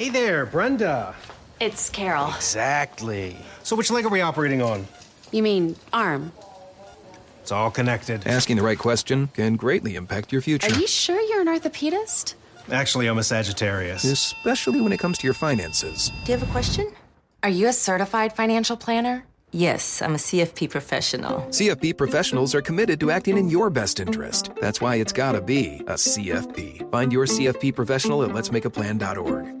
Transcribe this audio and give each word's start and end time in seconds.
Hey 0.00 0.08
there, 0.08 0.46
Brenda. 0.46 1.14
It's 1.60 1.90
Carol. 1.90 2.32
Exactly. 2.34 3.36
So, 3.62 3.76
which 3.76 3.90
leg 3.90 4.06
are 4.06 4.08
we 4.08 4.22
operating 4.22 4.62
on? 4.62 4.88
You 5.30 5.42
mean 5.42 5.76
arm? 5.92 6.32
It's 7.42 7.52
all 7.52 7.70
connected. 7.70 8.26
Asking 8.26 8.56
the 8.56 8.62
right 8.62 8.78
question 8.78 9.26
can 9.26 9.56
greatly 9.56 9.96
impact 9.96 10.32
your 10.32 10.40
future. 10.40 10.72
Are 10.72 10.78
you 10.78 10.86
sure 10.86 11.20
you're 11.20 11.42
an 11.42 11.48
orthopedist? 11.48 12.32
Actually, 12.72 13.08
I'm 13.08 13.18
a 13.18 13.22
Sagittarius. 13.22 14.04
Especially 14.04 14.80
when 14.80 14.94
it 14.94 14.98
comes 15.00 15.18
to 15.18 15.26
your 15.26 15.34
finances. 15.34 16.10
Do 16.24 16.32
you 16.32 16.38
have 16.38 16.48
a 16.48 16.50
question? 16.50 16.90
Are 17.42 17.50
you 17.50 17.68
a 17.68 17.72
certified 17.74 18.32
financial 18.32 18.78
planner? 18.78 19.26
Yes, 19.50 20.00
I'm 20.00 20.14
a 20.14 20.18
CFP 20.18 20.70
professional. 20.70 21.40
CFP 21.50 21.98
professionals 21.98 22.54
are 22.54 22.62
committed 22.62 23.00
to 23.00 23.10
acting 23.10 23.36
in 23.36 23.50
your 23.50 23.68
best 23.68 24.00
interest. 24.00 24.50
That's 24.62 24.80
why 24.80 24.96
it's 24.96 25.12
gotta 25.12 25.42
be 25.42 25.82
a 25.86 25.96
CFP. 25.96 26.90
Find 26.90 27.12
your 27.12 27.26
CFP 27.26 27.74
professional 27.74 28.22
at 28.22 28.30
letsmakeaplan.org. 28.30 29.59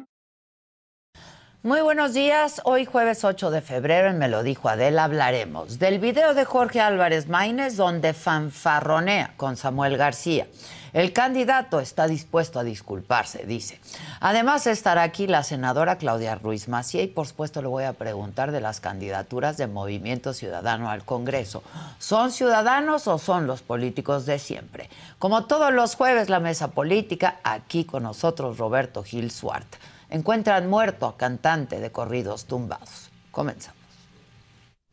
Muy 1.62 1.82
buenos 1.82 2.14
días. 2.14 2.62
Hoy 2.64 2.86
jueves 2.86 3.22
8 3.22 3.50
de 3.50 3.60
febrero 3.60 4.08
en 4.08 4.16
Me 4.16 4.28
lo 4.28 4.42
dijo 4.42 4.70
Adela 4.70 5.04
hablaremos 5.04 5.78
del 5.78 5.98
video 5.98 6.32
de 6.32 6.46
Jorge 6.46 6.80
Álvarez 6.80 7.28
Maínez 7.28 7.76
donde 7.76 8.14
fanfarronea 8.14 9.34
con 9.36 9.58
Samuel 9.58 9.98
García. 9.98 10.46
El 10.94 11.12
candidato 11.12 11.78
está 11.78 12.06
dispuesto 12.06 12.58
a 12.60 12.64
disculparse, 12.64 13.44
dice. 13.44 13.78
Además 14.20 14.66
estará 14.66 15.02
aquí 15.02 15.26
la 15.26 15.42
senadora 15.42 15.98
Claudia 15.98 16.34
Ruiz 16.34 16.66
Macié 16.66 17.02
y 17.02 17.08
por 17.08 17.26
supuesto 17.26 17.60
le 17.60 17.68
voy 17.68 17.84
a 17.84 17.92
preguntar 17.92 18.52
de 18.52 18.62
las 18.62 18.80
candidaturas 18.80 19.58
de 19.58 19.66
Movimiento 19.66 20.32
Ciudadano 20.32 20.88
al 20.88 21.04
Congreso. 21.04 21.62
¿Son 21.98 22.32
ciudadanos 22.32 23.06
o 23.06 23.18
son 23.18 23.46
los 23.46 23.60
políticos 23.60 24.24
de 24.24 24.38
siempre? 24.38 24.88
Como 25.18 25.44
todos 25.44 25.74
los 25.74 25.94
jueves 25.94 26.30
la 26.30 26.40
mesa 26.40 26.68
política, 26.68 27.36
aquí 27.44 27.84
con 27.84 28.04
nosotros 28.04 28.56
Roberto 28.56 29.02
Gil 29.02 29.30
Suart. 29.30 29.76
Encuentran 30.10 30.68
muerto 30.68 31.06
a 31.06 31.16
cantante 31.16 31.80
de 31.80 31.92
corridos 31.92 32.46
tumbados. 32.46 33.10
Comenzamos. 33.30 33.80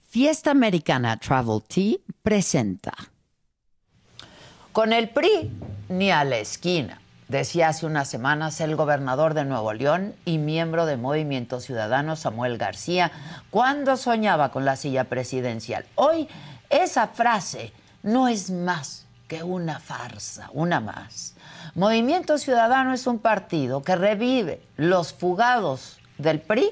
Fiesta 0.08 0.52
Americana 0.52 1.18
Travel 1.18 1.62
Tea 1.68 1.98
presenta. 2.22 2.94
Con 4.72 4.94
el 4.94 5.10
PRI 5.10 5.52
ni 5.90 6.12
a 6.12 6.24
la 6.24 6.38
esquina, 6.38 7.02
decía 7.28 7.70
hace 7.70 7.88
unas 7.88 8.08
semanas 8.08 8.62
el 8.62 8.76
gobernador 8.76 9.34
de 9.34 9.44
Nuevo 9.44 9.74
León 9.74 10.16
y 10.24 10.38
miembro 10.38 10.86
de 10.86 10.98
Movimiento 10.98 11.60
Ciudadano 11.60 12.16
Samuel 12.16 12.58
García 12.60 13.12
cuando 13.50 13.98
soñaba 13.98 14.52
con 14.52 14.66
la 14.66 14.76
silla 14.76 15.06
presidencial. 15.06 15.86
Hoy 15.96 16.28
esa 16.70 17.08
frase 17.08 17.74
no 18.04 18.28
es 18.28 18.52
más 18.52 19.06
que 19.28 19.44
una 19.44 19.80
farsa, 19.80 20.50
una 20.54 20.80
más. 20.80 21.34
Movimiento 21.78 22.40
Ciudadano 22.40 22.92
es 22.92 23.06
un 23.06 23.20
partido 23.20 23.84
que 23.84 23.96
revive 23.96 24.64
los 24.78 25.14
fugados 25.14 26.00
del 26.18 26.42
PRI 26.42 26.72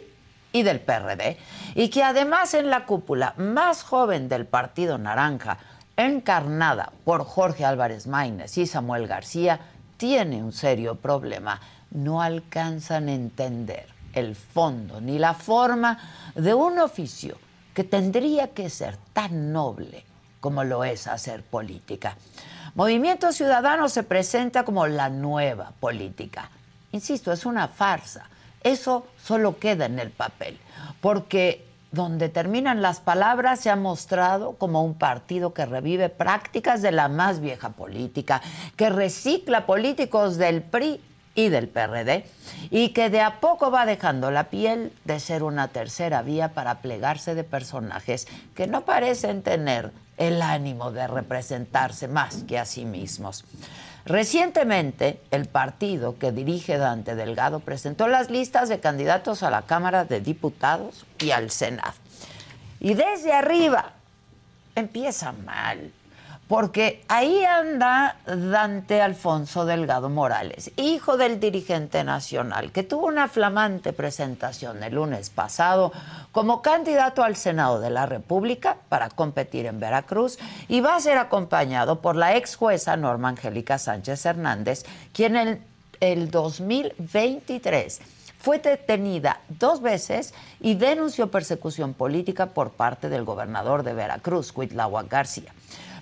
y 0.51 0.63
del 0.63 0.79
PRD 0.79 1.37
y 1.75 1.89
que 1.89 2.01
además 2.01 2.55
en 2.55 2.71
la 2.71 2.87
cúpula 2.87 3.35
más 3.37 3.83
joven 3.83 4.27
del 4.29 4.47
Partido 4.47 4.97
Naranja, 4.97 5.59
encarnada 5.95 6.91
por 7.03 7.23
Jorge 7.23 7.65
Álvarez 7.65 8.07
Maínez 8.07 8.57
y 8.57 8.65
Samuel 8.65 9.05
García, 9.05 9.59
tiene 9.97 10.41
un 10.41 10.51
serio 10.51 10.95
problema. 10.95 11.61
No 11.91 12.23
alcanzan 12.23 13.07
a 13.07 13.13
entender 13.13 13.85
el 14.13 14.35
fondo 14.35 15.01
ni 15.01 15.19
la 15.19 15.35
forma 15.35 15.99
de 16.33 16.55
un 16.55 16.79
oficio 16.79 17.37
que 17.75 17.83
tendría 17.83 18.55
que 18.55 18.71
ser 18.71 18.97
tan 19.13 19.53
noble 19.53 20.03
como 20.39 20.63
lo 20.63 20.83
es 20.83 21.05
hacer 21.05 21.43
política. 21.43 22.17
Movimiento 22.75 23.31
Ciudadano 23.31 23.87
se 23.87 24.03
presenta 24.03 24.65
como 24.65 24.85
la 24.85 25.09
nueva 25.09 25.71
política. 25.79 26.49
Insisto, 26.91 27.31
es 27.31 27.45
una 27.45 27.69
farsa. 27.69 28.29
Eso 28.61 29.07
solo 29.23 29.59
queda 29.59 29.85
en 29.85 29.97
el 29.97 30.11
papel, 30.11 30.59
porque 30.99 31.65
donde 31.93 32.27
terminan 32.27 32.81
las 32.81 32.99
palabras 32.99 33.61
se 33.61 33.69
ha 33.69 33.77
mostrado 33.77 34.57
como 34.57 34.83
un 34.83 34.95
partido 34.95 35.53
que 35.53 35.65
revive 35.65 36.09
prácticas 36.09 36.81
de 36.81 36.91
la 36.91 37.07
más 37.07 37.39
vieja 37.39 37.69
política, 37.69 38.41
que 38.75 38.89
recicla 38.89 39.65
políticos 39.65 40.35
del 40.35 40.61
PRI 40.61 40.99
y 41.33 41.47
del 41.47 41.69
PRD 41.69 42.25
y 42.71 42.89
que 42.89 43.09
de 43.09 43.21
a 43.21 43.39
poco 43.39 43.71
va 43.71 43.85
dejando 43.85 44.31
la 44.31 44.49
piel 44.49 44.91
de 45.05 45.21
ser 45.21 45.43
una 45.43 45.69
tercera 45.69 46.21
vía 46.23 46.53
para 46.53 46.79
plegarse 46.79 47.35
de 47.35 47.45
personajes 47.45 48.27
que 48.53 48.67
no 48.67 48.81
parecen 48.83 49.43
tener 49.43 49.91
el 50.17 50.41
ánimo 50.41 50.91
de 50.91 51.07
representarse 51.07 52.07
más 52.07 52.43
que 52.43 52.59
a 52.59 52.65
sí 52.65 52.85
mismos. 52.85 53.43
Recientemente, 54.05 55.19
el 55.31 55.47
partido 55.47 56.19
que 56.19 56.31
dirige 56.31 56.77
Dante 56.77 57.15
Delgado 57.15 57.59
presentó 57.59 58.07
las 58.07 58.29
listas 58.29 58.69
de 58.69 58.79
candidatos 58.79 59.41
a 59.41 59.49
la 59.49 59.63
Cámara 59.63 60.05
de 60.05 60.21
Diputados 60.21 61.05
y 61.19 61.31
al 61.31 61.49
Senado. 61.49 61.93
Y 62.79 62.93
desde 62.93 63.33
arriba 63.33 63.93
empieza 64.75 65.31
mal 65.31 65.91
porque 66.47 67.03
ahí 67.07 67.43
anda 67.43 68.17
Dante 68.25 69.01
Alfonso 69.01 69.65
Delgado 69.65 70.09
Morales, 70.09 70.71
hijo 70.77 71.17
del 71.17 71.39
dirigente 71.39 72.03
nacional, 72.03 72.71
que 72.71 72.83
tuvo 72.83 73.07
una 73.07 73.27
flamante 73.27 73.93
presentación 73.93 74.83
el 74.83 74.93
lunes 74.93 75.31
pasado 75.31 75.91
como 76.31 76.61
candidato 76.61 77.23
al 77.23 77.35
Senado 77.35 77.79
de 77.79 77.89
la 77.89 78.05
República 78.05 78.77
para 78.89 79.09
competir 79.09 79.65
en 79.65 79.79
Veracruz 79.79 80.37
y 80.67 80.81
va 80.81 80.95
a 80.95 80.99
ser 80.99 81.17
acompañado 81.17 82.01
por 82.01 82.15
la 82.15 82.35
ex 82.35 82.55
jueza 82.55 82.95
Norma 82.95 83.29
Angélica 83.29 83.79
Sánchez 83.79 84.25
Hernández, 84.25 84.85
quien 85.13 85.35
en 85.35 85.65
el 85.99 86.29
2023 86.29 88.01
fue 88.37 88.59
detenida 88.59 89.39
dos 89.49 89.81
veces 89.81 90.35
y 90.59 90.75
denunció 90.75 91.31
persecución 91.31 91.95
política 91.95 92.47
por 92.47 92.73
parte 92.73 93.09
del 93.09 93.23
gobernador 93.23 93.81
de 93.81 93.93
Veracruz, 93.93 94.51
Cuitláhuac 94.51 95.09
García. 95.09 95.51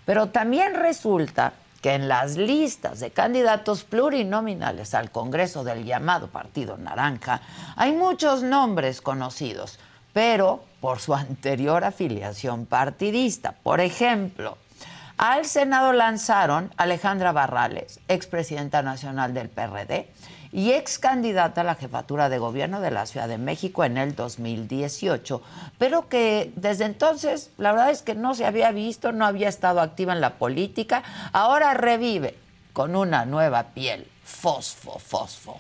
Pero 0.06 0.30
también 0.30 0.76
resulta 0.76 1.54
que 1.82 1.94
en 1.96 2.08
las 2.08 2.38
listas 2.38 3.02
de 3.02 3.12
candidatos 3.12 3.84
plurinominales 3.84 4.94
al 4.94 5.12
Congreso 5.12 5.66
del 5.66 5.84
llamado 5.84 6.28
Partido 6.28 6.78
Naranja 6.78 7.42
hay 7.76 7.92
muchos 7.92 8.42
nombres 8.42 9.02
conocidos, 9.02 9.80
pero 10.14 10.64
por 10.80 11.00
su 11.00 11.14
anterior 11.16 11.84
afiliación 11.84 12.66
partidista. 12.66 13.56
Por 13.64 13.82
ejemplo, 13.82 14.58
al 15.18 15.46
Senado 15.46 15.94
lanzaron 15.94 16.72
Alejandra 16.78 17.32
Barrales, 17.34 18.00
expresidenta 18.08 18.82
nacional 18.82 19.34
del 19.34 19.50
PRD, 19.50 20.08
y 20.54 20.72
ex 20.72 21.00
candidata 21.00 21.62
a 21.62 21.64
la 21.64 21.76
jefatura 21.76 22.30
de 22.30 22.38
gobierno 22.38 22.80
de 22.80 22.92
la 22.92 23.08
Ciudad 23.08 23.28
de 23.28 23.40
México 23.40 23.84
en 23.84 23.98
el 23.98 24.16
2018, 24.16 25.42
pero 25.80 26.08
que 26.08 26.54
desde 26.56 26.86
entonces 26.86 27.50
la 27.58 27.72
verdad 27.72 27.90
es 27.90 28.04
que 28.04 28.14
no 28.14 28.36
se 28.36 28.46
había 28.46 28.72
visto, 28.72 29.12
no 29.12 29.26
había 29.26 29.50
estado 29.50 29.82
activa 29.82 30.14
en 30.14 30.22
la 30.22 30.36
política, 30.36 31.04
ahora 31.34 31.74
revive 31.74 32.38
con 32.72 32.96
una 32.96 33.26
nueva 33.26 33.64
piel, 33.74 34.08
fosfo, 34.24 35.00
fosfo. 35.00 35.60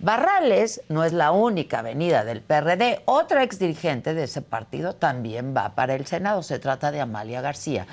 Barrales 0.00 0.82
no 0.88 1.04
es 1.04 1.12
la 1.12 1.30
única 1.30 1.80
venida 1.80 2.24
del 2.24 2.42
PRD. 2.42 3.02
Otra 3.06 3.42
ex 3.44 3.58
dirigente 3.58 4.12
de 4.12 4.24
ese 4.24 4.42
partido 4.42 4.94
también 4.94 5.54
va 5.56 5.74
para 5.74 5.94
el 5.94 6.06
Senado. 6.06 6.42
Se 6.42 6.58
trata 6.58 6.90
de 6.90 7.00
Amalia 7.00 7.40
García, 7.40 7.86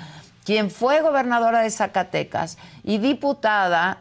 quien 0.44 0.70
fue 0.70 1.00
gobernadora 1.00 1.60
de 1.60 1.70
Zacatecas 1.70 2.58
y 2.82 2.98
diputada 2.98 3.98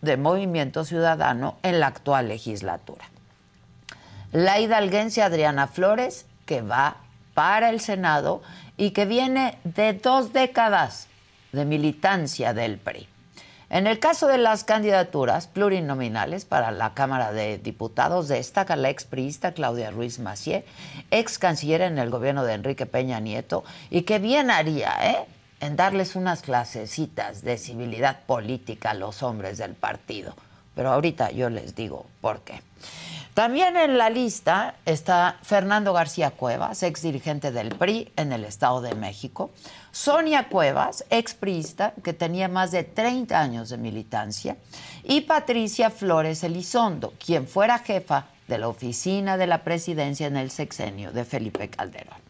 de 0.00 0.16
Movimiento 0.16 0.84
Ciudadano 0.84 1.56
en 1.62 1.80
la 1.80 1.88
actual 1.88 2.28
legislatura. 2.28 3.04
La 4.32 4.58
hidalguense 4.60 5.22
Adriana 5.22 5.66
Flores, 5.68 6.26
que 6.46 6.62
va 6.62 6.96
para 7.34 7.70
el 7.70 7.80
Senado 7.80 8.42
y 8.76 8.90
que 8.90 9.04
viene 9.04 9.58
de 9.64 9.92
dos 9.92 10.32
décadas 10.32 11.08
de 11.52 11.64
militancia 11.64 12.52
del 12.52 12.78
PRI. 12.78 13.08
En 13.70 13.86
el 13.86 13.98
caso 13.98 14.28
de 14.28 14.38
las 14.38 14.62
candidaturas 14.62 15.46
plurinominales 15.46 16.44
para 16.44 16.70
la 16.70 16.94
Cámara 16.94 17.32
de 17.32 17.58
Diputados, 17.58 18.28
destaca 18.28 18.76
la 18.76 18.90
expriista 18.90 19.52
Claudia 19.52 19.90
Ruiz 19.90 20.18
Macié, 20.18 20.64
ex 21.10 21.38
canciller 21.38 21.80
en 21.80 21.98
el 21.98 22.10
gobierno 22.10 22.44
de 22.44 22.54
Enrique 22.54 22.86
Peña 22.86 23.20
Nieto, 23.20 23.64
y 23.90 24.02
que 24.02 24.18
bien 24.18 24.50
haría, 24.50 24.94
¿eh? 25.02 25.24
En 25.64 25.76
darles 25.76 26.14
unas 26.14 26.42
clasecitas 26.42 27.42
de 27.42 27.56
civilidad 27.56 28.20
política 28.26 28.90
a 28.90 28.94
los 28.94 29.22
hombres 29.22 29.56
del 29.56 29.74
partido, 29.74 30.34
pero 30.74 30.92
ahorita 30.92 31.30
yo 31.30 31.48
les 31.48 31.74
digo 31.74 32.04
por 32.20 32.40
qué. 32.40 32.60
También 33.32 33.76
en 33.76 33.96
la 33.96 34.10
lista 34.10 34.76
está 34.84 35.38
Fernando 35.42 35.94
García 35.94 36.32
Cuevas, 36.32 36.82
ex 36.82 37.00
dirigente 37.00 37.50
del 37.50 37.74
PRI 37.74 38.12
en 38.16 38.32
el 38.32 38.44
Estado 38.44 38.82
de 38.82 38.94
México. 38.94 39.50
Sonia 39.90 40.48
Cuevas, 40.48 41.04
ex 41.08 41.34
priista, 41.34 41.94
que 42.04 42.12
tenía 42.12 42.48
más 42.48 42.70
de 42.70 42.84
30 42.84 43.40
años 43.40 43.70
de 43.70 43.78
militancia. 43.78 44.58
Y 45.02 45.22
Patricia 45.22 45.90
Flores 45.90 46.44
Elizondo, 46.44 47.14
quien 47.24 47.48
fuera 47.48 47.78
jefa 47.78 48.26
de 48.46 48.58
la 48.58 48.68
oficina 48.68 49.38
de 49.38 49.46
la 49.46 49.64
presidencia 49.64 50.26
en 50.26 50.36
el 50.36 50.50
sexenio 50.50 51.10
de 51.10 51.24
Felipe 51.24 51.70
Calderón. 51.70 52.23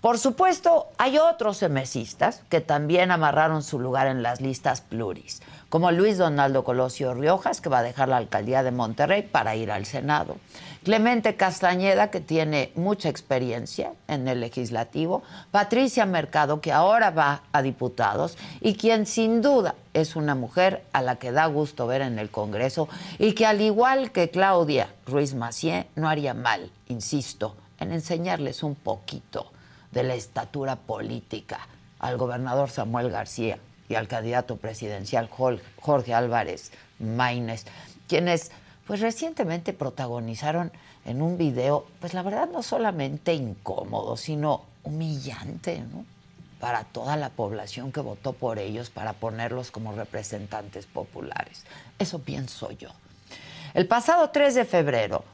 Por 0.00 0.18
supuesto, 0.18 0.86
hay 0.96 1.18
otros 1.18 1.58
semesistas 1.58 2.42
que 2.48 2.60
también 2.60 3.10
amarraron 3.10 3.62
su 3.62 3.78
lugar 3.78 4.06
en 4.06 4.22
las 4.22 4.40
listas 4.40 4.80
pluris 4.80 5.40
como 5.70 5.92
Luis 5.92 6.18
Donaldo 6.18 6.64
Colosio 6.64 7.14
Riojas, 7.14 7.60
que 7.60 7.68
va 7.68 7.78
a 7.78 7.82
dejar 7.84 8.08
la 8.08 8.16
alcaldía 8.16 8.64
de 8.64 8.72
Monterrey 8.72 9.22
para 9.22 9.54
ir 9.54 9.70
al 9.70 9.86
Senado. 9.86 10.36
Clemente 10.82 11.36
Castañeda, 11.36 12.10
que 12.10 12.20
tiene 12.20 12.72
mucha 12.74 13.08
experiencia 13.08 13.92
en 14.08 14.26
el 14.26 14.40
legislativo. 14.40 15.22
Patricia 15.52 16.06
Mercado, 16.06 16.60
que 16.60 16.72
ahora 16.72 17.10
va 17.10 17.42
a 17.52 17.62
diputados 17.62 18.36
y 18.60 18.74
quien 18.74 19.06
sin 19.06 19.42
duda 19.42 19.76
es 19.94 20.16
una 20.16 20.34
mujer 20.34 20.82
a 20.92 21.02
la 21.02 21.16
que 21.16 21.30
da 21.30 21.46
gusto 21.46 21.86
ver 21.86 22.02
en 22.02 22.18
el 22.18 22.30
Congreso 22.30 22.88
y 23.18 23.32
que 23.34 23.46
al 23.46 23.60
igual 23.60 24.10
que 24.10 24.30
Claudia 24.30 24.88
Ruiz 25.06 25.34
Macié 25.34 25.86
no 25.94 26.08
haría 26.08 26.34
mal, 26.34 26.68
insisto, 26.88 27.54
en 27.78 27.92
enseñarles 27.92 28.64
un 28.64 28.74
poquito 28.74 29.52
de 29.92 30.02
la 30.02 30.14
estatura 30.14 30.76
política 30.76 31.66
al 31.98 32.16
gobernador 32.16 32.70
Samuel 32.70 33.10
García 33.10 33.58
y 33.88 33.94
al 33.94 34.08
candidato 34.08 34.56
presidencial 34.56 35.28
Jorge 35.28 36.14
Álvarez 36.14 36.72
Maínez, 36.98 37.64
quienes 38.08 38.50
pues 38.86 39.00
recientemente 39.00 39.72
protagonizaron 39.72 40.72
en 41.04 41.22
un 41.22 41.38
video, 41.38 41.86
pues 42.00 42.14
la 42.14 42.22
verdad 42.22 42.48
no 42.48 42.62
solamente 42.62 43.34
incómodo, 43.34 44.16
sino 44.16 44.64
humillante, 44.82 45.80
¿no? 45.80 46.04
Para 46.58 46.84
toda 46.84 47.16
la 47.16 47.30
población 47.30 47.90
que 47.90 48.00
votó 48.00 48.32
por 48.32 48.58
ellos 48.58 48.90
para 48.90 49.14
ponerlos 49.14 49.70
como 49.70 49.92
representantes 49.92 50.86
populares. 50.86 51.64
Eso 51.98 52.18
pienso 52.18 52.70
yo. 52.72 52.90
El 53.72 53.86
pasado 53.86 54.30
3 54.30 54.54
de 54.56 54.64
febrero, 54.64 55.24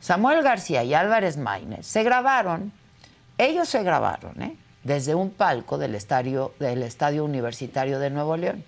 Samuel 0.00 0.42
García 0.42 0.84
y 0.84 0.94
Álvarez 0.94 1.36
Maínez 1.36 1.86
se 1.86 2.02
grabaron, 2.02 2.72
ellos 3.38 3.68
se 3.68 3.82
grabaron, 3.82 4.40
¿eh? 4.42 4.56
desde 4.84 5.14
un 5.14 5.30
palco 5.30 5.78
del 5.78 5.94
estadio, 5.94 6.54
del 6.60 6.82
estadio 6.82 7.24
Universitario 7.24 7.98
de 7.98 8.10
Nuevo 8.10 8.36
León, 8.36 8.64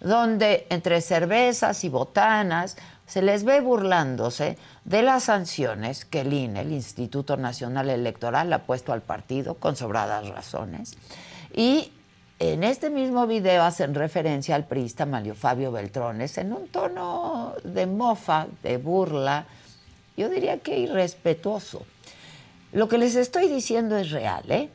donde 0.00 0.66
entre 0.68 1.00
cervezas 1.00 1.82
y 1.84 1.88
botanas 1.88 2.76
se 3.06 3.22
les 3.22 3.44
ve 3.44 3.60
burlándose 3.60 4.58
de 4.84 5.02
las 5.02 5.24
sanciones 5.24 6.04
que 6.04 6.20
el 6.20 6.32
INE, 6.32 6.60
el 6.60 6.72
Instituto 6.72 7.36
Nacional 7.36 7.90
Electoral, 7.90 8.52
ha 8.52 8.64
puesto 8.64 8.92
al 8.92 9.02
partido 9.02 9.54
con 9.54 9.76
sobradas 9.76 10.28
razones. 10.28 10.96
Y 11.54 11.92
en 12.38 12.64
este 12.64 12.90
mismo 12.90 13.26
video 13.26 13.62
hacen 13.62 13.94
referencia 13.94 14.56
al 14.56 14.66
priista 14.66 15.06
Mario 15.06 15.34
Fabio 15.34 15.72
Beltrones 15.72 16.38
en 16.38 16.52
un 16.52 16.68
tono 16.68 17.54
de 17.64 17.86
mofa, 17.86 18.46
de 18.62 18.78
burla, 18.78 19.46
yo 20.16 20.28
diría 20.28 20.58
que 20.58 20.78
irrespetuoso. 20.78 21.86
Lo 22.72 22.88
que 22.88 22.96
les 22.96 23.16
estoy 23.16 23.48
diciendo 23.48 23.98
es 23.98 24.10
real, 24.10 24.50
¿eh? 24.50 24.70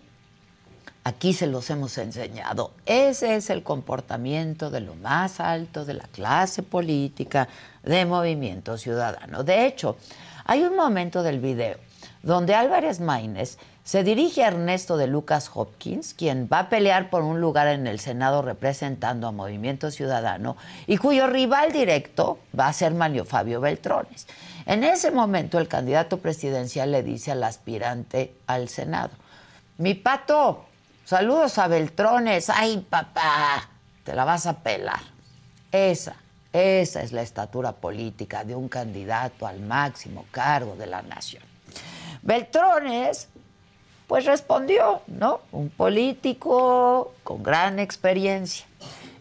Aquí 1.03 1.33
se 1.33 1.47
los 1.47 1.67
hemos 1.71 1.97
enseñado. 1.97 2.71
Ese 2.85 3.35
es 3.35 3.49
el 3.49 3.63
comportamiento 3.63 4.69
de 4.69 4.81
lo 4.81 4.93
más 4.95 5.39
alto 5.39 5.83
de 5.83 5.95
la 5.95 6.03
clase 6.03 6.61
política 6.61 7.47
de 7.81 8.05
Movimiento 8.05 8.77
Ciudadano. 8.77 9.43
De 9.43 9.65
hecho, 9.65 9.97
hay 10.45 10.63
un 10.63 10.75
momento 10.75 11.23
del 11.23 11.39
video 11.39 11.77
donde 12.21 12.53
Álvarez 12.53 12.99
Maínez 12.99 13.57
se 13.83 14.03
dirige 14.03 14.43
a 14.43 14.49
Ernesto 14.49 14.97
de 14.97 15.07
Lucas 15.07 15.49
Hopkins, 15.53 16.13
quien 16.13 16.49
va 16.51 16.59
a 16.59 16.69
pelear 16.69 17.09
por 17.09 17.23
un 17.23 17.39
lugar 17.39 17.69
en 17.69 17.87
el 17.87 18.01
Senado 18.01 18.41
representando 18.41 19.27
a 19.27 19.31
Movimiento 19.31 19.89
Ciudadano 19.91 20.57
y 20.87 20.97
cuyo 20.97 21.27
rival 21.27 21.71
directo 21.71 22.37
va 22.57 22.67
a 22.67 22.73
ser 22.73 22.93
Mario 22.93 23.23
Fabio 23.23 23.61
Beltrones. 23.61 24.27
En 24.67 24.83
ese 24.83 25.09
momento 25.09 25.57
el 25.57 25.67
candidato 25.67 26.19
presidencial 26.19 26.91
le 26.91 27.01
dice 27.01 27.31
al 27.31 27.43
aspirante 27.43 28.35
al 28.45 28.69
Senado, 28.69 29.11
mi 29.79 29.95
pato, 29.95 30.67
Saludos 31.07 31.57
a 31.57 31.69
Beltrones. 31.69 32.49
Ay, 32.49 32.85
papá, 32.89 33.69
te 34.03 34.13
la 34.13 34.25
vas 34.25 34.45
a 34.45 34.57
pelar. 34.57 34.99
Esa, 35.71 36.17
esa 36.51 37.01
es 37.01 37.13
la 37.13 37.21
estatura 37.21 37.71
política 37.71 38.43
de 38.43 38.55
un 38.55 38.67
candidato 38.67 39.47
al 39.47 39.61
máximo 39.61 40.25
cargo 40.31 40.75
de 40.75 40.85
la 40.85 41.01
nación. 41.03 41.43
Beltrones, 42.23 43.29
pues 44.05 44.25
respondió, 44.25 45.01
¿no? 45.07 45.39
Un 45.53 45.69
político 45.69 47.13
con 47.23 47.41
gran 47.41 47.79
experiencia. 47.79 48.65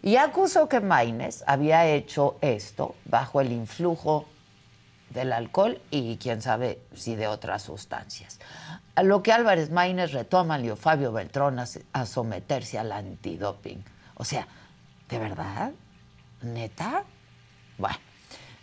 Y 0.02 0.16
acusó 0.16 0.68
que 0.68 0.80
Maines 0.80 1.44
había 1.46 1.86
hecho 1.86 2.36
esto 2.40 2.96
bajo 3.04 3.40
el 3.40 3.52
influjo 3.52 4.26
del 5.10 5.32
alcohol 5.32 5.80
y 5.90 6.16
quién 6.16 6.42
sabe 6.42 6.80
si 6.94 7.16
de 7.16 7.26
otras 7.26 7.62
sustancias 7.62 8.38
a 8.96 9.02
lo 9.02 9.22
que 9.22 9.30
Álvarez 9.30 9.70
Maínez 9.70 10.12
retoma 10.12 10.54
a 10.54 10.58
Leo 10.58 10.74
Fabio 10.74 11.12
Beltrón 11.12 11.58
a, 11.58 12.06
someterse 12.06 12.78
al 12.78 12.90
antidoping. 12.90 13.84
O 14.14 14.24
sea, 14.24 14.48
¿de 15.10 15.18
verdad? 15.18 15.72
¿Neta? 16.40 17.04
Bueno, 17.76 17.98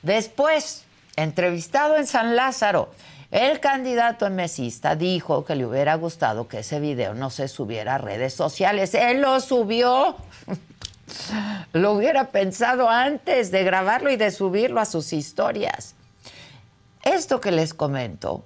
después, 0.01 0.85
entrevistado 1.15 1.97
en 1.97 2.07
San 2.07 2.35
Lázaro, 2.35 2.89
el 3.29 3.59
candidato 3.59 4.27
mesista 4.31 4.95
dijo 4.95 5.45
que 5.45 5.55
le 5.55 5.67
hubiera 5.67 5.95
gustado 5.95 6.47
que 6.47 6.59
ese 6.59 6.79
video 6.79 7.13
no 7.13 7.29
se 7.29 7.47
subiera 7.47 7.95
a 7.95 7.97
redes 7.99 8.33
sociales. 8.33 8.95
Él 8.95 9.21
lo 9.21 9.39
subió. 9.39 10.15
lo 11.73 11.91
hubiera 11.91 12.31
pensado 12.31 12.89
antes 12.89 13.51
de 13.51 13.63
grabarlo 13.63 14.09
y 14.09 14.15
de 14.15 14.31
subirlo 14.31 14.81
a 14.81 14.85
sus 14.85 15.13
historias. 15.13 15.92
Esto 17.03 17.41
que 17.41 17.51
les 17.51 17.73
comento 17.73 18.43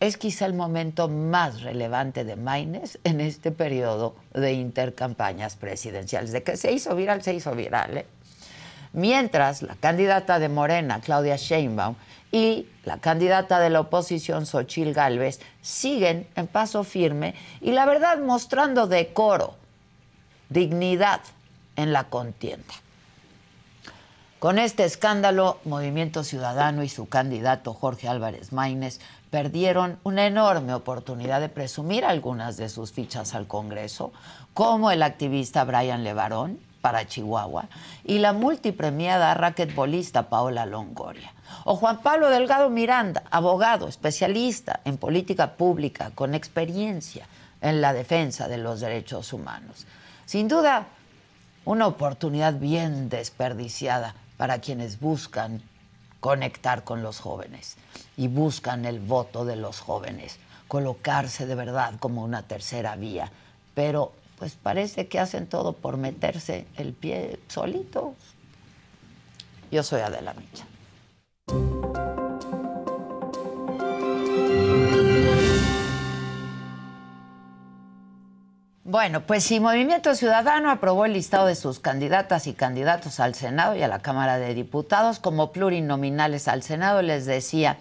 es 0.00 0.16
quizá 0.16 0.46
el 0.46 0.54
momento 0.54 1.08
más 1.08 1.62
relevante 1.62 2.24
de 2.24 2.36
Maines 2.36 2.98
en 3.04 3.20
este 3.20 3.50
periodo 3.50 4.16
de 4.32 4.54
intercampañas 4.54 5.56
presidenciales. 5.56 6.32
De 6.32 6.42
que 6.42 6.56
se 6.56 6.72
hizo 6.72 6.94
viral, 6.96 7.22
se 7.22 7.34
hizo 7.34 7.54
viral. 7.54 7.98
¿eh? 7.98 8.06
Mientras 8.92 9.62
la 9.62 9.74
candidata 9.74 10.38
de 10.38 10.48
Morena, 10.48 11.00
Claudia 11.00 11.36
Sheinbaum, 11.36 11.96
y 12.30 12.66
la 12.84 12.98
candidata 12.98 13.58
de 13.60 13.70
la 13.70 13.80
oposición, 13.80 14.46
Xochil 14.46 14.92
Gálvez, 14.92 15.40
siguen 15.62 16.26
en 16.34 16.46
paso 16.46 16.84
firme 16.84 17.34
y 17.60 17.72
la 17.72 17.86
verdad 17.86 18.18
mostrando 18.18 18.86
decoro, 18.86 19.56
dignidad 20.48 21.20
en 21.76 21.92
la 21.92 22.04
contienda. 22.04 22.74
Con 24.38 24.60
este 24.60 24.84
escándalo, 24.84 25.58
Movimiento 25.64 26.22
Ciudadano 26.22 26.84
y 26.84 26.88
su 26.88 27.08
candidato 27.08 27.74
Jorge 27.74 28.06
Álvarez 28.06 28.52
Maínez 28.52 29.00
perdieron 29.32 29.98
una 30.04 30.28
enorme 30.28 30.74
oportunidad 30.74 31.40
de 31.40 31.48
presumir 31.48 32.04
algunas 32.04 32.56
de 32.56 32.68
sus 32.68 32.92
fichas 32.92 33.34
al 33.34 33.48
Congreso, 33.48 34.12
como 34.54 34.92
el 34.92 35.02
activista 35.02 35.64
Brian 35.64 36.04
Levarón 36.04 36.60
para 36.80 37.04
Chihuahua 37.04 37.66
y 38.04 38.20
la 38.20 38.32
multipremiada 38.32 39.34
raquetbolista 39.34 40.28
Paola 40.28 40.66
Longoria. 40.66 41.34
O 41.64 41.74
Juan 41.74 41.98
Pablo 41.98 42.30
Delgado 42.30 42.70
Miranda, 42.70 43.24
abogado, 43.32 43.88
especialista 43.88 44.78
en 44.84 44.98
política 44.98 45.54
pública, 45.54 46.12
con 46.14 46.36
experiencia 46.36 47.26
en 47.60 47.80
la 47.80 47.92
defensa 47.92 48.46
de 48.46 48.58
los 48.58 48.78
derechos 48.78 49.32
humanos. 49.32 49.84
Sin 50.26 50.46
duda, 50.46 50.86
una 51.64 51.88
oportunidad 51.88 52.54
bien 52.54 53.08
desperdiciada 53.08 54.14
para 54.38 54.60
quienes 54.60 54.98
buscan 54.98 55.60
conectar 56.20 56.84
con 56.84 57.02
los 57.02 57.20
jóvenes 57.20 57.76
y 58.16 58.28
buscan 58.28 58.86
el 58.86 59.00
voto 59.00 59.44
de 59.44 59.56
los 59.56 59.80
jóvenes, 59.80 60.38
colocarse 60.66 61.44
de 61.44 61.54
verdad 61.54 61.94
como 62.00 62.24
una 62.24 62.44
tercera 62.44 62.96
vía. 62.96 63.30
Pero 63.74 64.12
pues 64.38 64.54
parece 64.54 65.08
que 65.08 65.18
hacen 65.18 65.46
todo 65.46 65.74
por 65.74 65.98
meterse 65.98 66.66
el 66.76 66.94
pie 66.94 67.38
solitos. 67.48 68.14
Yo 69.70 69.82
soy 69.82 70.00
Adela 70.00 70.34
Micha. 70.34 72.07
Bueno, 78.90 79.20
pues 79.20 79.44
si 79.44 79.60
Movimiento 79.60 80.14
Ciudadano 80.14 80.70
aprobó 80.70 81.04
el 81.04 81.12
listado 81.12 81.46
de 81.46 81.56
sus 81.56 81.78
candidatas 81.78 82.46
y 82.46 82.54
candidatos 82.54 83.20
al 83.20 83.34
Senado 83.34 83.76
y 83.76 83.82
a 83.82 83.86
la 83.86 83.98
Cámara 83.98 84.38
de 84.38 84.54
Diputados 84.54 85.18
como 85.18 85.52
plurinominales 85.52 86.48
al 86.48 86.62
Senado, 86.62 87.02
les 87.02 87.26
decía, 87.26 87.76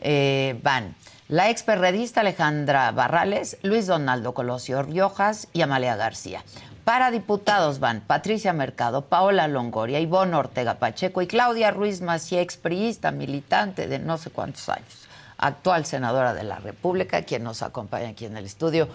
eh, 0.00 0.60
van 0.62 0.94
la 1.28 1.48
experredista 1.48 2.20
Alejandra 2.20 2.90
Barrales, 2.90 3.56
Luis 3.62 3.86
Donaldo 3.86 4.34
Colosio 4.34 4.82
Riojas 4.82 5.48
y 5.54 5.62
Amalia 5.62 5.96
García. 5.96 6.44
Para 6.84 7.10
diputados 7.10 7.80
van 7.80 8.02
Patricia 8.02 8.52
Mercado, 8.52 9.06
Paola 9.06 9.48
Longoria, 9.48 10.00
Ivonne 10.00 10.36
Ortega 10.36 10.74
Pacheco 10.74 11.22
y 11.22 11.28
Claudia 11.28 11.70
Ruiz 11.70 12.02
Maciá, 12.02 12.42
expriista, 12.42 13.10
militante 13.10 13.86
de 13.86 13.98
no 14.00 14.18
sé 14.18 14.28
cuántos 14.28 14.68
años, 14.68 15.01
actual 15.42 15.84
senadora 15.84 16.32
de 16.34 16.44
la 16.44 16.58
República, 16.58 17.22
quien 17.22 17.42
nos 17.42 17.62
acompaña 17.62 18.10
aquí 18.10 18.24
en 18.26 18.36
el 18.36 18.46
estudio. 18.46 18.88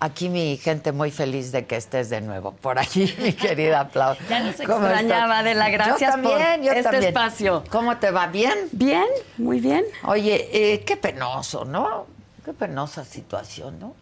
Aquí 0.00 0.28
mi 0.28 0.56
gente 0.56 0.90
muy 0.90 1.12
feliz 1.12 1.52
de 1.52 1.64
que 1.64 1.76
estés 1.76 2.10
de 2.10 2.20
nuevo 2.20 2.52
por 2.52 2.78
aquí, 2.78 3.14
mi 3.22 3.32
querida 3.32 3.88
Paula. 3.88 4.18
Ya 4.28 4.40
nos 4.40 4.56
¿Cómo 4.56 4.86
extrañaba, 4.86 5.24
estás? 5.24 5.40
Adela, 5.40 5.70
gracias 5.70 6.00
yo 6.00 6.06
también, 6.08 6.56
por 6.56 6.64
yo 6.64 6.72
este 6.72 6.82
también. 6.82 7.04
espacio. 7.04 7.64
¿Cómo 7.70 7.96
te 7.98 8.10
va? 8.10 8.26
¿Bien? 8.26 8.68
Bien, 8.72 9.06
muy 9.38 9.60
bien. 9.60 9.84
Oye, 10.04 10.48
eh, 10.52 10.84
qué 10.84 10.96
penoso, 10.96 11.64
¿no? 11.64 12.06
Qué 12.44 12.52
penosa 12.52 13.04
situación, 13.04 13.78
¿no? 13.78 13.94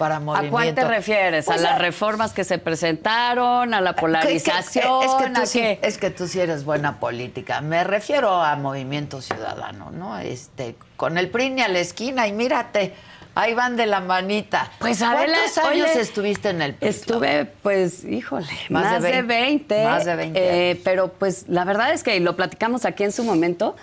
Para 0.00 0.16
¿A 0.16 0.48
cuál 0.48 0.74
te 0.74 0.82
refieres? 0.82 1.44
Pues, 1.44 1.58
¿A 1.58 1.62
las 1.62 1.78
reformas 1.78 2.32
que 2.32 2.42
se 2.42 2.56
presentaron? 2.56 3.74
¿A 3.74 3.82
la 3.82 3.94
polarización? 3.94 5.36
Es 5.36 5.52
que, 5.52 5.78
es 5.82 5.98
que 5.98 6.08
tú 6.08 6.26
sí 6.26 6.40
eres 6.40 6.64
buena 6.64 6.98
política. 6.98 7.60
Me 7.60 7.84
refiero 7.84 8.30
a 8.30 8.56
Movimiento 8.56 9.20
Ciudadano, 9.20 9.90
¿no? 9.90 10.18
Este, 10.18 10.74
con 10.96 11.18
el 11.18 11.28
PRI 11.28 11.50
ni 11.50 11.60
a 11.60 11.68
la 11.68 11.80
esquina 11.80 12.26
y 12.26 12.32
mírate, 12.32 12.94
ahí 13.34 13.52
van 13.52 13.76
de 13.76 13.84
la 13.84 14.00
manita. 14.00 14.72
Pues 14.78 15.02
Adela, 15.02 15.36
¿Cuántos 15.36 15.58
años 15.70 15.90
oye, 15.92 16.00
estuviste 16.00 16.48
en 16.48 16.62
el 16.62 16.72
PRI? 16.76 16.88
Estuve, 16.88 17.44
pues, 17.44 18.02
híjole, 18.02 18.48
Más 18.70 18.84
más, 18.84 19.02
de 19.02 19.12
de 19.12 19.20
20. 19.20 19.74
20. 19.74 19.84
Más 19.84 20.04
de 20.06 20.16
20 20.16 20.40
eh, 20.70 20.80
pero 20.82 21.08
pues 21.08 21.44
la 21.46 21.66
verdad 21.66 21.92
es 21.92 22.02
que 22.02 22.18
lo 22.20 22.36
platicamos 22.36 22.86
aquí 22.86 23.04
en 23.04 23.12
su 23.12 23.22
momento. 23.22 23.76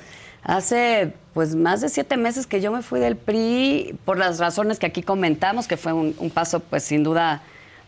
Hace 0.47 1.13
pues 1.33 1.55
más 1.55 1.81
de 1.81 1.89
siete 1.89 2.17
meses 2.17 2.47
que 2.47 2.61
yo 2.61 2.71
me 2.71 2.81
fui 2.81 2.99
del 2.99 3.17
PRI 3.17 3.95
por 4.05 4.17
las 4.17 4.39
razones 4.39 4.79
que 4.79 4.85
aquí 4.87 5.03
comentamos, 5.03 5.67
que 5.67 5.77
fue 5.77 5.91
un, 5.93 6.15
un 6.17 6.29
paso 6.29 6.61
pues 6.61 6.83
sin 6.83 7.03
duda 7.03 7.41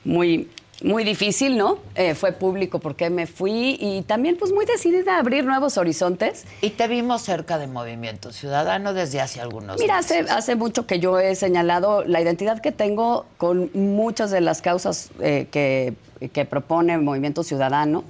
muy, 0.03 0.49
muy 0.83 1.03
difícil, 1.05 1.57
¿no? 1.57 1.79
Eh, 1.95 2.15
fue 2.15 2.33
público 2.33 2.79
porque 2.79 3.09
me 3.09 3.27
fui 3.27 3.77
y 3.79 4.01
también 4.03 4.35
pues 4.37 4.51
muy 4.51 4.65
decidida 4.65 5.15
a 5.15 5.19
abrir 5.19 5.45
nuevos 5.45 5.77
horizontes. 5.77 6.45
Y 6.61 6.71
te 6.71 6.87
vimos 6.89 7.21
cerca 7.21 7.57
de 7.57 7.67
Movimiento 7.67 8.31
Ciudadano 8.33 8.93
desde 8.93 9.21
hace 9.21 9.41
algunos 9.41 9.79
Mira, 9.79 9.97
hace, 9.97 10.23
meses. 10.23 10.37
hace 10.37 10.55
mucho 10.55 10.85
que 10.85 10.99
yo 10.99 11.17
he 11.17 11.35
señalado 11.35 12.03
la 12.05 12.21
identidad 12.21 12.59
que 12.61 12.73
tengo 12.73 13.25
con 13.37 13.71
muchas 13.73 14.31
de 14.31 14.41
las 14.41 14.61
causas 14.61 15.11
eh, 15.21 15.47
que, 15.49 15.93
que 16.33 16.43
propone 16.43 16.97
Movimiento 16.97 17.43
Ciudadano 17.43 18.03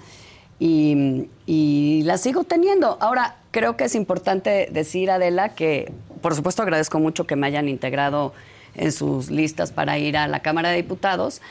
y, 0.59 1.27
y 1.45 2.01
las 2.03 2.21
sigo 2.21 2.43
teniendo. 2.43 2.97
Ahora, 2.99 3.35
creo 3.51 3.77
que 3.77 3.85
es 3.85 3.95
importante 3.95 4.67
decir, 4.71 5.09
Adela, 5.11 5.49
que 5.49 5.91
por 6.21 6.35
supuesto 6.35 6.61
agradezco 6.61 6.99
mucho 6.99 7.25
que 7.25 7.35
me 7.35 7.47
hayan 7.47 7.69
integrado 7.69 8.33
en 8.75 8.91
sus 8.91 9.29
listas 9.31 9.71
para 9.71 9.97
ir 9.97 10.17
a 10.17 10.27
la 10.27 10.41
Cámara 10.41 10.69
de 10.69 10.75
Diputados, 10.77 11.41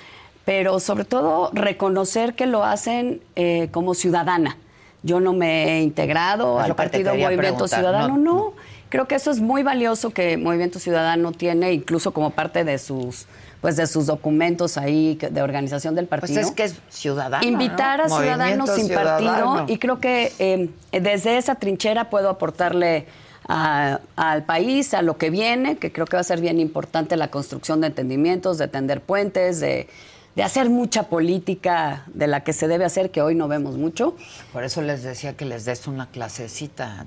pero 0.44 0.80
sobre 0.80 1.04
todo 1.04 1.50
reconocer 1.52 2.34
que 2.34 2.46
lo 2.46 2.64
hacen 2.64 3.20
eh, 3.36 3.68
como 3.72 3.94
ciudadana. 3.94 4.56
Yo 5.02 5.20
no 5.20 5.32
me 5.32 5.78
he 5.78 5.82
integrado 5.82 6.58
al 6.58 6.74
Partido 6.74 7.10
Movimiento 7.14 7.36
preguntar, 7.66 7.78
Ciudadano, 7.78 8.16
no- 8.16 8.34
no. 8.34 8.52
Creo 8.88 9.06
que 9.06 9.14
eso 9.16 9.30
es 9.30 9.40
muy 9.40 9.62
valioso 9.62 10.10
que 10.10 10.36
Movimiento 10.36 10.78
Ciudadano 10.78 11.32
tiene, 11.32 11.72
incluso 11.72 12.12
como 12.12 12.30
parte 12.30 12.64
de 12.64 12.78
sus, 12.78 13.26
pues 13.60 13.76
de 13.76 13.86
sus 13.86 14.06
documentos 14.06 14.78
ahí 14.78 15.16
de 15.16 15.42
organización 15.42 15.94
del 15.94 16.06
Pues 16.06 16.20
partido. 16.22 16.40
es 16.40 16.50
que 16.52 16.64
es 16.64 16.76
ciudadano. 16.88 17.46
Invitar 17.46 17.98
¿no? 17.98 18.04
a 18.04 18.08
ciudadanos 18.08 18.38
Movimiento 18.68 18.74
sin 18.76 18.86
Ciudadano. 18.86 19.54
partido 19.56 19.74
y 19.74 19.78
creo 19.78 20.00
que 20.00 20.32
eh, 20.38 20.70
desde 20.92 21.36
esa 21.36 21.56
trinchera 21.56 22.08
puedo 22.08 22.30
aportarle 22.30 23.06
a- 23.46 24.00
al 24.16 24.44
país, 24.44 24.94
a 24.94 25.02
lo 25.02 25.16
que 25.18 25.30
viene, 25.30 25.76
que 25.76 25.92
creo 25.92 26.06
que 26.06 26.16
va 26.16 26.20
a 26.20 26.24
ser 26.24 26.40
bien 26.40 26.58
importante 26.60 27.16
la 27.16 27.28
construcción 27.30 27.80
de 27.80 27.88
entendimientos, 27.88 28.58
de 28.58 28.68
tender 28.68 29.00
puentes, 29.02 29.58
de, 29.60 29.88
de 30.36 30.42
hacer 30.42 30.70
mucha 30.70 31.04
política 31.04 32.04
de 32.06 32.26
la 32.26 32.40
que 32.44 32.52
se 32.52 32.68
debe 32.68 32.84
hacer, 32.84 33.10
que 33.10 33.20
hoy 33.22 33.34
no 33.34 33.48
vemos 33.48 33.76
mucho. 33.76 34.14
Por 34.52 34.64
eso 34.64 34.80
les 34.82 35.02
decía 35.02 35.34
que 35.36 35.44
les 35.44 35.64
des 35.64 35.86
una 35.86 36.06
clasecita 36.06 37.06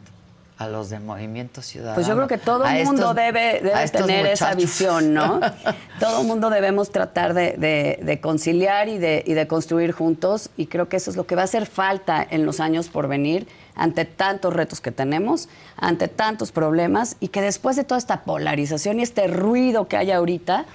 a 0.61 0.67
los 0.67 0.89
de 0.89 0.99
Movimiento 0.99 1.61
Ciudadano. 1.61 1.95
Pues 1.95 2.07
yo 2.07 2.15
creo 2.15 2.27
que 2.27 2.37
todo 2.37 2.65
el 2.65 2.85
mundo 2.85 3.01
estos- 3.11 3.15
debe, 3.15 3.61
tener 3.91 4.25
esa 4.27 4.53
visión, 4.53 5.13
¿no? 5.13 5.39
todo 5.99 6.21
el 6.21 6.27
mundo 6.27 6.49
debemos 6.49 6.91
tratar 6.91 7.33
de, 7.33 7.53
de- 7.57 7.99
de 8.03 8.21
conciliar 8.21 8.87
y 8.89 8.97
de, 8.97 9.23
y 9.25 9.33
de 9.33 9.47
construir 9.47 9.91
juntos 9.91 10.49
y 10.57 10.67
creo 10.67 10.87
que 10.89 10.97
eso 10.97 11.09
es 11.09 11.15
lo 11.17 11.25
que 11.25 11.35
va 11.35 11.41
a 11.41 11.45
hacer 11.45 11.65
falta 11.65 12.25
en 12.29 12.45
los 12.45 12.59
años 12.59 12.89
por 12.89 13.07
venir 13.07 13.47
ante 13.75 14.05
tantos 14.05 14.53
retos 14.53 14.81
que 14.81 14.91
tenemos, 14.91 15.49
ante 15.77 16.07
tantos 16.07 16.51
problemas 16.51 17.15
y 17.19 17.29
que 17.29 17.41
después 17.41 17.75
de 17.75 17.83
toda 17.83 17.97
esta 17.97 18.21
polarización 18.23 18.99
y 18.99 19.03
este 19.03 19.27
ruido 19.27 19.87
que 19.87 19.97
hay 19.97 20.11
ahorita, 20.11 20.65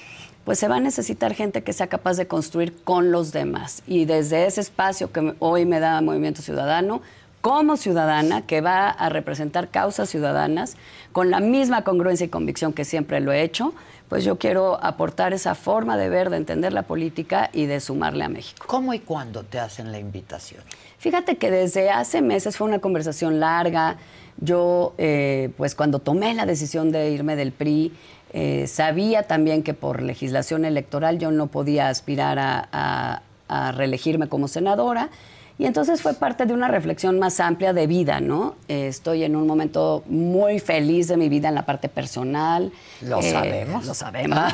pues 0.44 0.58
se 0.58 0.68
va 0.68 0.76
a 0.76 0.80
necesitar 0.80 1.34
gente 1.34 1.62
que 1.62 1.72
sea 1.72 1.88
capaz 1.88 2.16
de 2.16 2.26
construir 2.26 2.74
con 2.84 3.10
los 3.12 3.32
demás. 3.32 3.82
Y 3.86 4.04
desde 4.04 4.46
ese 4.46 4.60
espacio 4.60 5.12
que 5.12 5.34
hoy 5.40 5.64
me 5.66 5.78
da 5.80 6.00
Movimiento 6.00 6.40
Ciudadano, 6.40 7.02
como 7.46 7.76
ciudadana 7.76 8.42
que 8.42 8.60
va 8.60 8.88
a 8.88 9.08
representar 9.08 9.68
causas 9.68 10.08
ciudadanas 10.08 10.76
con 11.12 11.30
la 11.30 11.38
misma 11.38 11.84
congruencia 11.84 12.26
y 12.26 12.28
convicción 12.28 12.72
que 12.72 12.84
siempre 12.84 13.20
lo 13.20 13.30
he 13.30 13.42
hecho, 13.42 13.72
pues 14.08 14.24
yo 14.24 14.36
quiero 14.36 14.82
aportar 14.84 15.32
esa 15.32 15.54
forma 15.54 15.96
de 15.96 16.08
ver, 16.08 16.28
de 16.28 16.38
entender 16.38 16.72
la 16.72 16.82
política 16.82 17.48
y 17.52 17.66
de 17.66 17.78
sumarle 17.78 18.24
a 18.24 18.28
México. 18.28 18.64
¿Cómo 18.66 18.94
y 18.94 18.98
cuándo 18.98 19.44
te 19.44 19.60
hacen 19.60 19.92
la 19.92 20.00
invitación? 20.00 20.60
Fíjate 20.98 21.36
que 21.36 21.52
desde 21.52 21.88
hace 21.90 22.20
meses 22.20 22.56
fue 22.56 22.66
una 22.66 22.80
conversación 22.80 23.38
larga. 23.38 23.94
Yo, 24.38 24.94
eh, 24.98 25.50
pues 25.56 25.76
cuando 25.76 26.00
tomé 26.00 26.34
la 26.34 26.46
decisión 26.46 26.90
de 26.90 27.10
irme 27.12 27.36
del 27.36 27.52
PRI, 27.52 27.92
eh, 28.32 28.66
sabía 28.66 29.22
también 29.22 29.62
que 29.62 29.72
por 29.72 30.02
legislación 30.02 30.64
electoral 30.64 31.20
yo 31.20 31.30
no 31.30 31.46
podía 31.46 31.90
aspirar 31.90 32.40
a, 32.40 32.68
a- 32.72 33.22
a 33.46 33.70
reelegirme 33.70 34.28
como 34.28 34.48
senadora. 34.48 35.10
Y 35.58 35.64
entonces 35.64 36.02
fue 36.02 36.12
parte 36.12 36.44
de 36.44 36.52
una 36.52 36.68
reflexión 36.68 37.18
más 37.18 37.40
amplia 37.40 37.72
de 37.72 37.86
vida, 37.86 38.20
¿no? 38.20 38.56
Eh, 38.68 38.88
estoy 38.88 39.24
en 39.24 39.36
un 39.36 39.46
momento 39.46 40.02
muy 40.06 40.58
feliz 40.58 41.08
de 41.08 41.16
mi 41.16 41.30
vida 41.30 41.48
en 41.48 41.54
la 41.54 41.64
parte 41.64 41.88
personal. 41.88 42.70
Lo 43.00 43.20
Eh, 43.20 43.30
sabemos. 43.32 43.86
Lo 43.86 43.94
sabemos. 43.94 44.52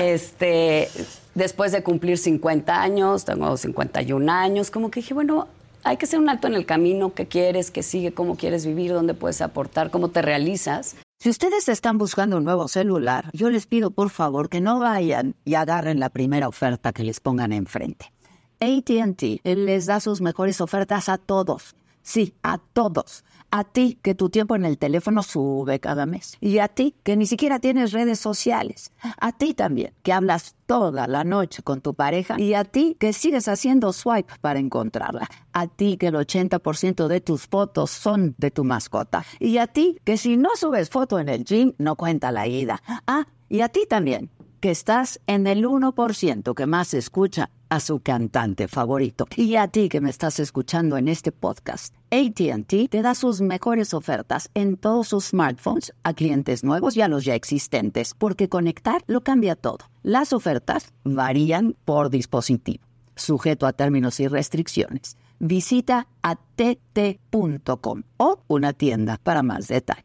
este, 0.00 0.88
después 1.34 1.72
de 1.72 1.82
cumplir 1.82 2.18
50 2.18 2.80
años, 2.80 3.24
tengo 3.24 3.56
51 3.56 4.30
años, 4.32 4.70
como 4.70 4.90
que 4.90 5.00
dije, 5.00 5.14
bueno, 5.14 5.48
hay 5.82 5.96
que 5.96 6.04
hacer 6.04 6.18
un 6.18 6.28
alto 6.28 6.46
en 6.46 6.54
el 6.54 6.66
camino, 6.66 7.12
qué 7.14 7.26
quieres, 7.26 7.70
qué 7.70 7.82
sigue, 7.82 8.12
cómo 8.12 8.36
quieres 8.36 8.66
vivir, 8.66 8.92
dónde 8.92 9.14
puedes 9.14 9.40
aportar, 9.40 9.90
cómo 9.90 10.08
te 10.08 10.22
realizas. 10.22 10.96
Si 11.18 11.28
ustedes 11.28 11.68
están 11.68 11.98
buscando 11.98 12.36
un 12.38 12.44
nuevo 12.44 12.68
celular, 12.68 13.30
yo 13.32 13.50
les 13.50 13.66
pido 13.66 13.90
por 13.90 14.10
favor 14.10 14.48
que 14.48 14.60
no 14.60 14.78
vayan 14.78 15.34
y 15.44 15.54
agarren 15.54 16.00
la 16.00 16.08
primera 16.08 16.48
oferta 16.48 16.92
que 16.92 17.02
les 17.02 17.20
pongan 17.20 17.52
enfrente. 17.52 18.12
ATT 18.60 19.40
les 19.44 19.86
da 19.86 20.00
sus 20.00 20.20
mejores 20.20 20.60
ofertas 20.60 21.08
a 21.08 21.16
todos. 21.16 21.74
Sí, 22.02 22.34
a 22.42 22.58
todos. 22.58 23.24
A 23.50 23.64
ti 23.64 23.98
que 24.02 24.14
tu 24.14 24.30
tiempo 24.30 24.54
en 24.54 24.64
el 24.64 24.78
teléfono 24.78 25.22
sube 25.22 25.80
cada 25.80 26.06
mes. 26.06 26.36
Y 26.40 26.58
a 26.58 26.68
ti 26.68 26.94
que 27.02 27.16
ni 27.16 27.26
siquiera 27.26 27.58
tienes 27.58 27.92
redes 27.92 28.20
sociales. 28.20 28.92
A 29.18 29.32
ti 29.32 29.54
también 29.54 29.92
que 30.02 30.12
hablas 30.12 30.54
toda 30.66 31.08
la 31.08 31.24
noche 31.24 31.62
con 31.62 31.80
tu 31.80 31.94
pareja. 31.94 32.38
Y 32.38 32.54
a 32.54 32.64
ti 32.64 32.96
que 32.98 33.12
sigues 33.12 33.48
haciendo 33.48 33.92
swipe 33.92 34.34
para 34.40 34.60
encontrarla. 34.60 35.28
A 35.52 35.66
ti 35.66 35.96
que 35.96 36.08
el 36.08 36.14
80% 36.14 37.08
de 37.08 37.20
tus 37.20 37.46
fotos 37.46 37.90
son 37.90 38.34
de 38.38 38.50
tu 38.50 38.62
mascota. 38.64 39.24
Y 39.38 39.58
a 39.58 39.66
ti 39.66 39.98
que 40.04 40.16
si 40.16 40.36
no 40.36 40.50
subes 40.54 40.90
foto 40.90 41.18
en 41.18 41.28
el 41.28 41.44
gym 41.44 41.72
no 41.78 41.96
cuenta 41.96 42.30
la 42.30 42.46
ida. 42.46 42.82
Ah, 43.06 43.26
y 43.48 43.62
a 43.62 43.68
ti 43.68 43.86
también 43.88 44.30
que 44.60 44.70
estás 44.70 45.20
en 45.26 45.46
el 45.46 45.64
1% 45.64 46.54
que 46.54 46.66
más 46.66 46.94
escucha 46.94 47.50
a 47.70 47.80
su 47.80 48.00
cantante 48.00 48.68
favorito. 48.68 49.26
Y 49.36 49.56
a 49.56 49.68
ti 49.68 49.88
que 49.88 50.02
me 50.02 50.10
estás 50.10 50.38
escuchando 50.38 50.98
en 50.98 51.08
este 51.08 51.32
podcast, 51.32 51.94
ATT 52.10 52.90
te 52.90 53.02
da 53.02 53.14
sus 53.14 53.40
mejores 53.40 53.94
ofertas 53.94 54.50
en 54.54 54.76
todos 54.76 55.08
sus 55.08 55.28
smartphones 55.28 55.94
a 56.02 56.12
clientes 56.12 56.62
nuevos 56.62 56.96
y 56.96 57.00
a 57.00 57.08
los 57.08 57.24
ya 57.24 57.34
existentes, 57.34 58.12
porque 58.12 58.48
conectar 58.48 59.02
lo 59.06 59.22
cambia 59.22 59.56
todo. 59.56 59.78
Las 60.02 60.32
ofertas 60.34 60.92
varían 61.04 61.76
por 61.84 62.10
dispositivo, 62.10 62.84
sujeto 63.14 63.66
a 63.66 63.72
términos 63.72 64.20
y 64.20 64.28
restricciones. 64.28 65.16
Visita 65.38 66.06
att.com 66.20 68.02
o 68.18 68.40
una 68.48 68.72
tienda 68.74 69.18
para 69.22 69.42
más 69.42 69.68
detalles. 69.68 70.04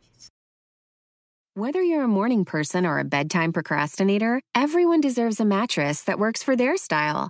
Whether 1.57 1.81
you're 1.81 2.03
a 2.03 2.07
morning 2.07 2.43
person 2.43 2.85
or 2.85 2.99
a 2.99 3.05
bedtime 3.05 3.53
procrastinator, 3.53 4.41
everyone 4.53 4.99
deserves 4.99 5.39
a 5.39 5.45
mattress 5.45 6.03
that 6.03 6.19
works 6.19 6.43
for 6.43 6.57
their 6.57 6.75
style. 6.75 7.29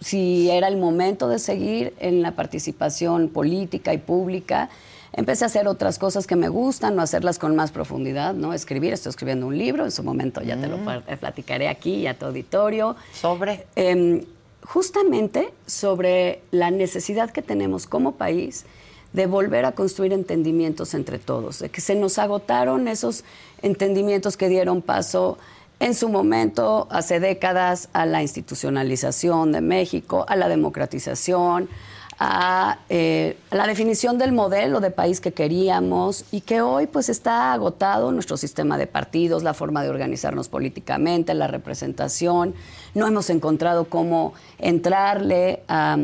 si 0.00 0.50
era 0.50 0.68
el 0.68 0.76
momento 0.76 1.28
de 1.28 1.38
seguir 1.38 1.94
en 2.00 2.22
la 2.22 2.32
participación 2.32 3.28
política 3.28 3.92
y 3.92 3.98
pública. 3.98 4.70
Empecé 5.12 5.44
a 5.44 5.46
hacer 5.46 5.68
otras 5.68 5.98
cosas 5.98 6.26
que 6.26 6.36
me 6.36 6.48
gustan, 6.48 6.96
no 6.96 7.02
hacerlas 7.02 7.38
con 7.38 7.56
más 7.56 7.72
profundidad, 7.72 8.32
¿no? 8.32 8.54
Escribir, 8.54 8.92
estoy 8.92 9.10
escribiendo 9.10 9.46
un 9.46 9.58
libro, 9.58 9.84
en 9.84 9.90
su 9.90 10.02
momento 10.02 10.40
ya 10.42 10.56
te 10.56 10.68
lo 10.68 10.78
platicaré 11.18 11.68
aquí 11.68 11.96
y 11.96 12.06
a 12.06 12.18
tu 12.18 12.26
auditorio. 12.26 12.96
¿Sobre? 13.12 13.66
Em, 13.74 14.24
justamente 14.64 15.52
sobre 15.66 16.42
la 16.50 16.70
necesidad 16.70 17.30
que 17.30 17.42
tenemos 17.42 17.86
como 17.86 18.12
país 18.12 18.64
de 19.12 19.26
volver 19.26 19.64
a 19.64 19.72
construir 19.72 20.12
entendimientos 20.12 20.94
entre 20.94 21.18
todos, 21.18 21.58
de 21.58 21.68
que 21.68 21.80
se 21.80 21.96
nos 21.96 22.18
agotaron 22.18 22.86
esos 22.86 23.24
entendimientos 23.62 24.36
que 24.36 24.48
dieron 24.48 24.82
paso 24.82 25.38
en 25.80 25.94
su 25.94 26.10
momento, 26.10 26.86
hace 26.90 27.20
décadas, 27.20 27.88
a 27.94 28.06
la 28.06 28.22
institucionalización 28.22 29.50
de 29.50 29.62
México, 29.62 30.26
a 30.28 30.36
la 30.36 30.48
democratización, 30.48 31.70
eh, 32.90 33.36
a, 33.50 33.56
la 33.56 33.66
definición 33.66 34.18
del 34.18 34.32
modelo 34.32 34.80
de 34.80 34.90
país 34.90 35.22
que 35.22 35.32
queríamos 35.32 36.26
y 36.30 36.42
que 36.42 36.60
hoy 36.60 36.86
pues 36.86 37.08
está 37.08 37.54
agotado 37.54 38.12
nuestro 38.12 38.36
sistema 38.36 38.76
de 38.76 38.86
partidos, 38.86 39.42
la 39.42 39.54
forma 39.54 39.82
de 39.82 39.88
organizarnos 39.88 40.50
políticamente, 40.50 41.32
la 41.32 41.46
representación. 41.46 42.54
No 42.94 43.06
hemos 43.06 43.30
encontrado 43.30 43.86
cómo 43.86 44.34
entrarle 44.58 45.62
a 45.66 45.96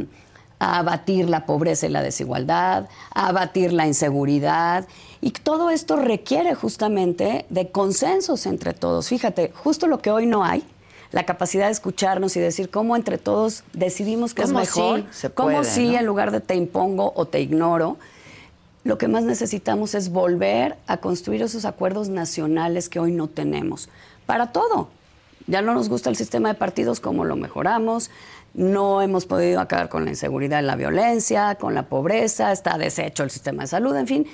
a 0.58 0.78
abatir 0.78 1.28
la 1.28 1.44
pobreza 1.44 1.86
y 1.86 1.90
la 1.90 2.02
desigualdad, 2.02 2.88
a 3.14 3.28
abatir 3.28 3.72
la 3.72 3.86
inseguridad. 3.86 4.86
Y 5.20 5.30
todo 5.30 5.70
esto 5.70 5.96
requiere 5.96 6.54
justamente 6.54 7.46
de 7.48 7.70
consensos 7.70 8.46
entre 8.46 8.74
todos. 8.74 9.08
Fíjate, 9.08 9.52
justo 9.54 9.86
lo 9.86 9.98
que 9.98 10.10
hoy 10.10 10.26
no 10.26 10.44
hay, 10.44 10.62
la 11.12 11.24
capacidad 11.24 11.66
de 11.66 11.72
escucharnos 11.72 12.36
y 12.36 12.40
decir 12.40 12.70
cómo 12.70 12.96
entre 12.96 13.18
todos 13.18 13.64
decidimos 13.72 14.34
que 14.34 14.42
es 14.42 14.52
mejor, 14.52 15.04
cómo 15.34 15.64
sí 15.64 15.94
en 15.94 16.04
lugar 16.06 16.30
de 16.30 16.40
te 16.40 16.54
impongo 16.54 17.12
o 17.16 17.26
te 17.26 17.40
ignoro. 17.40 17.96
Lo 18.84 18.98
que 18.98 19.08
más 19.08 19.24
necesitamos 19.24 19.94
es 19.94 20.10
volver 20.10 20.76
a 20.86 20.98
construir 20.98 21.42
esos 21.42 21.64
acuerdos 21.64 22.08
nacionales 22.08 22.88
que 22.88 23.00
hoy 23.00 23.10
no 23.10 23.28
tenemos. 23.28 23.88
Para 24.26 24.52
todo. 24.52 24.88
Ya 25.48 25.62
no 25.62 25.74
nos 25.74 25.88
gusta 25.88 26.10
el 26.10 26.16
sistema 26.16 26.48
de 26.48 26.54
partidos, 26.54 26.98
¿cómo 26.98 27.24
lo 27.24 27.36
mejoramos? 27.36 28.10
no 28.56 29.02
hemos 29.02 29.26
podido 29.26 29.60
acabar 29.60 29.88
con 29.90 30.04
la 30.04 30.10
inseguridad 30.10 30.62
la 30.62 30.76
violencia, 30.76 31.56
con 31.56 31.74
la 31.74 31.84
pobreza, 31.84 32.52
está 32.52 32.78
deshecho 32.78 33.22
el 33.22 33.30
sistema 33.30 33.62
de 33.62 33.68
salud, 33.68 33.94
en 33.94 34.06
fin. 34.06 34.26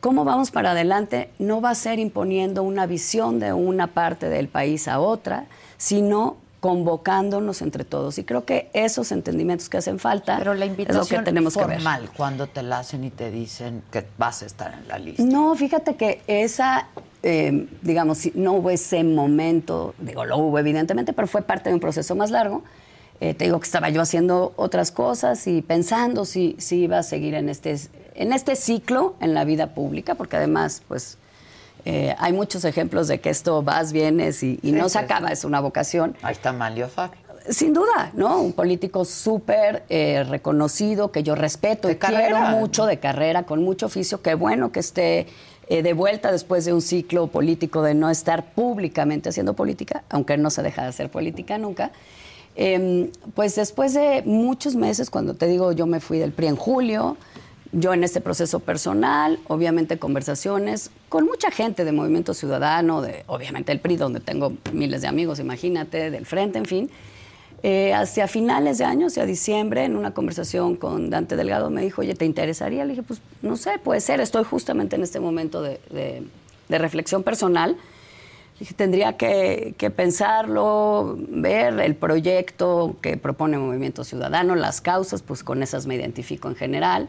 ¿Cómo 0.00 0.24
vamos 0.24 0.50
para 0.50 0.72
adelante? 0.72 1.30
No 1.38 1.60
va 1.60 1.70
a 1.70 1.74
ser 1.74 1.98
imponiendo 1.98 2.62
una 2.62 2.86
visión 2.86 3.40
de 3.40 3.52
una 3.52 3.88
parte 3.88 4.28
del 4.28 4.48
país 4.48 4.86
a 4.86 5.00
otra, 5.00 5.46
sino 5.76 6.36
convocándonos 6.60 7.62
entre 7.62 7.84
todos. 7.84 8.18
Y 8.18 8.24
creo 8.24 8.44
que 8.44 8.70
esos 8.72 9.10
entendimientos 9.10 9.68
que 9.68 9.76
hacen 9.76 9.98
falta 9.98 10.38
Pero 10.38 10.54
la 10.54 10.66
invitación 10.66 11.02
es 11.02 11.10
lo 11.10 11.18
que 11.18 11.24
tenemos 11.24 11.54
formal, 11.54 12.00
que 12.00 12.06
ver. 12.08 12.16
cuando 12.16 12.46
te 12.46 12.62
la 12.62 12.80
hacen 12.80 13.04
y 13.04 13.10
te 13.10 13.30
dicen 13.30 13.82
que 13.90 14.04
vas 14.18 14.42
a 14.42 14.46
estar 14.46 14.72
en 14.72 14.86
la 14.86 14.98
lista. 14.98 15.22
No, 15.24 15.54
fíjate 15.54 15.96
que 15.96 16.22
esa, 16.26 16.88
eh, 17.22 17.68
digamos, 17.82 18.34
no 18.34 18.54
hubo 18.54 18.70
ese 18.70 19.02
momento, 19.02 19.94
digo, 19.98 20.24
lo 20.24 20.38
hubo 20.38 20.58
evidentemente, 20.58 21.12
pero 21.12 21.26
fue 21.26 21.42
parte 21.42 21.70
de 21.70 21.74
un 21.74 21.80
proceso 21.80 22.14
más 22.14 22.30
largo 22.30 22.62
eh, 23.20 23.34
te 23.34 23.46
digo 23.46 23.58
que 23.58 23.64
estaba 23.64 23.88
yo 23.88 24.00
haciendo 24.00 24.52
otras 24.56 24.92
cosas 24.92 25.44
y 25.48 25.60
pensando 25.60 26.24
si, 26.24 26.54
si 26.58 26.82
iba 26.82 26.98
a 26.98 27.02
seguir 27.02 27.34
en 27.34 27.48
este, 27.48 27.76
en 28.18 28.32
este 28.32 28.56
ciclo 28.56 29.14
en 29.20 29.32
la 29.32 29.44
vida 29.44 29.68
pública, 29.68 30.16
porque 30.16 30.36
además, 30.36 30.82
pues, 30.88 31.18
eh, 31.84 32.14
hay 32.18 32.32
muchos 32.32 32.64
ejemplos 32.64 33.06
de 33.06 33.20
que 33.20 33.30
esto 33.30 33.62
vas, 33.62 33.92
vienes 33.92 34.42
y, 34.42 34.58
no 34.64 34.88
se 34.88 34.98
acaba, 34.98 35.30
es 35.30 35.44
una 35.44 35.60
vocación. 35.60 36.16
Ahí 36.22 36.32
está 36.32 36.52
Manlio 36.52 36.90
Sin 37.48 37.72
duda, 37.72 38.10
¿no? 38.14 38.40
Un 38.40 38.52
político 38.52 39.04
súper 39.04 39.84
eh, 39.88 40.24
reconocido, 40.28 41.12
que 41.12 41.22
yo 41.22 41.36
respeto 41.36 41.88
y 41.88 41.94
quiero 41.94 42.40
mucho 42.40 42.86
de 42.86 42.98
carrera, 42.98 43.44
con 43.44 43.62
mucho 43.62 43.86
oficio. 43.86 44.20
Qué 44.20 44.34
bueno 44.34 44.72
que 44.72 44.80
esté 44.80 45.28
de 45.68 45.92
vuelta 45.92 46.32
después 46.32 46.64
de 46.64 46.72
un 46.72 46.80
ciclo 46.80 47.26
político 47.26 47.82
de 47.82 47.94
no 47.94 48.08
estar 48.08 48.52
públicamente 48.52 49.28
haciendo 49.28 49.52
política, 49.54 50.02
aunque 50.08 50.38
no 50.38 50.48
se 50.48 50.62
deja 50.62 50.82
de 50.82 50.88
hacer 50.88 51.10
política 51.10 51.56
nunca. 51.58 51.92
Em, 52.56 53.10
pues 53.34 53.54
después 53.54 53.94
de 53.94 54.22
muchos 54.24 54.74
meses, 54.74 55.10
cuando 55.10 55.34
te 55.34 55.46
digo 55.46 55.70
yo 55.70 55.86
me 55.86 56.00
fui 56.00 56.18
del 56.18 56.32
PRI 56.32 56.48
en 56.48 56.56
julio, 56.56 57.16
yo 57.72 57.92
en 57.92 58.04
este 58.04 58.20
proceso 58.20 58.60
personal, 58.60 59.38
obviamente 59.46 59.98
conversaciones 59.98 60.90
con 61.08 61.26
mucha 61.26 61.50
gente 61.50 61.84
de 61.84 61.92
Movimiento 61.92 62.34
Ciudadano, 62.34 63.02
de 63.02 63.24
obviamente 63.26 63.72
el 63.72 63.80
PRI, 63.80 63.96
donde 63.96 64.20
tengo 64.20 64.52
miles 64.72 65.02
de 65.02 65.08
amigos, 65.08 65.38
imagínate, 65.38 66.10
del 66.10 66.26
Frente, 66.26 66.58
en 66.58 66.64
fin. 66.64 66.90
Eh, 67.62 67.92
hacia 67.92 68.28
finales 68.28 68.78
de 68.78 68.84
año, 68.84 69.08
hacia 69.08 69.26
diciembre, 69.26 69.84
en 69.84 69.96
una 69.96 70.12
conversación 70.14 70.76
con 70.76 71.10
Dante 71.10 71.34
Delgado, 71.36 71.70
me 71.70 71.82
dijo, 71.82 72.02
oye, 72.02 72.14
¿te 72.14 72.24
interesaría? 72.24 72.84
Le 72.84 72.90
dije, 72.90 73.02
pues 73.02 73.20
no 73.42 73.56
sé, 73.56 73.78
puede 73.82 74.00
ser, 74.00 74.20
estoy 74.20 74.44
justamente 74.44 74.96
en 74.96 75.02
este 75.02 75.18
momento 75.18 75.60
de, 75.60 75.80
de 76.68 76.78
reflexión 76.78 77.22
personal 77.22 77.76
tendría 78.76 79.16
que, 79.16 79.92
pensarlo, 79.94 81.16
ver 81.28 81.78
el 81.80 81.94
proyecto 81.94 82.96
que 83.00 83.16
propone 83.16 83.56
Movimiento 83.56 84.02
Ciudadano, 84.02 84.56
las 84.56 84.80
causas, 84.80 85.22
pues 85.22 85.44
con 85.44 85.62
esas 85.62 85.86
me 85.86 85.94
identifico 85.94 86.48
en 86.48 86.56
general. 86.56 87.08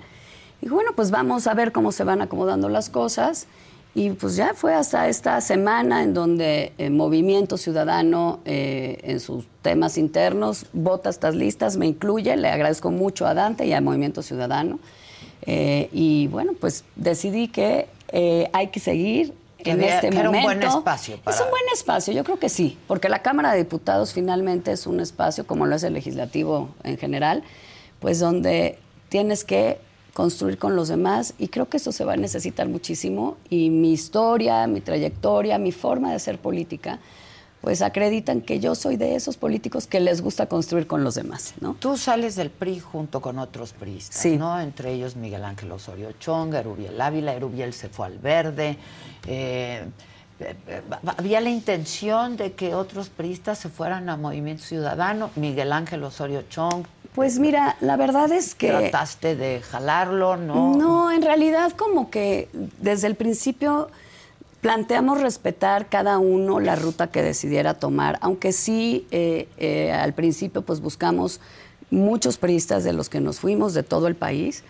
Y 0.62 0.70
bueno, 0.70 0.92
pues 0.96 1.12
vamos 1.12 1.48
a 1.48 1.54
ver 1.54 1.72
cómo 1.72 1.92
se 1.92 2.04
van 2.04 2.22
acomodando 2.22 2.70
las 2.70 2.90
cosas. 2.90 3.48
Y 3.96 4.12
pues 4.12 4.36
ya 4.36 4.54
fue 4.54 4.76
hasta 4.76 5.08
esta 5.08 5.42
semana 5.42 6.04
en 6.04 6.14
donde 6.14 6.74
el 6.78 6.92
Movimiento 6.92 7.58
Ciudadano 7.58 8.40
eh, 8.46 9.00
en 9.04 9.20
sus 9.20 9.46
temas 9.62 9.98
internos 9.98 10.68
vota 10.74 11.10
estas 11.10 11.34
listas, 11.34 11.76
me 11.76 11.88
incluye, 11.88 12.36
le 12.38 12.50
agradezco 12.50 12.92
mucho 12.92 13.26
a 13.26 13.34
Dante 13.34 13.66
y 13.66 13.74
al 13.74 13.84
Movimiento 13.84 14.22
Ciudadano. 14.22 14.80
Eh, 15.42 15.90
y 15.92 16.28
bueno, 16.28 16.54
pues 16.60 16.84
decidí 16.96 17.48
que 17.48 17.88
eh, 18.10 18.50
hay 18.54 18.68
que 18.68 18.80
seguir 18.80 19.34
en 19.60 19.84
este 19.84 20.12
momento. 20.12 20.38
un 20.38 20.44
buen 20.44 20.64
espacio 20.64 21.20
Es 21.28 21.42
un 21.42 21.50
buen 21.50 21.64
espacio, 21.74 22.14
yo 22.14 22.24
creo 22.24 22.40
que 22.40 22.50
sí, 22.50 22.78
porque 22.88 23.10
la 23.10 23.22
Cámara 23.22 23.52
de 23.52 23.58
Diputados 23.60 24.14
finalmente 24.14 24.72
es 24.72 24.88
un 24.88 25.00
espacio, 25.00 25.46
como 25.48 25.66
lo 25.66 25.76
es 25.76 25.84
el 25.84 25.94
legislativo 25.94 26.70
en 26.84 26.98
general, 26.98 27.44
pues 28.00 28.20
donde 28.20 28.78
tienes 29.10 29.44
que 29.44 29.80
construir 30.20 30.58
con 30.58 30.76
los 30.76 30.90
demás 30.90 31.34
y 31.40 31.48
creo 31.48 31.70
que 31.70 31.78
eso 31.78 31.94
se 31.94 32.04
va 32.04 32.12
a 32.12 32.18
necesitar 32.18 32.68
muchísimo 32.68 33.38
y 33.50 33.70
mi 33.70 33.94
historia, 33.94 34.68
mi 34.68 34.82
trayectoria, 34.82 35.58
mi 35.58 35.72
forma 35.72 36.10
de 36.10 36.16
hacer 36.16 36.40
política 36.40 37.00
pues 37.62 37.82
acreditan 37.82 38.42
que 38.42 38.60
yo 38.60 38.76
soy 38.76 38.98
de 38.98 39.16
esos 39.16 39.38
políticos 39.38 39.88
que 39.88 40.02
les 40.02 40.22
gusta 40.22 40.48
construir 40.48 40.88
con 40.88 41.06
los 41.06 41.16
demás, 41.16 41.54
¿no? 41.62 41.74
Tú 41.80 41.96
sales 41.96 42.36
del 42.36 42.50
PRI 42.50 42.80
junto 42.82 43.22
con 43.22 43.40
otros 43.40 43.72
priistas, 43.72 44.26
¿no? 44.26 44.60
Entre 44.60 44.92
ellos 44.92 45.16
Miguel 45.16 45.46
Ángel 45.46 45.72
Osorio 45.72 46.12
Chonga, 46.20 46.60
Erubiel 46.60 47.00
Ávila, 47.00 47.34
Erubiel 47.34 47.74
se 47.74 47.88
fue 47.88 48.08
al 48.08 48.18
verde. 48.18 48.78
Eh, 49.26 49.86
eh, 50.42 50.82
había 51.18 51.40
la 51.40 51.50
intención 51.50 52.36
de 52.36 52.52
que 52.52 52.76
otros 52.76 53.08
priistas 53.08 53.58
se 53.58 53.70
fueran 53.70 54.10
a 54.10 54.18
Movimiento 54.18 54.64
Ciudadano, 54.64 55.32
Miguel 55.38 55.72
Ángel 55.72 56.04
Osorio 56.04 56.44
Chong. 56.50 56.84
Pues 57.16 57.40
mira, 57.40 57.76
la 57.82 57.98
verdad 57.98 58.32
es 58.32 58.56
que... 58.56 58.68
Trataste 58.68 59.36
de 59.36 59.62
jalarlo, 59.62 60.38
¿no? 60.38 60.76
No, 60.76 61.12
en 61.12 61.22
realidad 61.22 61.72
como 61.72 62.10
que 62.10 62.50
desde 62.80 63.08
el 63.08 63.16
principio 63.16 63.90
planteamos 64.62 65.22
respetar 65.22 65.88
cada 65.88 66.20
uno 66.20 66.60
la 66.60 66.76
ruta 66.76 67.08
que 67.08 67.22
decidiera 67.22 67.74
tomar, 67.76 68.18
aunque 68.22 68.52
sí 68.52 69.08
eh, 69.12 69.48
eh, 69.58 69.92
al 69.92 70.14
principio 70.14 70.62
pues 70.62 70.82
buscamos 70.82 71.40
muchos 71.92 72.38
periodistas 72.38 72.84
de 72.84 72.94
los 72.94 73.10
que 73.10 73.20
nos 73.20 73.40
fuimos 73.40 73.74
de 73.74 73.84
todo 73.84 74.08
el 74.08 74.16
país, 74.16 74.64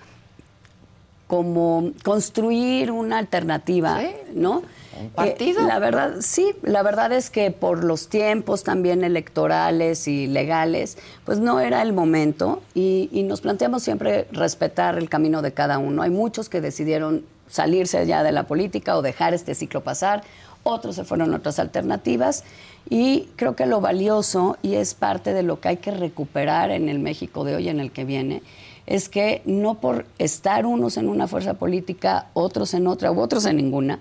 como 1.27 1.91
construir 2.03 2.91
una 2.91 3.17
alternativa, 3.17 4.01
¿no? 4.33 4.63
¿Un 4.99 5.05
eh, 5.05 5.11
partido? 5.15 5.65
la 5.65 5.79
verdad, 5.79 6.15
sí, 6.19 6.53
la 6.61 6.83
verdad 6.83 7.11
es 7.11 7.29
que 7.29 7.51
por 7.51 7.83
los 7.83 8.09
tiempos 8.09 8.63
también 8.63 9.03
electorales 9.03 10.07
y 10.07 10.27
legales, 10.27 10.97
pues 11.25 11.39
no 11.39 11.59
era 11.59 11.81
el 11.81 11.93
momento 11.93 12.61
y 12.73 13.09
nos 13.25 13.41
planteamos 13.41 13.83
siempre 13.83 14.27
respetar 14.31 14.97
el 14.97 15.09
camino 15.09 15.41
de 15.41 15.53
cada 15.53 15.77
uno. 15.77 16.01
Hay 16.01 16.09
muchos 16.09 16.49
que 16.49 16.61
decidieron 16.61 17.25
salirse 17.47 18.05
ya 18.05 18.23
de 18.23 18.31
la 18.31 18.43
política 18.43 18.97
o 18.97 19.01
dejar 19.01 19.33
este 19.33 19.55
ciclo 19.55 19.81
pasar, 19.81 20.23
otros 20.63 20.95
se 20.95 21.03
fueron 21.03 21.33
a 21.33 21.37
otras 21.37 21.59
alternativas 21.59 22.43
y 22.89 23.29
creo 23.35 23.55
que 23.55 23.65
lo 23.65 23.81
valioso 23.81 24.57
y 24.61 24.75
es 24.75 24.93
parte 24.93 25.33
de 25.33 25.43
lo 25.43 25.59
que 25.59 25.69
hay 25.69 25.77
que 25.77 25.91
recuperar 25.91 26.71
en 26.71 26.89
el 26.89 26.99
México 26.99 27.43
de 27.43 27.55
hoy 27.55 27.69
en 27.69 27.79
el 27.79 27.91
que 27.91 28.05
viene 28.05 28.43
es 28.85 29.07
que 29.07 29.43
no 29.45 29.75
por 29.75 30.05
estar 30.17 30.65
unos 30.65 30.97
en 30.97 31.09
una 31.09 31.27
fuerza 31.27 31.53
política, 31.53 32.27
otros 32.33 32.73
en 32.73 32.87
otra 32.87 33.11
u 33.11 33.19
otros 33.19 33.45
en 33.45 33.57
ninguna, 33.57 33.99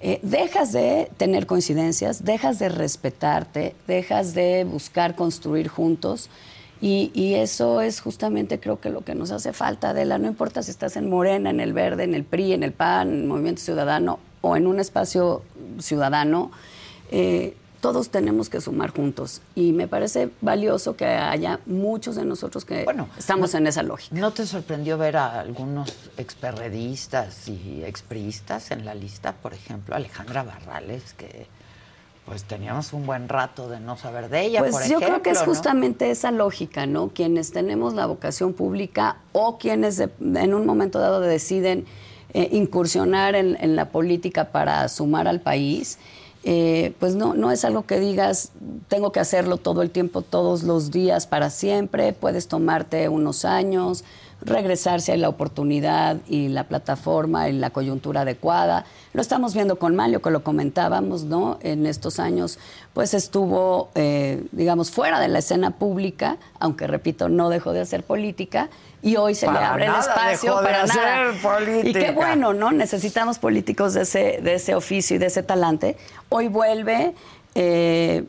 eh, 0.00 0.18
dejas 0.22 0.72
de 0.72 1.10
tener 1.16 1.46
coincidencias, 1.46 2.24
dejas 2.24 2.58
de 2.58 2.70
respetarte, 2.70 3.74
dejas 3.86 4.32
de 4.34 4.64
buscar 4.64 5.14
construir 5.14 5.68
juntos 5.68 6.30
y, 6.80 7.34
eso 7.34 7.82
es 7.82 8.00
justamente 8.00 8.58
creo 8.58 8.80
que 8.80 8.88
lo 8.88 9.02
que 9.02 9.14
nos 9.14 9.30
hace 9.32 9.52
falta, 9.52 9.90
Adela. 9.90 10.16
No 10.16 10.28
importa 10.28 10.62
si 10.62 10.70
estás 10.70 10.96
en 10.96 11.10
Morena, 11.10 11.50
en 11.50 11.60
el 11.60 11.74
Verde, 11.74 12.04
en 12.04 12.14
el 12.14 12.24
PRI, 12.24 12.54
en 12.54 12.62
el 12.62 12.72
PAN, 12.72 13.08
en 13.08 13.20
el 13.20 13.26
Movimiento 13.26 13.60
Ciudadano 13.60 14.18
o 14.40 14.56
en 14.56 14.66
un 14.66 14.80
espacio 14.80 15.42
ciudadano, 15.78 16.50
eh, 17.10 17.54
todos 17.80 18.10
tenemos 18.10 18.48
que 18.48 18.60
sumar 18.60 18.90
juntos. 18.90 19.40
Y 19.54 19.72
me 19.72 19.88
parece 19.88 20.30
valioso 20.40 20.96
que 20.96 21.06
haya 21.06 21.60
muchos 21.66 22.16
de 22.16 22.24
nosotros 22.24 22.64
que 22.64 22.86
estamos 23.18 23.54
en 23.54 23.66
esa 23.66 23.82
lógica. 23.82 24.14
¿No 24.14 24.32
te 24.32 24.46
sorprendió 24.46 24.98
ver 24.98 25.16
a 25.16 25.40
algunos 25.40 25.92
experredistas 26.16 27.48
y 27.48 27.82
expriistas 27.84 28.70
en 28.70 28.84
la 28.84 28.94
lista? 28.94 29.32
Por 29.32 29.54
ejemplo, 29.54 29.94
Alejandra 29.94 30.42
Barrales, 30.42 31.14
que 31.14 31.46
pues 32.30 32.44
teníamos 32.44 32.92
un 32.92 33.06
buen 33.06 33.28
rato 33.28 33.68
de 33.68 33.80
no 33.80 33.96
saber 33.96 34.28
de 34.28 34.42
ella. 34.42 34.60
Pues 34.60 34.88
yo 34.88 34.98
creo 34.98 35.20
que 35.22 35.30
es 35.30 35.40
justamente 35.40 36.10
esa 36.10 36.30
lógica, 36.30 36.86
¿no? 36.86 37.08
Quienes 37.08 37.50
tenemos 37.50 37.94
la 37.94 38.06
vocación 38.06 38.52
pública 38.52 39.16
o 39.32 39.58
quienes 39.58 39.98
en 39.98 40.54
un 40.54 40.64
momento 40.64 41.00
dado 41.00 41.20
deciden 41.20 41.86
eh, 42.32 42.48
incursionar 42.52 43.34
en, 43.34 43.74
la 43.74 43.88
política 43.88 44.52
para 44.52 44.88
sumar 44.88 45.26
al 45.26 45.40
país. 45.40 45.98
Eh, 46.42 46.94
pues 46.98 47.16
no, 47.16 47.34
no 47.34 47.50
es 47.50 47.66
algo 47.66 47.84
que 47.84 48.00
digas, 48.00 48.52
tengo 48.88 49.12
que 49.12 49.20
hacerlo 49.20 49.58
todo 49.58 49.82
el 49.82 49.90
tiempo, 49.90 50.22
todos 50.22 50.62
los 50.62 50.90
días, 50.90 51.26
para 51.26 51.50
siempre, 51.50 52.14
puedes 52.14 52.48
tomarte 52.48 53.10
unos 53.10 53.44
años, 53.44 54.04
regresar 54.42 55.02
si 55.02 55.12
hay 55.12 55.18
la 55.18 55.28
oportunidad 55.28 56.16
y 56.26 56.48
la 56.48 56.64
plataforma 56.64 57.48
y 57.48 57.52
la 57.52 57.70
coyuntura 57.70 58.22
adecuada. 58.22 58.86
Lo 59.12 59.20
estamos 59.20 59.54
viendo 59.54 59.78
con 59.78 59.94
Malio, 59.94 60.22
que 60.22 60.30
lo 60.30 60.42
comentábamos, 60.42 61.24
¿no? 61.24 61.58
En 61.60 61.84
estos 61.84 62.18
años, 62.18 62.58
pues 62.94 63.12
estuvo, 63.12 63.90
eh, 63.94 64.42
digamos, 64.52 64.90
fuera 64.90 65.20
de 65.20 65.28
la 65.28 65.40
escena 65.40 65.72
pública, 65.72 66.38
aunque 66.58 66.86
repito, 66.86 67.28
no 67.28 67.50
dejó 67.50 67.72
de 67.72 67.80
hacer 67.80 68.02
política, 68.02 68.70
y 69.02 69.16
hoy 69.16 69.34
se 69.34 69.50
le 69.50 69.58
abre 69.58 69.86
el 69.86 69.94
espacio 69.94 70.56
para 70.56 70.86
nada. 70.86 71.32
Política. 71.42 71.88
Y 71.88 71.92
qué 71.92 72.10
bueno, 72.12 72.52
¿no? 72.52 72.70
Necesitamos 72.70 73.38
políticos 73.38 73.94
de 73.94 74.02
ese, 74.02 74.40
de 74.42 74.54
ese 74.54 74.74
oficio 74.74 75.16
y 75.16 75.18
de 75.18 75.26
ese 75.26 75.42
talante. 75.42 75.96
Hoy 76.28 76.48
vuelve. 76.48 77.14
Eh, 77.54 78.24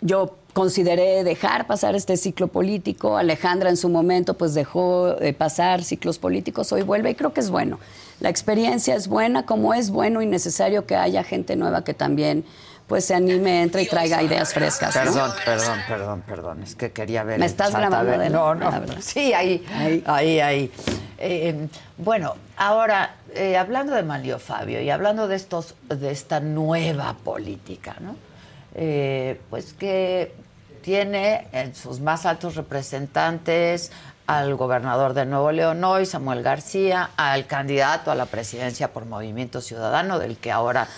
yo 0.00 0.34
consideré 0.52 1.24
dejar 1.24 1.66
pasar 1.66 1.94
este 1.94 2.16
ciclo 2.16 2.48
político. 2.48 3.16
Alejandra 3.16 3.70
en 3.70 3.76
su 3.76 3.88
momento 3.88 4.34
pues 4.34 4.54
dejó 4.54 5.14
de 5.14 5.32
pasar 5.32 5.82
ciclos 5.82 6.18
políticos, 6.18 6.72
hoy 6.72 6.82
vuelve 6.82 7.10
y 7.10 7.14
creo 7.14 7.32
que 7.32 7.40
es 7.40 7.50
bueno. 7.50 7.78
La 8.20 8.28
experiencia 8.28 8.94
es 8.94 9.08
buena, 9.08 9.46
como 9.46 9.74
es 9.74 9.90
bueno 9.90 10.22
y 10.22 10.26
necesario 10.26 10.86
que 10.86 10.96
haya 10.96 11.24
gente 11.24 11.56
nueva 11.56 11.84
que 11.84 11.94
también 11.94 12.44
pues 12.86 13.04
se 13.06 13.14
anime, 13.14 13.62
entre 13.62 13.82
y 13.82 13.86
traiga 13.86 14.22
ideas 14.22 14.52
frescas. 14.52 14.94
Perdón, 14.94 15.32
perdón, 15.44 15.78
perdón, 15.88 16.22
perdón. 16.26 16.62
Es 16.62 16.74
que 16.74 16.92
quería 16.92 17.22
ver. 17.24 17.38
¿Me 17.38 17.46
estás 17.46 17.74
grabando 17.74 18.18
de 18.18 18.30
No, 18.30 18.54
no. 18.54 18.70
Sí, 19.00 19.32
ahí, 19.32 19.64
ahí, 20.06 20.40
ahí. 20.40 20.72
Eh, 21.18 21.68
bueno, 21.98 22.34
ahora, 22.56 23.14
eh, 23.34 23.56
hablando 23.56 23.94
de 23.94 24.02
Malio 24.02 24.38
Fabio 24.38 24.80
y 24.80 24.90
hablando 24.90 25.28
de 25.28 25.36
estos, 25.36 25.74
de 25.88 26.10
esta 26.10 26.40
nueva 26.40 27.14
política, 27.22 27.96
¿no? 28.00 28.16
Eh, 28.74 29.40
pues 29.50 29.72
que 29.72 30.34
tiene 30.82 31.46
en 31.52 31.74
sus 31.74 32.00
más 32.00 32.26
altos 32.26 32.56
representantes 32.56 33.92
al 34.26 34.54
gobernador 34.54 35.14
de 35.14 35.26
Nuevo 35.26 35.52
León 35.52 35.82
hoy, 35.84 36.06
Samuel 36.06 36.42
García, 36.42 37.10
al 37.16 37.46
candidato 37.46 38.10
a 38.10 38.14
la 38.14 38.26
presidencia 38.26 38.92
por 38.92 39.04
Movimiento 39.04 39.60
Ciudadano, 39.60 40.18
del 40.18 40.36
que 40.36 40.50
ahora 40.50 40.88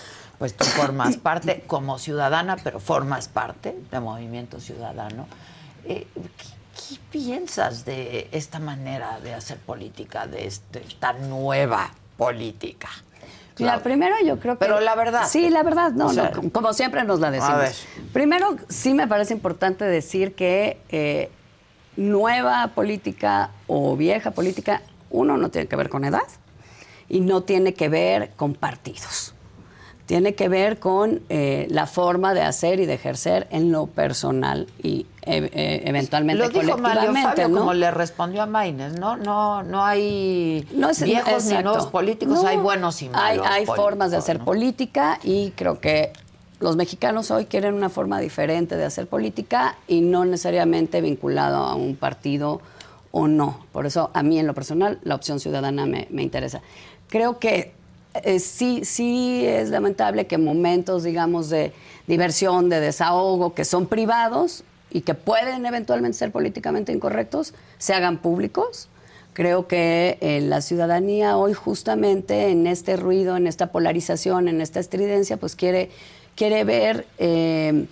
pues 0.45 0.55
tú 0.55 0.65
formas 0.79 1.17
parte 1.17 1.63
como 1.65 1.97
ciudadana, 1.97 2.55
pero 2.63 2.79
formas 2.79 3.27
parte 3.27 3.75
de 3.89 3.99
Movimiento 3.99 4.59
Ciudadano. 4.59 5.25
Eh, 5.85 6.05
¿qué, 6.13 6.99
piensas 7.09 7.83
de 7.83 8.27
esta 8.31 8.59
manera 8.59 9.19
de 9.21 9.33
hacer 9.33 9.57
política, 9.57 10.27
de 10.27 10.45
este, 10.45 10.83
esta 10.87 11.13
nueva 11.13 11.89
política? 12.15 12.89
Mira, 13.57 13.81
primero 13.81 14.15
yo 14.23 14.39
creo 14.39 14.53
que... 14.53 14.59
Pero 14.59 14.79
la 14.81 14.93
verdad. 14.93 15.23
Sí, 15.27 15.49
la 15.49 15.63
verdad, 15.63 15.93
no, 15.93 16.11
como 16.51 16.73
siempre 16.73 17.03
nos 17.05 17.19
la 17.19 17.31
decimos. 17.31 17.87
Primero, 18.13 18.55
sí 18.69 18.93
me 18.93 19.07
parece 19.07 19.33
importante 19.33 19.83
decir 19.83 20.35
que 20.35 20.79
eh, 20.89 21.31
nueva 21.95 22.67
política 22.75 23.49
o 23.65 23.97
vieja 23.97 24.29
política, 24.29 24.83
uno, 25.09 25.37
no 25.37 25.49
tiene 25.49 25.67
que 25.67 25.75
ver 25.75 25.89
con 25.89 26.05
edad 26.05 26.27
y 27.09 27.21
no 27.21 27.41
tiene 27.41 27.73
que 27.73 27.89
ver 27.89 28.29
con 28.35 28.53
partidos 28.53 29.34
tiene 30.05 30.35
que 30.35 30.49
ver 30.49 30.79
con 30.79 31.21
eh, 31.29 31.67
la 31.69 31.87
forma 31.87 32.33
de 32.33 32.41
hacer 32.41 32.79
y 32.79 32.85
de 32.85 32.93
ejercer 32.93 33.47
en 33.49 33.71
lo 33.71 33.87
personal 33.87 34.67
y 34.81 35.07
eh, 35.23 35.49
eh, 35.51 35.81
eventualmente 35.85 36.43
lo 36.43 36.49
dijo 36.49 36.77
Mario 36.77 37.11
Fabio, 37.13 37.51
como 37.51 37.73
le 37.73 37.89
respondió 37.89 38.43
a 38.43 38.45
Maines, 38.45 38.99
¿no? 38.99 39.17
No, 39.17 39.63
no 39.63 39.83
hay 39.83 40.67
viejos 41.03 41.45
ni 41.45 41.63
nuevos 41.63 41.87
políticos, 41.87 42.43
hay 42.45 42.57
buenos 42.57 43.01
y 43.01 43.09
malos. 43.09 43.47
Hay, 43.49 43.61
hay 43.61 43.65
formas 43.65 44.11
de 44.11 44.17
hacer 44.17 44.39
política 44.39 45.19
y 45.23 45.51
creo 45.51 45.79
que 45.79 46.13
los 46.59 46.75
mexicanos 46.75 47.31
hoy 47.31 47.45
quieren 47.45 47.73
una 47.73 47.89
forma 47.89 48.19
diferente 48.19 48.77
de 48.77 48.85
hacer 48.85 49.07
política 49.07 49.75
y 49.87 50.01
no 50.01 50.23
necesariamente 50.25 51.01
vinculado 51.01 51.63
a 51.63 51.73
un 51.73 51.95
partido 51.95 52.61
o 53.09 53.27
no. 53.27 53.65
Por 53.71 53.87
eso 53.87 54.11
a 54.13 54.21
mí 54.21 54.37
en 54.37 54.45
lo 54.45 54.53
personal 54.53 54.99
la 55.03 55.15
opción 55.15 55.39
ciudadana 55.39 55.87
me, 55.87 56.07
me 56.11 56.21
interesa. 56.21 56.61
Creo 57.09 57.39
que 57.39 57.73
eh, 58.23 58.39
sí, 58.39 58.81
sí 58.83 59.45
es 59.45 59.69
lamentable 59.69 60.27
que 60.27 60.37
momentos, 60.37 61.03
digamos, 61.03 61.49
de 61.49 61.73
diversión, 62.07 62.69
de 62.69 62.79
desahogo, 62.79 63.53
que 63.53 63.65
son 63.65 63.87
privados 63.87 64.63
y 64.91 65.01
que 65.01 65.13
pueden 65.13 65.65
eventualmente 65.65 66.17
ser 66.17 66.31
políticamente 66.31 66.91
incorrectos, 66.91 67.53
se 67.77 67.93
hagan 67.93 68.19
públicos. 68.19 68.89
Creo 69.33 69.67
que 69.67 70.17
eh, 70.21 70.39
la 70.39 70.61
ciudadanía 70.61 71.35
hoy 71.35 71.53
justamente 71.53 72.49
en 72.49 72.67
este 72.67 72.95
ruido, 72.95 73.35
en 73.35 73.47
esta 73.47 73.71
polarización, 73.71 74.47
en 74.47 74.61
esta 74.61 74.79
estridencia, 74.79 75.35
pues 75.35 75.57
quiere, 75.57 75.89
quiere 76.35 76.63
ver 76.63 77.05
eh, 77.17 77.85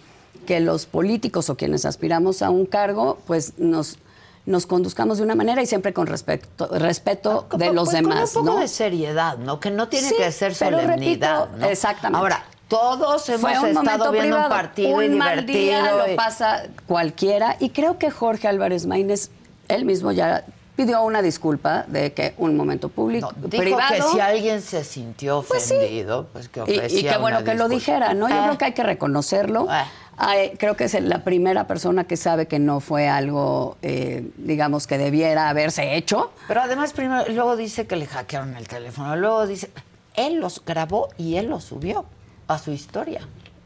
que 0.46 0.62
los 0.62 0.86
políticos 0.86 1.50
o 1.50 1.58
quienes 1.58 1.86
aspiramos 1.86 2.42
a 2.42 2.50
un 2.50 2.66
cargo, 2.66 3.18
pues 3.28 3.54
nos 3.58 3.98
nos 4.46 4.66
conduzcamos 4.66 5.18
de 5.18 5.24
una 5.24 5.36
manera 5.36 5.62
y 5.62 5.66
siempre 5.66 5.94
con 5.94 6.08
respeto, 6.08 6.68
respeto 6.72 7.48
ah, 7.50 7.58
de 7.58 7.72
los 7.72 7.86
pues 7.86 7.98
demás. 7.98 8.32
Con 8.34 8.42
un 8.42 8.46
poco 8.48 8.58
¿no? 8.58 8.62
de 8.62 8.68
seriedad, 8.68 9.38
¿no? 9.38 9.60
Que 9.60 9.72
no 9.72 9.88
tiene 9.88 10.12
que 10.14 10.32
ser 10.32 10.54
solemnidad. 10.54 11.50
¿no? 11.58 11.66
Exactamente. 11.68 12.20
Ahora, 12.20 12.44
todos 12.68 13.30
hemos 13.30 13.52
estado 13.52 14.12
viendo 14.12 14.38
un 14.38 14.50
partido 14.50 14.98
un 14.98 15.04
y 15.04 15.10
mal 15.10 15.46
divertido. 15.46 15.84
Día 15.84 16.08
lo 16.08 16.16
pasa 16.16 16.64
cualquiera. 16.88 17.56
Y 17.60 17.70
creo 17.70 17.98
que 17.98 18.12
Jorge 18.12 18.48
Álvarez 18.48 18.86
Maínez, 18.86 19.30
él 19.68 19.86
mismo 19.86 20.12
ya 20.12 20.44
pidió 20.76 21.04
una 21.04 21.22
disculpa 21.22 21.86
de 21.88 22.14
que 22.14 22.34
un 22.38 22.58
momento 22.58 22.90
público 22.90 23.32
dijo 23.36 23.62
privado 23.64 23.94
que 23.94 24.02
si 24.02 24.20
alguien 24.20 24.62
se 24.62 24.84
sintió 24.84 25.38
ofendido, 25.38 26.28
pues, 26.34 26.50
que 26.50 26.62
ofrecía 26.62 27.00
y, 27.00 27.06
y 27.06 27.10
qué 27.10 27.18
bueno 27.18 27.44
que 27.44 27.54
lo 27.54 27.70
dijera, 27.70 28.14
¿no? 28.16 28.28
Yo 28.28 28.36
Ah. 28.36 28.44
creo 28.46 28.58
que 28.58 28.66
hay 28.66 28.74
que 28.74 28.84
reconocerlo. 28.84 29.68
Ah. 29.70 29.86
Ay, 30.18 30.52
creo 30.58 30.76
que 30.76 30.84
es 30.86 30.94
la 31.02 31.24
primera 31.24 31.66
persona 31.68 32.04
que 32.06 32.18
sabe 32.18 32.48
que 32.48 32.60
no 32.60 32.80
fue 32.80 33.08
algo, 33.10 33.78
eh, 33.82 34.30
digamos, 34.38 34.86
que 34.88 34.98
debiera 34.98 35.50
haberse 35.50 35.96
hecho. 35.96 36.32
Pero 36.48 36.62
además, 36.62 36.94
primero, 36.94 37.24
luego 37.30 37.56
dice 37.56 37.88
que 37.88 37.96
le 37.96 38.06
hackearon 38.06 38.56
el 38.56 38.68
teléfono. 38.68 39.16
Luego 39.16 39.48
dice, 39.48 39.72
él 40.16 40.36
los 40.36 40.64
grabó 40.64 41.10
y 41.18 41.38
él 41.38 41.48
los 41.48 41.64
subió 41.64 42.06
a 42.48 42.58
su 42.60 42.72
historia. 42.72 43.22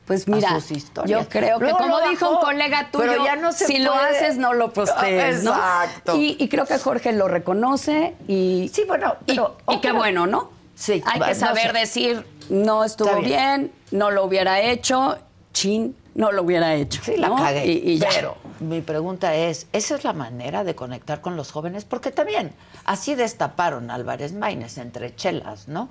Pues 0.06 0.26
a 0.26 0.32
mira, 0.32 0.50
sus 0.52 0.72
historias. 0.72 1.22
yo 1.24 1.28
creo 1.28 1.60
que 1.60 1.70
como 1.72 2.00
dijo 2.10 2.30
un 2.30 2.38
colega 2.40 2.90
tuyo, 2.92 3.08
pero 3.10 3.26
ya 3.26 3.36
no 3.36 3.52
se 3.52 3.66
si 3.66 3.80
lo 3.80 3.94
haces 3.94 4.38
no 4.38 4.54
lo 4.54 4.72
postees, 4.72 5.44
¿no? 5.44 5.52
Exacto. 5.52 6.16
Y, 6.16 6.38
y 6.40 6.48
creo 6.48 6.66
que 6.66 6.78
Jorge 6.80 7.12
lo 7.12 7.28
reconoce 7.28 8.16
y 8.26 8.72
Sí, 8.74 8.86
bueno, 8.88 9.16
y- 9.26 9.34
pero- 9.34 9.58
y, 9.70 9.82
qué 9.82 9.92
bueno, 9.92 10.26
¿no? 10.26 10.50
Sí, 10.76 11.04
hay 11.06 11.20
que 11.20 11.36
saber 11.36 11.74
sé. 11.74 11.80
decir 11.80 12.26
no 12.50 12.86
estuvo 12.86 13.20
bien. 13.20 13.74
no 13.92 14.10
lo 14.12 14.24
hubiera 14.24 14.62
hecho, 14.62 15.18
chin, 15.52 15.94
no 16.18 16.32
lo 16.34 16.42
hubiera 16.44 16.76
hecho. 16.76 17.02
Sí, 17.04 17.16
la 17.16 17.30
¿no? 17.30 17.38
cagué. 17.38 17.66
Y, 17.68 17.92
y 17.92 17.98
ya. 18.00 18.10
Pero 18.14 18.36
mi 18.60 18.82
pregunta 18.82 19.34
es, 19.36 19.68
¿esa 19.72 19.96
es 19.96 20.04
la 20.04 20.12
manera 20.14 20.64
de 20.66 20.76
conectar 20.76 21.22
con 21.22 21.38
los 21.38 21.52
jóvenes? 21.52 21.86
Porque 21.86 22.12
también 22.12 22.52
así 22.84 23.16
destaparon 23.16 23.90
Álvarez 23.92 24.34
Maínez 24.34 24.78
entre 24.80 25.16
chelas, 25.16 25.68
¿no? 25.70 25.88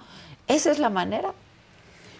¿Esa 0.48 0.70
es 0.72 0.78
la 0.78 0.90
manera 0.90 1.32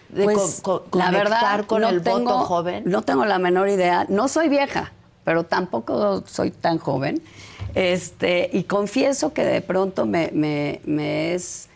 de 0.08 0.24
Pues, 0.24 0.60
co- 0.62 0.84
co- 0.88 0.98
la 0.98 1.06
conectar 1.06 1.24
verdad, 1.32 1.66
con 1.66 1.82
no 1.82 1.88
el 1.90 2.02
tengo, 2.02 2.18
voto 2.32 2.44
joven? 2.46 2.84
No 2.86 3.02
tengo 3.02 3.24
la 3.26 3.38
menor 3.38 3.68
idea. 3.68 4.06
No 4.08 4.28
soy 4.28 4.48
vieja, 4.48 4.92
pero 5.24 5.44
tampoco 5.44 6.22
soy 6.26 6.52
tan 6.52 6.78
joven. 6.78 7.20
Este, 7.74 8.48
y 8.52 8.62
confieso 8.64 9.32
que 9.32 9.44
de 9.44 9.60
pronto 9.60 10.06
me, 10.06 10.30
me- 10.32 10.80
me 10.84 11.34
es 11.34 11.68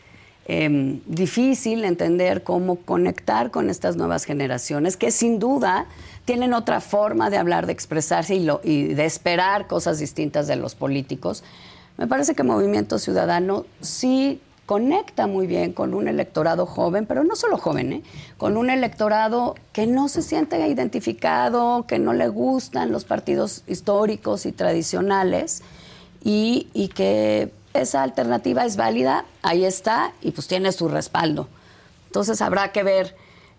em, 0.53 1.01
difícil 1.07 1.85
entender 1.85 2.43
cómo 2.43 2.77
conectar 2.77 3.51
con 3.53 3.71
estas 3.71 3.95
nuevas 3.95 4.25
generaciones, 4.25 4.97
que 4.97 5.13
sin 5.13 5.39
duda 5.39 5.87
tienen 6.25 6.55
otra 6.55 6.81
forma 6.81 7.31
de 7.31 7.37
hablar, 7.39 7.67
de 7.67 7.73
expresarse 7.73 8.35
y, 8.35 8.45
lo- 8.45 8.61
y 8.65 8.95
de 8.95 9.05
esperar 9.05 9.69
cosas 9.69 9.99
distintas 10.01 10.49
de 10.49 10.57
los 10.57 10.75
políticos. 10.75 11.45
Me 11.99 12.07
parece 12.09 12.35
que 12.35 12.43
Movimiento 12.43 12.99
Ciudadano 12.99 13.65
sí 13.81 14.41
conecta 14.67 15.27
muy 15.27 15.47
bien 15.47 15.73
con 15.73 15.95
un 15.95 16.09
electorado 16.09 16.67
joven, 16.67 17.07
pero 17.07 17.23
no 17.25 17.37
solo 17.37 17.57
joven, 17.57 17.93
¿eh? 17.93 18.03
con 18.37 18.57
un 18.57 18.71
electorado 18.71 19.55
que 19.73 19.87
no 19.87 20.09
se 20.09 20.23
siente 20.23 20.57
identificado, 20.69 21.87
que 21.87 21.99
no 21.99 22.13
le 22.13 22.29
gustan 22.29 22.91
los 22.93 23.05
partidos 23.05 23.63
históricos 23.69 24.47
y 24.47 24.53
tradicionales 24.53 25.63
y, 26.25 26.69
y 26.73 26.89
que 26.89 27.53
esa 27.75 28.03
alternativa 28.03 28.65
es 28.65 28.77
válida, 28.77 29.25
ahí 29.43 29.65
está 29.65 30.13
y 30.21 30.33
pues 30.33 30.47
tiene 30.49 30.73
su 30.73 30.89
respaldo. 30.89 31.49
Entonces 32.07 32.43
habrá 32.43 32.73
que 32.73 32.83
ver 32.83 33.17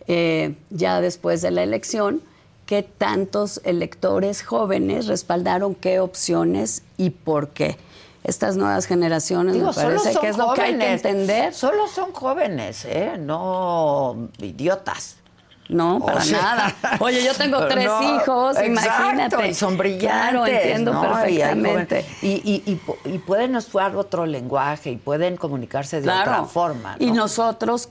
eh, 0.07 0.55
ya 0.69 0.99
después 1.01 1.41
de 1.41 1.51
la 1.51 1.63
elección 1.63 2.21
qué 2.65 2.83
tantos 2.83 3.61
electores 3.63 4.43
jóvenes 4.43 5.07
respaldaron 5.07 5.75
qué 5.75 5.99
opciones 5.99 6.83
y 6.97 7.11
por 7.11 7.49
qué. 7.49 7.77
Estas 8.23 8.55
nuevas 8.55 8.85
generaciones 8.85 9.55
Digo, 9.55 9.67
me 9.67 9.73
parece 9.73 10.15
que 10.19 10.27
es 10.29 10.37
lo 10.37 10.53
que 10.53 10.61
hay 10.61 10.77
que 10.77 10.91
entender. 10.91 11.53
Solo 11.53 11.87
son 11.87 12.11
jóvenes, 12.11 12.85
¿eh? 12.85 13.17
No 13.17 14.29
idiotas. 14.37 15.17
No, 15.71 15.97
O 15.97 16.05
para 16.05 16.21
sea, 16.21 16.41
nada. 16.41 16.75
Oye, 16.99 17.23
yo 17.23 17.33
tengo 17.33 17.65
tres 17.67 17.85
no, 17.85 18.03
hijos, 18.17 18.57
exacto, 18.57 18.65
imagínate. 18.65 19.47
Y 19.47 19.53
son 19.53 19.77
brillantes. 19.77 20.09
Claro, 20.11 20.45
entiendo 20.45 21.01
perfectamente. 21.01 22.05
Y, 22.21 22.27
y, 22.27 22.63
y, 22.65 22.75
pu- 22.85 22.97
y 23.05 23.17
pueden 23.19 23.55
usar 23.55 23.95
otro 23.95 24.25
lenguaje 24.25 24.91
y 24.91 24.97
pueden 24.97 25.37
comunicarse 25.37 26.01
de 26.01 26.09
otra 26.09 26.43
forma. 26.43 26.97
¿no? 26.99 27.05
Y 27.05 27.11
nosotros, 27.11 27.87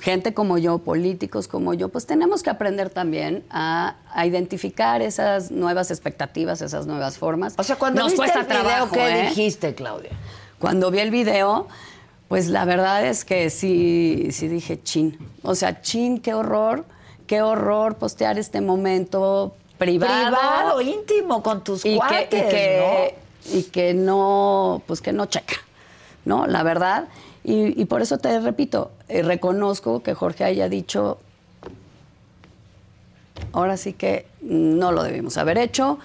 gente 0.00 0.34
como 0.34 0.58
yo, 0.58 0.78
políticos 0.78 1.46
como 1.46 1.72
yo, 1.72 1.88
pues 1.88 2.04
tenemos 2.04 2.42
que 2.42 2.50
aprender 2.50 2.90
también 2.90 3.44
a, 3.48 3.94
a 4.12 4.26
identificar 4.26 5.00
esas 5.00 5.52
nuevas 5.52 5.92
expectativas, 5.92 6.60
esas 6.62 6.86
nuevas 6.86 7.16
formas. 7.16 7.54
O 7.58 7.62
sea, 7.62 7.76
cuando 7.76 8.02
Nos 8.02 8.12
viste 8.12 8.26
cuesta 8.26 8.40
el 8.40 8.46
video, 8.46 8.62
trabajo, 8.62 8.92
¿qué 8.92 9.20
¿eh? 9.20 9.28
dijiste, 9.28 9.74
Claudia? 9.76 10.10
Cuando 10.58 10.90
vi 10.90 10.98
el 10.98 11.12
video, 11.12 11.68
pues 12.26 12.48
la 12.48 12.64
verdad 12.64 13.06
es 13.06 13.24
que 13.24 13.50
sí, 13.50 14.28
sí 14.32 14.48
dije 14.48 14.82
chin. 14.82 15.16
O 15.42 15.54
sea, 15.54 15.80
chin, 15.80 16.20
qué 16.20 16.34
horror, 16.34 16.84
qué 17.30 17.42
horror 17.42 17.94
postear 17.94 18.40
este 18.40 18.60
momento 18.60 19.54
privado. 19.78 20.36
Privado, 20.36 20.80
íntimo, 20.80 21.44
con 21.44 21.62
tus 21.62 21.86
y 21.86 21.96
cuates, 21.96 22.28
que, 22.28 22.38
y 22.38 23.52
que, 23.52 23.58
y 23.58 23.62
que 23.70 23.94
no, 23.94 24.82
pues 24.88 25.00
que 25.00 25.12
no 25.12 25.26
checa, 25.26 25.54
¿no? 26.24 26.48
La 26.48 26.64
verdad. 26.64 27.04
Y, 27.44 27.80
y 27.80 27.84
por 27.84 28.02
eso 28.02 28.18
te 28.18 28.40
repito, 28.40 28.90
eh, 29.08 29.22
reconozco 29.22 30.02
que 30.02 30.12
Jorge 30.12 30.42
haya 30.42 30.68
dicho, 30.68 31.18
ahora 33.52 33.76
sí 33.76 33.92
que 33.92 34.26
no 34.40 34.90
lo 34.90 35.04
debimos 35.04 35.36
haber 35.36 35.56
hecho. 35.56 36.00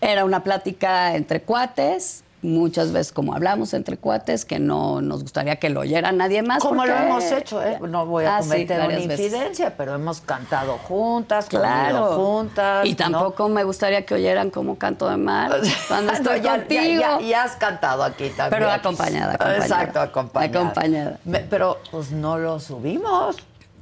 Era 0.00 0.24
una 0.24 0.42
plática 0.42 1.14
entre 1.14 1.42
cuates, 1.42 2.23
muchas 2.44 2.92
veces 2.92 3.10
como 3.12 3.34
hablamos 3.34 3.72
entre 3.74 3.96
cuates, 3.96 4.44
que 4.44 4.58
no 4.58 5.00
nos 5.00 5.22
gustaría 5.22 5.56
que 5.56 5.70
lo 5.70 5.80
oyera 5.80 6.12
nadie 6.12 6.42
más. 6.42 6.62
Como 6.62 6.84
lo 6.84 6.94
hemos 6.94 7.24
hecho, 7.24 7.62
¿eh? 7.62 7.78
No 7.88 8.04
voy 8.06 8.26
a 8.26 8.36
Ah, 8.36 8.42
sí, 8.42 8.48
cometer 8.50 8.76
una 8.76 8.86
varias 8.86 9.06
veces. 9.08 9.26
infidencia, 9.26 9.76
pero 9.76 9.94
hemos 9.94 10.20
cantado 10.20 10.76
juntas, 10.78 11.46
Claro. 11.46 11.98
comido 12.08 12.16
juntas. 12.16 12.86
Y 12.86 12.90
¿no? 12.90 12.96
tampoco 12.96 13.48
me 13.48 13.64
gustaría 13.64 14.04
que 14.04 14.14
oyeran 14.14 14.50
cómo 14.50 14.76
canto 14.76 15.08
de 15.08 15.16
mal 15.16 15.60
cuando 15.88 16.12
No, 16.12 16.18
estoy 16.18 16.40
ya, 16.42 16.58
contigo. 16.58 16.82
Ya, 17.00 17.18
ya- 17.18 17.26
ya 17.26 17.42
has 17.44 17.56
cantado 17.56 18.02
aquí 18.04 18.28
también. 18.28 18.50
Pero 18.50 18.70
acompañada, 18.70 19.34
acompañada. 19.34 19.64
Exacto, 19.64 20.00
acompañada. 20.00 20.60
Acompañada. 20.60 21.18
Me- 21.24 21.40
pero 21.40 21.78
pues 21.90 22.10
no 22.12 22.36
lo 22.38 22.60
subimos, 22.60 23.36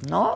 ¿no? 0.07 0.35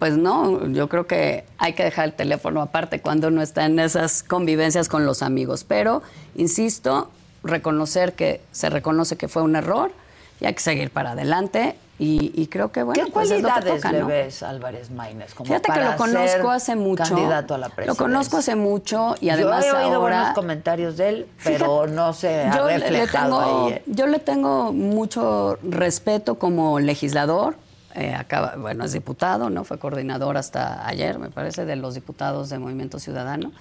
Pues 0.00 0.16
no, 0.16 0.66
yo 0.66 0.88
creo 0.88 1.06
que 1.06 1.44
hay 1.56 1.72
que 1.74 1.84
dejar 1.84 2.06
el 2.06 2.12
teléfono 2.14 2.60
aparte 2.60 3.00
cuando 3.00 3.28
uno 3.28 3.40
está 3.42 3.64
en 3.64 3.78
esas 3.78 4.22
convivencias 4.24 4.88
con 4.88 5.06
los 5.06 5.22
amigos. 5.22 5.64
Pero, 5.64 6.02
insisto, 6.34 7.10
reconocer 7.44 8.14
que 8.14 8.40
se 8.52 8.70
reconoce 8.70 9.16
que 9.16 9.28
fue 9.28 9.42
un 9.42 9.54
error 9.56 9.92
y 10.40 10.46
hay 10.46 10.54
que 10.54 10.60
seguir 10.60 10.90
para 10.90 11.12
adelante. 11.12 11.76
Y, 11.96 12.32
y 12.34 12.48
creo 12.48 12.72
que, 12.72 12.82
bueno, 12.82 13.04
¿Qué 13.04 13.12
pues 13.12 13.30
es 13.30 13.40
lo 13.40 13.46
que 13.46 13.52
cualidades 13.52 13.76
toca, 13.82 13.92
le 13.92 14.00
¿no? 14.00 14.06
ves 14.08 14.42
Álvarez 14.42 14.90
Maínez? 14.90 15.32
Como 15.32 15.46
Fíjate 15.46 15.66
que 15.66 15.78
para 15.78 15.92
lo 15.92 15.96
conozco 15.96 16.50
hace 16.50 16.74
mucho. 16.74 17.04
Candidato 17.04 17.54
a 17.54 17.58
la 17.58 17.68
Lo 17.68 17.74
presidencia. 17.74 18.04
conozco 18.04 18.36
hace 18.38 18.56
mucho 18.56 19.14
y 19.20 19.28
además 19.28 19.64
Yo 19.64 19.76
he 19.78 19.84
oído 19.84 19.96
ahora... 20.00 20.16
buenos 20.18 20.34
comentarios 20.34 20.96
de 20.96 21.08
él, 21.10 21.26
pero 21.44 21.66
Fíjate, 21.82 21.92
no 21.92 22.12
se 22.12 22.40
ha 22.46 22.56
yo 22.56 22.66
le- 22.66 22.78
le 22.78 22.88
reflejado 22.90 23.38
tengo, 23.40 23.66
ahí. 23.68 23.72
¿eh? 23.74 23.82
Yo 23.86 24.06
le 24.08 24.18
tengo 24.18 24.72
mucho 24.72 25.56
respeto 25.62 26.36
como 26.36 26.80
legislador. 26.80 27.56
eh, 27.94 28.12
acaba, 28.12 28.54
bueno, 28.58 28.84
es 28.84 28.92
diputado, 28.92 29.48
¿no? 29.50 29.62
Fue 29.62 29.78
coordinador 29.78 30.36
hasta 30.36 30.84
ayer, 30.88 31.20
me 31.20 31.30
parece, 31.30 31.64
de 31.64 31.76
los 31.76 31.94
diputados 31.94 32.48
de 32.50 32.58
Movimiento 32.58 32.98
Ciudadano. 32.98 33.52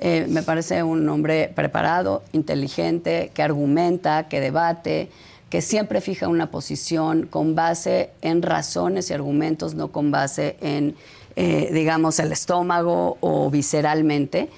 Eh, 0.00 0.26
me 0.28 0.42
parece 0.42 0.82
un 0.82 1.08
hombre 1.08 1.50
preparado, 1.54 2.22
inteligente, 2.32 3.30
que 3.34 3.42
argumenta, 3.42 4.28
que 4.28 4.40
debate, 4.40 5.10
que 5.50 5.60
siempre 5.60 6.00
fija 6.00 6.28
una 6.28 6.50
posición 6.50 7.26
con 7.26 7.54
base 7.54 8.10
en 8.22 8.42
razones 8.42 9.10
y 9.10 9.14
argumentos, 9.14 9.74
no 9.74 9.88
con 9.88 10.10
base 10.10 10.56
en, 10.60 10.94
eh, 11.36 11.70
digamos, 11.72 12.18
el 12.20 12.32
estómago 12.32 13.16
o 13.20 13.50
visceralmente. 13.50 14.48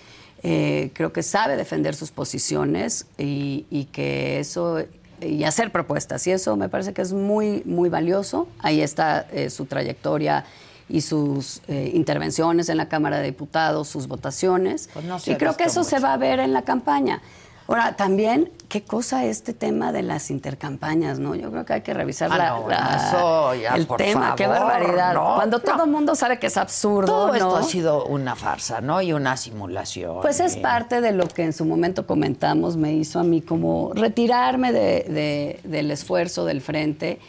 Eh, 0.42 0.90
creo 0.94 1.12
que 1.12 1.22
sabe 1.22 1.57
defender 1.57 1.94
sus 1.94 2.11
posiciones 2.11 3.07
y, 3.16 3.88
que 3.92 4.40
eso 4.40 4.83
y 5.20 5.44
hacer 5.44 5.70
propuestas 5.70 6.26
y 6.26 6.33
eso 6.33 6.57
me 6.57 6.70
parece 6.70 6.94
que 6.94 7.03
es 7.03 7.12
muy 7.12 7.62
muy 7.66 7.90
valioso 7.90 8.48
ahí 8.59 8.81
está 8.81 9.26
su 9.50 9.66
trayectoria 9.66 10.46
y 10.90 11.00
sus 11.03 11.62
eh, 11.68 11.90
intervenciones 11.94 12.68
en 12.68 12.76
la 12.76 12.88
Cámara 12.88 13.18
de 13.18 13.24
Diputados 13.26 13.88
sus 13.88 14.09
votaciones 14.09 14.90
Pues 14.92 15.05
no 15.05 15.18
y 15.24 15.35
creo 15.37 15.57
que 15.57 15.64
eso 15.64 15.85
se 15.85 16.00
va 16.00 16.12
a 16.12 16.16
ver 16.16 16.40
en 16.40 16.53
la 16.53 16.62
campaña 16.62 17.22
ahora 17.68 17.94
también 17.94 18.50
qué 18.68 18.83
cosa 18.83 19.24
este 19.24 19.55
tema 19.55 19.92
de 19.92 20.03
las 20.03 20.33
intercampañas 20.33 21.20
no 21.20 21.37
yo 21.37 21.53
creo 21.53 21.64
que 21.64 21.72
hay 21.74 21.81
que 21.83 21.94
revisar 21.94 22.29
Ah, 22.33 22.37
la- 22.38 22.48
no, 22.50 22.68
la- 22.68 23.07
eso 23.09 23.55
ya, 23.55 23.76
el 23.76 23.87
por 23.87 23.98
tema 23.98 24.35
qué 24.35 24.48
barbaridad 24.48 25.14
no, 25.14 25.35
cuando 25.37 25.59
no. 25.59 25.62
todo 25.62 25.85
el 25.85 25.90
mundo 25.90 26.16
sabe 26.16 26.40
que 26.40 26.48
es 26.48 26.57
absurdo 26.57 27.07
Todo 27.07 27.35
esto 27.35 27.57
ha 27.57 27.62
sido 27.62 28.05
una 28.07 28.35
farsa, 28.35 28.81
¿no? 28.81 29.00
Y 29.00 29.12
una 29.12 29.37
simulación. 29.37 30.20
Pues 30.22 30.40
es 30.40 30.57
parte 30.57 31.00
de 31.00 31.12
lo 31.12 31.29
que 31.29 31.44
en 31.44 31.53
su 31.53 31.64
momento 31.64 32.07
comentamos, 32.07 32.76
me 32.76 32.92
hizo 32.92 33.20
a 33.20 33.22
mí 33.22 33.40
como 33.40 33.92
retirarme 33.94 34.72
de- 34.72 35.05
de- 35.09 35.61
del 35.62 35.90
esfuerzo 35.92 36.44
del 36.44 36.61
frente. 36.61 37.20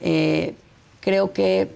Eh, 0.00 0.54
creo 1.00 1.32
que 1.32 1.74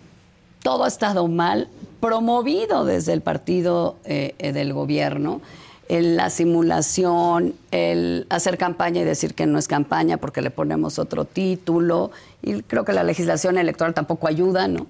todo 0.63 0.85
ha 0.85 0.89
estado 0.89 1.27
mal, 1.29 1.69
promovido 2.01 2.85
desde 2.85 3.13
el 3.13 3.21
partido 3.21 3.97
eh, 4.05 4.35
eh, 4.39 4.53
del 4.53 4.73
gobierno. 4.73 5.41
La 5.89 6.31
simulación, 6.31 7.55
el 7.71 8.27
hacer 8.31 8.57
campaña 8.57 9.03
y 9.03 9.05
decir 9.05 9.35
que 9.35 9.45
no 9.45 9.59
es 9.59 9.69
campaña 9.69 10.17
porque 10.17 10.41
le 10.41 10.51
ponemos 10.51 10.99
otro 10.99 11.27
título. 11.27 12.13
Y 12.41 12.63
creo 12.63 12.87
que 12.87 12.95
la 12.95 13.05
legislación 13.05 13.59
electoral 13.59 13.93
tampoco 13.93 14.27
ayuda, 14.27 14.69
¿no? 14.69 14.87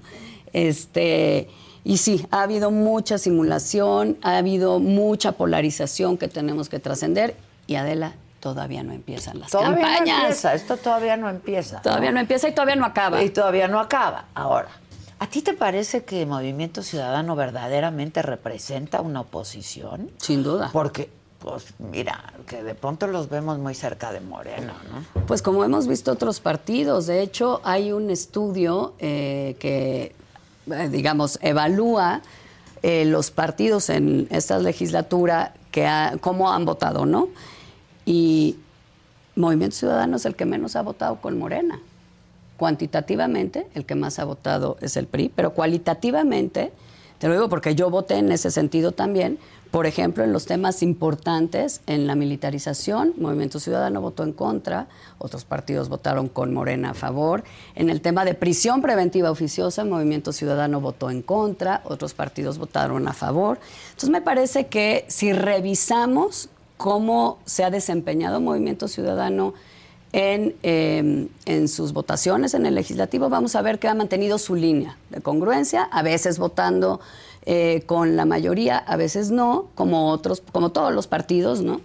Este, 0.53 1.49
y 1.83 1.97
sí, 1.97 2.25
ha 2.31 2.43
habido 2.43 2.71
mucha 2.71 3.19
simulación, 3.19 4.17
ha 4.23 4.37
habido 4.37 4.79
mucha 4.79 5.33
polarización 5.33 6.19
que 6.19 6.29
tenemos 6.29 6.69
que 6.69 6.79
trascender. 6.79 7.35
Y 7.67 7.75
Adela, 7.75 8.13
todavía 8.39 8.85
no 8.85 8.93
empiezan 8.93 9.41
las 9.41 9.51
Todavía 9.51 9.77
no 9.77 9.83
campañas. 9.83 10.21
empieza, 10.21 10.55
esto 10.55 10.77
todavía 10.77 11.17
no 11.17 11.29
empieza. 11.29 11.83
Todavía 11.83 12.13
no 12.13 12.21
empieza 12.21 12.49
y 12.49 12.53
todavía 12.53 12.77
no 12.77 12.85
acaba. 12.85 13.25
Y 13.25 13.31
todavía 13.31 13.67
no 13.67 13.81
acaba. 13.81 14.27
Ahora, 14.35 14.69
¿a 15.23 15.27
ti 15.29 15.41
te 15.43 15.53
parece 15.55 16.05
que 16.05 16.27
Movimiento 16.27 16.83
Ciudadano 16.83 17.37
verdaderamente 17.37 18.23
representa 18.23 19.01
una 19.01 19.21
oposición? 19.21 20.11
Sin 20.17 20.43
duda. 20.43 20.71
Porque, 20.73 21.09
pues, 21.39 21.67
mira, 21.79 22.33
que 22.47 22.63
de 22.65 22.75
pronto 22.75 23.07
los 23.07 23.29
vemos 23.29 23.59
muy 23.59 23.75
cerca 23.75 24.13
de 24.13 24.21
Morena, 24.21 24.75
¿no? 25.15 25.23
Pues 25.27 25.41
como 25.43 25.63
hemos 25.65 25.87
visto 25.87 26.11
otros 26.13 26.41
partidos, 26.41 27.07
de 27.07 27.23
hecho 27.23 27.61
hay 27.65 27.93
un 27.93 28.11
estudio 28.11 28.95
eh, 28.99 29.57
que, 29.61 30.15
eh, 30.71 30.89
digamos, 30.91 31.39
evalúa 31.41 32.21
eh, 32.83 33.05
los 33.05 33.31
partidos 33.31 33.91
en 33.91 34.27
esta 34.31 34.59
legislatura, 34.59 35.55
que 35.71 35.87
ha- 35.87 36.17
cómo 36.21 36.51
han 36.53 36.65
votado, 36.65 37.07
¿no? 37.07 37.29
Y 38.05 38.57
Movimiento 39.37 39.77
Ciudadano 39.77 40.17
es 40.17 40.25
el 40.27 40.35
que 40.35 40.45
menos 40.47 40.75
ha 40.75 40.83
votado 40.83 41.17
con 41.21 41.39
Morena. 41.39 41.81
Cuantitativamente, 42.63 43.67
el 43.75 43.85
que 43.85 43.97
más 43.97 44.21
ha 44.21 44.25
votado 44.25 44.77
es 44.81 44.97
el 44.97 45.09
PRI, 45.09 45.33
pero 45.35 45.53
cualitativamente, 45.53 46.71
te 47.19 47.27
lo 47.27 47.35
digo 47.35 47.49
porque 47.49 47.75
yo 47.75 47.91
voté 47.91 48.19
en 48.19 48.31
ese 48.31 48.53
sentido 48.53 48.93
también, 48.93 49.41
por 49.73 49.85
ejemplo, 49.85 50.23
en 50.23 50.33
los 50.33 50.47
temas 50.47 50.81
importantes, 50.85 51.81
en 51.89 52.07
la 52.07 52.15
militarización, 52.15 53.15
Movimiento 53.19 53.59
Ciudadano 53.59 54.01
votó 54.01 54.23
en 54.23 54.33
contra, 54.33 54.87
otros 55.19 55.45
partidos 55.45 55.89
votaron 55.89 56.29
con 56.29 56.55
Morena 56.55 56.91
a 56.91 56.95
favor. 56.95 57.43
En 57.75 57.91
el 57.91 58.01
tema 58.01 58.25
de 58.25 58.35
prisión 58.35 58.81
preventiva 58.81 59.33
oficiosa, 59.33 59.85
Movimiento 59.85 60.33
Ciudadano 60.33 60.81
votó 60.81 61.11
en 61.11 61.23
contra, 61.23 61.83
otros 61.85 62.15
partidos 62.15 62.59
votaron 62.59 63.09
a 63.09 63.13
favor. 63.13 63.59
Entonces 63.87 64.11
me 64.11 64.21
parece 64.21 64.69
que 64.69 65.05
si 65.09 65.33
revisamos 65.33 66.49
cómo 66.77 67.41
se 67.45 67.65
ha 67.65 67.71
desempeñado 67.71 68.41
Movimiento 68.41 68.87
Ciudadano 68.87 69.55
en, 70.13 70.55
eh, 70.63 71.29
en 71.47 71.69
sus 71.69 71.93
votaciones 71.93 72.55
en 72.55 72.67
el 72.67 72.75
legislativo, 72.75 73.29
vamos 73.29 73.57
a 73.57 73.63
ver 73.63 73.79
que 73.79 73.89
ha 73.89 73.95
mantenido 73.95 74.39
su 74.39 74.55
línea 74.55 74.97
de 75.11 75.21
congruencia, 75.21 75.85
a 75.85 76.03
veces 76.03 76.39
votando 76.39 77.01
eh, 77.45 77.83
con 77.87 78.15
la 78.15 78.25
mayoría, 78.25 78.79
a 78.79 78.97
veces 78.97 79.31
no, 79.31 79.67
como 79.75 80.11
otros, 80.11 80.43
como 80.53 80.71
todos 80.71 80.93
los 80.93 81.09
partidos, 81.09 81.63
¿no? 81.63 81.81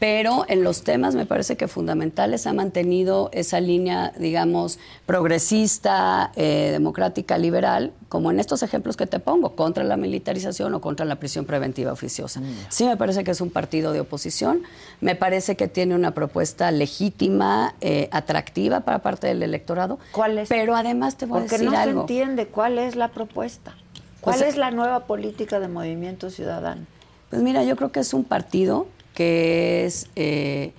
Pero 0.00 0.46
en 0.48 0.64
los 0.64 0.82
temas 0.82 1.14
me 1.14 1.26
parece 1.26 1.56
que 1.58 1.68
fundamentales 1.68 2.46
ha 2.46 2.54
mantenido 2.54 3.28
esa 3.32 3.60
línea, 3.60 4.12
digamos, 4.18 4.78
progresista, 5.04 6.32
eh, 6.36 6.70
democrática, 6.72 7.36
liberal, 7.36 7.92
como 8.08 8.30
en 8.30 8.40
estos 8.40 8.62
ejemplos 8.62 8.96
que 8.96 9.06
te 9.06 9.20
pongo, 9.20 9.54
contra 9.54 9.84
la 9.84 9.98
militarización 9.98 10.74
o 10.74 10.80
contra 10.80 11.04
la 11.04 11.16
prisión 11.16 11.44
preventiva 11.44 11.92
oficiosa. 11.92 12.40
Sí 12.70 12.84
me 12.86 12.96
parece 12.96 13.24
que 13.24 13.30
es 13.30 13.42
un 13.42 13.50
partido 13.50 13.92
de 13.92 14.00
oposición, 14.00 14.62
me 15.02 15.16
parece 15.16 15.54
que 15.54 15.68
tiene 15.68 15.94
una 15.94 16.12
propuesta 16.12 16.70
legítima, 16.70 17.74
eh, 17.82 18.08
atractiva 18.10 18.80
para 18.80 19.00
parte 19.00 19.26
del 19.26 19.42
electorado. 19.42 19.98
¿Cuál 20.12 20.38
es? 20.38 20.48
Pero 20.48 20.74
además 20.76 21.16
te 21.16 21.26
voy 21.26 21.40
Porque 21.40 21.56
a 21.56 21.58
decir 21.58 21.66
no 21.70 21.72
se 21.76 21.82
algo. 21.82 22.00
entiende 22.00 22.46
cuál 22.46 22.78
es 22.78 22.96
la 22.96 23.08
propuesta. 23.08 23.74
¿Cuál 24.22 24.36
Pues, 24.36 24.48
es 24.48 24.56
la 24.56 24.70
nueva 24.70 25.00
política 25.06 25.60
de 25.60 25.68
Movimiento 25.68 26.30
Ciudadano? 26.30 26.86
Pues 27.28 27.42
mira, 27.42 27.64
yo 27.64 27.76
creo 27.76 27.92
que 27.92 28.00
es 28.00 28.12
un 28.14 28.24
partido 28.24 28.86
que 29.14 29.86
es 29.86 30.08
eh, 30.16 30.72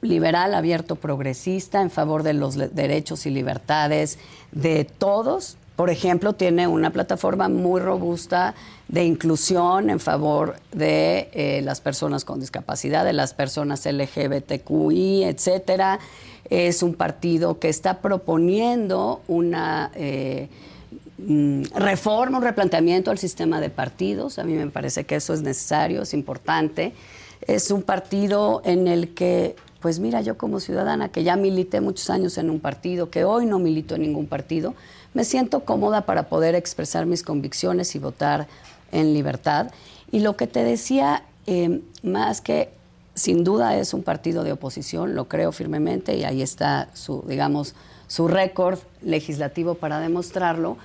liberal, 0.00 0.54
abierto, 0.54 0.96
progresista, 0.96 1.82
en 1.82 1.90
favor 1.90 2.22
de 2.22 2.34
los 2.34 2.56
derechos 2.56 3.26
y 3.26 3.30
libertades 3.30 4.18
de 4.52 4.84
todos. 4.84 5.56
Por 5.76 5.90
ejemplo, 5.90 6.32
tiene 6.32 6.66
una 6.66 6.90
plataforma 6.90 7.48
muy 7.48 7.80
robusta 7.80 8.54
de 8.88 9.04
inclusión 9.04 9.90
en 9.90 10.00
favor 10.00 10.56
de 10.72 11.28
eh, 11.32 11.60
las 11.62 11.80
personas 11.80 12.24
con 12.24 12.40
discapacidad, 12.40 13.04
de 13.04 13.12
las 13.12 13.32
personas 13.34 13.86
LGBTQI, 13.86 15.24
etcétera. 15.24 16.00
Es 16.50 16.82
un 16.82 16.94
partido 16.94 17.58
que 17.58 17.68
está 17.68 17.98
proponiendo 17.98 19.20
una 19.28 19.92
eh, 19.94 20.48
mm, 21.18 21.64
reforma, 21.76 22.38
un 22.38 22.44
replanteamiento 22.44 23.10
al 23.10 23.18
sistema 23.18 23.60
de 23.60 23.70
partidos. 23.70 24.38
A 24.38 24.44
mí 24.44 24.54
me 24.54 24.66
parece 24.68 25.04
que 25.04 25.16
eso 25.16 25.34
es 25.34 25.42
necesario, 25.42 26.02
es 26.02 26.14
importante. 26.14 26.92
Es 27.48 27.72
un 27.72 27.82
partido 27.82 28.62
en 28.64 28.86
el 28.86 29.14
que 29.14 29.56
pues 29.80 30.00
mira, 30.00 30.20
yo 30.20 30.36
como 30.36 30.60
ciudadana 30.60 31.08
que 31.08 31.22
ya 31.22 31.36
milité 31.36 31.80
muchos 31.80 32.10
años 32.10 32.36
en 32.38 32.50
un 32.50 32.60
partido, 32.60 33.10
que 33.10 33.24
hoy 33.24 33.46
no 33.46 33.58
milito 33.58 33.94
en 33.94 34.02
ningún 34.02 34.26
partido, 34.26 34.74
me 35.14 35.24
siento 35.24 35.60
cómoda 35.60 36.02
para 36.02 36.28
poder 36.28 36.54
expresar 36.54 37.06
mis 37.06 37.22
convicciones 37.22 37.94
y 37.94 37.98
votar 37.98 38.48
en 38.90 39.14
libertad. 39.14 39.70
Y 40.10 40.20
lo 40.20 40.36
que 40.36 40.46
te 40.46 40.64
decía, 40.64 41.24
em, 41.46 41.82
más 42.02 42.40
que 42.40 42.70
sin 43.14 43.44
duda 43.44 43.76
es 43.76 43.94
un 43.94 44.02
partido 44.02 44.44
de 44.44 44.52
oposición, 44.52 45.14
lo 45.14 45.28
creo 45.28 45.52
firmemente 45.52 46.16
y 46.16 46.24
ahí 46.24 46.42
está 46.42 46.88
su, 46.94 47.24
digamos, 47.26 47.74
su 48.08 48.28
récord 48.28 48.78
legislativo 49.02 49.74
para 49.74 50.00
demostrarlo, 50.00 50.76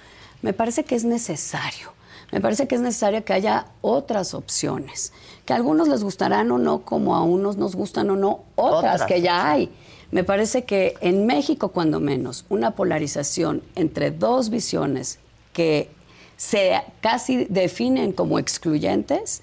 me 0.42 0.54
parece 0.54 0.84
que 0.84 0.96
es 0.96 1.04
necesario. 1.04 1.94
Me 2.32 2.42
parece 2.42 2.68
que 2.68 2.74
es 2.74 2.82
necesario 2.82 3.24
que 3.24 3.34
haya 3.34 3.68
otras 3.82 4.34
opciones, 4.34 5.14
que 5.46 5.54
a 5.54 5.58
algunos 5.58 5.88
les 5.88 6.04
gustarán 6.04 6.52
o 6.52 6.58
no, 6.58 6.82
como 6.82 7.16
a 7.16 7.24
unos 7.24 7.58
nos 7.58 7.76
gustan 7.76 8.10
o 8.10 8.16
no, 8.16 8.44
otras, 8.56 9.04
que 9.04 9.22
ya 9.22 9.50
hay. 9.50 9.70
Me 10.12 10.24
parece 10.24 10.64
que 10.64 10.96
en 11.02 11.26
México, 11.26 11.70
cuando 11.70 12.00
menos, 12.00 12.46
una 12.50 12.72
polarización 12.72 13.64
entre 13.76 14.12
dos 14.12 14.50
visiones 14.50 15.20
que 15.54 15.90
se 16.38 16.82
casi 17.02 17.46
definen 17.46 18.12
como 18.12 18.40
excluyentes, 18.40 19.42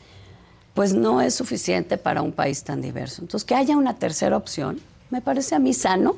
pues 0.75 0.95
no 0.95 1.21
es 1.21 1.35
suficiente 1.35 1.99
para 1.99 2.23
un 2.23 2.33
país 2.33 2.63
tan 2.65 2.81
diverso. 2.81 3.23
Entonces, 3.23 3.45
que 3.45 3.55
haya 3.55 3.77
una 3.77 3.97
tercera 3.97 4.37
opción, 4.37 4.81
me 5.11 5.21
parece 5.21 5.55
a 5.55 5.59
mí 5.59 5.75
sano, 5.75 6.17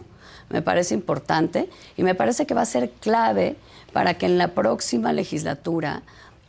me 0.51 0.63
parece 0.63 0.95
importante 0.95 1.69
y 1.97 2.03
me 2.03 2.15
parece 2.15 2.47
que 2.47 2.55
va 2.55 2.63
a 2.63 2.67
ser 2.67 2.91
clave 2.91 3.57
para 3.93 4.15
que 4.15 4.27
en 4.27 4.39
la 4.39 4.49
próxima 4.49 5.13
legislatura 5.13 6.03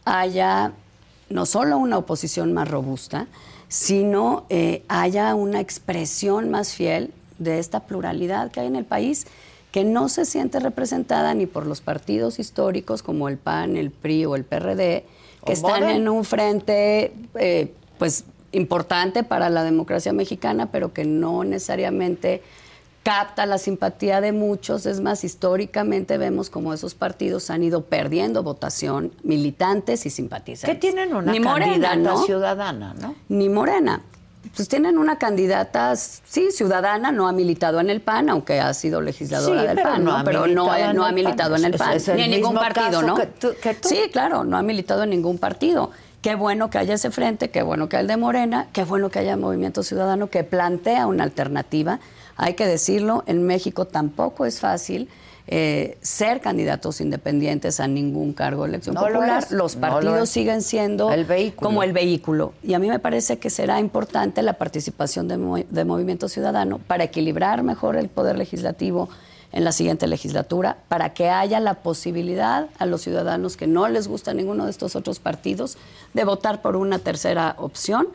haya 0.05 0.73
no 1.33 1.45
solo 1.47 1.77
una 1.77 1.97
oposición 1.97 2.53
más 2.53 2.69
robusta, 2.69 3.27
sino 3.67 4.45
eh, 4.49 4.83
haya 4.87 5.33
una 5.33 5.59
expresión 5.59 6.51
más 6.51 6.73
fiel 6.73 7.11
de 7.39 7.57
esta 7.57 7.81
pluralidad 7.81 8.51
que 8.51 8.59
hay 8.59 8.67
en 8.67 8.75
el 8.75 8.85
país, 8.85 9.25
que 9.71 9.83
no 9.83 10.09
se 10.09 10.25
siente 10.25 10.59
representada 10.59 11.33
ni 11.33 11.47
por 11.47 11.65
los 11.65 11.81
partidos 11.81 12.37
históricos 12.37 13.01
como 13.01 13.29
el 13.29 13.37
PAN, 13.37 13.75
el 13.75 13.89
PRI 13.89 14.25
o 14.25 14.35
el 14.35 14.43
PRD, 14.43 15.05
que 15.43 15.53
están 15.53 15.89
en 15.89 16.07
un 16.07 16.23
frente 16.23 17.11
eh, 17.33 17.73
pues 17.97 18.25
importante 18.51 19.23
para 19.23 19.49
la 19.49 19.63
democracia 19.63 20.13
mexicana, 20.13 20.71
pero 20.71 20.93
que 20.93 21.03
no 21.03 21.43
necesariamente 21.43 22.43
capta 23.03 23.45
la 23.45 23.57
simpatía 23.57 24.21
de 24.21 24.31
muchos. 24.31 24.85
Es 24.85 25.01
más, 25.01 25.23
históricamente 25.23 26.17
vemos 26.17 26.49
como 26.49 26.73
esos 26.73 26.95
partidos 26.95 27.49
han 27.49 27.63
ido 27.63 27.81
perdiendo 27.81 28.41
votación, 28.41 29.11
militantes 29.23 30.05
y 30.05 30.09
simpatizantes. 30.09 30.73
Que 30.73 30.79
tienen 30.79 31.13
una 31.13 31.33
candidata 31.33 32.17
ciudadana, 32.25 32.95
¿no? 32.99 33.15
Ni 33.27 33.49
Morena. 33.49 34.01
Pues 34.55 34.67
tienen 34.67 34.97
una 34.97 35.17
candidata, 35.17 35.95
sí, 35.95 36.51
ciudadana, 36.51 37.11
no 37.11 37.27
ha 37.27 37.31
militado 37.31 37.79
en 37.79 37.89
el 37.89 38.01
PAN, 38.01 38.29
aunque 38.29 38.59
ha 38.59 38.73
sido 38.73 39.01
legisladora 39.01 39.63
del 39.63 39.81
PAN, 39.81 40.03
¿no? 40.03 40.21
pero 40.25 40.47
no, 40.47 40.69
ha 40.69 41.11
militado 41.11 41.55
en 41.55 41.65
el 41.65 41.73
PAN, 41.73 41.97
ni 42.15 42.23
en 42.23 42.31
ningún 42.31 42.53
partido, 42.53 43.01
¿no? 43.01 43.15
Sí, 43.81 44.01
claro, 44.11 44.43
no 44.43 44.57
ha 44.57 44.61
militado 44.61 45.03
en 45.03 45.11
ningún 45.11 45.37
partido. 45.37 45.91
Qué 46.21 46.35
bueno 46.35 46.69
que 46.69 46.77
haya 46.77 46.93
ese 46.93 47.09
frente, 47.09 47.49
qué 47.51 47.63
bueno 47.63 47.89
que 47.89 47.97
haya 47.97 48.01
el 48.01 48.07
de 48.07 48.17
Morena, 48.17 48.67
qué 48.73 48.83
bueno 48.83 49.09
que 49.09 49.19
haya 49.19 49.35
Movimiento 49.37 49.81
Ciudadano 49.81 50.29
que 50.29 50.43
plantea 50.43 51.07
una 51.07 51.23
alternativa 51.23 51.99
hay 52.35 52.53
que 52.55 52.65
decirlo, 52.65 53.23
en 53.27 53.43
México 53.43 53.85
tampoco 53.85 54.45
es 54.45 54.59
fácil 54.59 55.09
eh, 55.45 55.97
ser 56.01 56.39
candidatos 56.39 57.01
independientes 57.01 57.81
a 57.81 57.87
ningún 57.87 58.31
cargo 58.31 58.63
de 58.63 58.69
elección 58.69 58.95
popular. 58.95 59.45
Los 59.51 59.75
partidos 59.75 60.29
siguen 60.29 60.61
siendo 60.61 61.09
como 61.57 61.83
el 61.83 61.91
vehículo. 61.91 62.53
Y 62.63 62.75
a 62.75 62.79
mí 62.79 62.87
me 62.87 62.99
parece 62.99 63.39
que 63.39 63.49
será 63.49 63.79
importante 63.79 64.41
la 64.41 64.53
participación 64.53 65.27
de, 65.27 65.65
de 65.69 65.85
Movimiento 65.85 66.29
Ciudadano 66.29 66.79
para 66.79 67.03
equilibrar 67.03 67.61
mejor 67.61 67.97
el 67.97 68.07
poder 68.07 68.37
legislativo 68.37 69.09
en 69.51 69.63
la 69.63 69.71
siguiente 69.71 70.07
legislatura, 70.07 70.77
para 70.87 71.13
que 71.13 71.29
haya 71.29 71.59
la 71.59 71.75
posibilidad 71.75 72.69
a 72.79 72.85
los 72.87 73.01
ciudadanos 73.01 73.55
que 73.55 73.67
no 73.67 73.87
les 73.87 74.07
gusta 74.07 74.33
ninguno 74.33 74.65
de 74.65 74.71
estos 74.71 74.95
otros 74.95 75.19
partidos 75.19 75.77
de 76.13 76.23
votar 76.23 76.61
por 76.61 76.75
una 76.75 76.99
tercera 76.99 77.55
opción 77.59 78.07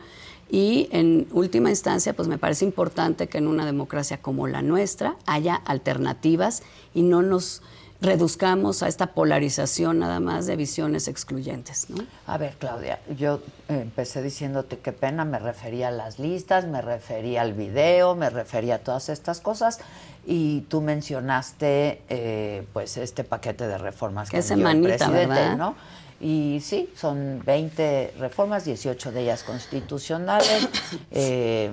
y 0.49 0.89
en 0.91 1.27
última 1.31 1.69
instancia, 1.69 2.13
pues 2.13 2.27
me 2.27 2.37
parece 2.37 2.65
importante 2.65 3.27
que 3.27 3.37
en 3.37 3.47
una 3.47 3.65
democracia 3.65 4.19
como 4.21 4.47
la 4.47 4.61
nuestra 4.61 5.15
haya 5.25 5.55
alternativas 5.55 6.63
y 6.93 7.03
no 7.03 7.21
nos 7.21 7.61
reduzcamos 8.01 8.81
a 8.81 8.87
esta 8.87 9.07
polarización 9.07 9.99
nada 9.99 10.19
más 10.19 10.45
de 10.45 10.55
visiones 10.55 11.07
excluyentes. 11.07 11.89
¿no? 11.89 12.05
A 12.27 12.37
ver, 12.37 12.55
Claudia, 12.57 12.99
yo 13.17 13.41
empecé 13.67 14.21
diciéndote 14.21 14.79
qué 14.79 14.93
pena, 14.93 15.25
me 15.25 15.37
refería 15.37 15.89
a 15.89 15.91
las 15.91 16.17
listas, 16.17 16.65
me 16.65 16.81
refería 16.81 17.41
al 17.41 17.53
video, 17.53 18.15
me 18.15 18.29
refería 18.29 18.75
a 18.75 18.79
todas 18.79 19.09
estas 19.09 19.41
cosas 19.41 19.79
y 20.25 20.61
tú 20.61 20.81
mencionaste 20.81 22.01
eh, 22.07 22.65
pues 22.71 22.95
este 22.97 23.23
paquete 23.23 23.67
de 23.67 23.77
reformas 23.77 24.29
que 24.29 24.41
se 24.41 24.53
el 24.53 24.61
presidente, 24.81 25.27
¿verdad? 25.27 25.57
¿no? 25.57 25.75
Y 26.19 26.59
sí, 26.61 26.89
son 26.95 27.41
20 27.45 28.15
reformas, 28.19 28.65
18 28.65 29.11
de 29.11 29.21
ellas 29.21 29.43
constitucionales. 29.43 30.67
Eh, 31.11 31.71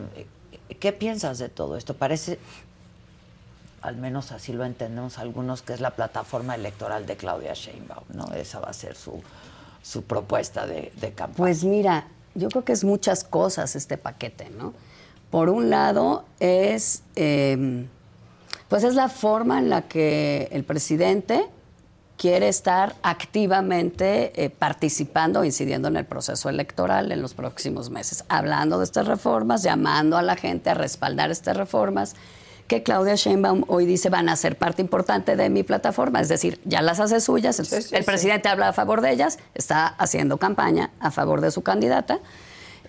¿Qué 0.80 0.92
piensas 0.92 1.38
de 1.38 1.48
todo 1.48 1.76
esto? 1.76 1.94
Parece, 1.94 2.38
al 3.82 3.96
menos 3.96 4.32
así 4.32 4.52
lo 4.52 4.64
entendemos 4.64 5.18
algunos, 5.18 5.62
que 5.62 5.72
es 5.72 5.80
la 5.80 5.90
plataforma 5.90 6.54
electoral 6.54 7.06
de 7.06 7.16
Claudia 7.16 7.54
Sheinbaum, 7.54 8.04
¿no? 8.12 8.26
Esa 8.34 8.60
va 8.60 8.68
a 8.68 8.72
ser 8.72 8.96
su, 8.96 9.22
su 9.82 10.02
propuesta 10.02 10.66
de, 10.66 10.90
campaña. 11.14 11.36
Pues 11.36 11.64
mira, 11.64 12.08
yo 12.34 12.48
creo 12.48 12.64
que 12.64 12.72
es 12.72 12.84
muchas 12.84 13.24
cosas 13.24 13.76
este 13.76 13.96
paquete, 13.96 14.50
¿no? 14.50 14.74
Por 15.30 15.48
un 15.48 15.70
lado 15.70 16.24
es, 16.40 17.02
eh, 17.14 17.86
pues 18.68 18.84
es 18.84 18.94
la 18.94 19.08
forma 19.08 19.58
en 19.58 19.70
la 19.70 19.82
que 19.82 20.48
el 20.52 20.64
presidente 20.64 21.48
quiere 22.16 22.48
estar 22.48 22.96
activamente 23.02 24.32
eh, 24.42 24.50
participando, 24.50 25.44
incidiendo 25.44 25.88
en 25.88 25.96
el 25.96 26.04
proceso 26.04 26.48
electoral 26.48 27.12
en 27.12 27.20
los 27.20 27.34
próximos 27.34 27.90
meses, 27.90 28.24
hablando 28.28 28.78
de 28.78 28.84
estas 28.84 29.06
reformas, 29.06 29.62
llamando 29.62 30.16
a 30.16 30.22
la 30.22 30.36
gente 30.36 30.70
a 30.70 30.74
respaldar 30.74 31.30
estas 31.30 31.56
reformas 31.56 32.14
que 32.66 32.82
Claudia 32.82 33.14
Sheinbaum 33.14 33.64
hoy 33.68 33.86
dice 33.86 34.08
van 34.08 34.28
a 34.28 34.36
ser 34.36 34.56
parte 34.56 34.82
importante 34.82 35.36
de 35.36 35.48
mi 35.50 35.62
plataforma, 35.62 36.20
es 36.20 36.28
decir, 36.28 36.60
ya 36.64 36.82
las 36.82 36.98
hace 37.00 37.20
suyas, 37.20 37.60
el, 37.92 38.04
presidente 38.04 38.48
habla 38.48 38.68
a 38.68 38.72
favor 38.72 39.02
de 39.02 39.12
ellas, 39.12 39.38
está 39.54 39.86
haciendo 39.86 40.38
campaña 40.38 40.90
a 40.98 41.10
favor 41.10 41.40
de 41.40 41.50
su 41.50 41.62
candidata, 41.62 42.18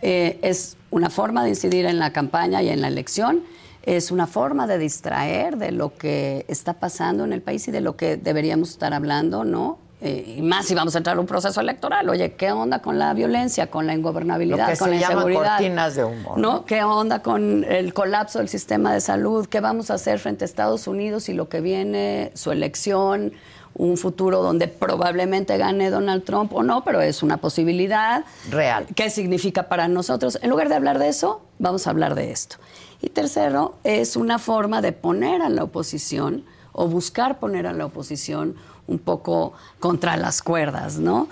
eh, 0.01 0.39
es 0.41 0.77
una 0.89 1.09
forma 1.09 1.43
de 1.43 1.49
incidir 1.49 1.85
en 1.85 1.99
la 1.99 2.11
campaña 2.11 2.61
y 2.61 2.69
en 2.69 2.81
la 2.81 2.87
elección 2.87 3.43
es 3.88 4.12
una 4.12 4.28
forma 4.28 4.67
de 4.67 4.78
distraer 4.78 5.56
de 5.56 5.71
lo 5.71 5.95
que 5.95 6.45
está 6.50 6.73
pasando 6.73 7.23
en 7.23 7.32
el 7.32 7.41
país 7.41 7.69
y 7.69 7.71
de 7.71 7.80
lo 7.80 7.95
que 7.95 8.17
deberíamos 8.17 8.71
estar 8.71 8.93
hablando, 8.93 9.45
¿no? 9.45 9.80
Eh, 10.02 10.36
y 10.38 10.41
más 10.41 10.65
si 10.65 10.76
vamos 10.76 10.93
a 10.93 10.97
entrar 10.97 11.15
a 11.15 11.19
un 11.21 11.26
proceso 11.26 11.62
electoral. 11.62 12.08
Oye, 12.10 12.34
¿qué 12.34 12.52
onda 12.52 12.82
con 12.82 13.00
la 13.00 13.13
violencia, 13.13 13.71
con 13.71 13.88
la 13.88 13.93
ingobernabilidad, 13.95 14.78
con 14.78 14.89
la 14.89 14.97
inseguridad? 14.97 15.91
de 15.95 16.04
humo. 16.04 16.36
¿no? 16.36 16.65
¿Qué 16.65 16.84
onda 16.84 17.23
con 17.23 17.63
el 17.63 17.93
colapso 17.93 18.39
del 18.39 18.50
sistema 18.50 18.93
de 18.93 19.00
salud? 19.00 19.47
¿Qué 19.47 19.62
vamos 19.62 19.89
a 19.89 19.93
hacer 19.93 20.19
frente 20.19 20.43
a 20.43 20.47
Estados 20.47 20.86
Unidos 20.88 21.30
y 21.30 21.34
lo 21.34 21.47
que 21.47 21.62
viene, 21.62 22.32
su 22.36 22.52
elección? 22.52 23.31
un 23.79 23.96
futuro 23.96 24.42
donde 24.42 24.67
probablemente 24.67 25.56
gane 25.56 25.92
Donald 25.92 26.23
Trump 26.23 26.52
o 26.52 26.63
no, 26.63 26.83
pero 26.83 27.00
es 27.00 27.21
una 27.21 27.38
posibilidad. 27.38 28.25
Real. 28.50 28.88
¿Qué 28.96 29.12
significa 29.12 29.69
para 29.69 29.88
nosotros? 29.88 30.40
En 30.42 30.50
lugar 30.50 30.67
de 30.67 30.73
hablar 30.73 30.98
de 30.98 31.10
eso, 31.10 31.44
vamos 31.60 31.85
a 31.85 31.92
hablar 31.92 32.15
de 32.15 32.31
esto. 32.31 32.58
Y 33.02 33.10
tercero, 33.10 33.75
es 33.83 34.15
una 34.15 34.39
forma 34.39 34.81
de 34.81 34.91
poner 34.91 35.41
a 35.41 35.50
la 35.50 35.63
oposición 35.63 36.43
o 36.71 36.87
buscar 36.87 37.39
poner 37.39 37.67
a 37.67 37.73
la 37.73 37.85
oposición 37.85 38.56
un 38.87 39.00
poco 39.00 39.54
contra 39.79 40.17
las 40.17 40.41
cuerdas, 40.41 40.98
¿no? 40.98 41.27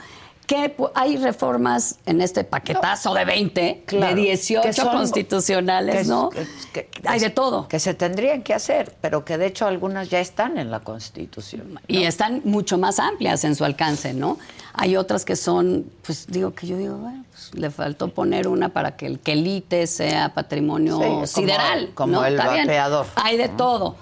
Que 0.48 0.76
hay 0.94 1.18
reformas 1.18 1.98
en 2.06 2.22
este 2.22 2.44
paquetazo 2.44 3.14
de 3.14 3.26
20, 3.26 3.84
Claro, 3.86 4.16
de 4.16 4.22
que 4.22 4.28
18 4.28 4.74
son- 4.74 4.92
constitucionales, 4.98 5.96
que- 5.96 6.04
¿no? 6.06 6.30
que- 6.30 6.46
que- 6.72 6.90
hay 7.08 7.20
de 7.20 7.30
todo. 7.30 7.68
Que 7.68 7.80
se 7.80 7.94
tendrían 7.94 8.44
que 8.44 8.54
hacer, 8.54 8.96
pero 9.02 9.26
que 9.26 9.38
de 9.38 9.48
hecho 9.48 9.66
algunas 9.66 10.10
ya 10.10 10.20
están 10.20 10.58
en 10.58 10.72
la 10.72 10.82
Constitución. 10.82 11.80
Y 11.88 12.04
están 12.04 12.42
mucho 12.44 12.78
más 12.78 13.00
amplias 13.00 13.44
en 13.44 13.56
su 13.56 13.66
alcance, 13.66 14.14
¿no? 14.14 14.38
Hay 14.74 14.98
otras 14.98 15.26
que 15.26 15.36
son, 15.36 15.90
pues 16.06 16.28
digo 16.28 16.54
que 16.54 16.68
yo 16.68 16.78
digo, 16.78 16.98
bueno, 16.98 17.24
pues, 17.32 17.54
le 17.54 17.72
faltó 17.72 18.10
poner 18.10 18.48
una 18.48 18.70
para 18.70 18.96
que 18.98 19.06
el 19.08 19.20
quelite 19.20 19.88
sea 19.88 20.34
patrimonio 20.34 21.00
Sí, 21.26 21.42
sideral. 21.42 21.92
como 21.94 22.14
¿no? 22.14 22.26
el 22.26 22.38
vapeador. 22.38 23.06
Hay 23.16 23.38
de 23.38 23.50
todo. 23.50 23.96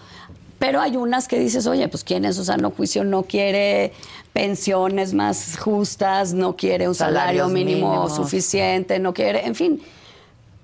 Pero 0.60 0.82
hay 0.82 0.98
unas 0.98 1.28
que 1.28 1.40
dices, 1.40 1.68
oye, 1.68 1.88
pues 1.88 2.04
quién 2.04 2.26
en 2.26 2.34
su 2.34 2.46
sano 2.46 2.72
juicio 2.72 3.04
no 3.04 3.24
quiere 3.24 3.94
pensiones 4.34 5.14
más 5.14 5.58
justas, 5.58 6.34
no 6.34 6.56
quiere 6.56 6.88
un 6.88 6.96
salario 6.96 7.48
mínimo 7.48 7.90
mínimos. 7.90 8.16
suficiente, 8.16 9.00
no 9.00 9.14
quiere, 9.14 9.46
en 9.46 9.56
fin. 9.56 9.82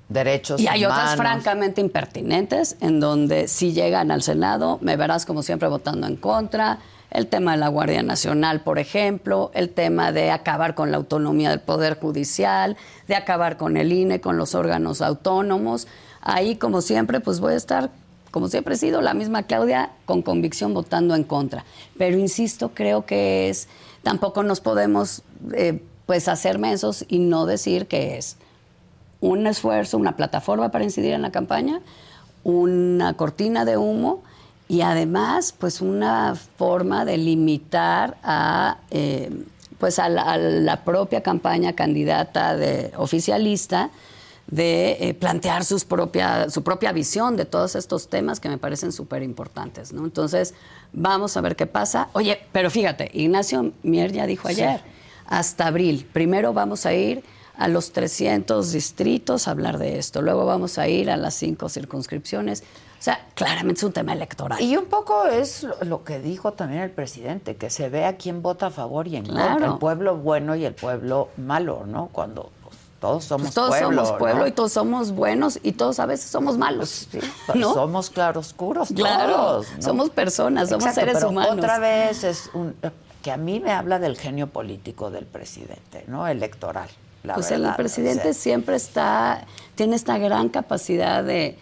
Derechos 0.09 0.59
Y 0.59 0.67
hay 0.67 0.85
otras 0.85 1.15
francamente 1.15 1.81
impertinentes 1.81 2.77
en 2.81 2.99
donde 2.99 3.47
si 3.47 3.73
llegan 3.73 4.09
al 4.09 4.23
Senado, 4.23 4.79
me 4.81 4.95
verás 4.95 5.25
como 5.25 5.43
siempre 5.43 5.69
votando 5.69 6.07
en 6.07 6.15
contra. 6.15 6.79
El 7.11 7.27
tema 7.27 7.53
de 7.53 7.57
la 7.57 7.69
Guardia 7.69 8.03
Nacional, 8.03 8.61
por 8.61 8.77
ejemplo, 8.77 9.49
el 9.53 9.69
tema 9.69 10.11
de 10.11 10.29
acabar 10.31 10.75
con 10.75 10.91
la 10.91 10.97
autonomía 10.97 11.49
del 11.49 11.59
Poder 11.59 11.99
Judicial, 11.99 12.77
de 13.07 13.15
acabar 13.15 13.57
con 13.57 13.77
el 13.77 13.91
INE, 13.91 14.21
con 14.21 14.37
los 14.37 14.53
órganos 14.53 15.01
autónomos. 15.01 15.87
Ahí, 16.21 16.55
como 16.55 16.81
siempre, 16.81 17.19
pues 17.19 17.39
voy 17.39 17.53
a 17.53 17.57
estar, 17.57 17.89
como 18.31 18.47
siempre 18.47 18.75
he 18.75 18.77
sido, 18.77 19.01
la 19.01 19.13
misma 19.13 19.43
Claudia, 19.43 19.91
con 20.05 20.21
convicción 20.21 20.73
votando 20.73 21.15
en 21.15 21.23
contra. 21.23 21.65
Pero 21.97 22.17
insisto, 22.17 22.71
creo 22.73 23.05
que 23.05 23.49
es, 23.49 23.67
tampoco 24.03 24.43
nos 24.43 24.61
podemos 24.61 25.23
eh, 25.53 25.81
pues 26.05 26.27
hacer 26.27 26.59
mensos 26.59 27.05
y 27.07 27.19
no 27.19 27.45
decir 27.45 27.87
que 27.87 28.17
es 28.17 28.37
un 29.21 29.47
esfuerzo, 29.47 29.97
una 29.97 30.15
plataforma 30.15 30.69
para 30.69 30.83
incidir 30.83 31.13
en 31.13 31.21
la 31.21 31.31
campaña, 31.31 31.81
una 32.43 33.13
cortina 33.15 33.65
de 33.65 33.77
humo 33.77 34.23
y 34.67 34.81
además 34.81 35.53
pues 35.57 35.81
una 35.81 36.35
forma 36.35 37.03
de 37.03 37.17
limitar 37.17 38.17
a 38.23 38.77
eh, 38.91 39.29
pues 39.79 39.97
a 39.97 40.09
la, 40.09 40.23
a 40.23 40.37
la 40.37 40.83
propia 40.83 41.21
campaña 41.23 41.73
candidata 41.73 42.55
de 42.55 42.91
oficialista 42.97 43.89
de 44.49 44.97
eh, 44.99 45.13
plantear 45.13 45.63
sus 45.63 45.85
propia, 45.85 46.49
su 46.49 46.63
propia 46.63 46.91
visión 46.91 47.37
de 47.37 47.45
todos 47.45 47.75
estos 47.75 48.09
temas 48.09 48.39
que 48.39 48.49
me 48.49 48.57
parecen 48.57 48.91
súper 48.91 49.21
importantes. 49.21 49.93
¿no? 49.93 50.03
Entonces, 50.03 50.53
vamos 50.91 51.37
a 51.37 51.41
ver 51.41 51.55
qué 51.55 51.67
pasa. 51.67 52.09
Oye, 52.13 52.39
pero 52.51 52.69
fíjate, 52.69 53.11
Ignacio 53.13 53.71
Mier 53.83 54.11
ya 54.11 54.25
dijo 54.25 54.47
ayer, 54.47 54.81
hasta 55.27 55.67
abril, 55.67 56.07
primero 56.11 56.53
vamos 56.53 56.85
a 56.85 56.93
ir 56.93 57.23
a 57.55 57.67
los 57.67 57.91
300 57.91 58.71
distritos 58.71 59.47
a 59.47 59.51
hablar 59.51 59.77
de 59.77 59.99
esto, 59.99 60.21
luego 60.21 60.45
vamos 60.45 60.77
a 60.77 60.87
ir 60.87 61.11
a 61.11 61.17
las 61.17 61.35
cinco 61.35 61.69
circunscripciones. 61.69 62.63
O 62.97 63.01
sea, 63.01 63.27
claramente 63.33 63.79
es 63.79 63.83
un 63.83 63.93
tema 63.93 64.11
electoral. 64.11 64.61
Y 64.61 64.75
un 64.75 64.85
poco 64.85 65.25
es 65.25 65.65
lo, 65.83 66.03
que 66.03 66.19
dijo 66.19 66.53
también 66.53 66.81
el 66.81 66.91
presidente, 66.91 67.55
que 67.55 67.69
se 67.69 67.87
vea 67.87 68.17
quién 68.17 68.41
vota 68.41 68.67
a 68.67 68.71
favor 68.71 69.07
y 69.07 69.15
en 69.15 69.25
Claro. 69.25 69.51
contra, 69.51 69.67
el 69.67 69.77
pueblo 69.77 70.17
bueno 70.17 70.55
y 70.55 70.65
el 70.65 70.73
pueblo 70.73 71.29
malo, 71.37 71.85
¿no? 71.85 72.09
Cuando 72.11 72.51
todos 72.99 73.23
somos 73.23 73.47
Pues 73.47 73.53
todos 73.55 73.69
pueblo, 73.69 74.05
somos 74.05 74.19
pueblo 74.19 74.41
¿no? 74.41 74.47
y 74.47 74.51
todos 74.51 74.71
somos 74.73 75.11
buenos 75.11 75.59
y 75.63 75.71
todos 75.71 75.99
a 75.99 76.05
veces 76.05 76.29
somos 76.29 76.57
malos. 76.57 77.07
Sí, 77.11 77.19
pero 77.47 77.59
¿no? 77.59 77.73
somos 77.73 78.09
claroscuros 78.09 78.89
Claro, 78.95 79.33
todos, 79.35 79.67
¿no? 79.77 79.81
somos 79.81 80.09
personas, 80.09 80.69
somos 80.69 80.85
Exacto, 80.85 80.99
seres 81.01 81.15
pero 81.17 81.29
humanos. 81.29 81.57
Otra 81.57 81.79
vez 81.79 82.23
es 82.23 82.49
un 82.53 82.75
que 83.21 83.31
a 83.31 83.37
mí 83.37 83.59
me 83.59 83.71
habla 83.73 83.99
del 83.99 84.17
genio 84.17 84.47
político 84.47 85.11
del 85.11 85.25
presidente, 85.25 86.05
¿no? 86.07 86.25
Electoral. 86.27 86.89
La 87.23 87.33
pues 87.33 87.49
verdad, 87.49 87.71
el 87.71 87.75
presidente 87.75 88.29
o 88.29 88.33
sea, 88.33 88.41
siempre 88.41 88.77
está, 88.77 89.45
tiene 89.75 89.97
esta 89.97 90.17
gran 90.17 90.47
capacidad 90.47 91.21
de, 91.21 91.57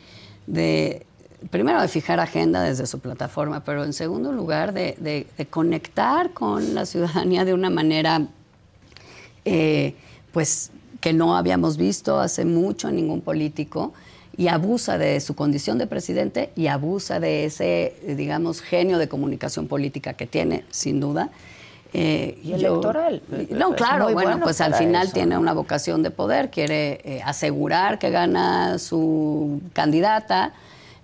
de, 0.46 1.08
primero, 1.50 1.82
de 1.82 1.88
fijar 1.88 2.20
agenda 2.20 2.62
desde 2.62 2.86
su 2.86 3.00
plataforma, 3.00 3.64
pero 3.64 3.84
en 3.84 3.94
segundo 3.94 4.32
lugar, 4.32 4.72
de, 4.72 4.96
de- 5.00 5.26
de 5.36 5.46
conectar 5.48 6.30
con 6.32 6.76
la 6.76 6.86
ciudadanía 6.86 7.44
de 7.44 7.56
una 7.56 7.72
manera, 7.72 8.28
eh, 9.46 9.96
pues, 10.32 10.70
que 11.00 11.14
no 11.14 11.36
habíamos 11.36 11.78
visto 11.78 12.20
hace 12.20 12.46
mucho 12.46 12.90
en 12.90 12.96
ningún 12.96 13.22
político 13.22 13.94
y 14.38 14.48
abusa 14.50 14.98
de 14.98 15.20
su 15.20 15.36
condición 15.36 15.78
de 15.78 15.88
presidente 15.88 16.52
y 16.56 16.68
abusa 16.68 17.20
de 17.20 17.46
ese, 17.46 17.96
eh, 18.04 18.16
digamos, 18.16 18.62
genio 18.62 18.98
de 18.98 19.08
comunicación 19.08 19.68
política 19.68 20.14
que 20.14 20.28
tiene, 20.28 20.64
sin 20.70 21.00
duda. 21.00 21.32
Eh, 21.94 22.38
Y 22.44 22.54
electoral. 22.54 23.22
No, 23.50 23.74
claro, 23.76 24.06
bueno, 24.06 24.32
bueno 24.32 24.40
pues 24.44 24.62
al 24.62 24.76
final 24.76 25.06
eso, 25.06 25.14
tiene 25.14 25.38
una 25.38 25.54
vocación 25.54 26.04
de 26.04 26.12
poder, 26.12 26.52
quiere 26.52 27.00
eh, 27.04 27.22
asegurar 27.24 27.98
que 27.98 28.10
gana 28.10 28.78
su 28.78 29.62
candidata, 29.74 30.54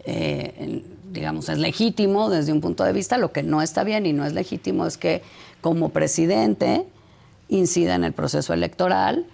eh, 0.06 0.84
digamos, 1.12 1.48
es 1.50 1.58
legítimo 1.58 2.30
desde 2.30 2.52
un 2.52 2.62
punto 2.62 2.84
de 2.84 2.92
vista, 2.92 3.18
lo 3.18 3.32
que 3.32 3.44
no 3.44 3.62
está 3.62 3.84
bien 3.84 4.06
y 4.06 4.14
no 4.14 4.26
es 4.26 4.34
legítimo 4.34 4.86
es 4.86 4.98
que 4.98 5.22
como 5.62 5.90
presidente 5.90 6.86
incida 7.48 7.96
en 7.96 8.04
el 8.04 8.14
proceso 8.14 8.54
electoral 8.54 9.26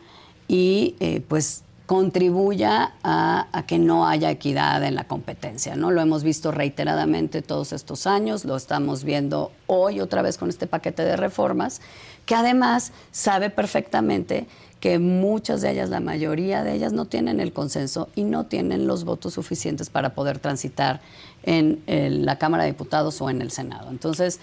y 0.49 0.95
eh, 0.99 1.21
pues 1.25 1.63
contribuya 1.85 2.93
a, 3.03 3.63
que 3.65 3.79
no 3.79 4.07
haya 4.07 4.29
equidad 4.29 4.83
en 4.83 4.93
la 4.93 5.05
competencia. 5.05 5.75
¿no? 5.75 5.89
Lo 5.89 6.01
hemos 6.01 6.23
visto 6.23 6.51
reiteradamente 6.51 7.41
todos 7.41 7.71
estos 7.71 8.05
años, 8.05 8.45
lo 8.45 8.55
estamos 8.55 9.03
viendo 9.03 9.51
hoy 9.65 9.99
otra 9.99 10.21
vez 10.21 10.37
con 10.37 10.49
este 10.49 10.67
paquete 10.67 11.03
de 11.03 11.15
reformas, 11.15 11.81
que 12.27 12.35
además 12.35 12.91
sabe 13.11 13.49
perfectamente 13.49 14.45
que 14.79 14.99
muchas 14.99 15.61
de 15.61 15.71
ellas, 15.71 15.89
la 15.89 15.99
mayoría 15.99 16.63
de 16.63 16.75
ellas, 16.75 16.93
no 16.93 17.05
tienen 17.05 17.39
el 17.39 17.53
consenso 17.53 18.07
y 18.15 18.23
no 18.23 18.45
tienen 18.45 18.85
los 18.85 19.03
votos 19.03 19.33
suficientes 19.33 19.89
para 19.89 20.13
poder 20.13 20.37
transitar 20.37 21.01
en, 21.43 21.81
en 21.87 22.23
la 22.25 22.37
Cámara 22.37 22.63
de 22.63 22.71
Diputados 22.71 23.19
o 23.21 23.31
en 23.31 23.41
el 23.41 23.49
Senado. 23.49 23.89
Entonces, 23.89 24.39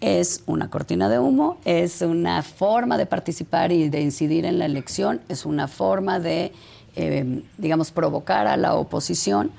es 0.00 0.42
una 0.46 0.70
cortina 0.70 1.08
de 1.08 1.18
humo, 1.18 1.58
es 1.64 2.00
una 2.02 2.42
forma 2.42 2.96
de 2.98 3.06
participar 3.06 3.72
y 3.72 3.88
de 3.88 4.00
incidir 4.00 4.44
en 4.44 4.58
la 4.58 4.64
elección, 4.64 5.20
es 5.28 5.44
una 5.44 5.68
forma 5.68 6.18
de, 6.18 6.52
eh, 6.96 7.42
digamos, 7.58 7.90
provocar 7.90 8.46
a 8.46 8.56
la 8.56 8.74
oposición 8.74 9.50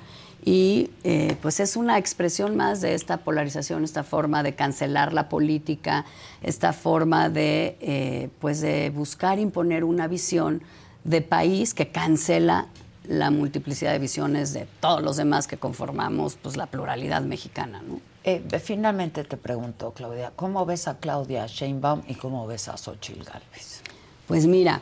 y 0.44 0.90
eh, 1.04 1.36
pues 1.40 1.60
es 1.60 1.76
una 1.76 1.98
expresión 1.98 2.56
más 2.56 2.80
de 2.80 2.94
esta 2.94 3.18
polarización, 3.18 3.84
esta 3.84 4.02
forma 4.02 4.42
de 4.42 4.54
cancelar 4.54 5.12
la 5.12 5.28
política, 5.28 6.04
esta 6.42 6.72
forma 6.72 7.28
de, 7.28 7.76
eh, 7.80 8.28
pues 8.40 8.60
de 8.60 8.90
buscar 8.90 9.38
imponer 9.38 9.84
una 9.84 10.08
visión 10.08 10.62
de 11.04 11.20
país 11.20 11.74
que 11.74 11.88
cancela 11.88 12.66
la 13.06 13.30
multiplicidad 13.30 13.92
de 13.92 13.98
visiones 14.00 14.52
de 14.52 14.66
todos 14.80 15.02
los 15.02 15.16
demás 15.16 15.46
que 15.46 15.56
conformamos 15.56 16.36
pues, 16.40 16.56
la 16.56 16.66
pluralidad 16.66 17.22
mexicana. 17.22 17.80
¿no? 17.86 18.11
Eh, 18.24 18.42
finalmente 18.62 19.24
te 19.24 19.36
pregunto, 19.36 19.92
Claudia, 19.92 20.32
¿cómo 20.36 20.64
ves 20.64 20.86
a 20.86 20.98
Claudia 20.98 21.46
Sheinbaum 21.46 22.02
y 22.06 22.14
cómo 22.14 22.46
ves 22.46 22.68
a 22.68 22.76
Xochitl 22.76 23.24
Gálvez? 23.24 23.82
Pues 24.28 24.46
mira, 24.46 24.80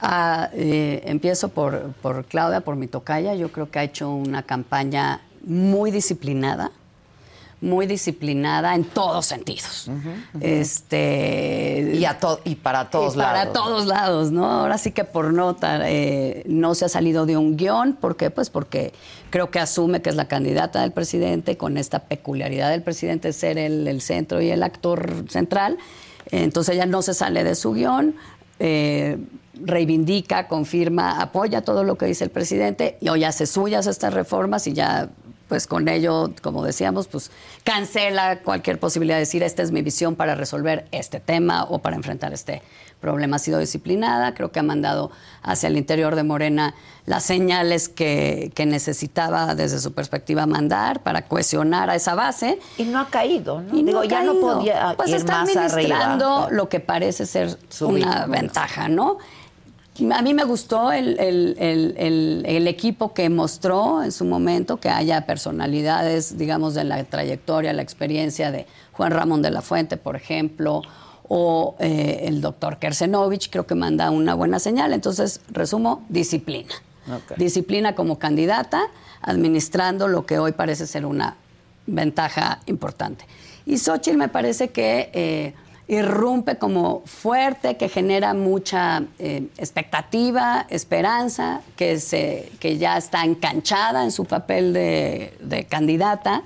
ah, 0.00 0.50
eh, 0.52 1.02
empiezo 1.06 1.48
por, 1.48 1.92
por 2.02 2.26
Claudia, 2.26 2.60
por 2.60 2.76
mi 2.76 2.86
tocaya. 2.88 3.34
Yo 3.34 3.50
creo 3.50 3.70
que 3.70 3.78
ha 3.78 3.84
hecho 3.84 4.10
una 4.10 4.42
campaña 4.42 5.22
muy 5.44 5.90
disciplinada, 5.90 6.70
muy 7.62 7.86
disciplinada 7.86 8.74
en 8.74 8.84
todos 8.84 9.24
sentidos. 9.24 9.88
Este 10.40 11.92
Y, 11.94 12.04
a 12.04 12.18
to- 12.18 12.40
y 12.44 12.56
para 12.56 12.90
todos 12.90 13.14
y 13.14 13.18
para 13.18 13.32
lados. 13.44 13.52
todos 13.54 13.86
lados, 13.86 14.32
¿no? 14.32 14.44
Ahora 14.50 14.76
sí 14.78 14.92
que 14.92 15.04
por 15.04 15.32
nota 15.32 15.88
eh, 15.88 16.42
no 16.46 16.74
se 16.74 16.84
ha 16.84 16.88
salido 16.88 17.24
de 17.24 17.36
un 17.36 17.56
guion. 17.56 17.94
¿Por 17.94 18.16
qué? 18.16 18.30
Pues 18.30 18.50
porque 18.50 18.92
creo 19.32 19.50
que 19.50 19.58
asume 19.58 20.02
que 20.02 20.10
es 20.10 20.14
la 20.16 20.28
candidata 20.28 20.82
del 20.82 20.92
presidente 20.92 21.56
con 21.56 21.76
esta 21.76 21.98
peculiaridad 22.00 22.70
del 22.70 22.82
presidente 22.82 23.28
de 23.28 23.32
ser 23.32 23.58
el, 23.58 23.88
el 23.88 24.00
centro 24.00 24.40
y 24.40 24.50
el 24.50 24.62
actor 24.62 25.24
central. 25.28 25.78
Entonces 26.30 26.76
ella 26.76 26.86
no 26.86 27.02
se 27.02 27.14
sale 27.14 27.42
de 27.42 27.56
su 27.56 27.72
guion. 27.72 28.14
eh, 28.60 29.18
reivindica, 29.54 30.48
confirma, 30.48 31.20
apoya 31.20 31.62
todo 31.62 31.84
lo 31.84 31.96
que 31.96 32.06
dice 32.06 32.24
el 32.24 32.30
presidente 32.30 32.96
y 33.00 33.08
hoy 33.08 33.24
hace 33.24 33.46
suyas 33.46 33.86
estas 33.86 34.14
reformas 34.14 34.66
y 34.66 34.72
ya 34.72 35.10
pues 35.48 35.66
con 35.66 35.88
ello, 35.88 36.32
como 36.40 36.64
decíamos, 36.64 37.08
pues 37.08 37.30
cancela 37.62 38.38
cualquier 38.38 38.78
posibilidad 38.80 39.16
de 39.16 39.20
decir 39.20 39.42
esta 39.42 39.62
es 39.62 39.70
mi 39.70 39.82
visión 39.82 40.16
para 40.16 40.34
resolver 40.34 40.86
este 40.92 41.20
tema 41.20 41.64
o 41.64 41.80
para 41.80 41.96
enfrentar 41.96 42.32
este 42.32 42.62
problema. 43.00 43.36
Ha 43.36 43.38
sido 43.38 43.58
disciplinada, 43.58 44.32
creo 44.32 44.50
que 44.50 44.60
ha 44.60 44.62
mandado 44.62 45.10
hacia 45.42 45.66
el 45.66 45.76
interior 45.76 46.16
de 46.16 46.22
Morena 46.22 46.74
las 47.04 47.24
señales 47.24 47.88
que, 47.88 48.52
que 48.54 48.64
necesitaba 48.64 49.54
desde 49.56 49.80
su 49.80 49.92
perspectiva 49.92 50.46
mandar 50.46 51.02
para 51.02 51.22
cohesionar 51.26 51.90
a 51.90 51.96
esa 51.96 52.14
base. 52.14 52.60
Y 52.78 52.84
no 52.84 53.00
ha 53.00 53.08
caído, 53.08 53.60
¿no? 53.60 53.76
Y 53.76 53.82
Digo, 53.82 54.00
ha 54.00 54.04
ya 54.04 54.22
no 54.22 54.34
podía 54.40 54.94
pues 54.96 55.10
ir 55.10 55.16
está 55.16 55.40
más 55.42 55.48
administrando 55.56 56.26
arriba. 56.44 56.50
lo 56.56 56.68
que 56.68 56.78
parece 56.80 57.26
ser 57.26 57.56
Su 57.68 57.88
una 57.88 58.26
ventaja, 58.26 58.88
¿no? 58.88 59.18
A 60.14 60.22
mí 60.22 60.32
me 60.32 60.44
gustó 60.44 60.90
el, 60.90 61.18
el- 61.20 61.54
el- 61.58 61.94
el- 61.98 62.42
el 62.46 62.66
equipo 62.68 63.12
que 63.12 63.28
mostró 63.28 64.02
en 64.02 64.10
su 64.10 64.24
momento, 64.24 64.78
que 64.78 64.88
haya 64.88 65.26
personalidades, 65.26 66.38
digamos, 66.38 66.72
de 66.74 66.84
la 66.84 67.02
trayectoria, 67.04 67.72
la 67.74 67.82
experiencia 67.82 68.50
de 68.50 68.66
Juan 68.92 69.10
Ramón 69.10 69.42
de 69.42 69.50
la 69.50 69.60
Fuente, 69.60 69.96
por 69.98 70.16
ejemplo, 70.16 70.82
o 71.28 71.74
eh, 71.78 72.24
el 72.26 72.40
doctor 72.40 72.78
Kersenovich, 72.78 73.50
creo 73.50 73.66
que 73.66 73.74
manda 73.74 74.10
una 74.10 74.34
buena 74.34 74.58
señal. 74.60 74.92
Entonces, 74.92 75.40
resumo, 75.50 76.04
disciplina. 76.08 76.72
Disciplina 77.36 77.94
como 77.94 78.18
candidata, 78.18 78.82
administrando 79.20 80.08
lo 80.08 80.26
que 80.26 80.38
hoy 80.38 80.52
parece 80.52 80.86
ser 80.86 81.06
una 81.06 81.36
ventaja 81.86 82.60
importante. 82.66 83.24
Y 83.66 83.78
Xochitl 83.78 84.16
me 84.16 84.28
parece 84.28 84.68
que 84.70 85.10
eh, 85.12 85.54
irrumpe 85.88 86.56
como 86.56 87.02
fuerte, 87.04 87.76
que 87.76 87.88
genera 87.88 88.34
mucha 88.34 89.02
eh, 89.18 89.48
expectativa, 89.58 90.66
esperanza, 90.70 91.60
que, 91.76 91.98
se, 92.00 92.50
que 92.60 92.78
ya 92.78 92.96
está 92.96 93.24
enganchada 93.24 94.04
en 94.04 94.10
su 94.10 94.24
papel 94.24 94.72
de, 94.72 95.36
de 95.40 95.64
candidata. 95.64 96.42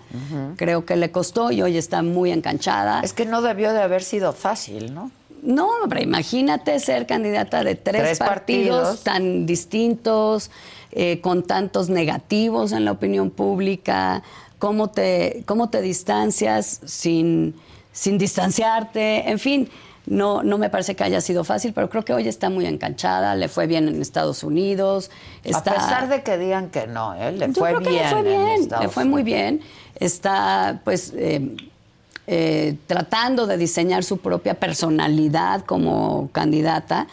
Creo 0.57 0.85
que 0.85 0.97
le 0.97 1.11
costó 1.11 1.53
y 1.53 1.63
hoy 1.63 1.77
está 1.77 2.03
muy 2.03 2.33
enganchada. 2.33 3.01
Es 3.01 3.13
que 3.13 3.25
no 3.25 3.43
debió 3.43 3.73
de 3.73 3.83
haber 3.83 4.03
sido 4.03 4.33
fácil, 4.33 4.95
¿no? 4.95 5.11
No, 5.47 5.69
hombre, 5.83 6.03
imagínate 6.03 6.79
ser 6.81 7.07
candidata 7.07 7.63
de 7.63 7.77
tres, 7.77 8.03
Tres 8.03 8.19
partidos, 8.19 8.79
partidos. 8.99 9.05
tan 9.05 9.47
distintos, 9.47 10.51
eh, 10.93 11.21
con 11.21 11.43
tantos 11.45 11.89
negativos 11.89 12.73
en 12.73 12.85
la 12.85 12.93
opinión 12.93 13.31
pública, 13.31 14.23
cómo 14.59 14.91
te, 14.91 15.45
cómo 15.47 15.71
te 15.71 15.83
distancias 15.83 16.81
sin, 16.85 17.55
sin 17.93 18.19
distanciarte, 18.19 19.31
en 19.31 19.39
fin. 19.39 19.69
No, 20.07 20.43
no 20.45 20.57
me 20.57 20.71
parece 20.71 20.95
que 20.95 21.03
haya 21.03 21.21
sido 21.21 21.43
fácil, 21.43 21.73
pero 21.73 21.91
creo 21.91 22.05
que 22.05 22.13
hoy 22.13 22.29
está 22.29 22.49
muy 22.49 22.65
enganchada, 22.67 23.35
le 23.35 23.49
fue 23.49 23.67
bien 23.67 23.89
en 23.89 24.01
Estados 24.01 24.45
Unidos. 24.45 25.11
Está, 25.43 25.73
A 25.73 25.75
pesar 25.75 26.09
de 26.09 26.23
que 26.23 26.39
digan 26.39 26.71
que 26.71 26.87
no, 26.87 27.13
¿eh? 27.15 27.33
le 27.33 27.49
yo 27.49 27.55
fue 27.55 27.71
creo 27.75 27.81
que 27.81 27.91
bien. 27.91 28.03
le 28.05 28.09
fue 28.11 28.19
en 28.21 28.25
bien, 28.25 28.61
Estados 28.63 28.85
le 28.85 28.89
fue 28.91 29.05
muy 29.05 29.23
bien. 29.25 29.61
Está, 29.99 30.81
pues, 30.85 31.13
eh, 31.17 31.57
eh, 32.27 32.77
tratando 32.87 33.47
de 33.47 33.57
diseñar 33.57 34.03
su 34.05 34.19
propia 34.19 34.55
personalidad 34.55 35.65
como 35.65 36.29
candidata, 36.33 37.07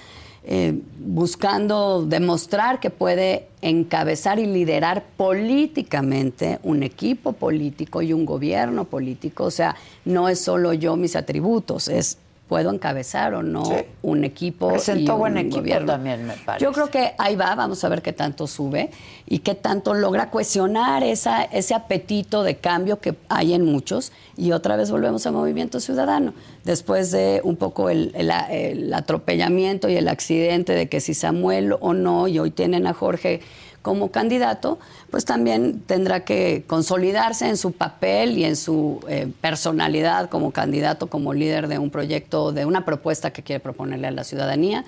eh, 0.45 0.77
buscando 0.99 2.05
demostrar 2.05 2.79
que 2.79 2.89
puede 2.89 3.47
encabezar 3.61 4.39
y 4.39 4.45
liderar 4.45 5.05
políticamente 5.15 6.59
un 6.63 6.83
equipo 6.83 7.33
político 7.33 8.01
y 8.01 8.11
un 8.11 8.25
gobierno 8.25 8.85
político. 8.85 9.45
O 9.45 9.51
sea, 9.51 9.75
no 10.03 10.27
es 10.27 10.41
solo 10.41 10.73
yo 10.73 10.97
mis 10.97 11.15
atributos, 11.15 11.87
es 11.87 12.17
puedo 12.47 12.71
encabezar 12.71 13.33
o 13.33 13.41
no 13.41 13.63
Sí. 13.65 13.73
un 14.03 14.23
equipo. 14.25 14.67
Presentó 14.67 15.11
y 15.11 15.15
un 15.15 15.19
buen 15.19 15.37
equipo 15.37 15.57
gobierno. 15.57 15.87
también, 15.93 16.27
me 16.27 16.33
parece. 16.35 16.63
Yo 16.63 16.71
creo 16.71 16.89
que 16.89 17.13
ahí 17.17 17.35
va, 17.35 17.55
vamos 17.55 17.83
a 17.83 17.89
ver 17.89 18.01
qué 18.01 18.13
tanto 18.13 18.45
sube 18.47 18.91
y 19.25 19.39
qué 19.39 19.55
tanto 19.55 19.93
logra 19.93 20.29
cohesionar 20.29 21.03
esa, 21.03 21.43
ese 21.43 21.73
apetito 21.73 22.43
de 22.43 22.57
cambio 22.57 22.99
que 22.99 23.15
hay 23.29 23.53
en 23.53 23.65
muchos. 23.65 24.11
Y 24.37 24.51
otra 24.51 24.75
vez 24.75 24.91
volvemos 24.91 25.25
al 25.25 25.33
movimiento 25.33 25.79
ciudadano. 25.79 26.33
Después 26.63 27.11
de 27.11 27.41
un 27.43 27.55
poco 27.55 27.89
el, 27.89 28.11
el- 28.15 28.31
el 28.51 28.93
atropellamiento 28.93 29.89
y 29.89 29.95
el 29.95 30.07
accidente 30.07 30.73
de 30.73 30.89
que 30.89 30.99
si 30.99 31.13
Samuel 31.13 31.75
o 31.79 31.93
no, 31.93 32.27
y 32.27 32.39
hoy 32.39 32.51
tienen 32.51 32.85
a 32.87 32.93
Jorge 32.93 33.41
como 33.83 34.11
candidato, 34.11 34.79
pues 35.11 35.25
también 35.25 35.81
tendrá 35.81 36.21
que 36.21 36.63
consolidarse 36.65 37.47
en 37.49 37.57
su 37.57 37.73
papel 37.73 38.37
y 38.37 38.45
en 38.45 38.55
su 38.55 39.01
eh, 39.09 39.31
personalidad 39.41 40.29
como 40.29 40.51
candidato, 40.51 41.07
como 41.07 41.33
líder 41.33 41.67
de 41.67 41.77
un 41.77 41.91
proyecto, 41.91 42.53
de 42.53 42.65
una 42.65 42.85
propuesta 42.85 43.33
que 43.33 43.43
quiere 43.43 43.59
proponerle 43.59 44.07
a 44.07 44.11
la 44.11 44.23
ciudadanía. 44.23 44.85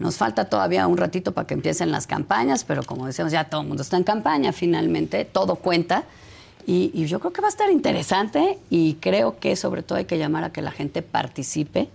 Nos 0.00 0.16
falta 0.16 0.46
todavía 0.46 0.86
un 0.88 0.96
ratito 0.96 1.32
para 1.32 1.46
que 1.46 1.54
empiecen 1.54 1.92
las 1.92 2.08
campañas, 2.08 2.64
pero 2.64 2.82
como 2.82 3.06
decíamos, 3.06 3.32
ya 3.32 3.44
todo 3.44 3.62
el 3.62 3.68
mundo 3.68 3.84
está 3.84 3.96
en 3.96 4.04
campaña 4.04 4.52
finalmente, 4.52 5.24
todo 5.24 5.54
cuenta. 5.54 6.02
Y, 6.66 6.90
y 6.92 7.06
yo 7.06 7.20
creo 7.20 7.32
que 7.32 7.40
va 7.40 7.46
a 7.46 7.50
estar 7.50 7.70
interesante 7.70 8.58
y 8.68 8.94
creo 8.94 9.38
que 9.38 9.54
sobre 9.54 9.84
todo 9.84 9.96
hay 9.96 10.06
que 10.06 10.18
llamar 10.18 10.42
a 10.42 10.50
que 10.50 10.60
la 10.60 10.72
gente 10.72 11.02
participe, 11.02 11.88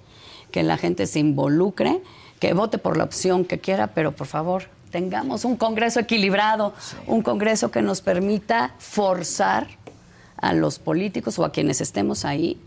que 0.52 0.64
la 0.64 0.78
gente 0.78 1.06
se 1.06 1.20
involucre, 1.20 2.02
que 2.40 2.54
vote 2.54 2.78
por 2.78 2.96
la 2.96 3.04
opción 3.04 3.44
que 3.44 3.60
quiera, 3.60 3.88
pero 3.88 4.14
por 4.14 4.28
favor, 4.28 4.64
tengamos 4.98 5.44
un 5.44 5.58
Congreso 5.58 6.00
equilibrado, 6.00 6.72
un 7.08 7.24
Congreso 7.24 7.72
que 7.72 7.82
nos 7.82 8.02
permita 8.02 8.76
forzar 8.78 9.66
a 10.38 10.54
los 10.54 10.78
políticos 10.78 11.40
o 11.40 11.46
a 11.46 11.52
quienes 11.52 11.82
estemos 11.82 12.26
ahí 12.26 12.62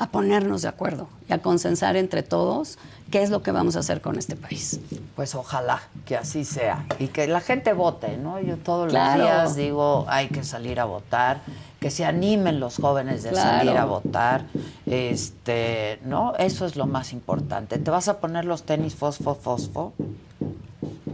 a 0.00 0.08
ponernos 0.10 0.62
de 0.62 0.68
acuerdo 0.68 1.08
y 1.28 1.32
a 1.32 1.38
consensar 1.38 1.96
entre 1.96 2.24
todos 2.24 2.76
qué 3.12 3.22
es 3.22 3.30
lo 3.30 3.42
que 3.44 3.52
vamos 3.52 3.76
a 3.76 3.80
hacer 3.80 4.00
con 4.00 4.18
este 4.18 4.34
país. 4.34 4.80
Pues 5.14 5.36
ojalá 5.36 5.80
que 6.06 6.16
así 6.16 6.44
sea 6.44 6.84
y 6.98 7.06
que 7.06 7.28
la 7.28 7.40
gente 7.40 7.72
vote, 7.72 8.16
¿no? 8.16 8.40
Yo 8.40 8.56
todos 8.56 8.90
Claro. 8.90 9.18
los 9.22 9.26
días 9.28 9.56
digo, 9.56 10.06
hay 10.08 10.26
que 10.28 10.42
salir 10.42 10.80
a 10.80 10.86
votar, 10.86 11.40
que 11.78 11.90
se 11.92 12.04
animen 12.04 12.58
los 12.58 12.76
jóvenes 12.78 13.22
de 13.22 13.30
Claro. 13.30 13.58
salir 13.58 13.76
a 13.76 13.84
votar, 13.84 14.44
este, 14.86 16.00
¿no? 16.04 16.34
Eso 16.36 16.66
es 16.66 16.74
lo 16.74 16.86
más 16.86 17.12
importante. 17.12 17.78
¿Te 17.78 17.90
vas 17.92 18.08
a 18.08 18.18
poner 18.18 18.44
los 18.44 18.64
tenis 18.64 18.96
fosfo 18.96 19.36
fosfo? 19.36 19.92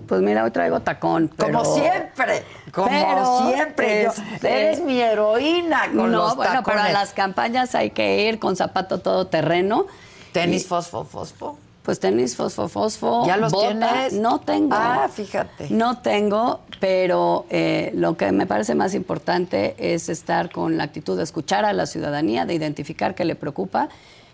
Pues 0.06 0.20
mira, 0.20 0.44
hoy 0.44 0.50
traigo 0.50 0.80
tacón. 0.80 1.28
Como 1.28 1.62
pero- 1.62 1.74
siempre, 1.74 2.42
como 2.72 2.88
pero, 2.88 3.42
siempre. 3.50 4.02
Este, 4.04 4.60
eres 4.68 4.80
mi 4.80 5.00
heroína 5.00 5.86
con 5.86 5.96
no, 5.96 6.18
los 6.18 6.36
bueno, 6.36 6.62
pero 6.64 6.78
a 6.78 6.82
tacones. 6.82 6.92
las 6.92 7.12
campañas 7.14 7.74
hay 7.74 7.90
que 7.90 8.28
ir 8.28 8.38
con 8.38 8.56
zapato 8.56 8.98
todoterreno. 9.00 9.86
Tenis 10.32 10.64
Y, 10.64 10.66
fosfo 10.66 11.04
fosfo. 11.04 11.58
Pues 11.82 12.00
tenis 12.00 12.34
fosfo 12.36 12.68
fosfo. 12.68 13.26
¿Ya 13.26 13.36
los 13.36 13.52
bota, 13.52 13.68
tienes? 13.68 14.12
No 14.14 14.40
tengo. 14.40 14.74
Ah, 14.74 15.08
fíjate. 15.12 15.68
No 15.70 15.98
tengo, 15.98 16.60
pero 16.80 17.46
eh, 17.50 17.90
lo 17.94 18.16
que 18.16 18.32
me 18.32 18.46
parece 18.46 18.74
más 18.74 18.94
importante 18.94 19.74
es 19.78 20.08
estar 20.08 20.50
con 20.50 20.76
la 20.76 20.84
actitud 20.84 21.16
de 21.16 21.22
escuchar 21.24 21.64
a 21.64 21.72
la 21.72 21.86
ciudadanía, 21.86 22.44
de 22.46 22.54
identificar 22.54 23.14
qué 23.14 23.24
le 23.24 23.34
preocupa 23.34 23.88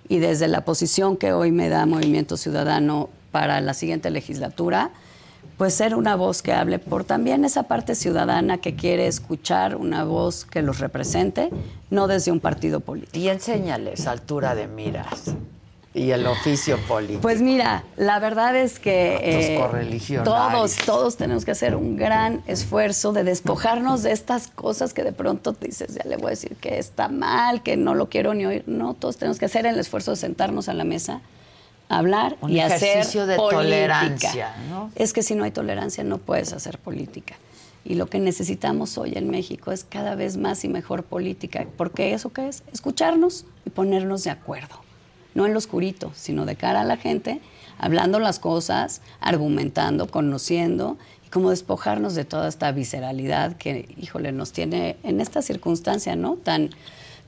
y 0.08 0.18
desde 0.18 0.48
la 0.48 0.62
posición 0.64 1.16
que 1.16 1.32
hoy 1.32 1.52
me 1.52 1.68
da 1.68 1.86
Movimiento 1.86 2.36
Ciudadano 2.36 3.08
para 3.30 3.60
la 3.60 3.74
siguiente 3.74 4.10
legislatura, 4.10 4.90
pues 5.60 5.74
ser 5.74 5.94
una 5.94 6.16
voz 6.16 6.40
que 6.40 6.54
hable 6.54 6.78
por 6.78 7.04
también 7.04 7.44
esa 7.44 7.64
parte 7.64 7.94
ciudadana 7.94 8.62
que 8.62 8.76
quiere 8.76 9.06
escuchar 9.06 9.76
una 9.76 10.04
voz 10.04 10.46
que 10.46 10.62
los 10.62 10.78
represente, 10.78 11.50
no 11.90 12.06
desde 12.06 12.32
un 12.32 12.40
partido 12.40 12.80
político. 12.80 13.18
Y 13.18 13.28
enséñales 13.28 14.06
altura 14.06 14.54
de 14.54 14.66
miras 14.68 15.34
y 15.92 16.12
el 16.12 16.26
oficio 16.26 16.78
político. 16.88 17.20
Pues 17.20 17.42
mira, 17.42 17.84
la 17.98 18.18
verdad 18.20 18.56
es 18.56 18.78
que 18.78 19.18
eh, 19.22 20.22
todos, 20.24 20.76
todos 20.76 21.18
tenemos 21.18 21.44
que 21.44 21.50
hacer 21.50 21.76
un 21.76 21.94
gran 21.94 22.42
esfuerzo 22.46 23.12
de 23.12 23.22
despojarnos 23.22 24.02
de 24.02 24.12
estas 24.12 24.48
cosas 24.48 24.94
que 24.94 25.04
de 25.04 25.12
pronto 25.12 25.52
te 25.52 25.66
dices, 25.66 25.94
ya 25.94 26.08
le 26.08 26.16
voy 26.16 26.28
a 26.28 26.30
decir 26.30 26.56
que 26.56 26.78
está 26.78 27.08
mal, 27.08 27.62
que 27.62 27.76
no 27.76 27.94
lo 27.94 28.08
quiero 28.08 28.32
ni 28.32 28.46
oír. 28.46 28.64
No, 28.66 28.94
todos 28.94 29.18
tenemos 29.18 29.38
que 29.38 29.44
hacer 29.44 29.66
el 29.66 29.78
esfuerzo 29.78 30.12
de 30.12 30.16
sentarnos 30.16 30.70
a 30.70 30.72
la 30.72 30.84
mesa, 30.84 31.20
hablar 31.90 32.38
Un 32.40 32.52
y 32.52 32.60
hacer 32.60 32.88
ejercicio 32.88 33.26
de 33.26 33.36
política. 33.36 33.62
tolerancia, 33.62 34.56
¿no? 34.70 34.90
Es 34.94 35.12
que 35.12 35.22
si 35.22 35.34
no 35.34 35.44
hay 35.44 35.50
tolerancia 35.50 36.04
no 36.04 36.18
puedes 36.18 36.52
hacer 36.54 36.78
política. 36.78 37.36
Y 37.84 37.94
lo 37.94 38.06
que 38.06 38.20
necesitamos 38.20 38.96
hoy 38.96 39.14
en 39.16 39.28
México 39.28 39.72
es 39.72 39.84
cada 39.84 40.14
vez 40.14 40.36
más 40.36 40.64
y 40.64 40.68
mejor 40.68 41.02
política. 41.02 41.66
Porque 41.76 42.14
eso 42.14 42.32
qué 42.32 42.48
es? 42.48 42.62
Escucharnos 42.72 43.46
y 43.66 43.70
ponernos 43.70 44.22
de 44.22 44.30
acuerdo. 44.30 44.76
No 45.34 45.46
en 45.46 45.52
lo 45.52 45.58
oscurito, 45.58 46.12
sino 46.14 46.44
de 46.44 46.56
cara 46.56 46.82
a 46.82 46.84
la 46.84 46.96
gente, 46.96 47.40
hablando 47.78 48.20
las 48.20 48.38
cosas, 48.38 49.00
argumentando, 49.20 50.08
conociendo 50.08 50.98
y 51.26 51.30
como 51.30 51.50
despojarnos 51.50 52.14
de 52.14 52.24
toda 52.24 52.48
esta 52.48 52.70
visceralidad 52.72 53.56
que, 53.56 53.88
híjole, 53.96 54.32
nos 54.32 54.52
tiene 54.52 54.96
en 55.02 55.20
esta 55.20 55.40
circunstancia, 55.40 56.14
¿no? 56.16 56.34
Tan, 56.34 56.70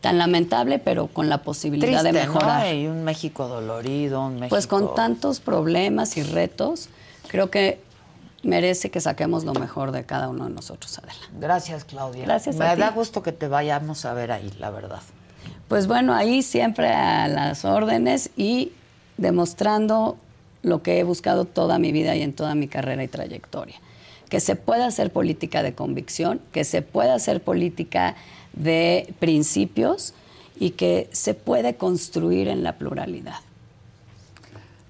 tan 0.03 0.19
lamentable, 0.19 0.79
pero 0.81 1.07
con 1.07 1.31
la 1.31 1.39
posibilidad 1.39 2.03
Triste, 2.03 2.13
de 2.13 2.27
mejorar. 2.27 2.67
¿no? 2.67 2.73
Y 2.75 2.87
un 2.89 3.05
México 3.05 3.49
dolorido, 3.49 4.27
un 4.27 4.35
México... 4.35 4.49
Pues 4.51 4.67
con 4.67 4.95
tantos 4.95 5.41
problemas 5.41 6.17
y 6.17 6.25
retos, 6.25 6.91
creo 7.29 7.51
que 7.51 7.81
merece 8.43 8.91
que 8.91 9.01
saquemos 9.01 9.45
lo 9.45 9.55
mejor 9.55 9.93
de 9.93 10.05
cada 10.05 10.29
uno 10.29 10.49
de 10.49 10.51
nosotros, 10.51 10.99
Adela. 10.99 11.15
Gracias, 11.41 11.85
Claudia. 11.85 12.25
Gracias 12.25 12.57
Me 12.57 12.67
a 12.67 12.75
ti. 12.75 12.81
da 12.81 12.91
gusto 12.91 13.23
que 13.23 13.31
te 13.31 13.47
vayamos 13.47 14.05
a 14.05 14.13
ver 14.13 14.33
ahí, 14.33 14.53
la 14.59 14.71
verdad. 14.71 15.01
Pues 15.69 15.87
bueno, 15.87 16.15
ahí 16.15 16.43
siempre 16.43 16.93
a 16.93 17.29
las 17.29 17.65
órdenes 17.65 18.31
y 18.37 18.73
demostrando 19.19 20.17
lo 20.63 20.83
que 20.83 20.99
he 20.99 21.05
buscado 21.05 21.45
toda 21.45 21.79
mi 21.79 21.93
vida 21.93 22.17
y 22.17 22.23
en 22.23 22.33
toda 22.33 22.57
mi 22.57 22.67
carrera 22.67 23.05
y 23.05 23.09
trayectoria. 23.09 23.77
Que 24.29 24.41
se 24.41 24.57
pueda 24.57 24.87
hacer 24.87 25.13
política 25.13 25.63
de 25.63 25.75
convicción, 25.75 26.41
que 26.51 26.65
se 26.65 26.83
pueda 26.83 27.15
hacer 27.15 27.41
política 27.41 28.17
de 28.53 29.15
principios 29.19 30.15
y 30.59 30.71
que 30.71 31.09
se 31.13 31.35
puede 31.35 31.77
construir 31.77 32.49
en 32.49 32.63
la 32.63 32.79
pluralidad. 32.79 33.41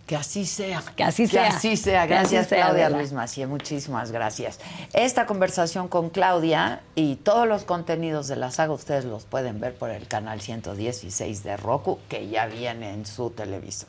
Que 0.07 0.17
así 0.17 0.45
sea. 0.45 0.83
Que 0.95 1.05
así 1.05 1.27
sea. 1.27 1.49
Que 1.49 1.49
así 1.57 1.77
sea. 1.77 2.03
Así 2.03 2.11
Gracias, 2.11 2.49
sea, 2.49 2.67
Claudia. 2.67 2.91
Luis 2.91 3.13
Macié. 3.13 3.47
Muchísimas 3.47 4.11
gracias. 4.13 4.59
Esta 4.93 5.25
conversación 5.27 5.89
con 5.89 6.11
Claudia 6.11 6.83
y 6.95 7.17
todos 7.17 7.47
los 7.49 7.65
contenidos 7.65 8.29
de 8.29 8.37
la 8.37 8.51
saga 8.51 8.75
ustedes 8.75 9.05
los 9.05 9.25
pueden 9.25 9.61
ver 9.61 9.75
por 9.75 9.91
el 9.91 10.07
canal 10.09 10.41
116 10.41 11.45
de 11.45 11.57
Roku, 11.57 11.99
que 12.09 12.29
ya 12.29 12.47
viene 12.47 12.93
en 12.93 13.07
su 13.07 13.31
televisor. 13.31 13.89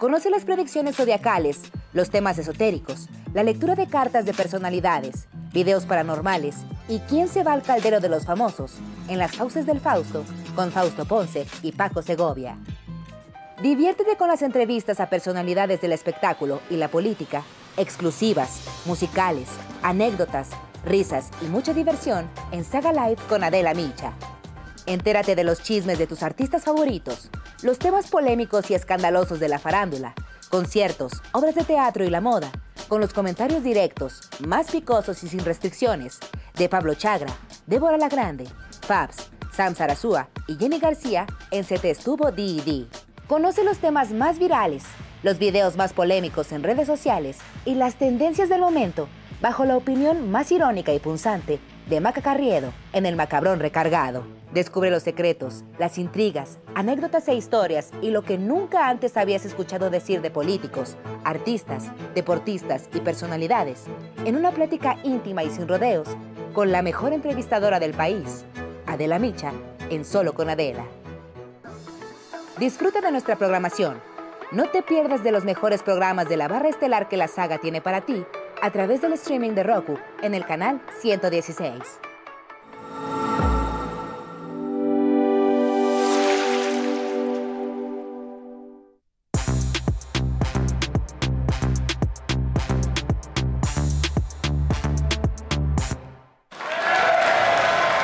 Conoce 0.00 0.30
las 0.30 0.46
predicciones 0.46 0.96
zodiacales, 0.96 1.60
los 1.92 2.08
temas 2.08 2.38
esotéricos, 2.38 3.10
la 3.34 3.42
lectura 3.42 3.74
de 3.74 3.86
cartas 3.86 4.24
de 4.24 4.32
personalidades, 4.32 5.28
videos 5.52 5.84
paranormales 5.84 6.56
y 6.88 7.00
quién 7.00 7.28
se 7.28 7.44
va 7.44 7.52
al 7.52 7.60
caldero 7.60 8.00
de 8.00 8.08
los 8.08 8.24
famosos 8.24 8.78
en 9.08 9.18
las 9.18 9.36
fauces 9.36 9.66
del 9.66 9.78
Fausto 9.78 10.24
con 10.56 10.72
Fausto 10.72 11.04
Ponce 11.04 11.46
y 11.62 11.72
Paco 11.72 12.00
Segovia. 12.00 12.56
Diviértete 13.62 14.16
con 14.16 14.28
las 14.28 14.40
entrevistas 14.40 15.00
a 15.00 15.10
personalidades 15.10 15.82
del 15.82 15.92
espectáculo 15.92 16.62
y 16.70 16.76
la 16.76 16.88
política, 16.88 17.42
exclusivas, 17.76 18.62
musicales, 18.86 19.50
anécdotas, 19.82 20.48
risas 20.82 21.28
y 21.42 21.44
mucha 21.44 21.74
diversión 21.74 22.26
en 22.52 22.64
Saga 22.64 22.94
Live 22.94 23.20
con 23.28 23.44
Adela 23.44 23.74
Micha. 23.74 24.14
Entérate 24.86 25.36
de 25.36 25.44
los 25.44 25.62
chismes 25.62 25.98
de 25.98 26.06
tus 26.06 26.22
artistas 26.22 26.64
favoritos, 26.64 27.28
los 27.62 27.78
temas 27.78 28.08
polémicos 28.08 28.70
y 28.70 28.74
escandalosos 28.74 29.38
de 29.38 29.48
la 29.48 29.58
farándula, 29.58 30.14
conciertos, 30.48 31.12
obras 31.32 31.54
de 31.54 31.64
teatro 31.64 32.04
y 32.04 32.10
la 32.10 32.20
moda, 32.20 32.50
con 32.88 33.00
los 33.00 33.12
comentarios 33.12 33.62
directos, 33.62 34.22
más 34.40 34.70
picosos 34.70 35.22
y 35.22 35.28
sin 35.28 35.44
restricciones, 35.44 36.18
de 36.56 36.68
Pablo 36.68 36.94
Chagra, 36.94 37.32
Débora 37.66 37.98
La 37.98 38.08
Grande, 38.08 38.48
Fabs, 38.82 39.30
Sam 39.52 39.74
Sarasúa 39.74 40.28
y 40.48 40.56
Jenny 40.56 40.78
García 40.78 41.26
en 41.50 41.64
Se 41.64 41.78
Te 41.78 41.90
Estuvo 41.90 42.32
D&D. 42.32 42.86
Conoce 43.28 43.62
los 43.62 43.78
temas 43.78 44.10
más 44.10 44.38
virales, 44.38 44.82
los 45.22 45.38
videos 45.38 45.76
más 45.76 45.92
polémicos 45.92 46.50
en 46.52 46.62
redes 46.62 46.86
sociales 46.86 47.38
y 47.64 47.74
las 47.74 47.96
tendencias 47.96 48.48
del 48.48 48.60
momento 48.60 49.08
bajo 49.40 49.64
la 49.64 49.76
opinión 49.76 50.30
más 50.30 50.50
irónica 50.52 50.92
y 50.92 50.98
punzante 50.98 51.60
de 51.90 52.00
Maca 52.00 52.22
Carriedo 52.22 52.72
en 52.92 53.04
El 53.04 53.16
Macabrón 53.16 53.58
Recargado. 53.58 54.22
Descubre 54.54 54.92
los 54.92 55.02
secretos, 55.02 55.64
las 55.76 55.98
intrigas, 55.98 56.60
anécdotas 56.76 57.26
e 57.26 57.34
historias 57.34 57.90
y 58.00 58.10
lo 58.10 58.22
que 58.22 58.38
nunca 58.38 58.88
antes 58.88 59.16
habías 59.16 59.44
escuchado 59.44 59.90
decir 59.90 60.22
de 60.22 60.30
políticos, 60.30 60.96
artistas, 61.24 61.90
deportistas 62.14 62.88
y 62.94 63.00
personalidades 63.00 63.86
en 64.24 64.36
una 64.36 64.52
plática 64.52 64.98
íntima 65.02 65.42
y 65.42 65.50
sin 65.50 65.66
rodeos 65.66 66.08
con 66.54 66.70
la 66.70 66.80
mejor 66.80 67.12
entrevistadora 67.12 67.80
del 67.80 67.92
país, 67.92 68.44
Adela 68.86 69.18
Micha, 69.18 69.52
en 69.90 70.04
Solo 70.04 70.32
con 70.32 70.48
Adela. 70.48 70.84
Disfruta 72.60 73.00
de 73.00 73.10
nuestra 73.10 73.34
programación. 73.34 74.00
No 74.52 74.68
te 74.68 74.82
pierdas 74.82 75.24
de 75.24 75.32
los 75.32 75.44
mejores 75.44 75.82
programas 75.82 76.28
de 76.28 76.36
la 76.36 76.46
barra 76.46 76.68
estelar 76.68 77.08
que 77.08 77.16
la 77.16 77.26
saga 77.26 77.58
tiene 77.58 77.80
para 77.80 78.02
ti 78.02 78.24
a 78.62 78.70
través 78.70 79.00
del 79.00 79.12
streaming 79.14 79.52
de 79.52 79.62
Roku 79.62 79.98
en 80.22 80.34
el 80.34 80.44
canal 80.44 80.80
116. 81.00 82.00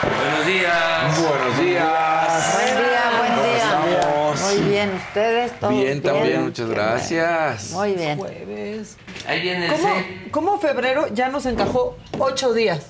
Buenos 0.03 0.47
días. 0.47 1.21
Buenos 1.21 1.59
días. 1.59 2.55
Buen 2.55 2.77
día, 2.77 3.19
buen 3.19 3.31
¿Cómo 3.33 3.43
día. 3.43 3.57
estamos? 3.57 4.43
Muy 4.43 4.71
bien, 4.71 4.95
ustedes 4.95 5.61
todos 5.61 5.75
Bien, 5.75 6.03
también, 6.03 6.45
muchas 6.45 6.69
gracias. 6.71 7.71
Muy 7.73 7.93
bien. 7.95 8.19
Jueves. 8.19 8.97
Ahí 9.27 9.41
viene 9.43 9.67
el 9.67 9.73
¿Cómo, 9.73 9.95
C. 9.95 10.29
cómo 10.31 10.59
febrero 10.59 11.07
ya 11.13 11.29
nos 11.29 11.47
encajó 11.47 11.97
ocho 12.19 12.53
días? 12.53 12.87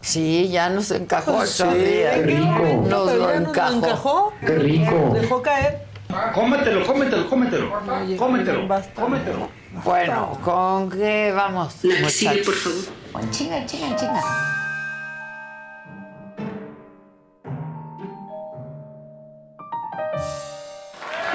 Sí, 0.00 0.48
ya 0.48 0.70
nos 0.70 0.90
encajó 0.90 1.36
ocho 1.38 1.70
Sí, 1.72 1.78
días. 1.78 2.16
¿en 2.16 2.26
qué 2.26 2.34
momento 2.36 2.88
Nos 2.88 3.12
lo 3.14 3.32
encajó. 3.32 3.72
encajó? 3.76 4.32
Qué 4.40 4.54
rico. 4.56 5.10
Dejó 5.14 5.42
caer. 5.42 5.86
Cómetelo, 6.34 6.86
cómetelo, 6.86 7.28
cómetelo. 7.28 7.80
Oye, 8.02 8.16
Cómetelo, 8.16 8.66
basta. 8.66 9.00
cómetelo. 9.02 9.48
Bueno, 9.84 10.38
¿con 10.42 10.88
qué 10.90 11.32
vamos? 11.36 11.74
La 11.82 11.96
que 11.98 12.10
sigue, 12.10 12.42
por 12.44 12.54
favor. 12.54 13.30
Chinga, 13.30 13.66
chinga, 13.66 13.94
chinga. 13.96 14.22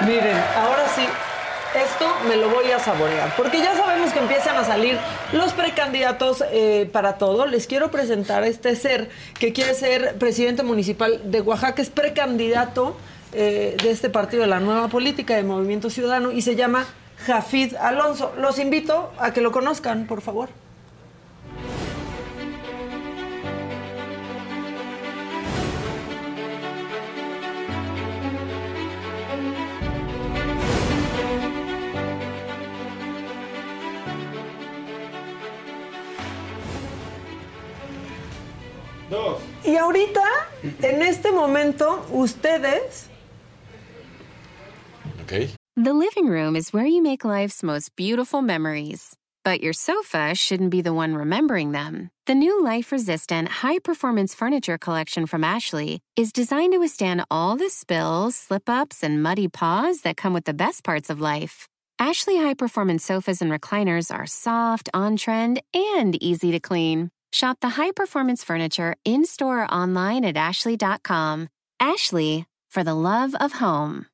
Miren, 0.06 0.36
ahora 0.56 0.83
me 2.28 2.36
lo 2.36 2.48
voy 2.48 2.70
a 2.70 2.78
saborear, 2.78 3.34
porque 3.36 3.58
ya 3.58 3.74
sabemos 3.74 4.12
que 4.12 4.18
empiezan 4.18 4.56
a 4.56 4.64
salir 4.64 4.98
los 5.32 5.52
precandidatos 5.52 6.44
eh, 6.50 6.88
para 6.92 7.18
todo. 7.18 7.46
Les 7.46 7.66
quiero 7.66 7.90
presentar 7.90 8.42
a 8.42 8.46
este 8.46 8.76
ser 8.76 9.10
que 9.38 9.52
quiere 9.52 9.74
ser 9.74 10.16
presidente 10.16 10.62
municipal 10.62 11.20
de 11.24 11.40
Oaxaca, 11.40 11.82
es 11.82 11.90
precandidato 11.90 12.96
eh, 13.32 13.76
de 13.82 13.90
este 13.90 14.10
partido 14.10 14.42
de 14.42 14.48
la 14.48 14.60
nueva 14.60 14.88
política 14.88 15.36
de 15.36 15.42
Movimiento 15.42 15.90
Ciudadano 15.90 16.32
y 16.32 16.42
se 16.42 16.56
llama 16.56 16.86
Jafid 17.26 17.74
Alonso. 17.76 18.32
Los 18.38 18.58
invito 18.58 19.12
a 19.18 19.32
que 19.32 19.40
lo 19.40 19.52
conozcan, 19.52 20.06
por 20.06 20.20
favor. 20.20 20.63
Y 39.74 39.76
ahorita, 39.76 40.22
en 40.82 41.02
este 41.02 41.32
momento, 41.32 42.06
ustedes 42.12 43.08
Okay. 45.22 45.48
The 45.74 45.92
living 45.92 46.28
room 46.28 46.54
is 46.54 46.72
where 46.72 46.86
you 46.86 47.02
make 47.02 47.24
life's 47.24 47.60
most 47.64 47.96
beautiful 47.96 48.40
memories. 48.40 49.16
But 49.42 49.60
your 49.62 49.72
sofa 49.72 50.36
shouldn't 50.36 50.70
be 50.70 50.80
the 50.80 50.94
one 50.94 51.16
remembering 51.16 51.72
them. 51.72 52.10
The 52.26 52.36
new 52.36 52.62
life 52.62 52.92
resistant, 52.92 53.48
high 53.64 53.80
performance 53.80 54.32
furniture 54.32 54.78
collection 54.78 55.26
from 55.26 55.42
Ashley 55.42 55.98
is 56.14 56.30
designed 56.30 56.74
to 56.74 56.78
withstand 56.78 57.24
all 57.28 57.56
the 57.56 57.68
spills, 57.68 58.36
slip 58.36 58.68
ups, 58.68 59.02
and 59.02 59.24
muddy 59.24 59.48
paws 59.48 60.02
that 60.02 60.16
come 60.16 60.34
with 60.34 60.44
the 60.44 60.54
best 60.54 60.84
parts 60.84 61.10
of 61.10 61.20
life. 61.20 61.66
Ashley 61.98 62.36
high 62.36 62.54
performance 62.54 63.04
sofas 63.04 63.42
and 63.42 63.50
recliners 63.50 64.14
are 64.14 64.26
soft, 64.26 64.88
on 64.94 65.16
trend, 65.16 65.60
and 65.74 66.22
easy 66.22 66.52
to 66.52 66.60
clean. 66.60 67.10
Shop 67.34 67.58
the 67.60 67.70
high 67.70 67.90
performance 67.90 68.44
furniture 68.44 68.94
in 69.04 69.24
store 69.24 69.64
or 69.64 69.74
online 69.74 70.24
at 70.24 70.36
ashley.com. 70.36 71.48
Ashley, 71.80 72.46
for 72.70 72.84
the 72.84 72.94
love 72.94 73.34
of 73.40 73.54
home. 73.54 74.06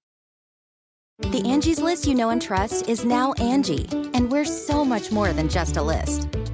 The 1.18 1.42
Angie's 1.44 1.82
list 1.82 2.06
you 2.06 2.14
know 2.14 2.30
and 2.30 2.40
trust 2.40 2.88
is 2.88 3.04
now 3.04 3.34
Angie, 3.34 3.86
and 4.14 4.32
we're 4.32 4.46
so 4.46 4.86
much 4.86 5.12
more 5.12 5.34
than 5.34 5.50
just 5.50 5.76
a 5.76 5.82
list. 5.82 6.28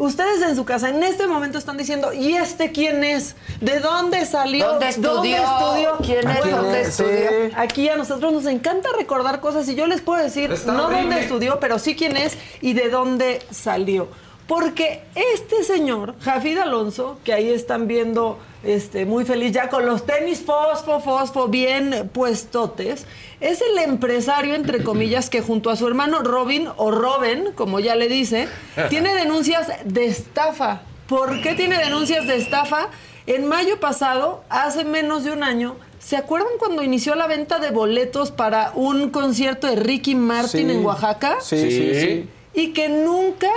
Ustedes 0.00 0.40
en 0.40 0.56
su 0.56 0.64
casa 0.64 0.88
en 0.88 1.02
este 1.02 1.26
momento 1.26 1.58
están 1.58 1.76
diciendo, 1.76 2.14
¿y 2.14 2.32
este 2.34 2.72
quién 2.72 3.04
es? 3.04 3.36
¿De 3.60 3.80
dónde 3.80 4.24
salió? 4.24 4.66
¿Dónde 4.66 4.88
estudió? 4.88 5.36
estudió? 5.36 5.96
¿Quién 6.02 6.26
es? 6.30 6.38
Bueno, 6.38 6.56
¿Dónde 6.62 6.80
estudió? 6.80 7.30
Aquí 7.54 7.86
a 7.90 7.96
nosotros 7.96 8.32
nos 8.32 8.46
encanta 8.46 8.88
recordar 8.96 9.40
cosas 9.40 9.68
y 9.68 9.74
yo 9.74 9.86
les 9.86 10.00
puedo 10.00 10.22
decir, 10.22 10.50
Está 10.52 10.72
no 10.72 10.86
horrible. 10.86 11.02
dónde 11.02 11.20
estudió, 11.20 11.60
pero 11.60 11.78
sí 11.78 11.94
quién 11.94 12.16
es 12.16 12.38
y 12.62 12.72
de 12.72 12.88
dónde 12.88 13.40
salió. 13.50 14.08
Porque 14.46 15.02
este 15.14 15.64
señor, 15.64 16.14
Jafid 16.22 16.56
Alonso, 16.56 17.18
que 17.22 17.34
ahí 17.34 17.50
están 17.50 17.86
viendo 17.86 18.38
este, 18.62 19.06
muy 19.06 19.24
feliz 19.24 19.52
ya 19.52 19.68
con 19.68 19.86
los 19.86 20.04
tenis 20.06 20.40
fosfo, 20.40 21.00
fosfo, 21.00 21.48
bien 21.48 22.10
puestotes, 22.12 23.06
es 23.40 23.62
el 23.62 23.78
empresario, 23.78 24.54
entre 24.54 24.84
comillas, 24.84 25.30
que 25.30 25.40
junto 25.40 25.70
a 25.70 25.76
su 25.76 25.86
hermano 25.86 26.20
Robin, 26.22 26.68
o 26.76 26.90
Robin, 26.90 27.52
como 27.54 27.80
ya 27.80 27.96
le 27.96 28.08
dice, 28.08 28.48
tiene 28.88 29.14
denuncias 29.14 29.68
de 29.84 30.06
estafa. 30.06 30.82
¿Por 31.08 31.40
qué 31.42 31.54
tiene 31.54 31.78
denuncias 31.78 32.26
de 32.26 32.36
estafa? 32.36 32.88
En 33.26 33.46
mayo 33.46 33.80
pasado, 33.80 34.44
hace 34.48 34.84
menos 34.84 35.24
de 35.24 35.32
un 35.32 35.42
año, 35.42 35.76
¿Se 36.00 36.16
acuerdan 36.16 36.52
cuando 36.58 36.82
inició 36.82 37.14
la 37.14 37.26
venta 37.26 37.58
de 37.58 37.70
boletos 37.70 38.30
para 38.30 38.72
un 38.74 39.10
concierto 39.10 39.66
de 39.66 39.76
Ricky 39.76 40.14
Martin 40.14 40.68
Sí. 40.68 40.74
en 40.74 40.84
Oaxaca? 40.84 41.36
Sí, 41.42 41.58
sí, 41.58 41.94
sí. 41.94 42.28
Y 42.54 42.72
que 42.72 42.88
nunca 42.88 43.50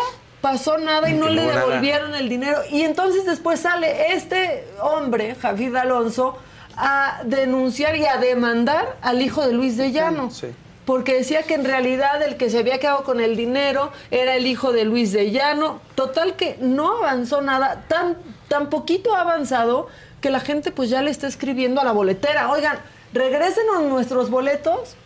pasó 0.43 0.77
nada 0.77 1.09
y 1.09 1.13
no 1.13 1.29
le 1.29 1.45
nada. 1.45 1.61
devolvieron 1.61 2.13
el 2.15 2.27
dinero. 2.27 2.59
Y 2.69 2.81
entonces 2.81 3.25
después 3.25 3.61
sale 3.61 4.11
este 4.13 4.67
hombre, 4.81 5.35
Jafid 5.35 5.73
Alonso, 5.73 6.37
a 6.75 7.21
denunciar 7.23 7.95
y 7.95 8.05
a 8.05 8.17
demandar 8.17 8.97
al 9.01 9.21
hijo 9.21 9.47
de 9.47 9.53
Luis 9.53 9.77
de 9.77 9.93
Llano. 9.93 10.29
Porque 10.83 11.13
decía 11.13 11.43
que 11.43 11.53
en 11.53 11.63
realidad 11.63 12.21
el 12.21 12.35
que 12.35 12.49
se 12.49 12.59
había 12.59 12.77
quedado 12.77 13.05
con 13.05 13.21
el 13.21 13.37
dinero 13.37 13.93
era 14.11 14.35
el 14.35 14.45
hijo 14.45 14.73
de 14.73 14.83
Luis 14.83 15.13
de 15.13 15.31
Llano. 15.31 15.79
Total 15.95 16.35
que 16.35 16.57
no 16.59 16.97
avanzó 16.97 17.41
nada, 17.41 17.85
tan, 17.87 18.17
tan 18.49 18.69
poquito 18.69 19.15
ha 19.15 19.21
avanzado 19.21 19.87
que 20.19 20.29
la 20.29 20.41
gente 20.41 20.71
pues 20.71 20.89
ya 20.89 21.01
le 21.01 21.09
está 21.09 21.25
escribiendo 21.25 21.79
a 21.79 21.85
la 21.85 21.93
boletera. 21.93 22.51
Oigan, 22.51 22.79
regrésenos 23.13 23.83
nuestros 23.83 24.29
boletos 24.29 24.97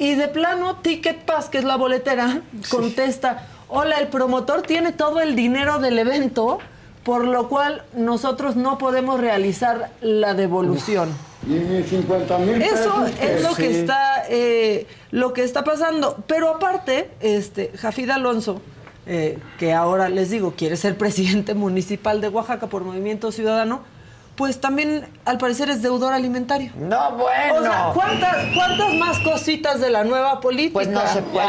y 0.00 0.16
de 0.16 0.26
plano 0.26 0.78
Ticket 0.78 1.24
Pass, 1.26 1.48
que 1.48 1.58
es 1.58 1.64
la 1.64 1.76
boletera, 1.76 2.40
contesta, 2.68 3.46
hola, 3.70 3.98
el 3.98 4.08
promotor 4.08 4.62
tiene 4.62 4.92
todo 4.92 5.20
el 5.20 5.34
dinero 5.34 5.78
del 5.78 5.98
evento, 5.98 6.58
por 7.04 7.24
lo 7.24 7.48
cual 7.48 7.84
nosotros 7.94 8.56
no 8.56 8.78
podemos 8.78 9.20
realizar 9.20 9.90
la 10.00 10.34
devolución. 10.34 11.10
Y 11.46 11.82
50 11.82 12.38
mil 12.38 12.60
Eso 12.60 13.06
es 13.06 13.42
lo 13.42 13.54
que 13.54 13.80
está 13.80 14.24
eh, 14.28 14.86
lo 15.10 15.32
que 15.32 15.42
está 15.42 15.64
pasando. 15.64 16.22
Pero 16.26 16.50
aparte, 16.50 17.10
este 17.20 17.72
Jafid 17.76 18.10
Alonso, 18.10 18.60
eh, 19.06 19.38
que 19.58 19.72
ahora 19.72 20.10
les 20.10 20.28
digo 20.28 20.52
quiere 20.56 20.76
ser 20.76 20.98
presidente 20.98 21.54
municipal 21.54 22.20
de 22.20 22.28
Oaxaca 22.28 22.66
por 22.66 22.84
Movimiento 22.84 23.32
Ciudadano, 23.32 23.82
pues 24.40 24.58
también 24.58 25.06
al 25.26 25.36
parecer 25.36 25.68
es 25.68 25.82
deudor 25.82 26.14
alimentario. 26.14 26.72
No, 26.74 27.10
bueno. 27.10 27.56
O 27.58 27.62
sea, 27.62 27.90
¿cuántas, 27.92 28.36
cuántas 28.54 28.94
más 28.94 29.18
cositas 29.18 29.82
de 29.82 29.90
la 29.90 30.02
nueva 30.02 30.40
política? 30.40 30.72
Pues 30.72 30.88
no 30.88 31.06
se 31.06 31.20
puede. 31.20 31.46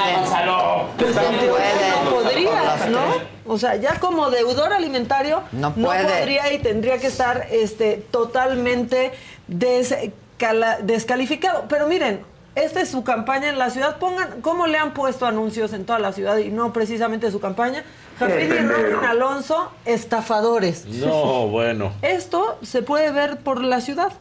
Pues 0.97 1.15
No 1.15 1.21
puede. 1.21 2.03
no 2.03 2.11
podrías, 2.11 2.89
¿no? 2.89 2.99
O 3.47 3.57
sea, 3.57 3.77
ya 3.77 3.97
como 4.01 4.29
deudor 4.29 4.73
alimentario 4.73 5.41
No 5.53 5.73
puede. 5.73 6.03
podría 6.03 6.51
y 6.51 6.59
tendría 6.59 6.97
que 6.97 7.07
estar 7.07 7.47
este, 7.49 8.05
totalmente 8.11 9.13
descala- 9.47 10.79
descalificado. 10.81 11.63
Pero 11.69 11.87
miren, 11.87 12.23
esta 12.55 12.81
es 12.81 12.89
su 12.89 13.05
campaña 13.05 13.47
en 13.47 13.57
la 13.57 13.69
ciudad. 13.69 13.99
Pongan 13.99 14.41
cómo 14.41 14.67
le 14.67 14.77
han 14.77 14.93
puesto 14.93 15.25
anuncios 15.25 15.71
en 15.71 15.85
toda 15.85 15.99
la 15.99 16.11
ciudad 16.11 16.35
y 16.39 16.49
no 16.49 16.73
precisamente 16.73 17.31
su 17.31 17.39
campaña. 17.39 17.85
Jafid 18.27 18.53
y. 18.53 18.59
Robin 18.67 19.05
Alonso, 19.07 19.71
estafadores. 19.85 20.85
No, 20.85 21.47
bueno. 21.47 21.91
Esto 22.01 22.57
se 22.61 22.81
puede 22.81 23.11
ver 23.11 23.39
por 23.39 23.63
la 23.63 23.81
ciudad. 23.81 24.11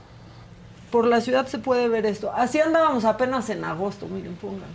Por 0.90 1.07
la 1.07 1.20
ciudad 1.20 1.46
se 1.46 1.59
puede 1.59 1.88
ver 1.88 2.07
esto. 2.07 2.32
Así 2.34 2.61
andábamos 2.61 3.05
apenas 3.05 3.48
en 3.51 3.64
agosto, 3.64 4.07
miren, 4.07 4.34
pongan. 4.36 4.68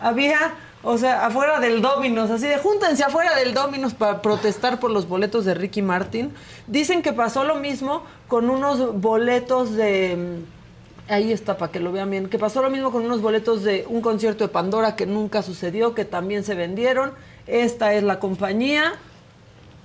Había, 0.00 0.54
o 0.82 0.98
sea, 0.98 1.26
afuera 1.26 1.60
del 1.60 1.80
Dominos, 1.80 2.30
así 2.30 2.46
de 2.46 2.58
júntense 2.58 3.04
afuera 3.04 3.36
del 3.36 3.54
Dominos 3.54 3.94
para 3.94 4.20
protestar 4.22 4.80
por 4.80 4.90
los 4.90 5.06
boletos 5.08 5.44
de 5.44 5.54
Ricky 5.54 5.82
Martin. 5.82 6.32
Dicen 6.66 7.00
que 7.02 7.12
pasó 7.12 7.44
lo 7.44 7.56
mismo 7.56 8.02
con 8.28 8.50
unos 8.50 9.00
boletos 9.00 9.74
de. 9.74 10.16
mm, 10.40 10.54
Ahí 11.12 11.32
está, 11.32 11.58
para 11.58 11.70
que 11.70 11.80
lo 11.80 11.92
vean 11.92 12.10
bien. 12.10 12.28
Que 12.30 12.38
pasó 12.38 12.62
lo 12.62 12.70
mismo 12.70 12.90
con 12.90 13.04
unos 13.04 13.20
boletos 13.20 13.62
de 13.62 13.84
un 13.88 14.00
concierto 14.00 14.44
de 14.44 14.48
Pandora 14.48 14.96
que 14.96 15.04
nunca 15.04 15.42
sucedió, 15.42 15.94
que 15.94 16.06
también 16.06 16.44
se 16.44 16.54
vendieron. 16.54 17.12
Esta 17.46 17.92
es 17.94 18.02
la 18.02 18.18
compañía. 18.18 18.94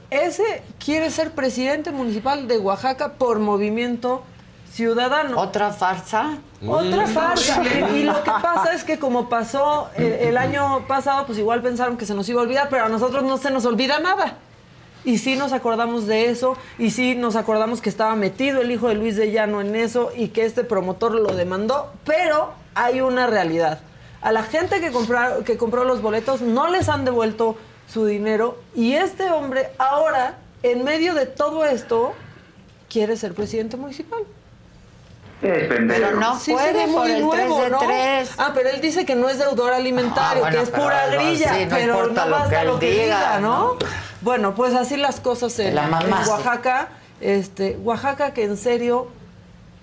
Ese 0.09 0.63
quiere 0.83 1.11
ser 1.11 1.31
presidente 1.31 1.91
municipal 1.91 2.47
de 2.47 2.57
Oaxaca 2.57 3.13
por 3.13 3.39
movimiento 3.39 4.23
ciudadano. 4.71 5.39
¿Otra 5.39 5.71
farsa? 5.71 6.37
Otra 6.67 7.05
Mm. 7.05 7.09
farsa. 7.09 7.63
Y 7.95 8.03
lo 8.03 8.23
que 8.23 8.31
pasa 8.31 8.73
es 8.73 8.83
que 8.83 8.97
como 8.97 9.29
pasó 9.29 9.89
eh, 9.97 10.25
el 10.29 10.37
año 10.37 10.85
pasado, 10.87 11.25
pues 11.25 11.37
igual 11.37 11.61
pensaron 11.61 11.97
que 11.97 12.05
se 12.05 12.13
nos 12.15 12.27
iba 12.29 12.41
a 12.41 12.43
olvidar, 12.43 12.69
pero 12.69 12.85
a 12.85 12.89
nosotros 12.89 13.23
no 13.23 13.37
se 13.37 13.51
nos 13.51 13.65
olvida 13.65 13.99
nada. 13.99 14.37
Y 15.05 15.17
sí 15.17 15.35
nos 15.37 15.53
acordamos 15.53 16.07
de 16.07 16.29
eso, 16.29 16.57
y 16.77 16.91
sí 16.91 17.15
nos 17.15 17.35
acordamos 17.37 17.79
que 17.81 17.89
estaba 17.89 18.15
metido 18.15 18.61
el 18.61 18.69
hijo 18.69 18.89
de 18.89 18.95
Luis 18.95 19.15
de 19.15 19.31
Llano 19.31 19.61
en 19.61 19.75
eso 19.75 20.11
y 20.15 20.27
que 20.29 20.43
este 20.45 20.63
promotor 20.65 21.13
lo 21.15 21.33
demandó, 21.35 21.91
pero 22.03 22.51
hay 22.75 22.99
una 22.99 23.25
realidad. 23.25 23.79
A 24.21 24.31
la 24.31 24.43
gente 24.43 24.81
que, 24.81 24.91
compró 24.91 25.43
que 25.43 25.57
compró 25.57 25.83
los 25.83 26.01
boletos 26.01 26.41
no 26.41 26.67
les 26.67 26.89
han 26.89 27.05
devuelto 27.05 27.57
su 27.87 28.05
dinero 28.05 28.59
y 28.75 28.93
este 28.93 29.31
hombre 29.31 29.71
ahora, 29.77 30.37
en 30.63 30.83
medio 30.83 31.13
de 31.13 31.25
todo 31.25 31.65
esto, 31.65 32.13
quiere 32.89 33.15
ser 33.15 33.33
presidente 33.33 33.77
municipal. 33.77 34.19
Pero 35.41 36.19
no 36.19 36.37
Sí, 36.37 36.51
puede 36.51 36.87
por 36.87 37.03
muy 37.03 37.11
el 37.11 37.21
nuevo, 37.21 37.55
3 37.55 37.63
de 37.63 37.69
¿no? 37.69 37.77
3. 37.79 38.31
Ah, 38.37 38.51
pero 38.53 38.69
él 38.69 38.81
dice 38.81 39.05
que 39.05 39.15
no 39.15 39.29
es 39.29 39.37
deudor 39.39 39.71
alimentario, 39.71 40.43
Ah, 40.43 40.49
bueno, 40.49 40.57
que 40.57 40.63
es 40.63 40.69
pero 40.69 40.83
pura 40.83 41.03
algo 41.03 41.23
grilla, 41.23 41.51
así, 41.53 41.65
no 41.65 41.69
pero 41.75 41.93
importa 41.95 42.25
no 42.25 42.29
lo 42.29 42.35
basta 42.35 42.59
que 42.59 42.65
lo 42.65 42.79
que 42.79 42.91
diga, 42.91 43.03
diga, 43.03 43.39
¿no? 43.39 43.57
¿no? 43.57 43.77
Bueno, 44.21 44.53
pues 44.53 44.75
así 44.75 44.97
las 44.97 45.21
cosas 45.21 45.57
en, 45.59 45.75
La 45.75 45.85
en. 45.85 46.11
Oaxaca. 46.29 46.89
Este, 47.21 47.77
Oaxaca 47.83 48.33
que 48.33 48.43
en 48.43 48.57
serio, 48.57 49.07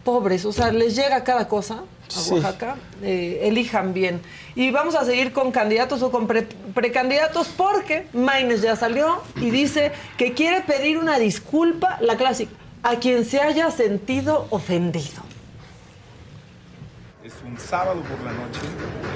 pobres, 0.05 0.45
o 0.45 0.53
sea, 0.53 0.73
les 0.73 0.95
llega 0.95 1.25
cada 1.25 1.49
cosa 1.49 1.83
a 2.09 2.11
Sí. 2.11 2.33
Oaxaca, 2.35 2.77
eh, 3.03 3.41
elijan 3.43 3.93
bien. 3.95 4.21
Y 4.55 4.71
vamos 4.71 4.95
a 4.95 5.05
seguir 5.05 5.33
con 5.33 5.51
candidatos 5.53 6.03
o 6.03 6.11
con 6.11 6.27
pre- 6.27 6.47
precandidatos 6.75 7.49
porque 7.49 8.07
Maines 8.13 8.63
ya 8.63 8.77
salió 8.77 9.23
y 9.41 9.51
dice 9.51 9.93
que 10.17 10.33
quiere 10.35 10.61
pedir 10.63 10.99
una 10.99 11.19
disculpa, 11.19 11.99
la 12.01 12.17
clásica, 12.17 12.53
a 12.83 12.97
quien 12.97 13.25
se 13.25 13.41
haya 13.41 13.71
sentido 13.71 14.47
ofendido. 14.51 15.23
Es 17.25 17.33
un 17.45 17.59
sábado 17.59 18.01
por 18.03 18.21
la 18.25 18.31
noche, 18.31 18.61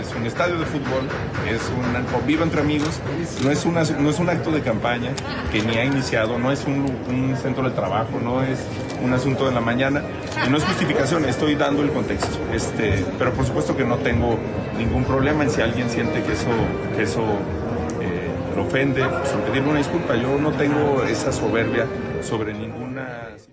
es 0.03 0.12
un 0.16 0.26
estadio 0.26 0.59
de 0.59 0.66
fútbol, 0.66 1.09
es 1.49 1.62
un 1.70 2.05
convivio 2.07 2.43
entre 2.43 2.61
amigos, 2.61 2.99
no 3.45 3.53
es, 3.53 3.64
una, 3.64 3.84
no 3.84 4.11
es 4.11 4.18
un 4.18 4.28
acto 4.28 4.51
de 4.51 4.62
campaña 4.62 5.12
que 5.53 5.62
ni 5.62 5.76
ha 5.76 5.84
iniciado, 5.84 6.36
no 6.36 6.51
es 6.51 6.64
un, 6.64 6.93
un 7.09 7.36
centro 7.41 7.62
de 7.62 7.70
trabajo, 7.70 8.18
no 8.20 8.43
es 8.43 8.59
un 9.03 9.12
asunto 9.12 9.46
de 9.46 9.53
la 9.53 9.61
mañana 9.61 10.03
y 10.46 10.51
no 10.51 10.57
es 10.59 10.64
justificación, 10.64 11.24
estoy 11.24 11.55
dando 11.55 11.82
el 11.82 11.90
contexto. 11.90 12.38
Este, 12.53 13.05
pero 13.18 13.32
por 13.32 13.44
supuesto 13.44 13.76
que 13.76 13.84
no 13.84 13.96
tengo 13.98 14.38
ningún 14.78 15.05
problema 15.05 15.44
en 15.44 15.51
si 15.51 15.61
alguien 15.61 15.90
siente 15.90 16.22
que 16.22 16.32
eso, 16.32 16.51
que 16.96 17.03
eso 17.03 17.22
eh, 18.01 18.28
lo 18.57 18.62
ofende, 18.64 19.03
pues 19.03 19.32
en 19.32 19.40
pedirle 19.40 19.68
una 19.70 19.78
disculpa. 19.78 20.14
Yo 20.16 20.38
no 20.38 20.53
tengo 20.53 21.05
esa 21.05 21.32
soberbia 21.32 21.86
sobre 22.22 22.55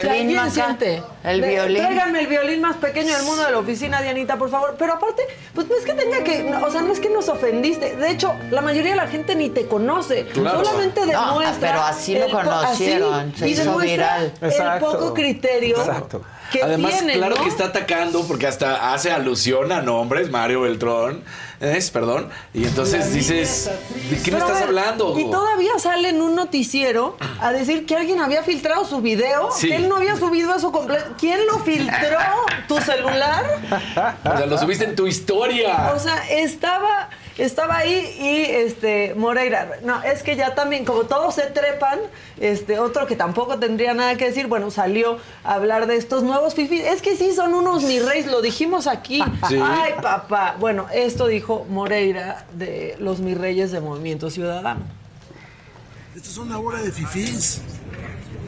alguien 0.09 0.51
siente. 0.51 1.03
El 1.23 1.41
De- 1.41 1.49
violín. 1.49 1.77
Tráiganme 1.83 2.19
el 2.21 2.27
violín 2.27 2.61
más 2.61 2.77
pequeño 2.77 3.13
del 3.15 3.23
mundo 3.25 3.43
de 3.43 3.51
la 3.51 3.59
oficina, 3.59 4.01
Dianita, 4.01 4.37
por 4.37 4.49
favor. 4.49 4.75
Pero 4.77 4.93
aparte, 4.93 5.23
pues 5.53 5.67
no 5.67 5.75
es 5.75 5.83
que 5.85 5.93
tenga 5.93 6.23
que. 6.23 6.43
no, 6.43 6.65
o 6.65 6.71
sea, 6.71 6.81
no 6.81 6.91
es 6.93 6.99
que 6.99 7.09
nos 7.09 7.27
ofendiste. 7.29 7.95
De 7.95 8.11
hecho, 8.11 8.33
la 8.51 8.61
mayoría 8.61 8.91
de 8.91 8.97
la 8.97 9.07
gente 9.07 9.35
ni 9.35 9.49
te 9.49 9.67
conoce. 9.67 10.25
Claro. 10.27 10.63
Solamente 10.63 11.01
No, 11.05 11.07
demuestra. 11.07 11.69
pero 11.71 11.81
así 11.83 12.17
lo 12.17 12.29
conocieron, 12.29 13.13
así, 13.31 13.39
se 13.39 13.47
y 13.47 13.51
hizo 13.51 13.63
demuestra 13.63 14.19
viral. 14.19 14.73
El 14.75 14.79
poco 14.79 15.13
criterio. 15.13 15.77
Exacto. 15.77 16.21
Que 16.51 16.63
Además, 16.63 16.93
tiene, 16.93 17.13
claro 17.15 17.35
¿no? 17.35 17.43
que 17.43 17.49
está 17.49 17.65
atacando 17.65 18.25
porque 18.25 18.47
hasta 18.47 18.93
hace 18.93 19.11
alusión 19.11 19.69
a 19.73 19.81
nombres, 19.81 20.29
Mario 20.29 20.61
Beltrón, 20.61 21.21
es, 21.59 21.89
perdón, 21.91 22.29
y 22.53 22.65
entonces 22.65 23.13
dices, 23.13 23.69
¿de 24.09 24.21
qué 24.21 24.31
me 24.31 24.37
estás 24.37 24.55
ver, 24.55 24.63
hablando? 24.63 25.17
Y 25.17 25.23
todavía 25.29 25.71
sale 25.79 26.09
en 26.09 26.21
un 26.21 26.35
noticiero 26.35 27.17
a 27.41 27.51
decir 27.51 27.85
que 27.85 27.95
alguien 27.95 28.19
había 28.21 28.43
filtrado 28.43 28.85
su 28.85 29.01
video. 29.01 29.49
Sí. 29.51 29.69
que 29.69 29.75
Él 29.75 29.89
no 29.89 29.95
había 29.97 30.15
subido 30.15 30.55
eso 30.55 30.71
completo. 30.71 31.15
¿Quién 31.19 31.45
lo 31.47 31.59
filtró? 31.59 32.19
¿Tu 32.67 32.79
celular? 32.81 33.43
O 34.23 34.37
sea, 34.37 34.45
lo 34.45 34.57
subiste 34.57 34.85
en 34.85 34.95
tu 34.95 35.07
historia. 35.07 35.93
O 35.95 35.99
sea, 35.99 36.29
estaba, 36.29 37.09
estaba 37.37 37.77
ahí 37.77 38.15
y 38.19 38.51
este 38.51 39.13
Moreira. 39.15 39.79
No, 39.83 40.01
es 40.03 40.23
que 40.23 40.35
ya 40.35 40.55
también, 40.55 40.85
como 40.85 41.03
todos 41.03 41.35
se 41.35 41.43
trepan, 41.43 41.99
este, 42.39 42.79
otro 42.79 43.05
que 43.07 43.15
tampoco 43.15 43.59
tendría 43.59 43.93
nada 43.93 44.15
que 44.15 44.25
decir, 44.25 44.47
bueno, 44.47 44.71
salió 44.71 45.19
a 45.43 45.55
hablar 45.55 45.87
de 45.87 45.95
estos 45.95 46.23
nuevos 46.23 46.55
fifis. 46.55 46.81
Es 46.81 47.01
que 47.01 47.15
sí 47.15 47.31
son 47.33 47.53
unos 47.53 47.83
mi 47.83 47.99
reyes, 47.99 48.27
lo 48.27 48.41
dijimos 48.41 48.87
aquí. 48.87 49.23
Sí. 49.47 49.59
Ay, 49.61 49.93
papá. 50.01 50.55
Bueno, 50.59 50.87
esto 50.93 51.27
dijo 51.27 51.65
Moreira 51.69 52.45
de 52.53 52.95
los 52.99 53.19
mi 53.19 53.33
reyes 53.33 53.71
de 53.71 53.81
Movimiento 53.81 54.29
Ciudadano. 54.29 54.81
Esta 56.15 56.29
es 56.29 56.37
una 56.37 56.57
hora 56.57 56.81
de 56.81 56.91
fifís 56.91 57.61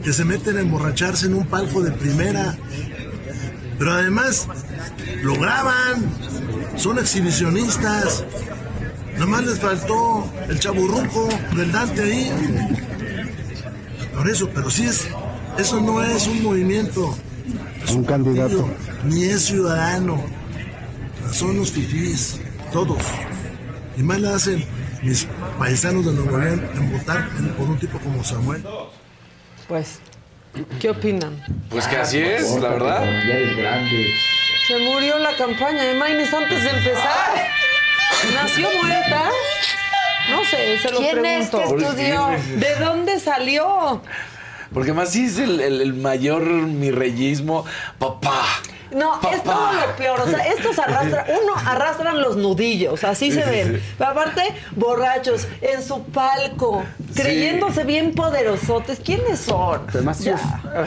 que 0.02 0.12
se 0.12 0.24
meten 0.24 0.56
a 0.56 0.60
emborracharse 0.60 1.26
en 1.26 1.34
un 1.34 1.46
palco 1.46 1.82
de 1.82 1.92
primera. 1.92 2.56
Pero 3.78 3.92
además 3.92 4.46
lo 5.22 5.34
graban, 5.34 6.04
son 6.76 6.98
exhibicionistas. 6.98 8.24
Nomás 9.20 9.44
les 9.44 9.58
faltó 9.60 10.26
el 10.48 10.58
chaburruco 10.58 11.28
del 11.54 11.70
Dante 11.70 12.02
ahí. 12.02 12.32
Por 14.16 14.28
eso, 14.30 14.48
pero 14.54 14.70
sí 14.70 14.86
es, 14.86 15.08
eso 15.58 15.78
no 15.78 16.02
es 16.02 16.26
un 16.26 16.42
movimiento. 16.42 17.14
es 17.84 17.90
Un 17.90 18.04
candidato. 18.04 18.66
partido, 18.66 19.04
Ni 19.04 19.24
es 19.24 19.42
ciudadano. 19.44 20.24
Son 21.32 21.54
los 21.58 21.70
fifís, 21.70 22.40
todos. 22.72 22.96
Y 23.98 24.02
más 24.02 24.20
la 24.20 24.36
hacen 24.36 24.64
mis 25.02 25.26
paisanos 25.58 26.06
de 26.06 26.12
Nuevo 26.14 26.38
León 26.38 26.66
en 26.74 26.90
votar 26.92 27.28
por 27.58 27.68
un 27.68 27.78
tipo 27.78 27.98
como 27.98 28.24
Samuel. 28.24 28.64
Pues, 29.68 30.00
¿qué 30.80 30.88
opinan? 30.90 31.44
Pues 31.68 31.86
que 31.86 31.96
así 31.96 32.18
es, 32.18 32.56
la 32.58 32.70
verdad. 32.70 33.04
Ya 33.04 33.34
es 33.36 33.54
grande. 33.56 34.14
Se 34.66 34.78
murió 34.78 35.18
la 35.18 35.36
campaña 35.36 35.82
de 35.82 35.94
Maines 35.98 36.32
antes 36.32 36.64
de 36.64 36.70
empezar. 36.70 37.34
¿Nació 38.34 38.68
muerta? 38.82 39.30
No 40.30 40.44
sé, 40.44 40.78
se 40.78 40.90
lo 40.90 40.98
¿Quién 40.98 41.24
es 41.24 41.48
pregunto. 41.48 41.76
que 41.76 41.84
estudió? 41.86 42.28
¿De 42.56 42.74
dónde 42.76 43.18
salió? 43.20 44.00
Porque 44.72 44.92
más 44.92 45.10
sí 45.10 45.26
es 45.26 45.38
el, 45.38 45.60
el- 45.60 45.80
el 45.80 45.94
mayor 45.94 46.42
mi 46.44 46.90
reyismo. 46.90 47.64
Papá. 47.98 48.44
No, 48.92 49.20
es 49.32 49.42
todo 49.44 49.72
lo 49.72 49.96
peor. 49.96 50.20
O 50.20 50.28
sea, 50.28 50.46
estos 50.48 50.78
arrastran, 50.78 51.24
uno 51.42 51.52
arrastran 51.64 52.20
los 52.20 52.36
nudillos, 52.36 53.02
así 53.04 53.30
se 53.32 53.42
Sí, 53.44 53.50
ven. 53.50 53.76
sí. 53.80 53.94
Pero 53.98 54.10
aparte, 54.10 54.42
borrachos, 54.72 55.46
en 55.60 55.82
su 55.82 56.02
palco, 56.04 56.84
creyéndose 57.14 57.84
bien 57.84 58.14
poderosotes. 58.14 59.00
¿Quiénes 59.00 59.40
son? 59.40 59.86
Además, 59.88 60.18
se 60.18 60.24
Ya. 60.24 60.34
of- 60.34 60.42
a 60.44 60.80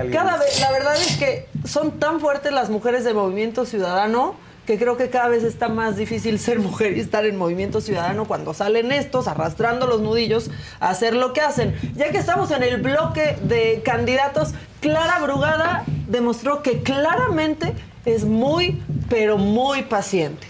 alguien. 0.00 0.10
Cada 0.12 0.36
vez, 0.36 0.60
la 0.60 0.70
verdad 0.72 0.94
es 0.96 1.16
que 1.16 1.46
son 1.64 1.98
tan 1.98 2.20
fuertes 2.20 2.52
las 2.52 2.70
mujeres 2.70 3.04
de 3.04 3.14
Movimiento 3.14 3.64
Ciudadano 3.66 4.34
que 4.68 4.78
creo 4.78 4.98
que 4.98 5.08
cada 5.08 5.28
vez 5.28 5.44
está 5.44 5.70
más 5.70 5.96
difícil 5.96 6.38
ser 6.38 6.58
mujer 6.58 6.94
y 6.94 7.00
estar 7.00 7.24
en 7.24 7.38
Movimiento 7.38 7.80
Ciudadano 7.80 8.26
cuando 8.26 8.52
salen 8.52 8.92
estos 8.92 9.26
arrastrando 9.26 9.86
los 9.86 10.02
nudillos 10.02 10.50
a 10.78 10.90
hacer 10.90 11.14
lo 11.14 11.32
que 11.32 11.40
hacen. 11.40 11.74
Ya 11.96 12.10
que 12.10 12.18
estamos 12.18 12.50
en 12.50 12.62
el 12.62 12.82
bloque 12.82 13.38
de 13.44 13.80
candidatos, 13.82 14.50
Clara 14.82 15.20
Brugada 15.20 15.84
demostró 16.06 16.62
que 16.62 16.82
claramente 16.82 17.72
es 18.04 18.26
muy, 18.26 18.82
pero 19.08 19.38
muy 19.38 19.84
paciente. 19.84 20.46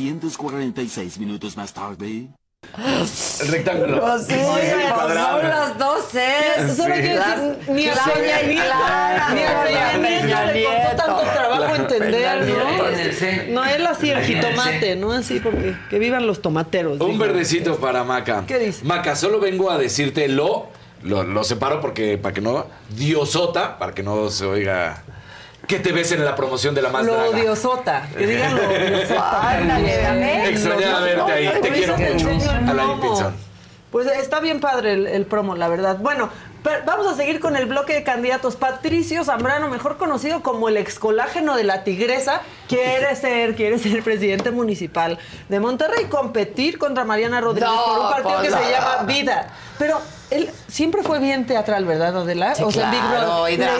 Trescientos 0.00 0.38
cuarenta 0.38 0.80
y 0.80 0.88
seis 0.88 1.18
minutos 1.18 1.58
más 1.58 1.74
tarde. 1.74 2.28
El 3.42 3.48
rectángulo. 3.48 4.00
Pues 4.00 4.26
sí, 4.28 4.32
El 4.32 4.94
cuadrado. 4.94 5.40
son 5.42 5.48
las 5.50 5.78
12. 5.78 6.74
Solo 6.74 6.94
quiero 6.94 7.18
Las- 7.20 7.40
decir, 7.42 7.70
ni 7.74 7.86
a 7.86 7.92
Peña 7.94 8.40
y 8.42 8.46
Nieto, 8.46 8.64
ni 9.34 9.42
a 9.42 9.62
Peña 9.62 10.52
Nieto 10.52 10.52
le 10.54 10.64
costó 10.64 10.96
tanto 10.96 11.20
trabajo 11.34 11.74
entender, 11.76 12.48
¿no? 12.48 13.52
No, 13.52 13.64
él 13.66 13.86
así 13.86 14.10
el 14.10 14.24
jitomate, 14.24 14.96
¿no? 14.96 15.12
Así 15.12 15.38
porque 15.38 15.76
que 15.90 15.98
vivan 15.98 16.26
los 16.26 16.40
tomateros. 16.40 16.98
Un 16.98 17.18
verdecito 17.18 17.76
para 17.76 18.02
Maca. 18.02 18.44
¿Qué 18.46 18.58
dice? 18.58 18.82
Maca, 18.86 19.14
solo 19.16 19.38
vengo 19.38 19.70
a 19.70 19.76
decirte 19.76 20.28
lo, 20.28 20.68
lo, 21.02 21.24
lo 21.24 21.44
separo 21.44 21.82
porque 21.82 22.16
para 22.16 22.32
que 22.32 22.40
no, 22.40 22.64
diosota, 22.96 23.78
para 23.78 23.92
que 23.92 24.02
no 24.02 24.30
se 24.30 24.46
oiga 24.46 25.02
que 25.70 25.78
te 25.78 25.92
ves 25.92 26.10
en 26.10 26.24
la 26.24 26.34
promoción 26.34 26.74
de 26.74 26.82
la 26.82 26.88
más 26.88 27.06
Lo 27.06 27.14
draga. 27.14 27.28
odiosota. 27.30 28.08
Que 28.18 28.26
digan 28.26 28.56
lo 28.56 28.62
odiosota. 28.68 29.50
Ándale. 29.56 30.50
Extrañaba 30.50 31.00
verte 31.00 31.32
ahí, 31.32 31.60
te 31.62 31.68
quiero 31.70 31.96
mucho. 31.96 32.28
Alain 32.68 33.00
Pinzón. 33.00 33.34
Pues 33.92 34.06
está 34.08 34.40
bien 34.40 34.60
padre 34.60 34.92
el, 34.94 35.06
el 35.06 35.26
promo, 35.26 35.54
la 35.56 35.68
verdad. 35.68 35.96
Bueno, 35.98 36.28
pero 36.62 36.78
vamos 36.84 37.06
a 37.06 37.14
seguir 37.16 37.38
con 37.40 37.56
el 37.56 37.66
bloque 37.66 37.92
de 37.94 38.02
candidatos. 38.02 38.56
Patricio 38.56 39.24
Zambrano, 39.24 39.68
mejor 39.68 39.96
conocido 39.96 40.42
como 40.42 40.68
el 40.68 40.76
excolágeno 40.76 41.56
de 41.56 41.64
la 41.64 41.84
tigresa, 41.84 42.40
quiere 42.68 43.14
ser, 43.16 43.54
quiere 43.54 43.78
ser 43.78 44.02
presidente 44.02 44.50
municipal 44.50 45.18
de 45.48 45.60
Monterrey, 45.60 46.06
competir 46.06 46.78
contra 46.78 47.04
Mariana 47.04 47.40
Rodríguez 47.40 47.70
No, 47.70 47.84
por 47.84 47.98
un 48.00 48.10
partido 48.10 48.42
que 48.42 48.50
se 48.50 48.70
llama 48.72 49.02
Vida. 49.04 49.48
Pero 49.78 50.00
él 50.30 50.50
siempre 50.68 51.02
fue 51.02 51.18
bien 51.18 51.46
teatral, 51.46 51.84
¿verdad, 51.84 52.16
Adela? 52.16 52.54
Sí, 52.54 52.62
o 52.62 52.70
sea, 52.70 52.84
en 52.84 52.90
Big 52.92 53.00
claro, 53.00 53.26
Brother 53.26 53.52
y 53.52 53.56
Biblia 53.56 53.76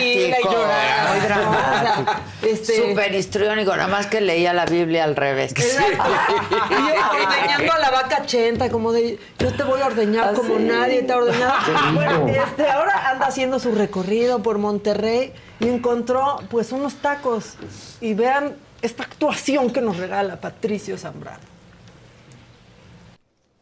y 0.00 0.30
dramático. 0.30 0.52
lloraba. 0.52 1.10
Muy 1.10 1.20
dramático. 1.26 1.62
O 1.62 1.80
sea, 1.80 2.20
este, 2.50 2.76
Súper 2.76 3.14
histriónico, 3.14 3.70
nada 3.76 3.88
más 3.88 4.06
que 4.06 4.20
leía 4.20 4.52
la 4.52 4.66
Biblia 4.66 5.04
al 5.04 5.16
revés. 5.16 5.54
Y 5.56 5.62
ordeñando 7.22 7.72
a 7.72 7.78
la 7.78 7.90
vaca 7.90 8.26
chenta, 8.26 8.70
como 8.70 8.92
de 8.92 9.18
yo 9.38 9.52
te 9.52 9.62
voy 9.62 9.80
a 9.80 9.86
ordeñar 9.86 10.34
como 10.34 10.58
nadie 10.58 11.02
te 11.02 11.12
ha 11.12 11.16
ordeñado. 11.16 11.54
Bueno, 11.94 12.28
este, 12.28 12.70
ahora 12.70 13.10
anda 13.10 13.26
haciendo 13.26 13.58
su 13.58 13.74
recorrido 13.74 14.42
por 14.42 14.58
Monterrey 14.58 15.32
y 15.60 15.68
encontró 15.68 16.40
pues 16.50 16.72
unos 16.72 16.96
tacos. 16.96 17.54
Y 18.00 18.14
vean 18.14 18.56
esta 18.82 19.04
actuación 19.04 19.70
que 19.70 19.80
nos 19.80 19.96
regala 19.96 20.40
Patricio 20.40 20.98
Zambrano. 20.98 21.38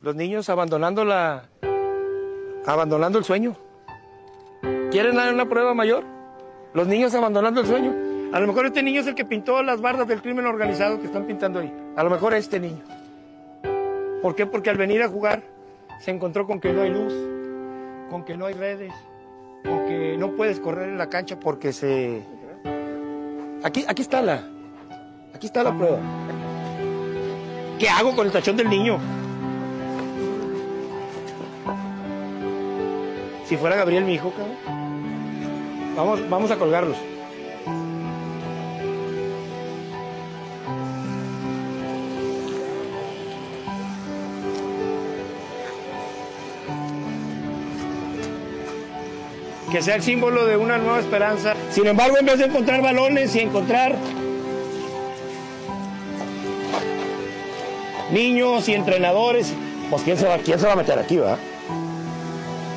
Los 0.00 0.16
niños 0.16 0.48
abandonando 0.48 1.04
la. 1.04 1.44
Abandonando 2.66 3.18
el 3.18 3.24
sueño. 3.24 3.56
¿Quieren 4.90 5.16
dar 5.16 5.32
una 5.32 5.48
prueba 5.48 5.74
mayor? 5.74 6.04
Los 6.74 6.86
niños 6.86 7.14
abandonando 7.14 7.60
el 7.60 7.66
sueño. 7.66 7.94
A 8.32 8.40
lo 8.40 8.46
mejor 8.46 8.66
este 8.66 8.82
niño 8.82 9.00
es 9.00 9.06
el 9.06 9.14
que 9.14 9.24
pintó 9.24 9.62
las 9.62 9.80
bardas 9.80 10.08
del 10.08 10.22
crimen 10.22 10.46
organizado 10.46 10.98
que 11.00 11.06
están 11.06 11.26
pintando 11.26 11.60
ahí. 11.60 11.72
A 11.96 12.02
lo 12.02 12.10
mejor 12.10 12.34
este 12.34 12.60
niño. 12.60 12.82
¿Por 14.22 14.34
qué? 14.34 14.46
Porque 14.46 14.70
al 14.70 14.76
venir 14.76 15.02
a 15.02 15.08
jugar 15.08 15.42
se 16.00 16.10
encontró 16.10 16.46
con 16.46 16.60
que 16.60 16.72
no 16.72 16.82
hay 16.82 16.90
luz, 16.90 17.12
con 18.10 18.24
que 18.24 18.36
no 18.36 18.46
hay 18.46 18.54
redes, 18.54 18.92
con 19.64 19.86
que 19.86 20.16
no 20.16 20.32
puedes 20.32 20.60
correr 20.60 20.88
en 20.88 20.98
la 20.98 21.08
cancha 21.08 21.38
porque 21.38 21.72
se. 21.72 22.22
Aquí, 23.62 23.84
aquí 23.86 24.02
está 24.02 24.22
la. 24.22 24.48
Aquí 25.34 25.46
está 25.46 25.62
la 25.62 25.76
prueba. 25.76 25.98
¿Qué 27.78 27.88
hago 27.88 28.14
con 28.14 28.26
el 28.26 28.32
tachón 28.32 28.56
del 28.56 28.70
niño? 28.70 28.98
Si 33.52 33.58
fuera 33.58 33.76
Gabriel, 33.76 34.06
mi 34.06 34.14
hijo, 34.14 34.32
cabrón. 34.32 34.56
Vamos, 35.94 36.30
vamos 36.30 36.50
a 36.50 36.56
colgarlos. 36.56 36.96
Que 49.70 49.82
sea 49.82 49.96
el 49.96 50.02
símbolo 50.02 50.46
de 50.46 50.56
una 50.56 50.78
nueva 50.78 51.00
esperanza. 51.00 51.52
Sin 51.68 51.86
embargo, 51.86 52.16
en 52.18 52.24
vez 52.24 52.38
de 52.38 52.46
encontrar 52.46 52.80
balones 52.80 53.36
y 53.36 53.40
encontrar 53.40 53.96
niños 58.10 58.66
y 58.70 58.72
entrenadores, 58.72 59.52
pues 59.90 60.00
¿quién 60.04 60.16
se 60.16 60.26
va, 60.26 60.38
quién 60.38 60.58
se 60.58 60.66
va 60.66 60.72
a 60.72 60.76
meter 60.76 60.98
aquí, 60.98 61.18
va? 61.18 61.36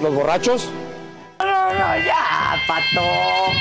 ¿Los 0.05 0.13
borrachos? 0.13 0.69
No, 1.39 1.73
no, 1.73 1.97
ya, 1.97 2.61
pato. 2.67 3.51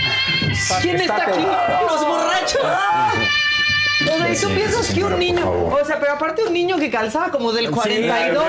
¿Quién 0.83 0.97
está 1.01 1.17
aquí? 1.23 1.41
Los 1.41 2.07
borrachos. 2.07 2.61
O 2.63 4.19
sea, 4.19 4.31
¿y 4.31 4.37
tú 4.37 4.49
piensas 4.51 4.93
que 4.93 5.05
un 5.05 5.19
niño, 5.19 5.51
o 5.51 5.83
sea, 5.87 5.99
pero 5.99 6.13
aparte 6.13 6.43
un 6.43 6.53
niño 6.53 6.77
que 6.77 6.91
calzaba 6.91 7.31
como 7.31 7.51
del 7.51 7.71
42, 7.71 8.45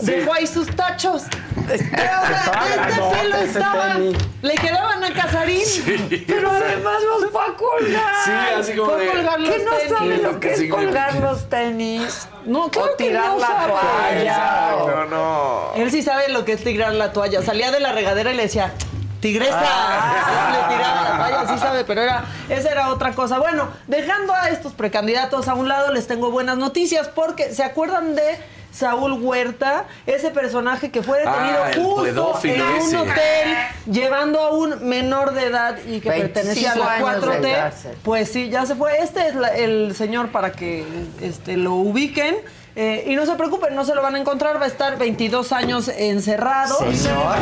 sí. 0.00 0.06
dejó 0.06 0.34
ahí 0.34 0.46
sus 0.46 0.66
tachos. 0.76 1.22
Pero, 1.78 2.10
o 2.22 2.26
sea, 2.26 2.86
este 2.88 3.00
pelo 3.22 3.36
estaba, 3.36 3.96
le 4.42 4.54
quedaban 4.54 5.04
a 5.04 5.12
Casarín, 5.12 6.24
pero 6.26 6.50
además 6.50 6.94
los 7.02 7.30
fue 7.30 7.42
a 7.42 7.54
colgar. 7.54 8.14
Sí, 8.24 8.32
así 8.58 8.72
como 8.74 8.92
Fue 8.92 9.02
a 9.02 9.04
de- 9.04 9.10
colgar 9.12 9.40
los 9.40 9.50
¿Qué 9.54 9.64
no 9.64 9.70
tenis. 9.72 9.92
sabe 9.98 10.16
lo 10.18 10.40
que 10.40 10.48
¿Qué 10.48 10.54
es 10.66 10.70
colgar 10.70 11.14
los 11.16 11.48
tenis? 11.48 12.28
No, 12.44 12.70
claro 12.70 12.92
o 12.92 12.96
que 12.96 13.04
tirar 13.04 13.28
no 13.28 13.38
la 13.38 13.46
sabe. 13.46 13.72
toalla. 13.72 14.70
No, 14.78 15.04
no. 15.06 15.72
Él 15.76 15.90
sí 15.90 16.02
sabe 16.02 16.28
lo 16.30 16.44
que 16.44 16.52
es 16.52 16.64
tirar 16.64 16.92
la 16.94 17.12
toalla. 17.12 17.42
Salía 17.42 17.70
de 17.70 17.80
la 17.80 17.92
regadera 17.92 18.32
y 18.32 18.36
le 18.36 18.42
decía, 18.44 18.72
tigresa. 19.20 19.60
Ah. 19.62 20.66
Le 20.68 20.76
tiraba 20.76 21.02
la 21.02 21.16
toalla, 21.28 21.54
sí 21.54 21.60
sabe, 21.60 21.84
pero 21.84 22.02
era, 22.02 22.24
esa 22.48 22.70
era 22.70 22.88
otra 22.90 23.12
cosa. 23.12 23.38
Bueno, 23.38 23.68
dejando 23.86 24.34
a 24.34 24.48
estos 24.48 24.72
precandidatos 24.72 25.48
a 25.48 25.54
un 25.54 25.68
lado, 25.68 25.92
les 25.92 26.06
tengo 26.06 26.30
buenas 26.30 26.56
noticias 26.56 27.08
porque 27.08 27.52
¿se 27.54 27.62
acuerdan 27.62 28.14
de 28.16 28.38
Saúl 28.72 29.12
Huerta? 29.22 29.86
Ese 30.06 30.30
personaje 30.30 30.90
que 30.90 31.02
fue 31.02 31.18
detenido 31.18 31.58
Ah, 31.64 31.70
justo 31.74 32.40
en 32.46 32.60
un 32.62 32.76
ese. 32.76 32.96
hotel 32.96 33.56
llevando 33.90 34.40
a 34.40 34.50
un 34.52 34.88
menor 34.88 35.32
de 35.34 35.46
edad 35.46 35.76
y 35.86 36.00
que 36.00 36.08
25 36.10 36.20
pertenecía 36.32 36.72
a 36.72 36.76
la 36.76 36.92
años 36.94 37.08
de 37.22 37.26
4T. 37.28 37.52
cárcel. 37.54 37.96
Pues 38.02 38.30
sí, 38.30 38.48
ya 38.50 38.66
se 38.66 38.74
fue. 38.76 38.98
Este 39.02 39.28
es 39.28 39.34
la- 39.34 39.54
el 39.56 39.94
señor 39.96 40.28
para 40.30 40.52
que 40.52 40.84
este, 41.20 41.56
lo 41.56 41.74
ubiquen. 41.74 42.36
Eh, 42.76 43.04
y 43.08 43.16
no 43.16 43.26
se 43.26 43.32
preocupen, 43.34 43.74
no 43.74 43.84
se 43.84 43.96
lo 43.96 44.00
van 44.00 44.14
a 44.14 44.20
encontrar, 44.20 44.58
va 44.60 44.64
a 44.64 44.68
estar 44.68 44.96
22 44.96 45.52
años 45.52 45.88
encerrado. 45.88 46.78
Señor. 46.78 47.36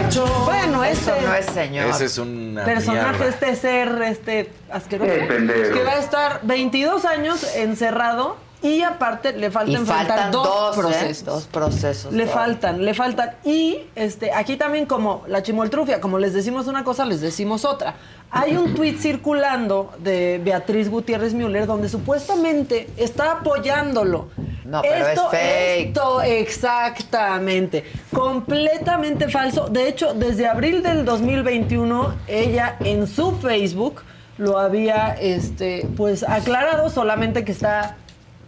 Bueno, 0.47 0.83
Eso 0.85 1.13
este 1.15 1.27
no 1.27 1.35
es 1.35 1.47
señor. 1.47 1.91
Ese 1.91 2.07
es 2.07 2.17
una 2.19 2.65
personaje, 2.65 3.11
mierda. 3.19 3.27
este 3.29 3.55
ser, 3.57 4.03
este 4.03 4.51
asqueroso, 4.73 5.13
que 5.13 5.83
va 5.85 5.93
a 5.93 5.99
estar 5.99 6.41
22 6.45 7.05
años 7.05 7.45
encerrado 7.57 8.37
y 8.61 8.83
aparte 8.83 9.33
le 9.33 9.51
falta 9.51 9.71
Y 9.71 9.77
enfrentar 9.77 10.31
dos, 10.33 10.77
¿eh? 10.77 10.81
procesos. 10.81 11.25
Dos 11.25 11.45
procesos. 11.47 12.13
Le 12.13 12.27
faltan, 12.27 12.85
le 12.85 12.93
faltan. 12.93 13.31
Y 13.45 13.79
este, 13.95 14.33
aquí 14.33 14.57
también 14.57 14.87
como 14.87 15.23
la 15.29 15.43
chimoltrufia, 15.43 16.01
como 16.01 16.19
les 16.19 16.35
decimos 16.35 16.67
una 16.67 16.83
cosa, 16.83 17.05
les 17.05 17.21
decimos 17.21 17.65
otra. 17.65 17.95
Hay 18.31 18.57
un 18.57 18.75
tuit 18.75 18.99
circulando 18.99 19.93
de 19.99 20.41
Beatriz 20.43 20.91
Gutiérrez 20.91 21.35
Müller 21.35 21.67
donde 21.67 21.89
supuestamente 21.89 22.89
está 22.97 23.33
apoyándolo. 23.33 24.29
No, 24.65 24.83
pero 24.83 25.07
es 25.07 25.21
fake. 25.31 25.89
Esto, 25.89 26.21
exactamente. 26.21 27.85
Completamente 28.13 29.29
falso. 29.29 29.69
De 29.69 29.89
hecho, 29.89 30.15
desde 30.15 30.47
abril 30.47 30.83
del 30.83 31.05
2021, 31.05 32.15
ella 32.27 32.77
en 32.81 33.07
su 33.07 33.33
Facebook 33.37 34.03
lo 34.37 34.59
había 34.59 35.17
este, 35.21 35.89
pues 35.97 36.23
aclarado, 36.23 36.91
solamente 36.91 37.45
que 37.45 37.53
está 37.53 37.97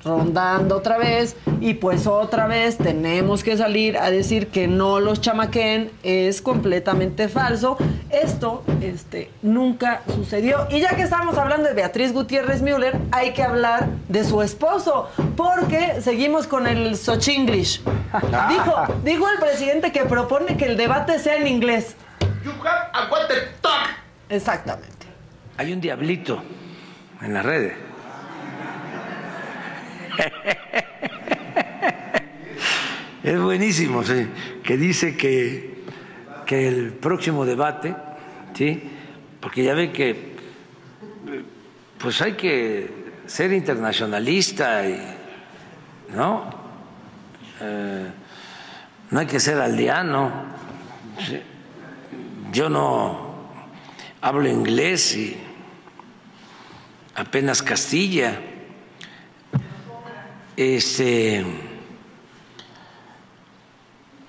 rondando 0.05 0.77
otra 0.77 0.99
vez 0.99 1.37
y 1.61 1.75
pues 1.75 2.07
otra 2.07 2.47
vez 2.47 2.79
tenemos 2.79 3.45
que 3.45 3.57
salir 3.57 3.99
a 3.99 4.11
decir 4.11 4.49
que 4.49 4.67
no 4.67 5.01
los 5.01 5.21
chamaquen 5.21 5.91
es 6.03 6.41
completamente 6.41 7.29
falso. 7.29 7.77
Esto 8.11 8.65
este, 8.81 9.31
nunca 9.43 10.03
sucedió. 10.15 10.67
Y 10.71 10.81
ya 10.81 10.97
que 10.97 11.03
estamos 11.03 11.37
hablando 11.37 11.69
de 11.69 11.75
Beatriz 11.75 12.13
Gutiérrez 12.13 12.63
Müller, 12.63 12.99
hay 13.13 13.33
que 13.33 13.43
hablar 13.43 13.89
de 14.09 14.25
su 14.25 14.43
esposo, 14.43 15.11
porque 15.37 16.01
seguimos 16.01 16.47
con 16.47 16.67
el 16.67 16.97
Sochinglish. 16.97 17.83
Dijo, 18.49 18.75
dijo 19.05 19.29
el 19.29 19.39
presidente 19.39 19.93
que 19.93 20.05
propone 20.05 20.57
que 20.57 20.67
el 20.67 20.77
debate 20.77 21.19
sea 21.19 21.37
en 21.37 21.47
inglés. 21.47 21.95
You 22.45 22.53
have 22.53 22.89
a 22.95 23.09
talk. 23.61 23.91
Exactamente. 24.29 25.07
Hay 25.59 25.73
un 25.73 25.81
diablito 25.81 26.43
en 27.21 27.35
las 27.35 27.45
redes. 27.45 27.90
Es 33.23 33.39
buenísimo, 33.39 34.03
sí, 34.03 34.27
que 34.63 34.77
dice 34.77 35.17
que, 35.17 35.85
que 36.47 36.69
el 36.69 36.93
próximo 36.93 37.45
debate, 37.45 37.95
¿sí? 38.55 38.83
porque 39.41 39.63
ya 39.63 39.75
ve 39.75 39.93
que 39.93 40.31
pues 41.99 42.23
hay 42.23 42.33
que 42.33 42.89
ser 43.27 43.53
internacionalista 43.53 44.89
y 44.89 44.99
no, 46.15 46.61
Eh, 47.63 48.11
no 49.11 49.21
hay 49.21 49.27
que 49.27 49.39
ser 49.39 49.61
aldeano. 49.61 50.31
Yo 52.53 52.71
no 52.71 53.35
hablo 54.23 54.49
inglés 54.49 55.15
y 55.15 55.37
apenas 57.15 57.63
Castilla. 57.63 58.41
Este, 60.61 61.43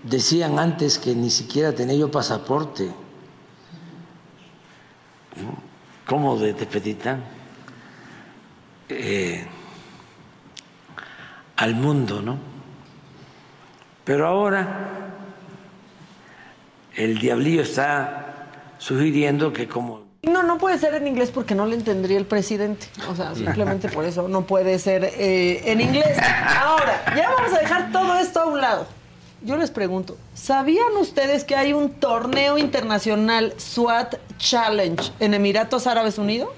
decían 0.02 0.60
antes 0.60 0.98
que 0.98 1.14
ni 1.14 1.30
siquiera 1.30 1.76
tenía 1.76 1.98
yo 1.98 2.10
pasaporte. 2.10 2.90
¿Cómo 6.08 6.38
de 6.38 6.54
Tepetitán? 6.54 7.22
Eh, 8.88 9.46
al 11.58 11.76
mundo, 11.76 12.22
¿no? 12.22 12.38
Pero 14.06 14.26
ahora 14.26 15.10
el 16.96 17.18
diablillo 17.18 17.64
está 17.64 18.78
sugiriendo 18.78 19.52
que 19.52 19.68
como 19.68 20.01
No, 20.24 20.44
no 20.44 20.60
puede 20.60 20.78
ser 20.78 20.94
en 20.94 21.08
inglés 21.08 21.32
porque 21.34 21.56
no 21.56 21.66
le 21.66 21.76
entendería 21.76 22.18
el 22.20 22.28
presidente. 22.28 22.88
O 23.10 23.16
sea, 23.16 23.34
simplemente 23.34 23.90
por 23.90 24.06
eso 24.06 24.28
no 24.28 24.42
puede 24.44 24.78
ser 24.78 25.04
eh, 25.04 25.64
en 25.66 25.82
inglés. 25.82 26.16
Ahora, 26.60 27.02
ya 27.16 27.32
vamos 27.32 27.54
a 27.54 27.60
dejar 27.60 27.92
todo 27.92 28.16
esto 28.18 28.42
a 28.42 28.46
un 28.46 28.62
lado. 28.62 28.86
Yo 29.42 29.58
les 29.58 29.72
pregunto, 29.72 30.18
¿sabían 30.36 30.96
ustedes 31.00 31.44
que 31.44 31.56
hay 31.56 31.74
un 31.74 31.90
torneo 31.94 32.60
internacional 32.60 33.56
SWAT 33.58 34.16
Challenge 34.38 35.12
en 35.20 35.34
Emiratos 35.34 35.88
Árabes 35.88 36.20
Unidos? 36.20 36.50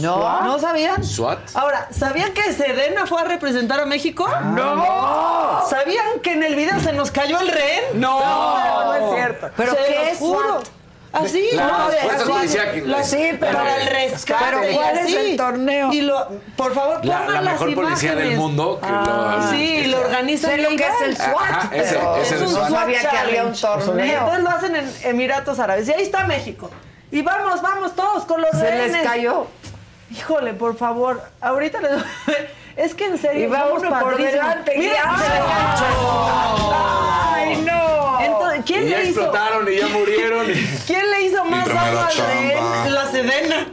No. 0.00 0.40
¿No 0.44 0.58
sabían? 0.58 1.04
¿SWAT? 1.04 1.40
Ahora, 1.52 1.88
¿sabían 1.90 2.32
que 2.32 2.50
Sedena 2.54 3.04
fue 3.06 3.20
a 3.20 3.24
representar 3.24 3.80
a 3.80 3.84
México? 3.84 4.26
¡No! 4.54 5.60
¿Sabían 5.68 6.20
que 6.22 6.32
en 6.32 6.42
el 6.44 6.54
video 6.54 6.80
se 6.80 6.94
nos 6.94 7.10
cayó 7.10 7.38
el 7.40 7.48
rehén? 7.48 8.00
No. 8.00 8.18
no, 8.20 8.94
es 8.94 9.14
cierto. 9.14 9.50
¿Pero 9.54 9.72
Se 9.72 9.78
qué 9.86 9.98
los 9.98 10.08
es 10.12 10.18
juro. 10.18 10.48
SWAT? 10.62 10.68
Así, 11.14 11.48
La 11.52 11.66
no, 11.68 11.88
de- 11.90 11.98
así, 12.00 12.80
la- 12.84 13.04
Sí, 13.04 13.30
pero- 13.38 13.58
para 13.58 13.76
el 13.76 13.86
rescate. 13.86 14.44
pero 14.50 14.74
¿cuál 14.74 14.98
es 14.98 15.14
el 15.14 15.36
torneo? 15.36 15.92
Y 15.92 16.00
lo, 16.02 16.28
por 16.56 16.74
favor, 16.74 17.04
La, 17.04 17.18
pongan 17.18 17.34
la 17.34 17.40
las 17.42 17.52
mejor 17.60 17.74
policía 17.74 18.14
del 18.16 18.36
mundo. 18.36 18.80
Que 18.82 18.90
lo, 18.90 19.50
Sí, 19.50 19.82
que 19.82 19.88
lo 19.88 19.96
sea. 19.98 20.06
organizan 20.06 20.50
Sé 20.50 20.56
lo 20.58 20.68
que 20.70 20.86
es 20.86 21.00
el 21.02 21.16
SWAT, 21.16 21.50
Ajá, 21.50 21.70
ese- 21.76 21.94
pero 21.94 22.16
ese 22.16 22.34
es 22.34 22.40
no 22.42 22.48
SWAT. 22.48 22.70
sabía 22.70 23.00
que 23.10 23.16
había 23.16 23.44
un 23.44 23.54
torneo. 23.54 24.18
Entonces 24.18 24.42
lo 24.42 24.50
hacen 24.50 24.76
en 24.76 24.92
Emiratos 25.04 25.58
Árabes. 25.60 25.88
Y 25.88 25.92
ahí 25.92 26.02
está 26.02 26.24
México. 26.24 26.70
Y 27.12 27.22
vamos, 27.22 27.62
vamos 27.62 27.94
todos 27.94 28.24
con 28.24 28.40
los 28.42 28.50
Se 28.50 28.74
les 28.74 28.96
cayó. 29.06 29.46
Híjole, 30.10 30.52
por 30.54 30.76
favor, 30.76 31.22
ahorita 31.40 31.80
les 31.80 31.90
Es 32.76 32.92
que 32.94 33.04
en 33.06 33.18
serio. 33.18 33.44
Y 33.44 33.46
va 33.46 33.66
uno 33.72 33.88
por 34.00 34.16
delante. 34.16 34.74
Mira. 34.76 35.14
¡Ay, 37.36 37.56
no! 37.64 38.03
Entonces, 38.26 38.62
¿quién 38.66 38.86
Y 38.86 38.90
ya 38.90 38.98
le 38.98 39.04
hizo? 39.10 39.20
explotaron 39.22 39.72
y 39.72 39.76
ya 39.76 39.86
murieron. 39.88 40.46
¿Quién 40.86 41.10
le 41.10 41.22
hizo 41.22 41.44
más 41.44 41.66
chamba. 41.66 42.08
rehén? 42.28 42.94
La 42.94 43.06
Sedena. 43.10 43.66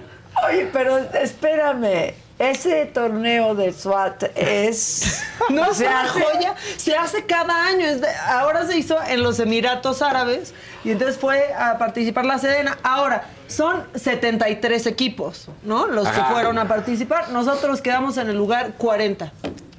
Oye, 0.47 0.69
pero 0.71 0.97
espérame. 0.97 2.13
Ese 2.39 2.87
torneo 2.87 3.53
de 3.53 3.71
SWAT 3.71 4.23
es. 4.35 5.21
No 5.49 5.67
se 5.73 5.85
se 5.85 5.87
hace- 5.87 6.21
joya, 6.21 6.55
se 6.77 6.95
hace 6.95 7.25
cada 7.25 7.65
año. 7.67 7.85
es 7.85 7.99
de- 8.01 8.07
ahora 8.27 8.65
se 8.67 8.77
hizo 8.77 8.97
en 9.07 9.21
los 9.23 9.39
Emiratos 9.39 10.01
Árabes 10.01 10.53
y 10.83 10.91
entonces 10.91 11.17
fue 11.17 11.51
a 11.53 11.77
participar 11.77 12.25
la 12.25 12.37
Sedena. 12.39 12.77
Ahora, 12.83 13.25
son 13.47 13.83
73 13.95 14.85
equipos, 14.87 15.47
¿no? 15.63 15.87
Los 15.87 16.07
que 16.07 16.19
Ajá. 16.19 16.31
fueron 16.31 16.57
a 16.59 16.67
participar. 16.67 17.29
Nosotros 17.29 17.81
quedamos 17.81 18.17
en 18.17 18.29
el 18.29 18.37
lugar 18.37 18.73
40. 18.77 19.31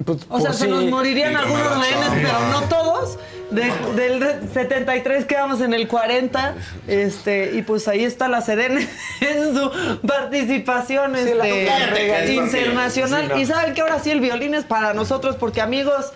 Pues, 0.05 0.19
O 0.29 0.39
sea, 0.39 0.47
pues 0.47 0.57
se 0.59 0.65
sí. 0.65 0.71
nos 0.71 0.83
morirían 0.85 1.35
algunos 1.35 1.67
rehenes, 1.79 2.09
pero 2.15 2.39
no 2.51 2.61
todos. 2.63 3.17
De- 3.51 3.71
del 3.95 4.49
73 4.51 5.25
quedamos 5.25 5.61
en 5.61 5.73
el 5.75 5.87
40. 5.87 6.55
Este, 6.87 7.51
y 7.53 7.61
pues 7.61 7.87
ahí 7.87 8.03
está 8.03 8.27
la 8.27 8.41
Sedena 8.41 8.79
en 9.21 9.55
su 9.55 9.71
participación 10.07 11.15
Sí, 11.15 11.33
la- 11.35 11.47
este, 11.47 12.33
internacional. 12.33 13.23
Sí, 13.25 13.29
no. 13.29 13.39
Y 13.39 13.45
saben 13.45 13.73
que 13.75 13.81
ahora 13.81 13.99
sí 13.99 14.09
el 14.09 14.21
violín 14.21 14.55
es 14.55 14.65
para 14.65 14.93
nosotros, 14.95 15.35
porque 15.35 15.61
amigos, 15.61 16.13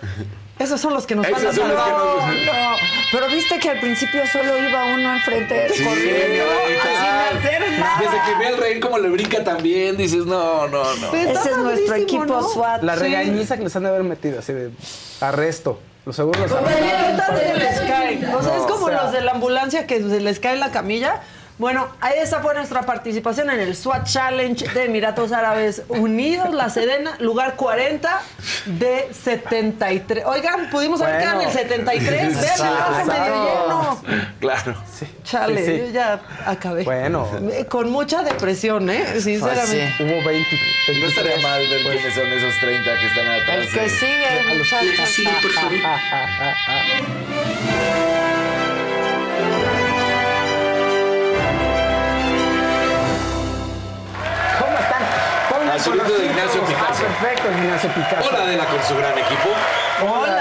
esos 0.58 0.80
son 0.80 0.92
los 0.94 1.06
que 1.06 1.14
nos 1.14 1.30
van 1.30 1.46
a 1.46 1.52
salvar. 1.52 1.90
nos- 1.92 2.46
No, 2.46 2.76
pero 3.12 3.28
viste 3.28 3.58
que 3.58 3.70
al 3.70 3.80
principio 3.80 4.22
solo 4.32 4.58
iba 4.58 4.84
uno 4.86 5.14
enfrente 5.14 5.68
Sí, 5.74 5.84
corriendo, 5.84 6.44
sin 6.66 7.38
hacer 7.38 7.78
nada. 7.78 7.98
Desde 8.00 8.16
que 8.26 8.38
ve 8.38 8.46
al 8.48 8.56
rehén 8.58 8.80
como 8.80 8.98
le 8.98 9.08
brinca 9.08 9.44
también, 9.44 9.96
dices, 9.96 10.26
no, 10.26 10.66
no, 10.68 10.94
no. 10.96 11.10
Pues 11.10 11.26
Ese 11.28 11.50
es 11.50 11.56
nuestro 11.58 11.94
equipo 11.94 12.24
¿no? 12.24 12.42
SWAT. 12.48 12.82
La 12.82 12.94
Sí. 12.96 13.00
regañiza 13.02 13.56
que 13.56 13.64
les 13.64 13.76
han 13.76 13.84
de 13.84 13.88
haber 13.90 14.02
metido, 14.04 14.38
así 14.40 14.52
de 14.52 14.70
arresto. 15.20 15.80
Los 16.06 16.16
seguros 16.16 16.40
los 16.50 16.52
Oye, 16.62 16.74
¿qué 16.74 16.90
arrestan. 16.90 17.16
tal 17.18 17.38
se 17.38 17.54
les 17.58 17.80
cae? 17.80 18.34
O 18.34 18.42
sea, 18.42 18.56
es 18.56 18.62
como 18.62 18.86
o 18.86 18.88
sea- 18.88 19.02
los 19.02 19.12
de 19.12 19.20
la 19.20 19.32
ambulancia 19.32 19.86
que 19.86 19.98
se 20.00 20.20
les 20.20 20.40
cae 20.40 20.56
la 20.56 20.70
camilla. 20.70 21.20
Bueno, 21.58 21.88
esa 22.16 22.40
fue 22.40 22.54
nuestra 22.54 22.82
participación 22.82 23.50
en 23.50 23.58
el 23.58 23.74
SWAT 23.74 24.06
Challenge 24.06 24.68
de 24.68 24.84
Emiratos 24.84 25.32
Árabes 25.32 25.82
Unidos, 25.88 26.54
la 26.54 26.70
Sedena, 26.70 27.16
lugar 27.18 27.56
40 27.56 28.20
de 28.66 29.08
73. 29.12 30.24
Oigan, 30.24 30.70
pudimos 30.70 31.00
haber 31.00 31.18
quedado 31.18 31.40
en 31.40 31.48
el 31.48 31.52
73. 31.52 32.40
Vean 32.40 32.58
el 32.60 32.78
vaso 32.78 33.04
medio 33.06 33.44
lleno. 33.44 34.02
Claro. 34.38 34.74
Chale, 35.24 35.64
Sí, 35.64 35.72
sí. 35.72 35.78
yo 35.78 35.90
ya 35.92 36.20
acabé. 36.46 36.84
Bueno. 36.84 37.26
Eh, 37.52 37.66
Con 37.68 37.90
mucha 37.90 38.22
depresión, 38.22 38.88
¿eh? 38.88 39.20
Sinceramente. 39.20 39.94
Hubo 39.98 40.24
20. 40.28 40.56
No 41.00 41.06
estaría 41.06 41.38
mal 41.42 41.60
ver 41.68 41.82
quiénes 41.82 42.14
son 42.14 42.26
esos 42.28 42.54
30 42.60 43.00
que 43.00 43.06
están 43.06 43.26
atrás. 43.26 43.56
El 43.58 43.68
que 43.68 43.88
sigue, 43.88 44.54
muchachos. 44.56 45.08
Sí, 45.08 45.24
por 45.42 45.50
favor. 45.50 45.72
Al 55.78 55.84
solito 55.84 56.18
de 56.18 56.26
Ignacio. 56.26 56.60
Picasso. 56.64 57.04
Ah, 57.04 57.20
perfecto, 57.20 57.52
Ignacio 57.52 57.88
Picasso. 57.90 58.28
Hola 58.30 58.42
Adela 58.42 58.64
con 58.64 58.82
su 58.82 58.96
gran 58.96 59.16
equipo. 59.16 59.48
Hola. 60.02 60.37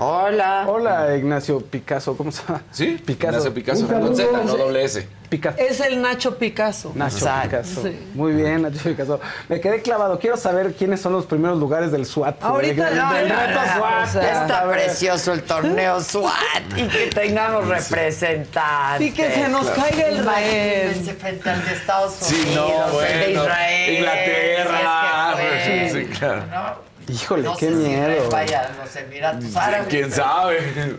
Hola. 0.00 0.64
Hola, 0.68 1.16
Ignacio 1.16 1.60
Picasso. 1.60 2.16
¿Cómo 2.16 2.30
se 2.30 2.42
llama? 2.46 2.62
¿Sí? 2.70 3.02
Picasso. 3.04 3.30
Ignacio 3.48 3.54
Picasso. 3.54 3.86
Con 3.88 4.14
Z, 4.16 4.28
no 4.44 4.56
doble 4.56 4.84
S. 4.84 5.08
Picasso. 5.28 5.58
Es 5.58 5.80
el 5.80 6.00
Nacho 6.00 6.38
Picasso. 6.38 6.92
Nacho 6.94 7.16
Exacto. 7.16 7.48
Picasso. 7.50 7.82
Sí. 7.82 7.98
Muy 8.14 8.32
bien, 8.32 8.62
Nacho 8.62 8.78
Picasso. 8.84 9.20
Me 9.48 9.60
quedé 9.60 9.82
clavado. 9.82 10.18
Quiero 10.20 10.36
saber 10.36 10.72
quiénes 10.74 11.00
son 11.00 11.12
los 11.14 11.26
primeros 11.26 11.58
lugares 11.58 11.90
del 11.90 12.06
SWAT. 12.06 12.36
Ahorita 12.42 12.90
no, 12.90 13.12
del 13.12 13.28
reto 13.28 13.60
no, 13.60 13.76
SWAT. 13.76 14.04
o 14.04 14.12
sea, 14.12 14.42
Está 14.42 14.70
precioso 14.70 15.32
el 15.32 15.42
torneo 15.42 16.00
SWAT 16.04 16.32
y 16.76 16.86
que 16.88 17.06
tengamos 17.08 17.66
representantes. 17.66 19.06
Y 19.08 19.12
que 19.12 19.30
se 19.32 19.48
nos 19.48 19.66
caiga 19.70 20.06
el 20.08 20.24
rehén. 20.24 21.04
frente 21.18 21.50
al 21.50 21.64
de 21.64 21.72
Estados 21.72 22.14
Unidos, 22.30 22.46
Sí, 22.48 22.54
no, 22.54 23.02
el 23.02 23.18
de. 23.20 23.32
Israel. 23.32 23.94
Inglaterra. 23.96 25.34
si 25.36 25.42
es 25.42 25.64
que 25.64 25.90
fue, 25.90 26.00
Sí, 26.04 26.18
claro. 26.18 26.42
¿no? 26.46 26.87
Híjole, 27.08 27.42
No 27.44 27.56
qué 27.56 27.66
sé 27.70 27.72
si 27.72 27.88
miedo. 27.88 28.30
vaya 28.30 28.62
a 28.62 28.84
los 28.84 28.96
Emiratos 28.96 29.56
Árabes. 29.56 29.88
¿Quién 29.88 30.12
sabe? 30.12 30.96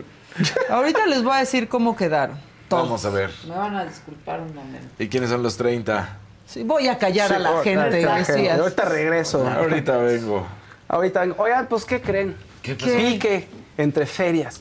Ahorita 0.68 1.06
les 1.06 1.22
voy 1.22 1.34
a 1.34 1.38
decir 1.38 1.68
cómo 1.68 1.96
quedaron. 1.96 2.36
Todos. 2.68 2.84
Vamos 2.84 3.04
a 3.04 3.10
ver. 3.10 3.30
Me 3.48 3.54
van 3.56 3.76
a 3.76 3.84
disculpar 3.84 4.40
un 4.40 4.54
momento. 4.54 4.88
¿Y 4.98 5.08
quiénes 5.08 5.30
son 5.30 5.42
los 5.42 5.56
30? 5.56 6.16
Sí, 6.46 6.62
voy 6.64 6.88
a 6.88 6.98
callar 6.98 7.28
Sí, 7.28 7.34
a 7.34 7.38
la 7.38 7.62
gente, 7.62 8.04
ahorita, 8.04 8.14
decías. 8.32 8.58
Ahorita 8.60 8.84
regreso. 8.84 9.48
Ahorita 9.48 9.96
vengo. 9.98 10.46
Ahorita, 10.88 11.24
oigan, 11.38 11.66
pues, 11.66 11.84
¿qué 11.84 12.00
creen? 12.00 12.36
¿Qué 12.62 12.74
pasó? 12.74 12.90
Pique 12.96 13.48
entre 13.76 14.06
ferias. 14.06 14.60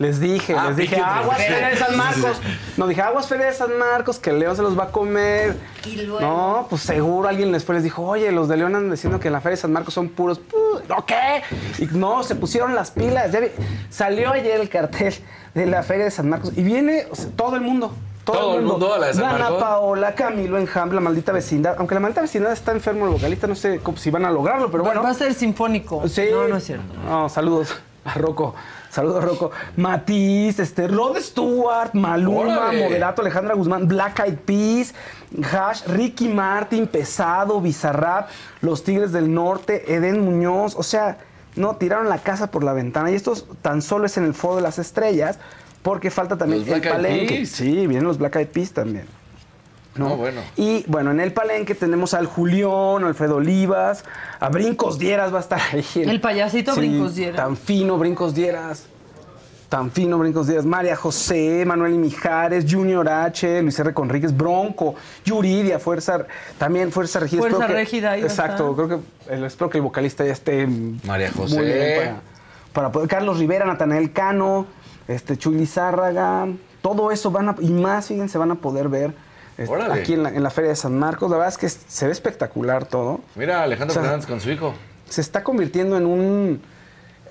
Les 0.00 0.18
dije, 0.18 0.54
Ah, 0.58 0.68
les 0.68 0.78
dije, 0.78 0.96
aguas. 0.96 1.36
Feria 1.36 1.68
de 1.68 1.76
San 1.76 1.94
Marcos. 1.94 2.40
No, 2.78 2.86
dije, 2.86 3.02
aguas 3.02 3.26
Feria 3.28 3.46
de 3.46 3.52
San 3.52 3.76
Marcos, 3.78 4.18
que 4.18 4.32
León 4.32 4.56
se 4.56 4.62
los 4.62 4.76
va 4.76 4.84
a 4.84 4.90
comer. 4.90 5.58
Y 5.84 5.96
luego. 6.06 6.20
No, 6.22 6.66
pues 6.70 6.80
seguro 6.80 7.28
alguien 7.28 7.52
después 7.52 7.74
les 7.76 7.84
dijo, 7.84 8.02
oye, 8.06 8.32
los 8.32 8.48
de 8.48 8.56
León 8.56 8.74
andan 8.74 8.90
diciendo 8.90 9.20
que 9.20 9.28
en 9.28 9.34
la 9.34 9.42
Feria 9.42 9.56
de 9.56 9.60
San 9.60 9.72
Marcos 9.72 9.92
son 9.92 10.08
puros. 10.08 10.40
pu- 10.40 10.80
¿No 10.88 11.04
qué? 11.04 11.42
Y 11.78 11.84
no, 11.94 12.22
se 12.22 12.34
pusieron 12.34 12.74
las 12.74 12.90
pilas. 12.92 13.30
Ya 13.30 13.40
vi- 13.40 13.50
salió 13.90 14.30
ayer 14.32 14.58
el 14.58 14.70
cartel 14.70 15.14
de 15.54 15.66
la 15.66 15.82
Feria 15.82 16.06
de 16.06 16.10
San 16.10 16.30
Marcos 16.30 16.52
y 16.56 16.62
viene 16.62 17.04
o 17.10 17.14
sea, 17.14 17.28
todo 17.36 17.56
el 17.56 17.60
mundo. 17.60 17.92
Todo, 18.24 18.38
¿Todo 18.38 18.58
el 18.58 18.64
mundo 18.64 18.94
a 18.94 18.98
la 18.98 19.06
de 19.08 19.14
San 19.14 19.38
Marcos? 19.38 19.62
Paola, 19.62 20.14
Camilo 20.14 20.56
Enjambre, 20.56 20.94
la 20.94 21.00
maldita 21.02 21.32
vecindad. 21.32 21.74
Aunque 21.78 21.94
la 21.94 22.00
maldita 22.00 22.22
vecindad 22.22 22.52
está 22.52 22.72
enfermo 22.72 23.04
el 23.04 23.12
vocalista, 23.12 23.46
no 23.46 23.54
sé 23.54 23.80
cómo- 23.80 23.98
si 23.98 24.08
van 24.10 24.24
a 24.24 24.30
lograrlo, 24.30 24.70
pero 24.70 24.82
bueno. 24.82 25.02
Va 25.02 25.10
a 25.10 25.14
ser 25.14 25.34
sinfónico. 25.34 26.08
Sí. 26.08 26.24
No, 26.30 26.48
no 26.48 26.56
es 26.56 26.64
cierto. 26.64 26.84
No, 27.06 27.28
saludos 27.28 27.74
a 28.06 28.14
Rocco. 28.14 28.54
Saludos, 28.90 29.22
Rocco. 29.24 29.50
Matiz, 29.76 30.58
este, 30.58 30.88
Rod 30.88 31.16
Stewart, 31.18 31.94
Maluma, 31.94 32.56
Órale. 32.56 32.82
Moderato, 32.82 33.22
Alejandra 33.22 33.54
Guzmán, 33.54 33.86
Black 33.86 34.18
Eyed 34.26 34.38
Peas, 34.38 34.94
Hash, 35.50 35.86
Ricky 35.86 36.28
Martin, 36.28 36.88
Pesado, 36.88 37.60
Bizarrap, 37.60 38.28
Los 38.60 38.82
Tigres 38.82 39.12
del 39.12 39.32
Norte, 39.32 39.94
Eden 39.94 40.24
Muñoz. 40.24 40.74
O 40.76 40.82
sea, 40.82 41.18
no, 41.54 41.76
tiraron 41.76 42.08
la 42.08 42.18
casa 42.18 42.50
por 42.50 42.64
la 42.64 42.72
ventana. 42.72 43.10
Y 43.12 43.14
esto 43.14 43.34
tan 43.62 43.80
solo 43.80 44.06
es 44.06 44.16
en 44.16 44.24
el 44.24 44.34
Foro 44.34 44.56
de 44.56 44.62
las 44.62 44.78
Estrellas, 44.80 45.38
porque 45.82 46.10
falta 46.10 46.36
también 46.36 46.60
Los 46.60 46.68
el 46.68 46.80
Black 46.80 46.84
Eyed 46.86 46.92
palenque. 46.92 47.34
Peas. 47.36 47.48
Sí, 47.50 47.86
vienen 47.86 48.04
los 48.04 48.18
Black 48.18 48.36
Eyed 48.36 48.48
Peas 48.48 48.72
también. 48.72 49.19
No, 49.96 50.16
bueno. 50.16 50.40
Y 50.56 50.84
bueno, 50.86 51.10
en 51.10 51.20
el 51.20 51.32
palenque 51.32 51.74
tenemos 51.74 52.14
al 52.14 52.26
Julión, 52.26 53.04
Alfredo 53.04 53.36
Olivas, 53.36 54.04
a 54.38 54.48
Brincos 54.48 54.98
Dieras 54.98 55.32
va 55.34 55.38
a 55.38 55.40
estar 55.40 55.60
ahí. 55.72 55.84
El 55.94 56.20
payasito 56.20 56.74
Brincos 56.76 57.14
Dieras. 57.16 57.36
Tan 57.36 57.56
fino 57.56 57.98
Brincos 57.98 58.34
Dieras. 58.34 58.86
Tan 59.68 59.90
fino 59.90 60.18
Brincos 60.18 60.46
Dieras. 60.46 60.64
María 60.64 60.96
José, 60.96 61.64
Manuel 61.66 61.94
Mijares, 61.94 62.66
Junior 62.68 63.08
H, 63.08 63.62
Luis 63.62 63.78
R. 63.78 63.92
Conríquez, 63.92 64.36
Bronco, 64.36 64.94
Yuridia, 65.24 65.78
Fuerza, 65.78 66.24
también 66.58 66.90
Fuerza 66.92 67.20
Regida. 67.20 67.40
Fuerza 67.40 67.58
Espero 67.58 67.74
que- 67.74 67.80
Régida, 67.80 68.10
ahí 68.12 68.20
va 68.22 68.26
a 68.26 68.30
Exacto, 68.30 68.74
creo 68.76 68.88
que 68.88 69.34
el- 69.34 69.44
espero 69.44 69.70
que 69.70 69.78
el 69.78 69.82
vocalista 69.82 70.24
ya 70.24 70.32
esté 70.32 70.66
María 71.04 71.30
muy 71.34 71.48
José. 71.48 71.62
bien 71.62 71.98
para, 71.98 72.20
para 72.72 72.92
poder. 72.92 73.08
Carlos 73.08 73.38
Rivera, 73.38 73.64
Natanael 73.64 74.12
Cano, 74.12 74.66
este, 75.08 75.36
Chuy 75.36 75.56
Lizárraga, 75.56 76.46
todo 76.82 77.10
eso 77.12 77.30
van 77.30 77.48
a, 77.50 77.56
y 77.60 77.70
más, 77.70 78.06
fíjense, 78.06 78.38
van 78.38 78.50
a 78.52 78.54
poder 78.56 78.88
ver 78.88 79.12
Órale. 79.68 80.00
aquí 80.00 80.14
en 80.14 80.22
la, 80.22 80.30
en 80.30 80.42
la 80.42 80.50
Feria 80.50 80.70
de 80.70 80.76
San 80.76 80.98
Marcos. 80.98 81.30
La 81.30 81.36
verdad 81.36 81.52
es 81.52 81.58
que 81.58 81.68
se 81.68 82.06
ve 82.06 82.12
espectacular 82.12 82.84
todo. 82.86 83.20
Mira, 83.34 83.62
Alejandro 83.62 83.92
O 83.92 83.94
sea, 83.94 84.02
Fernández 84.02 84.26
con 84.26 84.40
su 84.40 84.50
hijo. 84.50 84.74
Se 85.08 85.20
está 85.20 85.42
convirtiendo 85.42 85.96
en 85.96 86.06
un, 86.06 86.62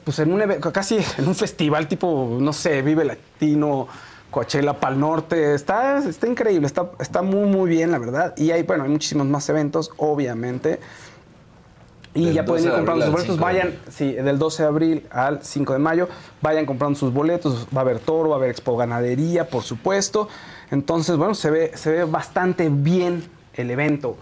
pues 0.03 0.19
en 0.19 0.33
un 0.33 0.41
casi 0.73 0.99
en 1.17 1.27
un 1.27 1.35
festival 1.35 1.87
tipo, 1.87 2.37
no 2.39 2.53
sé, 2.53 2.81
Vive 2.81 3.05
Latino, 3.05 3.87
Coachella, 4.29 4.73
Pal 4.73 4.99
Norte. 4.99 5.53
Está, 5.53 5.97
está 5.99 6.27
increíble, 6.27 6.67
está, 6.67 6.91
está 6.99 7.21
muy, 7.21 7.47
muy 7.49 7.69
bien, 7.69 7.91
la 7.91 7.97
verdad. 7.97 8.33
Y 8.37 8.51
hay, 8.51 8.63
bueno, 8.63 8.83
hay 8.83 8.89
muchísimos 8.89 9.27
más 9.27 9.47
eventos, 9.49 9.91
obviamente. 9.97 10.79
Y 12.13 12.33
ya 12.33 12.43
pueden 12.43 12.65
12 12.65 12.67
ir 12.67 12.73
comprando 12.85 13.05
sus 13.05 13.11
boletos. 13.13 13.35
5 13.35 13.37
de 13.37 13.53
Vayan, 13.53 13.79
sí, 13.89 14.13
del 14.13 14.39
12 14.39 14.63
de 14.63 14.67
abril 14.67 15.07
al 15.11 15.43
5 15.43 15.73
de 15.73 15.79
mayo. 15.79 16.09
Vayan 16.41 16.65
comprando 16.65 16.97
sus 16.97 17.13
boletos. 17.13 17.67
Va 17.75 17.79
a 17.79 17.81
haber 17.81 17.99
toro, 17.99 18.29
va 18.29 18.35
a 18.35 18.39
haber 18.39 18.49
expo 18.49 18.75
ganadería, 18.77 19.47
por 19.47 19.63
supuesto. 19.63 20.27
Entonces, 20.71 21.17
bueno, 21.17 21.35
se 21.35 21.51
ve, 21.51 21.71
se 21.75 21.91
ve 21.91 22.03
bastante 22.05 22.69
bien 22.69 23.23
el 23.53 23.69
evento. 23.71 24.17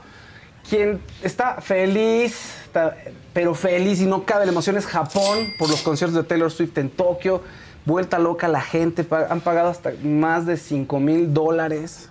Quien 0.69 0.99
está 1.23 1.61
feliz, 1.61 2.55
está- 2.65 2.97
pero 3.33 3.55
feliz 3.55 4.01
y 4.01 4.05
no 4.05 4.23
cabe 4.25 4.45
la 4.45 4.51
emoción 4.51 4.75
es 4.77 4.85
Japón 4.85 5.53
por 5.57 5.69
los 5.69 5.81
conciertos 5.81 6.15
de 6.15 6.23
Taylor 6.23 6.51
Swift 6.51 6.77
en 6.77 6.89
Tokio. 6.89 7.41
Vuelta 7.85 8.19
loca 8.19 8.49
la 8.49 8.59
gente, 8.59 9.05
han 9.29 9.39
pagado 9.39 9.69
hasta 9.69 9.93
más 10.03 10.45
de 10.45 10.57
5 10.57 10.99
mil 10.99 11.33
dólares 11.33 12.09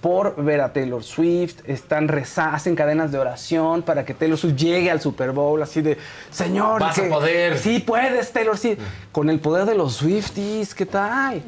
por 0.00 0.42
ver 0.42 0.60
a 0.62 0.72
Taylor 0.72 1.02
Swift, 1.04 1.56
están 1.66 2.08
reza 2.08 2.54
hacen 2.54 2.74
cadenas 2.74 3.12
de 3.12 3.18
oración 3.18 3.82
para 3.82 4.04
que 4.04 4.14
Taylor 4.14 4.38
Swift 4.38 4.56
llegue 4.56 4.90
al 4.90 5.00
Super 5.00 5.32
Bowl, 5.32 5.62
así 5.62 5.82
de, 5.82 5.98
señor, 6.30 6.80
Vas 6.80 6.98
a 6.98 7.02
que- 7.02 7.08
poder". 7.08 7.58
Sí, 7.58 7.80
puedes, 7.80 8.32
Taylor 8.32 8.56
Swift. 8.56 8.78
Con 9.12 9.28
el 9.28 9.40
poder 9.40 9.66
de 9.66 9.74
los 9.74 9.94
Swifties, 9.96 10.74
¿qué 10.74 10.86
tal? 10.86 11.42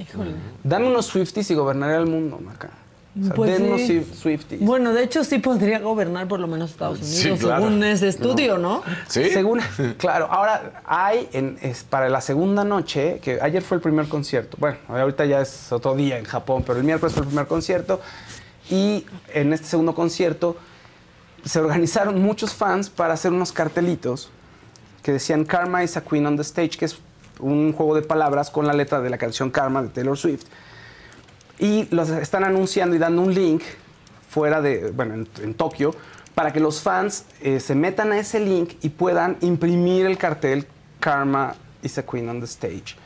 Dame 0.62 0.86
unos 0.88 1.06
Swifties 1.06 1.50
y 1.50 1.54
gobernaré 1.54 1.96
el 1.96 2.06
mundo, 2.06 2.38
Maca. 2.44 2.68
O 3.20 3.24
sea, 3.26 3.34
Pues 3.34 3.52
den 3.58 3.64
unos 3.68 3.80
sí. 3.82 4.00
Swi- 4.00 4.14
Swifties. 4.14 4.60
Bueno, 4.62 4.94
de 4.94 5.02
hecho 5.04 5.22
sí 5.22 5.38
podría 5.38 5.78
gobernar 5.80 6.26
por 6.28 6.40
lo 6.40 6.46
menos 6.46 6.70
Estados 6.70 6.98
Unidos, 6.98 7.18
Sí, 7.18 7.30
claro. 7.44 7.62
según 7.62 7.84
ese 7.84 8.08
estudio, 8.08 8.56
¿no? 8.56 8.82
Según, 9.06 9.60
claro. 9.98 10.28
Ahora, 10.30 10.80
hay 10.86 11.28
en, 11.34 11.58
es 11.60 11.84
para 11.84 12.08
la 12.08 12.22
segunda 12.22 12.64
noche, 12.64 13.18
que 13.22 13.38
ayer 13.42 13.60
fue 13.62 13.76
el 13.76 13.82
primer 13.82 14.08
concierto. 14.08 14.56
Bueno, 14.58 14.78
ahorita 14.88 15.26
ya 15.26 15.42
es 15.42 15.70
otro 15.72 15.94
día 15.94 16.18
en 16.18 16.24
Japón, 16.24 16.64
pero 16.66 16.78
el 16.78 16.84
miércoles 16.84 17.12
fue 17.14 17.22
el 17.22 17.28
primer 17.28 17.46
concierto. 17.46 18.00
Y 18.72 19.04
en 19.34 19.52
este 19.52 19.66
segundo 19.66 19.94
concierto 19.94 20.56
se 21.44 21.60
organizaron 21.60 22.22
muchos 22.22 22.54
fans 22.54 22.88
para 22.88 23.12
hacer 23.12 23.30
unos 23.30 23.52
cartelitos 23.52 24.30
que 25.02 25.12
decían 25.12 25.44
Karma 25.44 25.84
is 25.84 25.98
a 25.98 26.00
Queen 26.00 26.24
on 26.24 26.36
the 26.36 26.42
Stage, 26.42 26.78
que 26.78 26.86
es 26.86 26.98
un 27.38 27.74
juego 27.74 27.94
de 27.94 28.00
palabras 28.00 28.48
con 28.48 28.66
la 28.66 28.72
letra 28.72 29.02
de 29.02 29.10
la 29.10 29.18
canción 29.18 29.50
Karma 29.50 29.82
de 29.82 29.90
Taylor 29.90 30.16
Swift. 30.16 30.44
Y 31.58 31.86
los 31.94 32.08
están 32.08 32.44
anunciando 32.44 32.96
y 32.96 32.98
dando 32.98 33.20
un 33.20 33.34
link 33.34 33.60
fuera 34.30 34.62
de, 34.62 34.90
bueno, 34.90 35.12
en, 35.16 35.28
en 35.42 35.52
Tokio, 35.52 35.94
para 36.34 36.50
que 36.50 36.58
los 36.58 36.80
fans 36.80 37.26
eh, 37.42 37.60
se 37.60 37.74
metan 37.74 38.10
a 38.12 38.18
ese 38.18 38.40
link 38.40 38.76
y 38.80 38.88
puedan 38.88 39.36
imprimir 39.42 40.06
el 40.06 40.16
cartel 40.16 40.66
Karma 40.98 41.56
is 41.82 41.98
a 41.98 42.06
Queen 42.06 42.26
on 42.30 42.40
the 42.40 42.46
Stage. 42.46 42.96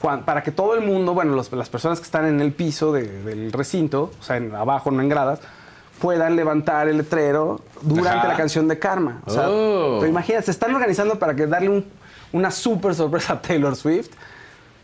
Para 0.00 0.42
que 0.42 0.52
todo 0.52 0.74
el 0.74 0.86
mundo, 0.86 1.12
bueno, 1.14 1.34
los- 1.34 1.50
las 1.52 1.68
personas 1.68 1.98
que 1.98 2.04
están 2.04 2.24
en 2.26 2.40
el 2.40 2.52
piso 2.52 2.92
de- 2.92 3.22
del 3.24 3.50
recinto, 3.52 4.12
o 4.20 4.22
sea, 4.22 4.36
en, 4.36 4.54
abajo, 4.54 4.90
no 4.92 5.02
en 5.02 5.08
gradas, 5.08 5.40
puedan 6.00 6.36
levantar 6.36 6.88
el 6.88 6.98
letrero 6.98 7.60
durante 7.82 8.18
Ajá. 8.20 8.28
la 8.28 8.36
canción 8.36 8.68
de 8.68 8.78
Karma. 8.78 9.20
O 9.26 9.30
sea, 9.30 9.48
Oh. 9.50 9.96
pero 9.98 10.08
imagínate, 10.10 10.44
se 10.44 10.50
están 10.52 10.72
organizando 10.74 11.18
para 11.18 11.34
que 11.34 11.46
darle 11.48 11.68
un- 11.70 11.84
una 12.32 12.50
súper 12.52 12.94
sorpresa 12.94 13.32
a 13.34 13.42
Taylor 13.42 13.74
Swift. 13.74 14.10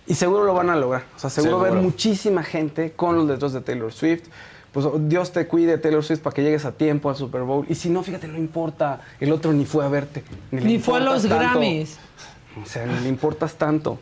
Y 0.07 0.15
seguro 0.15 0.45
lo 0.45 0.53
van 0.53 0.69
a 0.69 0.77
lograr. 0.77 1.05
O 1.17 1.19
sea, 1.19 1.31
seguro, 1.31 1.59
Seguro. 1.59 1.73
ver 1.75 1.83
muchísima 1.83 2.43
gente 2.43 2.93
con 2.93 3.17
los 3.17 3.27
letras 3.27 3.53
de 3.53 3.61
Taylor 3.61 3.93
Swift. 3.93 4.25
Pues 4.73 4.85
oh, 4.87 4.99
Dios 4.99 5.31
te 5.33 5.47
cuide, 5.47 5.79
Taylor 5.79 6.03
Swift, 6.03 6.21
para 6.21 6.35
que 6.35 6.43
llegues 6.43 6.65
a 6.65 6.73
tiempo 6.73 7.09
al 7.09 7.15
Super 7.17 7.43
Bowl. 7.43 7.65
Y 7.69 7.77
si 7.77 7.89
no, 7.89 8.03
fíjate, 8.03 8.27
no 8.27 8.37
importa. 8.37 9.01
El 9.21 9.31
otro 9.33 9.53
ni 9.53 9.65
fue 9.65 9.85
a 9.85 9.89
verte. 9.89 10.25
le 10.51 10.61
Ni 10.63 10.79
fue 10.81 10.99
a 10.99 11.01
los 11.01 11.23
tanto. 11.23 11.37
Grammys. 11.39 11.97
O 12.63 12.67
sea, 12.67 12.85
ni 12.85 12.99
le 13.01 13.09
importas 13.09 13.55
tanto. 13.55 13.99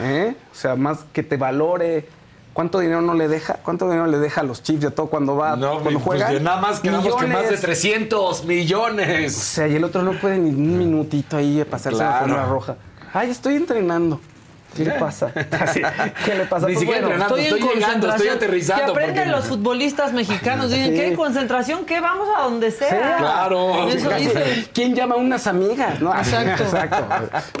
¿Eh? 0.00 0.34
O 0.50 0.54
sea, 0.54 0.76
más 0.76 1.00
que 1.12 1.22
te 1.22 1.36
valore. 1.36 2.08
¿Cuánto 2.52 2.80
dinero 2.80 3.00
no 3.00 3.14
le 3.14 3.28
deja? 3.28 3.54
¿Cuánto 3.62 3.84
dinero 3.86 4.06
le 4.08 4.18
deja 4.18 4.40
a 4.40 4.44
los 4.44 4.62
Chiefs 4.62 4.82
de 4.82 4.90
todo 4.90 5.06
cuando 5.06 5.36
va, 5.36 5.54
No, 5.56 5.80
cuando 5.80 6.00
pues 6.00 6.20
juegan? 6.22 6.42
nada 6.42 6.60
más 6.60 6.80
quedamos 6.80 7.04
que 7.14 7.26
más 7.26 7.28
de 7.28 7.28
Millones. 7.42 7.60
300 7.60 8.40
O 8.40 8.44
millones. 8.44 9.34
sea, 9.36 9.68
y 9.68 9.76
el 9.76 9.84
otro 9.84 10.02
no 10.02 10.12
puede 10.18 10.38
ni 10.38 10.50
un 10.50 10.78
minutito 10.78 11.36
ahí 11.36 11.64
pasarse 11.70 11.98
la 11.98 12.08
Claro. 12.08 12.24
alfombra 12.24 12.46
roja. 12.46 12.76
Ay, 13.14 13.30
estoy 13.30 13.54
entrenando. 13.54 14.20
¿Qué 14.76 14.84
le 14.84 14.92
pasa? 14.92 15.32
¿Qué 16.24 16.34
le 16.34 16.44
pasa? 16.46 16.66
Ni 16.66 16.74
Pues 16.74 16.78
siquiera 16.80 17.06
bueno, 17.06 17.24
entrenando, 17.24 17.36
en 17.36 17.42
estoy 17.44 17.74
llegando, 17.74 18.08
estoy 18.10 18.28
aterrizando. 18.28 18.84
Que 18.84 18.90
aprendan 18.90 19.24
porque- 19.24 19.30
los 19.30 19.44
futbolistas 19.46 20.12
mexicanos. 20.12 20.70
Dicen, 20.70 20.90
Sí. 20.92 20.96
¿qué 20.96 21.14
concentración? 21.14 21.84
¿Qué? 21.84 22.00
Vamos 22.00 22.28
a 22.38 22.42
donde 22.42 22.70
sea. 22.70 22.88
Sí, 22.88 22.96
Claro. 23.18 23.88
Eso 23.88 24.10
dicen. 24.10 24.66
¿Quién 24.72 24.94
llama 24.94 25.16
a 25.16 25.18
unas 25.18 25.46
amigas? 25.46 26.00
No, 26.00 26.16
Exacto. 26.16 26.62
Exacto. 26.64 27.04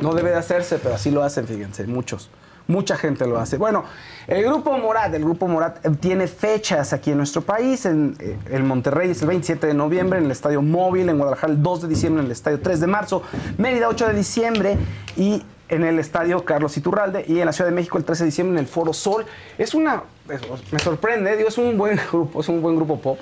No 0.02 0.14
debe 0.14 0.30
de 0.30 0.36
hacerse, 0.36 0.78
pero 0.78 0.94
así 0.94 1.10
lo 1.10 1.22
hacen, 1.22 1.46
fíjense, 1.46 1.86
muchos. 1.86 2.30
Mucha 2.66 2.96
gente 2.96 3.26
lo 3.26 3.40
hace. 3.40 3.56
Bueno, 3.56 3.84
el 4.28 4.44
Grupo 4.44 4.78
Morat, 4.78 5.12
el 5.12 5.24
Grupo 5.24 5.48
Morat 5.48 5.84
eh, 5.84 5.90
tiene 5.98 6.28
fechas 6.28 6.92
aquí 6.92 7.10
en 7.10 7.16
nuestro 7.16 7.42
país. 7.42 7.84
En 7.84 8.16
eh, 8.20 8.38
el 8.52 8.62
Monterrey 8.62 9.10
es 9.10 9.22
el 9.22 9.28
27 9.28 9.66
de 9.66 9.74
noviembre, 9.74 10.20
en 10.20 10.26
el 10.26 10.30
Estadio 10.30 10.62
Móvil, 10.62 11.08
en 11.08 11.16
Guadalajara 11.18 11.52
el 11.52 11.60
2 11.60 11.82
de 11.82 11.88
diciembre, 11.88 12.20
en 12.20 12.26
el 12.26 12.32
Estadio 12.32 12.60
3 12.60 12.78
de 12.78 12.86
marzo, 12.86 13.24
Mérida 13.58 13.88
8 13.88 14.06
de 14.06 14.14
diciembre 14.14 14.76
y 15.16 15.42
en 15.70 15.84
el 15.84 15.98
Estadio 15.98 16.44
Carlos 16.44 16.76
Iturralde 16.76 17.24
y 17.26 17.38
en 17.40 17.46
la 17.46 17.52
Ciudad 17.52 17.70
de 17.70 17.74
México 17.74 17.96
el 17.98 18.04
13 18.04 18.24
de 18.24 18.26
diciembre 18.26 18.58
en 18.58 18.64
el 18.64 18.70
Foro 18.70 18.92
Sol. 18.92 19.24
Es 19.58 19.74
una, 19.74 20.02
es- 20.28 20.72
me 20.72 20.78
sorprende, 20.78 21.36
digo, 21.36 21.48
es 21.48 21.58
un 21.58 21.78
buen 21.78 21.98
grupo, 22.10 22.40
es 22.40 22.48
un 22.48 22.60
buen 22.60 22.76
grupo 22.76 23.00
pop. 23.00 23.18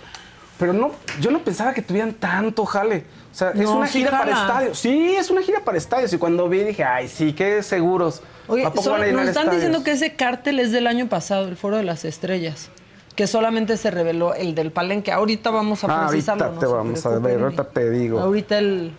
Pero 0.59 0.73
no, 0.73 0.91
yo 1.21 1.31
no 1.31 1.39
pensaba 1.41 1.73
que 1.73 1.83
tuvieran 1.83 2.15
tanto 2.15 2.65
jale. 2.67 3.05
O 3.31 3.35
sea, 3.39 3.51
es 3.51 3.67
una 3.69 3.87
sí 3.87 3.99
gira 4.01 4.11
para 4.19 4.33
estadios. 4.33 4.79
Sí, 4.79 5.15
es 5.17 5.31
una 5.31 5.41
gira 5.43 5.61
para 5.65 5.79
estadios. 5.79 6.13
Y 6.13 6.19
cuando 6.19 6.49
vi 6.49 6.65
dije, 6.65 6.83
ay, 6.83 7.07
sí, 7.07 7.33
qué 7.33 7.63
seguros. 7.63 8.23
Oye, 8.49 8.65
¿A 8.65 8.71
poco 8.71 8.83
solo- 8.83 8.95
van 8.95 9.03
a 9.03 9.07
llenar 9.07 9.21
nos 9.21 9.29
están 9.29 9.45
estadios? 9.45 9.63
diciendo 9.63 9.85
que 9.85 9.93
ese 9.93 10.17
cártel 10.17 10.59
es 10.59 10.73
del 10.73 10.89
año 10.89 11.09
pasado, 11.09 11.47
el 11.47 11.57
Foro 11.57 11.77
de 11.77 11.85
las 11.85 12.05
Estrellas. 12.05 12.71
Que 13.15 13.29
solamente 13.29 13.77
se 13.77 13.91
reveló 13.93 14.35
el 14.35 14.57
del 14.57 14.73
Palenque. 14.73 15.13
Ahorita 15.13 15.51
vamos 15.51 15.85
a 15.85 15.87
Ah, 16.07 16.09
precisarlo. 16.09 16.45
ahorita 16.47 16.55
no 16.55 16.61
te 16.61 16.75
vamos 16.77 17.07
a 17.07 17.19
ver, 17.21 17.41
ahorita 17.41 17.65
te 17.65 17.91
digo. 17.91 18.19
Ahorita 18.19 18.59
el... 18.59 18.93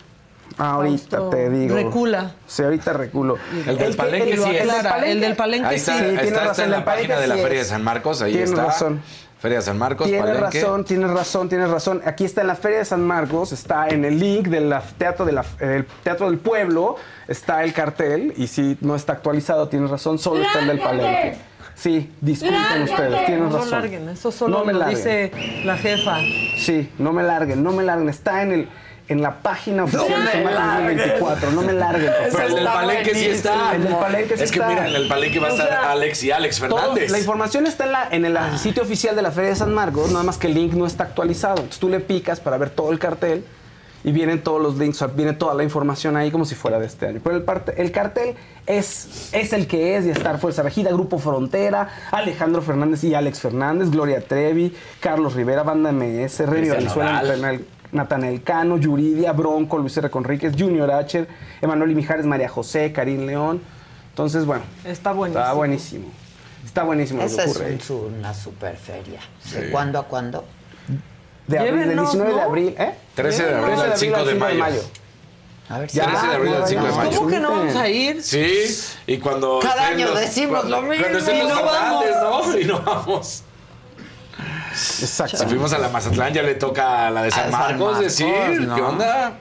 Ahorita 0.60 1.16
Fausto 1.18 1.30
te 1.30 1.50
digo. 1.50 1.74
recula. 1.74 2.32
Sí, 2.46 2.62
ahorita 2.62 2.92
reculo. 2.92 3.36
El 3.66 3.78
del 3.78 3.90
que- 3.90 3.96
Palenque 3.96 4.36
sí 4.36 4.56
es. 4.56 4.68
El 5.04 5.20
del 5.20 5.36
Palenque 5.36 5.66
Ahí 5.68 5.76
está, 5.76 5.92
sí, 5.98 5.98
ahí 6.04 6.10
tiene 6.10 6.22
está, 6.28 6.34
razón, 6.40 6.50
está 6.50 6.64
en 6.64 6.70
la 6.70 6.84
página 6.84 7.18
de 7.20 7.26
la 7.26 7.34
sí 7.36 7.42
Feria 7.42 7.58
de. 7.60 7.64
San 7.64 7.82
Marcos, 7.84 8.22
ahí 8.22 8.36
está. 8.38 8.64
razón. 8.66 9.00
Feria 9.38 9.56
de 9.56 9.62
San 9.64 9.78
Marcos, 9.78 10.06
Tienes 10.06 10.22
Palenque. 10.26 10.60
razón, 10.60 10.84
tienes 10.84 11.10
razón, 11.10 11.48
tienes 11.48 11.70
razón. 11.70 12.02
Aquí 12.04 12.26
está 12.26 12.42
en 12.42 12.46
la 12.48 12.56
Feria 12.56 12.80
de 12.80 12.84
San 12.84 13.02
Marcos, 13.06 13.52
está 13.52 13.88
en 13.88 14.04
el 14.04 14.18
link 14.20 14.48
del 14.48 14.74
teatro, 14.98 15.24
de 15.24 15.32
la- 15.32 15.46
el 15.60 15.86
teatro 16.04 16.28
del 16.28 16.38
Pueblo, 16.38 16.96
está 17.26 17.64
el 17.64 17.72
cartel 17.72 18.34
y 18.36 18.48
si 18.48 18.76
no 18.82 18.94
está 18.94 19.14
actualizado, 19.14 19.66
tienes 19.68 19.88
razón, 19.88 20.18
solo 20.18 20.42
está 20.42 20.58
el 20.60 20.66
del 20.66 20.78
Palenque. 20.80 21.36
Sí, 21.74 22.12
disculpen 22.20 22.82
ustedes, 22.82 23.24
tienes 23.24 23.44
No 23.44 23.48
lo 23.48 23.56
razón. 23.56 23.70
larguen, 23.70 24.08
eso 24.10 24.30
solo 24.30 24.58
No 24.58 24.64
me 24.66 24.74
lo 24.74 24.80
larguen. 24.80 24.96
dice 24.98 25.32
la 25.64 25.78
jefa. 25.78 26.18
Sí, 26.58 26.90
no 26.98 27.14
me 27.14 27.22
larguen, 27.22 27.62
no 27.62 27.72
me 27.72 27.82
larguen. 27.82 28.10
Está 28.10 28.42
en 28.42 28.52
el 28.52 28.68
en 29.10 29.20
la 29.22 29.34
página 29.42 29.84
oficial 29.84 30.08
No 30.08 30.16
de 30.18 30.24
me 30.24 30.30
San 30.32 30.44
Marcos 30.44 30.60
larguen. 30.60 30.96
2024. 30.98 31.50
No 31.50 31.62
me 31.62 31.72
larguen. 31.72 32.06
por 32.12 32.30
Pero 32.32 32.46
el 32.48 32.54
del 32.54 32.64
favor. 32.64 32.80
Palenque 32.80 33.14
sí 33.14 33.26
está. 33.26 33.74
El 33.74 33.84
del 33.84 33.94
Palenque 33.96 34.36
sí 34.36 34.42
Es 34.44 34.50
que 34.52 34.58
está. 34.58 34.68
mira, 34.68 34.88
en 34.88 34.94
el 34.94 35.08
Palenque 35.08 35.38
va 35.40 35.46
a 35.48 35.50
estar 35.50 35.72
Alex 35.72 36.22
y 36.24 36.30
Alex 36.30 36.58
todo- 36.60 36.78
Fernández. 36.78 37.10
la 37.10 37.18
información 37.18 37.66
está 37.66 37.84
en, 37.84 37.92
la, 37.92 38.08
en 38.10 38.24
el 38.24 38.58
sitio 38.58 38.82
oficial 38.82 39.14
de 39.16 39.22
la 39.22 39.30
Feria 39.32 39.50
de 39.50 39.56
San 39.56 39.74
Marcos, 39.74 40.10
nada 40.12 40.22
más 40.24 40.38
que 40.38 40.46
el 40.46 40.54
link 40.54 40.72
no 40.74 40.86
está 40.86 41.04
actualizado. 41.04 41.56
Entonces 41.56 41.80
tú 41.80 41.88
le 41.88 42.00
picas 42.00 42.40
para 42.40 42.56
ver 42.56 42.70
todo 42.70 42.92
el 42.92 42.98
cartel 42.98 43.44
y 44.02 44.12
vienen 44.12 44.42
todos 44.42 44.62
los 44.62 44.78
links, 44.78 45.04
viene 45.14 45.34
toda 45.34 45.52
la 45.54 45.62
información 45.62 46.16
ahí 46.16 46.30
como 46.30 46.46
si 46.46 46.54
fuera 46.54 46.78
de 46.78 46.86
este 46.86 47.06
año. 47.08 47.20
Pero 47.22 47.36
el, 47.36 47.42
parte- 47.42 47.74
el 47.82 47.92
cartel 47.92 48.34
es, 48.66 49.28
es 49.32 49.52
el 49.52 49.66
que 49.66 49.96
es, 49.96 50.06
y 50.06 50.10
estar 50.10 50.38
Fuerza 50.38 50.62
Regida, 50.62 50.90
Grupo 50.90 51.18
Frontera, 51.18 51.88
Alejandro 52.12 52.62
Fernández 52.62 53.04
y 53.04 53.14
Alex 53.14 53.40
Fernández, 53.40 53.90
Gloria 53.90 54.20
Trevi, 54.20 54.74
Carlos 55.00 55.34
Rivera, 55.34 55.64
Banda 55.64 55.92
MS, 55.92 56.46
Valenzuela, 56.46 57.22
Nodal. 57.22 57.64
Natanael, 57.92 58.42
Cano, 58.42 58.76
Yuridia, 58.78 59.32
Bronco, 59.32 59.78
Luis 59.78 59.96
R. 59.96 60.10
Conríquez, 60.10 60.54
Junior 60.58 60.90
Acher, 60.90 61.28
Emanuel 61.60 61.94
Mijares, 61.94 62.24
María 62.26 62.48
José, 62.48 62.92
Karim 62.92 63.26
León. 63.26 63.60
Entonces, 64.10 64.44
bueno. 64.44 64.62
Está 64.84 65.12
buenísimo. 65.12 65.40
Está 65.40 65.52
buenísimo. 65.54 66.08
Está 66.64 66.82
buenísimo 66.84 67.20
lo 67.22 67.26
que 67.26 67.32
Esa 67.32 67.44
es 67.44 67.90
un 67.90 68.14
una 68.18 68.34
super 68.34 68.76
feria. 68.76 69.20
¿De 69.52 69.66
Sí. 69.66 69.70
cuándo 69.72 69.98
a 69.98 70.04
cuándo? 70.04 70.44
De 71.46 71.58
abril, 71.58 71.72
del 71.74 71.82
Llévenos, 71.88 72.12
19 72.12 72.30
de 72.32 72.36
¿no? 72.40 72.42
abril, 72.46 72.74
¿eh? 72.78 72.94
13 73.14 73.44
de 73.46 73.54
abril 73.56 73.80
al 73.80 73.96
5 73.96 74.24
de 74.24 74.34
mayo. 74.34 74.82
A 75.68 75.78
ver 75.78 75.88
Ya, 75.90 76.04
13 76.06 76.26
de 76.26 76.34
abril 76.34 76.54
al 76.54 76.66
5 76.68 76.84
de 76.84 76.92
mayo. 76.92 77.16
¿Cómo 77.16 77.28
que 77.30 77.38
no 77.40 77.50
vamos 77.50 77.76
a 77.76 77.88
ir? 77.88 78.22
Sí, 78.22 78.76
y 79.06 79.18
cuando. 79.18 79.58
Cada 79.60 79.86
año 79.88 80.08
los- 80.08 80.20
decimos 80.20 80.60
cuando- 80.60 80.76
lo 80.80 80.82
mismo. 80.88 81.02
Cuando 81.02 81.18
estén 81.18 81.36
Y 81.36 81.40
los 81.40 81.48
no 81.48 81.64
vamos. 81.64 82.04
¿no? 82.48 82.58
Y 82.58 82.64
no 82.64 82.80
vamos. 82.82 83.42
Exacto. 85.02 85.36
Si 85.36 85.46
fuimos 85.46 85.72
a 85.72 85.78
la 85.78 85.88
Mazatlán, 85.88 86.32
ya 86.32 86.42
le 86.42 86.54
toca 86.54 87.06
a 87.06 87.10
la 87.10 87.22
de 87.22 87.30
San 87.30 87.40
A 87.40 87.42
San 87.44 87.52
Marcos 87.52 87.92
Marcos, 87.92 88.00
decir, 88.00 88.60
¿no? 88.62 88.74
¿qué 88.74 88.82
onda? 88.82 89.32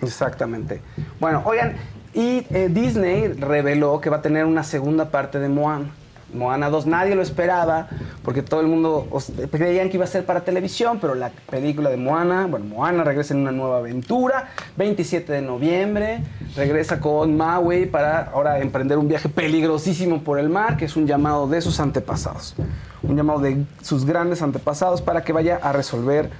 Exactamente. 0.00 0.82
Bueno, 1.20 1.42
oigan, 1.44 1.76
y 2.14 2.46
eh, 2.50 2.68
Disney 2.70 3.28
reveló 3.28 4.00
que 4.00 4.10
va 4.10 4.18
a 4.18 4.22
tener 4.22 4.44
una 4.44 4.64
segunda 4.64 5.10
parte 5.10 5.38
de 5.38 5.48
Moana. 5.48 5.90
Moana 6.34 6.70
2, 6.70 6.86
nadie 6.86 7.14
lo 7.14 7.22
esperaba, 7.22 7.88
porque 8.22 8.42
todo 8.42 8.60
el 8.60 8.66
mundo 8.66 9.08
creían 9.50 9.90
que 9.90 9.96
iba 9.96 10.04
a 10.04 10.08
ser 10.08 10.24
para 10.24 10.42
televisión, 10.42 10.98
pero 11.00 11.14
la 11.14 11.30
película 11.50 11.90
de 11.90 11.96
Moana, 11.96 12.46
bueno, 12.46 12.66
Moana 12.66 13.04
regresa 13.04 13.34
en 13.34 13.40
una 13.40 13.52
nueva 13.52 13.78
aventura, 13.78 14.48
27 14.76 15.32
de 15.32 15.42
noviembre, 15.42 16.22
regresa 16.56 17.00
con 17.00 17.36
Maui 17.36 17.86
para 17.86 18.30
ahora 18.32 18.60
emprender 18.60 18.98
un 18.98 19.08
viaje 19.08 19.28
peligrosísimo 19.28 20.22
por 20.22 20.38
el 20.38 20.48
mar, 20.48 20.76
que 20.76 20.86
es 20.86 20.96
un 20.96 21.06
llamado 21.06 21.46
de 21.46 21.60
sus 21.60 21.80
antepasados, 21.80 22.54
un 23.02 23.16
llamado 23.16 23.40
de 23.40 23.64
sus 23.82 24.04
grandes 24.04 24.42
antepasados 24.42 25.02
para 25.02 25.22
que 25.22 25.32
vaya 25.32 25.58
a 25.62 25.72
resolver 25.72 26.30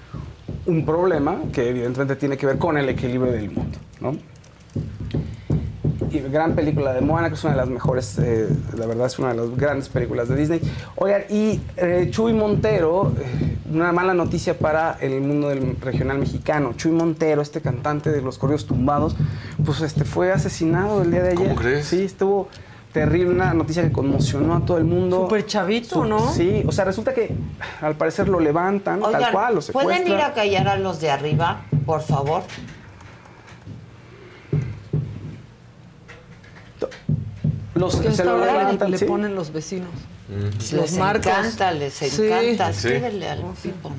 un 0.67 0.85
problema 0.87 1.39
que 1.53 1.69
evidentemente 1.69 2.17
tiene 2.17 2.37
que 2.37 2.47
ver 2.47 2.59
con 2.59 2.79
el 2.79 2.89
equilibrio 2.89 3.33
del 3.33 3.51
mundo, 3.51 3.79
¿no? 4.01 4.17
Y 6.13 6.19
gran 6.31 6.55
película 6.55 6.93
de 6.93 7.01
Moana, 7.01 7.29
que 7.29 7.35
es 7.35 7.45
una 7.45 7.55
de 7.55 7.59
las 7.61 7.69
mejores, 7.69 8.19
eh, 8.19 8.49
la 8.77 8.85
verdad 8.87 9.07
es 9.07 9.19
una 9.19 9.29
de 9.29 9.35
las 9.37 9.57
grandes 9.57 9.89
películas 9.89 10.29
de 10.29 10.37
Disney. 10.37 10.61
Oigan, 10.97 11.23
y 11.31 11.61
eh, 11.79 12.09
Chuy 12.11 12.35
Montero, 12.35 13.13
eh, 13.19 13.57
una 13.73 13.93
mala 13.93 14.13
noticia 14.13 14.59
para 14.59 14.99
el 15.01 15.23
mundo 15.23 15.49
del 15.49 15.77
regional 15.81 16.19
mexicano. 16.19 16.75
Chuy 16.77 16.93
Montero, 16.93 17.41
este 17.41 17.63
cantante 17.63 18.11
de 18.11 18.21
los 18.21 18.37
corridos 18.37 18.67
tumbados, 18.67 19.17
pues 19.65 19.81
este 19.81 20.05
fue 20.05 20.33
asesinado 20.33 21.01
el 21.03 21.11
día 21.11 21.23
de 21.23 21.31
ayer. 21.31 21.49
¿Cómo 21.49 21.55
crees? 21.55 21.87
Sí, 21.87 22.03
estuvo 22.03 22.49
terrible, 22.93 23.31
una 23.31 23.55
noticia 23.55 23.83
que 23.83 23.91
conmocionó 23.91 24.57
a 24.57 24.61
todo 24.67 24.77
el 24.77 24.85
mundo. 24.85 25.23
Súper 25.23 25.47
chavito, 25.47 25.95
Su- 25.95 26.05
¿no? 26.05 26.31
Sí, 26.31 26.63
o 26.67 26.73
sea, 26.73 26.85
resulta 26.85 27.15
que 27.15 27.35
al 27.81 27.95
parecer 27.95 28.29
lo 28.29 28.39
levantan, 28.39 29.01
tal 29.01 29.33
cual, 29.33 29.55
lo 29.55 29.61
¿pueden 29.73 30.07
ir 30.07 30.17
a 30.17 30.35
callar 30.35 30.69
a 30.69 30.77
los 30.77 31.01
de 31.01 31.11
arriba, 31.11 31.63
por 31.87 32.03
favor? 32.03 32.43
Los, 37.75 37.97
Que 37.97 38.13
se 38.13 38.25
lo 38.25 38.39
levantan, 38.45 38.91
le 38.91 38.99
sí. 38.99 39.05
ponen 39.07 39.35
los 39.35 39.53
vecinos. 39.53 39.89
Les 40.29 40.73
Los 40.73 40.93
marcos. 40.93 41.27
encanta, 41.27 41.73
les 41.73 42.01
encanta. 42.03 42.73
Sí. 42.73 42.89
Escríbele 42.89 43.29
al 43.29 43.43
tipo. 43.63 43.91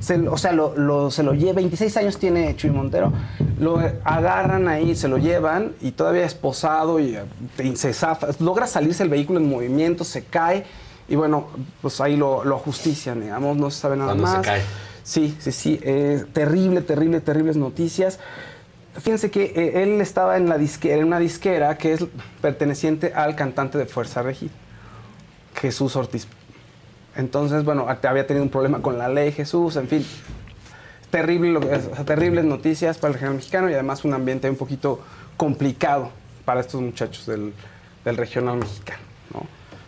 Se- 0.00 0.28
o 0.28 0.36
sea, 0.36 0.52
lo, 0.52 0.76
lo- 0.76 1.10
se 1.12 1.22
lo 1.22 1.32
lleva, 1.32 1.52
26 1.54 1.96
años 1.96 2.18
tiene 2.18 2.56
Chuy 2.56 2.70
Montero, 2.70 3.12
lo 3.60 3.78
agarran 4.02 4.66
ahí, 4.66 4.96
se 4.96 5.06
lo 5.06 5.16
llevan 5.18 5.72
y 5.80 5.92
todavía 5.92 6.24
esposado 6.24 6.98
y, 6.98 7.14
eh, 7.16 7.22
y 7.62 7.76
se 7.76 7.92
zafa, 7.94 8.28
logra 8.40 8.66
salirse 8.66 9.04
el 9.04 9.08
vehículo 9.08 9.38
en 9.38 9.48
movimiento, 9.48 10.02
se 10.02 10.24
cae 10.24 10.64
y 11.08 11.14
bueno, 11.14 11.46
pues 11.80 12.00
ahí 12.00 12.16
lo, 12.16 12.44
lo 12.44 12.56
ajustician, 12.56 13.20
digamos, 13.20 13.56
no 13.56 13.70
se 13.70 13.80
sabe 13.80 13.96
nada 13.96 14.12
Cuando 14.14 14.26
se 14.26 14.36
más. 14.38 14.46
cae. 14.46 14.62
Sí, 15.04 15.36
sí, 15.38 15.52
sí, 15.52 15.78
eh, 15.82 16.24
terrible, 16.32 16.80
terrible, 16.80 17.20
terribles 17.20 17.56
noticias. 17.56 18.18
Fíjense 19.00 19.30
que 19.30 19.44
eh, 19.44 19.82
él 19.82 20.00
estaba 20.00 20.36
en, 20.36 20.48
la 20.48 20.58
disquera, 20.58 21.04
una 21.04 21.18
disquera 21.18 21.78
que 21.78 21.94
es 21.94 22.04
perteneciente 22.40 23.12
al 23.14 23.34
cantante 23.34 23.78
de 23.78 23.86
Fuerza 23.86 24.22
Regida, 24.22 24.52
Jesús 25.54 25.96
Ortiz. 25.96 26.26
Entonces, 27.16 27.64
bueno, 27.64 27.86
había 27.88 28.26
tenido 28.26 28.44
un 28.44 28.50
problema 28.50 28.80
con 28.82 28.98
la 28.98 29.08
ley 29.08 29.32
Jesús, 29.32 29.76
en 29.76 29.88
fin. 29.88 30.06
Terrible, 31.10 31.60
terribles 32.06 32.44
noticias 32.44 32.96
para 32.98 33.08
el 33.08 33.14
regional 33.14 33.36
mexicano 33.36 33.70
y 33.70 33.74
además 33.74 34.04
un 34.04 34.14
ambiente 34.14 34.48
un 34.48 34.56
poquito 34.56 35.00
complicado 35.36 36.10
para 36.44 36.60
estos 36.60 36.80
muchachos 36.80 37.26
del, 37.26 37.52
del 38.04 38.16
regional 38.16 38.58
mexicano, 38.58 39.02
¿no? 39.34 39.46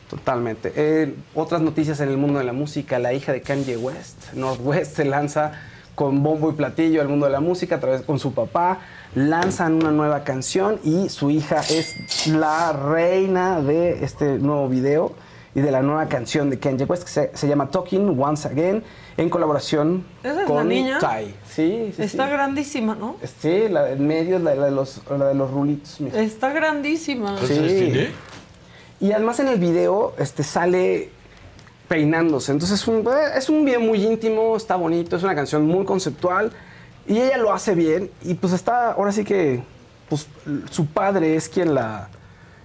Totalmente. 0.09 0.72
Eh, 0.76 1.14
otras 1.35 1.62
noticias 1.62 2.01
en 2.01 2.10
el 2.10 2.18
mundo 2.18 2.39
de 2.39 2.44
la 2.44 2.52
música, 2.52 2.98
la 2.98 3.12
hija 3.14 3.32
de 3.32 3.40
Kanye 3.40 3.76
West, 3.76 4.32
Northwest, 4.35 4.97
se 4.97 5.05
lanza 5.05 5.52
con 5.94 6.22
bombo 6.22 6.50
y 6.50 6.54
platillo 6.54 7.00
al 7.00 7.08
mundo 7.08 7.26
de 7.26 7.32
la 7.32 7.40
música 7.40 7.76
a 7.76 7.80
través 7.80 8.02
con 8.02 8.18
su 8.18 8.32
papá, 8.32 8.80
lanzan 9.14 9.74
una 9.74 9.90
nueva 9.90 10.24
canción 10.24 10.80
y 10.84 11.08
su 11.08 11.30
hija 11.30 11.60
es 11.70 12.26
la 12.26 12.72
reina 12.72 13.60
de 13.60 14.04
este 14.04 14.38
nuevo 14.38 14.68
video 14.68 15.12
y 15.54 15.60
de 15.60 15.70
la 15.70 15.82
nueva 15.82 16.06
canción 16.08 16.50
de 16.50 16.58
Kanye 16.58 16.84
West 16.84 17.04
que 17.04 17.10
se, 17.10 17.30
se 17.32 17.46
llama 17.46 17.70
Talking 17.70 18.20
Once 18.20 18.48
Again 18.48 18.82
en 19.16 19.30
colaboración 19.30 20.04
¿Esa 20.24 20.32
es 20.32 20.36
la 20.38 20.44
con 20.46 20.68
niña? 20.68 20.98
Ty. 20.98 21.32
Sí, 21.48 21.92
sí, 21.94 22.02
Está 22.02 22.26
sí. 22.26 22.32
grandísima, 22.32 22.96
¿no? 22.96 23.14
Sí, 23.40 23.68
la 23.70 23.90
en 23.92 24.04
medio, 24.04 24.40
la, 24.40 24.56
la 24.56 24.64
de 24.64 24.70
los, 24.72 25.00
la 25.16 25.26
de 25.28 25.34
los 25.34 25.48
rulitos. 25.52 26.00
mira. 26.00 26.20
Está 26.20 26.52
grandísima. 26.52 27.38
Sí. 27.46 28.08
Y 29.00 29.12
además 29.12 29.38
en 29.38 29.46
el 29.48 29.60
video 29.60 30.14
este, 30.18 30.42
sale 30.42 31.10
peinándose. 31.98 32.50
Entonces 32.52 32.80
es 32.80 32.88
un, 32.88 33.06
es 33.36 33.48
un 33.48 33.64
video 33.64 33.80
muy 33.80 34.04
íntimo, 34.04 34.56
está 34.56 34.74
bonito, 34.76 35.16
es 35.16 35.22
una 35.22 35.34
canción 35.34 35.64
muy 35.66 35.84
conceptual 35.84 36.50
y 37.06 37.18
ella 37.18 37.38
lo 37.38 37.52
hace 37.52 37.74
bien. 37.74 38.10
Y 38.22 38.34
pues 38.34 38.52
está, 38.52 38.92
ahora 38.92 39.12
sí 39.12 39.22
que 39.24 39.62
pues, 40.08 40.26
su 40.70 40.86
padre 40.86 41.36
es 41.36 41.48
quien 41.48 41.72
la, 41.72 42.08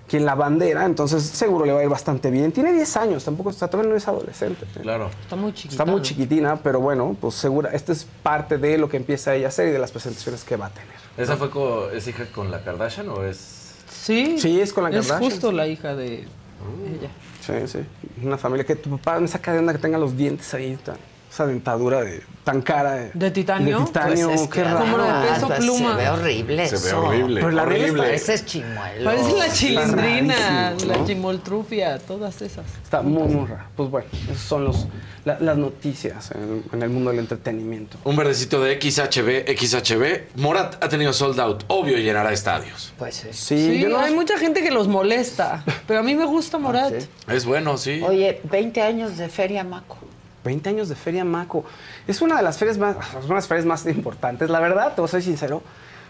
quien 0.07 0.25
la 0.25 0.33
bandera, 0.33 0.85
entonces 0.85 1.21
seguro 1.23 1.65
le 1.65 1.73
va 1.73 1.81
a 1.81 1.83
ir 1.83 1.89
bastante 1.89 2.31
bien. 2.31 2.51
Tiene 2.51 2.73
10 2.73 2.97
años, 2.97 3.23
tampoco 3.23 3.51
está, 3.51 3.67
todavía 3.67 3.91
no 3.91 3.97
es 3.97 4.07
adolescente. 4.07 4.65
Claro. 4.81 5.11
Está 5.21 5.35
muy 5.35 5.53
chiquita. 5.53 5.73
Está 5.83 5.85
muy 5.85 6.01
chiquitina, 6.01 6.55
pero 6.57 6.79
bueno, 6.79 7.15
pues 7.21 7.35
segura, 7.35 7.69
esta 7.71 7.91
es 7.91 8.07
parte 8.23 8.57
de 8.57 8.79
lo 8.79 8.89
que 8.89 8.97
empieza 8.97 9.35
ella 9.35 9.45
a 9.45 9.49
hacer 9.49 9.67
y 9.67 9.71
de 9.71 9.77
las 9.79 9.91
presentaciones 9.91 10.43
que 10.43 10.55
va 10.55 10.65
a 10.67 10.69
tener. 10.71 10.89
¿Esa 11.17 11.37
fue 11.37 11.51
co- 11.51 11.91
es 11.91 12.07
hija 12.07 12.25
con 12.33 12.49
la 12.49 12.63
Kardashian 12.63 13.09
o 13.09 13.23
es...? 13.23 13.57
Sí. 13.91 14.39
Sí, 14.39 14.59
es 14.59 14.73
con 14.73 14.83
la 14.85 14.89
Es 14.89 14.95
Kardashian, 15.07 15.29
justo 15.31 15.49
sí. 15.51 15.55
la 15.55 15.67
hija 15.67 15.95
de 15.95 16.15
ella. 16.15 17.09
Sí, 17.41 17.53
sí. 17.67 17.79
Una 18.23 18.37
familia 18.37 18.65
que 18.65 18.75
tu 18.75 18.89
papá 18.91 19.19
me 19.19 19.27
saca 19.27 19.53
de 19.53 19.59
onda 19.59 19.73
que 19.73 19.79
tenga 19.79 19.97
los 19.97 20.15
dientes 20.15 20.53
ahí, 20.53 20.77
tan- 20.83 20.97
esa 21.31 21.45
dentadura 21.45 22.01
de, 22.01 22.21
tan 22.43 22.61
cara. 22.61 22.93
De, 22.95 23.11
¿De 23.13 23.31
titanio? 23.31 23.79
De 23.79 23.85
titanio, 23.85 24.27
Pues 24.29 24.41
es 24.41 24.47
qué 24.49 24.63
raro. 24.63 24.79
Como 24.79 24.97
la 24.97 25.21
de 25.23 25.29
peso 25.33 25.47
pluma. 25.47 25.91
Se 25.91 25.95
ve 25.97 26.09
horrible 26.09 26.67
Se 26.67 26.77
ve 26.77 26.93
horrible, 26.93 27.41
Pero 27.41 27.51
la 27.51 27.61
horrible. 27.63 28.03
Pareces 28.03 28.45
chimuelo. 28.45 29.05
Parece 29.05 29.37
la 29.37 29.49
chilindrina, 29.51 30.69
rarísimo, 30.71 30.91
la 30.91 30.97
¿no? 30.97 31.05
chimoltrufia, 31.07 31.99
todas 31.99 32.41
esas. 32.41 32.65
Está 32.83 33.01
muy, 33.01 33.27
muy 33.33 33.45
raro. 33.47 33.63
Pues 33.75 33.89
bueno, 33.89 34.07
esas 34.23 34.37
son 34.39 34.63
los, 34.65 34.87
la- 35.25 35.39
las 35.39 35.57
noticias 35.57 36.31
en, 36.31 36.63
en 36.73 36.81
el 36.81 36.89
mundo 36.89 37.11
del 37.11 37.19
entretenimiento. 37.19 37.97
Un 38.03 38.15
verdecito 38.15 38.61
de 38.63 38.79
XHB, 38.81 39.55
XHB. 39.55 40.35
Morat 40.41 40.83
ha 40.83 40.89
tenido 40.89 41.13
sold 41.13 41.39
out. 41.39 41.63
Obvio 41.67 41.97
llenará 41.97 42.33
estadios. 42.33 42.93
Pues 42.97 43.15
sí. 43.15 43.27
Sí, 43.31 43.57
Sí, 43.73 43.79
yo 43.81 43.89
no- 43.89 43.99
hay 43.99 44.13
mucha 44.13 44.37
gente 44.39 44.63
que 44.63 44.71
los 44.71 44.87
molesta, 44.87 45.63
pero 45.87 45.99
a 45.99 46.03
mí 46.03 46.15
me 46.15 46.25
gusta 46.25 46.57
Morat. 46.57 46.91
Ah, 46.97 46.99
sí. 46.99 47.07
Es 47.27 47.45
bueno, 47.45 47.77
sí. 47.77 48.01
Oye, 48.03 48.41
20 48.45 48.81
años 48.81 49.17
de 49.17 49.29
Feria 49.29 49.63
Maco. 49.63 49.97
20 50.43 50.69
años 50.69 50.89
de 50.89 50.95
Feria 50.95 51.23
Maco. 51.25 51.65
Es 52.07 52.21
una 52.21 52.37
de 52.37 52.43
las 52.43 52.57
ferias 52.57 52.77
más, 52.77 52.95
es 52.97 53.13
una 53.15 53.27
de 53.27 53.33
las 53.35 53.47
ferias 53.47 53.65
más 53.65 53.85
importantes. 53.85 54.49
La 54.49 54.59
verdad, 54.59 54.93
te 54.95 55.01
voy 55.01 55.07
a 55.07 55.11
ser 55.11 55.21
sincero. 55.23 55.61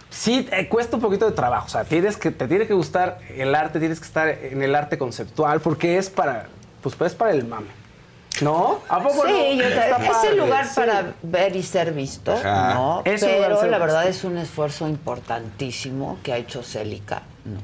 Sí, 0.09 0.47
eh, 0.51 0.67
cuesta 0.67 0.95
un 0.95 1.01
poquito 1.01 1.25
de 1.25 1.33
trabajo. 1.33 1.67
O 1.67 1.69
sea, 1.69 1.83
tienes 1.83 2.17
que, 2.17 2.31
te 2.31 2.47
tiene 2.47 2.65
que 2.65 2.73
gustar 2.73 3.19
el 3.35 3.53
arte, 3.53 3.79
tienes 3.79 3.99
que 3.99 4.05
estar 4.07 4.27
en 4.27 4.61
el 4.63 4.73
arte 4.75 4.97
conceptual, 4.97 5.61
porque 5.61 5.97
es 5.97 6.09
para, 6.09 6.47
pues, 6.81 6.95
pues, 6.95 7.11
es 7.11 7.17
para 7.17 7.31
el 7.31 7.45
mame. 7.45 7.67
¿No? 8.41 8.79
¿A 8.87 9.03
poco 9.03 9.25
no? 9.27 9.29
Sí, 9.29 9.57
yo 9.57 9.63
te- 9.63 9.73
Está 9.73 9.97
es 9.97 10.09
padre, 10.09 10.29
el 10.29 10.37
lugar 10.37 10.65
sí. 10.65 10.71
para 10.75 11.13
ver 11.23 11.55
y 11.55 11.63
ser 11.63 11.91
visto, 11.91 12.31
Ajá. 12.31 12.73
¿no? 12.73 13.01
Es 13.03 13.21
Pero 13.21 13.65
la 13.65 13.77
verdad 13.77 14.05
visto. 14.05 14.09
es 14.19 14.23
un 14.23 14.37
esfuerzo 14.37 14.87
importantísimo 14.87 16.17
que 16.23 16.31
ha 16.33 16.37
hecho 16.37 16.63
Célica, 16.63 17.23
¿no? 17.43 17.57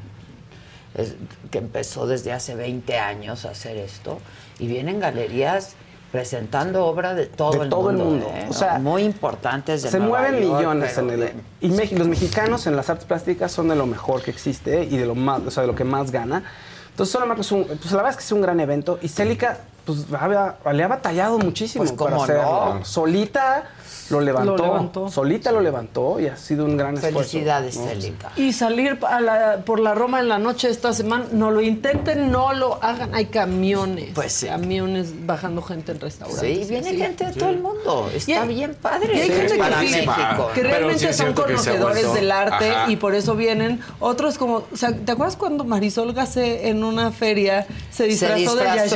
Es- 1.02 1.16
que 1.50 1.60
empezó 1.60 2.08
desde 2.08 2.34
hace 2.34 2.56
20 2.56 2.98
años 2.98 3.46
a 3.46 3.52
hacer 3.52 3.78
esto 3.78 4.20
y 4.60 4.68
vienen 4.68 5.00
galerías 5.00 5.76
presentando 6.12 6.86
obra 6.86 7.14
de 7.14 7.26
todo 7.26 7.52
De 7.54 7.64
el 7.66 7.70
todo 7.70 7.90
el 7.90 7.98
mundo, 7.98 8.26
mundo. 8.28 8.32
¿eh? 8.38 8.48
O 8.50 8.54
sea, 8.54 8.78
muy 8.80 9.04
importantes 9.04 9.84
de 9.84 9.90
Se 9.90 10.00
Nueva 10.00 10.20
mueven 10.22 10.42
York, 10.44 10.58
millones 10.58 10.92
pero 10.96 11.10
en 11.14 11.22
el. 11.24 11.34
Y 11.62 11.96
los 11.96 12.08
mexicanos 12.08 12.68
en 12.68 12.76
las 12.76 12.90
artes 12.90 13.06
plásticas 13.06 13.52
son 13.52 13.68
de 13.68 13.76
lo 13.76 13.86
mejor 13.86 14.22
que 14.22 14.32
existe 14.32 14.84
y 14.84 14.98
de 14.98 15.06
lo 15.06 15.16
más, 15.16 15.42
o 15.46 15.52
sea, 15.52 15.62
de 15.62 15.68
lo 15.68 15.76
que 15.76 15.84
más 15.84 16.12
gana. 16.12 16.44
Entonces, 16.92 17.12
solo 17.12 17.34
es 17.34 17.52
un, 17.52 17.66
pues 17.66 17.92
la 17.92 17.98
verdad 17.98 18.12
es 18.12 18.18
que 18.18 18.24
es 18.24 18.32
un 18.32 18.42
gran 18.42 18.60
evento. 18.62 19.00
Y 19.02 19.10
Célica, 19.10 19.58
pues 19.84 20.06
había- 20.18 20.56
le 20.72 20.84
ha 20.84 20.88
batallado 20.88 21.38
muchísimo 21.38 21.84
Pues, 21.84 21.92
para 21.92 22.12
¿cómo 22.12 22.24
hacerlo. 22.24 22.76
no? 22.76 22.86
Solita 22.86 23.66
lo 24.10 24.22
levantó, 24.22 24.56
Lo 24.58 24.64
levantó. 24.66 25.10
Solita 25.10 25.52
lo 25.52 25.62
levantó 25.62 26.20
y 26.20 26.28
ha 26.28 26.38
sido 26.38 26.66
un 26.66 26.78
gran 26.78 26.96
esfuerzo. 26.96 27.18
Felicidades, 27.20 27.78
¿no? 27.78 27.86
Célica. 27.88 28.32
Y 28.36 28.54
salir 28.54 29.00
a 29.08 29.20
la- 29.22 29.58
por 29.66 29.80
la 29.80 29.94
Roma 29.96 30.20
en 30.20 30.28
la 30.30 30.38
noche 30.38 30.70
esta 30.70 30.94
semana, 30.94 31.26
no 31.32 31.52
lo 31.52 31.62
intenten, 31.62 32.32
no 32.32 32.54
lo 32.54 32.84
hagan. 32.84 33.14
Hay 33.16 33.26
camiones. 33.28 34.12
Pues 34.14 34.32
sí. 34.34 34.48
Camiones 34.48 35.26
bajando 35.26 35.62
gente 35.62 35.92
en 35.94 36.00
restaurantes. 36.00 36.40
Sí, 36.68 36.70
viene 36.70 36.90
así. 36.90 36.98
gente 36.98 37.26
de 37.26 37.34
todo 37.34 37.50
el 37.50 37.60
mundo. 37.60 38.10
Está 38.14 38.32
Y 38.32 38.34
hay- 38.36 38.48
bien 38.48 38.76
padre. 38.80 39.18
Y 39.18 39.22
hay 39.22 39.30
gente 39.30 39.58
que, 39.58 39.88
sí, 39.88 39.96
México. 40.08 40.50
que 40.54 40.64
realmente 40.64 41.08
sí 41.08 41.14
son 41.14 41.34
conocedores 41.34 42.14
del 42.14 42.32
arte 42.32 42.70
Ajá. 42.72 42.92
y 42.92 42.96
por 42.98 43.16
eso 43.16 43.36
vienen. 43.36 43.80
Otros 44.00 44.38
como, 44.38 44.64
o 44.72 44.78
sea, 44.78 44.92
¿te 44.96 45.12
acuerdas 45.12 45.36
cuando 45.36 45.64
Marisol 45.64 46.14
Gacé 46.14 46.68
en 46.70 46.84
una 46.84 47.12
feria 47.12 47.66
se 47.92 48.04
Se 48.16 48.36
disfrazó, 48.36 48.56
disfrazó 48.56 48.96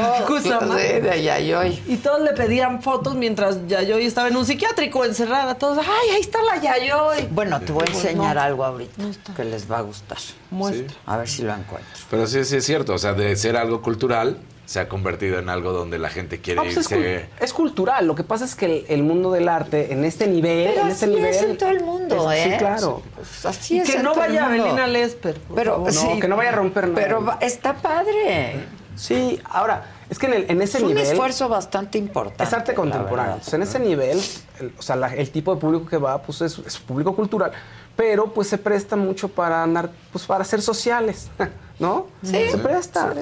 de 0.74 0.90
Yayoi 0.90 0.94
sí, 0.94 1.00
de 1.02 1.24
Yayoi. 1.24 1.84
Y 1.88 1.96
todos 1.98 2.22
le 2.22 2.32
pedían 2.34 2.82
fotos 2.82 3.16
mientras 3.16 3.68
Yayoi 3.68 4.06
estaba 4.06 4.28
en 4.28 4.38
un 4.38 4.46
psiquiátrico 4.46 4.99
encerrada. 5.06 5.56
Todos, 5.56 5.78
ay, 5.80 6.10
ahí 6.16 6.22
está 6.22 6.42
la 6.42 6.58
Yayoi. 6.62 7.28
Bueno, 7.32 7.60
te 7.62 7.72
voy 7.72 7.84
a 7.88 7.92
enseñar 7.92 8.36
no. 8.36 8.42
algo 8.42 8.66
ahorita 8.66 9.34
que 9.36 9.44
les 9.44 9.70
va 9.72 9.80
a 9.80 9.82
gustar. 9.82 10.18
Muestra. 10.52 10.96
A 11.06 11.18
ver 11.18 11.28
si 11.28 11.42
lo 11.44 11.54
encuentro. 11.54 11.90
Pero 12.10 12.28
sí, 12.28 12.44
sí 12.46 12.58
es 12.58 12.66
cierto. 12.66 12.94
O 12.94 12.98
sea, 12.98 13.14
de 13.14 13.36
ser 13.36 13.58
algo 13.58 13.82
cultural, 13.82 14.38
se 14.66 14.80
ha 14.80 14.88
convertido 14.88 15.40
en 15.40 15.50
algo 15.50 15.72
donde 15.74 15.98
la 15.98 16.10
gente 16.10 16.42
quiere 16.42 16.60
Ah, 16.60 16.64
pues 16.64 16.78
es, 16.78 16.92
irse. 16.92 17.30
es 17.40 17.54
cultural. 17.54 18.06
Lo 18.06 18.14
que 18.14 18.24
pasa 18.24 18.46
es 18.46 18.54
que 18.56 18.66
el, 18.66 18.86
el 18.90 19.04
mundo 19.04 19.32
del 19.32 19.50
arte, 19.50 19.92
en 19.94 20.06
este 20.06 20.28
nivel, 20.28 20.70
Pero 20.74 20.82
en 20.86 20.88
este 20.92 21.06
así 21.06 21.16
nivel. 21.16 21.34
es 21.34 21.42
en 21.42 21.58
todo 21.58 21.70
el 21.70 21.84
mundo, 21.84 22.32
es- 22.32 22.46
¿eh? 22.46 22.52
Sí, 22.52 22.58
claro. 22.60 23.02
Pues 23.16 23.46
así 23.48 23.76
Y 23.78 23.80
es 23.80 23.90
que 23.90 23.98
en 23.98 24.04
no 24.04 24.12
todo 24.12 24.22
vaya. 24.22 24.48
Belina 24.48 24.86
Lesper. 24.86 25.40
por 25.40 25.56
Pero 25.56 25.72
favor. 25.74 25.94
No, 25.94 26.02
sí, 26.14 26.20
que 26.20 26.28
no 26.28 26.36
vaya 26.38 26.50
a 26.50 26.54
romper 26.54 26.88
nada. 26.88 27.02
Pero 27.02 27.26
va- 27.26 27.38
está 27.42 27.74
padre. 27.76 28.66
Sí, 28.96 29.42
ahora, 29.46 29.86
es 30.10 30.18
que 30.20 30.26
en, 30.28 30.34
el- 30.34 30.46
en 30.50 30.62
ese 30.62 30.78
Es 30.78 30.84
un 30.84 30.90
nivel. 30.90 31.04
esfuerzo 31.06 31.48
bastante 31.50 31.98
importante. 31.98 32.44
Es 32.44 32.54
arte 32.54 32.74
contemporáneo. 32.74 33.16
verdad. 33.16 33.34
Entonces, 33.36 33.54
en 33.54 33.62
ese 33.64 33.80
nivel, 33.80 34.22
el, 34.60 34.74
o 34.78 34.82
sea, 34.82 34.96
la- 34.96 35.14
el 35.14 35.30
tipo 35.32 35.54
de 35.54 35.62
público 35.62 35.86
que 35.86 35.98
va, 35.98 36.22
pues 36.22 36.42
es, 36.42 36.58
es 36.60 36.78
público 36.80 37.16
cultural, 37.16 37.52
pero 37.96 38.34
pues 38.34 38.48
se 38.48 38.58
presta 38.58 38.96
mucho 38.96 39.28
para 39.28 39.62
andar, 39.64 39.90
pues 40.12 40.26
para 40.26 40.44
ser 40.44 40.62
sociales, 40.62 41.30
¿no? 41.80 42.08
Sí. 42.24 42.50
Se 42.50 42.58
presta. 42.58 43.14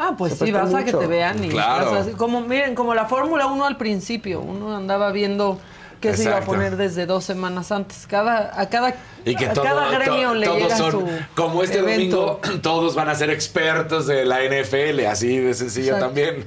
Ah, 0.00 0.14
pues 0.16 0.34
Se 0.34 0.46
sí, 0.46 0.52
vas 0.52 0.72
a 0.74 0.84
que 0.84 0.92
te 0.92 1.06
vean 1.08 1.42
y 1.42 1.48
Claro. 1.48 1.90
vas 1.90 2.06
a- 2.06 2.12
como 2.12 2.40
miren, 2.40 2.74
como 2.76 2.94
la 2.94 3.06
Fórmula 3.06 3.46
1 3.48 3.64
al 3.66 3.76
principio, 3.76 4.40
uno 4.40 4.76
andaba 4.76 5.10
viendo 5.10 5.58
qué 6.00 6.16
se 6.16 6.24
iba 6.24 6.38
a 6.38 6.40
poner 6.40 6.76
desde 6.76 7.06
dos 7.06 7.24
semanas 7.24 7.72
antes. 7.72 8.06
Cada, 8.06 8.58
a 8.60 8.68
cada, 8.68 8.94
Y 9.24 9.34
que 9.34 9.46
a 9.46 9.52
todo- 9.52 9.64
cada 9.64 9.90
gremio 9.90 10.28
to- 10.30 10.34
le 10.34 10.46
todos 10.46 10.62
llega 10.62 10.76
son, 10.76 10.90
su 10.92 11.08
como 11.34 11.62
este 11.62 11.78
evento. 11.78 12.40
domingo, 12.42 12.60
todos 12.62 12.94
van 12.94 13.08
a 13.08 13.14
ser 13.14 13.30
expertos 13.30 14.06
de 14.06 14.24
la 14.24 14.40
NFL, 14.44 15.06
así 15.06 15.38
de 15.38 15.54
sencillo 15.54 15.94
Exacto. 15.96 16.06
también. 16.06 16.44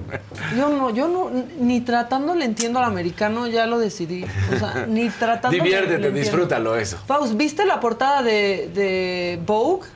Yo 0.58 0.70
no, 0.70 0.90
yo 0.90 1.08
no, 1.08 1.30
ni 1.60 1.82
tratando 1.82 2.34
le 2.36 2.46
entiendo 2.46 2.80
al 2.80 2.86
americano, 2.86 3.48
ya 3.48 3.66
lo 3.68 3.80
decidí. 3.80 4.26
O 4.56 4.60
sea, 4.60 4.86
ni 4.88 5.10
tratando 5.20 5.56
Diviértete, 5.56 6.12
disfrútalo 6.12 6.76
eso. 6.76 6.98
Faust, 7.06 7.36
¿viste 7.36 7.66
la 7.66 7.80
portada 7.80 8.24
de, 8.24 8.70
de 8.74 9.40
Vogue? 9.46 9.88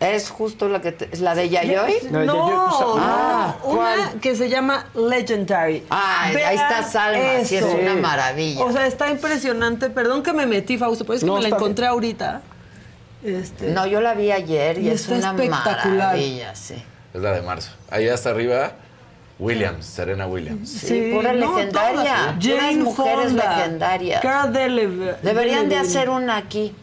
Es 0.00 0.30
justo 0.30 0.68
la 0.70 0.80
que 0.80 0.92
te- 0.92 1.10
es 1.12 1.20
la 1.20 1.34
de 1.34 1.50
Yayoi. 1.50 1.94
No, 2.10 2.24
no, 2.24 2.96
Ah, 2.98 3.56
una 3.64 4.12
que 4.20 4.34
se 4.34 4.48
llama 4.48 4.86
Legendary. 4.94 5.84
Ay, 5.90 6.36
ahí 6.36 6.56
está 6.56 6.82
Salma, 6.82 7.44
sí, 7.44 7.56
es 7.56 7.62
una 7.64 7.94
maravilla. 7.96 8.64
O 8.64 8.72
sea, 8.72 8.86
está 8.86 9.10
impresionante. 9.10 9.90
Perdón 9.90 10.22
que 10.22 10.32
me 10.32 10.46
metí, 10.46 10.78
Fausto, 10.78 11.04
pero 11.04 11.16
es 11.16 11.20
que 11.20 11.26
No, 11.26 11.34
me 11.36 11.42
la 11.42 11.48
encontré 11.48 11.86
ahorita. 11.86 12.40
Este, 13.22 13.68
No, 13.72 13.86
yo 13.86 14.00
la 14.00 14.14
vi 14.14 14.32
ayer 14.32 14.78
y, 14.78 14.86
Y 14.86 14.90
es 14.90 15.06
una 15.08 15.32
espectacular. 15.32 15.96
maravilla, 15.96 16.54
sí. 16.54 16.82
Es 17.12 17.20
la 17.20 17.32
de 17.32 17.42
marzo. 17.42 17.70
Ahí 17.90 18.08
hasta 18.08 18.30
arriba, 18.30 18.72
Williams, 19.38 19.84
Serena 19.84 20.26
Williams. 20.26 20.70
Sí, 20.70 21.10
pura 21.14 21.34
no, 21.34 21.54
legendaria. 21.58 22.14
todas. 22.14 22.36
Jane 22.40 22.76
mujeres 22.82 23.26
Fonda, 23.26 23.56
legendarias. 23.58 24.22
Cara. 24.22 24.46
Deberían 24.46 25.68
de 25.68 25.76
hacer 25.76 26.08
una 26.08 26.38
aquí. 26.38 26.74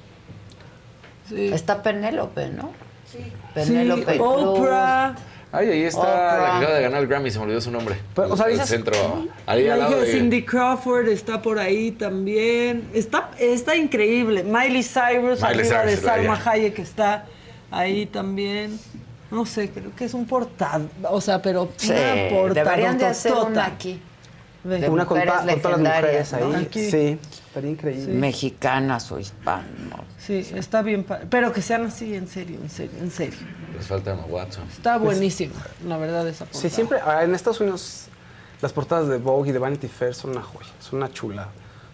Sí. 1.30 1.48
Está 1.52 1.82
Penélope, 1.82 2.50
¿no? 2.50 2.72
Sí. 3.62 3.68
Sí, 3.68 3.74
Penélope 3.74 4.18
Cruz. 4.18 4.44
Oprah. 4.44 5.16
Ay, 5.52 5.70
ahí 5.70 5.84
está 5.84 6.00
Oprah. 6.02 6.38
la 6.38 6.44
que 6.60 6.66
acaba 6.66 6.74
de 6.78 6.82
ganar 6.84 7.02
el 7.02 7.08
Grammy, 7.08 7.32
se 7.32 7.38
me 7.40 7.46
olvidó 7.46 7.62
su 7.62 7.72
nombre. 7.72 7.96
Pero, 8.14 8.34
o 8.34 8.38
sea, 8.38 8.48
el 8.48 8.54
dices- 8.54 8.68
centro. 8.70 8.94
Ahí 9.46 9.64
La 9.66 9.74
al 9.76 9.80
hija 9.80 9.90
lado 9.90 10.02
de 10.02 10.08
de. 10.08 10.12
Cindy 10.14 10.44
Crawford 10.44 11.08
está 11.08 11.42
por 11.42 11.58
ahí 11.60 11.92
también. 11.92 12.90
Está, 12.94 13.32
está 13.40 13.76
increíble. 13.76 14.44
Miley 14.44 14.84
Cyrus, 14.84 15.42
Miley 15.42 15.60
arriba 15.62 15.82
de 15.84 15.92
Cyrus, 15.92 16.04
la 16.04 16.16
Salma. 16.16 16.42
Hayek 16.46 16.80
está 16.80 17.26
ahí 17.72 18.06
también. 18.08 18.78
No 19.32 19.46
sé, 19.46 19.70
creo 19.70 19.94
que 19.96 20.06
es 20.06 20.14
un 20.14 20.26
portal. 20.26 20.90
O 21.10 21.20
sea, 21.22 21.42
pero 21.42 21.70
Sí, 21.78 21.92
una 21.92 22.30
portada. 22.30 22.64
deberían 22.70 22.98
de 22.98 23.06
hacer 23.06 23.34
una 23.34 23.66
aquí. 23.66 24.02
De 24.64 24.90
Una 24.90 25.06
con, 25.06 25.18
con 25.18 25.28
todas 25.28 25.46
las 25.46 25.56
mujeres 25.56 25.78
legendarias, 25.80 26.34
ahí. 26.34 26.44
¿no? 26.44 26.58
Aquí. 26.58 26.92
Sí, 26.92 27.20
estaría 27.58 27.72
increíble. 27.72 28.14
Mexicanas 28.14 29.12
o 29.12 29.20
hispanas. 29.20 29.68
Sí, 30.20 30.48
está 30.56 30.82
bien. 30.82 31.06
Pero 31.30 31.52
que 31.52 31.62
sean 31.62 31.86
así, 31.86 32.14
en 32.16 32.28
serio, 32.28 32.60
en 32.62 32.70
serio, 32.70 32.98
en 33.02 33.12
serio. 33.12 33.38
Les 33.76 33.88
falta 33.88 34.12
Emma 34.12 34.26
Watson. 34.26 34.64
Está 34.72 34.98
buenísima, 34.98 35.54
la 35.88 35.98
verdad, 35.98 36.28
esa 36.28 36.46
portada. 36.46 36.62
Sí, 36.62 36.70
siempre, 36.70 37.00
ah, 37.06 37.24
en 37.24 37.34
Estados 37.36 37.60
Unidos, 37.62 38.06
las 38.62 38.74
portadas 38.74 39.08
de 39.08 39.18
Vogue 39.18 39.50
y 39.50 39.54
de 39.54 39.60
Vanity 39.60 39.88
Fair 39.88 40.14
son 40.14 40.32
una 40.32 40.42
joya, 40.42 40.70
son 40.80 40.98
una 41.00 41.12
chula. 41.12 41.48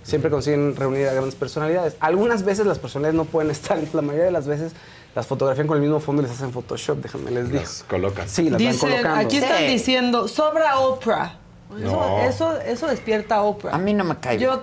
Siempre 0.04 0.30
consiguen 0.30 0.76
reunir 0.76 1.08
a 1.08 1.14
grandes 1.14 1.36
personalidades. 1.36 1.96
Algunas 2.02 2.44
veces 2.44 2.66
las 2.66 2.78
personalidades 2.80 3.16
no 3.16 3.26
pueden 3.26 3.52
estar, 3.58 3.80
la 3.94 4.02
mayoría 4.02 4.26
de 4.26 4.32
las 4.32 4.48
veces 4.48 4.74
las 5.16 5.28
fotografían 5.28 5.68
con 5.68 5.78
el 5.78 5.82
mismo 5.84 6.00
fondo 6.00 6.22
y 6.22 6.26
les 6.26 6.34
hacen 6.34 6.52
Photoshop, 6.52 6.98
déjenme 6.98 7.30
les 7.32 7.48
digo. 7.50 7.62
Las 7.62 7.84
colocan. 7.88 8.28
Sí, 8.28 8.50
las 8.50 8.54
van 8.62 8.72
Dicen, 8.72 8.90
colocando. 8.90 9.20
aquí 9.28 9.38
están 9.38 9.58
Sí. 9.60 9.66
diciendo, 9.68 10.28
sobra 10.28 10.80
Oprah. 10.80 11.38
Eso, 11.78 11.92
No. 11.92 12.20
eso, 12.24 12.60
eso 12.62 12.88
despierta 12.88 13.36
a 13.38 13.42
Oprah. 13.44 13.74
A 13.76 13.78
mí 13.78 13.94
no 13.94 14.04
me 14.04 14.18
cae 14.18 14.38
Yo 14.38 14.60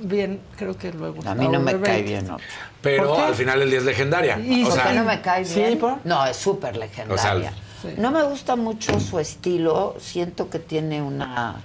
también 0.00 0.40
creo 0.56 0.76
que 0.76 0.92
luego. 0.92 1.20
A 1.28 1.34
mí 1.34 1.46
no 1.48 1.60
me 1.60 1.78
cae 1.80 2.02
bien 2.02 2.30
otra. 2.30 2.46
Pero 2.80 3.16
al 3.18 3.34
final 3.34 3.60
el 3.62 3.70
día 3.70 3.78
es 3.80 3.84
legendaria. 3.84 4.38
Y- 4.38 4.62
o 4.62 4.66
¿Por 4.66 4.74
sea, 4.74 4.84
qué 4.88 4.92
no 4.94 5.04
me 5.04 5.20
cae 5.20 5.44
sí, 5.44 5.60
bien? 5.60 5.78
¿por? 5.78 5.98
No, 6.04 6.24
es 6.26 6.36
súper 6.36 6.76
legendaria. 6.76 7.14
O 7.14 7.18
sea, 7.42 7.52
Sí. 7.82 7.88
No 7.96 8.10
me 8.10 8.22
gusta 8.24 8.56
mucho 8.56 9.00
su 9.00 9.18
estilo. 9.18 9.96
Siento 9.98 10.50
que 10.50 10.58
tiene 10.58 11.00
una 11.00 11.62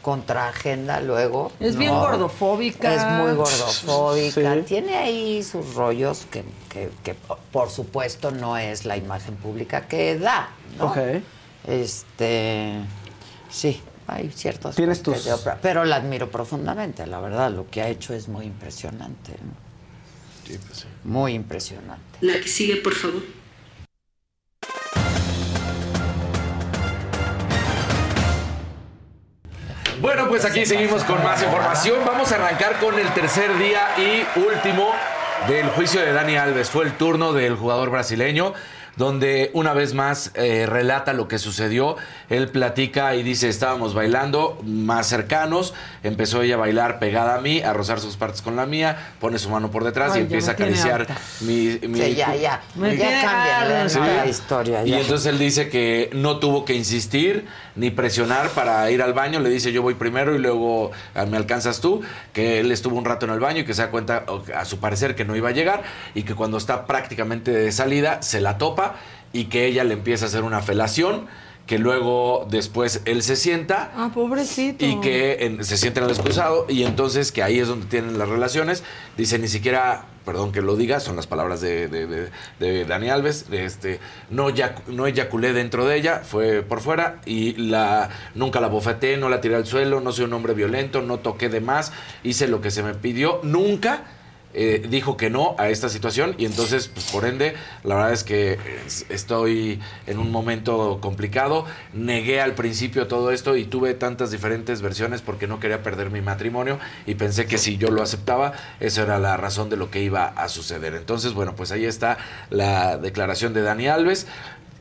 contraagenda 0.00 1.02
luego. 1.02 1.52
Es 1.60 1.76
bien 1.76 1.92
¿no? 1.92 2.00
gordofóbica. 2.00 2.94
Es 2.94 3.04
muy 3.22 3.34
gordofóbica. 3.36 4.54
Sí. 4.54 4.62
Tiene 4.62 4.96
ahí 4.96 5.42
sus 5.42 5.74
rollos 5.74 6.26
que, 6.30 6.42
que- 6.70 6.88
que, 7.04 7.14
por 7.52 7.68
supuesto, 7.68 8.30
no 8.30 8.56
es 8.56 8.86
la 8.86 8.96
imagen 8.96 9.36
pública 9.36 9.82
que 9.88 10.18
da. 10.18 10.48
¿no? 10.78 10.86
Ok. 10.86 10.96
Este. 11.66 12.78
Sí, 13.50 13.82
hay 14.14 14.30
ciertos. 14.30 14.76
Tienes 14.76 15.02
tus- 15.02 15.24
de 15.24 15.32
Oprah, 15.32 15.58
Pero 15.60 15.84
la 15.84 15.96
admiro 15.96 16.30
profundamente, 16.30 17.06
la 17.06 17.20
verdad. 17.20 17.50
Lo 17.50 17.68
que 17.70 17.82
ha 17.82 17.88
hecho 17.88 18.14
es 18.14 18.28
muy 18.28 18.46
impresionante. 18.46 19.32
¿no? 19.32 19.52
sí, 20.46 20.58
pues 20.66 20.78
sí. 20.80 20.86
Muy 21.04 21.34
impresionante. 21.34 22.18
La 22.20 22.34
que 22.34 22.48
sigue, 22.48 22.76
por 22.76 22.94
favor. 22.94 23.22
Bueno, 30.00 30.26
pues 30.28 30.44
aquí 30.44 30.66
seguimos 30.66 31.04
con 31.04 31.22
más 31.22 31.42
información. 31.42 32.00
Vamos 32.04 32.32
a 32.32 32.36
arrancar 32.36 32.78
con 32.80 32.98
el 32.98 33.08
tercer 33.14 33.56
día 33.58 33.88
y 33.98 34.26
último 34.38 34.90
del 35.48 35.68
juicio 35.70 36.00
de 36.00 36.12
Dani 36.12 36.36
Alves. 36.36 36.70
Fue 36.70 36.84
el 36.84 36.92
turno 36.96 37.32
del 37.32 37.54
jugador 37.56 37.90
brasileño, 37.90 38.52
donde 38.96 39.50
una 39.54 39.72
vez 39.72 39.94
más 39.94 40.32
eh, 40.34 40.66
relata 40.66 41.12
lo 41.12 41.28
que 41.28 41.38
sucedió. 41.38 41.96
Él 42.28 42.48
platica 42.48 43.14
y 43.14 43.22
dice, 43.22 43.48
estábamos 43.48 43.94
bailando 43.94 44.58
más 44.64 45.06
cercanos, 45.06 45.74
empezó 46.02 46.42
ella 46.42 46.54
a 46.54 46.58
bailar 46.58 46.98
pegada 46.98 47.36
a 47.36 47.40
mí, 47.40 47.60
a 47.62 47.72
rozar 47.72 48.00
sus 48.00 48.16
partes 48.16 48.42
con 48.42 48.56
la 48.56 48.66
mía, 48.66 49.12
pone 49.20 49.38
su 49.38 49.50
mano 49.50 49.70
por 49.70 49.84
detrás 49.84 50.12
Ay, 50.12 50.20
y 50.20 50.22
empieza 50.24 50.52
a 50.52 50.54
acariciar 50.54 51.06
mi, 51.40 51.78
mi- 51.88 52.00
Sí, 52.02 52.14
ya, 52.14 52.34
ya. 52.34 52.62
Me 52.74 52.96
ya 52.96 53.22
cambia 53.22 53.84
la 54.24 54.26
historia. 54.26 54.84
y 54.84 54.92
entonces 54.94 55.26
él 55.26 55.38
dice 55.38 55.68
que 55.68 56.10
no 56.12 56.38
tuvo 56.38 56.64
que 56.64 56.74
insistir 56.74 57.46
ni 57.76 57.90
presionar 57.90 58.48
para 58.50 58.90
ir 58.90 59.00
al 59.02 59.12
baño. 59.14 59.40
Le 59.40 59.48
dice 59.50 59.72
yo 59.72 59.82
voy 59.82 59.94
primero 59.94 60.34
y 60.34 60.38
luego 60.38 60.90
ah, 61.14 61.24
me 61.26 61.36
alcanzas 61.36 61.80
tú. 61.80 62.02
Que 62.32 62.60
él 62.60 62.70
estuvo 62.72 62.96
un 62.96 63.04
rato 63.04 63.26
en 63.26 63.32
el 63.32 63.40
baño 63.40 63.60
y 63.60 63.64
que 63.64 63.74
se 63.74 63.82
da 63.82 63.90
cuenta, 63.90 64.24
a 64.54 64.64
su 64.64 64.78
parecer, 64.78 65.14
que 65.14 65.24
no 65.24 65.36
iba 65.36 65.48
a 65.48 65.52
llegar. 65.52 65.82
Y 66.14 66.22
que 66.24 66.34
cuando 66.34 66.58
está 66.58 66.86
prácticamente 66.86 67.50
de 67.50 67.72
salida 67.72 68.20
se 68.22 68.40
la 68.40 68.58
topa 68.58 68.81
y 69.32 69.44
que 69.44 69.66
ella 69.66 69.84
le 69.84 69.94
empieza 69.94 70.24
a 70.26 70.28
hacer 70.28 70.42
una 70.44 70.60
felación 70.60 71.26
que 71.66 71.78
luego 71.78 72.46
después 72.50 73.02
él 73.04 73.22
se 73.22 73.36
sienta 73.36 73.92
Ah, 73.96 74.10
pobrecito. 74.12 74.84
y 74.84 75.00
que 75.00 75.46
en- 75.46 75.64
se 75.64 75.78
sienten 75.78 76.02
al 76.04 76.10
excusado 76.10 76.66
y 76.68 76.82
entonces 76.82 77.30
que 77.30 77.42
ahí 77.42 77.60
es 77.60 77.68
donde 77.68 77.86
tienen 77.86 78.18
las 78.18 78.28
relaciones. 78.28 78.82
Dice 79.16 79.38
ni 79.38 79.46
siquiera, 79.46 80.06
perdón 80.26 80.50
que 80.50 80.60
lo 80.60 80.74
diga, 80.76 80.98
son 80.98 81.14
las 81.14 81.28
palabras 81.28 81.60
de, 81.60 81.86
de, 81.86 82.06
de- 82.08 82.30
de 82.58 82.84
Dani 82.84 83.10
Alves, 83.10 83.48
de 83.48 83.64
este, 83.64 84.00
no, 84.28 84.50
yac- 84.50 84.84
no 84.88 85.06
eyaculé 85.06 85.52
dentro 85.52 85.86
de 85.86 85.96
ella, 85.96 86.22
fue 86.24 86.62
por 86.62 86.80
fuera 86.80 87.20
y 87.26 87.52
la 87.54 88.10
nunca 88.34 88.60
la 88.60 88.66
bofeteé, 88.66 89.16
no 89.16 89.28
la 89.28 89.40
tiré 89.40 89.54
al 89.54 89.64
suelo, 89.66 90.00
no 90.00 90.10
soy 90.12 90.24
un 90.24 90.32
hombre 90.32 90.54
violento, 90.54 91.00
no 91.00 91.20
toqué 91.20 91.48
de 91.48 91.60
más, 91.60 91.92
hice 92.24 92.48
lo 92.48 92.60
que 92.60 92.72
se 92.72 92.82
me 92.82 92.94
pidió, 92.94 93.38
nunca 93.44 94.02
eh, 94.54 94.84
dijo 94.88 95.16
que 95.16 95.30
no 95.30 95.54
a 95.58 95.68
esta 95.70 95.88
situación 95.88 96.34
y 96.38 96.44
entonces, 96.44 96.88
pues 96.88 97.10
por 97.10 97.24
ende, 97.24 97.54
la 97.84 97.94
verdad 97.94 98.12
es 98.12 98.24
que 98.24 98.58
es- 98.86 99.06
estoy 99.08 99.80
en 100.06 100.18
un 100.18 100.30
momento 100.30 100.98
complicado. 101.00 101.64
Negué 101.92 102.40
al 102.40 102.54
principio 102.54 103.06
todo 103.06 103.30
esto 103.30 103.56
y 103.56 103.64
tuve 103.64 103.94
tantas 103.94 104.30
diferentes 104.30 104.82
versiones 104.82 105.22
porque 105.22 105.46
no 105.46 105.60
quería 105.60 105.82
perder 105.82 106.10
mi 106.10 106.20
matrimonio 106.20 106.78
y 107.06 107.14
pensé 107.14 107.46
que 107.46 107.58
si 107.58 107.76
yo 107.78 107.90
lo 107.90 108.02
aceptaba, 108.02 108.52
eso 108.80 109.02
era 109.02 109.18
la 109.18 109.36
razón 109.36 109.70
de 109.70 109.76
lo 109.76 109.90
que 109.90 110.02
iba 110.02 110.26
a 110.26 110.48
suceder. 110.48 110.94
Entonces, 110.94 111.32
bueno, 111.32 111.54
pues 111.56 111.72
ahí 111.72 111.84
está 111.84 112.18
la 112.50 112.96
declaración 112.98 113.54
de 113.54 113.62
Dani 113.62 113.88
Alves. 113.88 114.26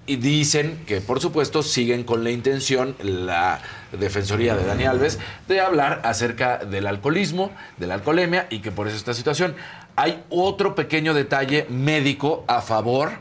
Y 0.07 0.15
dicen 0.17 0.79
que, 0.87 0.99
por 0.99 1.21
supuesto, 1.21 1.61
siguen 1.63 2.03
con 2.03 2.23
la 2.23 2.31
intención, 2.31 2.95
la 3.01 3.61
Defensoría 3.91 4.55
de 4.55 4.65
Dani 4.65 4.85
Alves, 4.85 5.19
de 5.47 5.59
hablar 5.59 6.01
acerca 6.03 6.59
del 6.59 6.87
alcoholismo, 6.87 7.51
de 7.77 7.87
la 7.87 7.95
alcoholemia 7.95 8.47
y 8.49 8.59
que 8.59 8.71
por 8.71 8.87
eso 8.87 8.95
esta 8.95 9.13
situación. 9.13 9.55
Hay 9.95 10.23
otro 10.29 10.75
pequeño 10.75 11.13
detalle 11.13 11.65
médico 11.69 12.45
a 12.47 12.61
favor 12.61 13.11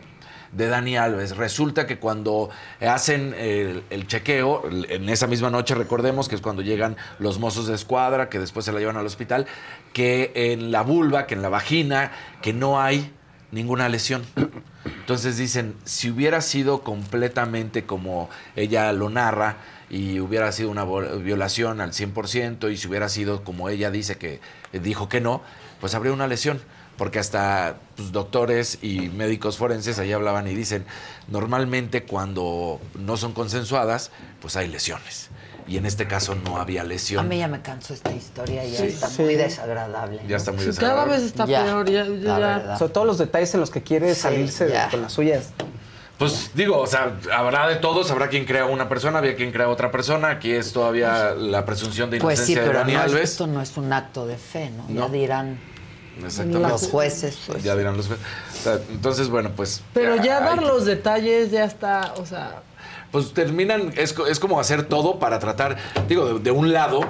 de 0.52 0.68
Dani 0.68 0.96
Alves. 0.96 1.36
Resulta 1.36 1.86
que 1.86 1.98
cuando 1.98 2.50
hacen 2.80 3.34
el, 3.36 3.84
el 3.90 4.06
chequeo, 4.06 4.62
en 4.88 5.08
esa 5.08 5.26
misma 5.26 5.50
noche, 5.50 5.74
recordemos 5.74 6.28
que 6.28 6.34
es 6.34 6.40
cuando 6.40 6.62
llegan 6.62 6.96
los 7.18 7.38
mozos 7.38 7.66
de 7.66 7.74
escuadra, 7.74 8.28
que 8.28 8.38
después 8.38 8.64
se 8.64 8.72
la 8.72 8.80
llevan 8.80 8.96
al 8.96 9.06
hospital, 9.06 9.46
que 9.92 10.32
en 10.34 10.72
la 10.72 10.82
vulva, 10.82 11.26
que 11.26 11.34
en 11.34 11.42
la 11.42 11.48
vagina, 11.48 12.12
que 12.42 12.52
no 12.52 12.80
hay 12.80 13.12
ninguna 13.52 13.88
lesión. 13.88 14.24
Entonces 14.84 15.36
dicen, 15.36 15.74
si 15.84 16.10
hubiera 16.10 16.40
sido 16.40 16.82
completamente 16.82 17.84
como 17.84 18.30
ella 18.56 18.92
lo 18.92 19.10
narra 19.10 19.56
y 19.90 20.20
hubiera 20.20 20.50
sido 20.52 20.70
una 20.70 20.84
violación 20.84 21.80
al 21.80 21.92
100% 21.92 22.72
y 22.72 22.76
si 22.76 22.86
hubiera 22.88 23.08
sido 23.08 23.42
como 23.44 23.68
ella 23.68 23.90
dice 23.90 24.16
que 24.16 24.40
dijo 24.72 25.08
que 25.08 25.20
no, 25.20 25.42
pues 25.80 25.94
habría 25.94 26.12
una 26.12 26.26
lesión. 26.26 26.60
Porque 26.96 27.18
hasta 27.18 27.76
pues, 27.96 28.12
doctores 28.12 28.78
y 28.82 29.08
médicos 29.08 29.56
forenses 29.56 29.98
ahí 29.98 30.12
hablaban 30.12 30.46
y 30.46 30.54
dicen, 30.54 30.84
normalmente 31.28 32.02
cuando 32.02 32.78
no 32.94 33.16
son 33.16 33.32
consensuadas, 33.32 34.10
pues 34.42 34.54
hay 34.56 34.68
lesiones. 34.68 35.28
Y 35.66 35.78
en 35.78 35.86
este 35.86 36.06
caso 36.06 36.34
no 36.34 36.58
había 36.58 36.82
A 36.82 36.84
lesión. 36.84 37.26
mí 37.26 37.38
ya 37.38 37.48
me 37.48 37.62
cansó 37.62 37.94
esta 37.94 38.12
historia 38.12 38.66
y 38.66 38.72
ya 38.72 38.78
Sí, 38.80 38.86
está 38.88 39.08
sí. 39.08 39.22
muy 39.22 39.34
desagradable. 39.36 40.20
Ya 40.28 40.36
está 40.36 40.50
muy 40.52 40.58
Cada 40.60 40.72
desagradable. 40.72 41.12
vez 41.14 41.22
está 41.22 41.46
Ya, 41.46 41.64
peor. 41.64 41.90
Ya, 41.90 42.06
ya-. 42.06 42.76
Sobre 42.76 42.92
todo 42.92 43.04
los 43.06 43.16
detalles 43.16 43.54
en 43.54 43.60
los 43.60 43.70
que 43.70 43.82
quiere 43.82 44.14
Sí, 44.14 44.20
salirse 44.20 44.66
de- 44.66 44.78
con 44.90 45.00
las 45.00 45.12
suyas. 45.14 45.50
Pues 46.20 46.50
digo, 46.54 46.78
o 46.78 46.86
sea, 46.86 47.16
habrá 47.32 47.66
de 47.66 47.76
todos, 47.76 48.10
habrá 48.10 48.28
quien 48.28 48.44
crea 48.44 48.66
una 48.66 48.88
persona, 48.90 49.18
había 49.20 49.34
quien 49.36 49.50
crea 49.52 49.68
otra 49.70 49.90
persona. 49.90 50.28
Aquí 50.28 50.52
es 50.52 50.72
todavía 50.72 51.30
la 51.34 51.64
presunción 51.64 52.10
de 52.10 52.18
Pues 52.18 52.38
sí, 52.40 52.52
inocencia 52.52 52.62
de 52.62 52.68
pero 52.68 52.78
Dani 52.80 52.92
no 52.92 52.98
es- 52.98 53.04
Alves. 53.06 53.30
esto 53.30 53.46
no 53.46 53.62
es 53.62 53.76
un 53.78 53.90
acto 53.92 54.26
de 54.26 54.36
fe, 54.36 54.70
¿no? 54.70 54.84
No. 54.88 55.06
Ya 55.06 55.12
dirán 55.12 55.58
los 56.20 56.88
jueces. 56.88 57.38
Pues. 57.46 57.62
Ya 57.62 57.74
dirán 57.74 57.96
los 57.96 58.06
jueces. 58.08 58.26
O 58.52 58.62
sea, 58.62 58.78
entonces, 58.90 59.30
bueno, 59.30 59.52
pues. 59.56 59.82
Pero 59.94 60.16
ya 60.16 60.38
hay 60.38 60.44
dar 60.44 60.58
que- 60.58 60.66
los 60.66 60.84
detalles 60.84 61.50
ya 61.50 61.64
está, 61.64 62.12
o 62.18 62.26
sea, 62.26 62.62
Pues 63.10 63.32
terminan, 63.32 63.92
es, 63.96 64.14
es 64.28 64.38
como 64.38 64.60
hacer 64.60 64.84
todo 64.84 65.18
para 65.18 65.38
tratar, 65.40 65.78
digo, 66.06 66.34
de, 66.34 66.38
de 66.40 66.50
un 66.52 66.72
lado, 66.72 67.00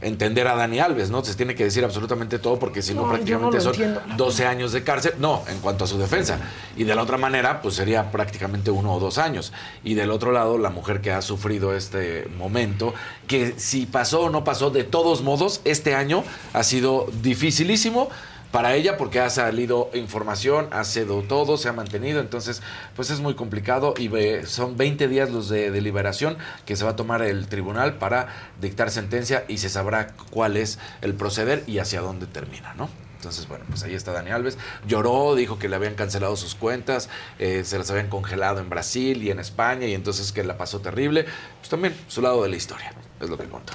entender 0.00 0.46
a 0.46 0.54
Dani 0.54 0.78
Alves, 0.78 1.10
¿no? 1.10 1.24
Se 1.24 1.34
tiene 1.34 1.54
que 1.54 1.64
decir 1.64 1.84
absolutamente 1.84 2.38
todo 2.38 2.58
porque 2.58 2.82
si 2.82 2.94
no, 2.94 3.08
prácticamente 3.08 3.56
no 3.56 3.62
son 3.62 3.74
entiendo. 3.74 4.02
12 4.16 4.46
años 4.46 4.72
de 4.72 4.84
cárcel. 4.84 5.14
No, 5.18 5.42
en 5.48 5.58
cuanto 5.58 5.84
a 5.84 5.86
su 5.86 5.98
defensa. 5.98 6.38
Y 6.76 6.84
de 6.84 6.94
la 6.94 7.02
otra 7.02 7.16
manera, 7.16 7.60
pues 7.60 7.74
sería 7.74 8.10
prácticamente 8.10 8.70
uno 8.70 8.94
o 8.94 9.00
dos 9.00 9.18
años. 9.18 9.52
Y 9.82 9.94
del 9.94 10.10
otro 10.10 10.32
lado, 10.32 10.58
la 10.58 10.70
mujer 10.70 11.00
que 11.00 11.12
ha 11.12 11.22
sufrido 11.22 11.74
este 11.74 12.28
momento, 12.38 12.94
que 13.26 13.54
si 13.56 13.86
pasó 13.86 14.22
o 14.22 14.30
no 14.30 14.44
pasó, 14.44 14.70
de 14.70 14.84
todos 14.84 15.22
modos, 15.22 15.60
este 15.64 15.94
año 15.94 16.24
ha 16.52 16.62
sido 16.62 17.06
dificilísimo 17.22 18.08
para 18.50 18.74
ella 18.74 18.96
porque 18.96 19.20
ha 19.20 19.28
salido 19.30 19.90
información, 19.94 20.68
ha 20.70 20.84
sido 20.84 21.22
todo, 21.22 21.56
se 21.58 21.68
ha 21.68 21.72
mantenido, 21.72 22.20
entonces 22.20 22.62
pues 22.96 23.10
es 23.10 23.20
muy 23.20 23.34
complicado 23.34 23.94
y 23.98 24.08
ve- 24.08 24.46
son 24.46 24.76
20 24.76 25.06
días 25.08 25.30
los 25.30 25.48
de 25.48 25.70
deliberación 25.70 26.38
que 26.64 26.74
se 26.76 26.84
va 26.84 26.92
a 26.92 26.96
tomar 26.96 27.22
el 27.22 27.46
tribunal 27.48 27.98
para 27.98 28.28
dictar 28.60 28.90
sentencia 28.90 29.44
y 29.48 29.58
se 29.58 29.68
sabrá 29.68 30.14
cuál 30.30 30.56
es 30.56 30.78
el 31.02 31.14
proceder 31.14 31.62
y 31.66 31.78
hacia 31.78 32.00
dónde 32.00 32.26
termina, 32.26 32.74
¿no? 32.74 32.88
Entonces, 33.16 33.48
bueno, 33.48 33.64
pues 33.68 33.82
ahí 33.82 33.94
está 33.94 34.12
Dani 34.12 34.30
Alves. 34.30 34.58
Lloró, 34.86 35.34
dijo 35.34 35.58
que 35.58 35.68
le 35.68 35.74
habían 35.74 35.94
cancelado 35.96 36.36
sus 36.36 36.54
cuentas, 36.54 37.08
eh, 37.40 37.62
se 37.64 37.76
las 37.76 37.90
habían 37.90 38.08
congelado 38.08 38.60
en 38.60 38.70
Brasil 38.70 39.24
y 39.24 39.32
en 39.32 39.40
España 39.40 39.86
y 39.88 39.94
entonces 39.94 40.30
que 40.30 40.44
la 40.44 40.56
pasó 40.56 40.78
terrible. 40.80 41.26
Pues 41.58 41.68
también 41.68 41.96
su 42.06 42.22
lado 42.22 42.44
de 42.44 42.48
la 42.48 42.54
historia, 42.56 42.92
es 43.20 43.28
lo 43.28 43.36
que 43.38 43.44
contó. 43.44 43.72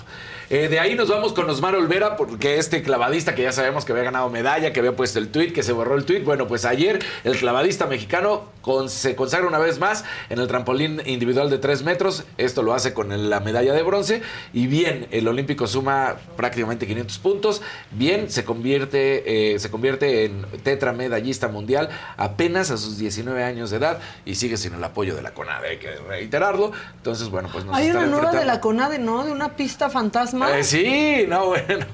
Eh, 0.49 0.67
de 0.67 0.79
ahí 0.79 0.93
nos 0.95 1.09
vamos 1.09 1.33
con 1.33 1.49
Osmar 1.49 1.75
Olvera, 1.75 2.15
porque 2.15 2.57
este 2.59 2.83
clavadista 2.83 3.33
que 3.33 3.41
ya 3.43 3.51
sabemos 3.51 3.85
que 3.85 3.91
había 3.91 4.03
ganado 4.03 4.29
medalla, 4.29 4.71
que 4.73 4.79
había 4.79 4.95
puesto 4.95 5.17
el 5.19 5.29
tweet, 5.29 5.51
que 5.53 5.63
se 5.63 5.71
borró 5.71 5.95
el 5.95 6.05
tweet. 6.05 6.21
Bueno, 6.23 6.47
pues 6.47 6.65
ayer 6.65 6.99
el 7.23 7.37
clavadista 7.37 7.85
mexicano 7.87 8.43
con- 8.61 8.89
se 8.89 9.15
consagra 9.15 9.47
una 9.47 9.57
vez 9.57 9.79
más 9.79 10.03
en 10.29 10.39
el 10.39 10.47
trampolín 10.47 11.01
individual 11.05 11.49
de 11.49 11.57
3 11.57 11.83
metros. 11.83 12.23
Esto 12.37 12.61
lo 12.61 12.73
hace 12.73 12.93
con 12.93 13.29
la 13.29 13.39
medalla 13.39 13.73
de 13.73 13.81
bronce. 13.83 14.21
Y 14.53 14.67
bien, 14.67 15.07
el 15.11 15.27
olímpico 15.27 15.65
suma 15.65 16.17
prácticamente 16.35 16.85
500 16.85 17.17
puntos. 17.19 17.61
Bien, 17.91 18.29
se 18.29 18.43
convierte, 18.45 19.53
eh, 19.55 19.59
se 19.59 19.71
convierte 19.71 20.25
en 20.25 20.45
tetramedallista 20.63 21.47
mundial 21.47 21.89
apenas 22.17 22.69
a 22.71 22.77
sus 22.77 22.97
19 22.97 23.43
años 23.43 23.71
de 23.71 23.77
edad 23.77 23.99
y 24.25 24.35
sigue 24.35 24.57
sin 24.57 24.73
el 24.73 24.83
apoyo 24.83 25.15
de 25.15 25.21
la 25.21 25.33
CONADE, 25.33 25.69
hay 25.69 25.77
que 25.77 25.95
reiterarlo. 25.95 26.71
Entonces, 26.97 27.29
bueno, 27.29 27.49
pues 27.51 27.65
nos 27.65 27.75
hay 27.75 27.89
una 27.89 28.05
nueva 28.05 28.31
de 28.31 28.45
la 28.45 28.59
CONADE, 28.59 28.99
¿no? 28.99 29.32
Una 29.33 29.55
pista 29.55 29.89
fantasma. 29.89 30.57
eh, 30.57 30.63
sí, 30.63 31.25
no, 31.27 31.47
bueno, 31.47 31.85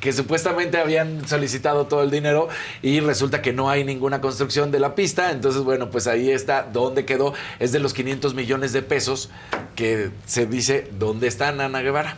que 0.00 0.12
supuestamente 0.12 0.78
habían 0.78 1.28
solicitado 1.28 1.86
todo 1.86 2.02
el 2.02 2.10
dinero 2.10 2.48
y 2.82 3.00
resulta 3.00 3.42
que 3.42 3.52
no 3.52 3.68
hay 3.68 3.84
ninguna 3.84 4.20
construcción 4.20 4.70
de 4.70 4.80
la 4.80 4.94
pista, 4.94 5.30
entonces 5.30 5.62
bueno, 5.62 5.90
pues 5.90 6.06
ahí 6.06 6.30
está, 6.30 6.62
¿dónde 6.62 7.04
quedó? 7.04 7.34
Es 7.58 7.72
de 7.72 7.80
los 7.80 7.92
500 7.92 8.34
millones 8.34 8.72
de 8.72 8.82
pesos 8.82 9.30
que 9.76 10.10
se 10.24 10.46
dice, 10.46 10.88
¿dónde 10.98 11.26
están 11.26 11.60
Ana 11.60 11.82
Guevara? 11.82 12.16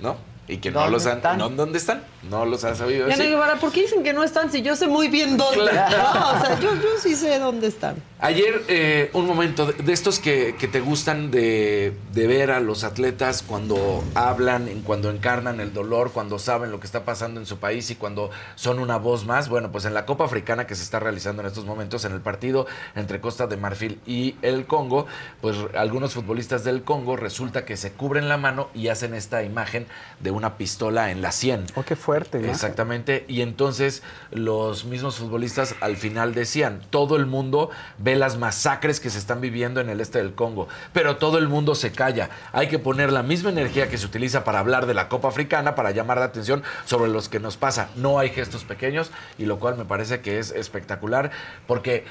¿No? 0.00 0.33
Y 0.46 0.58
que 0.58 0.70
no 0.70 0.80
¿Dónde 0.80 0.92
los 0.92 1.06
han, 1.06 1.16
están? 1.16 1.38
no, 1.38 1.48
¿dónde 1.48 1.78
están? 1.78 2.02
No 2.28 2.44
los 2.44 2.64
han 2.64 2.76
sabido 2.76 3.06
decir. 3.06 3.34
¿por 3.60 3.72
qué 3.72 3.82
dicen 3.82 4.02
que 4.02 4.12
no 4.12 4.22
están 4.22 4.50
si 4.52 4.62
yo 4.62 4.76
sé 4.76 4.86
muy 4.86 5.08
bien 5.08 5.36
dónde? 5.36 5.70
Claro. 5.70 5.96
No, 6.14 6.32
o 6.32 6.40
sea, 6.40 6.60
yo, 6.60 6.74
yo 6.74 6.88
sí 7.00 7.14
sé 7.14 7.38
dónde 7.38 7.66
están. 7.66 7.96
Ayer, 8.20 8.62
eh, 8.68 9.10
un 9.12 9.26
momento 9.26 9.66
de, 9.66 9.82
de 9.82 9.92
estos 9.92 10.18
que, 10.18 10.54
que 10.58 10.68
te 10.68 10.80
gustan 10.80 11.30
de, 11.30 11.96
de 12.12 12.26
ver 12.26 12.50
a 12.50 12.60
los 12.60 12.84
atletas 12.84 13.42
cuando 13.46 14.04
hablan, 14.14 14.68
cuando 14.84 15.10
encarnan 15.10 15.60
el 15.60 15.72
dolor, 15.72 16.12
cuando 16.12 16.38
saben 16.38 16.70
lo 16.70 16.80
que 16.80 16.86
está 16.86 17.04
pasando 17.04 17.40
en 17.40 17.46
su 17.46 17.58
país 17.58 17.90
y 17.90 17.94
cuando 17.96 18.30
son 18.54 18.78
una 18.78 18.96
voz 18.98 19.24
más. 19.26 19.48
Bueno, 19.48 19.72
pues 19.72 19.84
en 19.84 19.94
la 19.94 20.06
Copa 20.06 20.24
Africana 20.24 20.66
que 20.66 20.74
se 20.74 20.82
está 20.82 21.00
realizando 21.00 21.42
en 21.42 21.48
estos 21.48 21.64
momentos, 21.64 22.04
en 22.04 22.12
el 22.12 22.20
partido 22.20 22.66
entre 22.94 23.20
Costa 23.20 23.46
de 23.46 23.56
Marfil 23.56 24.00
y 24.06 24.36
el 24.42 24.66
Congo, 24.66 25.06
pues 25.40 25.56
algunos 25.76 26.14
futbolistas 26.14 26.64
del 26.64 26.82
Congo 26.82 27.16
resulta 27.16 27.64
que 27.64 27.76
se 27.76 27.92
cubren 27.92 28.28
la 28.28 28.36
mano 28.36 28.68
y 28.74 28.88
hacen 28.88 29.14
esta 29.14 29.42
imagen 29.42 29.86
de 30.20 30.33
una 30.36 30.56
pistola 30.56 31.10
en 31.10 31.22
la 31.22 31.32
sien. 31.32 31.64
Oh, 31.74 31.82
qué 31.82 31.96
fuerte, 31.96 32.38
¿no? 32.38 32.48
Exactamente. 32.48 33.24
Y 33.28 33.40
entonces 33.42 34.02
los 34.30 34.84
mismos 34.84 35.16
futbolistas 35.16 35.74
al 35.80 35.96
final 35.96 36.34
decían, 36.34 36.80
todo 36.90 37.16
el 37.16 37.26
mundo 37.26 37.70
ve 37.98 38.16
las 38.16 38.36
masacres 38.36 39.00
que 39.00 39.10
se 39.10 39.18
están 39.18 39.40
viviendo 39.40 39.80
en 39.80 39.88
el 39.88 40.00
este 40.00 40.18
del 40.18 40.34
Congo, 40.34 40.68
pero 40.92 41.16
todo 41.16 41.38
el 41.38 41.48
mundo 41.48 41.74
se 41.74 41.92
calla. 41.92 42.30
Hay 42.52 42.68
que 42.68 42.78
poner 42.78 43.12
la 43.12 43.22
misma 43.22 43.50
energía 43.50 43.88
que 43.88 43.98
se 43.98 44.06
utiliza 44.06 44.44
para 44.44 44.58
hablar 44.58 44.86
de 44.86 44.94
la 44.94 45.08
Copa 45.08 45.28
Africana, 45.28 45.74
para 45.74 45.90
llamar 45.90 46.18
la 46.18 46.26
atención 46.26 46.62
sobre 46.84 47.10
los 47.10 47.28
que 47.28 47.40
nos 47.40 47.56
pasa. 47.56 47.90
No 47.96 48.18
hay 48.18 48.30
gestos 48.30 48.64
pequeños 48.64 49.10
y 49.38 49.46
lo 49.46 49.58
cual 49.58 49.76
me 49.76 49.84
parece 49.84 50.20
que 50.20 50.38
es 50.38 50.50
espectacular 50.50 51.30
porque 51.66 52.04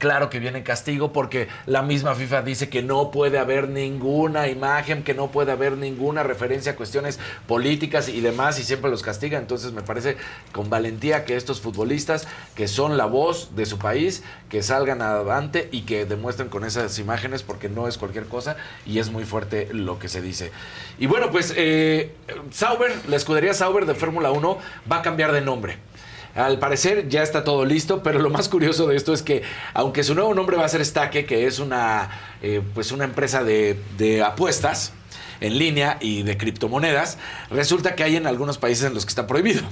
Claro 0.00 0.30
que 0.30 0.38
viene 0.38 0.62
castigo 0.62 1.12
porque 1.12 1.48
la 1.66 1.82
misma 1.82 2.14
FIFA 2.14 2.40
dice 2.40 2.70
que 2.70 2.82
no 2.82 3.10
puede 3.10 3.38
haber 3.38 3.68
ninguna 3.68 4.48
imagen, 4.48 5.02
que 5.04 5.12
no 5.12 5.30
puede 5.30 5.52
haber 5.52 5.76
ninguna 5.76 6.22
referencia 6.22 6.72
a 6.72 6.74
cuestiones 6.74 7.18
políticas 7.46 8.08
y 8.08 8.22
demás 8.22 8.58
y 8.58 8.64
siempre 8.64 8.90
los 8.90 9.02
castiga. 9.02 9.38
Entonces 9.38 9.72
me 9.72 9.82
parece 9.82 10.16
con 10.52 10.70
valentía 10.70 11.26
que 11.26 11.36
estos 11.36 11.60
futbolistas 11.60 12.26
que 12.54 12.66
son 12.66 12.96
la 12.96 13.04
voz 13.04 13.54
de 13.54 13.66
su 13.66 13.78
país, 13.78 14.22
que 14.48 14.62
salgan 14.62 15.02
adelante 15.02 15.68
y 15.70 15.82
que 15.82 16.06
demuestren 16.06 16.48
con 16.48 16.64
esas 16.64 16.98
imágenes 16.98 17.42
porque 17.42 17.68
no 17.68 17.86
es 17.86 17.98
cualquier 17.98 18.24
cosa 18.24 18.56
y 18.86 19.00
es 19.00 19.10
muy 19.10 19.24
fuerte 19.24 19.68
lo 19.70 19.98
que 19.98 20.08
se 20.08 20.22
dice. 20.22 20.50
Y 20.98 21.08
bueno, 21.08 21.30
pues 21.30 21.52
eh, 21.58 22.14
Sauber, 22.50 22.90
la 23.06 23.16
escudería 23.16 23.52
Sauber 23.52 23.84
de 23.84 23.94
Fórmula 23.94 24.30
1 24.30 24.58
va 24.90 24.96
a 24.96 25.02
cambiar 25.02 25.32
de 25.32 25.42
nombre. 25.42 25.76
Al 26.34 26.58
parecer 26.58 27.08
ya 27.08 27.22
está 27.22 27.44
todo 27.44 27.64
listo, 27.64 28.02
pero 28.02 28.20
lo 28.20 28.30
más 28.30 28.48
curioso 28.48 28.86
de 28.86 28.96
esto 28.96 29.12
es 29.12 29.22
que, 29.22 29.42
aunque 29.74 30.04
su 30.04 30.14
nuevo 30.14 30.34
nombre 30.34 30.56
va 30.56 30.64
a 30.64 30.68
ser 30.68 30.84
Stake, 30.84 31.26
que 31.26 31.46
es 31.46 31.58
una, 31.58 32.10
eh, 32.42 32.62
pues 32.74 32.92
una 32.92 33.04
empresa 33.04 33.42
de, 33.44 33.78
de 33.96 34.22
apuestas, 34.22 34.92
en 35.40 35.58
línea 35.58 35.98
y 36.00 36.22
de 36.22 36.36
criptomonedas, 36.36 37.18
resulta 37.50 37.94
que 37.94 38.04
hay 38.04 38.16
en 38.16 38.26
algunos 38.26 38.58
países 38.58 38.84
en 38.84 38.94
los 38.94 39.04
que 39.04 39.10
está 39.10 39.26
prohibido. 39.26 39.62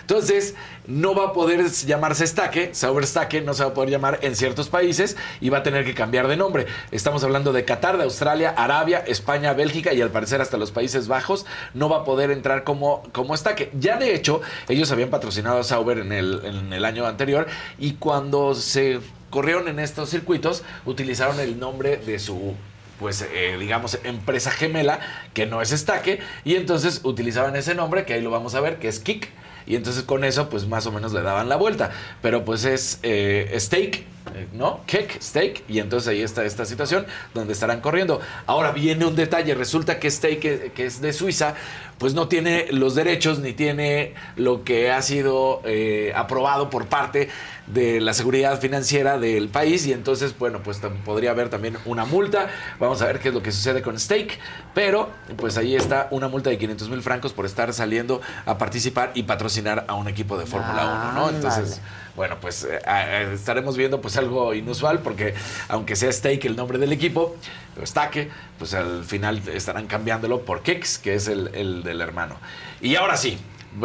Entonces, 0.00 0.54
no 0.86 1.14
va 1.14 1.26
a 1.26 1.32
poder 1.32 1.64
llamarse 1.70 2.26
Stake, 2.26 2.74
Sauber 2.74 3.06
Stake 3.06 3.42
no 3.42 3.54
se 3.54 3.62
va 3.62 3.70
a 3.70 3.74
poder 3.74 3.90
llamar 3.90 4.18
en 4.22 4.34
ciertos 4.34 4.68
países 4.68 5.16
y 5.40 5.48
va 5.48 5.58
a 5.58 5.62
tener 5.62 5.84
que 5.84 5.94
cambiar 5.94 6.28
de 6.28 6.36
nombre. 6.36 6.66
Estamos 6.90 7.22
hablando 7.24 7.52
de 7.52 7.64
Qatar, 7.64 7.98
de 7.98 8.04
Australia, 8.04 8.54
Arabia, 8.56 9.04
España, 9.06 9.52
Bélgica 9.52 9.92
y 9.92 10.00
al 10.00 10.10
parecer 10.10 10.40
hasta 10.40 10.56
los 10.56 10.72
Países 10.72 11.08
Bajos 11.08 11.46
no 11.74 11.88
va 11.88 11.98
a 11.98 12.04
poder 12.04 12.30
entrar 12.30 12.64
como, 12.64 13.02
como. 13.12 13.34
Ya 13.78 13.96
de 13.96 14.14
hecho, 14.14 14.40
ellos 14.68 14.90
habían 14.92 15.10
patrocinado 15.10 15.58
a 15.58 15.64
Sauber 15.64 15.98
en 15.98 16.12
el, 16.12 16.44
en 16.44 16.72
el 16.72 16.84
año 16.84 17.06
anterior 17.06 17.46
y 17.78 17.94
cuando 17.94 18.54
se 18.54 19.00
corrieron 19.30 19.68
en 19.68 19.78
estos 19.78 20.10
circuitos, 20.10 20.62
utilizaron 20.84 21.40
el 21.40 21.58
nombre 21.58 21.96
de 21.96 22.18
su 22.18 22.54
pues 23.02 23.26
eh, 23.34 23.56
digamos 23.58 23.98
empresa 24.04 24.52
gemela 24.52 25.00
que 25.34 25.44
no 25.44 25.60
es 25.60 25.70
Stake 25.70 26.20
y 26.44 26.54
entonces 26.54 27.00
utilizaban 27.02 27.56
ese 27.56 27.74
nombre 27.74 28.04
que 28.06 28.14
ahí 28.14 28.22
lo 28.22 28.30
vamos 28.30 28.54
a 28.54 28.60
ver 28.60 28.78
que 28.78 28.86
es 28.86 29.00
Kik 29.00 29.28
y 29.66 29.74
entonces 29.74 30.04
con 30.04 30.22
eso 30.22 30.48
pues 30.48 30.68
más 30.68 30.86
o 30.86 30.92
menos 30.92 31.12
le 31.12 31.20
daban 31.22 31.48
la 31.48 31.56
vuelta. 31.56 31.90
Pero 32.22 32.44
pues 32.44 32.64
es 32.64 33.00
eh, 33.02 33.52
Stake 33.58 34.04
eh, 34.34 34.48
¿no? 34.52 34.80
Kick, 34.86 35.20
Stake, 35.20 35.64
y 35.68 35.78
entonces 35.78 36.08
ahí 36.08 36.22
está 36.22 36.44
esta 36.44 36.64
situación 36.64 37.06
donde 37.34 37.52
estarán 37.52 37.80
corriendo. 37.80 38.20
Ahora 38.46 38.72
viene 38.72 39.04
un 39.04 39.16
detalle, 39.16 39.54
resulta 39.54 39.98
que 39.98 40.10
Stake, 40.10 40.38
que, 40.38 40.72
que 40.72 40.86
es 40.86 41.00
de 41.00 41.12
Suiza, 41.12 41.54
pues 42.02 42.14
no 42.14 42.26
tiene 42.26 42.66
los 42.72 42.96
derechos 42.96 43.38
ni 43.38 43.52
tiene 43.52 44.14
lo 44.34 44.64
que 44.64 44.90
ha 44.90 45.00
sido 45.02 45.62
eh, 45.64 46.12
aprobado 46.16 46.68
por 46.68 46.86
parte 46.86 47.28
de 47.68 48.00
la 48.00 48.12
seguridad 48.12 48.58
financiera 48.60 49.18
del 49.18 49.48
país 49.48 49.86
y 49.86 49.92
entonces, 49.92 50.36
bueno, 50.36 50.64
pues 50.64 50.80
podría 51.04 51.30
haber 51.30 51.48
también 51.48 51.78
una 51.84 52.04
multa. 52.04 52.48
Vamos 52.80 53.02
a 53.02 53.06
ver 53.06 53.20
qué 53.20 53.28
es 53.28 53.34
lo 53.34 53.40
que 53.40 53.52
sucede 53.52 53.82
con 53.82 54.00
Stake, 54.00 54.36
pero 54.74 55.10
pues 55.36 55.56
ahí 55.56 55.76
está 55.76 56.08
una 56.10 56.26
multa 56.26 56.50
de 56.50 56.58
500 56.58 56.88
mil 56.88 57.02
francos 57.02 57.32
por 57.32 57.46
estar 57.46 57.72
saliendo 57.72 58.20
a 58.46 58.58
participar 58.58 59.12
y 59.14 59.22
patrocinar 59.22 59.84
a 59.86 59.94
un 59.94 60.08
equipo 60.08 60.36
de 60.36 60.46
Fórmula 60.46 61.12
1, 61.12 61.20
¿no? 61.20 61.30
Entonces... 61.30 61.80
Bueno, 62.14 62.36
pues 62.40 62.64
eh, 62.64 63.30
estaremos 63.32 63.76
viendo 63.76 64.00
pues 64.00 64.16
algo 64.16 64.52
inusual 64.54 65.00
porque 65.00 65.34
aunque 65.68 65.96
sea 65.96 66.12
Stake 66.12 66.46
el 66.46 66.56
nombre 66.56 66.78
del 66.78 66.92
equipo, 66.92 67.36
o 67.80 67.86
Stake, 67.86 68.30
pues 68.58 68.74
al 68.74 69.04
final 69.04 69.40
estarán 69.48 69.86
cambiándolo 69.86 70.42
por 70.42 70.62
Kicks, 70.62 70.98
que 70.98 71.14
es 71.14 71.28
el, 71.28 71.50
el 71.54 71.82
del 71.82 72.00
hermano. 72.00 72.36
Y 72.80 72.96
ahora 72.96 73.16
sí, 73.16 73.38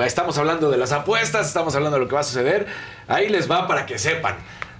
estamos 0.03 0.37
hablando 0.37 0.69
de 0.69 0.77
las 0.77 0.91
apuestas, 0.91 1.47
estamos 1.47 1.75
hablando 1.75 1.97
de 1.97 2.03
lo 2.03 2.09
que 2.09 2.15
va 2.15 2.21
a 2.21 2.23
suceder. 2.23 2.67
Ahí 3.07 3.29
les 3.29 3.49
va 3.49 3.67
para 3.67 3.85
que 3.85 3.97
sepan. 3.97 4.35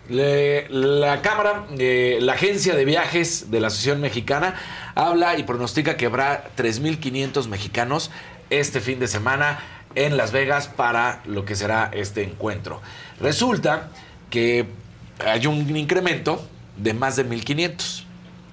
La 0.09 1.21
Cámara, 1.21 1.65
eh, 1.77 2.19
la 2.21 2.33
agencia 2.33 2.75
de 2.75 2.85
viajes 2.85 3.51
de 3.51 3.59
la 3.59 3.67
Asociación 3.67 3.99
Mexicana, 3.99 4.55
habla 4.95 5.37
y 5.37 5.43
pronostica 5.43 5.97
que 5.97 6.05
habrá 6.05 6.45
3.500 6.55 7.47
mexicanos 7.47 8.11
este 8.49 8.79
fin 8.79 8.99
de 8.99 9.07
semana 9.07 9.59
en 9.97 10.15
Las 10.15 10.31
Vegas 10.31 10.67
para 10.67 11.21
lo 11.25 11.43
que 11.43 11.55
será 11.55 11.89
este 11.91 12.23
encuentro. 12.23 12.81
Resulta 13.19 13.89
que 14.29 14.67
hay 15.25 15.47
un 15.47 15.75
incremento 15.75 16.47
de 16.77 16.93
más 16.93 17.15
de 17.15 17.27
1.500. 17.27 18.03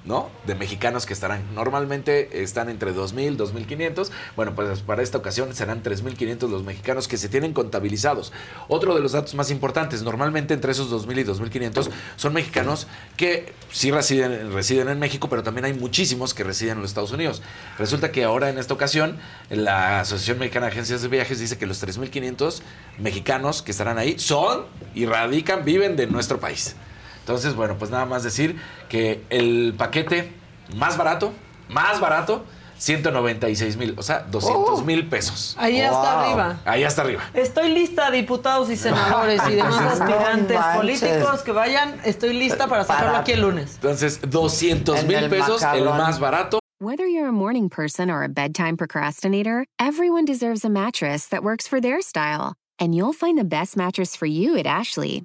¿no? 0.05 0.31
De 0.47 0.55
mexicanos 0.55 1.07
que 1.07 1.15
estarán, 1.15 1.55
normalmente 1.55 2.43
están 2.43 2.69
entre 2.69 2.95
2.000, 2.95 3.37
2.500. 3.37 4.11
Bueno, 4.37 4.55
pues 4.55 4.81
para 4.81 5.03
esta 5.03 5.19
ocasión 5.19 5.55
serán 5.55 5.83
3.500 5.83 6.49
los 6.49 6.63
mexicanos 6.63 7.09
que 7.09 7.17
se 7.17 7.29
tienen 7.29 7.53
contabilizados. 7.53 8.33
Otro 8.69 8.95
de 8.95 9.01
los 9.01 9.13
datos 9.13 9.35
más 9.35 9.51
importantes, 9.51 10.03
normalmente 10.03 10.55
entre 10.55 10.73
esos 10.73 10.91
2.000 10.91 11.21
y 11.21 11.25
2.500 11.25 11.91
son 12.17 12.33
mexicanos 12.35 12.87
que 13.17 13.53
sí 13.71 13.91
residen, 13.91 14.53
residen 14.53 14.89
en 14.89 14.99
México, 14.99 15.29
pero 15.29 15.43
también 15.43 15.65
hay 15.65 15.75
muchísimos 15.75 16.35
que 16.35 16.45
residen 16.45 16.75
en 16.75 16.83
los 16.83 16.91
Estados 16.91 17.13
Unidos. 17.13 17.43
Resulta 17.79 18.13
que 18.13 18.25
ahora 18.25 18.51
en 18.51 18.59
esta 18.59 18.75
ocasión 18.75 19.19
la 19.49 20.01
Asociación 20.01 20.39
Mexicana 20.39 20.67
de 20.67 20.73
Agencias 20.73 21.03
de 21.03 21.09
Viajes 21.09 21.41
dice 21.41 21.57
que 21.57 21.67
los 21.67 21.83
3.500 21.83 22.61
mexicanos 22.99 23.63
que 23.63 23.71
estarán 23.71 23.99
ahí 23.99 24.19
son 24.19 24.67
y 24.95 25.07
radican, 25.07 25.65
viven 25.65 25.97
de 25.97 26.07
nuestro 26.07 26.39
país. 26.39 26.77
Entonces, 27.25 27.55
bueno, 27.55 27.77
pues 27.79 27.91
nada 27.91 28.05
más 28.05 28.23
decir 28.23 28.61
que 28.91 29.25
el 29.31 29.75
paquete 29.79 30.31
más 30.77 30.99
barato, 30.99 31.33
más 31.71 31.99
barato, 32.01 32.45
196 32.77 33.77
mil, 33.79 33.95
o 33.97 34.03
sea, 34.03 34.21
200 34.21 34.85
mil 34.85 35.09
pesos. 35.09 35.55
Ahí 35.59 35.81
hasta 35.81 36.21
arriba. 36.21 36.61
Ahí 36.67 36.85
hasta 36.85 37.01
arriba. 37.03 37.23
Estoy 37.33 37.71
lista, 37.73 38.11
diputados 38.11 38.69
y 38.69 38.77
senadores 38.77 39.41
y 39.49 39.55
demás 39.55 39.81
No 39.81 40.05
aspirantes 40.05 40.59
manches. 40.59 40.77
políticos 40.77 41.43
que 41.43 41.53
vayan. 41.53 41.99
Estoy 42.05 42.35
lista 42.35 42.67
para 42.69 42.85
sacarlo 42.85 43.07
Para- 43.13 43.19
aquí 43.21 43.33
el 43.33 43.41
lunes. 43.41 43.75
Entonces, 43.77 44.21
200 44.29 45.01
En 45.01 45.07
mil 45.07 45.17
el 45.17 45.31
pesos, 45.31 45.63
el 45.63 45.85
macabrón. 45.85 45.97
más 45.99 46.21
barato. 46.21 46.59
Whether 46.81 47.07
you're 47.07 47.29
a 47.29 47.33
morning 47.33 47.71
person 47.71 48.11
or 48.11 48.23
a 48.23 48.29
bedtime 48.29 48.77
procrastinator, 48.77 49.65
everyone 49.79 50.25
deserves 50.27 50.65
a 50.65 50.69
mattress 50.69 51.29
that 51.31 51.43
works 51.43 51.67
for 51.67 51.81
their 51.81 52.03
style. 52.03 52.53
And 52.79 52.95
you'll 52.95 53.15
find 53.15 53.39
the 53.39 53.45
best 53.45 53.77
mattress 53.77 54.15
for 54.17 54.27
you 54.27 54.59
at 54.59 54.67
Ashley. 54.67 55.25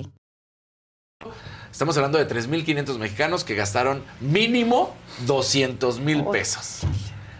Estamos 1.71 1.95
hablando 1.97 2.17
de 2.17 2.27
3.500 2.27 2.97
mexicanos 2.97 3.43
que 3.43 3.55
gastaron 3.55 4.03
mínimo 4.19 4.93
200 5.25 5.99
mil 5.99 6.25
pesos 6.25 6.81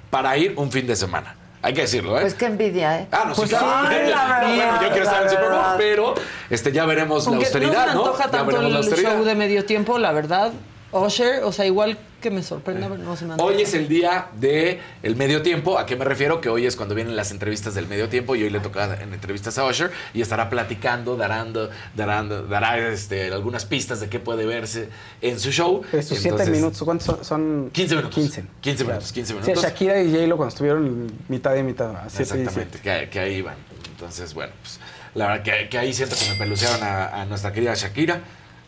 para 0.09 0.37
ir 0.37 0.53
un 0.57 0.71
fin 0.71 0.87
de 0.87 0.95
semana. 0.95 1.35
Hay 1.63 1.73
que 1.73 1.81
decirlo, 1.81 2.17
¿eh? 2.17 2.21
Pues 2.21 2.33
qué 2.33 2.45
envidia, 2.47 3.01
¿eh? 3.01 3.07
Ah, 3.11 3.25
no, 3.27 3.35
sí, 3.35 3.41
Pues 3.41 3.49
claro. 3.51 3.87
sí, 3.89 4.09
la 4.09 4.39
No, 4.41 4.47
bueno, 4.47 4.57
verdad, 4.57 4.81
yo 4.81 4.87
quiero 4.89 5.03
estar 5.03 5.21
en 5.21 5.21
el 5.21 5.25
la 5.25 5.29
Super 5.29 5.43
Bowl, 5.49 5.51
verdad. 5.59 5.75
pero 5.77 6.13
este, 6.49 6.71
ya 6.71 6.85
veremos 6.85 7.23
la 7.25 7.29
Aunque 7.29 7.45
austeridad, 7.45 7.87
no 7.87 7.93
¿no? 7.93 7.93
se 7.93 7.93
me 7.93 8.05
antoja 8.07 8.23
Ya 8.25 8.31
tanto 8.31 8.45
veremos 8.47 8.63
la 8.63 8.69
el 8.69 8.75
austeridad. 8.85 9.11
show 9.15 9.23
de 9.25 9.35
medio 9.35 9.65
tiempo, 9.65 9.99
la 9.99 10.11
verdad. 10.11 10.51
Usher, 10.91 11.43
o 11.43 11.51
sea, 11.51 11.65
igual 11.65 11.97
que 12.21 12.29
me 12.29 12.43
sorprenda, 12.43 12.87
pero 12.89 13.01
no 13.01 13.15
se 13.15 13.25
me. 13.25 13.35
Hoy 13.39 13.61
es 13.61 13.73
el 13.73 13.87
día 13.87 14.27
de 14.39 14.79
el 15.01 15.15
medio 15.15 15.41
tiempo. 15.41 15.79
¿A 15.79 15.85
qué 15.85 15.95
me 15.95 16.05
refiero? 16.05 16.41
Que 16.41 16.49
hoy 16.49 16.65
es 16.65 16.75
cuando 16.75 16.93
vienen 16.93 17.15
las 17.15 17.31
entrevistas 17.31 17.73
del 17.73 17.87
medio 17.87 18.09
tiempo 18.09 18.35
y 18.35 18.43
hoy 18.43 18.49
le 18.49 18.59
toca 18.59 19.01
en 19.01 19.13
entrevistas 19.13 19.57
a 19.57 19.65
Usher 19.65 19.91
y 20.13 20.21
estará 20.21 20.49
platicando, 20.49 21.15
darando, 21.17 21.69
darando, 21.95 22.43
dará 22.45 22.77
este, 22.89 23.31
algunas 23.31 23.65
pistas 23.65 23.99
de 24.01 24.09
qué 24.09 24.19
puede 24.19 24.45
verse 24.45 24.89
en 25.21 25.39
su 25.39 25.51
show. 25.51 25.81
Estos 25.91 26.17
siete 26.19 26.29
Entonces, 26.29 26.49
minutos, 26.49 26.81
¿cuántos 26.83 27.05
son? 27.07 27.23
son? 27.25 27.69
15 27.71 27.95
minutos. 27.95 28.15
15. 28.15 28.43
15 28.61 28.83
minutos, 28.83 29.11
15 29.11 29.27
Sí, 29.27 29.39
minutos. 29.39 29.63
Shakira 29.63 30.01
y 30.01 30.11
J-Lo 30.11 30.37
cuando 30.37 30.49
estuvieron 30.49 31.11
mitad 31.27 31.55
y 31.55 31.63
mitad. 31.63 31.93
y 32.03 32.21
Exactamente, 32.21 32.79
que, 32.79 33.09
que 33.09 33.19
ahí 33.19 33.41
van. 33.41 33.55
Entonces, 33.91 34.33
bueno, 34.33 34.53
pues 34.61 34.79
la 35.15 35.27
verdad 35.27 35.43
que, 35.43 35.69
que 35.69 35.77
ahí 35.77 35.93
siento 35.93 36.15
que 36.15 36.29
me 36.31 36.35
pelucearon 36.37 36.83
a, 36.83 37.21
a 37.21 37.25
nuestra 37.25 37.51
querida 37.51 37.73
Shakira. 37.73 38.21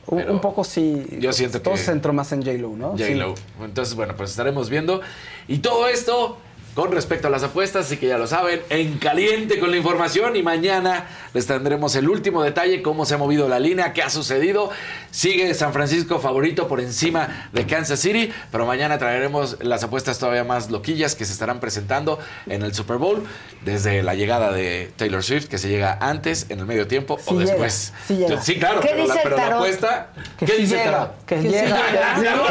Un, 0.08 0.18
pero 0.20 0.34
un 0.34 0.42
poco 0.42 0.64
sí. 0.64 1.06
Yo 1.20 1.32
siento 1.34 1.62
todo 1.62 1.74
que- 1.76 1.80
se 1.80 1.86
centró 1.86 2.12
más 2.14 2.32
en 2.34 2.42
J-Lo, 2.44 2.70
¿no? 2.76 2.98
Sí. 2.98 3.04
J-Lo. 3.04 3.36
Entonces, 3.64 3.96
bueno, 3.96 4.16
pues 4.18 4.32
estaremos 4.32 4.70
viendo. 4.70 5.02
Y 5.48 5.60
todo 5.60 5.88
esto 5.88 6.38
con 6.76 6.92
respecto 6.92 7.28
a 7.28 7.30
las 7.30 7.44
apuestas, 7.44 7.86
así 7.86 7.98
que 7.98 8.08
ya 8.08 8.18
lo 8.18 8.26
saben, 8.26 8.62
en 8.72 8.98
caliente 8.98 9.60
con 9.60 9.70
la 9.70 9.78
información. 9.78 10.36
Y 10.36 10.42
mañana 10.42 11.06
les 11.34 11.46
tendremos 11.46 11.96
el 11.96 12.10
último 12.10 12.42
detalle, 12.42 12.82
cómo 12.82 13.06
se 13.06 13.14
ha 13.14 13.18
movido 13.18 13.48
la 13.48 13.60
línea, 13.60 13.94
qué 13.94 14.02
ha 14.02 14.10
sucedido. 14.10 14.72
Sigue 15.14 15.54
San 15.54 15.74
Francisco 15.74 16.18
favorito 16.20 16.68
por 16.68 16.82
encima 16.82 17.48
de 17.54 17.68
Kansas 17.68 18.00
City, 18.00 18.34
pero 18.52 18.66
mañana 18.66 18.98
traeremos 18.98 19.58
las 19.62 19.84
apuestas 19.84 20.18
todavía 20.18 20.44
más 20.44 20.72
loquillas 20.72 21.14
que 21.14 21.24
se 21.24 21.34
estarán 21.34 21.60
presentando 21.60 22.18
en 22.48 22.64
el 22.64 22.74
Super 22.74 22.98
Bowl, 22.98 23.24
desde 23.64 24.02
la 24.02 24.16
llegada 24.16 24.52
de 24.52 24.92
Taylor 24.98 25.22
Swift, 25.24 25.46
que 25.46 25.60
se 25.60 25.70
llega 25.70 26.00
antes, 26.02 26.48
en 26.50 26.58
el 26.60 26.66
medio 26.66 26.88
tiempo 26.88 27.20
Sí 27.20 27.26
o 27.28 27.34
llega, 27.40 27.52
después. 27.52 27.94
sí 28.08 28.16
llega. 28.16 28.40
claro, 28.60 28.80
¿Qué 28.82 28.88
pero, 28.92 28.98
la, 28.98 29.04
dice 29.14 29.18
el 29.18 29.24
pero 29.24 29.36
la 29.38 29.44
tarot? 29.44 29.58
apuesta. 29.60 30.08
Que 30.40 30.46
¿Qué 30.48 30.52
sí 30.54 30.62
dice 30.64 30.74
el 30.76 30.80
llega, 30.80 30.92
tarot? 30.98 31.26
que 31.26 31.42
llega, 31.44 31.76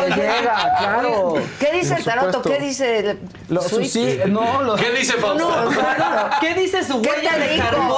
que 0.07 0.15
llega, 0.23 0.75
claro. 0.79 1.35
¿Qué 1.59 1.73
dice 1.73 1.95
el 1.97 2.05
tarot? 2.05 2.43
¿Qué 2.47 2.59
dice 2.61 3.17
Lo- 3.49 3.63
Swift? 3.63 3.91
sí, 3.93 4.19
no, 4.29 4.63
lo- 4.63 4.77
¿Qué 4.77 4.93
dice 4.93 5.15
Fausto? 5.15 5.49
No. 5.65 5.71
¿Qué 6.41 6.55
dice 6.55 6.85
su 6.85 7.03
¿Qué 7.03 7.09
huella 7.11 7.37
de 7.39 7.57
carbón? 7.59 7.97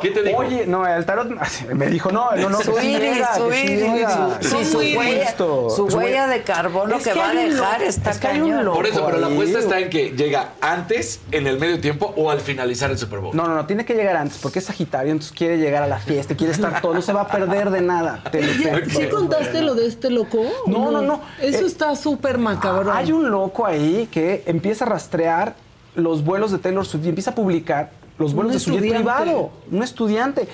¿Qué 0.00 0.10
te 0.10 0.22
dijo. 0.22 0.38
Oye, 0.38 0.64
no, 0.66 0.86
el 0.86 1.04
tarot 1.04 1.28
me 1.74 1.86
dijo, 1.88 2.12
no, 2.12 2.30
no, 2.36 2.48
no, 2.50 2.60
Su 2.62 2.76
sí 2.78 2.92
iris, 2.92 3.26
su 3.36 3.47
su- 3.52 4.48
sí, 4.58 4.64
su 4.64 4.76
Muy 4.78 4.96
huella, 4.96 5.24
listo. 5.24 5.70
su 5.70 5.84
huella 5.86 6.26
de 6.26 6.42
carbono 6.42 6.96
Es 6.96 7.04
que, 7.04 7.12
que 7.12 7.18
va 7.18 7.30
a 7.30 7.34
dejar 7.34 7.82
está 7.82 8.10
es 8.10 8.18
que 8.18 8.26
hay 8.28 8.40
un 8.40 8.50
cañón. 8.50 8.64
loco. 8.66 8.76
Por 8.78 8.86
eso, 8.86 9.04
pero 9.06 9.18
la 9.18 9.26
apuesta 9.28 9.58
está 9.58 9.78
en 9.80 9.90
que 9.90 10.10
llega 10.10 10.50
antes, 10.60 11.20
en 11.30 11.46
el 11.46 11.58
medio 11.58 11.80
tiempo 11.80 12.12
o 12.16 12.30
al 12.30 12.40
finalizar 12.40 12.90
el 12.90 12.98
Super 12.98 13.18
Bowl. 13.20 13.34
No, 13.36 13.46
no, 13.46 13.54
no, 13.54 13.66
tiene 13.66 13.84
que 13.84 13.94
llegar 13.94 14.16
antes 14.16 14.38
porque 14.38 14.58
es 14.58 14.64
Sagitario, 14.66 15.12
entonces 15.12 15.36
quiere 15.36 15.58
llegar 15.58 15.82
a 15.82 15.86
la 15.86 15.98
fiesta, 15.98 16.34
quiere 16.36 16.52
estar 16.52 16.80
todo, 16.80 16.94
no 16.94 17.02
se 17.02 17.12
va 17.12 17.22
a 17.22 17.28
perder 17.28 17.70
de 17.70 17.80
nada. 17.80 18.22
Te 18.30 18.42
lo 18.42 18.52
¿Ya- 18.52 18.74
juro. 18.74 18.90
¿Sí 18.90 19.06
contaste 19.08 19.62
lo 19.62 19.74
de 19.74 19.86
este 19.86 20.10
loco? 20.10 20.44
No, 20.66 20.90
no, 20.90 21.02
no. 21.02 21.20
Eso 21.40 21.64
Eh, 21.64 21.66
está 21.66 21.94
súper 21.96 22.38
macabro. 22.38 22.92
Hay 22.92 23.12
un 23.12 23.30
loco 23.30 23.66
ahí 23.66 24.08
que 24.10 24.42
empieza 24.46 24.84
a 24.84 24.88
rastrear 24.88 25.54
los 25.94 26.24
vuelos 26.24 26.52
de 26.52 26.58
Taylor 26.58 26.86
Swift 26.86 27.04
y 27.06 27.08
empieza 27.08 27.30
a 27.30 27.34
publicar 27.34 27.90
los 28.18 28.34
vuelos 28.34 28.52
Un 28.52 28.58
de 28.58 28.60
su 28.64 28.70
jet 28.72 28.84
estudiante. 28.84 29.04
privado. 29.12 29.50
Un 29.70 29.82
estudiante. 29.82 30.48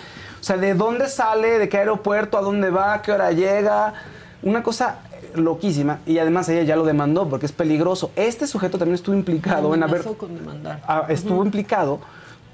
O 0.44 0.46
sea, 0.46 0.58
de 0.58 0.74
dónde 0.74 1.08
sale, 1.08 1.58
de 1.58 1.70
qué 1.70 1.78
aeropuerto, 1.78 2.36
a 2.36 2.42
dónde 2.42 2.68
va, 2.68 2.92
a 2.92 3.00
qué 3.00 3.12
hora 3.12 3.32
llega. 3.32 3.94
Una 4.42 4.62
cosa 4.62 4.96
loquísima. 5.34 6.00
Y 6.04 6.18
además 6.18 6.50
ella 6.50 6.64
ya 6.64 6.76
lo 6.76 6.84
demandó 6.84 7.26
porque 7.30 7.46
es 7.46 7.52
peligroso. 7.52 8.10
Este 8.14 8.46
sujeto 8.46 8.76
también 8.76 8.96
estuvo 8.96 9.14
implicado 9.16 9.74
en 9.74 9.82
haber 9.82 10.02
con 10.04 10.34
demandar. 10.36 10.82
ah, 10.86 11.06
estuvo 11.08 11.42
implicado 11.42 11.98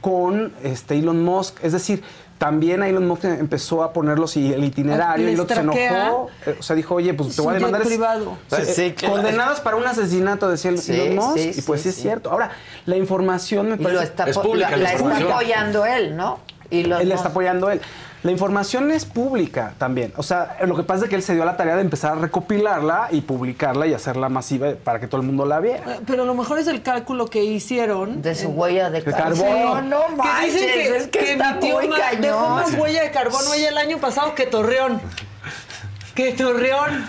con 0.00 0.52
este 0.62 0.96
Elon 1.00 1.20
Musk. 1.24 1.56
Es 1.64 1.72
decir, 1.72 2.04
también 2.38 2.80
a 2.80 2.88
Elon 2.88 3.08
Musk 3.08 3.24
empezó 3.24 3.82
a 3.82 3.92
ponerlos 3.92 4.36
y 4.36 4.52
el 4.54 4.62
itinerario 4.62 5.26
Les 5.26 5.34
y 5.34 5.36
lo 5.36 5.48
se 5.48 5.54
enojó. 5.58 6.28
Eh, 6.46 6.56
O 6.60 6.62
sea, 6.62 6.76
dijo, 6.76 6.94
oye, 6.94 7.12
pues 7.12 7.34
te 7.34 7.42
voy 7.42 7.50
a 7.50 7.54
demandar. 7.54 7.80
es- 7.82 7.88
privado. 7.88 8.38
Sí, 8.54 8.62
Sí, 8.66 8.92
claro. 8.92 9.16
Condenados 9.16 9.58
para 9.58 9.74
un 9.74 9.84
asesinato, 9.88 10.48
decía 10.48 10.76
Sí, 10.76 10.92
Elon 10.92 11.16
Musk. 11.16 11.38
sí, 11.38 11.52
y 11.56 11.62
pues 11.62 11.80
sí, 11.82 11.90
sí, 11.90 11.96
es 11.96 12.02
cierto. 12.02 12.30
Ahora, 12.30 12.52
la 12.86 12.96
información 12.96 13.68
me 13.68 13.74
Y 13.74 13.78
parece... 13.78 13.94
lo 13.94 14.00
está, 14.02 14.24
Es 14.30 14.38
pública 14.38 14.70
la, 14.70 14.76
la 14.76 14.82
la 14.84 14.92
está 14.92 15.28
apoyando 15.34 15.84
él, 15.84 16.16
¿no? 16.16 16.38
Y 16.70 16.80
Él 16.80 16.88
no. 16.90 16.98
está 17.14 17.28
apoyando 17.28 17.70
él. 17.70 17.80
La 18.22 18.30
información 18.30 18.90
es 18.90 19.06
pública 19.06 19.72
también. 19.78 20.12
O 20.16 20.22
sea, 20.22 20.58
lo 20.66 20.76
que 20.76 20.82
pasa 20.82 21.04
es 21.04 21.08
que 21.10 21.16
él 21.16 21.22
se 21.22 21.32
dio 21.32 21.42
a 21.42 21.46
la 21.46 21.56
tarea 21.56 21.74
de 21.76 21.80
empezar 21.80 22.12
a 22.12 22.20
recopilarla 22.20 23.08
y 23.12 23.22
publicarla 23.22 23.86
y 23.86 23.94
hacerla 23.94 24.28
masiva 24.28 24.72
para 24.84 25.00
que 25.00 25.06
todo 25.06 25.22
el 25.22 25.26
mundo 25.26 25.46
la 25.46 25.58
viera. 25.58 25.94
Eh, 25.94 26.00
Pero 26.06 26.24
a 26.24 26.26
lo 26.26 26.34
mejor 26.34 26.58
es 26.58 26.66
el 26.66 26.82
cálculo 26.82 27.28
que 27.28 27.42
hicieron. 27.42 28.20
De 28.20 28.34
su 28.34 28.48
huella 28.50 28.90
de 28.90 29.00
De 29.00 29.10
carbono. 29.10 29.42
carbono. 29.42 29.82
No, 29.82 30.08
no 30.10 30.22
que 30.22 30.46
dicen 30.46 30.60
manches, 30.60 30.60
que, 30.90 30.96
es 30.98 31.06
que, 31.08 31.18
que 31.18 31.32
está 31.32 31.54
muy 31.54 31.88
más- 31.88 31.98
cañón. 32.00 32.20
dejó 32.22 32.48
más 32.50 32.74
huella 32.74 33.02
de 33.04 33.10
carbono 33.10 33.54
ella 33.54 33.68
el 33.70 33.78
año 33.78 33.96
pasado 33.98 34.34
que 34.34 34.44
Torreón. 34.44 35.00
Que 36.14 36.32
Torreón. 36.32 37.06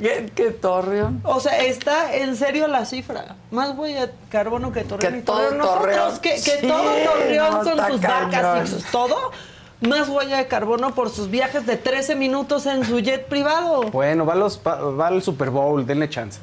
¿Qué, 0.00 0.30
qué 0.34 0.50
torreón? 0.50 1.20
O 1.24 1.40
sea, 1.40 1.58
está 1.60 2.14
en 2.14 2.34
serio 2.36 2.66
la 2.68 2.84
cifra. 2.86 3.36
Más 3.50 3.76
huella 3.76 4.06
de 4.06 4.12
carbono 4.30 4.72
que 4.72 4.82
Torreón. 4.82 5.12
Que 5.14 5.18
y 5.20 5.22
todo 5.22 5.36
Torreón. 5.36 5.58
Nosotros, 5.58 5.82
Torreón. 5.82 6.18
que, 6.20 6.30
que 6.30 6.38
Sí, 6.38 6.66
todo 6.66 6.82
Torreón 7.12 7.50
no, 7.54 7.64
son 7.64 7.72
está 7.78 7.88
sus 7.90 8.00
cañón. 8.00 8.30
vacas 8.30 8.68
y 8.68 8.72
sus 8.72 8.84
todo. 8.86 9.16
Más 9.80 10.08
huella 10.10 10.36
de 10.38 10.46
carbono 10.46 10.94
por 10.94 11.08
sus 11.10 11.30
viajes 11.30 11.66
de 11.66 11.76
13 11.76 12.14
minutos 12.14 12.66
en 12.66 12.84
su 12.84 12.98
jet 13.00 13.26
privado. 13.28 13.82
Bueno, 13.90 14.26
va, 14.26 14.34
los, 14.34 14.60
va, 14.66 14.76
va 14.76 15.06
al 15.08 15.22
Super 15.22 15.48
Bowl, 15.50 15.86
denle 15.86 16.08
chance. 16.08 16.38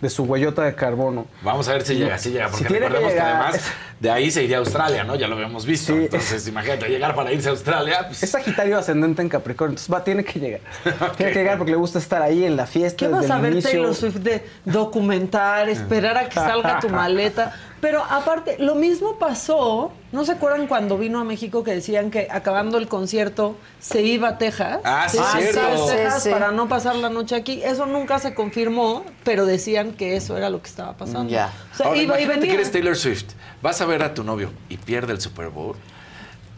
De 0.00 0.08
su 0.08 0.24
huellota 0.24 0.62
de 0.62 0.74
carbono. 0.74 1.26
Vamos 1.42 1.68
a 1.68 1.72
ver 1.74 1.82
si 1.82 1.94
llega, 1.94 2.16
si 2.16 2.30
llega, 2.30 2.48
porque 2.48 2.66
Si 2.66 2.72
recordemos 2.72 3.08
que, 3.10 3.14
llegar- 3.18 3.36
además 3.42 3.60
de 4.00 4.10
ahí 4.10 4.30
se 4.30 4.42
iría 4.44 4.56
a 4.56 4.60
Australia, 4.60 5.04
¿no? 5.04 5.14
Ya 5.14 5.28
lo 5.28 5.34
habíamos 5.34 5.66
visto. 5.66 5.92
Sí. 5.94 6.04
Entonces, 6.04 6.48
imagínate, 6.48 6.88
llegar 6.88 7.14
para 7.14 7.30
irse 7.32 7.48
a 7.48 7.52
Australia. 7.52 8.06
pues, 8.06 8.22
Es 8.22 8.30
Sagitario 8.30 8.78
ascendente 8.78 9.20
en 9.20 9.28
Capricornio, 9.28 9.72
entonces 9.72 9.92
va, 9.94 10.02
tiene 10.02 10.24
que 10.24 10.40
llegar. 10.40 10.60
Tiene 11.18 11.32
que 11.32 11.38
llegar 11.38 11.58
porque 11.58 11.72
le 11.72 11.76
gusta 11.76 11.98
estar 11.98 12.22
ahí 12.22 12.44
en 12.44 12.56
la 12.56 12.66
fiesta 12.66 12.96
¿Qué 12.96 13.08
desde 13.08 13.20
vas 13.28 13.30
a 13.30 13.40
ver 13.40 13.52
inicio. 13.52 13.70
Taylor 13.70 13.94
Swift 13.94 14.16
de 14.16 14.42
documentar, 14.64 15.68
esperar 15.68 16.16
a 16.16 16.28
que 16.28 16.34
salga 16.34 16.80
tu 16.80 16.88
maleta? 16.90 17.54
Pero 17.80 18.04
aparte, 18.04 18.56
lo 18.58 18.74
mismo 18.74 19.18
pasó, 19.18 19.90
¿no 20.12 20.24
se 20.24 20.32
acuerdan 20.32 20.66
cuando 20.66 20.98
vino 20.98 21.18
a 21.20 21.24
México 21.24 21.64
que 21.64 21.72
decían 21.72 22.10
que 22.10 22.28
acabando 22.30 22.76
el 22.76 22.88
concierto 22.88 23.56
se 23.78 24.02
iba 24.02 24.28
a 24.28 24.38
Texas? 24.38 24.80
Ah, 24.84 25.06
sí, 25.08 25.16
Se 25.18 25.38
cierto. 25.52 25.60
iba 25.60 25.68
a 25.84 25.86
Texas 25.86 26.22
Sí, 26.22 26.28
sí. 26.28 26.30
para 26.30 26.50
no 26.52 26.68
pasar 26.68 26.96
la 26.96 27.08
noche 27.08 27.34
aquí. 27.36 27.62
Eso 27.64 27.86
nunca 27.86 28.18
se 28.18 28.34
confirmó, 28.34 29.04
pero 29.24 29.46
decían 29.46 29.92
que 29.92 30.16
eso 30.16 30.36
era 30.36 30.50
lo 30.50 30.60
que 30.60 30.68
estaba 30.68 30.96
pasando. 30.96 31.30
Ya. 31.32 31.52
O 31.72 31.76
sea, 31.76 31.86
Ahora, 31.86 32.02
iba 32.02 32.20
y 32.20 32.26
venía. 32.26 32.46
que 32.48 32.54
eres 32.54 32.70
Taylor 32.70 32.96
Swift. 32.96 33.32
Vas 33.62 33.80
a 33.80 33.86
ver 33.86 34.02
a 34.02 34.12
tu 34.12 34.24
novio 34.24 34.50
y 34.68 34.76
pierde 34.76 35.12
el 35.12 35.20
Super 35.20 35.48
Bowl. 35.48 35.76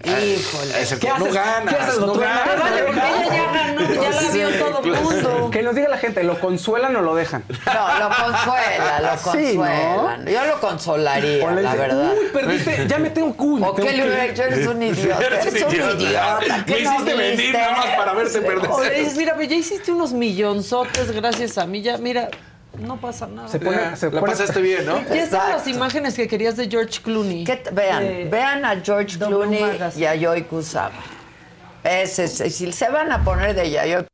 Híjole. 0.04 0.80
Es 0.82 0.92
el 0.92 0.98
¿Qué 0.98 1.06
que 1.06 1.12
no 1.18 1.24
haces? 1.24 1.34
ganas, 1.34 1.74
¿Qué 1.94 2.00
no 2.00 2.14
ganas. 2.14 2.60
Vale, 2.60 2.82
porque 2.82 3.00
ella 3.00 3.24
ya 3.24 3.52
ganó, 3.52 3.80
ya 4.02 4.10
la 4.10 4.30
vio 4.30 4.48
todo 4.58 4.82
el 4.84 5.00
mundo. 5.02 5.50
Que 5.50 5.62
nos 5.62 5.74
diga 5.74 5.88
la 5.88 5.98
gente, 5.98 6.22
¿lo 6.24 6.40
consuelan 6.40 6.96
o 6.96 7.02
lo 7.02 7.14
dejan? 7.14 7.44
No, 7.48 7.98
lo 7.98 8.08
consuela, 8.08 9.00
lo 9.00 9.18
Sí, 9.32 9.56
¿no? 9.56 9.62
consuelan. 9.62 10.26
Yo 10.26 10.44
lo 10.46 10.60
consolaría, 10.60 11.50
la 11.50 11.60
dice, 11.60 11.76
verdad. 11.76 12.12
Uy, 12.18 12.28
perdiste, 12.32 12.86
ya 12.88 12.98
me 12.98 13.10
tengo 13.10 13.36
que 13.36 13.42
¿O 13.64 13.74
qué 13.74 13.92
le 13.92 14.04
hubiera 14.04 14.24
dicho? 14.24 14.42
Eres 14.42 14.66
un 14.66 14.82
idiota, 14.82 15.26
eres 15.26 15.62
un 15.62 15.74
idiota. 15.74 16.40
Me 16.40 16.64
¿qué 16.64 16.82
no 16.82 16.92
hiciste 16.94 17.14
venir 17.14 17.52
nada 17.54 17.72
más 17.72 17.86
para 17.96 18.12
verte 18.14 18.40
perder. 18.40 18.70
O 18.70 18.82
le 18.82 18.94
dices, 19.00 19.16
mira, 19.16 19.36
ya 19.42 19.56
hiciste 19.56 19.92
unos 19.92 20.12
millonzotes 20.12 21.10
gracias 21.12 21.58
a 21.58 21.66
mí, 21.66 21.82
ya, 21.82 21.96
mira, 21.98 22.28
no 22.78 23.00
pasa 23.00 23.26
nada. 23.26 23.48
Se 23.48 23.58
pone, 23.58 23.96
se 23.96 24.10
La 24.10 24.20
pone- 24.20 24.32
pasaste 24.32 24.60
bien, 24.60 24.84
¿no? 24.86 25.00
Ya 25.08 25.24
están 25.24 25.50
las 25.50 25.66
imágenes 25.66 26.14
que 26.14 26.26
querías 26.28 26.56
de 26.56 26.68
George 26.68 27.00
Clooney. 27.02 27.44
¿Qué 27.44 27.56
t- 27.56 27.70
vean, 27.70 28.02
De- 28.04 28.24
vean 28.30 28.64
a 28.64 28.80
George 28.80 29.18
Clooney 29.18 29.78
y 29.96 30.04
a 30.04 30.16
Joy 30.18 30.42
Kusama. 30.44 31.02
Ese, 31.84 32.24
es- 32.24 32.54
si 32.56 32.72
se 32.72 32.88
van 32.90 33.10
a 33.12 33.22
poner 33.24 33.54
de 33.54 33.70
Yayoi 33.70 34.06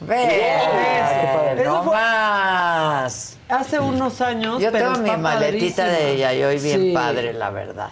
Ve, 0.00 1.62
no 1.64 1.84
más. 1.84 3.36
Hace 3.48 3.80
unos 3.80 4.20
años. 4.20 4.60
Yo 4.62 4.72
pero 4.72 4.92
tengo 4.94 5.12
mi 5.16 5.16
maletita 5.22 5.86
de. 5.86 6.16
Yayoi 6.16 6.58
bien 6.58 6.80
Sí. 6.80 6.92
padre, 6.94 7.32
la 7.34 7.50
verdad. 7.50 7.90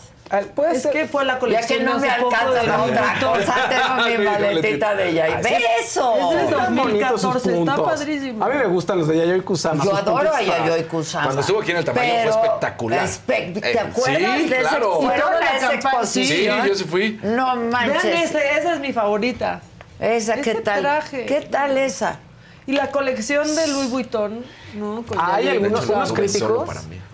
Puede 0.54 0.76
Es 0.76 0.82
ser. 0.82 0.92
que 0.92 1.06
fue 1.06 1.24
la 1.24 1.34
Ya 1.34 1.38
colección 1.38 1.78
que 1.78 1.84
no 1.84 1.94
de 1.94 2.00
me 2.06 2.10
alcanza 2.12 2.50
de 2.60 2.66
la 2.66 2.82
otra 2.82 3.14
cosa, 3.20 3.54
tengo 3.68 4.18
mi 4.18 4.24
maletita 4.24 4.94
de 4.94 5.14
Yayoi. 5.14 5.42
¡Ve 5.42 5.58
eso! 5.80 6.14
Es 6.32 6.36
de 6.36 6.44
Están 6.44 6.76
bonitos 6.76 7.20
sus 7.20 7.32
2014, 7.34 7.48
está 7.60 7.74
puntos. 7.74 7.90
padrísimo. 7.98 8.44
A 8.44 8.48
mí 8.48 8.54
me 8.56 8.66
gustan 8.66 8.98
los 8.98 9.08
de 9.08 9.16
Yayoi 9.16 9.40
Kusama. 9.40 9.84
Yo 9.84 9.96
adoro 9.96 10.34
a 10.34 10.42
Yayoi 10.42 10.84
Kusama. 10.84 11.24
Cuando 11.24 11.40
estuvo 11.40 11.60
aquí 11.60 11.70
en 11.70 11.76
el 11.78 11.84
tamaño 11.84 12.12
fue 12.22 12.30
espectacular. 12.30 13.06
espe- 13.06 13.60
¿Te 13.60 13.72
Eh, 13.72 13.78
acuerdas 13.78 14.36
sí, 14.38 14.48
de 14.48 14.56
ese? 14.56 14.68
claro. 14.68 15.00
¿Fueron 15.00 15.42
a 15.42 15.56
esa 15.56 15.74
exposición? 15.74 16.62
Sí, 16.62 16.68
yo 16.68 16.74
sí 16.74 16.84
fui. 16.84 17.20
No 17.22 17.56
manches. 17.56 18.02
Vean 18.02 18.16
ese, 18.18 18.58
esa 18.58 18.74
es 18.74 18.80
mi 18.80 18.92
favorita. 18.92 19.60
Esa, 19.98 20.34
¿qué 20.34 20.50
Ese 20.52 20.60
tal? 20.60 20.80
traje. 20.82 21.26
¿Qué 21.26 21.40
tal 21.40 21.76
esa? 21.78 22.20
Y 22.66 22.72
la 22.72 22.90
colección 22.90 23.52
de 23.56 23.66
Louis 23.68 23.90
Vuitton, 23.90 24.44
¿no? 24.74 25.02
Con 25.08 25.18
Hay 25.18 25.48
algunos 25.48 25.88
unos 25.88 26.12
críticos 26.12 26.68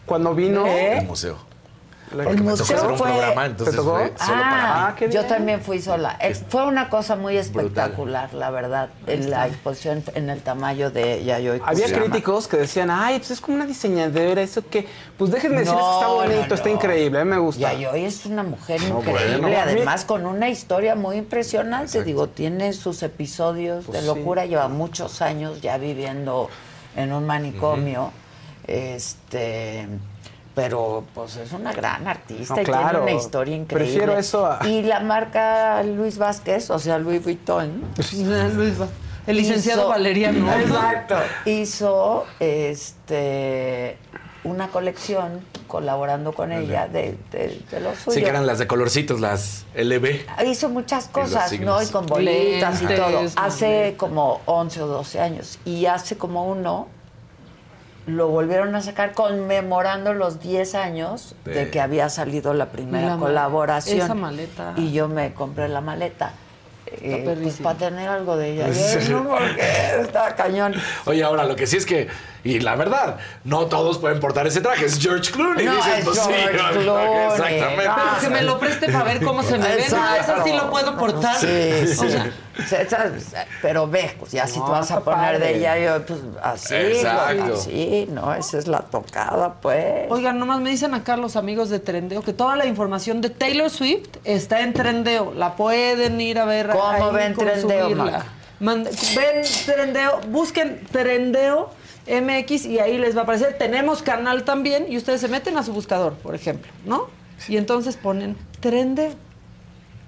cuando 0.04 0.34
vino. 0.34 0.66
¿Eh? 0.66 0.98
El 0.98 1.04
museo. 1.06 1.38
La- 2.14 2.24
Porque 2.24 2.40
me 2.42 2.50
tocó 2.52 2.58
museo 2.62 2.76
hacer 2.76 2.90
un 2.90 2.98
fue- 2.98 3.10
programa, 3.10 3.46
entonces 3.46 3.74
¿Te 3.74 3.80
tocó? 3.82 3.96
fue 3.96 4.12
solo 4.18 4.40
para 4.40 4.56
mí. 4.56 4.62
Ah, 4.64 4.94
qué 4.98 5.10
yo 5.10 5.24
también 5.24 5.60
fui 5.60 5.80
sola. 5.82 6.16
Eh, 6.20 6.34
Fue 6.48 6.64
una 6.66 6.88
cosa 6.88 7.16
muy 7.16 7.36
espectacular, 7.36 8.32
la 8.34 8.50
verdad, 8.50 8.88
en 9.06 9.30
la 9.30 9.46
exposición 9.48 10.02
en 10.14 10.30
el 10.30 10.40
tamaño 10.40 10.90
de 10.90 11.24
Yayoi 11.24 11.60
Había 11.64 11.86
críticos 11.92 12.46
que 12.48 12.56
decían, 12.58 12.90
ay, 12.90 13.18
pues 13.18 13.32
es 13.32 13.40
como 13.40 13.56
una 13.56 13.66
diseñadora, 13.66 14.40
eso 14.42 14.62
que. 14.68 14.86
Pues 15.18 15.30
déjenme 15.30 15.58
decirles 15.60 15.82
que 15.84 15.90
está 15.94 16.06
No, 16.06 16.14
bonito, 16.14 16.46
no, 16.48 16.54
está 16.54 16.68
no. 16.68 16.74
increíble, 16.74 17.20
a 17.20 17.24
mí 17.24 17.30
me 17.30 17.38
gusta. 17.38 17.60
Yayoi 17.72 18.04
es 18.04 18.26
una 18.26 18.42
mujer 18.42 18.80
No, 18.82 18.98
increíble, 19.00 19.38
bueno. 19.38 19.58
además 19.60 20.04
con 20.04 20.26
una 20.26 20.48
historia 20.48 20.94
muy 20.94 21.16
impresionante. 21.16 22.02
Digo, 22.04 22.28
tiene 22.28 22.72
sus 22.72 23.02
episodios 23.02 23.84
Pues 23.86 23.98
de 23.98 24.00
sí. 24.00 24.06
locura, 24.06 24.46
lleva 24.46 24.68
muchos 24.68 25.22
años 25.22 25.60
ya 25.60 25.78
viviendo 25.78 26.48
en 26.96 27.12
un 27.12 27.26
manicomio. 27.26 28.10
Este. 28.66 29.86
Pero 30.54 31.04
pues 31.14 31.36
es 31.36 31.52
una 31.52 31.72
gran 31.72 32.06
artista 32.06 32.54
No, 32.54 32.62
y 32.62 32.64
claro. 32.64 32.88
tiene 33.00 33.02
una 33.02 33.12
historia 33.12 33.56
increíble. 33.56 33.92
Prefiero 33.92 34.16
eso 34.18 34.46
a- 34.46 34.66
Y 34.68 34.82
la 34.82 35.00
marca 35.00 35.82
Luis 35.82 36.16
Vázquez, 36.18 36.70
o 36.70 36.78
sea, 36.78 36.98
Louis 36.98 37.22
Vuitton. 37.24 37.82
Luis 38.54 38.80
Va- 38.80 38.86
El 39.26 39.36
licenciado 39.38 39.82
hizo- 39.82 39.88
Valeriano. 39.90 40.52
Exacto. 40.52 41.16
Hizo 41.46 42.24
este 42.38 43.98
una 44.44 44.68
colección 44.68 45.40
colaborando 45.66 46.34
con 46.34 46.52
ella 46.52 46.86
de, 46.86 47.16
de, 47.32 47.60
de 47.70 47.80
lo 47.80 47.94
suyo. 47.96 48.12
Sí, 48.12 48.22
que 48.22 48.28
eran 48.28 48.46
las 48.46 48.58
de 48.58 48.66
colorcitos, 48.66 49.18
las 49.18 49.64
LB. 49.74 50.26
Hizo 50.46 50.68
muchas 50.68 51.04
los 51.06 51.12
cosas. 51.30 51.58
¿no? 51.60 51.82
Y 51.82 51.86
con 51.86 52.04
bolitas 52.06 52.82
y 52.82 52.86
todo. 52.86 53.22
los 53.22 53.32
Hace 53.36 53.94
como 53.96 54.42
11 54.44 54.82
o 54.82 54.86
12 54.86 55.20
años. 55.20 55.58
Y 55.64 55.86
hace 55.86 56.18
como 56.18 56.44
uno 56.46 56.88
lo 58.06 58.28
volvieron 58.28 58.74
a 58.74 58.82
sacar 58.82 59.12
conmemorando 59.12 60.12
los 60.14 60.40
10 60.40 60.74
años 60.74 61.34
de, 61.44 61.54
De- 61.54 61.70
que 61.70 61.80
había 61.80 62.08
salido 62.10 62.52
la 62.54 62.66
primera 62.66 63.10
La 63.10 63.16
colaboración. 63.16 64.00
esa 64.00 64.14
maleta. 64.14 64.74
Y 64.76 64.92
yo 64.92 65.08
me 65.08 65.32
compré 65.32 65.68
la 65.68 65.80
maleta. 65.80 66.32
eh, 66.86 67.36
pues 67.42 67.56
para 67.56 67.78
tener 67.78 68.08
algo 68.08 68.36
de 68.36 68.52
ella. 68.52 68.68
Yo, 69.08 69.20
no, 69.20 69.30
porque 69.30 70.00
está 70.02 70.34
cañón. 70.36 70.74
Oye, 71.06 71.24
ahora 71.24 71.44
lo 71.44 71.56
que 71.56 71.66
sí 71.66 71.76
es 71.78 71.86
que, 71.86 72.08
y 72.44 72.60
la 72.60 72.76
verdad, 72.76 73.16
no 73.44 73.66
todos 73.66 73.98
pueden 73.98 74.20
portar 74.20 74.46
ese 74.46 74.60
traje. 74.60 74.84
Es 74.86 74.98
George 75.00 75.32
Clooney. 75.32 75.64
No, 75.64 75.72
es 75.78 76.04
pues, 76.04 76.18
sí, 76.18 76.30
George 76.32 76.56
no, 76.74 76.80
Clooney, 76.82 77.24
Exactamente. 77.32 77.84
no. 77.86 78.20
Que 78.20 78.28
me 78.28 78.42
lo 78.42 78.58
preste 78.58 78.86
para 78.92 79.04
ver 79.04 79.22
cómo 79.24 79.42
se 79.42 79.58
me 79.58 79.66
ve. 79.66 79.84
No, 79.90 80.14
eso 80.14 80.34
sí 80.44 80.52
lo 80.52 80.70
puedo 80.70 80.96
portar. 80.96 81.36
Sí, 81.36 81.46
O 81.46 81.86
sí. 81.86 81.94
sea, 82.10 82.30
Se- 82.54 82.86
se- 82.88 83.36
pero 83.62 83.88
ve, 83.88 84.14
pues 84.16 84.30
ya 84.30 84.46
si 84.46 84.60
No, 84.60 84.66
tú 84.66 84.70
vas 84.72 84.88
a 84.92 85.00
poner 85.00 85.40
de 85.40 85.46
padre. 85.46 85.56
ella, 85.58 85.76
yo 85.98 86.06
pues 86.06 86.20
así, 86.40 86.74
Exacto. 86.76 87.54
así, 87.54 88.06
no, 88.12 88.32
esa 88.32 88.58
es 88.58 88.68
la 88.68 88.78
tocada, 88.80 89.54
pues. 89.54 90.04
Oigan, 90.08 90.38
nomás 90.38 90.60
me 90.60 90.70
dicen 90.70 90.94
acá 90.94 91.16
los 91.16 91.34
amigos 91.34 91.68
de 91.70 91.80
Trendeo 91.80 92.22
que 92.22 92.32
toda 92.32 92.54
la 92.54 92.66
información 92.66 93.20
de 93.20 93.30
Taylor 93.30 93.70
Swift 93.70 94.06
está 94.22 94.60
en 94.60 94.72
Trendeo. 94.72 95.32
La 95.34 95.56
pueden 95.56 96.20
ir 96.20 96.38
a 96.38 96.44
ver. 96.44 96.68
¿Cómo 96.68 96.86
ahí, 96.86 97.02
ven 97.14 97.34
Trendeo? 97.34 97.88
Mand- 98.60 98.88
ven 99.16 99.42
Trendeo, 99.66 100.20
busquen 100.28 100.86
Trendeo 100.92 101.70
MX 102.06 102.66
y 102.66 102.78
ahí 102.78 102.98
les 102.98 103.16
va 103.16 103.20
a 103.20 103.22
aparecer. 103.24 103.56
Tenemos 103.58 104.02
canal 104.02 104.44
también 104.44 104.86
y 104.88 104.96
ustedes 104.96 105.20
se 105.20 105.28
meten 105.28 105.56
a 105.56 105.62
su 105.62 105.72
buscador, 105.72 106.14
por 106.14 106.34
ejemplo, 106.34 106.70
¿no? 106.84 107.08
Y 107.48 107.56
entonces 107.56 107.96
ponen 107.96 108.36
Trendeo. 108.60 109.12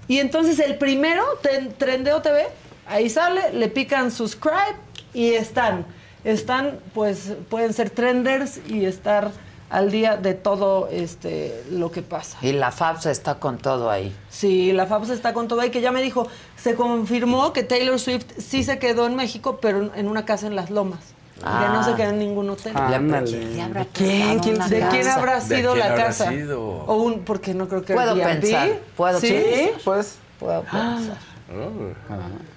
Y 0.07 0.19
entonces 0.19 0.59
el 0.59 0.77
primero, 0.77 1.23
Ten- 1.41 1.73
Trendeo 1.77 2.21
TV, 2.21 2.47
ahí 2.87 3.09
sale, 3.09 3.51
le 3.53 3.67
pican 3.67 4.11
subscribe 4.11 4.75
y 5.13 5.31
están. 5.33 5.85
Están, 6.23 6.79
pues, 6.93 7.33
pueden 7.49 7.73
ser 7.73 7.89
trenders 7.89 8.59
y 8.67 8.85
estar 8.85 9.31
al 9.69 9.91
día 9.91 10.15
de 10.17 10.33
todo 10.33 10.87
este 10.89 11.61
lo 11.71 11.91
que 11.91 12.01
pasa. 12.01 12.37
Y 12.41 12.53
la 12.53 12.71
FABS 12.71 13.05
está 13.07 13.35
con 13.35 13.57
todo 13.57 13.89
ahí. 13.89 14.15
Sí, 14.29 14.71
la 14.71 14.85
FABS 14.85 15.09
está 15.09 15.33
con 15.33 15.47
todo 15.49 15.59
ahí, 15.61 15.69
que 15.71 15.81
ya 15.81 15.91
me 15.91 16.01
dijo, 16.01 16.27
se 16.55 16.75
confirmó 16.75 17.51
que 17.53 17.63
Taylor 17.63 17.99
Swift 17.99 18.25
sí 18.37 18.63
se 18.63 18.79
quedó 18.79 19.05
en 19.07 19.15
México, 19.15 19.59
pero 19.61 19.91
en 19.93 20.07
una 20.07 20.23
casa 20.25 20.47
en 20.47 20.55
Las 20.55 20.69
Lomas. 20.69 20.99
Que 21.39 21.45
no 21.45 21.79
Ah. 21.79 21.83
se 21.85 21.93
quedó 21.95 22.09
en 22.09 22.19
ningún 22.19 22.49
hotel. 22.49 22.75
Ándale. 22.75 23.29
¿Quién 23.29 23.55
le 23.55 23.61
habrá 23.61 23.85
¿Quién? 23.93 24.39
¿Quién- 24.39 24.59
¿De 24.69 24.87
quién 24.89 25.07
habrá 25.07 25.39
¿De 25.39 25.55
sido 25.57 25.73
quién 25.73 25.79
la 25.85 25.91
habrá 25.93 26.05
casa? 26.07 26.29
sido? 26.29 26.61
O 26.61 26.95
un, 26.95 27.19
porque 27.23 27.53
no 27.53 27.67
creo 27.67 27.83
que 27.83 27.93
Puedo 27.93 28.15
pensar, 28.15 28.69
puedo 28.95 29.19
¿Sí? 29.19 29.31
pensar. 29.33 29.81
Pues. 29.83 30.15
Puedo 30.39 30.61
pensar. 30.63 31.17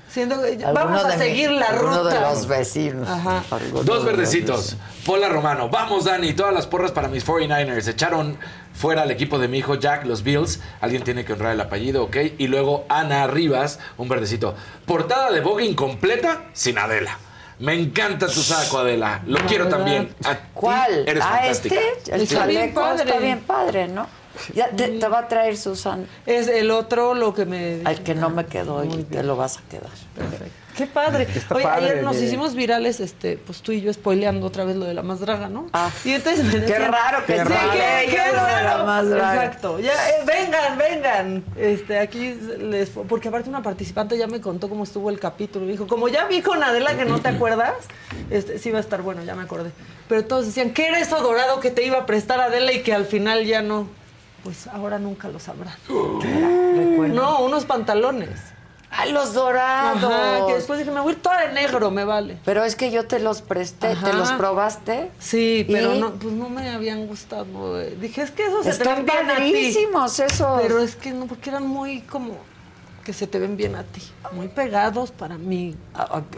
Siento 0.09 0.43
que 0.43 0.49
Alguno 0.65 0.73
vamos 0.75 1.05
a 1.05 1.09
de 1.11 1.17
mi- 1.19 1.23
seguir 1.23 1.51
la 1.53 1.69
ruta. 1.71 2.03
de 2.15 2.21
los 2.21 2.47
vecinos. 2.49 3.09
Ajá. 3.09 3.45
Dos 3.85 4.05
de 4.05 4.11
verdecitos. 4.11 4.77
Pola 5.07 5.29
Romano. 5.29 5.69
Vamos, 5.69 6.05
Dani. 6.07 6.33
Todas 6.33 6.53
las 6.53 6.67
porras 6.67 6.91
para 6.91 7.07
mis 7.07 7.25
49ers. 7.25 7.87
Echaron 7.87 8.37
fuera 8.75 9.03
al 9.03 9.11
equipo 9.13 9.39
de 9.39 9.47
mi 9.47 9.59
hijo 9.59 9.77
Jack, 9.77 10.05
los 10.07 10.25
Bills. 10.25 10.61
Alguien 10.81 11.05
tiene 11.05 11.25
que 11.25 11.35
honrar 11.35 11.53
el 11.53 11.61
apellido, 11.61 12.03
¿ok? 12.05 12.17
Y 12.39 12.49
luego 12.49 12.85
Ana 12.89 13.29
Rivas, 13.29 13.79
un 13.99 14.09
verdecito. 14.09 14.57
Portada 14.85 15.31
de 15.31 15.41
Vogue 15.41 15.65
incompleta 15.65 16.47
sin 16.55 16.77
Adela. 16.79 17.19
Me 17.61 17.75
encanta 17.75 18.27
tu 18.27 18.41
saco, 18.43 18.79
Adela. 18.79 19.23
Lo 19.27 19.39
quiero 19.47 19.69
también. 19.69 20.15
A 20.25 20.37
¿Cuál? 20.55 21.07
Eres 21.09 21.23
¿A 21.23 21.29
fantástica. 21.29 21.75
este? 21.97 22.15
El 22.15 22.21
Está 22.23 22.47
bien 22.47 22.61
chaleco 22.75 22.81
padre. 22.81 23.05
está 23.05 23.19
bien 23.21 23.41
padre, 23.41 23.89
¿no? 23.89 24.07
Ya 24.55 24.69
te, 24.71 24.89
te 24.89 25.09
va 25.09 25.19
a 25.21 25.29
traer 25.29 25.57
Susan. 25.57 26.07
Es 26.25 26.49
el 26.49 26.71
otro 26.71 27.15
lo 27.15 27.35
que 27.35 27.45
me... 27.45 27.83
Al 27.85 28.03
que 28.03 28.15
no 28.15 28.31
me 28.31 28.47
quedó 28.47 28.83
y 28.85 29.05
te 29.05 29.23
lo 29.23 29.37
vas 29.37 29.59
a 29.59 29.61
quedar. 29.69 29.91
Qué 30.81 30.87
padre. 30.87 31.27
Está 31.35 31.55
Oye, 31.55 31.65
padre 31.65 31.91
ayer 31.91 32.03
nos 32.03 32.17
de- 32.19 32.27
hicimos 32.27 32.55
virales, 32.55 33.01
este, 33.01 33.37
pues 33.37 33.61
tú 33.63 33.73
y 33.73 33.81
yo 33.83 33.93
spoileando 33.93 34.47
otra 34.47 34.65
vez 34.65 34.77
lo 34.77 34.87
de 34.87 34.95
la 34.95 35.03
más 35.03 35.21
draga, 35.21 35.49
¿no? 35.49 35.67
y 36.05 36.13
entonces 36.13 36.45
me 36.45 36.53
Qué 36.53 36.61
decían, 36.61 36.91
raro 36.93 37.25
que 37.27 37.39
sí, 37.39 37.45
sí, 37.47 37.53
qué- 37.73 38.11
qué 38.11 38.17
lo 38.17 38.45
de 38.45 38.53
la 38.53 38.63
raro. 38.63 38.87
más 38.87 39.09
draga. 39.11 39.45
Exacto. 39.45 39.79
Ya, 39.81 39.93
eh, 39.93 40.25
vengan, 40.27 40.79
vengan. 40.79 41.45
Este, 41.57 41.99
aquí 41.99 42.35
les 42.59 42.89
porque 42.91 43.29
aparte 43.29 43.49
una 43.51 43.63
participante 43.63 44.17
ya 44.17 44.27
me 44.27 44.41
contó 44.41 44.69
cómo 44.69 44.85
estuvo 44.85 45.11
el 45.11 45.19
capítulo. 45.21 45.67
Dijo, 45.67 45.87
como 45.87 46.09
ya 46.09 46.27
vi 46.27 46.41
con 46.41 46.63
Adela 46.63 46.97
que 46.97 47.05
no 47.05 47.21
te 47.21 47.29
acuerdas, 47.29 47.75
este, 48.31 48.59
sí 48.59 48.71
va 48.71 48.79
a 48.79 48.81
estar 48.81 49.03
bueno, 49.03 49.23
ya 49.25 49.35
me 49.35 49.43
acordé. 49.43 49.71
Pero 50.09 50.25
todos 50.25 50.47
decían, 50.47 50.71
¿qué 50.71 50.87
era 50.89 50.99
eso 50.99 51.21
dorado 51.21 51.61
que 51.61 51.71
te 51.71 51.85
iba 51.85 51.99
a 51.99 52.07
prestar 52.07 52.41
Adela 52.41 52.73
y 52.73 52.83
que 52.83 52.93
al 52.95 53.05
final 53.05 53.45
ya 53.45 53.63
no? 53.63 53.87
Pues 54.43 54.67
ahora 54.69 54.99
nunca 54.99 55.29
lo 55.29 55.39
sabrán. 55.39 55.75
No, 57.15 57.41
unos 57.41 57.65
pantalones. 57.67 58.31
¡Ah, 58.93 59.07
los 59.07 59.33
dorados! 59.35 60.03
Ajá, 60.05 60.47
que 60.47 60.55
después 60.55 60.79
dije, 60.81 60.91
me 60.91 61.01
voy 61.01 61.13
a 61.13 61.17
ir 61.17 61.23
toda 61.23 61.41
de 61.47 61.53
negro, 61.53 61.91
me 61.93 62.05
vale. 62.05 62.39
Pero 62.45 62.65
es 62.65 62.75
que 62.75 62.91
yo 62.91 63.07
te 63.07 63.21
los 63.21 63.41
presté, 63.41 63.95
¿te 63.95 64.13
los 64.13 64.33
probaste? 64.33 65.11
Sí, 65.21 65.65
pero 65.71 65.95
no, 65.95 66.13
pues 66.15 66.35
no 66.35 66.49
me 66.49 66.71
habían 66.71 67.07
gustado. 67.07 67.81
eh. 67.81 67.97
Dije, 68.01 68.23
es 68.23 68.31
que 68.33 68.47
esos 68.47 68.65
se 68.65 68.71
Están 68.71 69.05
te 69.07 69.13
ven 69.13 69.27
bien 69.27 69.31
a 69.31 69.37
ti. 69.37 69.79
esos. 70.25 70.61
Pero 70.61 70.81
es 70.81 70.97
que 70.97 71.13
no, 71.13 71.27
porque 71.27 71.51
eran 71.51 71.67
muy 71.67 72.01
como 72.03 72.37
que 73.05 73.13
se 73.13 73.27
te 73.29 73.39
ven 73.39 73.57
bien 73.57 73.77
a 73.77 73.85
ti. 73.85 74.03
Muy 74.33 74.49
pegados 74.49 75.13
para 75.13 75.39
mí. 75.39 75.77
Ah, 75.95 76.19
ok. 76.19 76.37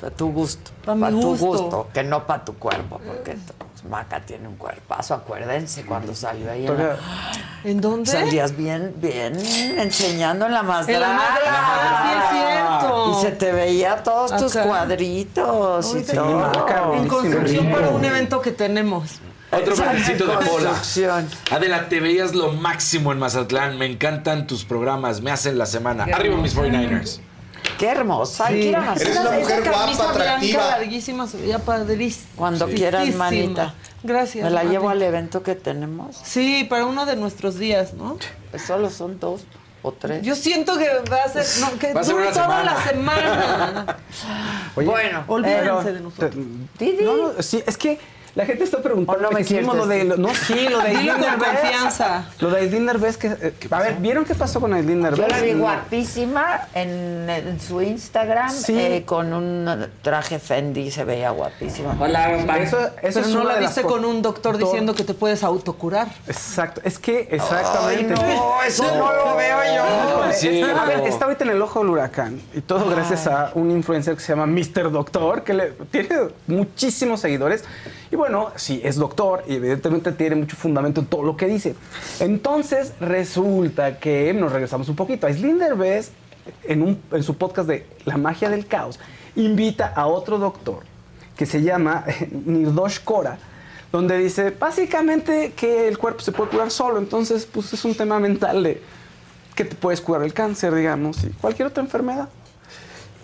Para 0.00 0.16
tu 0.16 0.32
gusto. 0.32 0.70
Pa' 0.84 0.94
mi 0.94 1.02
Para 1.02 1.12
tu 1.12 1.22
gusto. 1.22 1.46
gusto, 1.46 1.88
que 1.92 2.02
no 2.02 2.26
para 2.26 2.44
tu 2.44 2.54
cuerpo, 2.54 2.98
porque 3.06 3.32
pues, 3.32 3.63
Maca 3.88 4.20
tiene 4.20 4.48
un 4.48 4.56
cuerpazo, 4.56 5.12
acuérdense 5.14 5.84
cuando 5.84 6.14
salió 6.14 6.50
ahí 6.50 6.66
en 6.66 6.78
la- 6.78 6.96
¿En 7.64 7.80
dónde? 7.80 8.10
Salías 8.10 8.56
bien, 8.56 8.94
bien 8.96 9.34
enseñando 9.78 10.46
en 10.46 10.52
la 10.52 10.62
más 10.62 10.88
En 10.88 11.00
la 11.00 11.08
más 11.12 11.28
draga, 11.40 12.02
sí 12.02 12.36
es 12.38 12.42
cierto. 12.54 13.10
Y 13.18 13.22
se 13.22 13.30
te 13.32 13.52
veía 13.52 14.02
todos 14.02 14.34
tus 14.36 14.56
Acá. 14.56 14.66
cuadritos 14.66 15.86
y 15.86 15.88
Ahorita 15.90 16.12
todo. 16.14 16.94
En 16.94 17.08
construcción 17.08 17.70
para 17.70 17.88
un 17.90 18.04
evento 18.04 18.40
que 18.40 18.52
tenemos. 18.52 19.20
Otro 19.52 19.76
verdecito 19.76 20.26
de 20.26 20.32
Pola. 20.36 20.48
Construcción. 20.70 21.28
Adela, 21.52 21.88
te 21.88 22.00
veías 22.00 22.34
lo 22.34 22.52
máximo 22.52 23.12
en 23.12 23.18
Mazatlán. 23.18 23.78
Me 23.78 23.86
encantan 23.86 24.46
tus 24.46 24.64
programas. 24.64 25.20
Me 25.20 25.30
hacen 25.30 25.58
la 25.58 25.66
semana. 25.66 26.04
Arriba 26.12 26.36
mis 26.38 26.56
49ers. 26.56 27.20
Qué 27.78 27.88
hermosa. 27.88 28.46
Hay 28.46 28.60
que 28.60 28.66
ir 28.68 28.76
a 28.76 28.80
Mazatlán. 28.80 29.40
Esa- 29.40 29.62
camisa 29.62 30.12
blanca 30.12 30.68
larguísima 30.70 31.26
se 31.26 31.36
veía 31.38 31.58
padrísima. 31.58 32.28
Cuando 32.36 32.66
quieras, 32.68 33.08
manita. 33.14 33.74
Gracias. 34.02 34.44
Me 34.44 34.50
la 34.50 34.62
mami. 34.62 34.70
llevo 34.74 34.88
al 34.90 35.02
evento 35.02 35.42
que 35.42 35.54
tenemos. 35.54 36.16
Sí, 36.22 36.66
para 36.68 36.84
uno 36.86 37.06
de 37.06 37.16
nuestros 37.16 37.58
días, 37.58 37.94
¿no? 37.94 38.18
Pues 38.50 38.62
solo 38.64 38.90
son 38.90 39.18
dos 39.18 39.42
o 39.82 39.92
tres. 39.92 40.22
Yo 40.22 40.34
siento 40.36 40.76
que 40.78 40.88
va 41.10 41.22
a 41.24 41.28
ser, 41.28 41.44
no, 41.60 41.78
que 41.78 41.92
Va 41.94 42.00
a 42.00 42.04
ser 42.04 42.14
dure 42.14 42.26
una 42.28 42.32
toda 42.34 42.44
semana. 42.46 42.74
la 42.74 42.84
semana. 42.88 43.96
Oye, 44.76 44.86
Bueno, 44.88 45.24
olvídense 45.26 45.62
pero- 45.64 45.82
de 45.84 46.00
nosotros. 46.00 46.34
No, 47.02 47.16
no, 47.32 47.42
sí, 47.42 47.62
es 47.66 47.76
que 47.78 47.98
la 48.34 48.46
gente 48.46 48.64
está 48.64 48.82
preguntando. 48.82 49.20
¿O 49.20 49.22
no 49.22 49.30
me 49.30 49.40
hicimos 49.42 49.76
lo 49.76 49.86
de, 49.86 50.04
no, 50.04 50.34
sí, 50.34 50.68
lo 50.68 50.78
de 50.80 50.88
Aislinn 50.88 51.14
confianza. 51.38 52.24
Lo 52.40 52.50
de 52.50 52.60
Aislinn 52.60 52.86
Derbez, 52.86 53.16
que, 53.16 53.28
eh, 53.28 53.54
que- 53.58 53.68
a 53.74 53.78
ver, 53.78 53.94
¿vieron 53.96 54.24
qué 54.24 54.34
pasó 54.34 54.60
con 54.60 54.72
Aislinn 54.74 55.02
Derbez? 55.02 55.20
Yo 55.20 55.28
la 55.28 55.40
vi 55.40 55.52
guapísima 55.52 56.68
en, 56.74 57.28
en 57.30 57.60
su 57.60 57.80
Instagram 57.80 58.50
Sí. 58.50 58.78
eh, 58.78 59.02
con 59.06 59.32
un 59.32 59.86
traje 60.02 60.38
Fendi, 60.38 60.90
se 60.90 61.04
veía 61.04 61.30
guapísima. 61.30 61.92
Eso, 62.58 62.78
eso 62.78 62.90
Pero 63.02 63.20
es 63.20 63.28
no 63.28 63.44
la 63.44 63.56
viste 63.58 63.82
co- 63.82 63.88
con 63.88 64.04
un 64.04 64.22
doctor 64.22 64.58
to- 64.58 64.64
diciendo 64.66 64.94
que 64.94 65.04
te 65.04 65.14
puedes 65.14 65.42
autocurar. 65.44 66.08
Exacto, 66.26 66.80
es 66.84 66.98
que 66.98 67.28
exactamente. 67.30 68.14
Ay, 68.20 68.36
no, 68.36 68.62
eso 68.62 68.84
no 68.96 69.12
lo 69.12 69.36
veo 69.36 69.58
yo. 69.76 70.18
No, 70.18 70.24
es- 70.30 70.40
Sí, 70.40 70.60
a 70.62 70.84
ver, 70.84 70.98
no. 70.98 71.06
está 71.06 71.26
ahorita 71.26 71.44
en 71.44 71.50
el 71.50 71.62
ojo 71.62 71.78
del 71.80 71.90
huracán 71.90 72.40
y 72.54 72.60
todo 72.60 72.90
gracias 72.90 73.26
a 73.28 73.52
un 73.54 73.70
influencer 73.70 74.14
que 74.16 74.20
se 74.20 74.32
llama 74.34 74.46
Mr. 74.46 74.90
Doctor, 74.90 75.42
que 75.44 75.54
le, 75.54 75.66
tiene 75.90 76.08
muchísimos 76.48 77.20
seguidores. 77.20 77.62
Y 78.10 78.16
bueno, 78.16 78.23
sí, 78.56 78.80
es 78.84 78.96
doctor 78.96 79.44
y 79.46 79.54
evidentemente 79.54 80.12
tiene 80.12 80.36
mucho 80.36 80.56
fundamento 80.56 81.00
en 81.00 81.06
todo 81.06 81.22
lo 81.22 81.36
que 81.36 81.46
dice. 81.46 81.74
Entonces 82.20 82.92
resulta 83.00 83.98
que 83.98 84.32
nos 84.34 84.52
regresamos 84.52 84.88
un 84.88 84.96
poquito. 84.96 85.26
Aislinn 85.26 85.58
Derbez, 85.58 86.10
en, 86.64 86.82
un- 86.82 87.22
su 87.22 87.36
podcast 87.36 87.68
de 87.68 87.86
La 88.04 88.16
magia 88.16 88.50
del 88.50 88.66
caos, 88.66 88.98
invita 89.36 89.92
a 89.94 90.06
otro 90.06 90.38
doctor 90.38 90.80
que 91.36 91.46
se 91.46 91.62
llama 91.62 92.04
Nirdosh 92.30 93.00
Kora, 93.02 93.38
donde 93.90 94.18
dice 94.18 94.50
básicamente 94.50 95.52
que 95.56 95.88
el 95.88 95.98
cuerpo 95.98 96.20
se 96.20 96.32
puede 96.32 96.50
curar 96.50 96.70
solo. 96.70 96.98
Entonces, 96.98 97.46
pues 97.46 97.72
es 97.72 97.84
un 97.84 97.94
tema 97.94 98.18
mental 98.20 98.62
de 98.62 98.80
que 99.54 99.64
te 99.64 99.74
puedes 99.76 100.00
curar 100.00 100.22
el 100.24 100.32
cáncer, 100.34 100.74
digamos, 100.74 101.22
y 101.24 101.28
cualquier 101.30 101.68
otra 101.68 101.82
enfermedad. 101.82 102.28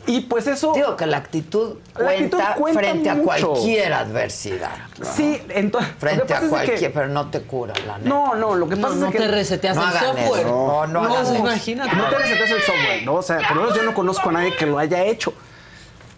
Y 0.07 0.23
pues 0.23 0.47
eso... 0.47 0.73
Digo 0.75 0.97
que 0.97 1.07
la 1.07 1.19
actitud 1.19 1.77
La 1.97 2.11
actitud 2.11 2.39
cuenta, 2.57 2.81
frente 2.81 3.11
a 3.11 3.17
cualquier 3.17 3.93
adversidad. 3.93 4.73
Sí, 5.03 5.41
entonces... 5.51 5.93
Frente 5.99 6.35
a 6.35 6.41
cualquier, 6.41 6.93
pero 6.93 7.09
no 7.09 7.29
te 7.31 7.43
cura, 7.43 7.75
la 7.87 7.99
neta. 7.99 8.09
No, 8.09 8.35
no, 8.35 8.55
lo 8.57 8.69
que 8.69 8.77
No, 8.77 8.83
pasa 8.89 8.95
no 8.97 9.07
es 9.07 9.13
que... 9.13 9.19
te 9.19 9.29
reseteas 9.29 9.77
No 9.77 9.85
el 9.85 9.93
software. 9.93 10.41
eso. 10.47 10.49
No, 10.49 10.87
no 10.87 11.21
eso. 11.23 11.35
imagínate. 11.37 11.95
No 11.95 12.09
te 12.09 12.19
reseteas 12.19 12.51
el 12.51 12.63
software, 12.63 13.03
¿no? 13.05 13.15
O 13.15 13.23
sea, 13.23 13.39
por 13.47 13.57
lo 13.57 13.63
menos 13.65 13.77
yo 13.77 13.83
no 13.83 13.95
conozco 13.95 14.29
a 14.31 14.33
nadie 14.33 14.57
que 14.57 14.67
lo 14.67 14.79
haya 14.79 15.05
hecho. 15.05 15.33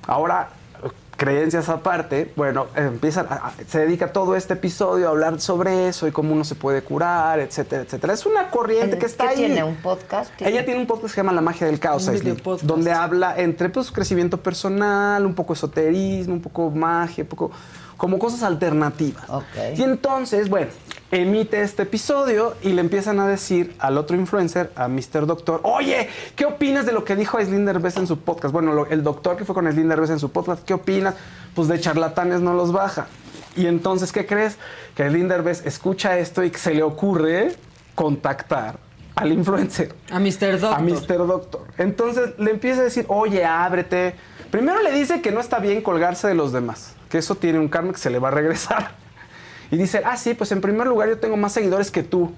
Ahora, 0.06 0.48
creencias 1.24 1.68
aparte, 1.68 2.32
bueno, 2.34 2.66
empiezan 2.74 3.26
a- 3.30 3.52
se 3.68 3.78
dedica 3.78 4.12
todo 4.12 4.34
este 4.34 4.54
episodio 4.54 5.06
a 5.06 5.10
hablar 5.10 5.40
sobre 5.40 5.86
eso 5.88 6.08
y 6.08 6.10
cómo 6.10 6.32
uno 6.32 6.42
se 6.44 6.56
puede 6.56 6.82
curar, 6.82 7.38
etcétera, 7.38 7.82
etcétera. 7.82 8.12
Es 8.12 8.26
una 8.26 8.50
corriente 8.50 8.98
que 8.98 9.06
está 9.06 9.24
¿Qué 9.24 9.30
ahí. 9.30 9.36
tiene? 9.36 9.62
¿Un 9.62 9.76
podcast? 9.76 10.32
Ella 10.40 10.64
tiene 10.64 10.80
un 10.80 10.86
podcast 10.86 11.06
que 11.06 11.14
se 11.14 11.16
llama 11.18 11.32
La 11.32 11.40
magia 11.40 11.66
del 11.68 11.78
caos, 11.78 12.10
videopodcast. 12.10 12.64
donde 12.64 12.90
habla 12.92 13.34
entre 13.38 13.68
pues, 13.68 13.92
crecimiento 13.92 14.38
personal, 14.42 15.24
un 15.24 15.34
poco 15.34 15.52
esoterismo, 15.52 16.34
un 16.34 16.42
poco 16.42 16.70
magia, 16.70 17.22
un 17.22 17.28
poco, 17.28 17.50
como 17.96 18.18
cosas 18.18 18.42
alternativas. 18.42 19.24
Y 19.76 19.82
entonces, 19.82 20.48
bueno, 20.48 20.72
emite 21.12 21.62
este 21.62 21.82
episodio 21.84 22.54
y 22.62 22.70
le 22.70 22.80
empiezan 22.80 23.20
a 23.20 23.28
decir 23.28 23.76
al 23.78 23.98
otro 23.98 24.16
influencer, 24.16 24.72
a 24.74 24.88
Mr. 24.88 25.26
Doctor, 25.26 25.60
oye, 25.62 26.08
¿qué 26.34 26.46
opinas 26.46 26.86
de 26.86 26.92
lo 26.92 27.04
que 27.04 27.14
dijo 27.14 27.36
Aislinn 27.38 27.64
Derbez 27.66 27.98
en 27.98 28.06
su 28.06 28.18
podcast? 28.18 28.52
Bueno, 28.52 28.72
lo- 28.72 28.86
el 28.86 29.02
doctor 29.04 29.36
que 29.36 29.44
fue 29.44 29.54
con 29.54 29.66
Aislinn 29.66 29.88
Derbez 29.88 30.10
en 30.10 30.18
su 30.18 30.32
podcast, 30.32 30.64
¿qué 30.64 30.74
opinas? 30.74 31.14
Pues 31.54 31.68
de 31.68 31.78
charlatanes 31.78 32.40
no 32.40 32.54
los 32.54 32.72
baja. 32.72 33.06
Y 33.54 33.66
entonces, 33.66 34.10
¿qué 34.10 34.24
crees? 34.26 34.56
Que 34.96 35.02
Aislinn 35.04 35.28
Derbez 35.28 35.66
escucha 35.66 36.18
esto 36.18 36.42
y 36.42 36.50
que 36.50 36.58
se 36.58 36.74
le 36.74 36.82
ocurre 36.82 37.54
contactar 37.94 38.78
al 39.14 39.30
influencer. 39.32 39.94
A 40.10 40.18
Mr. 40.18 40.58
Doctor. 40.58 40.74
A 40.74 40.78
Mr. 40.80 41.26
Doctor. 41.26 41.62
Entonces 41.76 42.30
le 42.38 42.50
empieza 42.52 42.80
a 42.80 42.84
decir, 42.84 43.04
oye, 43.08 43.44
ábrete. 43.44 44.14
Primero 44.50 44.80
le 44.80 44.90
dice 44.92 45.20
que 45.20 45.30
no 45.30 45.40
está 45.40 45.58
bien 45.58 45.82
colgarse 45.82 46.26
de 46.26 46.34
los 46.34 46.52
demás, 46.52 46.94
que 47.10 47.18
eso 47.18 47.34
tiene 47.34 47.58
un 47.58 47.68
karma 47.68 47.92
que 47.92 47.98
se 47.98 48.08
le 48.08 48.18
va 48.18 48.28
a 48.28 48.30
regresar. 48.30 49.01
Y 49.72 49.76
dice, 49.76 50.02
ah, 50.04 50.16
sí, 50.16 50.34
pues 50.34 50.52
en 50.52 50.60
primer 50.60 50.86
lugar 50.86 51.08
yo 51.08 51.18
tengo 51.18 51.36
más 51.36 51.52
seguidores 51.54 51.90
que 51.90 52.02
tú, 52.04 52.30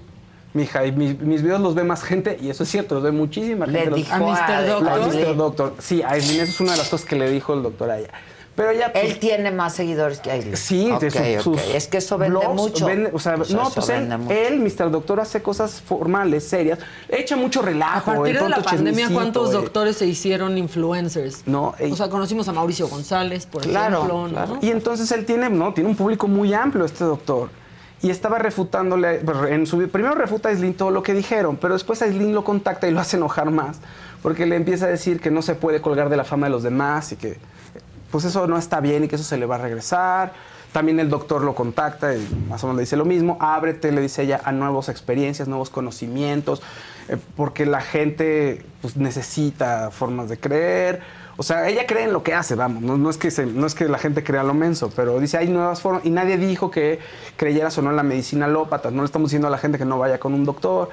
mija, 0.53 0.85
y 0.85 0.91
mi- 0.93 1.13
mis 1.15 1.41
videos 1.43 1.59
los 1.61 1.75
ve 1.75 1.83
más 1.83 2.01
gente, 2.01 2.37
y 2.41 2.49
eso 2.49 2.63
es 2.63 2.69
cierto, 2.69 2.95
los 2.95 3.03
ve 3.03 3.11
muchísima 3.11 3.65
Le 3.67 3.73
gente. 3.73 3.89
los- 3.91 3.99
dijo 3.99 4.13
A 4.15 4.19
Mr. 4.19 4.67
Doctor. 4.67 4.89
A 4.89 4.95
Mr. 4.97 5.03
Aislinn. 5.17 5.37
Doctor. 5.37 5.73
Sí, 5.79 6.01
a 6.01 6.09
Aislinn, 6.11 6.39
eso 6.41 6.51
es 6.53 6.59
una 6.61 6.71
de 6.71 6.77
las 6.79 6.87
cosas 6.89 7.05
que 7.05 7.15
le 7.17 7.29
dijo 7.29 7.53
el 7.53 7.61
doctor 7.61 7.91
a 7.91 7.99
ella. 7.99 8.09
Pero 8.55 8.69
ella... 8.69 8.91
pues, 8.93 9.03
Él 9.03 9.19
tiene 9.19 9.51
más 9.51 9.73
seguidores 9.73 10.19
que 10.19 10.31
Aislinn. 10.31 10.55
Sí, 10.55 10.89
de 10.99 11.39
sus 11.41 11.61
Es 11.61 11.87
que 11.87 11.97
eso 11.97 12.17
vende 12.17 12.39
blogs 12.39 12.55
mucho. 12.55 12.87
vende- 12.87 13.09
o 13.13 13.19
sea, 13.19 13.35
sea, 13.43 13.57
no, 13.57 13.69
pues 13.69 13.89
él, 13.89 13.99
vende 13.99 14.17
mucho. 14.17 14.33
él, 14.33 14.59
Mr. 14.59 14.91
Doctor, 14.91 15.19
hace 15.19 15.41
cosas 15.41 15.81
formales, 15.81 16.47
serias. 16.47 16.79
Echa 17.09 17.35
mucho 17.35 17.59
A 17.59 17.63
relajo. 17.63 18.13
partir 18.13 18.37
el 18.37 18.43
de 18.43 18.49
la 18.49 18.61
pandemia, 18.61 19.09
¿cuántos 19.11 19.49
eh. 19.49 19.53
doctores 19.53 19.97
se 19.97 20.05
hicieron 20.05 20.57
influencers? 20.57 21.43
No, 21.45 21.75
eh, 21.79 21.89
O 21.91 21.95
sea, 21.97 22.09
conocimos 22.09 22.47
a 22.47 22.53
Mauricio 22.53 22.87
González, 22.87 23.45
por 23.45 23.61
Claro, 23.63 23.97
ejemplo. 24.05 24.27
claro. 24.29 24.53
¿no? 24.55 24.59
Y 24.61 24.71
entonces 24.71 25.11
él 25.11 25.25
tiene, 25.25 25.49
¿no? 25.49 25.73
Tiene 25.73 25.89
un 25.89 25.95
público 25.97 26.27
muy 26.29 26.53
amplio, 26.53 26.85
este 26.85 27.03
doctor. 27.03 27.49
Y 28.01 28.09
estaba 28.09 28.37
refutándole, 28.39 29.19
bueno, 29.19 29.47
en 29.47 29.65
su, 29.65 29.79
primero 29.89 30.15
refuta 30.15 30.47
a 30.47 30.51
Aislinn 30.51 30.75
todo 30.75 30.91
lo 30.91 31.01
que 31.03 31.13
dijeron, 31.13 31.57
pero 31.57 31.73
después 31.73 32.01
Aislinn 32.01 32.33
lo 32.33 32.43
contacta 32.43 32.87
y 32.87 32.91
lo 32.91 32.99
hace 32.99 33.17
enojar 33.17 33.49
más, 33.51 33.79
porque 34.21 34.45
le 34.45 34.55
empieza 34.55 34.85
a 34.85 34.89
decir 34.89 35.19
que 35.19 35.31
no 35.31 35.41
se 35.41 35.55
puede 35.55 35.81
colgar 35.81 36.07
de 36.09 36.15
la 36.17 36.23
fama 36.23 36.45
de 36.47 36.51
los 36.51 36.61
demás 36.63 37.11
y 37.13 37.15
que 37.15 37.37
pues 38.15 38.23
eso 38.23 38.47
no 38.47 38.57
está 38.57 38.79
bien 38.79 39.03
y 39.03 39.09
que 39.09 39.17
eso 39.17 39.25
se 39.25 39.35
le 39.35 39.45
va 39.45 39.55
a 39.55 39.57
regresar. 39.57 40.31
También 40.71 41.01
el 41.01 41.09
doctor 41.09 41.41
lo 41.41 41.53
contacta 41.53 42.15
y 42.15 42.25
más 42.47 42.63
o 42.63 42.67
menos 42.67 42.77
le 42.77 42.83
dice 42.83 42.95
lo 42.95 43.03
mismo, 43.03 43.35
ábrete, 43.41 43.91
le 43.91 43.99
dice 43.99 44.23
ella, 44.23 44.39
a 44.45 44.53
nuevas 44.53 44.87
experiencias, 44.87 45.49
nuevos 45.49 45.69
conocimientos, 45.69 46.61
eh, 47.09 47.17
porque 47.35 47.65
la 47.65 47.81
gente 47.81 48.63
pues, 48.81 48.95
necesita 48.95 49.91
formas 49.91 50.29
de 50.29 50.37
creer. 50.37 51.01
O 51.35 51.43
sea, 51.43 51.67
ella 51.67 51.85
cree 51.85 52.05
en 52.05 52.13
lo 52.13 52.23
que 52.23 52.33
hace, 52.33 52.55
vamos, 52.55 52.83
no, 52.83 53.09
es 53.09 53.17
que 53.17 53.29
no 53.47 53.67
es 53.67 53.75
que 53.75 53.89
la 53.89 53.97
gente 53.97 54.23
crea 54.23 54.43
lo 54.43 54.53
menso, 54.53 54.89
pero 54.95 55.19
dice 55.19 55.37
hay 55.37 55.49
nuevas 55.49 55.81
formas 55.81 56.05
y 56.05 56.09
nadie 56.09 56.37
dijo 56.37 56.71
que 56.71 56.99
creyeras 57.35 57.77
o 57.79 57.81
no 57.81 57.89
en 57.89 57.97
la 57.97 58.03
medicina 58.03 58.45
alópata, 58.45 58.91
no 58.91 59.01
le 59.01 59.07
estamos 59.07 59.27
diciendo 59.27 59.49
a 59.49 59.51
la 59.51 59.57
gente 59.57 59.77
que 59.77 59.83
no 59.83 59.99
vaya 59.99 60.21
con 60.21 60.33
un 60.33 60.45
doctor. 60.45 60.87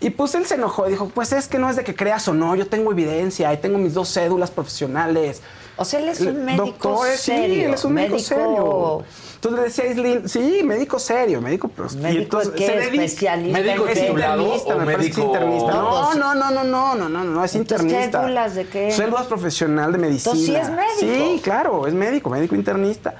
Y 0.00 0.08
pues 0.08 0.34
él 0.34 0.46
se 0.46 0.54
enojó 0.54 0.88
y 0.88 0.92
dijo, 0.92 1.10
pues 1.10 1.34
es 1.34 1.48
que 1.48 1.58
no 1.58 1.68
es 1.68 1.76
de 1.76 1.84
que 1.84 1.94
creas 1.94 2.26
o 2.28 2.32
no, 2.32 2.56
yo 2.56 2.66
tengo 2.66 2.92
evidencia 2.92 3.52
y 3.52 3.58
tengo 3.58 3.76
mis 3.76 3.92
dos 3.92 4.10
cédulas 4.10 4.50
profesionales. 4.50 5.42
O 5.76 5.84
sea, 5.84 6.00
él 6.00 6.08
es 6.10 6.20
un 6.20 6.44
médico 6.44 6.66
Doctor, 6.66 7.06
sí, 7.16 7.18
serio, 7.18 7.68
él 7.68 7.74
es 7.74 7.84
un 7.84 7.94
médico, 7.94 8.14
médico- 8.16 8.28
serio. 8.28 9.04
Entonces 9.34 9.58
le 9.96 10.08
decía 10.18 10.22
a 10.24 10.28
sí, 10.28 10.60
médico 10.62 10.98
serio, 11.00 11.40
médico, 11.40 11.68
y 11.76 11.96
¿Médico 11.96 12.40
entonces 12.40 12.52
qué? 12.54 12.78
¿Especialista 12.78 13.36
médico 13.36 13.84
titulado 13.86 14.42
¿Internista? 14.42 14.74
o 14.74 14.78
Me 14.78 14.84
parece 14.84 15.10
que 15.10 15.16
médico 15.16 15.34
internista. 15.34 15.72
No, 15.72 16.14
No, 16.14 16.14
no, 16.14 16.34
no, 16.34 16.50
no, 16.50 16.64
no, 16.64 16.94
no, 16.94 17.08
no, 17.08 17.24
no, 17.24 17.44
es 17.44 17.54
Entonces, 17.56 17.84
internista. 17.86 18.20
¿cédulas 18.20 18.54
de 18.54 18.66
qué? 18.66 18.90
Células 18.92 19.26
profesional 19.26 19.90
de 19.92 19.98
medicina. 19.98 20.34
Entonces, 20.34 20.46
sí 20.46 20.54
es 20.54 20.70
médico. 20.70 21.24
Sí, 21.34 21.40
claro, 21.42 21.86
es 21.88 21.94
médico, 21.94 22.30
médico 22.30 22.54
internista. 22.54 23.14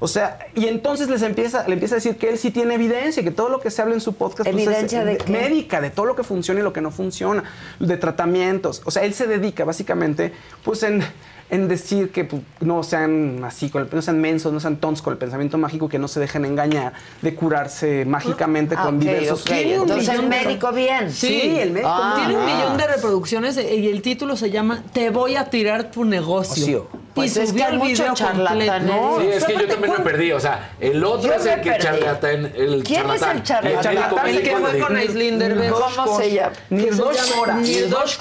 O 0.00 0.06
sea, 0.08 0.38
y 0.54 0.66
entonces 0.66 1.08
les 1.08 1.22
empieza, 1.22 1.66
le 1.66 1.74
empieza 1.74 1.94
a 1.94 1.98
decir 1.98 2.16
que 2.16 2.28
él 2.28 2.38
sí 2.38 2.50
tiene 2.52 2.74
evidencia, 2.74 3.22
que 3.22 3.32
todo 3.32 3.48
lo 3.48 3.60
que 3.60 3.70
se 3.70 3.82
habla 3.82 3.94
en 3.94 4.00
su 4.00 4.14
podcast 4.14 4.48
pues, 4.50 4.62
es 4.62 4.66
¿Evidencia 4.68 5.04
de 5.04 5.16
qué? 5.18 5.30
médica, 5.32 5.80
de 5.80 5.90
todo 5.90 6.06
lo 6.06 6.14
que 6.16 6.22
funciona 6.24 6.60
y 6.60 6.62
lo 6.62 6.72
que 6.72 6.80
no 6.80 6.90
funciona, 6.92 7.44
de 7.80 7.96
tratamientos. 7.96 8.80
O 8.84 8.90
sea, 8.92 9.04
él 9.04 9.12
se 9.14 9.26
dedica 9.26 9.64
básicamente, 9.64 10.32
pues, 10.64 10.82
en, 10.84 11.02
en 11.50 11.66
decir 11.68 12.10
que 12.12 12.24
pues, 12.24 12.42
no 12.60 12.82
sean 12.82 13.42
así, 13.44 13.70
con 13.70 13.82
el- 13.82 13.88
no 13.90 14.02
sean 14.02 14.20
mensos, 14.20 14.52
no 14.52 14.60
sean 14.60 14.76
tontos 14.76 15.02
con 15.02 15.12
el 15.12 15.18
pensamiento 15.18 15.56
mágico, 15.58 15.88
que 15.88 15.98
no 15.98 16.06
se 16.08 16.20
dejen 16.20 16.44
engañar 16.44 16.92
de 17.22 17.34
curarse 17.34 18.04
mágicamente 18.04 18.74
Ah, 18.78 18.84
con 18.84 18.96
ok, 18.96 19.00
diversos. 19.00 19.40
ok. 19.42 19.46
Tiene 19.48 19.76
un 19.76 19.82
Entonces, 19.82 20.08
el 20.08 20.14
millón 20.18 20.30
de- 20.30 20.44
médico 20.44 20.72
bien. 20.72 21.12
Sí, 21.12 21.58
el 21.58 21.70
médico 21.70 21.88
Ah. 21.90 22.14
Tiene 22.18 22.38
un 22.38 22.44
millón 22.46 22.76
de 22.76 22.86
reproducciones 22.86 23.56
eh, 23.56 23.74
y 23.76 23.88
el 23.88 24.02
título 24.02 24.36
se 24.36 24.50
llama 24.50 24.82
Te 24.92 25.10
voy 25.10 25.36
a 25.36 25.46
tirar 25.46 25.90
tu 25.90 26.04
negocio. 26.04 26.38
Ocio. 26.38 26.88
Pues 27.14 27.36
y 27.36 27.40
es 27.40 27.52
que 27.52 27.64
hay 27.64 27.72
el 27.72 27.78
mucho 27.78 28.04
charlatanería. 28.14 28.78
completo. 28.78 29.20
Sí, 29.20 29.26
es 29.28 29.44
que 29.44 29.52
yo 29.54 29.66
también 29.66 29.92
me 29.94 29.98
perdí. 30.04 30.30
O 30.32 30.38
sea, 30.40 30.70
el 30.78 31.02
otro 31.02 31.30
Yo 31.30 31.34
es 31.34 31.46
el 31.46 31.60
que 31.62 31.70
perdí. 31.70 31.82
charlatán. 31.84 32.52
El 32.54 32.84
¿Quién 32.84 33.00
es 33.10 33.20
charlatán. 33.20 33.36
el 33.36 33.42
charlatán? 33.42 34.28
El 34.28 34.42
que 34.42 34.56
fue 34.56 34.78
con 34.78 34.96
Aislinn 34.96 35.38
Derbez. 35.38 35.72
¿Cómo 35.72 36.18
se 36.18 36.32
llama? 36.34 36.52
Nirdosh 36.70 37.32
Kora. 37.34 37.54
Nirdosh 37.56 38.18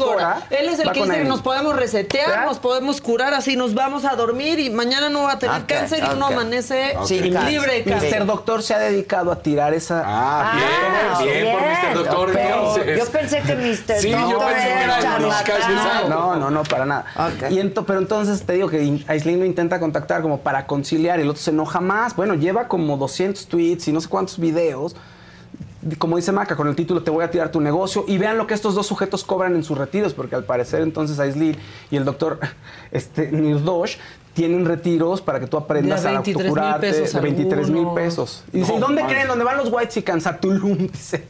Él 0.49 0.69
es 0.69 0.79
el 0.79 0.91
que 0.91 1.03
dice 1.03 1.17
que 1.17 1.23
nos 1.25 1.41
podemos 1.41 1.75
resetear, 1.75 2.45
nos 2.45 2.57
podemos 2.59 2.99
curar, 3.01 3.16
así 3.21 3.55
nos 3.55 3.73
vamos 3.73 4.05
a 4.05 4.15
dormir 4.15 4.59
y 4.59 4.69
mañana 4.69 5.09
no 5.09 5.23
va 5.23 5.33
a 5.33 5.39
tener 5.39 5.65
cáncer 5.65 6.03
y 6.03 6.15
uno 6.15 6.27
amanece 6.27 6.95
Sí, 7.05 7.15
Y 7.23 7.31
cáncer. 7.31 7.51
libre 7.51 7.73
de 7.73 7.83
Mr. 7.85 7.99
cáncer. 7.99 8.25
Doctor 8.25 8.63
se 8.63 8.73
ha 8.73 8.79
dedicado 8.79 9.31
a 9.31 9.39
tirar 9.41 9.73
esa. 9.73 10.03
Ah, 10.05 11.17
bien, 11.19 11.43
bien, 11.43 11.53
por 11.57 11.61
Mr. 11.61 11.93
Doctor, 11.95 12.37
entonces. 12.37 12.99
Yo 12.99 13.05
pensé 13.07 13.41
que 13.41 13.55
Mr. 13.55 13.99
Sí, 14.01 14.09
yo 14.11 14.19
Doctor 14.29 14.47
pensé 14.53 14.67
que 14.67 14.83
era. 14.83 16.07
No, 16.09 16.35
no, 16.35 16.49
no, 16.51 16.63
para 16.63 16.85
nada. 16.85 17.05
Ok. 17.15 17.51
Y 17.51 17.59
ento- 17.59 17.83
pero 17.85 17.99
entonces 17.99 18.43
te 18.45 18.53
digo 18.53 18.69
que 18.69 18.83
in- 18.83 19.03
Aislinn 19.07 19.39
lo 19.39 19.45
intenta 19.45 19.79
contactar 19.79 20.21
como 20.21 20.39
para 20.39 20.65
conciliar 20.67 21.19
y 21.19 21.23
el 21.23 21.29
otro 21.29 21.41
se 21.41 21.51
enoja 21.51 21.79
más. 21.81 22.15
Bueno, 22.15 22.33
lleva 22.35 22.67
como 22.67 22.97
200 22.97 23.47
tweets 23.47 23.87
y 23.87 23.91
no 23.91 24.01
sé 24.01 24.07
cuántos 24.09 24.39
videos. 24.39 24.95
Como 25.97 26.17
dice 26.17 26.31
Maca, 26.31 26.55
con 26.55 26.67
el 26.67 26.75
título 26.75 27.03
Te 27.03 27.11
voy 27.11 27.23
a 27.23 27.31
tirar 27.31 27.51
tu 27.51 27.61
negocio. 27.61 28.05
Y 28.07 28.17
vean 28.17 28.37
lo 28.37 28.47
que 28.47 28.53
estos 28.53 28.75
dos 28.75 28.87
sujetos 28.87 29.23
cobran 29.23 29.55
en 29.55 29.63
sus 29.63 29.77
retiros, 29.77 30.13
porque 30.13 30.35
al 30.35 30.43
parecer 30.43 30.81
entonces 30.81 31.19
Aislinn 31.19 31.57
y 31.91 31.97
el 31.97 32.05
doctor 32.05 32.39
este, 32.91 33.31
Nirdosh 33.31 33.97
tienen 34.33 34.65
retiros 34.65 35.21
para 35.21 35.39
que 35.39 35.47
tú 35.47 35.57
aprendas 35.57 36.03
De 36.03 36.09
a 36.09 36.11
23,000 36.13 36.45
autocurarte 36.45 36.91
pesos 36.91 37.13
de 37.13 37.19
23 37.21 37.69
mil 37.71 37.87
pesos. 37.95 38.43
Y 38.53 38.59
dice, 38.59 38.75
¿y 38.75 38.79
dónde 38.79 39.03
creen? 39.05 39.27
¿Dónde 39.27 39.43
van 39.43 39.57
los 39.57 39.71
whites 39.71 39.97
y 39.97 40.03
a 40.07 40.37
Tulum? 40.37 40.77
Dice. 40.91 41.25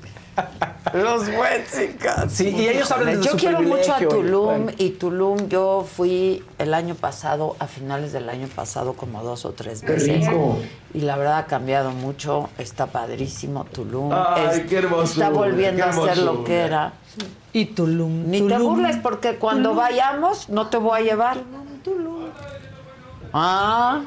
Los 0.93 1.27
Wexicans. 1.29 2.31
Sí, 2.33 2.49
y 2.49 2.67
ellos 2.69 2.91
hablan 2.91 3.19
de 3.19 3.25
Yo 3.25 3.31
su 3.31 3.37
quiero 3.37 3.61
mucho 3.61 3.93
a 3.93 3.99
Tulum 3.99 4.45
bueno. 4.45 4.71
y 4.77 4.89
Tulum 4.91 5.47
yo 5.49 5.85
fui 5.95 6.43
el 6.57 6.73
año 6.73 6.95
pasado, 6.95 7.55
a 7.59 7.67
finales 7.67 8.11
del 8.13 8.29
año 8.29 8.47
pasado, 8.55 8.93
como 8.93 9.23
dos 9.23 9.45
o 9.45 9.51
tres 9.51 9.81
veces. 9.81 10.27
rico. 10.27 10.57
Y 10.93 11.01
la 11.01 11.17
verdad 11.17 11.39
ha 11.39 11.45
cambiado 11.45 11.91
mucho, 11.91 12.49
está 12.57 12.87
padrísimo 12.87 13.65
Tulum. 13.65 14.11
Ay, 14.13 14.47
Es- 14.61 14.65
qué 14.67 14.77
hermosura, 14.77 15.27
Está 15.27 15.29
volviendo 15.29 15.83
qué 15.83 15.89
a 15.89 15.93
ser 15.93 16.17
lo 16.19 16.43
que 16.43 16.55
era. 16.59 16.93
Y 17.53 17.65
Tulum. 17.65 18.29
Ni 18.29 18.41
te 18.41 18.53
Tulum. 18.55 18.75
burles 18.75 18.97
porque 18.97 19.35
cuando 19.37 19.73
vayamos 19.75 20.49
no 20.49 20.67
te 20.67 20.77
voy 20.77 20.99
a 20.99 21.03
llevar. 21.03 21.37
Ah. 23.33 24.01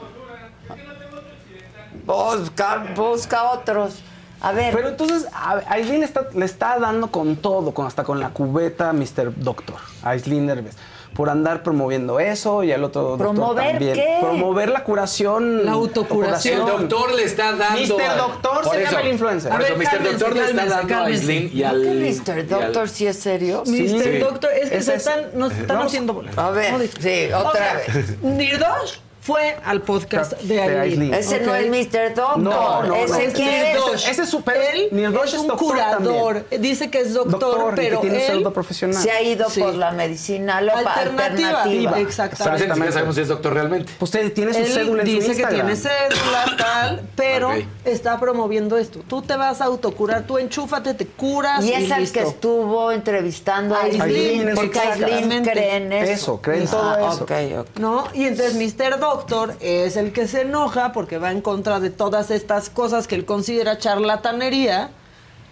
Busca, 2.06 2.86
busca 2.94 3.50
otros. 3.52 4.02
A 4.40 4.52
ver. 4.52 4.74
Pero 4.74 4.88
entonces, 4.88 5.26
a- 5.32 5.60
Aislinn 5.68 6.00
le 6.00 6.06
está, 6.06 6.26
le 6.34 6.44
está 6.44 6.78
dando 6.78 7.08
con 7.10 7.36
todo, 7.36 7.72
con, 7.74 7.86
hasta 7.86 8.04
con 8.04 8.20
la 8.20 8.30
cubeta 8.30 8.92
Mr. 8.92 9.32
Doctor, 9.36 9.76
Aislinn 10.02 10.46
Derbez, 10.46 10.76
por 11.14 11.28
andar 11.28 11.62
promoviendo 11.62 12.20
eso 12.20 12.62
y 12.64 12.72
al 12.72 12.82
otro 12.84 13.02
doctor 13.02 13.26
¿Promover 13.34 13.70
también. 13.72 13.94
qué? 13.94 14.18
Promover 14.20 14.70
la 14.70 14.84
curación. 14.84 15.66
La 15.66 15.72
autocuración. 15.72 16.60
El 16.60 16.66
doctor 16.88 17.12
le 17.14 17.24
está 17.24 17.52
dando. 17.54 17.80
Mr. 17.98 18.16
Doctor 18.16 18.62
por 18.64 18.74
se 18.74 18.82
eso, 18.82 18.90
llama 18.92 19.02
el 19.06 19.12
influencer. 19.12 19.52
A 19.52 19.56
ver, 19.58 19.76
Mr. 19.76 19.84
cálmense, 19.84 20.12
Doctor 20.12 20.36
le 20.36 20.44
está 20.50 20.64
dando 20.66 20.94
a. 20.94 21.04
Aislinn 21.04 21.50
y 21.52 21.60
¿No 21.60 21.68
al. 21.68 21.82
Mr. 22.00 22.30
al- 22.30 22.48
Doctor 22.48 22.88
sí 22.88 23.06
es 23.06 23.18
serio? 23.18 23.62
Mr. 23.66 24.02
Sí. 24.02 24.18
Doctor, 24.18 24.50
es 24.52 24.70
que 24.70 24.76
Ese 24.76 24.84
se 24.86 24.94
es- 24.94 25.06
están, 25.06 25.38
nos 25.38 25.52
están 25.52 25.66
Vamos- 25.68 25.86
haciendo 25.86 26.14
bolas. 26.14 26.38
A 26.38 26.50
ver, 26.50 26.88
sí, 26.98 27.28
O 27.32 27.38
otra 27.40 27.52
sea, 27.52 27.74
vez. 27.94 28.22
Nirdosh 28.22 28.98
fue 29.30 29.56
al 29.64 29.82
podcast 29.82 30.32
de 30.42 30.60
Aileen. 30.60 30.80
Aislinn. 30.80 31.14
Ese 31.14 31.40
no 31.40 31.54
es 31.54 31.68
Mr. 31.70 32.14
Doctor. 32.14 32.38
No, 32.38 32.82
no, 32.82 32.94
Ese 32.96 33.26
no. 33.28 33.32
quién 33.32 33.48
es. 33.48 34.08
Ese 34.08 34.22
es 34.22 34.28
su- 34.28 34.42
pero 34.42 34.60
Él 34.60 34.88
Nirdosh 34.90 35.28
es 35.28 35.34
es 35.34 35.40
un 35.40 35.46
doctor 35.48 35.68
curador. 35.68 36.46
Dice 36.58 36.90
que 36.90 37.00
es 37.00 37.14
doctor, 37.14 37.38
Doctor, 37.40 37.72
y 37.74 37.76
que 37.76 37.82
pero 37.88 38.00
tiene 38.00 38.26
él 38.26 38.42
profesional. 38.52 39.00
Se 39.02 39.10
ha 39.10 39.22
ido 39.22 39.48
Sí. 39.48 39.60
por 39.60 39.74
la 39.74 39.92
medicina 39.92 40.58
Alternativa. 40.58 40.94
alternativa. 40.94 41.90
Pero 41.92 42.06
Exactamente. 42.08 42.66
ni 42.66 42.72
siquiera 42.74 42.92
sabemos 42.92 43.14
si 43.14 43.20
es 43.20 43.28
doctor 43.28 43.54
realmente. 43.54 43.92
Pues 43.98 44.08
usted 44.08 44.32
tiene 44.32 44.52
su 44.52 44.58
Él 44.60 44.66
cédula 44.66 45.02
en 45.02 45.08
su 45.08 45.14
dice 45.14 45.36
que 45.36 45.46
tiene 45.46 45.76
cédula 45.76 46.44
tal, 46.58 47.02
pero 47.14 47.50
está 47.84 48.18
promoviendo 48.18 48.76
esto. 48.78 49.00
Tú 49.06 49.22
te 49.22 49.36
vas 49.36 49.60
a 49.60 49.66
autocurar, 49.66 50.22
tú 50.24 50.38
enchúfate, 50.38 50.94
te 50.94 51.06
curas 51.06 51.64
Y 51.64 51.70
y, 51.70 51.72
es 51.74 51.90
el 51.90 52.00
listo. 52.00 52.18
que 52.20 52.26
estuvo 52.26 52.90
entrevistando 52.92 53.74
a 53.76 53.82
Aislinn, 53.82 54.02
Aislinn, 54.02 54.48
en 54.48 54.56
su 54.56 54.62
porque. 54.62 54.78
Aislinn 54.80 55.44
cree 55.44 55.76
en 55.76 55.92
eso. 55.92 56.12
Eso, 56.12 56.42
cree 56.42 56.62
en 56.62 56.66
todo 56.68 56.96
eso. 57.12 57.24
ok, 57.24 57.32
ok. 57.60 57.78
¿No? 57.78 58.04
Y 58.14 58.24
entonces 58.24 58.54
Mr. 58.56 58.98
Doctor 58.98 59.19
es 59.60 59.96
el 59.96 60.12
que 60.12 60.26
se 60.26 60.42
enoja 60.42 60.92
porque 60.92 61.18
va 61.18 61.32
en 61.32 61.40
contra 61.40 61.80
de 61.80 61.90
todas 61.90 62.30
estas 62.30 62.70
cosas 62.70 63.06
que 63.06 63.14
él 63.14 63.24
considera 63.24 63.78
charlatanería. 63.78 64.90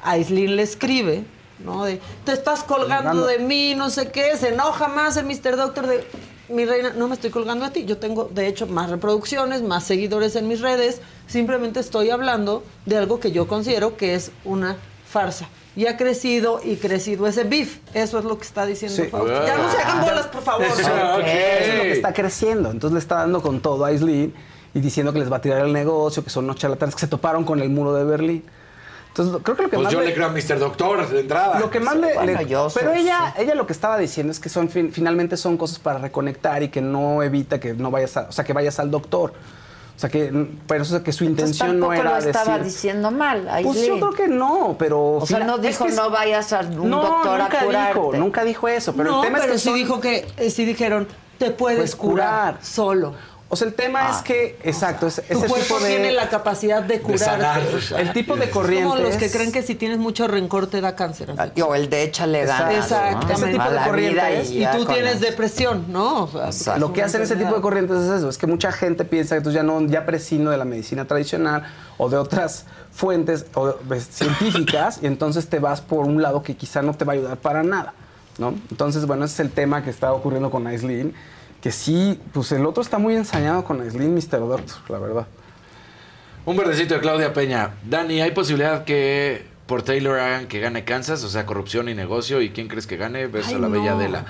Aislinn 0.03 0.57
le 0.57 0.63
escribe, 0.63 1.25
¿no? 1.59 1.85
De, 1.85 2.01
te 2.25 2.33
estás 2.33 2.63
colgando 2.63 3.11
Colgando. 3.11 3.27
de 3.27 3.39
mí, 3.39 3.75
no 3.75 3.91
sé 3.91 4.11
qué. 4.11 4.37
Se 4.37 4.49
enoja 4.49 4.89
más 4.89 5.17
el 5.17 5.27
Mr. 5.27 5.57
Doctor 5.57 5.87
de, 5.87 6.07
mi 6.49 6.65
reina, 6.65 6.91
no 6.91 7.09
me 7.09 7.15
estoy 7.15 7.31
colgando 7.31 7.65
a 7.65 7.71
ti. 7.71 7.85
Yo 7.85 7.99
tengo, 7.99 8.25
de 8.25 8.47
hecho, 8.47 8.67
más 8.67 8.91
reproducciones, 8.91 9.63
más 9.63 9.85
seguidores 9.85 10.37
en 10.37 10.49
mis 10.49 10.61
redes. 10.61 11.01
Simplemente 11.27 11.81
estoy 11.81 12.11
hablando 12.11 12.65
de 12.87 12.97
algo 12.97 13.21
que 13.21 13.33
yo 13.33 13.47
considero 13.47 13.97
que 13.97 14.15
es 14.15 14.31
una 14.45 14.77
farsa. 15.07 15.49
Y 15.79 15.87
ha 15.87 15.97
crecido 15.97 16.61
y 16.65 16.75
crecido 16.75 17.29
ese 17.29 17.45
beef. 17.45 17.79
Eso 17.95 18.19
es 18.19 18.25
lo 18.25 18.37
que 18.37 18.43
está 18.45 18.67
diciendo 18.67 18.97
Sí. 19.01 19.09
Fausto. 19.09 19.47
Ya 19.47 19.57
no 19.57 19.71
se 19.71 19.77
hagan 19.79 20.01
bolas, 20.01 20.27
por 20.27 20.43
favor. 20.43 20.67
Eso 20.67 20.81
es 20.81 20.89
lo 21.77 21.83
que 21.85 21.93
está 21.93 22.13
creciendo. 22.13 22.73
Entonces 22.73 22.95
le 22.95 22.99
está 22.99 23.15
dando 23.15 23.41
con 23.41 23.61
todo 23.61 23.85
a 23.85 23.89
Aislinn 23.89 24.35
y 24.75 24.81
diciendo 24.81 25.13
que 25.13 25.21
les 25.21 25.31
va 25.31 25.37
a 25.37 25.41
tirar 25.41 25.65
el 25.65 25.73
negocio, 25.73 26.25
que 26.25 26.31
son 26.31 26.47
unos 26.47 26.57
charlatanes 26.57 26.97
que 26.97 27.01
se 27.03 27.07
toparon 27.07 27.45
con 27.45 27.61
el 27.61 27.69
muro 27.71 27.95
de 27.95 28.03
Berlín. 28.03 28.45
Entonces 29.07 29.41
creo 29.45 29.57
que 29.57 29.63
lo 29.63 29.71
que 29.71 29.77
Pues 29.77 29.85
más 29.85 29.93
yo 29.93 30.01
le 30.01 30.13
creo 30.15 30.27
a 30.27 30.31
Mr. 30.31 30.59
Doctor 30.59 31.09
de 31.09 31.21
entrada. 31.21 31.61
Lo 31.61 31.71
que 31.71 31.79
más 31.79 31.95
le, 31.97 32.13
Bueno, 32.13 32.39
le- 32.41 32.47
yo 32.47 32.67
pero 32.75 32.93
ella, 32.93 33.35
ella 33.39 33.55
lo 33.55 33.65
que 33.67 33.73
estaba 33.73 33.97
diciendo 33.99 34.33
es 34.33 34.41
que 34.41 34.49
son 34.49 34.69
fin- 34.69 34.91
finalmente 34.93 35.37
son 35.37 35.57
cosas 35.57 35.79
para 35.79 36.01
reconectar 36.01 36.61
y 36.65 36.71
que 36.71 36.81
no 36.81 37.23
evita 37.23 37.61
que 37.61 37.73
no 37.75 37.93
vayas 37.93 38.17
a, 38.17 38.23
o 38.29 38.33
sea, 38.33 38.45
que 38.45 38.53
vayas 38.53 38.81
al 38.81 38.91
doctor. 38.91 39.33
O 39.99 40.01
sea 40.01 40.09
que, 40.11 40.47
pero 40.69 40.85
eso 40.85 40.97
es 40.99 41.03
que 41.03 41.11
su 41.13 41.25
Entonces, 41.25 41.57
intención 41.57 41.81
no 41.81 41.89
tampoco 41.89 42.09
era 42.09 42.21
lo 42.21 42.27
estaba 42.29 42.59
decir- 42.59 42.65
diciendo 42.65 43.11
mal. 43.11 43.49
Pues 43.65 43.85
yo 43.85 43.97
creo 43.97 44.11
que 44.13 44.29
no, 44.29 44.77
pero 44.79 45.15
O 45.17 45.27
sea, 45.27 45.41
no 45.41 45.57
es 45.57 45.63
dijo 45.63 45.87
que 45.87 45.91
es- 45.91 45.97
no 45.97 46.09
vayas 46.11 46.53
a 46.53 46.61
un 46.61 46.89
no, 46.89 47.03
doctor 47.03 47.41
nunca 47.41 47.61
a 47.61 47.65
curarte. 47.65 47.95
dijo, 47.99 48.13
nunca 48.17 48.45
dijo 48.45 48.69
eso, 48.69 48.93
pero 48.95 49.11
no, 49.11 49.17
el 49.23 49.27
tema 49.27 49.39
pero 49.41 49.53
es 49.53 49.57
que 49.57 49.59
sí 49.59 49.69
son- 49.71 49.75
dijo 49.75 50.01
que, 50.01 50.25
eh, 50.37 50.51
sí 50.51 50.65
dijeron, 50.65 51.09
te 51.39 51.51
puedes 51.51 51.79
Puedes 51.79 51.97
curar, 51.97 52.53
curar. 52.55 52.65
solo. 52.65 53.15
O 53.51 53.57
sea, 53.57 53.67
el 53.67 53.73
tema 53.73 54.11
es 54.11 54.19
que, 54.19 54.59
exacto, 54.63 55.07
es, 55.07 55.15
Tu 55.17 55.23
ese 55.23 55.47
cuerpo 55.49 55.57
tipo 55.57 55.81
de 55.81 55.89
tiene 55.89 56.13
la 56.13 56.29
capacidad 56.29 56.83
de 56.83 57.01
sanar. 57.17 57.63
El 57.97 58.13
tipo 58.13 58.37
de 58.37 58.45
Es 58.45 58.51
Como 58.51 58.67
corrientes- 58.67 59.01
los 59.03 59.17
que 59.17 59.31
creen 59.31 59.53
que 59.53 59.63
si 59.63 59.75
tienes 59.75 59.97
mucho 59.97 60.29
rencor 60.29 60.67
te 60.67 60.83
da 60.83 60.95
cáncer. 60.95 61.35
O 61.67 61.75
el 61.75 61.89
de 61.89 62.03
échale 62.03 62.45
ganas. 62.45 62.71
¿no? 62.73 62.79
Exactamente. 62.79 63.33
Ese 63.33 63.47
tipo 63.53 63.63
A 63.63 63.69
de 63.71 63.75
la 63.75 63.81
vida 63.81 63.87
corrientes. 63.87 64.51
y 64.51 64.63
Y 64.63 64.67
tú 64.71 64.85
tienes 64.85 65.13
eso. 65.15 65.21
depresión, 65.25 65.87
¿no? 65.89 66.25
O 66.25 66.53
sea, 66.53 66.77
Lo 66.77 66.93
que 66.93 67.03
hacen 67.03 67.23
ese 67.23 67.37
tipo 67.37 67.55
de 67.55 67.61
corrientes 67.63 67.97
es 67.97 68.11
eso, 68.11 68.29
es 68.29 68.37
que 68.37 68.47
mucha 68.47 68.71
gente 68.71 69.07
piensa 69.07 69.37
que 69.37 69.41
tú 69.43 69.51
ya 69.51 69.63
no, 69.63 69.81
ya 69.87 70.05
prescindo 70.05 70.51
de 70.51 70.59
la 70.59 70.67
medicina 70.67 71.07
tradicional 71.07 71.63
o 71.97 72.11
de 72.11 72.19
otras 72.19 72.67
fuentes 72.93 73.47
o, 73.55 73.73
pues, 73.89 74.07
científicas 74.11 74.99
y 75.03 75.07
entonces 75.07 75.49
te 75.49 75.59
vas 75.59 75.81
por 75.81 76.05
un 76.05 76.21
lado 76.21 76.43
que 76.43 76.55
quizá 76.55 76.83
no 76.83 76.93
te 76.95 77.07
va 77.07 77.15
a 77.15 77.17
ayudar 77.17 77.37
para 77.39 77.63
nada, 77.63 77.95
¿no? 78.37 78.55
Entonces, 78.71 79.07
bueno, 79.07 79.25
ese 79.25 79.35
es 79.35 79.41
el 79.41 79.51
tema 79.53 79.83
que 79.83 79.89
está 79.91 80.13
ocurriendo 80.13 80.51
con 80.51 80.67
Aislinn, 80.67 81.15
que 81.61 81.73
sí, 81.73 82.21
pues 82.33 82.53
el 82.53 82.65
otro 82.67 82.83
está 82.83 82.99
muy 82.99 83.15
ensañado 83.15 83.65
con 83.65 83.81
Aislinn, 83.81 84.15
Mr. 84.15 84.39
Doctor, 84.41 84.77
la 84.89 84.99
verdad. 84.99 85.27
Un 86.45 86.57
verdecito 86.57 86.95
de 86.95 87.01
Claudia 87.01 87.33
Peña. 87.33 87.75
Dani, 87.85 88.21
¿hay 88.21 88.31
posibilidad 88.31 88.85
que 88.85 89.45
por 89.67 89.83
Taylor 89.83 90.19
hagan 90.19 90.47
que 90.47 90.61
gane 90.61 90.85
Kansas? 90.85 91.23
O 91.25 91.29
sea, 91.29 91.45
corrupción 91.45 91.89
y 91.91 91.95
negocio. 91.95 92.41
¿Y 92.41 92.51
quién 92.51 92.69
crees 92.69 92.87
que 92.87 92.97
gane? 92.97 93.27
Beso 93.27 93.51
Ay, 93.51 93.55
a 93.57 93.59
la 93.59 93.69
no. 93.69 93.79
bella 93.79 93.93
Adela. 93.93 94.25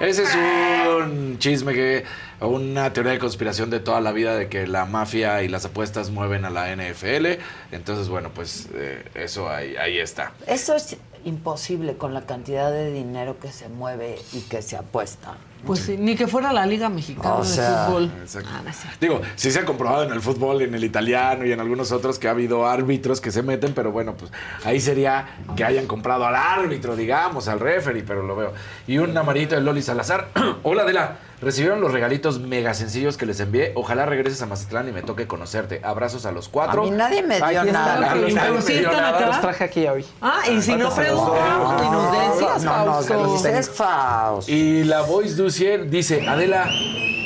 Ese 0.00 0.24
es 0.24 0.30
un 0.34 1.38
chisme 1.38 1.72
que. 1.74 2.04
Una 2.40 2.92
teoría 2.92 3.12
de 3.12 3.20
conspiración 3.20 3.70
de 3.70 3.78
toda 3.78 4.00
la 4.00 4.10
vida 4.10 4.34
de 4.34 4.48
que 4.48 4.66
la 4.66 4.84
mafia 4.84 5.44
y 5.44 5.48
las 5.48 5.64
apuestas 5.64 6.10
mueven 6.10 6.44
a 6.44 6.50
la 6.50 6.74
NFL. 6.74 7.38
Entonces, 7.70 8.08
bueno, 8.08 8.30
pues 8.34 8.68
eh, 8.74 9.04
eso 9.14 9.48
ahí, 9.48 9.76
ahí 9.76 9.98
está. 9.98 10.32
Eso 10.48 10.74
es 10.74 10.96
imposible 11.24 11.96
con 11.96 12.12
la 12.12 12.22
cantidad 12.22 12.72
de 12.72 12.90
dinero 12.90 13.38
que 13.38 13.52
se 13.52 13.68
mueve 13.68 14.18
y 14.32 14.40
que 14.40 14.60
se 14.62 14.76
apuesta. 14.76 15.36
Pues 15.66 15.80
sí, 15.80 15.96
ni 15.96 16.16
que 16.16 16.26
fuera 16.26 16.52
la 16.52 16.66
Liga 16.66 16.88
Mexicana 16.88 17.36
O 17.36 17.44
de 17.44 17.62
Fútbol. 17.62 18.10
Exacto. 18.20 18.48
Ah, 18.52 18.62
no. 18.64 18.72
Digo, 19.00 19.20
sí 19.36 19.50
se 19.50 19.60
ha 19.60 19.64
comprobado 19.64 20.02
en 20.02 20.12
el 20.12 20.20
fútbol, 20.20 20.62
en 20.62 20.74
el 20.74 20.82
italiano 20.82 21.46
y 21.46 21.52
en 21.52 21.60
algunos 21.60 21.92
otros 21.92 22.18
que 22.18 22.28
ha 22.28 22.32
habido 22.32 22.66
árbitros 22.66 23.20
que 23.20 23.30
se 23.30 23.42
meten, 23.42 23.72
pero 23.72 23.92
bueno, 23.92 24.14
pues 24.14 24.32
ahí 24.64 24.80
sería 24.80 25.26
que 25.56 25.64
hayan 25.64 25.86
comprado 25.86 26.26
al 26.26 26.34
árbitro, 26.34 26.96
digamos, 26.96 27.48
al 27.48 27.60
referee, 27.60 28.02
pero 28.02 28.22
lo 28.22 28.34
veo. 28.34 28.52
Y 28.86 28.98
un 28.98 29.16
amarillito 29.16 29.54
de 29.54 29.60
Loli 29.60 29.82
Salazar. 29.82 30.28
Hola, 30.62 30.82
Adela. 30.82 31.18
¿Recibieron 31.42 31.80
los 31.80 31.92
regalitos 31.92 32.38
mega 32.38 32.72
sencillos 32.72 33.16
que 33.16 33.26
les 33.26 33.40
envié? 33.40 33.72
Ojalá 33.74 34.06
regreses 34.06 34.40
a 34.42 34.46
Mazatlán 34.46 34.88
y 34.88 34.92
me 34.92 35.02
toque 35.02 35.26
conocerte. 35.26 35.80
Abrazos 35.82 36.24
a 36.24 36.30
los 36.30 36.48
cuatro. 36.48 36.82
A 36.82 36.84
mí 36.84 36.92
nadie 36.92 37.20
me 37.24 37.36
dio 37.36 37.44
Aquí 37.46 37.56
están, 37.56 37.72
nada. 37.72 38.14
están. 38.16 38.44
Pero 38.46 38.62
sí 38.62 38.72
están 38.74 39.04
acá. 39.04 39.26
Los 39.26 39.40
traje 39.40 39.64
aquí 39.64 39.86
hoy. 39.88 40.06
Ah, 40.20 40.42
y 40.48 40.62
si 40.62 40.76
no 40.76 40.94
preguntamos 40.94 41.82
y 41.82 41.90
nos 41.90 42.12
decías, 42.34 42.62
No, 42.62 42.84
no, 42.84 42.92
Fausto. 43.02 43.32
dices 43.34 43.70
Faust. 43.70 44.48
Y 44.48 44.84
la 44.84 45.02
Voice 45.02 45.34
Ducier 45.34 45.90
dice, 45.90 46.26
Adela, 46.28 46.68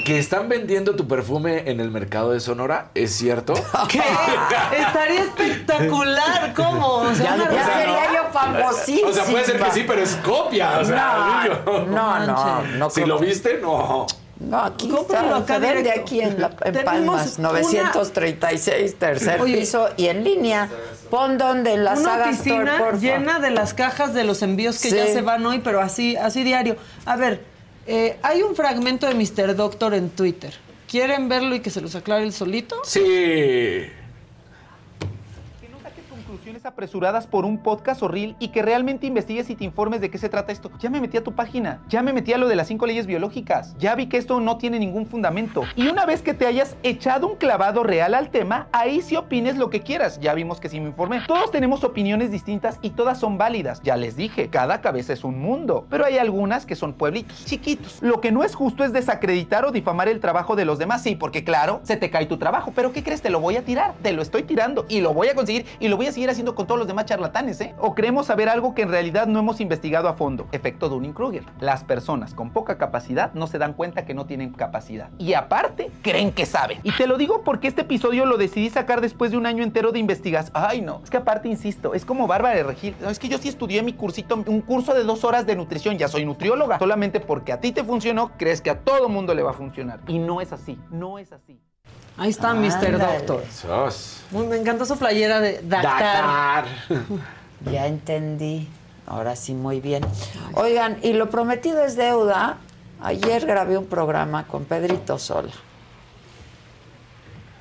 que 0.07 0.21
están 0.21 0.49
vendiendo 0.49 0.95
tu 0.95 1.09
perfume 1.09 1.69
en 1.69 1.81
el 1.81 1.91
mercado 1.91 2.31
de 2.31 2.39
Sonora, 2.39 2.91
¿es 2.95 3.11
cierto? 3.17 3.55
¿Qué? 3.89 4.01
Estaría 4.79 5.23
espectacular. 5.25 6.53
¿Cómo? 6.55 6.87
O 6.99 7.13
sea, 7.13 7.37
Ya, 7.37 7.43
una 7.43 7.47
sería 7.75 8.13
yo 8.13 8.33
famosísima. 8.33 9.09
O 9.09 9.13
sea, 9.13 9.25
puede 9.25 9.45
ser 9.45 9.59
que 9.61 9.71
sí, 9.73 9.85
pero 9.85 10.01
es 10.03 10.15
copia. 10.25 10.79
O 10.79 10.85
sea, 10.85 11.45
No, 11.67 11.87
no, 11.87 12.27
no, 12.27 12.63
no 12.63 12.89
Si 12.91 13.05
lo 13.05 13.19
viste, 13.19 13.59
no. 13.61 14.07
No, 14.39 14.59
aquí 14.61 14.89
Cómpralo 14.89 15.39
está, 15.39 15.55
acá 15.55 15.55
se 15.55 15.61
vende 15.61 15.83
directo. 15.83 16.01
aquí 16.03 16.21
en, 16.21 16.41
la, 16.41 16.51
en 16.63 16.85
Palmas, 16.85 17.39
una- 17.39 17.49
936, 17.49 18.99
tercer 18.99 19.41
Oye. 19.41 19.57
piso 19.59 19.89
y 19.97 20.07
en 20.07 20.23
línea. 20.23 20.69
Pon 21.11 21.37
donde 21.37 21.77
la 21.79 21.95
una 21.95 22.01
saga 22.03 22.25
oficina 22.29 22.75
Store, 22.77 22.99
llena 22.99 23.41
de 23.41 23.51
las 23.51 23.75
cajas 23.75 24.15
de 24.15 24.23
los 24.23 24.43
envíos 24.43 24.79
que 24.81 24.91
Sí. 24.91 24.97
ya 24.97 25.07
se 25.07 25.23
van 25.23 25.45
hoy, 25.47 25.61
pero 25.65 25.81
así, 25.81 26.15
así 26.17 26.45
diario. 26.45 26.77
A 27.07 27.17
ver, 27.17 27.43
eh, 27.87 28.19
hay 28.23 28.43
un 28.43 28.55
fragmento 28.57 29.07
de 29.07 29.15
Mr. 29.15 29.55
Doctor 29.55 29.95
en 29.95 30.11
Twitter. 30.11 30.55
¿Quieren 30.89 31.29
verlo 31.29 31.55
y 31.55 31.61
que 31.61 31.71
se 31.71 31.81
los 31.81 31.95
aclare 31.95 32.25
el 32.25 32.33
solito? 32.33 32.81
Sí. 32.85 33.87
Apresuradas 36.65 37.27
por 37.27 37.45
un 37.45 37.59
podcast 37.59 38.03
o 38.05 38.09
reel 38.09 38.37
y 38.39 38.49
que 38.49 38.63
realmente 38.63 39.07
investigues 39.07 39.51
y 39.51 39.57
te 39.57 39.65
informes 39.65 40.01
de 40.01 40.11
qué 40.11 40.19
se 40.19 40.29
trata 40.29 40.53
esto. 40.53 40.71
Ya 40.79 40.91
me 40.91 41.01
metí 41.01 41.17
a 41.17 41.25
tu 41.25 41.33
página, 41.35 41.83
ya 41.89 42.03
me 42.03 42.13
metí 42.13 42.33
a 42.33 42.39
lo 42.39 42.47
de 42.47 42.55
las 42.55 42.69
cinco 42.69 42.87
leyes 42.87 43.07
biológicas, 43.07 43.77
ya 43.79 43.97
vi 43.97 44.07
que 44.07 44.17
esto 44.17 44.39
no 44.39 44.57
tiene 44.57 44.79
ningún 44.79 45.07
fundamento. 45.07 45.65
Y 45.75 45.89
una 45.89 46.07
vez 46.07 46.23
que 46.23 46.35
te 46.35 46.47
hayas 46.47 46.77
echado 46.85 47.27
un 47.27 47.37
clavado 47.37 47.83
real 47.83 48.15
al 48.15 48.31
tema, 48.31 48.69
ahí 48.71 49.01
sí 49.03 49.17
opines 49.17 49.57
lo 49.57 49.71
que 49.71 49.81
quieras. 49.81 50.21
Ya 50.21 50.35
vimos 50.35 50.61
que 50.61 50.69
sí 50.69 50.79
me 50.79 50.87
informé. 50.87 51.23
Todos 51.27 51.51
tenemos 51.51 51.83
opiniones 51.83 52.31
distintas 52.31 52.79
y 52.81 52.91
todas 52.91 53.19
son 53.19 53.39
válidas. 53.39 53.83
Ya 53.83 53.97
les 53.97 54.15
dije, 54.15 54.49
cada 54.49 54.81
cabeza 54.81 55.13
es 55.13 55.25
un 55.25 55.41
mundo, 55.41 55.87
pero 55.91 56.05
hay 56.05 56.19
algunas 56.19 56.65
que 56.65 56.77
son 56.77 56.93
pueblitos, 56.93 57.45
chiquitos. 57.45 58.01
Lo 58.03 58.21
que 58.21 58.31
no 58.31 58.45
es 58.45 58.55
justo 58.55 58.85
es 58.85 58.93
desacreditar 58.93 59.65
o 59.65 59.73
difamar 59.73 60.09
el 60.09 60.21
trabajo 60.21 60.55
de 60.55 60.65
los 60.65 60.79
demás. 60.79 61.03
Sí, 61.03 61.17
porque 61.17 61.43
claro, 61.43 61.81
se 61.83 61.97
te 61.97 62.09
cae 62.09 62.27
tu 62.27 62.37
trabajo, 62.37 62.73
pero 62.75 62.93
¿qué 62.93 63.03
crees? 63.03 63.21
Te 63.21 63.31
lo 63.31 63.41
voy 63.41 63.57
a 63.57 63.65
tirar, 63.65 63.95
te 64.03 64.13
lo 64.13 64.23
estoy 64.23 64.45
tirando 64.45 64.87
y 64.89 65.01
lo 65.01 65.13
voy 65.13 65.27
a 65.27 65.35
conseguir 65.35 65.67
y 65.81 65.89
lo 65.89 65.97
voy 65.97 66.07
a 66.07 66.13
seguir 66.13 66.31
haciendo 66.31 66.36
con 66.45 66.67
todos 66.67 66.79
los 66.79 66.87
demás 66.87 67.07
charlatanes, 67.07 67.61
¿eh? 67.61 67.75
O 67.79 67.95
creemos 67.95 68.27
saber 68.27 68.49
algo 68.49 68.75
que 68.75 68.83
en 68.83 68.91
realidad 68.91 69.27
no 69.27 69.39
hemos 69.39 69.61
investigado 69.61 70.09
a 70.09 70.15
fondo. 70.15 70.47
Efecto 70.53 70.89
Dunning-Kruger. 70.89 71.45
Las 71.61 71.85
personas 71.85 72.35
con 72.35 72.51
poca 72.51 72.79
capacidad 72.79 73.33
no 73.35 73.47
se 73.47 73.59
dan 73.59 73.73
cuenta 73.73 74.05
que 74.05 74.15
no 74.15 74.27
tienen 74.27 74.53
capacidad. 74.53 75.11
Y 75.19 75.35
aparte, 75.35 75.91
creen 76.03 76.33
que 76.33 76.47
saben. 76.47 76.79
Y 76.83 76.93
te 76.93 77.07
lo 77.07 77.17
digo 77.17 77.43
porque 77.43 77.69
este 77.69 77.83
episodio 77.83 78.27
lo 78.27 78.37
decidí 78.37 78.71
sacar 78.71 79.01
después 79.01 79.31
de 79.31 79.39
un 79.39 79.47
año 79.47 79.65
entero 79.65 79.93
de 79.93 79.99
investigación. 79.99 80.53
Ay, 80.55 80.83
no. 80.83 81.01
Es 81.03 81.11
que 81.11 81.17
aparte, 81.17 81.49
insisto, 81.49 81.95
es 81.95 82.05
como 82.05 82.27
Bárbara 82.27 82.55
de 82.55 82.63
Regil. 82.63 82.95
No, 83.01 83.11
es 83.11 83.19
que 83.19 83.29
yo 83.29 83.39
sí 83.39 83.49
estudié 83.49 83.83
mi 83.83 83.93
cursito, 83.93 84.37
un 84.47 84.61
curso 84.61 84.95
de 84.95 85.05
dos 85.05 85.25
horas 85.25 85.47
de 85.47 85.57
nutrición. 85.57 85.99
Ya 85.99 86.09
soy 86.09 86.25
nutrióloga. 86.25 86.79
Solamente 86.79 87.21
porque 87.21 87.53
a 87.53 87.61
ti 87.61 87.73
te 87.73 87.85
funcionó, 87.85 88.33
crees 88.37 88.61
que 88.61 88.71
a 88.71 88.81
todo 88.81 89.09
mundo 89.09 89.35
le 89.35 89.43
va 89.43 89.51
a 89.51 89.55
funcionar. 89.55 90.01
Y 90.07 90.19
no 90.19 90.41
es 90.41 90.53
así. 90.53 90.79
No 90.91 91.19
es 91.19 91.33
así. 91.33 91.61
Ahí 92.19 92.31
está 92.31 92.55
Mr. 92.55 92.99
Doctor. 92.99 93.45
Sos. 93.53 94.23
Muy- 94.31 94.47
me 94.47 94.57
encanta 94.57 94.85
su 94.85 94.97
playera 94.97 95.41
de 95.41 95.61
Dakar. 95.63 96.65
Ya 97.73 97.87
entendí. 97.87 98.69
Ahora 99.07 99.35
sí, 99.35 99.55
muy 99.55 99.81
bien. 99.81 100.05
Oigan, 100.55 100.99
y 101.03 101.15
lo 101.15 101.31
prometido 101.31 101.83
es 101.83 101.97
deuda. 101.97 102.59
Ayer 103.03 103.47
grabé 103.47 103.79
un 103.79 103.87
programa 103.87 104.47
con 104.47 104.65
Pedrito 104.67 105.19
Sola. 105.19 105.53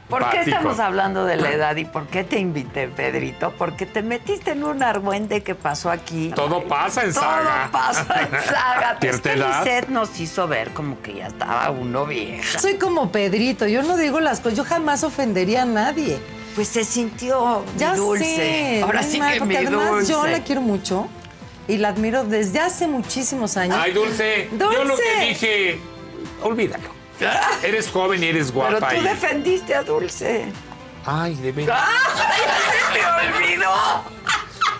¿Por 0.10 0.30
qué 0.30 0.42
estamos 0.42 0.80
hablando 0.80 1.26
de 1.26 1.36
la 1.36 1.52
edad 1.52 1.76
y 1.78 1.86
por 1.86 2.06
qué 2.08 2.24
te 2.24 2.38
invité, 2.40 2.88
Pedrito? 2.88 3.52
Porque 3.58 3.86
te 3.88 4.04
metiste 4.04 4.52
en 4.52 4.64
un 4.64 4.84
argüente 4.84 5.42
que 5.42 5.56
pasó 5.56 5.90
aquí. 5.90 6.32
Todo 6.36 6.64
pasa 6.68 7.04
en 7.04 7.14
saga. 7.14 7.70
Todo 7.70 7.72
pasa 7.72 8.22
en 8.22 8.32
saga. 8.46 8.98
Es 9.02 9.20
que 9.22 9.32
edad. 9.34 9.64
Lisette 9.64 9.90
nos 9.90 10.20
hizo 10.20 10.48
ver 10.48 10.70
como 10.72 11.02
que 11.02 11.16
ya 11.16 11.28
estaba 11.28 11.70
uno 11.72 12.06
vieja. 12.06 12.60
Soy 12.60 12.76
como 12.76 13.12
Pedrito, 13.12 13.66
yo 13.68 13.82
no 13.82 13.98
digo 13.98 14.20
las 14.20 14.40
cosas, 14.42 14.58
yo 14.58 14.64
jamás 14.64 15.04
ofendería 15.04 15.64
a 15.64 15.66
nadie. 15.66 16.20
Pues 16.54 16.68
se 16.70 16.84
sintió 16.86 17.64
mi 17.74 17.80
ya 17.80 17.96
dulce. 17.96 18.24
sé, 18.36 18.82
Ahora 18.84 19.04
sí 19.04 19.18
mal, 19.20 19.34
que 19.34 19.40
porque 19.40 19.60
mi 19.60 19.66
además 19.68 19.90
dulce. 19.90 20.12
yo 20.12 20.26
la 20.28 20.40
quiero 20.44 20.62
mucho 20.62 21.08
y 21.68 21.78
la 21.78 21.90
admiro 21.90 22.24
desde 22.24 22.60
hace 22.60 22.88
muchísimos 22.88 23.58
años. 23.58 23.76
Ay, 23.82 23.92
Dulce, 23.92 24.50
yo 24.58 24.84
lo 24.86 24.96
que 24.96 25.26
dije, 25.30 25.80
olvídalo. 26.44 26.94
Eres 27.64 27.90
joven 27.90 28.24
y 28.24 28.28
eres 28.28 28.52
Pero 28.52 28.70
guapa. 28.72 28.90
tú 28.90 28.96
y- 28.96 29.04
defendiste 29.04 29.76
a 29.76 29.84
Dulce. 29.84 30.52
Ay, 31.06 31.36
de 31.36 31.52
veras. 31.52 31.80
¡Se 32.94 33.00
me 33.00 33.38
olvidó! 33.38 33.74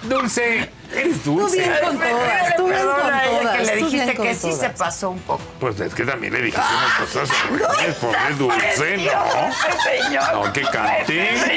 Dulce, 0.04 0.70
eres 0.94 1.24
dulce. 1.26 1.58
bien 1.58 1.74
con 1.84 1.98
todas, 1.98 2.56
tú 2.58 2.68
bien 2.68 2.80
con 2.86 2.96
todas, 2.96 3.58
que 3.58 3.64
le 3.64 3.78
tú 3.80 3.86
dijiste 3.90 4.14
que 4.16 4.36
sí 4.36 4.42
todas. 4.42 4.60
se 4.60 4.70
pasó 4.70 5.10
un 5.10 5.20
poco. 5.22 5.42
Pues 5.60 5.80
es 5.80 5.94
que 5.96 6.04
también 6.04 6.34
le 6.34 6.42
dijiste 6.44 6.62
unas 6.62 6.94
cosas 7.10 7.30
horribles, 7.50 7.96
pobre 7.96 8.36
Dulce, 8.38 8.68
¿no? 8.68 8.84
señor. 8.86 10.34
No, 10.34 10.54
que 10.54 10.64
señor. 10.64 11.52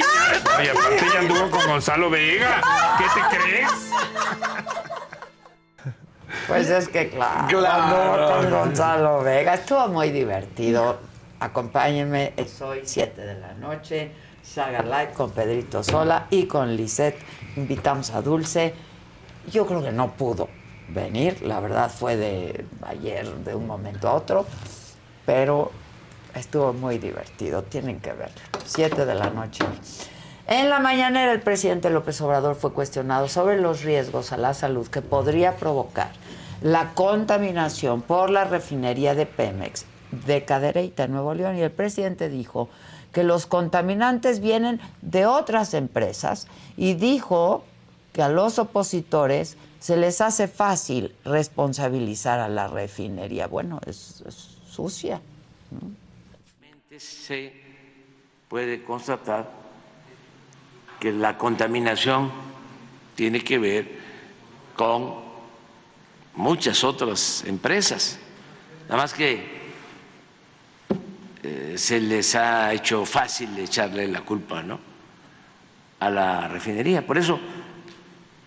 Y 0.63 0.67
aparte 0.67 1.05
ya 1.13 1.19
anduvo 1.19 1.49
con 1.51 1.67
Gonzalo 1.67 2.09
Vega. 2.09 2.61
¿Qué 2.97 3.03
te 3.03 3.37
crees? 3.37 3.69
Pues 6.49 6.69
es 6.69 6.89
que 6.89 7.09
claro, 7.09 7.47
Claro. 7.59 8.41
con 8.41 8.49
Gonzalo 8.51 9.21
Vega. 9.23 9.53
Estuvo 9.53 9.87
muy 9.87 10.09
divertido. 10.09 10.97
Acompáñenme, 11.39 12.33
es 12.35 12.61
hoy 12.61 12.81
7 12.83 13.21
de 13.21 13.39
la 13.39 13.53
noche, 13.53 14.11
Saga 14.43 14.81
Live 14.81 15.13
con 15.13 15.31
Pedrito 15.31 15.83
Sola 15.83 16.25
y 16.29 16.47
con 16.47 16.75
Lisette. 16.75 17.17
Invitamos 17.55 18.09
a 18.11 18.21
Dulce. 18.21 18.73
Yo 19.49 19.65
creo 19.65 19.81
que 19.81 19.91
no 19.91 20.11
pudo 20.11 20.49
venir, 20.89 21.41
la 21.43 21.59
verdad 21.61 21.89
fue 21.89 22.17
de 22.17 22.65
ayer, 22.85 23.25
de 23.45 23.55
un 23.55 23.67
momento 23.67 24.09
a 24.09 24.13
otro, 24.15 24.45
pero 25.25 25.71
estuvo 26.35 26.73
muy 26.73 26.97
divertido, 26.97 27.63
tienen 27.63 27.99
que 28.01 28.11
ver. 28.11 28.31
7 28.65 29.05
de 29.05 29.15
la 29.15 29.29
noche. 29.29 29.63
En 30.47 30.69
la 30.69 30.79
mañanera 30.79 31.31
el 31.31 31.41
presidente 31.41 31.89
López 31.91 32.19
Obrador 32.21 32.55
fue 32.55 32.73
cuestionado 32.73 33.27
sobre 33.29 33.61
los 33.61 33.83
riesgos 33.83 34.31
a 34.33 34.37
la 34.37 34.53
salud 34.55 34.87
que 34.87 35.01
podría 35.01 35.55
provocar 35.55 36.09
la 36.61 36.93
contaminación 36.93 38.01
por 38.01 38.29
la 38.29 38.43
refinería 38.43 39.15
de 39.15 39.25
Pemex 39.25 39.85
de 40.11 40.43
Cadereyta, 40.43 41.07
Nuevo 41.07 41.33
León, 41.33 41.57
y 41.57 41.61
el 41.61 41.71
presidente 41.71 42.29
dijo 42.29 42.69
que 43.13 43.23
los 43.23 43.45
contaminantes 43.45 44.39
vienen 44.39 44.79
de 45.01 45.25
otras 45.25 45.73
empresas 45.73 46.47
y 46.77 46.95
dijo 46.95 47.63
que 48.13 48.21
a 48.21 48.29
los 48.29 48.59
opositores 48.59 49.57
se 49.79 49.97
les 49.97 50.19
hace 50.21 50.47
fácil 50.47 51.15
responsabilizar 51.23 52.39
a 52.39 52.49
la 52.49 52.67
refinería. 52.67 53.47
Bueno, 53.47 53.79
es, 53.85 54.23
sucia. 54.67 55.21
se 56.97 57.53
puede 58.47 58.83
constatar 58.83 59.49
que 60.99 61.11
la 61.11 61.37
contaminación 61.37 62.31
tiene 63.15 63.41
que 63.43 63.57
ver 63.57 63.87
con 64.75 65.28
muchas 66.39 66.85
otras 66.85 67.43
empresas. 67.45 68.17
Nada 68.87 69.01
más 69.01 69.13
que 69.13 69.59
eh, 71.43 71.73
se 71.77 71.99
les 71.99 72.33
ha 72.33 72.73
hecho 72.73 73.05
fácil 73.05 73.57
echarle 73.59 74.07
la 74.07 74.21
culpa 74.21 74.63
¿no? 74.63 74.79
a 75.99 76.09
la 76.09 76.47
refinería. 76.47 77.05
Por 77.05 77.17
eso 77.17 77.37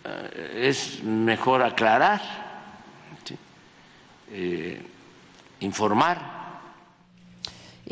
eh, 0.05 0.69
es 0.69 1.05
mejor 1.05 1.63
aclarar. 1.63 2.21
Eh, 4.35 4.83
informar. 5.61 6.32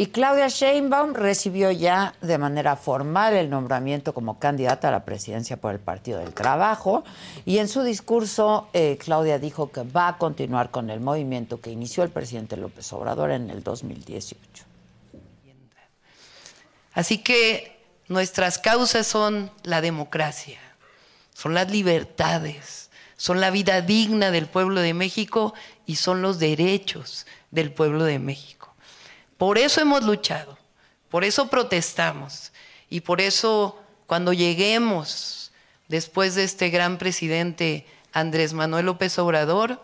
Y 0.01 0.07
Claudia 0.07 0.49
Sheinbaum 0.49 1.13
recibió 1.13 1.71
ya 1.71 2.15
de 2.23 2.39
manera 2.39 2.75
formal 2.75 3.35
el 3.35 3.51
nombramiento 3.51 4.15
como 4.15 4.39
candidata 4.39 4.89
a 4.89 4.93
la 4.93 5.05
presidencia 5.05 5.59
por 5.59 5.75
el 5.75 5.79
Partido 5.79 6.21
del 6.21 6.33
Trabajo. 6.33 7.05
Y 7.45 7.59
en 7.59 7.69
su 7.69 7.83
discurso, 7.83 8.71
eh, 8.73 8.97
Claudia 8.99 9.39
dijo 9.39 9.71
que 9.71 9.83
va 9.83 10.09
a 10.09 10.17
continuar 10.17 10.71
con 10.71 10.89
el 10.89 11.01
movimiento 11.01 11.61
que 11.61 11.71
inició 11.71 12.03
el 12.03 12.09
presidente 12.09 12.57
López 12.57 12.91
Obrador 12.95 13.31
en 13.31 13.51
el 13.51 13.63
2018. 13.63 14.65
Así 16.95 17.19
que 17.19 17.79
nuestras 18.09 18.57
causas 18.57 19.07
son 19.07 19.51
la 19.65 19.83
democracia, 19.83 20.61
son 21.35 21.53
las 21.53 21.71
libertades, 21.71 22.89
son 23.19 23.39
la 23.39 23.51
vida 23.51 23.83
digna 23.83 24.31
del 24.31 24.47
pueblo 24.47 24.81
de 24.81 24.95
México 24.95 25.53
y 25.85 25.97
son 25.97 26.23
los 26.23 26.39
derechos 26.39 27.27
del 27.51 27.71
pueblo 27.71 28.05
de 28.05 28.19
México. 28.19 28.60
Por 29.41 29.57
eso 29.57 29.81
hemos 29.81 30.03
luchado, 30.03 30.59
por 31.09 31.25
eso 31.25 31.49
protestamos 31.49 32.53
y 32.91 33.01
por 33.01 33.23
eso 33.23 33.83
cuando 34.07 34.35
lleguemos 34.35 35.51
después 35.89 36.35
de 36.35 36.45
este 36.45 36.69
gran 36.69 36.99
presidente 36.99 37.87
Andrés 38.13 38.53
Manuel 38.53 38.85
López 38.85 39.19
Obrador, 39.19 39.83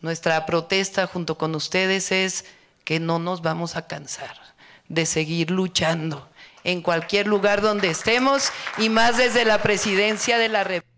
nuestra 0.00 0.44
protesta 0.44 1.06
junto 1.06 1.38
con 1.38 1.54
ustedes 1.54 2.10
es 2.10 2.46
que 2.82 2.98
no 2.98 3.20
nos 3.20 3.42
vamos 3.42 3.76
a 3.76 3.86
cansar 3.86 4.36
de 4.88 5.06
seguir 5.06 5.52
luchando 5.52 6.28
en 6.64 6.82
cualquier 6.82 7.28
lugar 7.28 7.60
donde 7.60 7.90
estemos 7.90 8.50
y 8.76 8.88
más 8.88 9.18
desde 9.18 9.44
la 9.44 9.62
presidencia 9.62 10.36
de 10.36 10.48
la 10.48 10.64
República. 10.64 10.95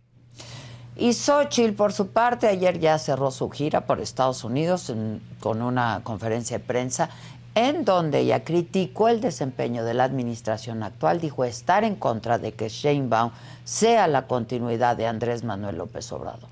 Y 1.01 1.13
Xochitl, 1.13 1.75
por 1.75 1.93
su 1.93 2.09
parte, 2.09 2.49
ayer 2.49 2.81
ya 2.81 2.99
cerró 2.99 3.31
su 3.31 3.49
gira 3.51 3.87
por 3.87 4.01
Estados 4.01 4.43
Unidos 4.43 4.93
con 5.39 5.63
una 5.63 6.01
conferencia 6.03 6.59
de 6.59 6.65
prensa 6.65 7.09
en 7.55 7.85
donde 7.85 8.21
ella 8.21 8.43
criticó 8.43 9.09
el 9.09 9.21
desempeño 9.21 9.85
de 9.85 9.95
la 9.95 10.03
administración 10.03 10.83
actual, 10.83 11.21
dijo 11.21 11.45
estar 11.45 11.85
en 11.85 11.95
contra 11.95 12.39
de 12.39 12.53
que 12.53 12.69
Sheinbaum 12.69 13.31
sea 13.63 14.09
la 14.09 14.27
continuidad 14.27 14.97
de 14.97 15.07
Andrés 15.07 15.45
Manuel 15.45 15.79
López 15.79 16.11
Obrador. 16.13 16.51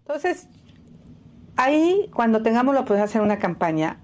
Entonces, 0.00 0.46
ahí 1.56 2.10
cuando 2.14 2.42
tengamos 2.42 2.74
la 2.74 2.80
oportunidad 2.80 3.04
de 3.04 3.10
hacer 3.10 3.22
una 3.22 3.38
campaña, 3.38 4.00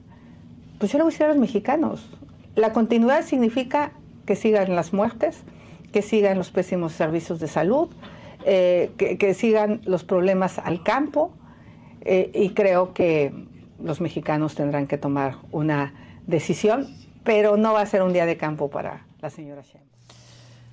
pues 0.78 0.92
yo 0.92 0.98
le 0.98 1.04
voy 1.04 1.10
a 1.10 1.12
decir 1.12 1.26
a 1.26 1.28
los 1.28 1.38
mexicanos, 1.38 2.08
la 2.54 2.72
continuidad 2.72 3.22
significa 3.22 3.92
que 4.24 4.34
sigan 4.34 4.74
las 4.74 4.94
muertes, 4.94 5.38
que 5.92 6.00
sigan 6.00 6.38
los 6.38 6.50
pésimos 6.50 6.92
servicios 6.92 7.38
de 7.38 7.48
salud, 7.48 7.90
eh, 8.48 8.92
que, 8.96 9.34
sigan 9.34 9.80
los 9.86 10.04
problemas 10.04 10.60
al 10.60 10.84
campo, 10.84 11.32
eh, 12.02 12.30
y 12.32 12.50
creo 12.50 12.94
que 12.94 13.32
los 13.82 14.00
mexicanos 14.00 14.54
tendrán 14.54 14.86
que 14.86 14.98
tomar 14.98 15.38
una 15.50 16.20
decisión, 16.28 16.86
pero 17.24 17.56
no 17.56 17.72
va 17.72 17.80
a 17.80 17.86
ser 17.86 18.02
un 18.02 18.12
día 18.12 18.24
de 18.24 18.36
campo 18.36 18.70
para 18.70 19.04
la 19.20 19.30
señora 19.30 19.62
Sheinbaum. 19.62 19.86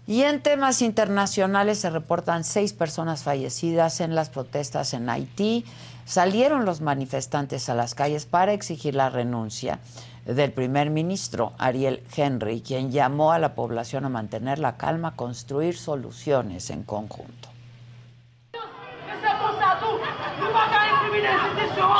Y 0.05 0.21
en 0.21 0.43
temas 0.43 0.83
internacionales 0.83 1.79
se 1.79 1.89
reportan 1.89 2.43
seis 2.43 2.73
personas 2.73 3.23
fallecidas 3.23 4.01
en 4.01 4.13
las 4.13 4.29
protestas 4.29 4.93
en 4.93 5.09
Haití. 5.09 5.65
Salieron 6.05 6.65
los 6.65 6.79
manifestantes 6.79 7.69
a 7.69 7.73
las 7.73 7.95
calles 7.95 8.27
para 8.27 8.53
exigir 8.53 8.93
la 8.93 9.09
renuncia 9.09 9.79
del 10.25 10.51
primer 10.51 10.91
ministro 10.91 11.53
Ariel 11.57 12.03
Henry, 12.15 12.61
quien 12.61 12.91
llamó 12.91 13.31
a 13.31 13.39
la 13.39 13.55
población 13.55 14.05
a 14.05 14.09
mantener 14.09 14.59
la 14.59 14.77
calma, 14.77 15.15
construir 15.15 15.75
soluciones 15.75 16.69
en 16.69 16.83
conjunto. 16.83 17.52
Tout. 19.43 19.99
Nous 20.39 20.45
ne 20.45 20.51
pouvons 20.51 20.53
pas 20.53 20.79
incriminer 20.87 21.27
les 21.27 21.33
institutions. 21.35 21.91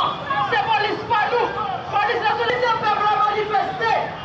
C'est 0.50 0.64
police 0.64 1.02
pas 1.10 1.28
nous. 1.28 1.48
Police 1.92 2.22
la 2.24 2.32
solidarité 2.40 2.80
pas 2.80 3.16
manifester. 3.28 4.23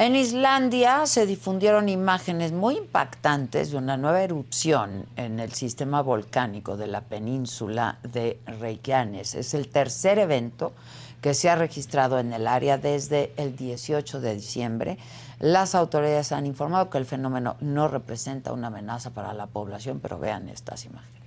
En 0.00 0.14
Islandia 0.14 1.06
se 1.06 1.26
difundieron 1.26 1.88
imágenes 1.88 2.52
muy 2.52 2.76
impactantes 2.76 3.72
de 3.72 3.78
una 3.78 3.96
nueva 3.96 4.22
erupción 4.22 5.06
en 5.16 5.40
el 5.40 5.52
sistema 5.54 6.02
volcánico 6.02 6.76
de 6.76 6.86
la 6.86 7.00
península 7.00 7.98
de 8.04 8.38
Reykjanes. 8.46 9.34
Es 9.34 9.54
el 9.54 9.66
tercer 9.66 10.20
evento 10.20 10.72
que 11.20 11.34
se 11.34 11.50
ha 11.50 11.56
registrado 11.56 12.20
en 12.20 12.32
el 12.32 12.46
área 12.46 12.78
desde 12.78 13.32
el 13.36 13.56
18 13.56 14.20
de 14.20 14.36
diciembre. 14.36 14.98
Las 15.40 15.74
autoridades 15.74 16.30
han 16.30 16.46
informado 16.46 16.90
que 16.90 16.98
el 16.98 17.04
fenómeno 17.04 17.56
no 17.58 17.88
representa 17.88 18.52
una 18.52 18.68
amenaza 18.68 19.10
para 19.10 19.32
la 19.32 19.48
población, 19.48 19.98
pero 19.98 20.20
vean 20.20 20.48
estas 20.48 20.84
imágenes. 20.84 21.17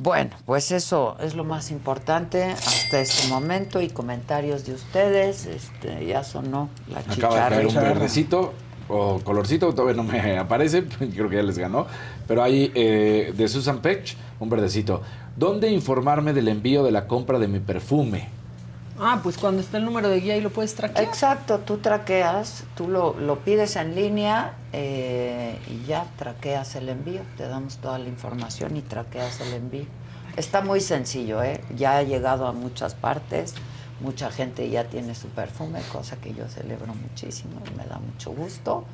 Bueno, 0.00 0.30
pues 0.46 0.70
eso 0.70 1.16
es 1.20 1.34
lo 1.34 1.42
más 1.42 1.72
importante 1.72 2.44
hasta 2.44 3.00
este 3.00 3.26
momento 3.26 3.80
y 3.80 3.88
comentarios 3.88 4.64
de 4.64 4.74
ustedes. 4.74 5.46
Este, 5.46 6.06
ya 6.06 6.22
sonó 6.22 6.68
la 6.88 7.00
Acaba 7.00 7.10
de 7.10 7.14
chicharra. 7.16 7.48
caer 7.48 7.66
un 7.66 7.74
verdecito 7.74 8.52
o 8.88 9.18
colorcito, 9.24 9.74
todavía 9.74 9.96
no 9.96 10.04
me 10.04 10.38
aparece, 10.38 10.84
creo 10.98 11.28
que 11.28 11.36
ya 11.36 11.42
les 11.42 11.58
ganó. 11.58 11.88
Pero 12.28 12.44
hay 12.44 12.70
eh, 12.76 13.34
de 13.36 13.48
Susan 13.48 13.80
Pech, 13.80 14.16
un 14.38 14.48
verdecito. 14.48 15.02
¿Dónde 15.36 15.68
informarme 15.68 16.32
del 16.32 16.46
envío 16.46 16.84
de 16.84 16.92
la 16.92 17.08
compra 17.08 17.40
de 17.40 17.48
mi 17.48 17.58
perfume? 17.58 18.28
Ah, 19.00 19.20
pues 19.22 19.38
cuando 19.38 19.62
está 19.62 19.78
el 19.78 19.84
número 19.84 20.08
de 20.08 20.20
guía 20.20 20.36
y 20.36 20.40
lo 20.40 20.50
puedes 20.50 20.74
traquear. 20.74 21.04
Exacto, 21.04 21.60
tú 21.60 21.78
traqueas, 21.78 22.64
tú 22.74 22.88
lo, 22.88 23.14
lo 23.18 23.38
pides 23.40 23.76
en 23.76 23.94
línea 23.94 24.54
eh, 24.72 25.56
y 25.68 25.86
ya 25.86 26.06
traqueas 26.16 26.74
el 26.74 26.88
envío. 26.88 27.20
Te 27.36 27.46
damos 27.46 27.76
toda 27.76 27.98
la 27.98 28.08
información 28.08 28.76
y 28.76 28.82
traqueas 28.82 29.40
el 29.40 29.54
envío. 29.54 29.86
Está 30.36 30.62
muy 30.62 30.80
sencillo, 30.80 31.42
¿eh? 31.42 31.62
Ya 31.76 31.98
ha 31.98 32.02
llegado 32.02 32.46
a 32.46 32.52
muchas 32.52 32.94
partes. 32.94 33.54
Mucha 34.00 34.30
gente 34.30 34.68
ya 34.68 34.84
tiene 34.84 35.14
su 35.14 35.28
perfume, 35.28 35.80
cosa 35.92 36.16
que 36.16 36.34
yo 36.34 36.48
celebro 36.48 36.94
muchísimo 36.94 37.60
y 37.66 37.76
me 37.76 37.84
da 37.84 37.98
mucho 37.98 38.32
gusto. 38.32 38.84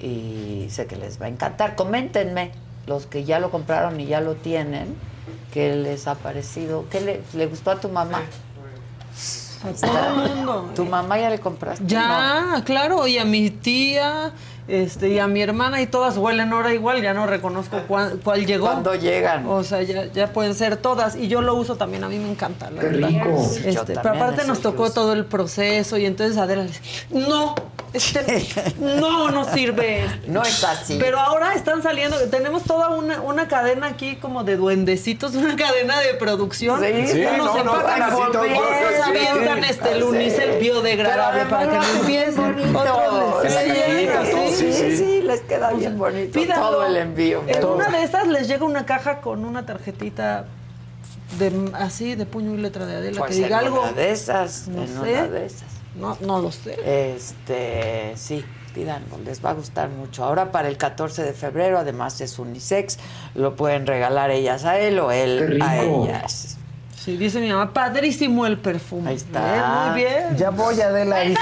Y 0.00 0.66
sé 0.70 0.86
que 0.86 0.96
les 0.96 1.20
va 1.20 1.26
a 1.26 1.28
encantar. 1.28 1.74
Coméntenme, 1.74 2.52
los 2.86 3.06
que 3.06 3.24
ya 3.24 3.38
lo 3.38 3.50
compraron 3.50 4.00
y 4.00 4.06
ya 4.06 4.20
lo 4.20 4.34
tienen, 4.34 4.94
qué 5.52 5.76
les 5.76 6.06
ha 6.06 6.16
parecido, 6.16 6.86
qué 6.90 7.00
le, 7.00 7.22
le 7.34 7.46
gustó 7.46 7.70
a 7.70 7.80
tu 7.80 7.88
mamá. 7.88 8.22
A 9.64 9.72
todo 9.74 10.24
el 10.26 10.34
mundo. 10.34 10.70
¿Tu 10.74 10.84
mamá 10.84 11.18
ya 11.18 11.30
le 11.30 11.38
compraste? 11.38 11.84
Ya, 11.86 12.62
claro, 12.64 13.06
y 13.06 13.18
a 13.18 13.24
mi 13.24 13.50
tía, 13.50 14.32
este, 14.66 15.10
y 15.10 15.20
a 15.20 15.28
mi 15.28 15.40
hermana, 15.40 15.80
y 15.80 15.86
todas 15.86 16.16
huelen 16.16 16.52
ahora 16.52 16.74
igual, 16.74 17.00
ya 17.00 17.14
no 17.14 17.26
reconozco 17.28 17.80
cuál, 17.86 18.18
cuál 18.24 18.44
llegó. 18.44 18.66
¿Cuándo 18.66 18.94
llegan? 18.96 19.46
O 19.46 19.62
sea, 19.62 19.82
ya, 19.82 20.06
ya 20.06 20.32
pueden 20.32 20.56
ser 20.56 20.76
todas, 20.78 21.14
y 21.14 21.28
yo 21.28 21.42
lo 21.42 21.54
uso 21.54 21.76
también, 21.76 22.02
a 22.02 22.08
mí 22.08 22.18
me 22.18 22.28
encanta, 22.28 22.70
la 22.72 22.80
Qué 22.80 22.88
verdad. 22.88 23.08
rico. 23.08 23.48
Sí, 23.48 23.62
Este, 23.68 23.94
pero 23.94 24.10
aparte 24.16 24.44
nos 24.46 24.60
tocó 24.60 24.84
uso. 24.84 24.94
todo 24.94 25.12
el 25.12 25.26
proceso, 25.26 25.96
y 25.96 26.06
entonces 26.06 26.38
Adela 26.38 26.64
dice, 26.64 26.80
no, 27.10 27.54
no, 28.80 29.30
no 29.30 29.44
sirve. 29.52 30.06
No 30.26 30.42
es 30.42 30.64
así. 30.64 30.98
Pero 31.00 31.18
ahora 31.18 31.54
están 31.54 31.82
saliendo, 31.82 32.16
tenemos 32.30 32.62
toda 32.64 32.88
una, 32.90 33.20
una 33.20 33.48
cadena 33.48 33.88
aquí 33.88 34.16
como 34.16 34.44
de 34.44 34.56
duendecitos, 34.56 35.34
una 35.34 35.56
cadena 35.56 36.00
de 36.00 36.14
producción. 36.14 36.80
Sí, 36.80 37.06
sí, 37.06 37.22
no, 37.36 37.36
no, 37.64 37.74
así 37.74 38.14
con 38.14 38.32
todo, 38.32 38.42
otros 38.42 38.50
sí. 38.96 39.10
avientan 39.10 39.64
este, 39.64 39.92
el 39.92 40.02
unicel 40.04 40.58
biodegradable 40.58 41.44
para 41.46 41.70
que 41.70 41.76
no 41.76 42.00
empiecen. 42.00 42.36
bonito. 42.36 42.78
Otros 42.78 43.44
les 43.44 43.52
sí, 43.52 44.56
sí, 44.56 44.72
sí, 44.72 44.72
sí. 44.72 44.96
sí. 44.96 45.22
les 45.22 45.40
queda 45.42 45.72
bien 45.72 45.98
bonito. 45.98 46.32
Pídanlo. 46.38 46.70
Todo 46.70 46.86
el 46.86 46.96
envío. 46.96 47.42
En 47.46 47.60
todo. 47.60 47.76
una 47.76 47.90
de 47.90 48.02
esas 48.04 48.26
les 48.26 48.48
llega 48.48 48.64
una 48.64 48.86
caja 48.86 49.20
con 49.20 49.44
una 49.44 49.66
tarjetita 49.66 50.46
de 51.38 51.70
así 51.74 52.14
de 52.14 52.26
puño 52.26 52.54
y 52.54 52.58
letra 52.58 52.84
de 52.86 52.96
Adela 52.96 53.18
Pues 53.20 53.30
que 53.30 53.36
diga 53.36 53.60
en 53.60 53.66
algo. 53.66 53.82
una 53.82 53.92
de 53.92 54.10
esas, 54.10 54.68
No 54.68 54.82
en 54.82 54.88
sé. 54.88 54.94
una 54.94 55.28
de 55.28 55.46
esas. 55.46 55.71
No, 55.94 56.16
no 56.20 56.40
lo 56.40 56.50
sé. 56.50 56.76
Este, 57.14 58.12
sí, 58.16 58.44
pídanlo, 58.74 59.18
les 59.24 59.44
va 59.44 59.50
a 59.50 59.54
gustar 59.54 59.88
mucho. 59.88 60.24
Ahora 60.24 60.50
para 60.50 60.68
el 60.68 60.76
14 60.76 61.22
de 61.22 61.32
febrero, 61.32 61.78
además 61.78 62.20
es 62.20 62.38
unisex, 62.38 62.98
lo 63.34 63.56
pueden 63.56 63.86
regalar 63.86 64.30
ellas 64.30 64.64
a 64.64 64.78
él 64.78 64.98
o 64.98 65.10
él 65.10 65.60
a 65.62 65.82
ellas. 65.82 66.56
Sí, 66.96 67.16
dice 67.16 67.40
mi 67.40 67.48
mamá, 67.50 67.72
padrísimo 67.72 68.46
el 68.46 68.58
perfume. 68.58 69.10
Ahí 69.10 69.16
está. 69.16 69.86
muy 69.88 70.02
bien. 70.02 70.36
Ya 70.36 70.50
voy, 70.50 70.80
Adela, 70.80 71.20
dice. 71.20 71.40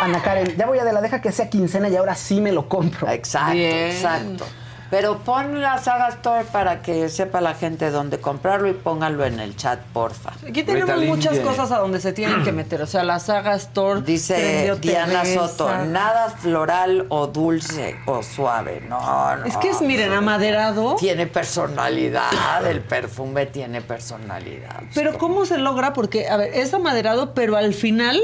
Ana 0.00 0.22
Karen, 0.22 0.56
ya 0.56 0.66
voy, 0.66 0.78
Adela, 0.78 1.00
deja 1.00 1.20
que 1.20 1.32
sea 1.32 1.50
quincena 1.50 1.88
y 1.88 1.96
ahora 1.96 2.14
sí 2.14 2.40
me 2.40 2.52
lo 2.52 2.68
compro. 2.68 3.08
Exacto, 3.10 3.58
exacto. 3.58 4.44
Pero 4.90 5.18
pon 5.18 5.60
la 5.60 5.78
Saga 5.78 6.08
Store 6.08 6.44
para 6.44 6.80
que 6.82 7.08
sepa 7.08 7.40
la 7.40 7.54
gente 7.54 7.90
dónde 7.90 8.20
comprarlo 8.20 8.68
y 8.68 8.72
pónganlo 8.72 9.24
en 9.24 9.38
el 9.38 9.54
chat, 9.56 9.80
porfa. 9.92 10.32
Aquí 10.48 10.62
tenemos 10.62 11.04
muchas 11.04 11.38
cosas 11.40 11.70
a 11.72 11.78
donde 11.78 12.00
se 12.00 12.12
tienen 12.12 12.42
que 12.42 12.52
meter. 12.52 12.80
O 12.82 12.86
sea, 12.86 13.04
la 13.04 13.18
saga 13.18 13.54
Store. 13.56 14.00
Dice 14.00 14.74
Diana 14.80 15.22
Teresa. 15.22 15.48
Soto, 15.48 15.84
nada 15.86 16.30
floral 16.30 17.06
o 17.10 17.26
dulce 17.26 17.96
o 18.06 18.22
suave. 18.22 18.82
No, 18.88 19.36
no. 19.36 19.44
Es 19.44 19.56
que 19.58 19.70
es, 19.70 19.82
miren, 19.82 20.12
amaderado. 20.12 20.96
Tiene 20.96 21.26
personalidad, 21.26 22.66
el 22.66 22.80
perfume 22.80 23.46
tiene 23.46 23.82
personalidad. 23.82 24.82
Pero 24.94 25.18
¿cómo 25.18 25.44
se 25.44 25.58
logra? 25.58 25.92
Porque, 25.92 26.28
a 26.28 26.36
ver, 26.36 26.54
es 26.54 26.72
amaderado, 26.72 27.34
pero 27.34 27.56
al 27.56 27.74
final 27.74 28.20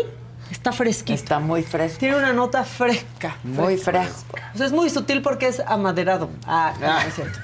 está 0.54 0.72
fresquito. 0.72 1.12
Está 1.14 1.38
muy 1.40 1.62
fresco. 1.62 1.98
Tiene 1.98 2.16
una 2.16 2.32
nota 2.32 2.64
fresca. 2.64 3.36
Muy 3.44 3.76
fresco. 3.76 4.36
O 4.54 4.56
sea, 4.56 4.66
es 4.66 4.72
muy 4.72 4.88
sutil 4.90 5.20
porque 5.22 5.48
es 5.48 5.60
amaderado. 5.60 6.30
Ah, 6.46 6.72
no, 6.80 6.98
es 7.00 7.14
cierto. 7.14 7.38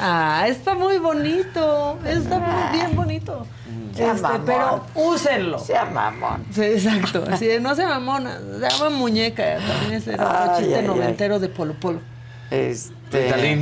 Ah, 0.00 0.44
está 0.46 0.74
muy 0.74 0.98
bonito. 0.98 1.98
Está 2.04 2.38
muy 2.38 2.78
bien 2.78 2.94
bonito. 2.96 3.46
Sea 3.94 4.12
Este, 4.12 4.22
mamón. 4.22 4.42
pero 4.46 4.84
úsenlo. 4.94 5.58
Sea 5.58 5.84
mamón. 5.86 6.44
Sí, 6.52 6.62
exacto. 6.62 7.24
Así 7.30 7.46
de, 7.46 7.58
no 7.60 7.74
sea 7.74 7.88
mamona, 7.88 8.38
se 8.38 8.68
llama 8.70 8.90
muñeca. 8.96 9.56
También 9.56 9.94
es 9.94 10.06
el 10.06 10.20
Ay, 10.20 10.58
chiste 10.58 10.74
ay, 10.76 10.80
ay. 10.82 10.86
noventero 10.86 11.40
de 11.40 11.48
Polo 11.48 11.74
Polo. 11.74 12.00
Este. 12.50 13.56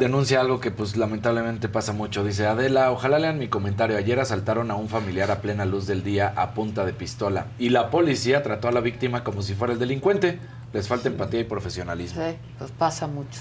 Denuncia 0.00 0.40
algo 0.40 0.60
que 0.60 0.70
pues 0.70 0.96
lamentablemente 0.96 1.68
pasa 1.68 1.92
mucho. 1.92 2.24
Dice 2.24 2.46
Adela, 2.46 2.90
ojalá 2.90 3.18
lean 3.18 3.38
mi 3.38 3.48
comentario. 3.48 3.96
Ayer 3.96 4.20
asaltaron 4.20 4.70
a 4.70 4.74
un 4.74 4.88
familiar 4.88 5.30
a 5.30 5.40
plena 5.40 5.64
luz 5.64 5.86
del 5.86 6.02
día 6.02 6.32
a 6.36 6.52
punta 6.52 6.84
de 6.84 6.92
pistola. 6.92 7.46
Y 7.58 7.70
la 7.70 7.90
policía 7.90 8.42
trató 8.42 8.68
a 8.68 8.72
la 8.72 8.80
víctima 8.80 9.24
como 9.24 9.42
si 9.42 9.54
fuera 9.54 9.72
el 9.72 9.78
delincuente. 9.78 10.38
Les 10.76 10.86
falta 10.88 11.08
empatía 11.08 11.40
y 11.40 11.44
profesionalismo. 11.44 12.22
Sí, 12.22 12.36
pues 12.58 12.70
pasa 12.70 13.06
mucho. 13.06 13.40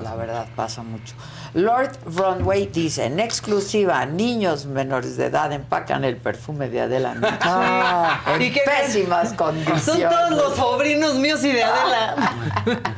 La 0.00 0.14
verdad, 0.14 0.46
pasa 0.54 0.84
mucho. 0.84 1.14
Lord 1.54 1.90
Runway 2.04 2.66
dice, 2.68 3.06
en 3.06 3.18
exclusiva, 3.18 4.06
niños 4.06 4.66
menores 4.66 5.16
de 5.16 5.26
edad 5.26 5.50
empacan 5.52 6.04
el 6.04 6.16
perfume 6.16 6.68
de 6.68 6.82
Adela 6.82 7.16
Ah, 7.40 8.20
en 8.36 8.42
¿y 8.42 8.52
qué 8.52 8.60
pésimas 8.64 9.28
Son 9.30 9.36
condiciones. 9.36 10.08
todos 10.10 10.30
los 10.30 10.54
sobrinos 10.54 11.14
míos 11.16 11.42
y 11.42 11.50
de 11.52 11.64
Adela. 11.64 12.14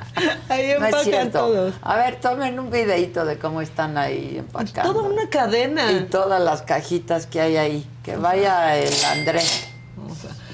Ahí 0.50 0.66
No 0.66 0.72
es 0.72 0.74
empacan 0.84 1.04
cierto. 1.04 1.38
todos. 1.38 1.74
A 1.80 1.96
ver, 1.96 2.20
tomen 2.20 2.58
un 2.58 2.70
videito 2.70 3.24
de 3.24 3.38
cómo 3.38 3.62
están 3.62 3.96
ahí 3.96 4.36
empacando. 4.38 4.92
Toda 4.92 5.08
una 5.08 5.30
cadena. 5.30 5.90
Y 5.92 6.00
todas 6.10 6.42
las 6.42 6.60
cajitas 6.60 7.26
que 7.26 7.40
hay 7.40 7.56
ahí. 7.56 7.86
Que 8.02 8.16
vaya 8.16 8.76
el 8.76 8.92
Andrés. 9.12 9.67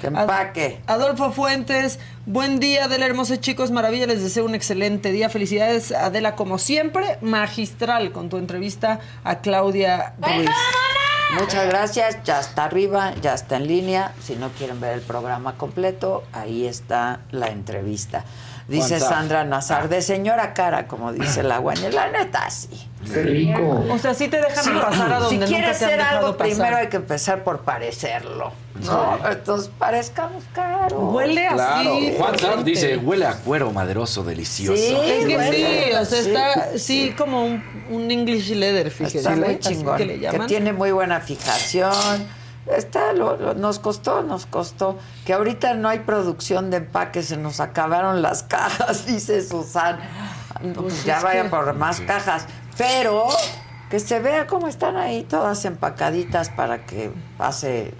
Que 0.04 0.08
empaque. 0.08 0.80
Adolfo 0.86 1.32
Fuentes, 1.32 1.98
buen 2.26 2.60
día 2.60 2.84
Adela, 2.84 3.06
hermosos 3.06 3.40
chicos, 3.40 3.70
maravilla, 3.70 4.06
les 4.06 4.22
deseo 4.22 4.44
un 4.44 4.54
excelente 4.54 5.12
día. 5.12 5.30
Felicidades 5.30 5.92
Adela, 5.92 6.36
como 6.36 6.58
siempre, 6.58 7.16
magistral 7.22 8.12
con 8.12 8.28
tu 8.28 8.36
entrevista 8.36 9.00
a 9.24 9.38
Claudia 9.38 10.12
Ruiz. 10.20 10.50
Muchas 11.40 11.66
gracias, 11.68 12.22
ya 12.22 12.38
está 12.38 12.64
arriba, 12.64 13.14
ya 13.22 13.32
está 13.32 13.56
en 13.56 13.66
línea. 13.66 14.12
Si 14.22 14.36
no 14.36 14.50
quieren 14.50 14.78
ver 14.78 14.92
el 14.92 15.00
programa 15.00 15.54
completo, 15.56 16.22
ahí 16.34 16.66
está 16.66 17.20
la 17.30 17.46
entrevista. 17.46 18.26
Dice. 18.66 18.98
Sandra 18.98 19.44
Nazar, 19.44 19.88
de 19.88 20.00
señora 20.00 20.54
cara, 20.54 20.86
como 20.86 21.12
dice 21.12 21.42
la 21.42 21.58
guaña. 21.58 21.90
La 21.90 22.10
neta, 22.10 22.48
sí. 22.50 22.68
Qué 23.12 23.22
rico. 23.22 23.84
O 23.90 23.98
sea, 23.98 24.14
sí 24.14 24.28
te 24.28 24.38
dejan 24.38 24.80
pasar 24.80 25.12
a 25.12 25.18
donde 25.18 25.28
Si 25.28 25.34
nunca 25.36 25.48
quieres 25.48 25.78
te 25.78 25.84
han 25.84 25.90
ser 25.90 25.98
dejado 25.98 26.18
algo, 26.28 26.36
pasar. 26.38 26.52
primero 26.54 26.76
hay 26.78 26.86
que 26.88 26.96
empezar 26.96 27.44
por 27.44 27.60
parecerlo. 27.60 28.52
¿no? 28.82 29.18
Entonces, 29.30 29.70
parezcamos 29.78 30.42
caro. 30.54 30.98
Huele 31.10 31.46
Claro, 31.52 31.94
así. 31.94 32.14
WhatsApp 32.18 32.40
potente. 32.50 32.70
dice, 32.70 32.96
huele 32.96 33.26
a 33.26 33.34
cuero 33.34 33.70
maderoso, 33.70 34.24
delicioso. 34.24 34.76
Sí, 34.82 34.94
Es 34.94 35.26
que 35.26 35.52
sí, 35.52 35.92
o 35.92 36.04
sea, 36.06 36.22
sí. 36.22 36.28
está 36.30 36.78
sí 36.78 37.14
como 37.18 37.44
un, 37.44 37.62
un 37.90 38.10
English 38.10 38.50
leather, 38.52 38.90
fíjese. 38.90 39.18
Está 39.18 39.36
muy 39.36 39.44
así 39.50 39.58
chingón. 39.58 39.96
que 39.98 40.04
le 40.06 40.18
llaman. 40.18 40.46
tiene 40.46 40.72
muy 40.72 40.90
buena 40.90 41.20
fijación. 41.20 41.92
Está, 42.66 43.12
lo- 43.12 43.36
lo- 43.36 43.54
nos 43.54 43.78
costó, 43.78 44.22
nos 44.22 44.46
costó. 44.46 44.98
Que 45.26 45.34
ahorita 45.34 45.74
no 45.74 45.88
hay 45.88 46.00
producción 46.00 46.70
de 46.70 46.78
empaques, 46.78 47.26
se 47.26 47.36
nos 47.36 47.60
acabaron 47.60 48.22
las 48.22 48.42
cajas, 48.48 49.06
dice 49.06 49.46
Susan. 49.46 49.98
No, 50.62 50.82
pues 50.82 51.04
ya 51.04 51.18
es 51.18 51.22
vaya 51.22 51.42
que- 51.44 51.48
por 51.50 51.74
más 51.74 52.00
cajas. 52.00 52.46
Pero 52.78 53.26
que 53.90 54.00
se 54.00 54.18
vea 54.18 54.46
cómo 54.46 54.66
están 54.66 54.96
ahí 54.96 55.22
todas 55.24 55.64
empacaditas 55.66 56.48
para 56.50 56.84
que 56.86 57.12
pase 57.36 57.94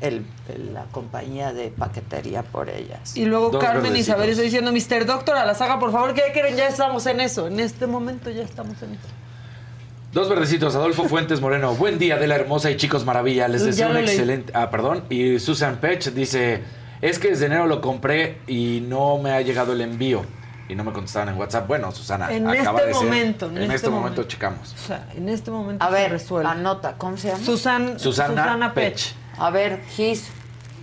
el- 0.00 0.26
el- 0.48 0.74
la 0.74 0.84
compañía 0.92 1.52
de 1.52 1.68
paquetería 1.68 2.42
por 2.42 2.68
ellas. 2.70 3.16
Y 3.16 3.26
luego 3.26 3.50
Dos 3.50 3.62
Carmen 3.62 3.82
verdecitos. 3.84 4.08
Isabel 4.08 4.30
está 4.30 4.42
diciendo, 4.42 4.72
Mr. 4.72 5.06
Doctor, 5.06 5.36
a 5.36 5.44
la 5.46 5.54
saga, 5.54 5.78
por 5.78 5.92
favor, 5.92 6.14
¿qué 6.14 6.22
quieren? 6.32 6.56
Ya 6.56 6.68
estamos 6.68 7.04
en 7.06 7.20
eso. 7.20 7.46
En 7.46 7.60
este 7.60 7.86
momento 7.86 8.30
ya 8.30 8.42
estamos 8.42 8.80
en 8.82 8.92
eso. 8.94 9.08
Dos 10.16 10.30
verdecitos, 10.30 10.74
Adolfo 10.74 11.04
Fuentes 11.04 11.42
Moreno. 11.42 11.74
Buen 11.74 11.98
día 11.98 12.16
de 12.16 12.26
la 12.26 12.36
hermosa 12.36 12.70
y 12.70 12.78
chicos 12.78 13.04
maravilla. 13.04 13.48
Les 13.48 13.62
deseo 13.66 13.90
un 13.90 13.98
excelente. 13.98 14.50
Ah, 14.56 14.70
perdón. 14.70 15.04
Y 15.10 15.38
Susan 15.40 15.76
Pech 15.76 16.10
dice: 16.14 16.62
Es 17.02 17.18
que 17.18 17.28
desde 17.28 17.44
enero 17.44 17.66
lo 17.66 17.82
compré 17.82 18.38
y 18.46 18.82
no 18.88 19.18
me 19.18 19.32
ha 19.32 19.42
llegado 19.42 19.74
el 19.74 19.82
envío. 19.82 20.24
Y 20.70 20.74
no 20.74 20.84
me 20.84 20.92
contestaban 20.94 21.28
en 21.28 21.36
WhatsApp. 21.36 21.68
Bueno, 21.68 21.92
Susana, 21.92 22.32
En 22.32 22.48
acaba 22.48 22.78
este 22.78 22.88
de 22.88 22.94
ser. 22.94 23.04
momento, 23.04 23.46
En, 23.50 23.56
en 23.58 23.62
este, 23.64 23.74
este 23.74 23.88
momento, 23.90 24.10
momento. 24.12 24.22
checamos. 24.24 24.72
O 24.72 24.86
sea, 24.86 25.06
en 25.14 25.28
este 25.28 25.50
momento 25.50 25.84
A 25.84 25.88
se 25.88 25.92
ver, 25.94 26.10
resuelve. 26.10 26.48
anota, 26.50 26.94
¿cómo 26.96 27.18
se 27.18 27.28
llama? 27.28 27.44
Susan, 27.44 28.00
Susana 28.00 28.28
Susana 28.42 28.72
Pech. 28.72 28.94
Pech. 28.94 29.14
A 29.36 29.50
ver, 29.50 29.82
Gis, 29.96 30.28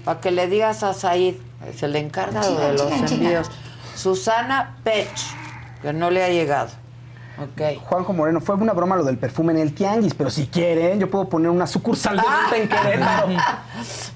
para 0.05 0.21
que 0.21 0.29
le 0.29 0.45
digas 0.47 0.83
a 0.83 0.93
Said, 0.93 1.37
se 1.75 1.87
le 1.87 1.97
encarga 1.97 2.47
de 2.47 2.73
los 2.73 3.11
envíos. 3.11 3.49
Susana 3.95 4.77
Pech, 4.83 5.09
que 5.81 5.91
no 5.91 6.11
le 6.11 6.23
ha 6.23 6.29
llegado. 6.29 6.82
Ok. 7.37 7.81
Juanjo 7.85 8.13
Moreno, 8.13 8.41
fue 8.41 8.55
una 8.55 8.73
broma 8.73 8.95
lo 8.95 9.03
del 9.03 9.17
perfume 9.17 9.53
en 9.53 9.59
el 9.59 9.73
tianguis, 9.73 10.13
pero 10.13 10.29
si 10.29 10.47
quieren, 10.47 10.99
yo 10.99 11.09
puedo 11.09 11.27
poner 11.29 11.49
una 11.49 11.65
sucursal 11.65 12.17
de 12.17 12.23
venta 12.23 12.57
en 12.57 12.69
Querétaro. 12.69 13.27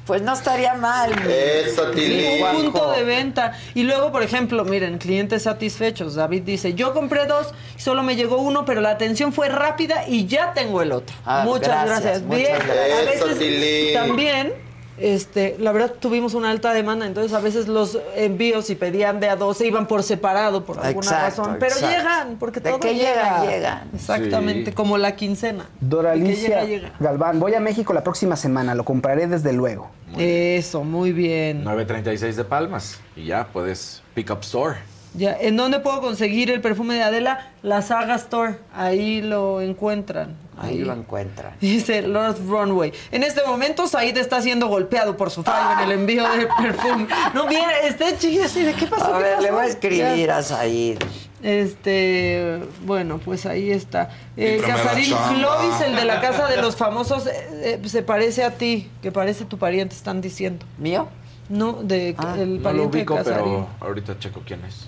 Pues 0.06 0.22
no 0.22 0.34
estaría 0.34 0.76
mal. 0.76 1.12
Eso, 1.28 1.92
Tilly. 1.92 2.42
un 2.42 2.72
punto 2.72 2.92
de 2.92 3.04
venta. 3.04 3.54
Y 3.74 3.84
luego, 3.84 4.12
por 4.12 4.24
ejemplo, 4.24 4.64
miren, 4.66 5.00
clientes 5.00 5.44
satisfechos. 5.44 6.16
David 6.16 6.44
dice, 6.44 6.76
yo 6.76 6.94
compré 6.94 7.26
dos 7.26 7.54
y 7.76 7.82
solo 7.82 8.04
me 8.04 8.16
llegó 8.16 8.38
uno, 8.38 8.66
pero 8.66 8.82
la 8.82 8.92
atención 8.92 9.34
fue 9.34 9.50
rápida 9.50 10.08
y 10.08 10.28
ya 10.28 10.54
tengo 10.54 10.82
el 10.82 10.92
otro. 10.92 11.16
Ah, 11.26 11.42
muchas 11.44 11.86
gracias, 11.86 12.02
gracias. 12.04 12.22
muchas 12.22 12.38
Bien. 12.38 12.58
gracias. 12.66 13.22
A 13.22 13.26
veces 13.26 13.94
también 13.94 14.67
este, 14.98 15.56
la 15.60 15.72
verdad 15.72 15.94
tuvimos 16.00 16.34
una 16.34 16.50
alta 16.50 16.74
demanda, 16.74 17.06
entonces 17.06 17.34
a 17.34 17.40
veces 17.40 17.68
los 17.68 17.98
envíos 18.16 18.66
si 18.66 18.76
pedían 18.76 19.20
de 19.20 19.30
a 19.30 19.36
dos 19.36 19.58
se 19.58 19.68
iban 19.68 19.88
por 19.88 20.04
separado 20.04 20.64
por 20.66 20.78
alguna 20.80 21.06
Exacto, 21.08 21.44
razón, 21.44 21.58
pero 21.60 21.74
exacto. 21.76 21.96
llegan, 21.98 22.38
porque 22.40 22.62
todo 22.62 22.80
que 22.80 22.94
llega. 22.96 23.42
llegan, 23.42 23.48
llegan. 23.48 23.90
Exactamente, 23.94 24.72
Sí. 24.72 24.76
como 24.76 24.98
la 24.98 25.16
quincena. 25.16 25.66
Doralicia 25.80 26.62
El 26.62 26.66
que 26.68 26.72
llega, 26.74 26.88
llega. 26.88 26.96
Galván, 27.00 27.40
voy 27.40 27.54
a 27.54 27.60
México 27.60 27.94
la 27.94 28.04
próxima 28.04 28.36
semana, 28.36 28.76
lo 28.76 28.84
compraré 28.86 29.28
desde 29.28 29.54
luego. 29.54 29.90
Eso, 30.18 30.84
muy 30.84 31.12
bien. 31.12 31.64
9.36 31.64 32.36
de 32.36 32.44
Palmas. 32.44 33.00
Y 33.16 33.26
ya 33.26 33.48
puedes 33.48 34.02
pick 34.16 34.32
up 34.32 34.40
store. 34.42 34.78
Ya, 35.14 35.36
¿En 35.40 35.58
dónde 35.58 35.80
puedo 35.80 36.00
conseguir 36.02 36.52
el 36.52 36.62
perfume 36.62 36.94
de 36.96 37.04
Adela? 37.04 37.52
La 37.64 37.82
Saga 37.82 38.16
Store. 38.16 38.58
Ahí 38.76 39.22
lo 39.22 39.62
encuentran. 39.62 40.36
Ahí 40.60 40.80
lo 40.80 40.94
encuentran. 40.94 41.54
Dice 41.62 42.02
Lord 42.04 42.38
Runway. 42.48 42.92
En 43.12 43.24
este 43.24 43.44
momento 43.46 43.88
Said 43.88 44.16
está 44.18 44.42
siendo 44.42 44.68
golpeado 44.68 45.18
por 45.18 45.32
su 45.32 45.44
fallo 45.44 45.80
en 45.82 45.90
el 45.90 46.00
envío 46.00 46.24
del 46.30 46.48
perfume. 46.62 47.08
No, 47.34 47.48
bien, 47.48 47.64
está 47.84 48.16
chido 48.18 48.44
así. 48.46 48.62
¿De 48.62 48.74
qué 48.74 48.86
pasó? 48.86 49.16
A 49.16 49.18
¿Qué 49.18 49.24
ver, 49.24 49.42
le 49.42 49.52
voy 49.52 49.64
a 49.64 49.68
escribir 49.68 50.28
Ya. 50.28 50.38
a 50.38 50.44
Said. 50.44 51.00
Este, 51.42 52.60
bueno, 52.86 53.20
pues 53.24 53.46
ahí 53.46 53.72
está. 53.72 54.10
Eh, 54.36 54.62
Casarín. 54.66 55.06
Clovis, 55.36 55.82
el 55.86 55.96
de 55.96 56.06
la 56.06 56.20
casa 56.22 56.48
de 56.48 56.58
los 56.58 56.76
famosos, 56.76 57.26
eh, 57.28 57.80
eh, 57.84 57.90
se 57.90 58.04
parece 58.04 58.44
a 58.44 58.52
ti, 58.52 58.90
que 59.02 59.12
parece 59.12 59.46
tu 59.46 59.58
pariente, 59.58 59.96
están 59.96 60.22
diciendo. 60.22 60.66
¿Mío? 60.78 61.08
No, 61.50 61.74
de 61.82 62.10
el 62.10 62.16
Ah, 62.18 62.36
No 62.38 62.46
lo 62.58 62.62
pariente 62.64 62.98
ubico, 62.98 63.14
de 63.16 63.24
Casarín. 63.24 63.44
pero 63.46 63.68
ahorita 63.80 64.20
checo 64.20 64.42
quién 64.46 64.64
es. 64.66 64.88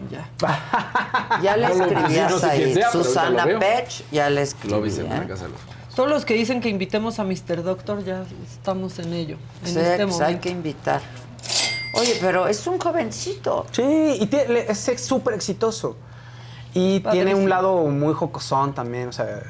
Ya. 0.10 0.28
Ya 1.42 1.56
le 1.56 1.68
No 1.68 1.74
lo- 1.74 1.84
escribí 1.84 2.18
a 2.18 2.28
no 2.28 2.38
sé 2.38 2.48
quién 2.56 2.74
Said. 2.74 2.74
sea, 2.74 2.74
pero 2.74 2.86
ahorita 2.86 2.92
Susana. 2.92 3.58
Pech, 3.58 4.04
ya 4.12 4.30
le 4.30 4.42
escribí. 4.42 4.68
Clovis 4.68 4.98
en 4.98 5.06
¿eh? 5.06 5.18
la 5.18 5.26
casa 5.26 5.44
de 5.44 5.50
los 5.50 5.60
famosos. 5.60 5.94
Todos 5.94 6.10
los 6.10 6.24
que 6.24 6.34
dicen 6.34 6.60
que 6.60 6.68
invitemos 6.68 7.18
a 7.18 7.24
Mr. 7.24 7.62
Doctor, 7.62 8.04
ya 8.04 8.24
estamos 8.52 8.98
en 8.98 9.12
ello. 9.12 9.36
En 9.64 9.72
Sí, 9.72 9.78
este 9.78 9.96
pues 9.96 9.98
momento. 10.08 10.24
hay 10.24 10.36
que 10.38 10.50
invitar. 10.50 11.00
Oye, 11.94 12.18
pero 12.20 12.48
es 12.48 12.66
un 12.66 12.78
jovencito. 12.78 13.66
Sí, 13.70 14.16
y 14.20 14.26
tiene- 14.26 14.48
le- 14.52 14.70
es 14.72 14.90
súper 15.00 15.34
exitoso. 15.34 15.96
Y 16.76 16.98
tiene 17.00 17.36
un 17.36 17.48
lado 17.48 17.84
muy 17.86 18.12
jocosón 18.14 18.74
también, 18.74 19.08
o 19.08 19.12
sea, 19.12 19.40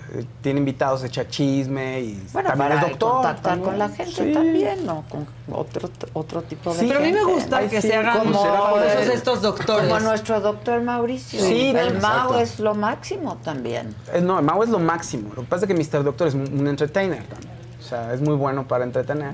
tiene 0.42 0.58
invitados, 0.58 1.02
echa 1.04 1.26
chisme 1.26 2.00
y 2.00 2.22
Bueno, 2.34 2.50
también 2.50 2.68
para 2.68 2.80
es 2.82 2.88
doctor. 2.90 3.12
contactar 3.12 3.42
también. 3.42 3.64
con 3.70 3.78
la 3.78 3.88
gente 3.88 4.12
Sí. 4.26 4.32
también, 4.34 4.84
¿no? 4.84 5.04
Con 5.08 5.26
otro, 5.50 5.88
otro 6.12 6.42
tipo 6.42 6.74
de 6.74 6.80
Sí, 6.80 6.86
pero 6.86 6.98
a 6.98 7.02
mí 7.02 7.12
me 7.12 7.18
gente. 7.20 7.32
gusta 7.32 7.56
Ay, 7.56 7.68
que 7.68 7.80
sí, 7.80 7.88
se 7.88 7.96
hagan 7.96 8.18
como 8.18 8.44
el- 8.78 9.10
estos 9.10 9.40
doctores. 9.40 9.88
Como 9.88 10.00
nuestro 10.00 10.40
doctor 10.40 10.82
Mauricio. 10.82 11.40
Sí, 11.40 11.70
el 11.70 11.94
Mau 11.94 12.12
exacto. 12.34 12.38
es 12.40 12.60
lo 12.60 12.74
máximo 12.74 13.38
también. 13.42 13.94
Eh, 14.12 14.20
No, 14.20 14.38
el 14.38 14.44
Mau 14.44 14.62
es 14.62 14.68
lo 14.68 14.78
máximo. 14.78 15.30
Lo 15.34 15.42
que 15.42 15.48
pasa 15.48 15.64
es 15.64 15.68
que 15.68 15.74
Mr. 15.98 16.04
Doctor 16.04 16.28
es 16.28 16.34
un 16.34 16.66
entertainer 16.66 17.24
también. 17.24 17.54
O 17.80 17.82
sea, 17.82 18.12
es 18.12 18.20
muy 18.20 18.34
bueno 18.34 18.68
para 18.68 18.84
entretener. 18.84 19.32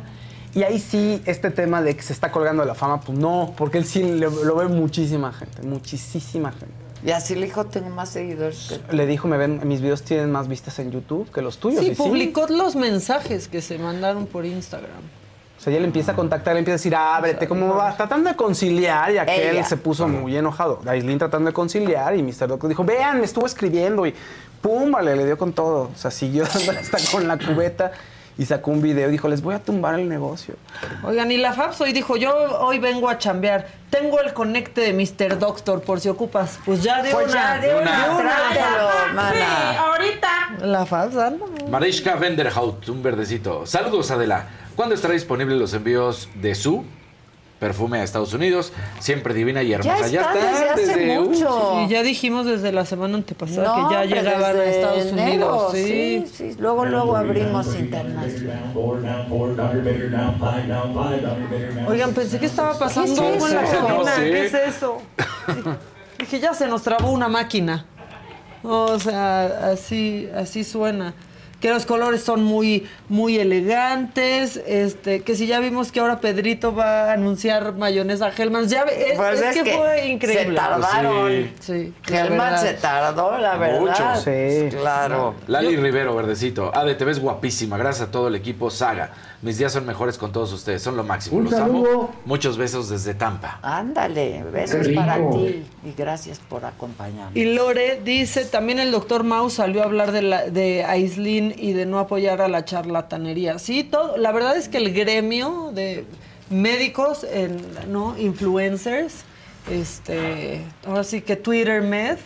Y 0.54 0.62
ahí 0.62 0.78
sí, 0.78 1.22
este 1.26 1.50
tema 1.50 1.82
de 1.82 1.96
que 1.96 2.02
se 2.02 2.12
está 2.12 2.30
colgando 2.30 2.62
de 2.62 2.68
la 2.68 2.74
fama, 2.76 3.00
pues 3.00 3.18
no, 3.18 3.52
porque 3.56 3.78
él 3.78 3.84
sí 3.84 4.02
le- 4.02 4.30
lo 4.30 4.54
ve 4.56 4.68
muchísima 4.68 5.32
gente, 5.32 5.62
muchísima 5.62 6.50
gente. 6.52 6.74
Y 7.04 7.12
así 7.12 7.34
le 7.34 7.46
dijo, 7.46 7.66
tengo 7.66 7.88
más 7.90 8.10
seguidores 8.10 8.80
que 8.86 8.96
Le 8.96 9.06
dijo, 9.06 9.26
me 9.26 9.38
ven, 9.38 9.60
mis 9.64 9.80
videos 9.80 10.02
tienen 10.02 10.30
más 10.30 10.48
vistas 10.48 10.78
en 10.78 10.90
YouTube 10.90 11.30
que 11.30 11.40
los 11.40 11.58
tuyos. 11.58 11.80
Sí, 11.80 11.92
y 11.92 11.94
publicó 11.94 12.46
los 12.48 12.76
mensajes 12.76 13.48
que 13.48 13.62
se 13.62 13.78
mandaron 13.78 14.26
por 14.26 14.44
Instagram. 14.44 15.00
O 15.60 15.62
sea, 15.62 15.72
ella 15.72 15.80
le 15.80 15.86
empieza 15.86 16.12
a 16.12 16.16
contactar, 16.16 16.54
le 16.54 16.60
empieza 16.60 16.74
a 16.74 16.78
decir, 16.78 16.94
ábrete, 16.94 17.46
¿cómo 17.46 17.74
va? 17.74 17.94
Tratando 17.94 18.30
de 18.30 18.36
conciliar 18.36 19.12
y 19.12 19.18
aquel 19.18 19.56
Ella. 19.56 19.64
se 19.64 19.76
puso 19.76 20.08
muy 20.08 20.34
enojado. 20.34 20.80
Aislinn 20.86 21.18
tratando 21.18 21.48
de 21.48 21.52
conciliar 21.52 22.16
y 22.16 22.22
Mr. 22.22 22.48
Doctor 22.48 22.68
dijo, 22.68 22.82
vean, 22.82 23.18
me 23.18 23.26
estuvo 23.26 23.44
escribiendo 23.44 24.06
y 24.06 24.14
pum, 24.62 24.90
vale, 24.90 25.14
le 25.16 25.26
dio 25.26 25.36
con 25.36 25.52
todo. 25.52 25.90
O 25.94 25.96
sea, 25.96 26.10
siguió 26.10 26.44
dándole 26.44 26.78
hasta 26.80 26.98
con 27.10 27.28
la 27.28 27.36
cubeta 27.38 27.92
y 28.38 28.46
sacó 28.46 28.70
un 28.70 28.80
video 28.82 29.08
y 29.08 29.12
dijo, 29.12 29.28
les 29.28 29.42
voy 29.42 29.54
a 29.54 29.58
tumbar 29.58 29.98
el 30.00 30.08
negocio. 30.08 30.54
Oigan, 31.04 31.30
y 31.30 31.36
la 31.36 31.52
Fabs 31.52 31.80
hoy 31.80 31.92
dijo, 31.92 32.16
yo 32.16 32.32
hoy 32.60 32.78
vengo 32.78 33.08
a 33.08 33.18
chambear. 33.18 33.66
Tengo 33.90 34.20
el 34.20 34.32
conecte 34.32 34.80
de 34.80 34.92
Mr. 34.92 35.38
Doctor, 35.38 35.82
por 35.82 36.00
si 36.00 36.08
ocupas. 36.08 36.58
Pues 36.64 36.82
ya 36.82 37.02
de 37.02 37.10
Pues 37.10 37.26
una. 37.30 37.34
ya 37.34 37.60
de 37.66 37.74
una, 37.74 38.16
trátelo, 38.16 38.88
mana. 39.14 39.80
ahorita. 39.80 40.28
La 40.62 40.86
Fabs, 40.86 41.16
anda. 41.16 41.44
Marishka 41.68 42.14
Venderhout, 42.16 42.88
un 42.88 43.02
verdecito. 43.02 43.66
Saludos, 43.66 44.10
Adela. 44.10 44.46
¿Cuándo 44.76 44.94
estará 44.94 45.12
disponible 45.14 45.56
los 45.56 45.74
envíos 45.74 46.28
de 46.36 46.54
su 46.54 46.84
perfume 47.60 48.00
a 48.00 48.02
Estados 48.02 48.32
Unidos? 48.32 48.72
Siempre 48.98 49.34
divina 49.34 49.62
y 49.62 49.72
hermosa. 49.72 50.06
está 50.06 50.34
desde 50.34 50.70
hace 50.70 51.18
uh, 51.18 51.22
mucho. 51.22 51.78
Sí, 51.86 51.92
ya 51.92 52.02
dijimos 52.02 52.46
desde 52.46 52.72
la 52.72 52.84
semana 52.84 53.16
antepasada 53.16 53.68
No, 53.68 53.88
que 53.88 53.94
ya 53.94 54.04
llegaban 54.04 54.42
a 54.42 54.52
desde 54.54 54.80
Estados 54.80 55.06
enero, 55.06 55.68
Unidos. 55.68 55.72
Sí. 55.74 56.24
sí, 56.26 56.52
sí. 56.52 56.56
Luego, 56.58 56.86
luego 56.86 57.16
abrimos 57.16 57.76
internacional. 57.78 58.72
Oigan, 61.86 62.14
pensé 62.14 62.40
que 62.40 62.46
estaba 62.46 62.76
pasando 62.78 63.14
¿Qué 63.14 63.36
es 63.36 63.44
algo 63.44 63.48
en 63.48 63.54
la 63.54 63.62
cabina. 63.62 63.92
No. 63.92 64.04
¿Qué 64.16 64.46
es 64.46 64.54
eso? 64.54 65.02
Dije, 66.18 66.40
ya 66.40 66.54
se 66.54 66.66
nos 66.66 66.82
trabó 66.82 67.12
una 67.12 67.28
máquina. 67.28 67.84
O 68.62 68.98
sea, 68.98 69.70
así, 69.70 70.28
así 70.34 70.64
suena. 70.64 71.14
Que 71.60 71.68
los 71.70 71.84
colores 71.84 72.22
son 72.22 72.42
muy, 72.42 72.88
muy 73.08 73.38
elegantes. 73.38 74.60
Este, 74.66 75.20
que 75.22 75.36
si 75.36 75.46
ya 75.46 75.60
vimos 75.60 75.92
que 75.92 76.00
ahora 76.00 76.20
Pedrito 76.20 76.74
va 76.74 77.10
a 77.10 77.12
anunciar 77.12 77.74
mayonesa 77.74 78.30
Hellmann's. 78.36 78.70
Ya 78.70 78.84
ve- 78.84 79.10
es, 79.12 79.16
Pues 79.18 79.40
es 79.40 79.46
es 79.48 79.56
que, 79.56 79.64
que 79.70 79.76
fue 79.76 79.98
se 80.00 80.06
increíble. 80.08 80.56
tardaron. 80.56 81.50
Sí. 81.60 81.92
la 82.08 82.20
Helman 82.20 82.38
verdad. 82.38 82.62
se 82.62 82.74
tardó, 82.74 83.38
la 83.38 83.56
verdad. 83.56 83.80
Mucho. 83.80 84.20
Sí. 84.24 84.76
Claro. 84.76 85.34
Lali 85.48 85.76
Rivero, 85.76 86.14
verdecito. 86.14 86.70
Ade, 86.74 86.94
te 86.94 87.04
ves 87.04 87.20
guapísima. 87.20 87.76
Gracias 87.76 88.08
a 88.08 88.10
todo 88.10 88.28
el 88.28 88.34
equipo 88.36 88.70
Saga. 88.70 89.10
Mis 89.42 89.56
días 89.56 89.72
son 89.72 89.86
mejores 89.86 90.18
con 90.18 90.32
todos 90.32 90.52
ustedes. 90.52 90.82
Son 90.82 90.96
lo 90.96 91.02
máximo. 91.04 91.38
Un 91.38 91.44
Los 91.44 91.54
saludo. 91.54 91.90
amo. 91.90 92.14
Muchos 92.26 92.58
besos 92.58 92.90
desde 92.90 93.14
Tampa. 93.14 93.58
Ándale, 93.62 94.42
besos 94.52 94.88
para 94.88 95.16
ti 95.30 95.64
y 95.82 95.92
gracias 95.96 96.38
por 96.40 96.64
acompañarnos. 96.66 97.34
Y 97.34 97.44
Lore 97.54 98.00
dice, 98.04 98.44
también 98.44 98.78
el 98.80 98.90
doctor 98.90 99.24
Mau 99.24 99.48
salió 99.48 99.80
a 99.82 99.84
hablar 99.86 100.12
de, 100.12 100.22
la, 100.22 100.50
de 100.50 100.84
Aislinn 100.84 101.54
y 101.56 101.72
de 101.72 101.86
no 101.86 101.98
apoyar 101.98 102.42
a 102.42 102.48
la 102.48 102.66
charlatanería. 102.66 103.58
Sí, 103.58 103.82
todo, 103.82 104.18
la 104.18 104.30
verdad 104.32 104.56
es 104.58 104.68
que 104.68 104.76
el 104.76 104.92
gremio 104.92 105.70
de 105.74 106.04
médicos, 106.50 107.24
en, 107.24 107.56
¿no? 107.88 108.18
Influencers, 108.18 109.24
este, 109.70 110.62
ahora 110.86 111.04
sí 111.04 111.22
que 111.22 111.36
Twitter 111.36 111.80
Med 111.82 112.18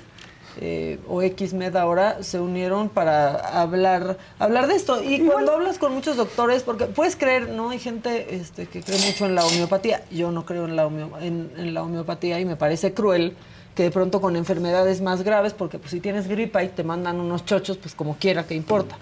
eh, 0.61 0.99
o 1.09 1.21
XMed 1.23 1.75
ahora 1.77 2.23
se 2.23 2.41
unieron 2.41 2.89
para 2.89 3.61
hablar, 3.61 4.19
hablar 4.39 4.67
de 4.67 4.77
esto. 4.77 5.03
Y 5.03 5.21
cuando 5.21 5.53
hablas 5.53 5.79
con 5.79 5.93
muchos 5.93 6.17
doctores, 6.17 6.63
porque 6.63 6.87
puedes 6.87 7.17
creer, 7.17 7.49
¿no? 7.49 7.71
Hay 7.71 7.79
gente 7.79 8.35
este, 8.37 8.67
que 8.67 8.83
cree 8.83 8.99
mucho 9.07 9.27
en 9.27 9.35
la 9.35 9.45
homeopatía. 9.45 10.03
Yo 10.11 10.31
no 10.31 10.45
creo 10.47 10.67
en 10.67 10.77
la, 10.77 10.85
en, 10.85 11.53
en 11.57 11.75
la 11.75 11.83
homeopatía 11.83 12.41
y 12.41 12.45
me 12.45 12.57
parece 12.57 12.95
cruel 12.95 13.37
que 13.75 13.83
de 13.83 13.91
pronto 13.91 14.21
con 14.21 14.37
enfermedades 14.37 15.01
más 15.01 15.23
graves, 15.23 15.53
porque 15.53 15.79
pues 15.79 15.91
si 15.91 16.01
tienes 16.01 16.29
gripa 16.29 16.63
y 16.63 16.69
te 16.69 16.85
mandan 16.85 17.21
unos 17.21 17.45
chochos, 17.45 17.77
pues 17.77 17.95
como 17.95 18.17
quiera, 18.17 18.47
que 18.47 18.55
importa. 18.55 18.97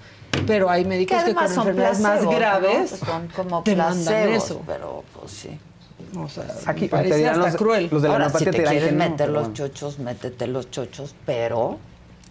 Pero 0.46 0.70
hay 0.70 0.84
médicos 0.84 1.22
que, 1.24 1.34
con 1.34 1.44
enfermedades 1.44 2.00
más 2.00 2.22
¿no? 2.22 2.30
graves 2.30 2.90
Pues 2.90 3.00
son 3.00 3.28
como 3.36 3.62
te 3.62 3.76
mandan 3.76 4.28
eso. 4.30 4.62
pero 4.66 5.04
pues 5.12 5.30
sí. 5.32 5.50
O 6.16 6.28
sea, 6.28 6.44
Aquí 6.66 6.82
me 6.82 6.88
parece 6.88 7.20
te 7.20 7.28
hasta 7.28 7.46
los- 7.46 7.56
cruel. 7.56 7.88
los 7.90 8.02
de 8.02 8.08
la 8.08 8.14
Ahora, 8.14 8.30
si 8.30 8.44
te 8.44 8.50
te 8.50 8.58
dirán 8.58 8.72
quieres 8.72 8.92
no, 8.92 8.98
meter 8.98 9.16
pero 9.18 9.32
los 9.32 9.42
bueno. 9.42 9.54
chochos, 9.54 9.98
métete 9.98 10.46
los 10.46 10.70
chochos, 10.70 11.14
pero... 11.26 11.78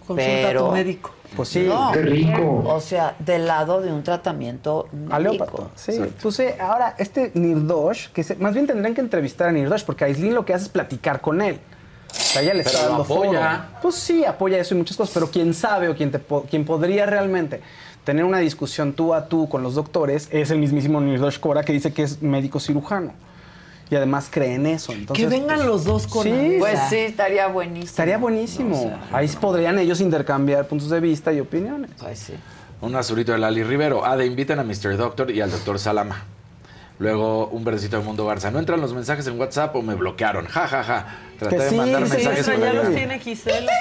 Consulta 0.07 0.23
a 0.33 0.41
tu 0.41 0.47
pero, 0.47 0.71
médico. 0.71 1.11
Pues 1.35 1.49
sí. 1.49 1.65
No, 1.67 1.91
Qué 1.93 2.01
rico. 2.01 2.63
O 2.65 2.81
sea, 2.81 3.15
del 3.19 3.45
lado 3.47 3.79
de 3.81 3.93
un 3.93 4.03
tratamiento 4.03 4.87
médico. 4.91 5.69
sí. 5.75 5.93
Pues 6.21 6.35
sí, 6.35 6.43
ahora, 6.59 6.95
este 6.97 7.31
Nirdosh, 7.35 8.09
que 8.09 8.23
se- 8.23 8.35
más 8.35 8.53
bien 8.53 8.67
tendrían 8.67 8.93
que 8.93 9.01
entrevistar 9.01 9.47
a 9.49 9.51
Nirdosh, 9.51 9.83
porque 9.85 10.03
Aislinn 10.05 10.33
lo 10.33 10.43
que 10.43 10.53
hace 10.53 10.63
es 10.65 10.69
platicar 10.69 11.21
con 11.21 11.41
él. 11.41 11.59
O 12.09 12.13
sea, 12.13 12.41
ella 12.41 12.53
le 12.55 12.63
Pero 12.63 12.75
está 12.75 12.87
dando 12.89 13.03
apoya. 13.03 13.29
foro. 13.69 13.79
Pues 13.83 13.95
sí, 13.95 14.25
apoya 14.25 14.57
eso 14.57 14.73
y 14.75 14.77
muchas 14.79 14.97
cosas, 14.97 15.13
pero 15.13 15.29
quién 15.31 15.53
sabe 15.53 15.87
o 15.87 15.95
quién, 15.95 16.11
te 16.11 16.19
po- 16.19 16.45
quién 16.49 16.65
podría 16.65 17.05
realmente 17.05 17.61
tener 18.03 18.25
una 18.25 18.39
discusión 18.39 18.91
tú 18.93 19.13
a 19.13 19.27
tú 19.29 19.47
con 19.47 19.63
los 19.63 19.75
doctores 19.75 20.27
es 20.31 20.49
el 20.51 20.57
mismísimo 20.57 20.99
Nirdosh 20.99 21.39
Kora, 21.39 21.63
que 21.63 21.71
dice 21.71 21.93
que 21.93 22.03
es 22.03 22.21
médico 22.21 22.59
cirujano. 22.59 23.13
Y 23.91 23.95
además 23.97 24.29
cree 24.31 24.55
en 24.55 24.65
eso. 24.67 24.93
Entonces, 24.93 25.25
que 25.25 25.29
vengan 25.29 25.57
pues, 25.57 25.67
los 25.67 25.83
dos 25.83 26.07
con 26.07 26.23
Sí. 26.23 26.55
Pues 26.59 26.79
sí, 26.89 26.95
estaría 26.95 27.47
buenísimo. 27.47 27.85
Estaría 27.85 28.17
buenísimo. 28.17 28.97
Ahí 29.11 29.27
podrían 29.27 29.77
ellos 29.79 29.99
intercambiar 29.99 30.65
puntos 30.65 30.89
de 30.89 31.01
vista 31.01 31.33
y 31.33 31.41
opiniones. 31.41 31.91
Pues 31.99 32.17
sí. 32.17 32.33
Un 32.79 32.95
azulito 32.95 33.33
de 33.33 33.37
Lali 33.37 33.63
Rivero. 33.63 34.05
Ade, 34.05 34.25
invitan 34.25 34.59
a 34.59 34.63
Mr. 34.63 34.95
Doctor 34.95 35.29
y 35.29 35.41
al 35.41 35.51
Doctor 35.51 35.77
Salama. 35.77 36.23
Luego, 36.99 37.47
un 37.47 37.65
verdecito 37.65 37.97
de 37.97 38.03
Mundo 38.03 38.25
Garza. 38.25 38.49
¿No 38.49 38.59
entran 38.59 38.79
los 38.79 38.93
mensajes 38.93 39.27
en 39.27 39.37
WhatsApp 39.37 39.75
o 39.75 39.81
me 39.81 39.95
bloquearon? 39.95 40.45
Ja, 40.47 40.67
ja, 40.69 40.83
ja. 40.83 41.07
Traté 41.37 41.57
Que 41.57 41.63
de 41.63 41.69
sí, 41.71 41.75
mandar 41.75 42.05
sí, 42.07 42.13
mensajes 42.13 42.39
eso 42.47 42.53
ya 42.53 42.71
ya- 42.71 42.73
los 42.83 42.95
tiene 42.95 43.19
Gisela. 43.19 43.71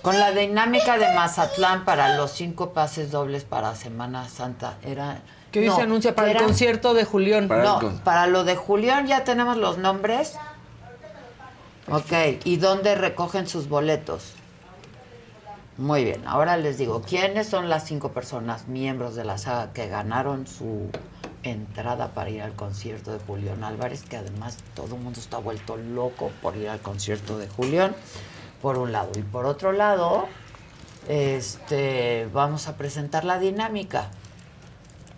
Con 0.00 0.18
la 0.18 0.30
dinámica 0.30 0.96
de 0.96 1.12
Mazatlán 1.14 1.84
para 1.84 2.16
los 2.16 2.30
cinco 2.32 2.72
pases 2.72 3.10
dobles 3.10 3.44
para 3.44 3.74
Semana 3.74 4.28
Santa, 4.30 4.78
era... 4.82 5.18
Que 5.52 5.60
hoy 5.60 5.66
no, 5.66 5.76
se 5.76 5.82
anuncia 5.82 6.14
para 6.14 6.30
el 6.30 6.36
era- 6.36 6.44
concierto 6.44 6.94
de 6.94 7.04
Julián. 7.04 7.48
no, 7.48 8.00
para 8.04 8.26
lo 8.26 8.44
de 8.44 8.56
Julián 8.56 9.06
ya 9.06 9.24
tenemos 9.24 9.56
los 9.56 9.78
nombres. 9.78 10.34
Ok, 11.90 12.12
¿y 12.44 12.56
dónde 12.58 12.94
recogen 12.94 13.46
sus 13.46 13.68
boletos? 13.68 14.34
Muy 15.78 16.04
bien, 16.04 16.26
ahora 16.26 16.56
les 16.56 16.76
digo, 16.76 17.02
¿quiénes 17.02 17.46
son 17.48 17.68
las 17.68 17.84
cinco 17.86 18.10
personas, 18.12 18.66
miembros 18.66 19.14
de 19.14 19.24
la 19.24 19.38
saga, 19.38 19.72
que 19.72 19.86
ganaron 19.88 20.46
su 20.46 20.90
entrada 21.44 22.08
para 22.08 22.30
ir 22.30 22.42
al 22.42 22.52
concierto 22.54 23.12
de 23.12 23.20
Julián 23.20 23.62
Álvarez, 23.62 24.02
que 24.02 24.16
además 24.16 24.58
todo 24.74 24.96
el 24.96 25.00
mundo 25.00 25.20
está 25.20 25.38
vuelto 25.38 25.76
loco 25.76 26.32
por 26.42 26.56
ir 26.56 26.68
al 26.68 26.80
concierto 26.80 27.38
de 27.38 27.48
Julián, 27.48 27.94
por 28.60 28.76
un 28.76 28.90
lado. 28.90 29.12
Y 29.16 29.22
por 29.22 29.46
otro 29.46 29.70
lado, 29.72 30.26
este, 31.08 32.28
vamos 32.34 32.66
a 32.66 32.76
presentar 32.76 33.24
la 33.24 33.38
dinámica, 33.38 34.10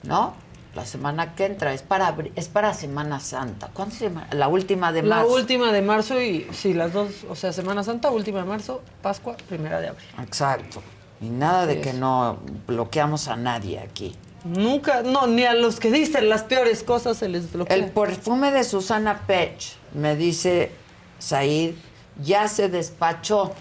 ¿no? 0.02 0.35
La 0.74 0.86
semana 0.86 1.35
que 1.35 1.47
entra, 1.47 1.74
es 1.74 1.82
para, 1.82 2.14
es 2.36 2.48
para 2.48 2.72
Semana 2.74 3.18
Santa. 3.18 3.70
¿Cuándo 3.74 3.94
se 3.94 4.05
llama? 4.09 4.28
La 4.31 4.47
última 4.47 4.93
de 4.93 5.02
La 5.02 5.16
marzo. 5.16 5.32
última 5.35 5.72
de 5.72 5.82
marzo 5.82 6.20
y 6.20 6.47
sí, 6.52 6.74
las 6.74 6.93
dos, 6.93 7.10
o 7.28 7.35
sea, 7.35 7.52
Semana 7.52 7.82
Santa, 7.82 8.10
última 8.10 8.39
de 8.39 8.44
marzo, 8.44 8.81
Pascua, 9.02 9.36
primera 9.48 9.81
de 9.81 9.89
abril. 9.89 10.06
Exacto. 10.22 10.81
Y 11.20 11.28
nada 11.28 11.66
de 11.66 11.81
que 11.81 11.93
no 11.93 12.39
bloqueamos 12.68 13.27
a 13.27 13.35
nadie 13.36 13.81
aquí. 13.81 14.14
Nunca, 14.44 15.02
no, 15.02 15.27
ni 15.27 15.44
a 15.44 15.55
los 15.55 15.81
que 15.81 15.90
dicen 15.90 16.28
las 16.28 16.44
peores 16.44 16.82
cosas 16.85 17.16
se 17.18 17.28
les 17.28 17.52
bloquea. 17.52 17.77
El 17.77 17.90
perfume 17.90 18.52
de 18.52 18.64
Susana 18.64 19.22
Pech, 19.27 19.74
me 19.93 20.14
dice 20.16 20.70
Said, 21.18 21.74
ya 22.22 22.48
se 22.48 22.68
despachó 22.68 23.52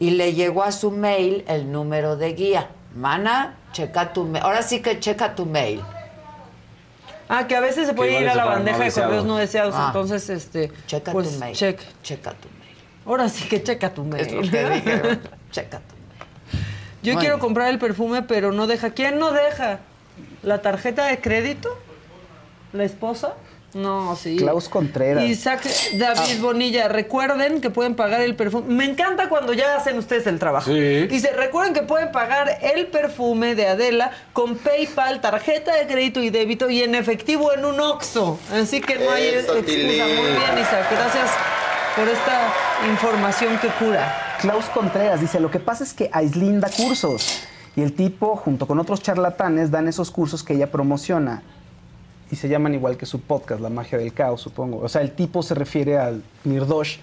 y 0.00 0.10
le 0.10 0.32
llegó 0.34 0.62
a 0.64 0.72
su 0.72 0.90
mail 0.90 1.44
el 1.46 1.70
número 1.70 2.16
de 2.16 2.32
guía. 2.32 2.70
Mana, 2.94 3.56
checa 3.72 4.12
tu 4.12 4.24
mail. 4.24 4.44
Ahora 4.44 4.62
sí 4.62 4.80
que 4.80 4.98
checa 4.98 5.34
tu 5.34 5.46
mail. 5.46 5.82
Ah, 7.28 7.46
que 7.46 7.54
a 7.54 7.60
veces 7.60 7.86
se 7.86 7.94
puede 7.94 8.20
ir 8.20 8.28
a 8.28 8.34
la 8.34 8.44
bandeja 8.46 8.78
no 8.78 8.84
de 8.84 8.92
correos 8.92 9.24
no 9.24 9.36
deseados. 9.36 9.74
Ah. 9.76 9.86
Entonces, 9.88 10.28
este. 10.30 10.72
Checa 10.86 11.12
pues, 11.12 11.30
tu 11.32 11.38
mail. 11.38 11.54
check. 11.54 11.80
Checa 12.02 12.30
tu 12.32 12.48
mail. 12.48 12.76
Ahora 13.04 13.28
sí 13.28 13.46
que 13.48 13.62
checa 13.62 13.92
tu 13.92 14.04
mail. 14.04 14.26
Es 14.26 14.32
lo 14.32 14.40
que 14.42 14.70
dije. 14.70 15.20
checa 15.50 15.78
tu 15.78 15.94
Yo 17.02 17.12
Bueno. 17.14 17.20
quiero 17.20 17.38
comprar 17.38 17.68
el 17.68 17.78
perfume, 17.78 18.22
pero 18.22 18.52
no 18.52 18.66
deja. 18.66 18.90
¿Quién 18.90 19.18
no 19.18 19.32
deja? 19.32 19.80
¿La 20.42 20.62
tarjeta 20.62 21.06
de 21.06 21.20
crédito? 21.20 21.78
¿La 22.72 22.84
esposa? 22.84 23.34
No, 23.74 24.16
sí. 24.16 24.36
Klaus 24.36 24.68
Contreras. 24.68 25.24
Isaac 25.24 25.62
David 25.94 26.40
Bonilla, 26.40 26.88
recuerden 26.88 27.60
que 27.60 27.68
pueden 27.68 27.94
pagar 27.94 28.22
el 28.22 28.34
perfume. 28.34 28.74
Me 28.74 28.84
encanta 28.84 29.28
cuando 29.28 29.52
ya 29.52 29.76
hacen 29.76 29.98
ustedes 29.98 30.26
el 30.26 30.38
trabajo. 30.38 30.70
Sí. 30.70 31.06
Dice, 31.06 31.32
recuerden 31.32 31.74
que 31.74 31.82
pueden 31.82 32.10
pagar 32.10 32.58
el 32.62 32.86
perfume 32.86 33.54
de 33.54 33.68
Adela 33.68 34.12
con 34.32 34.56
PayPal, 34.56 35.20
tarjeta 35.20 35.74
de 35.74 35.86
crédito 35.86 36.22
y 36.22 36.30
débito 36.30 36.70
y 36.70 36.82
en 36.82 36.94
efectivo 36.94 37.52
en 37.52 37.64
un 37.64 37.78
OXXO. 37.78 38.38
Así 38.52 38.80
que 38.80 38.98
no 38.98 39.10
hay 39.10 39.26
Eso, 39.26 39.56
excusa. 39.56 39.76
Muy 39.76 39.86
bien, 39.86 40.58
Isaac. 40.58 40.86
Gracias 40.90 41.30
por 41.94 42.08
esta 42.08 42.52
información 42.90 43.58
que 43.58 43.68
cura. 43.68 44.36
Klaus 44.40 44.66
Contreras 44.66 45.20
dice, 45.20 45.40
lo 45.40 45.50
que 45.50 45.60
pasa 45.60 45.84
es 45.84 45.92
que 45.92 46.08
Aislinn 46.12 46.60
da 46.60 46.70
cursos 46.70 47.42
y 47.76 47.82
el 47.82 47.92
tipo, 47.92 48.36
junto 48.36 48.66
con 48.66 48.78
otros 48.78 49.02
charlatanes, 49.02 49.70
dan 49.70 49.88
esos 49.88 50.10
cursos 50.10 50.42
que 50.42 50.54
ella 50.54 50.70
promociona 50.70 51.42
y 52.30 52.36
se 52.36 52.48
llaman 52.48 52.74
igual 52.74 52.96
que 52.96 53.06
su 53.06 53.20
podcast, 53.20 53.60
La 53.60 53.70
magia 53.70 53.98
del 53.98 54.12
caos, 54.12 54.40
supongo. 54.40 54.78
O 54.78 54.88
sea, 54.88 55.02
el 55.02 55.12
tipo 55.12 55.42
se 55.42 55.54
refiere 55.54 55.98
al 55.98 56.22
Nirdosh, 56.44 56.98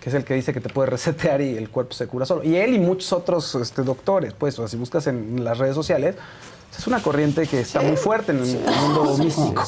que 0.00 0.10
es 0.10 0.14
el 0.14 0.24
que 0.24 0.34
dice 0.34 0.52
que 0.52 0.60
te 0.60 0.68
puede 0.68 0.90
resetear 0.90 1.40
y 1.40 1.56
el 1.56 1.70
cuerpo 1.70 1.92
se 1.94 2.06
cura 2.06 2.26
solo. 2.26 2.44
Y 2.44 2.56
él 2.56 2.74
y 2.74 2.78
muchos 2.78 3.12
otros 3.12 3.54
este, 3.54 3.82
doctores, 3.82 4.32
pues, 4.32 4.58
o 4.58 4.62
sea, 4.62 4.68
si 4.68 4.76
buscas 4.76 5.06
en 5.06 5.44
las 5.44 5.58
redes 5.58 5.74
sociales, 5.74 6.16
es 6.76 6.86
una 6.86 7.00
corriente 7.00 7.46
que 7.46 7.60
está 7.60 7.80
muy 7.80 7.96
fuerte 7.96 8.32
en 8.32 8.38
el 8.38 8.58
mundo 8.80 9.16
místico. 9.18 9.62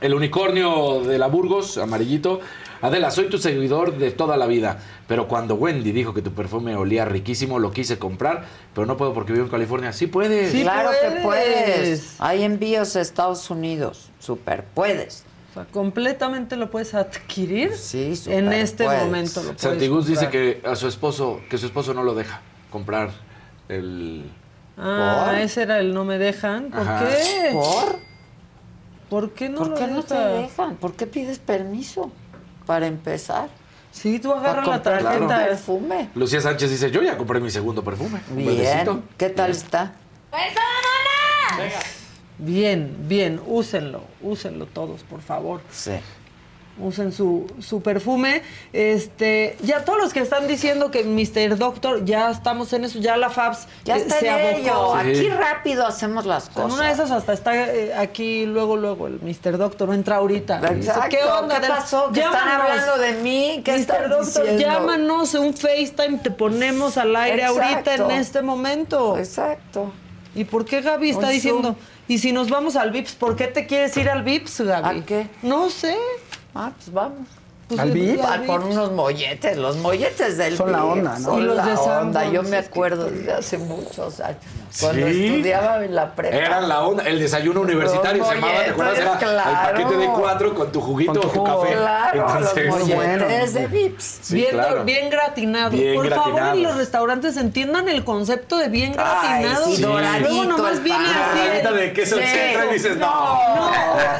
El 0.00 0.14
unicornio 0.14 1.00
de 1.00 1.18
la 1.18 1.26
Burgos, 1.26 1.78
amarillito. 1.78 2.40
Adela, 2.80 3.10
soy 3.10 3.28
tu 3.28 3.38
seguidor 3.38 3.96
de 3.98 4.10
toda 4.10 4.36
la 4.36 4.46
vida, 4.46 4.78
pero 5.06 5.28
cuando 5.28 5.54
Wendy 5.54 5.92
dijo 5.92 6.12
que 6.14 6.22
tu 6.22 6.32
perfume 6.32 6.76
olía 6.76 7.04
riquísimo, 7.04 7.58
lo 7.58 7.72
quise 7.72 7.98
comprar, 7.98 8.44
pero 8.74 8.86
no 8.86 8.96
puedo 8.96 9.14
porque 9.14 9.32
vivo 9.32 9.44
en 9.44 9.50
California. 9.50 9.92
Sí 9.92 10.06
puedes. 10.06 10.52
claro 10.52 10.90
que 10.90 11.20
puedes. 11.22 12.16
Hay 12.18 12.42
envíos 12.44 12.96
a 12.96 13.00
Estados 13.00 13.48
Unidos. 13.50 14.10
Super, 14.18 14.64
puedes. 14.74 15.24
O 15.50 15.54
sea, 15.54 15.64
completamente 15.66 16.56
lo 16.56 16.70
puedes 16.70 16.92
adquirir. 16.94 17.74
Sí, 17.74 18.12
En 18.26 18.52
este 18.52 18.84
puedes. 18.84 19.04
momento 19.04 19.40
lo 19.40 19.46
puedes 19.48 19.62
Santigus 19.62 20.06
dice 20.06 20.28
que 20.28 20.60
a 20.64 20.76
su 20.76 20.86
esposo, 20.86 21.40
que 21.48 21.56
su 21.56 21.66
esposo 21.66 21.94
no 21.94 22.02
lo 22.02 22.14
deja 22.14 22.42
comprar 22.70 23.10
el. 23.68 24.30
Ah, 24.76 25.28
¿Por? 25.30 25.38
ese 25.38 25.62
era 25.62 25.78
el 25.78 25.94
no 25.94 26.04
me 26.04 26.18
dejan. 26.18 26.70
¿Por 26.70 26.80
Ajá. 26.80 27.06
qué? 27.08 27.50
¿Por? 27.52 27.98
¿Por 29.08 29.30
qué 29.32 29.48
no 29.48 29.58
¿Por 29.58 29.68
lo 29.68 29.74
qué 29.76 29.86
no 29.86 30.02
te 30.02 30.14
deja? 30.14 30.28
dejan? 30.28 30.76
¿Por 30.76 30.92
qué 30.94 31.06
pides 31.06 31.38
permiso? 31.38 32.10
Para 32.66 32.86
empezar. 32.86 33.48
Sí, 33.92 34.18
tú 34.18 34.32
agarras 34.32 34.66
la 34.66 34.82
tarjeta. 34.82 35.18
un 35.20 35.28
perfume. 35.28 36.10
Lucía 36.14 36.40
Sánchez 36.40 36.70
dice, 36.70 36.90
yo 36.90 37.02
ya 37.02 37.16
compré 37.16 37.40
mi 37.40 37.50
segundo 37.50 37.82
perfume. 37.82 38.20
Bien. 38.30 39.02
¿Qué 39.16 39.30
tal 39.30 39.52
está? 39.52 39.94
Bien, 42.38 42.94
bien, 43.08 43.40
úsenlo, 43.46 44.02
úsenlo 44.20 44.66
todos, 44.66 45.02
por 45.04 45.22
favor. 45.22 45.62
Sí. 45.70 45.92
Usen 46.78 47.10
su, 47.10 47.46
su 47.60 47.80
perfume. 47.80 48.42
Este, 48.72 49.56
ya 49.62 49.84
todos 49.84 49.98
los 49.98 50.12
que 50.12 50.20
están 50.20 50.46
diciendo 50.46 50.90
que 50.90 51.04
Mr. 51.04 51.56
Doctor, 51.56 52.04
ya 52.04 52.30
estamos 52.30 52.70
en 52.74 52.84
eso, 52.84 52.98
ya 52.98 53.16
la 53.16 53.30
Fabs 53.30 53.66
Ya 53.84 53.96
eh, 53.96 54.00
está 54.00 54.18
se 54.20 54.28
en 54.28 54.56
ello. 54.60 54.74
abocó. 54.74 54.94
Aquí 54.96 55.28
rápido 55.30 55.86
hacemos 55.86 56.26
las 56.26 56.48
En 56.48 56.52
cosas. 56.52 56.72
una 56.74 56.86
de 56.88 56.92
esas 56.92 57.10
hasta 57.10 57.32
está 57.32 57.54
eh, 57.74 57.94
aquí 57.94 58.44
luego, 58.44 58.76
luego 58.76 59.06
el 59.06 59.20
Mr. 59.22 59.56
Doctor 59.56 59.94
entra 59.94 60.16
ahorita. 60.16 60.60
Exacto. 60.70 61.08
¿Qué 61.16 61.24
onda? 61.24 61.60
¿Qué 61.60 61.66
pasó? 61.66 62.12
¿Que 62.12 62.20
están 62.20 62.46
hablando 62.48 62.98
de 62.98 63.12
mí? 63.22 63.62
¿Qué 63.64 63.72
Mr. 63.72 63.80
están 63.80 64.10
Doctor, 64.10 64.42
diciendo? 64.42 64.58
llámanos 64.58 65.32
un 65.34 65.54
FaceTime, 65.54 66.18
te 66.18 66.30
ponemos 66.30 66.98
al 66.98 67.16
aire 67.16 67.44
ahorita 67.44 67.94
en 67.94 68.10
este 68.10 68.42
momento. 68.42 69.16
Exacto. 69.16 69.92
¿Y 70.34 70.44
por 70.44 70.66
qué 70.66 70.82
Gaby 70.82 71.08
está 71.08 71.26
Un 71.28 71.32
diciendo? 71.32 71.62
Zoom. 71.68 71.76
Y 72.08 72.18
si 72.18 72.32
nos 72.32 72.50
vamos 72.50 72.76
al 72.76 72.90
VIPS, 72.90 73.14
¿por 73.14 73.34
qué 73.34 73.46
te 73.46 73.66
quieres 73.66 73.96
ir 73.96 74.10
al 74.10 74.22
VIPS, 74.22 74.60
Gaby? 74.60 74.98
¿A 75.00 75.04
qué? 75.06 75.26
No 75.42 75.70
sé. 75.70 75.96
Ah, 76.58 76.72
pues 76.74 76.90
vamos. 76.90 77.28
Pues 77.68 77.80
¿Al 77.80 77.90
VIP? 77.90 78.20
Por 78.46 78.60
unos 78.60 78.92
molletes, 78.92 79.56
los 79.56 79.76
molletes 79.78 80.36
del 80.38 80.56
Son 80.56 80.70
la 80.70 80.82
VIP, 80.82 80.92
onda, 80.92 81.18
¿no? 81.18 81.24
son 81.24 81.40
Y 81.40 81.42
los 81.46 81.56
la 81.56 81.64
de 81.66 81.72
onda. 81.74 82.24
Yo 82.30 82.42
me 82.44 82.58
acuerdo 82.58 83.10
desde 83.10 83.32
hace 83.32 83.58
muchos 83.58 84.20
años. 84.20 84.38
Cuando 84.78 85.06
Sí. 85.08 85.26
estudiaba 85.26 85.84
en 85.84 85.94
la 85.94 86.14
prepa. 86.14 86.36
Eran 86.36 86.68
la 86.68 86.82
onda, 86.86 87.02
el 87.04 87.18
desayuno 87.18 87.62
universitario 87.62 88.18
Los 88.18 88.28
se 88.28 88.34
llamaba, 88.34 88.62
¿te 88.62 88.70
acuerdas? 88.70 88.98
Era 88.98 89.06
molletes, 89.14 89.28
el 89.30 89.54
paquete 89.54 89.96
de 89.96 90.04
claro. 90.04 90.20
cuatro 90.20 90.54
con 90.54 90.70
tu 90.72 90.80
juguito 90.80 91.12
Con 91.14 91.20
tu 91.22 91.28
o 91.28 91.32
tu 91.32 91.44
café. 91.44 91.72
Claro, 91.74 92.26
Entonces, 92.28 92.66
los 92.66 92.88
molletes 92.88 93.54
de 93.54 93.66
VIPs. 93.66 94.18
Sí, 94.22 94.34
bien, 94.34 94.50
claro. 94.50 94.84
bien 94.84 95.10
gratinado. 95.10 95.70
Bien 95.70 95.94
Por 95.94 96.08
favor, 96.10 96.24
gratinado. 96.34 96.56
en 96.58 96.62
los 96.62 96.76
restaurantes 96.76 97.36
entiendan 97.36 97.88
el 97.88 98.04
concepto 98.04 98.58
de 98.58 98.68
bien 98.68 98.90
Ay, 98.98 99.42
gratinado. 99.42 99.64
sí, 99.66 99.82
doradito 99.82 100.28
Luego 100.28 100.44
nomás 100.44 100.82
viene 100.84 101.04
así. 101.04 101.66
El- 101.68 101.76
de 101.76 101.92
queso 101.92 102.16
y 102.20 102.72
dices, 102.74 102.96
no. 102.98 103.06
No, 103.06 103.70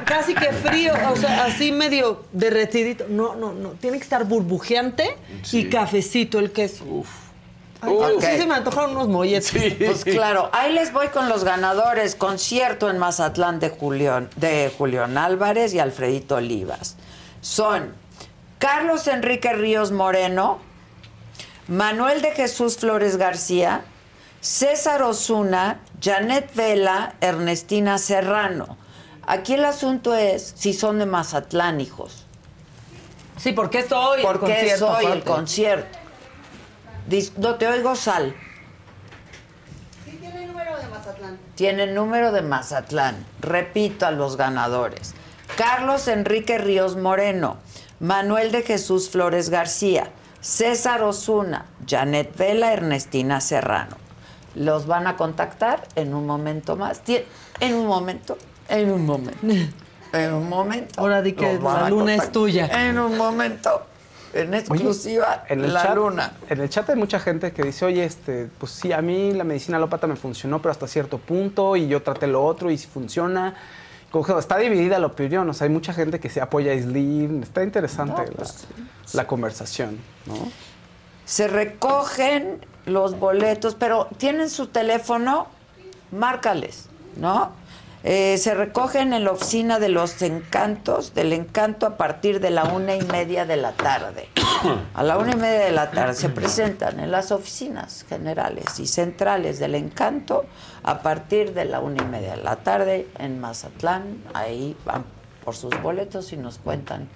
casi 0.05 0.35
que 0.35 0.53
frío, 0.53 0.93
o 1.13 1.17
sea, 1.17 1.45
así 1.45 1.71
medio 1.71 2.23
derretidito. 2.33 3.05
No, 3.09 3.36
no, 3.37 3.53
no. 3.53 3.71
Tiene 3.71 3.99
que 3.99 4.05
estar 4.05 4.25
burbujeante 4.25 5.17
Sí. 5.43 5.61
y 5.61 5.69
cafecito 5.71 6.39
el 6.39 6.51
queso. 6.53 6.85
Uf. 6.85 7.09
Ay, 7.83 7.93
Uf. 7.93 8.25
sí 8.25 8.39
se 8.39 8.47
me 8.47 8.55
antojaron 8.55 8.93
unos 8.93 9.09
molletes. 9.09 9.53
Pues 9.79 10.05
claro, 10.05 10.49
ahí 10.53 10.73
les 10.73 10.93
voy 10.93 11.09
con 11.09 11.29
los 11.29 11.45
ganadores. 11.45 12.15
Concierto 12.17 12.89
en 12.91 12.99
Mazatlán 12.99 13.61
de 13.61 13.69
Julián, 13.71 14.31
de 14.37 14.73
Julián 14.77 15.17
Álvarez 15.19 15.75
y 15.75 15.79
Alfredito 15.79 16.37
Olivas. 16.37 16.97
Son 17.43 17.93
Carlos 18.59 19.07
Enrique 19.07 19.53
Ríos 19.53 19.93
Moreno, 19.93 20.59
Manuel 21.69 22.23
de 22.23 22.31
Jesús 22.33 22.77
Flores 22.79 23.17
García, 23.19 23.83
César 24.41 25.03
Osuna, 25.03 25.81
Janet 26.01 26.55
Vela, 26.55 27.15
Ernestina 27.21 27.99
Serrano. 27.99 28.77
Aquí 29.27 29.55
el 29.55 29.65
asunto 29.65 30.15
es 30.15 30.55
si 30.57 30.73
son 30.73 30.99
de 31.01 31.07
Mazatlán, 31.07 31.81
hijos. 31.81 32.26
Sí, 33.37 33.53
porque 33.53 33.81
es 33.81 33.93
hoy 33.93 34.19
el 34.21 34.23
¿Por 34.27 34.41
qué 34.41 34.47
concierto. 34.47 34.87
soy 34.95 35.05
el 35.05 35.13
aparte. 35.13 35.25
concierto? 35.31 35.99
Dis- 37.09 37.33
No 37.37 37.55
te 37.57 37.69
oigo, 37.69 37.95
Sal. 37.95 38.35
Tiene 41.55 41.87
número 41.87 42.33
de 42.33 42.43
Mazatlán. 42.43 43.25
Repito 43.41 44.07
a 44.07 44.11
los 44.11 44.37
ganadores. 44.37 45.15
Carlos 45.57 46.07
Enrique 46.09 46.59
Ríos 46.59 46.97
Moreno, 46.97 47.57
Manuel 48.01 48.53
de 48.53 48.63
Jesús 48.63 49.09
Flores 49.09 49.49
García, 49.49 50.11
César 50.41 51.03
Osuna, 51.03 51.67
Janet 51.89 52.37
Vela, 52.37 52.73
Ernestina 52.73 53.41
Serrano. 53.41 53.97
Los 54.55 54.87
van 54.87 55.07
a 55.07 55.17
contactar 55.17 55.87
en 55.95 56.15
un 56.15 56.27
momento 56.27 56.77
más. 56.77 57.03
Tien- 57.05 57.25
En 57.61 57.75
un 57.75 57.87
momento, 57.87 58.37
en 58.69 58.91
un 58.91 59.07
momento, 59.07 59.39
en 60.25 60.35
un 60.35 60.49
momento. 60.49 61.01
Ahora 61.01 61.23
di 61.23 61.33
que 61.33 61.59
la 61.59 61.89
luna 61.89 62.15
es 62.15 62.33
tuya. 62.33 62.89
En 62.89 62.99
un 62.99 63.17
momento, 63.17 63.87
en 64.33 64.49
Oye, 64.49 64.59
exclusiva, 64.59 65.45
en 65.49 65.65
el 65.65 65.75
la 65.75 65.83
chat, 65.83 65.97
luna. 65.97 66.33
En 66.49 66.61
el 66.61 66.69
chat 66.69 66.89
hay 66.91 66.97
mucha 66.97 67.21
gente 67.21 67.53
que 67.53 67.63
dice, 67.63 67.85
oye, 67.85 68.05
este, 68.05 68.49
pues 68.59 68.73
sí, 68.73 68.93
a 68.93 69.01
mí 69.03 69.33
la 69.33 69.45
medicina 69.45 69.77
alópata 69.77 70.07
me 70.07 70.17
funcionó, 70.17 70.61
pero 70.61 70.73
hasta 70.73 70.87
cierto 70.87 71.19
punto, 71.19 71.77
y 71.77 71.89
yo 71.89 72.03
traté 72.03 72.27
lo 72.27 72.45
otro, 72.45 72.71
y 72.71 72.79
si 72.79 72.87
funciona. 72.87 73.55
Está 74.39 74.57
dividida 74.57 74.99
la 74.99 75.09
opinión, 75.09 75.51
o 75.51 75.53
sea, 75.53 75.67
hay 75.67 75.73
mucha 75.73 75.93
gente 75.93 76.21
que 76.21 76.31
se 76.31 76.41
apoya 76.41 76.73
a 76.73 76.75
Islin. 76.75 77.43
Está 77.43 77.63
interesante 77.63 78.23
No, 78.23 78.29
la, 78.29 78.33
pues, 78.33 78.67
la 79.13 79.27
conversación, 79.27 79.99
¿no? 80.25 80.35
Se 81.27 81.49
recogen 81.49 82.65
los 82.87 83.19
boletos, 83.19 83.75
pero 83.75 84.09
tienen 84.17 84.49
su 84.49 84.69
teléfono, 84.69 85.49
márcales, 86.13 86.87
¿no? 87.17 87.53
Eh, 88.09 88.39
se 88.39 88.55
recogen 88.55 89.13
en 89.13 89.25
la 89.25 89.33
oficina 89.33 89.81
de 89.81 89.89
los 89.89 90.23
encantos, 90.23 91.13
del 91.13 91.33
encanto 91.33 91.87
a 91.87 91.97
partir 91.97 92.39
de 92.39 92.51
la 92.51 92.63
una 92.63 92.95
y 92.95 93.03
media 93.03 93.47
de 93.47 93.57
la 93.57 93.73
tarde. 93.73 94.29
A 94.95 95.03
la 95.03 95.19
una 95.19 95.33
y 95.33 95.37
media 95.37 95.65
de 95.65 95.73
la 95.73 95.91
tarde 95.91 96.15
se 96.15 96.29
presentan 96.29 97.01
en 97.01 97.11
las 97.11 97.33
oficinas 97.33 98.05
generales 98.09 98.79
y 98.79 98.87
centrales 98.87 99.59
del 99.59 99.75
encanto 99.75 100.45
a 100.85 101.03
partir 101.03 101.53
de 101.53 101.65
la 101.65 101.81
una 101.81 102.01
y 102.01 102.07
media 102.07 102.37
de 102.37 102.45
la 102.45 102.55
tarde 102.55 103.09
en 103.19 103.41
Mazatlán. 103.41 104.23
Ahí 104.35 104.77
van 104.85 105.05
por 105.45 105.57
sus 105.57 105.73
boletos 105.83 106.33
y 106.33 106.37
nos 106.37 106.59
cuentan 106.59 107.09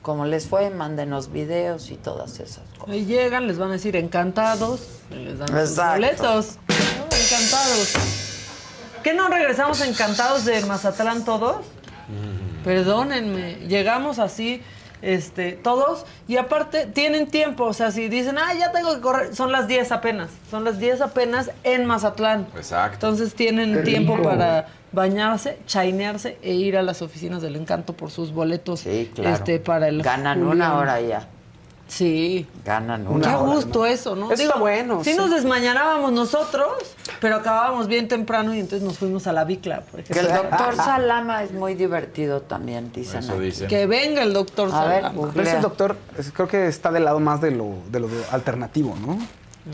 cómo 0.00 0.26
les 0.26 0.46
fue, 0.46 0.70
mándenos 0.70 1.32
videos 1.32 1.90
y 1.90 1.96
todas 1.96 2.38
esas 2.38 2.62
cosas. 2.78 2.94
Ahí 2.94 3.04
llegan, 3.04 3.48
les 3.48 3.58
van 3.58 3.70
a 3.70 3.72
decir 3.72 3.96
encantados, 3.96 5.00
y 5.10 5.16
les 5.16 5.40
dan 5.40 5.48
sus 5.48 5.76
boletos. 5.76 6.58
¿no? 6.68 7.04
Encantados. 7.04 8.35
¿Qué 9.06 9.14
no 9.14 9.28
regresamos 9.28 9.80
encantados 9.82 10.44
de 10.44 10.64
Mazatlán 10.64 11.24
todos? 11.24 11.64
Perdónenme, 12.64 13.54
llegamos 13.68 14.18
así, 14.18 14.64
este, 15.00 15.52
todos, 15.52 16.04
y 16.26 16.38
aparte 16.38 16.86
tienen 16.86 17.28
tiempo, 17.28 17.66
o 17.66 17.72
sea, 17.72 17.92
si 17.92 18.08
dicen, 18.08 18.36
ah, 18.36 18.52
ya 18.58 18.72
tengo 18.72 18.92
que 18.92 19.00
correr, 19.00 19.32
son 19.32 19.52
las 19.52 19.68
10 19.68 19.92
apenas, 19.92 20.30
son 20.50 20.64
las 20.64 20.80
10 20.80 21.02
apenas 21.02 21.52
en 21.62 21.86
Mazatlán. 21.86 22.48
Exacto. 22.56 22.94
Entonces 22.94 23.32
tienen 23.36 23.74
Qué 23.74 23.82
tiempo 23.82 24.16
rico. 24.16 24.30
para 24.30 24.66
bañarse, 24.90 25.60
chainearse 25.68 26.36
e 26.42 26.54
ir 26.54 26.76
a 26.76 26.82
las 26.82 27.00
oficinas 27.00 27.40
del 27.42 27.54
encanto 27.54 27.92
por 27.92 28.10
sus 28.10 28.32
boletos 28.32 28.82
claro. 29.14 29.36
este, 29.36 29.60
para 29.60 29.86
el 29.86 30.02
Ganan 30.02 30.42
una 30.42 30.74
hora 30.74 31.00
ya. 31.00 31.28
Sí. 31.88 32.46
Ganan 32.64 33.04
Qué 33.04 33.12
una 33.12 33.38
hora. 33.38 33.54
gusto 33.54 33.86
eso, 33.86 34.16
¿no? 34.16 34.32
Eso 34.32 34.42
está 34.42 34.58
bueno, 34.58 35.04
Sí, 35.04 35.12
sí. 35.12 35.16
nos 35.16 35.30
desmañanábamos 35.30 36.10
nosotros, 36.12 36.66
pero 37.20 37.36
acabábamos 37.36 37.86
bien 37.86 38.08
temprano 38.08 38.52
y 38.54 38.58
entonces 38.58 38.82
nos 38.82 38.98
fuimos 38.98 39.26
a 39.28 39.32
la 39.32 39.44
bicla. 39.44 39.82
Por 39.82 40.02
Que 40.02 40.18
el 40.18 40.26
doctor 40.26 40.74
Salama 40.74 41.44
es 41.44 41.52
muy 41.52 41.74
divertido 41.74 42.40
también, 42.42 42.90
dicen. 42.92 43.20
Eso 43.20 43.38
dicen. 43.38 43.68
Que 43.68 43.86
venga 43.86 44.22
el 44.22 44.32
doctor 44.32 44.68
A 44.72 44.84
ver, 44.86 45.02
Salama. 45.02 45.30
Pero 45.32 45.48
ese 45.48 45.60
doctor 45.60 45.96
es- 46.18 46.32
creo 46.32 46.48
que 46.48 46.66
está 46.66 46.90
del 46.90 47.04
lado 47.04 47.20
más 47.20 47.40
de 47.40 47.52
lo, 47.52 47.74
de 47.90 48.00
lo 48.00 48.08
alternativo, 48.32 48.94
¿no? 49.06 49.18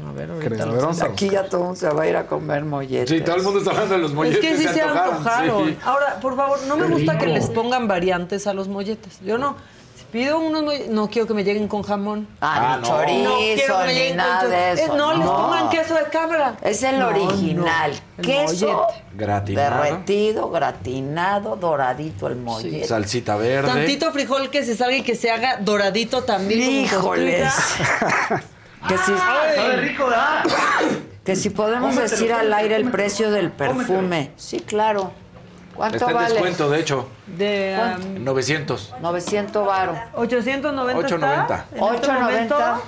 A 0.08 0.12
ver, 0.12 0.28
Creo. 0.40 0.62
A 0.62 0.66
ver, 0.72 0.80
vamos 0.80 1.02
a 1.02 1.06
Aquí 1.06 1.28
ya 1.28 1.44
todo 1.48 1.60
mundo 1.64 1.76
se 1.76 1.88
va 1.90 2.02
a 2.04 2.06
ir 2.08 2.16
a 2.16 2.26
comer 2.26 2.64
molletes. 2.64 3.10
Sí, 3.10 3.20
todo 3.22 3.36
el 3.36 3.42
mundo 3.42 3.58
está 3.58 3.72
hablando 3.72 3.94
de 3.94 4.00
los 4.00 4.10
Es 4.12 4.16
molletes. 4.16 4.40
que 4.40 4.56
sí 4.56 4.62
se 4.68 4.80
antojaron, 4.80 5.14
antojaron. 5.16 5.68
sí. 5.68 5.78
Ahora, 5.84 6.16
por 6.20 6.34
favor, 6.36 6.58
no 6.66 6.76
me 6.78 6.86
Qué 6.86 6.92
gusta 6.94 7.18
que 7.18 7.26
les 7.26 7.50
pongan 7.50 7.88
variantes 7.88 8.46
a 8.46 8.54
los 8.54 8.68
molletes. 8.68 9.20
Yo 9.22 9.36
no. 9.38 9.56
Pido 10.12 10.38
unos 10.40 10.62
no 10.90 11.08
quiero 11.08 11.26
que 11.26 11.32
me 11.32 11.42
lleguen 11.42 11.68
con 11.68 11.82
jamón. 11.82 12.28
Ah, 12.42 12.76
ni 12.82 12.86
chorizo, 12.86 13.30
No 13.30 13.36
quiero 13.38 13.78
que 13.78 13.82
me 13.86 13.92
ni 13.92 13.98
lleguen 13.98 14.16
nada 14.18 14.40
con 14.42 14.50
de 14.50 14.72
eso, 14.72 14.82
Eh, 14.82 14.96
no, 14.96 15.12
les 15.14 15.24
no. 15.24 15.36
pongan 15.36 15.70
queso 15.70 15.94
de 15.94 16.04
cabra. 16.04 16.54
Es 16.60 16.82
el 16.82 16.98
No, 16.98 17.08
original. 17.08 17.92
no. 17.92 17.96
El 18.18 18.22
Queso. 18.26 18.86
Gratinado. 19.14 19.82
derretido, 19.82 20.50
gratinado, 20.50 21.56
doradito 21.56 22.26
el 22.26 22.36
mollete. 22.36 22.86
Salsita 22.86 23.36
verde. 23.36 23.68
Tantito 23.68 24.12
frijol 24.12 24.50
que 24.50 24.64
se 24.64 24.76
salga 24.76 24.96
y 24.96 25.02
que 25.02 25.14
se 25.16 25.30
haga 25.30 25.56
doradito 25.56 26.24
también. 26.24 26.60
Híjoles. 26.84 27.50
que 28.88 28.98
si, 28.98 29.12
Ay. 29.18 29.76
rico, 29.76 30.06
Que 31.24 31.36
si 31.36 31.48
podemos 31.50 31.94
Cómetelo, 31.94 32.08
decir 32.10 32.32
al 32.32 32.38
cómetelo, 32.40 32.56
aire 32.56 32.74
el 32.76 32.82
cómetelo. 32.82 33.02
precio 33.02 33.30
del 33.30 33.50
perfume. 33.50 34.32
Sí, 34.36 34.60
claro. 34.60 35.12
¿Cuánto 35.74 35.96
Está 35.96 36.10
en 36.10 36.14
vale? 36.16 36.28
descuento, 36.30 36.70
de 36.70 36.80
hecho. 36.80 37.08
De 37.26 37.76
um, 38.16 38.24
900. 38.24 38.94
900 39.00 39.66
varo. 39.66 39.92
890 40.14 40.98
890. 40.98 41.42
está. 41.42 41.54
En 41.70 41.94
este 41.94 42.10
890. 42.10 42.24
momento, 42.24 42.82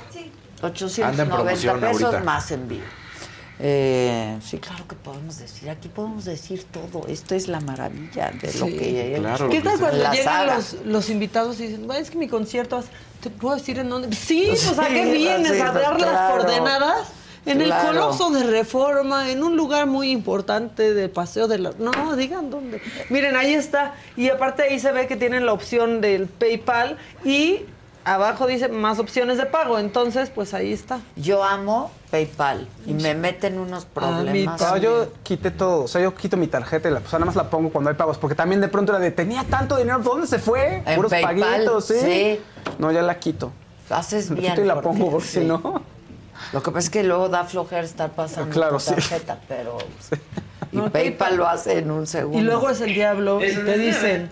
890 0.63 1.09
Anda 1.09 1.23
en 1.23 1.29
promoción 1.31 1.81
pesos 1.81 2.03
ahorita. 2.03 2.25
más 2.25 2.51
envío. 2.51 2.83
Eh, 3.61 4.37
sí, 4.45 4.59
claro 4.59 4.87
que 4.89 4.97
podemos 4.97 5.39
decir. 5.39 5.71
Aquí 5.71 5.89
podemos 5.89 6.25
decir 6.25 6.65
todo. 6.65 7.07
Esto 7.07 7.35
es 7.35 7.47
la 7.49 7.61
maravilla 7.61 8.31
de 8.33 8.53
lo 8.59 8.67
Sí. 8.67 8.77
que 8.77 9.15
he 9.17 9.19
Claro. 9.19 9.49
¿Qué 9.49 9.61
tal 9.61 9.79
cuando 9.79 10.13
llegan 10.13 10.47
los, 10.49 10.73
los 10.85 11.09
invitados 11.09 11.61
y 11.61 11.69
dicen, 11.69 11.87
"Ay, 11.91 12.03
es 12.03 12.11
que 12.11 12.19
mi 12.19 12.29
concierto, 12.29 12.83
¿te 13.21 13.31
puedo 13.31 13.55
decir 13.55 13.79
en 13.79 13.89
dónde? 13.91 14.15
Sí, 14.15 14.47
pues 14.51 14.77
a 14.79 14.89
qué 14.89 15.05
Sí, 15.05 15.11
vienes 15.13 15.53
sí, 15.53 15.61
a 15.61 15.71
pues, 15.73 15.83
dar 15.85 16.01
las 16.01 16.11
claro. 16.11 16.35
coordenadas. 16.37 17.09
En 17.47 17.59
Claro. 17.61 17.91
el 17.91 17.99
Coloso 17.99 18.31
de 18.31 18.45
Reforma, 18.45 19.31
en 19.31 19.43
un 19.43 19.57
lugar 19.57 19.87
muy 19.87 20.11
importante 20.11 20.95
de 20.95 21.09
Paseo 21.09 21.47
de 21.47 21.59
la... 21.59 21.73
No, 21.79 22.17
digan 22.17 22.51
dónde. 22.51 22.81
Miren, 23.11 23.37
ahí 23.37 23.53
está. 23.55 23.95
Y 24.17 24.31
aparte 24.31 24.63
ahí 24.63 24.79
se 24.79 24.93
ve 24.93 25.07
que 25.07 25.17
tienen 25.17 25.45
la 25.45 25.53
opción 25.53 26.01
del 26.01 26.27
PayPal 26.27 26.97
y 27.25 27.61
abajo 28.07 28.47
dice 28.47 28.69
más 28.69 28.99
opciones 28.99 29.37
de 29.39 29.47
pago. 29.47 29.79
Entonces, 29.79 30.31
pues 30.31 30.55
ahí 30.55 30.73
está. 30.73 31.01
Yo 31.17 31.45
amo 31.45 31.91
PayPal 32.11 32.67
y 32.87 32.95
me 32.95 33.15
meten 33.15 33.59
unos 33.59 33.85
problemas. 33.85 34.61
No, 34.61 34.77
yo 34.79 35.09
quité 35.23 35.51
todo, 35.51 35.85
o 35.85 35.89
sea, 35.89 36.01
yo 36.01 36.15
quito 36.15 36.37
mi 36.37 36.47
tarjeta 36.47 36.89
y 36.89 36.93
la, 36.93 37.01
o 37.01 37.09
sea, 37.09 37.19
nada 37.19 37.27
más 37.27 37.37
la 37.37 37.51
pongo 37.51 37.71
cuando 37.71 37.91
hay 37.91 37.97
pagos, 37.97 38.17
porque 38.19 38.35
también 38.35 38.61
de 38.61 38.69
pronto 38.69 38.93
era 38.93 39.01
de, 39.01 39.11
tenía 39.11 39.45
tanto 39.45 39.77
dinero, 39.77 39.99
¿dónde 39.99 40.27
se 40.27 40.39
fue? 40.39 40.83
En 40.87 40.97
Puros 40.97 41.11
PayPal, 41.11 41.41
paguitos, 41.41 41.87
¿sí? 41.87 41.95
sí. 42.01 42.41
No, 42.79 42.91
ya 42.93 43.03
la 43.03 43.19
quito. 43.19 43.53
Haces 43.91 44.31
La 44.31 44.37
bien. 44.37 44.53
quito 44.53 44.65
y 44.65 44.67
la 44.67 44.81
pongo, 44.81 45.11
porque 45.11 45.27
sí. 45.27 45.41
si 45.41 45.45
no... 45.45 45.83
Lo 46.53 46.63
que 46.63 46.71
pasa 46.71 46.85
es 46.87 46.91
que 46.91 47.03
luego 47.03 47.29
da 47.29 47.45
flojera 47.45 47.83
estar 47.83 48.11
pasando 48.11 48.51
Claro, 48.53 48.75
tu 48.77 48.81
sí. 48.81 48.91
tarjeta, 48.95 49.39
pero... 49.49 49.79
Y 50.73 50.77
No, 50.77 50.91
PayPal 50.91 51.37
lo 51.37 51.47
hace 51.49 51.79
en 51.79 51.91
un 51.91 52.07
segundo. 52.07 52.39
Y 52.39 52.43
luego 52.43 52.69
es 52.71 52.81
el 52.81 52.95
diablo 52.95 53.45
y 53.45 53.55
te 53.55 53.79
dicen, 53.79 54.29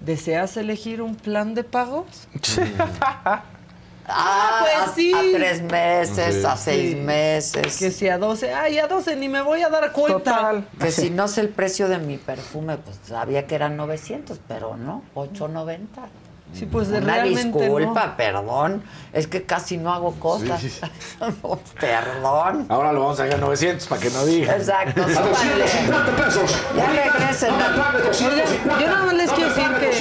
¿deseas 0.00 0.56
elegir 0.56 1.02
un 1.02 1.14
plan 1.16 1.54
de 1.54 1.64
pagos? 1.64 2.06
Ah, 4.06 4.60
pues 4.60 4.88
a- 4.90 4.94
sí. 4.94 5.12
A, 5.14 5.38
tres 5.38 5.62
meses, 5.62 6.34
Sí. 6.36 6.44
a 6.46 6.56
seis 6.58 6.90
Sí. 6.90 6.96
meses. 7.00 7.78
Que 7.78 7.90
si 7.90 8.06
a 8.08 8.18
12, 8.18 8.52
ay, 8.52 8.78
a 8.78 8.86
12 8.86 9.16
ni 9.16 9.30
me 9.30 9.40
voy 9.40 9.62
a 9.62 9.70
dar 9.70 9.92
cuenta. 9.92 10.62
Que 10.78 10.90
si 10.92 11.08
no 11.08 11.26
sé 11.26 11.40
el 11.40 11.48
precio 11.48 11.88
de 11.88 11.96
mi 11.98 12.18
perfume, 12.18 12.76
pues 12.76 12.98
sabía 13.06 13.46
que 13.46 13.54
eran 13.54 13.78
900, 13.78 14.38
pero 14.46 14.76
no, 14.76 15.02
890. 15.14 16.02
Sí, 16.54 16.66
pues 16.66 16.88
Una 16.88 17.00
realmente 17.00 17.58
disculpa, 17.58 18.06
no. 18.06 18.16
perdón. 18.16 18.82
Es 19.12 19.26
que 19.26 19.42
casi 19.44 19.76
no 19.76 19.92
hago 19.92 20.12
cosas. 20.14 20.60
Sí. 20.60 20.70
No, 21.20 21.58
perdón. 21.80 22.66
Ahora 22.68 22.92
lo 22.92 23.00
vamos 23.00 23.20
a 23.20 23.24
dejar 23.24 23.38
a 23.38 23.42
900 23.42 23.86
para 23.88 24.00
que 24.00 24.10
no 24.10 24.24
digan. 24.24 24.60
Exacto, 24.60 25.02
súbanle. 25.02 25.64
Ya 26.76 26.86
regresen. 26.88 27.54
Yo 28.80 28.86
nada 28.86 29.04
más 29.04 29.14
les 29.14 29.30
quiero 29.32 29.50
decir 29.54 29.68
que 29.80 29.92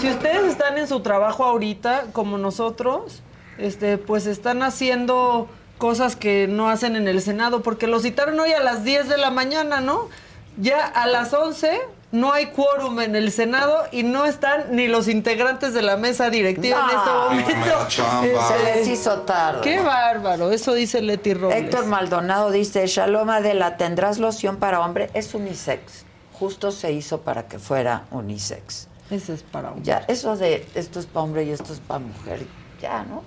si 0.00 0.08
ustedes 0.08 0.44
están 0.44 0.78
en 0.78 0.88
su 0.88 1.00
trabajo 1.00 1.44
ahorita, 1.44 2.06
como 2.12 2.38
nosotros, 2.38 3.22
este, 3.58 3.98
pues 3.98 4.26
están 4.26 4.62
haciendo 4.62 5.48
cosas 5.78 6.16
que 6.16 6.46
no 6.48 6.68
hacen 6.68 6.96
en 6.96 7.08
el 7.08 7.20
Senado, 7.20 7.62
porque 7.62 7.86
lo 7.86 8.00
citaron 8.00 8.38
hoy 8.38 8.52
a 8.52 8.62
las 8.62 8.84
10 8.84 9.08
de 9.08 9.18
la 9.18 9.30
mañana, 9.30 9.80
¿no? 9.80 10.08
Ya 10.56 10.84
a 10.86 11.06
las 11.06 11.32
11 11.32 11.80
no 12.12 12.30
hay 12.30 12.46
quórum 12.46 13.00
en 13.00 13.16
el 13.16 13.32
Senado 13.32 13.84
y 13.90 14.02
no 14.02 14.26
están 14.26 14.76
ni 14.76 14.86
los 14.86 15.08
integrantes 15.08 15.72
de 15.72 15.80
la 15.80 15.96
mesa 15.96 16.28
directiva 16.28 16.86
en 16.90 16.98
este 16.98 17.10
momento. 17.10 17.90
Se 17.90 18.64
les 18.64 18.88
hizo 18.88 19.20
tarde. 19.22 19.62
Qué 19.62 19.80
bárbaro, 19.80 20.52
eso 20.52 20.74
dice 20.74 21.00
Leti 21.00 21.32
Robles. 21.32 21.58
Héctor 21.58 21.86
Maldonado 21.86 22.50
dice, 22.50 22.86
Shalom 22.86 23.30
Adela, 23.30 23.78
¿tendrás 23.78 24.18
loción 24.18 24.58
para 24.58 24.80
hombre? 24.80 25.10
Es 25.14 25.34
unisex. 25.34 26.04
Justo 26.38 26.70
se 26.70 26.92
hizo 26.92 27.22
para 27.22 27.48
que 27.48 27.58
fuera 27.58 28.04
unisex. 28.10 28.88
Ese 29.10 29.32
es 29.32 29.42
para 29.42 29.70
hombre. 29.70 29.84
Ya, 29.84 30.04
eso 30.06 30.36
de 30.36 30.66
esto 30.74 31.00
es 31.00 31.06
para 31.06 31.24
hombre 31.24 31.44
y 31.44 31.50
esto 31.50 31.72
es 31.72 31.80
para 31.80 32.00
mujer, 32.00 32.46
ya, 32.80 33.04
¿no? 33.04 33.22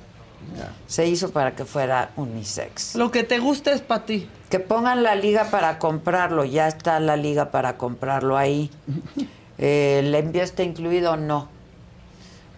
Se 0.87 1.07
hizo 1.07 1.31
para 1.31 1.55
que 1.55 1.65
fuera 1.65 2.11
unisex. 2.15 2.95
Lo 2.95 3.11
que 3.11 3.23
te 3.23 3.39
gusta 3.39 3.71
es 3.71 3.81
para 3.81 4.05
ti. 4.05 4.29
Que 4.49 4.59
pongan 4.59 5.03
la 5.03 5.15
liga 5.15 5.45
para 5.51 5.79
comprarlo, 5.79 6.45
ya 6.45 6.67
está 6.67 6.99
la 6.99 7.15
liga 7.17 7.51
para 7.51 7.77
comprarlo 7.77 8.37
ahí. 8.37 8.69
Eh, 9.57 9.99
¿El 10.03 10.13
envío 10.13 10.43
está 10.43 10.63
incluido 10.63 11.13
o 11.13 11.15
no? 11.15 11.47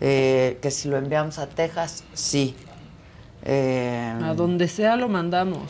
Eh, 0.01 0.57
que 0.63 0.71
si 0.71 0.89
lo 0.89 0.97
enviamos 0.97 1.37
a 1.37 1.47
Texas, 1.47 2.03
sí. 2.13 2.55
Eh, 3.43 4.19
A 4.23 4.33
donde 4.33 4.67
sea 4.67 4.95
lo 4.95 5.07
mandamos. 5.07 5.61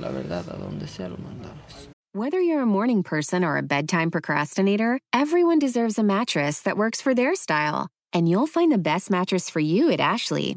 La 0.00 0.10
verdad, 0.10 0.44
a 0.48 0.56
donde 0.56 0.86
sea 0.86 1.08
lo 1.08 1.16
mandamos. 1.16 1.88
Whether 2.14 2.40
you're 2.40 2.62
a 2.62 2.66
morning 2.66 3.02
person 3.02 3.44
or 3.44 3.56
a 3.58 3.62
bedtime 3.62 4.10
procrastinator, 4.10 5.00
everyone 5.12 5.58
deserves 5.58 5.98
a 5.98 6.02
mattress 6.02 6.60
that 6.62 6.76
works 6.76 7.02
for 7.02 7.12
their 7.14 7.34
style. 7.34 7.88
And 8.12 8.28
you'll 8.28 8.46
find 8.46 8.70
the 8.72 8.78
best 8.78 9.10
mattress 9.10 9.50
for 9.50 9.60
you 9.60 9.90
at 9.90 10.00
Ashley. 10.00 10.56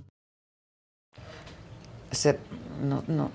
Se- 2.11 2.39
no, 2.83 3.03
no, 3.07 3.29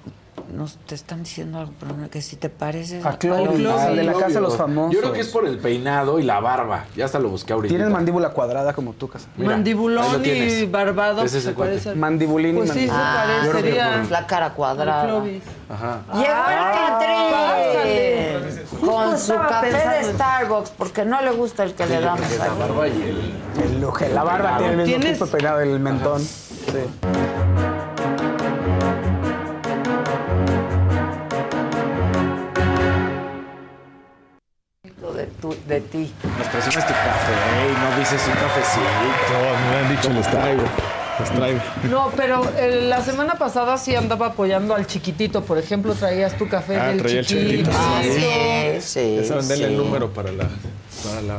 no 0.52 0.66
te 0.86 0.94
están 0.94 1.22
diciendo 1.22 1.58
algo, 1.58 1.72
pero 1.80 1.96
no, 1.96 2.10
que 2.10 2.20
si 2.20 2.36
te 2.36 2.50
pareces 2.50 3.04
A 3.06 3.16
Clovis, 3.18 3.66
al 3.66 3.96
de 3.96 4.04
la 4.04 4.12
casa 4.12 4.26
de 4.28 4.40
los 4.40 4.56
famosos. 4.56 4.92
Yo 4.94 5.00
creo 5.00 5.12
que 5.12 5.20
es 5.20 5.28
por 5.28 5.46
el 5.46 5.58
peinado 5.58 6.18
y 6.18 6.22
la 6.24 6.40
barba. 6.40 6.84
Ya 6.96 7.04
hasta 7.06 7.18
lo 7.18 7.28
busqué 7.30 7.52
ahorita. 7.52 7.70
Tienes 7.74 7.90
mandíbula 7.90 8.30
cuadrada 8.30 8.72
como 8.74 8.92
tú, 8.92 9.08
casa. 9.08 9.28
Mira, 9.36 9.52
Mandibulón 9.52 10.22
y 10.24 10.66
barbado 10.66 11.22
Ese 11.22 11.38
es 11.38 11.44
se 11.44 11.50
el 11.50 11.54
cuate. 11.54 11.70
parece. 11.72 11.94
Mandibulín 11.94 12.56
y 12.56 12.58
Pues 12.58 12.70
sí, 12.72 12.86
se. 12.86 12.92
Ah, 12.92 13.22
parece. 13.24 13.46
yo 13.46 13.50
creo 13.52 13.62
que 13.62 13.68
Sería 13.70 14.02
por- 14.02 14.10
La 14.10 14.26
cara 14.26 14.52
cuadrada. 14.52 15.22
Ajá. 15.68 16.00
Llegó 16.12 16.50
el. 16.50 16.76
Catrín 16.76 17.16
con 18.86 19.18
su 19.18 19.34
café 19.34 19.70
pensando 19.70 19.96
de 19.96 20.04
Starbucks 20.14 20.70
porque 20.70 21.04
no 21.04 21.20
le 21.22 21.30
gusta 21.30 21.64
el 21.64 21.74
que 21.74 21.86
le 21.86 22.00
damos 22.00 22.20
La 22.38 22.48
barba 22.52 22.88
y 22.88 23.02
el... 23.02 23.34
El 24.04 24.14
la 24.14 24.22
barba 24.22 24.58
tiene 24.58 24.72
el 24.72 24.76
mismo 24.78 24.84
¿Tienes? 24.98 25.12
tipo 25.14 25.26
de 25.26 25.32
peinado, 25.32 25.60
el 25.60 25.80
mentón. 25.80 26.20
Sí. 26.20 26.78
Tu- 35.40 35.56
de 35.66 35.80
ti. 35.80 36.12
Nos 36.38 36.46
presumes 36.48 36.86
tu 36.86 36.92
café 36.92 37.32
y 37.70 37.72
no 37.92 37.98
dices 37.98 38.20
un 38.26 38.34
cafecito. 38.34 39.70
me 39.70 39.76
han 39.78 39.88
dicho, 39.96 40.10
los 40.10 40.26
traigo. 40.30 40.62
Los 41.18 41.30
traigo. 41.30 41.60
No, 41.90 42.10
pero 42.14 42.42
eh, 42.58 42.86
la 42.88 43.00
semana 43.02 43.34
pasada 43.36 43.78
sí 43.78 43.94
andaba 43.96 44.26
apoyando 44.26 44.74
al 44.74 44.86
chiquitito. 44.86 45.42
Por 45.42 45.56
ejemplo, 45.58 45.94
traías 45.94 46.36
tu 46.36 46.48
café 46.48 46.76
Ah, 46.78 46.88
del 46.88 46.98
traía 47.02 47.20
el 47.20 47.26
chiquito. 47.26 47.70
chiquitito. 47.70 47.70
Ah, 47.74 48.00
sí, 48.02 48.80
sí. 48.80 49.16
Denle 49.16 49.56
sí. 49.56 49.62
el 49.64 49.76
número 49.78 50.10
para 50.12 50.30
la, 50.32 50.44
para 51.04 51.22
la 51.22 51.38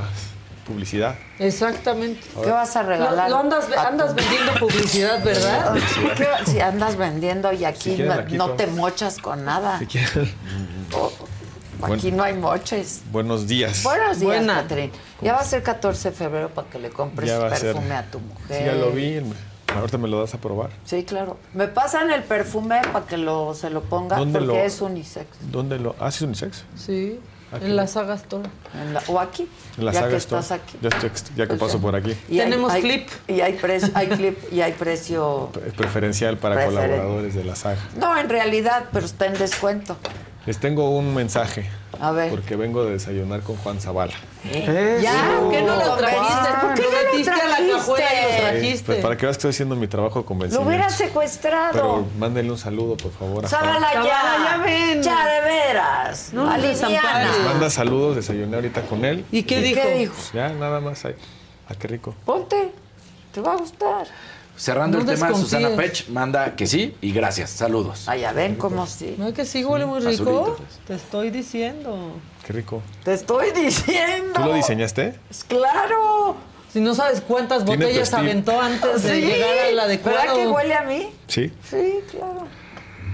publicidad. 0.65 1.15
Exactamente. 1.39 2.19
¿Qué 2.43 2.49
vas 2.49 2.75
a 2.75 2.83
regalar? 2.83 3.29
Lo, 3.29 3.35
lo 3.35 3.41
andas, 3.41 3.67
a 3.71 3.87
andas 3.87 4.15
vendiendo 4.15 4.53
publicidad, 4.55 5.23
¿verdad? 5.23 5.75
¿Qué 6.17 6.25
va- 6.25 6.43
si 6.45 6.59
andas 6.59 6.95
vendiendo 6.97 7.53
y 7.53 7.63
aquí 7.63 7.91
Si 7.91 7.95
quieren, 7.97 8.07
no, 8.15 8.21
aquí 8.21 8.35
no 8.37 8.45
todo. 8.47 8.55
te 8.55 8.67
mochas 8.67 9.17
con 9.19 9.45
nada. 9.45 9.77
Si 9.79 9.85
Aquí 11.81 12.11
no 12.11 12.23
hay 12.23 12.33
moches. 12.33 13.01
Buenos 13.11 13.47
días. 13.47 13.83
Buenos 13.83 14.19
días, 14.19 14.37
Buena. 14.37 14.61
Catrín. 14.63 14.91
Ya 15.21 15.33
va 15.33 15.39
a 15.39 15.43
ser 15.43 15.63
14 15.63 16.09
de 16.09 16.15
febrero 16.15 16.49
para 16.49 16.67
que 16.69 16.79
le 16.79 16.89
compres 16.89 17.31
a 17.31 17.49
perfume 17.49 17.93
a 17.95 18.03
tu 18.09 18.19
mujer. 18.19 18.57
Sí, 18.59 18.65
ya 18.65 18.73
lo 18.73 18.91
vi. 18.91 19.21
Ahorita 19.75 19.97
me 19.97 20.07
lo 20.07 20.19
das 20.21 20.33
a 20.33 20.37
probar. 20.39 20.69
Sí, 20.85 21.03
claro. 21.03 21.37
Me 21.53 21.67
pasan 21.67 22.09
el 22.11 22.23
perfume 22.23 22.81
para 22.93 23.05
que 23.05 23.17
lo, 23.17 23.53
se 23.53 23.69
lo 23.69 23.81
ponga 23.83 24.17
¿Dónde 24.17 24.39
porque 24.39 24.53
lo- 24.57 24.63
es 24.63 24.81
unisex. 24.81 25.27
¿Dónde 25.51 25.77
lo...? 25.77 25.95
Ah, 25.99 26.09
¿sí 26.09 26.17
es 26.17 26.21
unisex? 26.23 26.63
Sí, 26.75 27.19
Aquí. 27.51 27.65
en 27.65 27.75
la 27.75 27.85
saga 27.85 28.15
Store. 28.15 28.49
En 28.81 28.93
la- 28.93 29.03
o 29.07 29.19
aquí. 29.19 29.47
En 29.77 29.85
la 29.85 29.91
ya 29.91 29.99
saga 29.99 30.11
que 30.11 30.17
Store. 30.17 30.41
estás 30.41 30.59
aquí. 30.59 30.77
Ya, 30.81 30.87
estoy, 30.89 31.11
ya 31.35 31.47
que 31.47 31.55
paso 31.55 31.79
por 31.79 31.95
aquí. 31.95 32.15
Y 32.29 32.37
Tenemos 32.37 32.71
hay- 32.71 32.81
clip. 32.81 33.07
Y 33.27 33.41
hay, 33.41 33.53
precio, 33.53 33.89
hay 33.93 34.07
clip 34.07 34.37
y 34.53 34.61
hay 34.61 34.71
precio. 34.71 35.51
Es 35.65 35.73
preferencial 35.73 36.37
para 36.37 36.55
Preferen- 36.55 36.65
colaboradores 36.67 37.35
de 37.35 37.43
la 37.43 37.55
saga. 37.55 37.77
No, 37.99 38.17
en 38.17 38.29
realidad, 38.29 38.85
pero 38.93 39.05
está 39.05 39.25
en 39.27 39.33
descuento. 39.37 39.97
Les 40.47 40.57
tengo 40.59 40.89
un 40.91 41.13
mensaje. 41.13 41.69
A 41.99 42.11
ver. 42.11 42.29
Porque 42.31 42.55
vengo 42.55 42.85
de 42.85 42.91
desayunar 42.93 43.41
con 43.41 43.57
Juan 43.57 43.81
Zavala. 43.81 44.13
Ya, 45.01 45.35
¿por 45.41 45.51
qué 45.51 45.61
no 45.61 45.75
lo 45.75 45.95
trajiste? 45.97 46.49
¿Por 46.61 46.73
qué 46.73 46.81
Lo 46.83 46.89
no 46.91 46.97
metiste 47.11 47.31
a 47.31 47.35
la 47.35 47.41
trajiste? 47.57 47.71
cajuela 47.73 48.07
y 48.13 48.31
lo 48.31 48.37
trajiste? 48.47 48.85
pues 48.85 48.99
para 48.99 49.17
que 49.17 49.25
veas 49.25 49.35
que 49.35 49.39
estoy 49.39 49.49
haciendo 49.49 49.75
mi 49.75 49.87
trabajo 49.87 50.23
de 50.23 50.49
Lo 50.49 50.61
hubiera 50.61 50.89
secuestrado. 50.89 51.73
Pero 51.73 52.05
mándenle 52.17 52.51
un 52.51 52.57
saludo, 52.57 52.95
por 52.95 53.11
favor. 53.11 53.45
a 53.45 53.49
Juan. 53.49 53.61
Sábala 53.61 53.93
ya. 53.93 54.03
Zavala, 54.03 54.45
ya 54.45 54.57
ven. 54.63 55.03
Ya, 55.03 55.25
de 55.25 55.41
veras. 55.41 56.29
No 56.31 56.49
Aliviana. 56.49 57.29
Manda 57.43 57.69
saludos, 57.69 58.15
desayuné 58.15 58.55
ahorita 58.55 58.83
con 58.83 59.03
él. 59.03 59.25
¿Y 59.31 59.43
qué 59.43 59.59
¿Y 59.59 59.63
dijo? 59.63 59.81
qué 59.81 59.95
dijo? 59.95 60.15
Ya, 60.33 60.47
nada 60.49 60.79
más 60.79 61.03
ahí. 61.03 61.15
Ah, 61.67 61.73
qué 61.77 61.89
rico. 61.89 62.15
Ponte. 62.25 62.71
Te 63.33 63.41
va 63.41 63.51
a 63.53 63.57
gustar. 63.57 64.07
Cerrando 64.57 64.97
No 64.97 65.01
el 65.09 65.15
tema, 65.15 65.27
desconfíes. 65.27 65.49
Susana 65.61 65.75
Pech 65.75 66.09
manda 66.09 66.55
que 66.55 66.65
sí 66.67 66.95
y 66.99 67.11
gracias. 67.13 67.51
Saludos. 67.51 68.05
Ah, 68.07 68.17
ya 68.17 68.33
ven 68.33 68.55
cómo 68.55 68.87
sí. 68.87 69.15
No, 69.17 69.31
que 69.33 69.45
sí 69.45 69.63
huele 69.63 69.85
muy 69.85 69.99
rico. 69.99 70.09
Azulito, 70.23 70.55
pues. 70.57 70.79
Te 70.87 70.95
estoy 70.95 71.29
diciendo. 71.29 72.13
Qué 72.45 72.53
rico. 72.53 72.81
Te 73.03 73.13
estoy 73.13 73.51
diciendo. 73.51 74.33
¿Tú 74.33 74.41
lo 74.47 74.53
diseñaste? 74.55 75.15
Pues 75.27 75.43
Claro. 75.43 76.35
Si 76.73 76.81
no 76.81 76.93
sabes 76.95 77.21
cuántas 77.21 77.63
botellas 77.65 78.13
aventó 78.13 78.59
antes 78.59 79.03
de 79.03 79.15
Sí. 79.15 79.21
llegar 79.27 79.57
al 79.69 79.79
adecuado. 79.79 80.17
¿Verdad 80.17 80.33
que 80.35 80.47
huele 80.47 80.73
a 80.73 80.83
mí? 80.83 81.09
Sí. 81.27 81.53
Sí, 81.69 81.99
claro. 82.11 82.47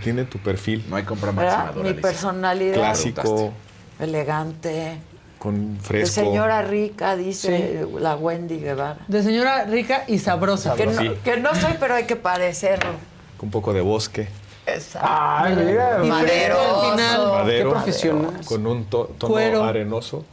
Tiene 0.04 0.24
tu 0.26 0.38
perfil. 0.40 0.84
No 0.90 0.96
hay 0.96 1.04
compra 1.04 1.32
máxima, 1.32 1.72
Mi 1.84 1.94
personalidad. 1.94 2.74
Clásico, 2.76 3.54
Elegante. 4.00 4.98
Con 5.44 5.76
De 5.78 5.84
fresco. 5.84 6.16
señora 6.22 6.62
rica, 6.62 7.18
dice 7.18 7.86
la 8.00 8.16
Wendy 8.16 8.60
Guevara. 8.60 8.98
De 9.10 9.22
señora 9.22 9.66
rica 9.66 10.06
y 10.08 10.20
sabrosa. 10.20 10.74
Que 10.76 10.86
no, 10.86 10.98
Sí. 10.98 11.12
que 11.22 11.36
no 11.38 11.54
soy, 11.54 11.74
pero 11.82 11.96
hay 11.96 12.06
que 12.06 12.16
parecerlo. 12.16 12.92
Con 13.38 13.48
un 13.48 13.52
poco 13.52 13.74
de 13.74 13.82
bosque. 13.82 14.30
Exacto. 14.66 15.10
Ay, 15.12 15.54
mira. 15.58 16.00
Y 16.02 16.10
fresco 16.24 16.58
al 16.60 16.92
final. 16.98 17.28
Madero. 17.28 17.70
Qué 17.70 17.72
profesional. 17.76 18.42
Con 18.46 18.66
un 18.66 18.86
to- 18.86 19.12
tono 19.18 19.34
Cuero. 19.34 19.64
arenoso. 19.66 20.24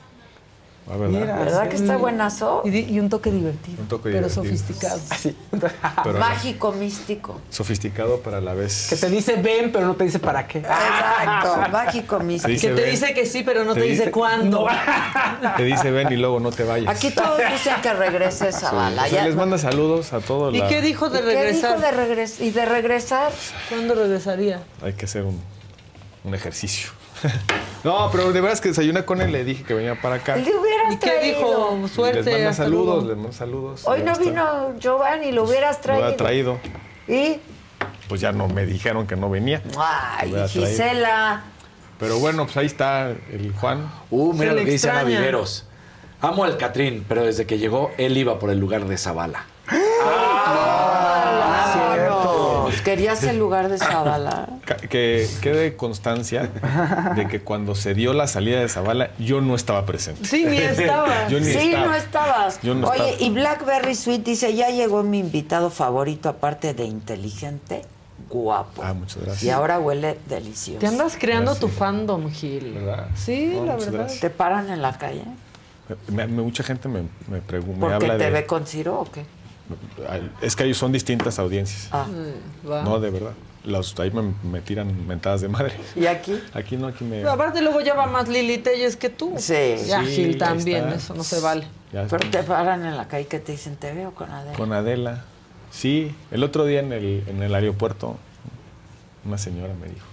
Ah, 0.93 0.97
¿verdad? 0.97 1.21
Mira. 1.21 1.37
¿Verdad 1.39 1.69
que 1.69 1.77
está 1.77 1.97
buenazo? 1.97 2.63
Y, 2.65 2.79
y 2.95 2.99
un 2.99 3.09
toque 3.09 3.31
divertido. 3.31 3.81
Un 3.83 3.87
toque 3.89 4.11
pero 4.11 4.29
divertido. 4.29 4.43
sofisticado. 4.45 5.01
Así. 5.11 5.37
Pero 6.03 6.13
no, 6.15 6.19
Mágico, 6.19 6.73
místico. 6.73 7.41
sofisticado 7.51 8.21
para 8.21 8.41
la 8.41 8.55
vez. 8.55 8.87
Que 8.91 8.97
te 8.97 9.09
dice 9.09 9.37
ven, 9.37 9.71
pero 9.73 9.87
no 9.87 9.95
te 9.95 10.05
dice 10.05 10.19
para 10.19 10.47
qué. 10.49 10.59
Exacto. 10.59 11.57
Mágico, 11.73 12.19
místico. 12.21 12.61
Que 12.61 12.69
te 12.69 12.73
ven, 12.83 12.91
dice 12.91 13.15
que 13.15 13.27
sí, 13.27 13.43
pero 13.45 13.65
no 13.65 13.75
Te 13.75 13.81
te, 13.81 13.87
dice, 13.87 13.99
dice- 14.07 14.11
cuándo. 14.11 14.67
Te 15.57 15.65
dice 15.65 15.91
ven 15.91 16.11
y 16.13 16.17
luego 16.17 16.41
no 16.41 16.51
te 16.51 16.65
vayas. 16.65 16.95
Aquí 16.95 17.11
todos 17.11 17.39
dicen 17.53 17.75
que 17.83 17.93
regrese 17.93 18.51
Sí. 18.53 18.59
Zavala. 18.61 19.05
O 19.05 19.09
sea, 19.09 19.19
Ya- 19.21 19.27
les 19.27 19.37
manda 19.37 19.59
saludos 19.59 20.13
a 20.13 20.21
todos. 20.21 20.55
¿Y 20.55 20.63
qué 20.63 20.81
dijo 20.81 21.09
de 21.11 21.21
¿Qué 21.21 21.25
regresar? 21.27 21.77
dijo 21.77 21.87
de 21.87 21.91
regresar? 21.93 22.47
¿Y 22.47 22.51
de 22.51 22.67
regresar? 22.67 23.33
¿Cuándo 23.69 23.95
regresaría? 23.95 24.63
Hay 24.83 24.95
que 24.95 25.05
hacer 25.05 25.25
un, 25.25 25.41
un 26.25 26.35
ejercicio. 26.35 26.91
no, 27.85 28.09
pero 28.11 28.33
de 28.33 28.41
veras 28.41 28.61
que 28.61 28.69
desayuné 28.69 29.05
con 29.05 29.21
él, 29.21 29.33
le 29.33 29.45
dije 29.45 29.65
que 29.65 29.75
venía 29.75 30.01
para 30.01 30.17
acá. 30.17 30.37
Le 30.37 30.43
hubieras 30.55 30.93
¿Y 30.95 30.97
qué 30.99 31.11
traído. 31.11 31.39
dijo? 31.39 31.79
les 31.83 31.91
Suerte. 31.93 32.31
manda 32.33 32.53
saludos, 32.53 33.05
les 33.05 33.17
manda 33.17 33.33
saludos. 33.33 33.83
Hoy 33.87 34.03
no 34.03 34.15
vino 34.17 34.79
Giovanni, 34.79 35.33
lo 35.33 35.45
hubieras 35.45 35.77
Lo 35.77 35.83
traído. 35.83 36.05
había 36.05 36.17
traído. 36.17 36.59
¿Y? 37.09 37.41
Pues 38.09 38.21
ya 38.21 38.33
no 38.33 38.49
me 38.49 38.67
dijeron 38.67 39.07
que 39.07 39.17
no 39.17 39.31
venía. 39.31 39.63
Ay, 39.79 40.31
Lo 40.31 40.35
hubiera. 40.35 40.49
Gisela. 40.49 41.43
Pero 41.99 42.19
bueno, 42.19 42.45
pues 42.45 42.57
ahí 42.57 42.67
está 42.67 43.11
el 43.11 43.53
Juan. 43.61 43.91
Uh, 44.11 44.33
mira 44.33 44.53
lo 44.53 44.65
que 44.65 44.71
dice 44.71 44.89
Ana. 44.91 45.05
Viveros. 45.05 45.67
Amo 46.23 46.45
al 46.45 46.57
Catrín, 46.57 47.05
pero 47.09 47.25
desde 47.25 47.47
que 47.47 47.59
llegó, 47.59 47.93
él 47.99 48.17
iba 48.17 48.39
por 48.39 48.51
el 48.51 48.59
lugar 48.59 48.85
de 48.87 48.97
Zavala. 48.99 49.45
Vámonos. 49.69 51.10
Querías 52.85 53.23
el 53.25 53.39
lugar 53.39 53.69
de 53.69 53.79
Zavala. 53.79 54.49
Que 54.89 55.29
quede 55.43 55.77
constancia 55.77 56.49
de 57.17 57.27
que 57.29 57.41
cuando 57.41 57.75
se 57.75 57.95
dio 57.95 58.13
la 58.13 58.27
salida 58.27 58.61
de 58.61 58.69
Zavala, 58.69 59.11
yo 59.19 59.41
no 59.41 59.55
estaba 59.55 59.85
presente. 59.87 60.25
Sí, 60.27 60.45
ni 60.45 60.57
estaba. 60.59 61.29
Yo 61.29 61.39
ni 61.41 61.47
sí, 61.47 61.59
estaba. 61.73 61.87
no 61.87 61.95
estabas. 61.95 62.61
Yo 62.63 62.75
no 62.75 62.89
Oye, 62.89 63.11
estaba. 63.11 63.23
y 63.27 63.31
Blackberry 63.31 63.95
Sweet 63.95 64.25
dice, 64.25 64.55
ya 64.55 64.71
llegó 64.71 65.03
mi 65.03 65.19
invitado 65.19 65.71
favorito, 65.71 66.29
aparte 66.29 66.75
de 66.75 66.85
inteligente, 66.85 67.83
guapo. 68.29 68.83
Ah, 68.85 68.93
muchas 68.95 69.19
gracias. 69.23 69.43
Y 69.45 69.51
ahora 69.51 69.79
huele 69.79 70.19
delicioso. 70.29 70.79
Te 70.81 70.87
andas 70.87 71.17
creando 71.19 71.55
tu 71.57 71.69
fandom, 71.69 72.31
Gil. 72.31 72.73
¿Verdad? 72.75 73.09
Sí, 73.15 73.53
No, 73.55 73.67
la 73.67 73.77
verdad. 73.77 73.93
gracias. 73.93 74.21
¿Te 74.21 74.31
paran 74.31 74.71
en 74.71 74.83
la 74.83 74.97
calle? 74.99 75.25
Me- 76.09 76.27
me- 76.27 76.43
mucha 76.43 76.63
gente 76.63 76.89
me, 76.89 77.03
me 77.29 77.41
pregunta, 77.41 77.75
me 77.75 77.81
¿Porque 77.81 77.95
habla 78.07 78.19
te 78.19 78.25
de... 78.25 78.31
ve 78.31 78.47
con 78.47 78.67
Ciro 78.67 79.01
o 79.01 79.11
qué? 79.11 79.25
Es 80.43 80.57
que 80.57 80.73
son 80.75 80.93
distintas 80.93 81.39
audiencias. 81.39 81.89
Ah. 81.93 82.07
Va. 82.69 82.83
No, 82.83 83.01
de 83.01 83.11
verdad. 83.11 83.33
Los, 83.65 83.99
ahí 84.01 84.11
me, 84.11 84.33
me 84.49 84.61
tiran 84.63 85.07
mentadas 85.07 85.43
de 85.43 85.49
madre. 85.49 85.75
¿Y 85.95 86.07
aquí? 86.07 86.41
Aquí 86.55 86.77
no, 86.79 86.87
aquí 86.87 87.05
me... 87.05 87.17
Pero 87.19 87.33
aparte 87.33 87.61
luego 87.61 87.81
ya 87.83 87.93
va 87.95 88.07
más 88.07 88.27
Lili 88.29 88.57
Telles 88.59 88.97
que 88.97 89.11
tú. 89.11 89.35
Sí. 89.37 89.77
Ya, 89.87 90.03
Sí, 90.05 90.15
Gil 90.17 90.39
también, 90.39 90.85
está. 90.85 90.97
eso 90.97 91.15
no 91.15 91.23
se 91.25 91.41
vale. 91.41 91.67
Ya 91.93 92.07
Pero 92.09 92.31
te 92.31 92.43
paran 92.43 92.87
en 92.87 92.97
la 92.97 93.07
calle 93.07 93.27
que 93.27 93.39
te 93.39 93.53
dicen, 93.53 93.77
te 93.77 93.93
veo 93.93 94.13
con 94.15 94.31
Adela. 94.31 94.57
Con 94.57 94.73
Adela. 94.73 95.25
Sí, 95.71 96.15
el 96.31 96.43
otro 96.43 96.65
día 96.65 96.81
en 96.81 96.93
el, 96.93 97.23
en 97.27 97.43
el 97.43 97.55
aeropuerto, 97.55 98.17
una 99.27 99.37
señora 99.37 99.75
me 99.75 99.89
dijo 99.89 100.07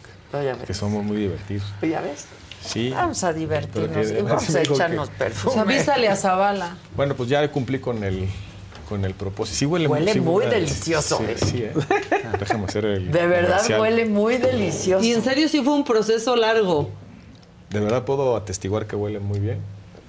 que, 0.60 0.66
que 0.66 0.74
somos 0.74 1.04
muy 1.06 1.16
divertidos. 1.18 1.64
¿Ya 1.82 2.02
ves? 2.02 2.26
Sí. 2.62 2.90
Vamos 2.90 3.24
a 3.24 3.28
Pero 3.28 3.40
divertirnos 3.40 4.08
que- 4.12 4.20
y 4.20 4.22
vamos 4.24 4.50
a 4.56 4.62
que- 4.62 4.74
echarnos 4.74 5.08
O 5.08 5.12
perfume. 5.14 5.54
sea, 5.54 5.62
avísale 5.62 6.10
a 6.10 6.16
Zavala. 6.18 6.76
Bueno, 6.98 7.16
pues 7.16 7.30
ya 7.30 7.50
cumplí 7.50 7.80
con 7.80 8.04
el, 8.04 8.28
con 8.88 9.04
el 9.06 9.14
propósito. 9.14 9.58
Sí 9.58 9.66
huele, 9.66 9.88
Huele 9.88 10.14
sí 10.14 10.20
muy 10.22 10.46
huele- 10.46 10.50
delicioso, 10.56 11.18
Sí, 11.18 11.24
eh. 11.28 11.36
sí, 11.38 11.64
eh. 11.64 11.74
Déjame 12.40 12.66
hacer 12.66 12.86
el 12.86 13.12
De 13.12 13.28
verdad 13.28 13.50
comercial. 13.58 13.82
huele 13.82 14.06
muy 14.06 14.38
delicioso. 14.38 15.04
Y 15.04 15.12
en 15.14 15.24
serio 15.24 15.48
sí 15.50 15.62
fue 15.64 15.74
un 15.74 15.84
proceso 15.84 16.36
largo. 16.36 16.90
De 17.70 17.80
verdad 17.80 18.04
puedo 18.06 18.36
atestiguar 18.36 18.88
que 18.88 18.96
huele 18.96 19.20
muy 19.20 19.40
bien. 19.40 19.60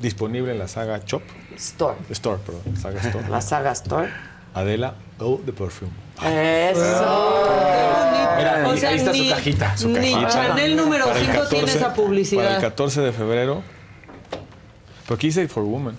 Disponible 0.01 0.53
en 0.53 0.59
la 0.61 0.69
saga 0.69 1.05
Chop. 1.05 1.23
Store. 1.57 1.97
Store, 2.11 2.39
perdón. 2.45 2.77
Saga 2.81 3.01
Store. 3.01 3.29
La 3.29 3.41
saga 3.41 3.73
Store. 3.73 4.09
Adela 4.55 4.95
Eau 5.21 5.43
de 5.45 5.53
Perfume. 5.53 5.91
Eso. 6.25 7.45
Mira, 8.37 8.65
O 8.69 8.77
sea, 8.77 8.91
ahí 8.91 8.97
está 8.97 9.13
ni- 9.13 9.29
su 9.29 9.35
cajita. 9.35 9.77
Su 9.77 9.89
ni 9.89 10.13
cajita. 10.13 10.29
Chanel 10.29 10.77
número 10.77 11.07
Para 11.07 11.19
el 11.19 11.27
cinco 11.27 11.43
tiene 11.49 11.71
esa 11.73 11.93
publicidad. 11.95 12.43
Para 12.45 12.55
el 12.57 12.63
14 12.63 13.01
de 13.01 13.13
febrero. 13.13 13.63
Pero 15.05 15.15
aquí 15.17 15.27
dice 15.29 15.49
For 15.49 15.65
Woman. 15.65 15.97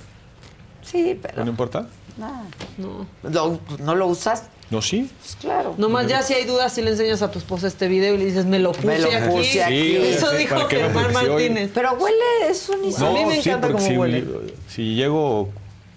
Sí, 0.81 1.19
pero 1.21 1.43
¿No 1.43 1.51
importa? 1.51 1.87
No. 2.19 3.05
¿Lo- 3.23 3.59
¿No 3.79 3.95
lo 3.95 4.07
usas? 4.07 4.43
No, 4.69 4.81
sí. 4.83 5.09
Pues 5.19 5.35
claro. 5.37 5.73
Nomás 5.79 6.05
ya 6.07 6.21
si 6.21 6.33
hay 6.35 6.45
dudas, 6.45 6.71
si 6.73 6.81
le 6.83 6.91
enseñas 6.91 7.21
a 7.23 7.31
tu 7.31 7.39
esposa 7.39 7.65
este 7.67 7.87
video 7.87 8.13
y 8.13 8.17
le 8.19 8.25
dices, 8.25 8.45
me 8.45 8.59
lo 8.59 8.71
puse, 8.71 8.85
Me 8.85 8.99
lo 8.99 9.07
aquí. 9.07 9.27
puse 9.29 9.63
aquí. 9.63 9.81
Sí, 9.81 9.97
Eso 9.97 10.29
sí, 10.31 10.37
dijo 10.37 10.55
Germán 10.67 11.11
Martínez. 11.11 11.71
Pero 11.73 11.93
huele, 11.93 12.15
es 12.49 12.69
un 12.69 12.75
a 13.03 13.09
mí 13.11 13.25
me 13.25 13.41
sí, 13.41 13.49
encanta 13.49 13.67
cómo 13.71 13.79
si, 13.79 13.97
huele. 13.97 14.23
si 14.67 14.93
llego 14.93 15.49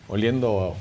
oliendo 0.08 0.74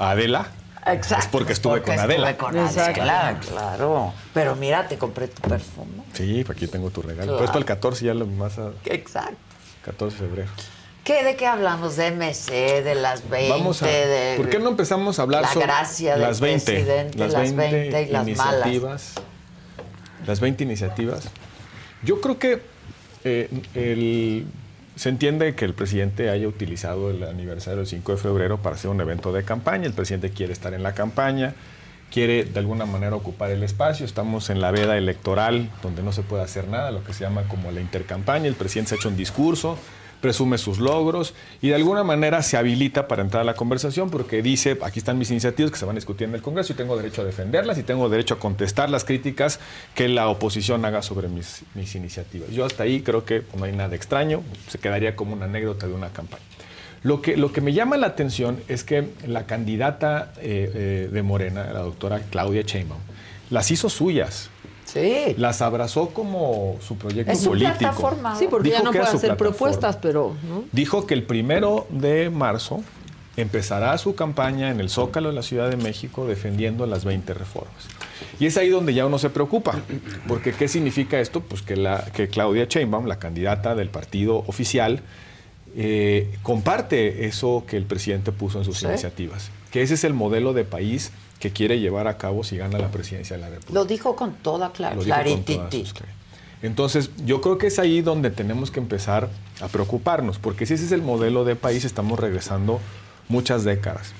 a 0.00 0.10
Adela, 0.10 0.48
Exacto. 0.86 1.24
es 1.24 1.26
porque 1.30 1.52
estuve 1.52 1.78
porque 1.80 1.92
con 1.92 2.00
Adela. 2.00 2.30
estuve 2.30 2.48
con. 2.48 2.58
Adela, 2.58 3.38
claro. 3.48 4.12
Pero 4.34 4.56
mira, 4.56 4.88
te 4.88 4.98
compré 4.98 5.28
tu 5.28 5.42
perfume. 5.48 6.02
Sí, 6.14 6.42
pues 6.44 6.56
aquí 6.58 6.66
tengo 6.66 6.90
tu 6.90 7.02
regalo. 7.02 7.32
Claro. 7.36 7.46
Para 7.46 7.58
el 7.60 7.64
14, 7.64 8.04
ya 8.06 8.14
lo 8.14 8.26
más 8.26 8.58
a 8.58 8.72
Exacto. 8.86 9.36
14 9.84 10.16
de 10.16 10.28
febrero. 10.28 10.48
¿Qué, 11.06 11.22
¿De 11.22 11.36
qué 11.36 11.46
hablamos? 11.46 11.94
¿De 11.96 12.10
MC, 12.10 12.82
de 12.82 12.96
las 12.96 13.28
20? 13.30 13.48
Vamos 13.50 13.80
a. 13.82 13.86
de 13.86 14.34
¿Por 14.36 14.50
qué 14.50 14.58
no 14.58 14.68
empezamos 14.70 15.18
a 15.20 15.22
hablar 15.22 15.42
la 15.42 15.48
sobre 15.52 15.66
gracia 15.66 16.12
del 16.14 16.22
las 16.22 16.40
20, 16.40 16.64
presidente, 16.64 17.18
las 17.18 17.32
las 17.32 17.42
20, 17.54 17.70
20 17.90 18.02
y 18.02 18.06
las 18.06 18.26
malas? 18.26 18.36
iniciativas? 18.66 19.12
Las 20.26 20.40
20 20.40 20.64
iniciativas. 20.64 21.28
Yo 22.02 22.20
creo 22.20 22.38
que 22.40 22.60
eh, 23.22 23.48
el- 23.74 24.46
se 24.96 25.08
entiende 25.10 25.54
que 25.54 25.64
el 25.64 25.74
presidente 25.74 26.28
haya 26.30 26.48
utilizado 26.48 27.10
el 27.10 27.22
aniversario 27.22 27.78
del 27.78 27.86
5 27.86 28.12
de 28.12 28.18
febrero 28.18 28.58
para 28.62 28.74
hacer 28.74 28.90
un 28.90 29.00
evento 29.00 29.30
de 29.32 29.44
campaña. 29.44 29.86
El 29.86 29.92
presidente 29.92 30.30
quiere 30.30 30.52
estar 30.54 30.74
en 30.74 30.82
la 30.82 30.92
campaña, 30.94 31.54
quiere 32.10 32.44
de 32.44 32.58
alguna 32.58 32.84
manera 32.86 33.14
ocupar 33.14 33.50
el 33.52 33.62
espacio. 33.62 34.04
Estamos 34.06 34.50
en 34.50 34.60
la 34.60 34.72
veda 34.72 34.96
electoral 34.98 35.70
donde 35.82 36.02
no 36.02 36.12
se 36.12 36.22
puede 36.22 36.42
hacer 36.42 36.66
nada, 36.66 36.90
lo 36.90 37.04
que 37.04 37.12
se 37.12 37.20
llama 37.24 37.44
como 37.46 37.70
la 37.70 37.80
intercampaña. 37.80 38.46
El 38.46 38.54
presidente 38.54 38.88
se 38.88 38.94
ha 38.94 38.98
hecho 38.98 39.08
un 39.10 39.16
discurso, 39.18 39.78
presume 40.20 40.58
sus 40.58 40.78
logros 40.78 41.34
y 41.62 41.68
de 41.68 41.74
alguna 41.74 42.04
manera 42.04 42.42
se 42.42 42.56
habilita 42.56 43.08
para 43.08 43.22
entrar 43.22 43.42
a 43.42 43.44
la 43.44 43.54
conversación 43.54 44.10
porque 44.10 44.42
dice, 44.42 44.78
aquí 44.82 44.98
están 44.98 45.18
mis 45.18 45.30
iniciativas 45.30 45.70
que 45.70 45.78
se 45.78 45.84
van 45.84 45.96
a 45.96 45.98
discutir 45.98 46.28
en 46.28 46.34
el 46.34 46.42
Congreso 46.42 46.72
y 46.72 46.76
tengo 46.76 46.96
derecho 46.96 47.22
a 47.22 47.24
defenderlas 47.24 47.78
y 47.78 47.82
tengo 47.82 48.08
derecho 48.08 48.34
a 48.34 48.38
contestar 48.38 48.90
las 48.90 49.04
críticas 49.04 49.60
que 49.94 50.08
la 50.08 50.28
oposición 50.28 50.84
haga 50.84 51.02
sobre 51.02 51.28
mis, 51.28 51.62
iniciativas. 51.94 52.50
Yo 52.50 52.64
hasta 52.64 52.82
ahí 52.82 53.00
creo 53.00 53.24
que 53.24 53.42
no 53.56 53.64
hay 53.64 53.72
nada 53.72 53.94
extraño, 53.94 54.42
se 54.68 54.78
quedaría 54.78 55.16
como 55.16 55.34
una 55.34 55.46
anécdota 55.46 55.86
de 55.86 55.94
una 55.94 56.08
campaña. 56.08 56.42
Lo 57.02 57.22
que, 57.22 57.36
lo 57.36 57.52
que 57.52 57.60
me 57.60 57.72
llama 57.72 57.96
la 57.96 58.08
atención 58.08 58.58
es 58.68 58.82
que 58.82 59.08
la 59.26 59.46
candidata 59.46 60.32
eh, 60.38 60.70
eh, 60.74 61.08
de 61.12 61.22
Morena, 61.22 61.72
la 61.72 61.80
doctora 61.80 62.20
Claudia 62.30 62.62
Sheinbaum, 62.62 63.00
las 63.50 63.70
hizo 63.70 63.88
suyas. 63.88 64.50
Sí. 65.00 65.34
Las 65.38 65.62
abrazó 65.62 66.08
como 66.10 66.76
su 66.86 66.96
proyecto 66.96 67.30
Es 67.32 67.40
su 67.40 67.50
político. 67.50 67.78
plataforma. 67.78 68.36
Sí, 68.38 68.46
porque 68.50 68.70
Dijo 68.70 68.78
ya 68.78 68.84
no 68.84 68.90
puede 68.90 69.04
hacer 69.04 69.20
plataforma. 69.20 69.36
propuestas, 69.56 69.96
pero 69.96 70.34
¿no? 70.48 70.64
Dijo 70.72 71.06
que 71.06 71.14
el 71.14 71.22
primero 71.22 71.86
de 71.90 72.30
marzo 72.30 72.82
empezará 73.36 73.96
su 73.98 74.14
campaña 74.14 74.70
en 74.70 74.80
el 74.80 74.88
Zócalo 74.88 75.28
de 75.28 75.34
la 75.34 75.42
Ciudad 75.42 75.68
de 75.70 75.76
México 75.76 76.26
defendiendo 76.26 76.86
las 76.86 77.04
20 77.04 77.34
reformas. 77.34 77.74
Y 78.40 78.46
es 78.46 78.56
ahí 78.56 78.70
donde 78.70 78.94
ya 78.94 79.04
uno 79.06 79.18
se 79.18 79.28
preocupa, 79.30 79.74
porque 80.26 80.52
¿qué 80.52 80.68
significa 80.68 81.20
esto? 81.20 81.40
Pues 81.40 81.60
que, 81.62 81.76
la, 81.76 82.02
que 82.14 82.28
Claudia 82.28 82.64
Sheinbaum, 82.64 83.06
la 83.06 83.18
candidata 83.18 83.74
del 83.74 83.90
partido 83.90 84.38
oficial, 84.46 85.00
eh, 85.76 86.34
comparte 86.42 87.26
eso 87.26 87.64
que 87.66 87.76
el 87.76 87.84
presidente 87.84 88.32
puso 88.32 88.58
en 88.58 88.64
sus 88.64 88.78
Sí. 88.78 88.86
iniciativas, 88.86 89.50
que 89.70 89.82
ese 89.82 89.94
es 89.94 90.04
el 90.04 90.14
modelo 90.14 90.54
de 90.54 90.64
país 90.64 91.10
que 91.38 91.50
quiere 91.52 91.78
llevar 91.80 92.08
a 92.08 92.16
cabo 92.16 92.44
si 92.44 92.56
gana 92.56 92.78
la 92.78 92.90
presidencia 92.90 93.36
de 93.36 93.42
la 93.42 93.48
República. 93.50 93.74
Lo 93.74 93.84
dijo 93.84 94.16
con 94.16 94.34
toda 94.34 94.72
clar- 94.72 94.94
sus 94.94 95.06
cre- 95.06 96.04
Entonces, 96.62 97.10
yo 97.24 97.40
creo 97.40 97.58
que 97.58 97.66
es 97.66 97.78
ahí 97.78 98.00
donde 98.00 98.30
tenemos 98.30 98.70
que 98.70 98.80
empezar 98.80 99.28
a 99.60 99.68
preocuparnos, 99.68 100.38
porque 100.38 100.64
si 100.66 100.74
ese 100.74 100.86
es 100.86 100.92
el 100.92 101.02
modelo 101.02 101.44
de 101.44 101.54
país, 101.56 101.84
estamos 101.84 102.18
regresando 102.18 102.80
muchas 103.28 103.64
décadas. 103.64 104.12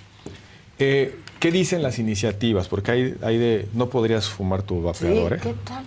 Eh, 0.78 1.18
¿Qué 1.40 1.50
dicen 1.50 1.82
las 1.82 1.98
iniciativas? 1.98 2.68
Porque 2.68 2.90
hay, 2.90 3.14
hay 3.22 3.38
de, 3.38 3.68
no 3.74 3.88
podrías 3.88 4.28
fumar 4.28 4.62
tu 4.62 4.76
Sí, 4.76 4.80
vapeador, 5.04 5.32
¿eh? 5.34 5.38
¿qué 5.42 5.54
tal? 5.64 5.84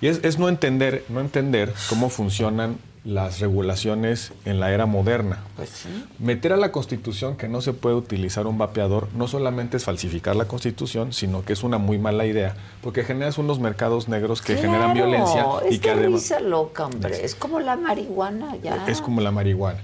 Y 0.00 0.06
es, 0.06 0.20
es 0.22 0.38
no 0.38 0.48
entender, 0.48 1.04
no 1.08 1.20
entender 1.20 1.72
cómo 1.88 2.08
funcionan 2.08 2.78
las 3.08 3.40
regulaciones 3.40 4.32
en 4.44 4.60
la 4.60 4.70
era 4.70 4.84
moderna. 4.84 5.38
Pues 5.56 5.70
sí. 5.70 5.88
Meter 6.18 6.52
a 6.52 6.56
la 6.58 6.70
Constitución 6.72 7.36
que 7.38 7.48
no 7.48 7.62
se 7.62 7.72
puede 7.72 7.96
utilizar 7.96 8.46
un 8.46 8.58
vapeador 8.58 9.08
no 9.14 9.26
solamente 9.28 9.78
es 9.78 9.84
falsificar 9.84 10.36
la 10.36 10.44
Constitución, 10.44 11.14
sino 11.14 11.42
que 11.42 11.54
es 11.54 11.62
una 11.62 11.78
muy 11.78 11.98
mala 11.98 12.26
idea, 12.26 12.54
porque 12.82 13.04
generas 13.04 13.38
unos 13.38 13.60
mercados 13.60 14.08
negros 14.08 14.42
que 14.42 14.56
generan 14.56 14.92
violencia 14.92 15.46
es 15.66 15.76
y 15.76 15.78
que 15.78 15.88
de 15.88 15.94
además 15.94 16.30
loca, 16.44 16.84
hombre. 16.84 17.24
Es 17.24 17.34
como 17.34 17.60
la 17.60 17.76
marihuana 17.76 18.56
ya. 18.62 18.86
es 18.86 19.00
como 19.00 19.22
la 19.22 19.30
marihuana. 19.30 19.80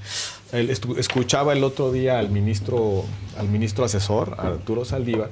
El- 0.52 0.68
escuchaba 0.68 1.54
el 1.54 1.64
otro 1.64 1.92
día 1.92 2.18
al 2.18 2.28
ministro, 2.30 3.04
al 3.38 3.48
ministro 3.48 3.86
asesor, 3.86 4.36
Arturo 4.38 4.84
Saldívar, 4.84 5.30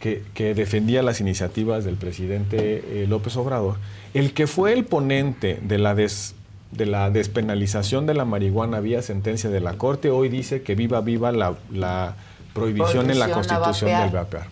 que, 0.00 0.22
que 0.32 0.54
defendía 0.54 1.02
las 1.02 1.20
iniciativas 1.20 1.84
del 1.84 1.96
presidente 1.96 3.02
eh, 3.02 3.06
López 3.06 3.36
Obrador. 3.36 3.76
El 4.14 4.32
que 4.32 4.46
fue 4.46 4.72
el 4.72 4.86
ponente 4.86 5.58
de 5.62 5.76
la, 5.78 5.94
des- 5.94 6.34
de 6.76 6.86
la 6.86 7.10
despenalización 7.10 8.06
de 8.06 8.14
la 8.14 8.24
marihuana 8.24 8.80
vía 8.80 9.02
sentencia 9.02 9.50
de 9.50 9.60
la 9.60 9.74
Corte, 9.74 10.10
hoy 10.10 10.28
dice 10.28 10.62
que 10.62 10.74
viva, 10.74 11.00
viva 11.00 11.32
la, 11.32 11.54
la 11.72 12.16
prohibición 12.52 13.10
en 13.10 13.18
la 13.18 13.30
Constitución 13.30 13.90
del 14.00 14.10
vapear. 14.10 14.46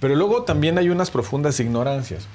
Pero 0.00 0.16
luego 0.16 0.42
también 0.42 0.78
hay 0.78 0.90
unas 0.90 1.10
profundas 1.10 1.58
ignorancias. 1.60 2.26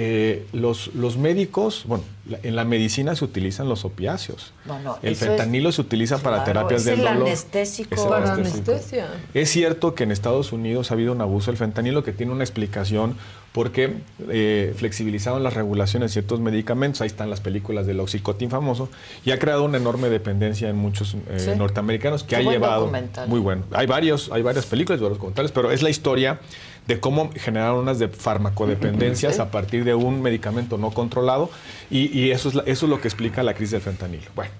Eh, 0.00 0.46
los, 0.52 0.94
los 0.94 1.16
médicos, 1.16 1.82
bueno, 1.86 2.04
la- 2.28 2.38
en 2.44 2.54
la 2.54 2.64
medicina 2.64 3.16
se 3.16 3.24
utilizan 3.24 3.68
los 3.68 3.84
opiáceos. 3.84 4.52
Bueno, 4.64 4.96
el 5.02 5.12
eso 5.14 5.24
es- 5.24 5.28
fentanilo 5.30 5.72
se 5.72 5.80
utiliza 5.80 6.18
para 6.18 6.36
Claro, 6.44 6.44
terapias 6.44 6.84
del 6.84 7.00
el 7.00 7.04
dolor. 7.06 7.22
anestésico. 7.26 7.94
Es 7.96 8.02
el 8.02 8.08
Para 8.08 8.32
anestésico. 8.34 8.70
anestesia. 8.70 9.08
Es 9.34 9.50
cierto 9.50 9.96
que 9.96 10.04
en 10.04 10.12
Estados 10.12 10.52
Unidos 10.52 10.90
ha 10.90 10.94
habido 10.94 11.12
un 11.12 11.20
abuso 11.20 11.50
del 11.50 11.58
fentanilo 11.58 12.04
que 12.04 12.12
tiene 12.12 12.30
una 12.30 12.44
explicación 12.44 13.16
porque 13.52 13.94
eh, 14.28 14.74
flexibilizaron 14.76 15.42
las 15.42 15.54
regulaciones 15.54 16.10
de 16.10 16.12
ciertos 16.12 16.38
medicamentos. 16.40 17.00
Ahí 17.00 17.06
están 17.08 17.30
las 17.30 17.40
películas 17.40 17.86
del 17.86 17.98
Oxycontin 18.00 18.50
famoso 18.50 18.88
y 19.24 19.30
ha 19.30 19.38
creado 19.38 19.64
una 19.64 19.78
enorme 19.78 20.08
dependencia 20.10 20.68
en 20.68 20.76
muchos 20.76 21.14
eh, 21.28 21.38
Sí. 21.38 21.50
norteamericanos 21.56 22.22
que 22.22 22.28
Qué 22.30 22.36
ha 22.36 22.42
buen 22.42 22.54
llevado 22.54 22.92
muy 23.26 23.40
bueno. 23.40 23.64
Hay 23.72 23.86
varios, 23.86 24.30
hay 24.32 24.42
varias 24.42 24.66
películas, 24.66 25.00
varios 25.00 25.18
documentales, 25.18 25.50
pero 25.52 25.70
es 25.70 25.82
la 25.82 25.90
historia 25.90 26.40
de 26.86 27.00
cómo 27.00 27.30
generaron 27.34 27.80
unas 27.80 27.98
de 27.98 28.08
farmacodependencias 28.08 29.36
Sí. 29.36 29.40
a 29.40 29.50
partir 29.50 29.84
de 29.84 29.94
un 29.94 30.22
medicamento 30.22 30.78
no 30.78 30.90
controlado 30.90 31.50
y, 31.90 32.16
y 32.18 32.30
eso, 32.30 32.48
es 32.48 32.54
la- 32.54 32.62
eso 32.62 32.86
es 32.86 32.90
lo 32.90 33.00
que 33.00 33.08
explica 33.08 33.42
la 33.42 33.54
crisis 33.54 33.72
del 33.72 33.80
fentanilo. 33.82 34.24
Bueno, 34.34 34.50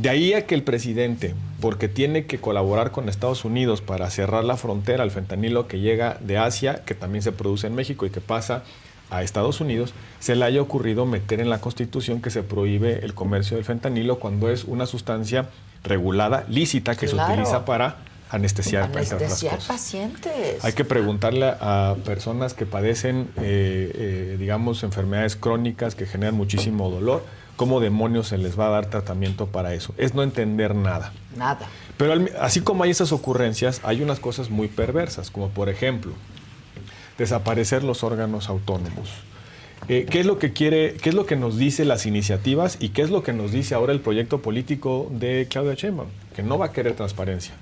de 0.00 0.08
ahí 0.08 0.32
a 0.32 0.46
que 0.46 0.54
el 0.54 0.62
presidente, 0.62 1.34
porque 1.60 1.86
tiene 1.86 2.24
que 2.24 2.38
colaborar 2.38 2.90
con 2.90 3.10
Estados 3.10 3.44
Unidos 3.44 3.82
para 3.82 4.08
cerrar 4.08 4.44
la 4.44 4.56
frontera 4.56 5.02
al 5.02 5.10
fentanilo 5.10 5.68
que 5.68 5.78
llega 5.78 6.16
de 6.20 6.38
Asia, 6.38 6.82
que 6.86 6.94
también 6.94 7.20
se 7.22 7.32
produce 7.32 7.66
en 7.66 7.74
México 7.74 8.06
y 8.06 8.10
que 8.10 8.22
pasa 8.22 8.62
a 9.10 9.22
Estados 9.22 9.60
Unidos, 9.60 9.92
se 10.18 10.36
le 10.36 10.46
haya 10.46 10.62
ocurrido 10.62 11.04
meter 11.04 11.38
en 11.40 11.50
la 11.50 11.60
Constitución 11.60 12.22
que 12.22 12.30
se 12.30 12.42
prohíbe 12.42 13.04
el 13.04 13.12
comercio 13.12 13.58
del 13.58 13.66
fentanilo 13.66 14.18
cuando 14.18 14.48
es 14.48 14.64
una 14.64 14.86
sustancia 14.86 15.50
regulada, 15.84 16.46
lícita, 16.48 16.94
que 16.96 17.06
Claro. 17.06 17.26
se 17.26 17.32
utiliza 17.34 17.66
para 17.66 17.96
anestesiar, 18.30 18.90
pacientes. 19.66 20.64
Hay 20.64 20.72
que 20.72 20.84
preguntarle 20.86 21.46
a 21.60 21.96
personas 22.06 22.54
que 22.54 22.64
padecen, 22.64 23.28
eh, 23.36 23.92
eh, 23.94 24.36
digamos, 24.38 24.82
enfermedades 24.82 25.36
crónicas 25.36 25.94
que 25.94 26.06
generan 26.06 26.36
muchísimo 26.36 26.88
dolor, 26.88 27.22
cómo 27.60 27.80
demonios 27.80 28.28
se 28.28 28.38
les 28.38 28.58
va 28.58 28.68
a 28.68 28.70
dar 28.70 28.86
tratamiento 28.86 29.44
para 29.44 29.74
eso. 29.74 29.92
Es 29.98 30.14
no 30.14 30.22
entender 30.22 30.74
nada. 30.74 31.12
Nada. 31.36 31.68
Pero 31.98 32.14
así 32.40 32.62
como 32.62 32.84
hay 32.84 32.90
esas 32.90 33.12
ocurrencias, 33.12 33.82
hay 33.84 34.02
unas 34.02 34.18
cosas 34.18 34.48
muy 34.48 34.66
perversas, 34.66 35.30
como 35.30 35.50
por 35.50 35.68
ejemplo, 35.68 36.12
desaparecer 37.18 37.84
los 37.84 38.02
órganos 38.02 38.48
autónomos. 38.48 39.10
Eh, 39.88 40.06
¿Qué 40.08 40.20
es 40.20 40.24
lo 40.24 40.38
que 40.38 40.54
quiere, 40.54 40.94
qué 41.02 41.10
es 41.10 41.14
lo 41.14 41.26
que 41.26 41.36
nos 41.36 41.58
dice 41.58 41.84
las 41.84 42.06
iniciativas 42.06 42.78
y 42.80 42.88
qué 42.88 43.02
es 43.02 43.10
lo 43.10 43.22
que 43.22 43.34
nos 43.34 43.52
dice 43.52 43.74
ahora 43.74 43.92
el 43.92 44.00
proyecto 44.00 44.40
político 44.40 45.08
de 45.10 45.46
Claudia 45.50 45.74
Sheinbaum? 45.74 46.08
Que 46.34 46.42
no 46.42 46.56
va 46.56 46.64
a 46.66 46.72
querer 46.72 46.94
transparencia. 46.94 47.52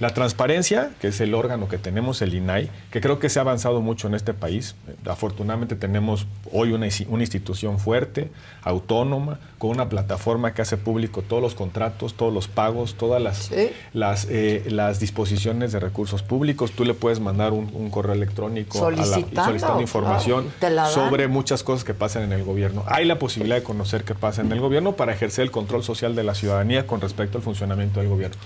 La 0.00 0.10
transparencia, 0.14 0.90
que 1.00 1.08
es 1.08 1.20
el 1.20 1.34
órgano 1.34 1.68
que 1.68 1.76
tenemos, 1.76 2.22
el 2.22 2.32
INAI, 2.34 2.70
que 2.92 3.00
creo 3.00 3.18
que 3.18 3.28
se 3.28 3.40
ha 3.40 3.42
avanzado 3.42 3.80
mucho 3.80 4.06
en 4.06 4.14
este 4.14 4.32
país. 4.32 4.76
Afortunadamente 5.06 5.74
tenemos 5.74 6.26
hoy 6.52 6.72
una, 6.72 6.86
institución 6.86 7.80
fuerte, 7.80 8.30
autónoma, 8.62 9.40
con 9.58 9.70
una 9.70 9.88
plataforma 9.88 10.54
que 10.54 10.62
hace 10.62 10.76
público 10.76 11.22
todos 11.22 11.42
los 11.42 11.54
contratos, 11.56 12.14
todos 12.14 12.32
los 12.32 12.46
pagos, 12.46 12.94
todas 12.94 13.20
las, 13.20 13.50
las, 13.92 14.26
eh, 14.30 14.64
las 14.68 15.00
disposiciones 15.00 15.72
de 15.72 15.80
recursos 15.80 16.22
públicos. 16.22 16.70
Tú 16.72 16.84
le 16.84 16.94
puedes 16.94 17.18
mandar 17.18 17.52
un, 17.52 17.68
un 17.74 17.90
correo 17.90 18.12
electrónico 18.14 18.78
a 18.78 18.90
la- 18.90 18.96
Solicitando, 19.04 19.44
solicitando 19.44 19.80
información 19.80 20.46
sobre 20.94 21.26
muchas 21.28 21.62
cosas 21.64 21.82
que 21.84 21.94
pasan 21.94 22.22
en 22.22 22.32
el 22.32 22.44
gobierno. 22.44 22.84
Hay 22.86 23.04
la 23.04 23.18
posibilidad 23.18 23.56
de 23.56 23.62
conocer 23.64 24.04
qué 24.04 24.14
pasa 24.14 24.42
en 24.42 24.52
el 24.52 24.60
gobierno 24.60 24.92
para 24.92 25.12
ejercer 25.12 25.42
el 25.42 25.50
control 25.50 25.82
social 25.82 26.14
de 26.14 26.22
la 26.22 26.34
ciudadanía 26.36 26.86
con 26.86 27.00
respecto 27.00 27.38
al 27.38 27.42
funcionamiento 27.42 27.98
del 28.00 28.08
gobierno. 28.08 28.36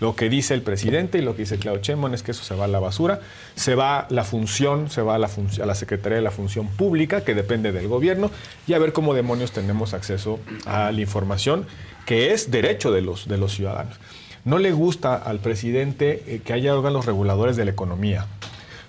Lo 0.00 0.14
que 0.14 0.28
dice 0.28 0.54
el 0.54 0.62
presidente 0.62 1.18
y 1.18 1.22
lo 1.22 1.34
que 1.34 1.42
dice 1.42 1.58
Claudio 1.58 1.82
Sheinbaum 1.82 2.14
es 2.14 2.22
que 2.22 2.30
eso 2.30 2.44
se 2.44 2.54
va 2.54 2.66
a 2.66 2.68
la 2.68 2.78
basura, 2.78 3.20
se 3.56 3.74
va 3.74 4.06
la 4.10 4.24
función, 4.24 4.90
se 4.90 5.02
va 5.02 5.16
a 5.16 5.18
la, 5.18 5.28
a 5.28 5.66
la 5.66 5.74
Secretaría 5.74 6.16
de 6.16 6.22
la 6.22 6.30
Función 6.30 6.68
Pública, 6.68 7.24
que 7.24 7.34
depende 7.34 7.72
del 7.72 7.88
gobierno, 7.88 8.30
y 8.66 8.74
a 8.74 8.78
ver 8.78 8.92
cómo 8.92 9.12
demonios 9.14 9.50
tenemos 9.50 9.94
acceso 9.94 10.38
a 10.66 10.92
la 10.92 11.00
información, 11.00 11.66
que 12.06 12.32
es 12.32 12.50
derecho 12.50 12.92
de 12.92 13.02
los, 13.02 13.26
de 13.26 13.38
los 13.38 13.52
ciudadanos. 13.52 13.98
No 14.44 14.58
le 14.58 14.72
gusta 14.72 15.16
al 15.16 15.40
presidente 15.40 16.22
eh, 16.26 16.40
que 16.44 16.52
haya 16.52 16.74
órganos 16.76 17.04
reguladores 17.04 17.56
de 17.56 17.64
la 17.64 17.72
economía. 17.72 18.26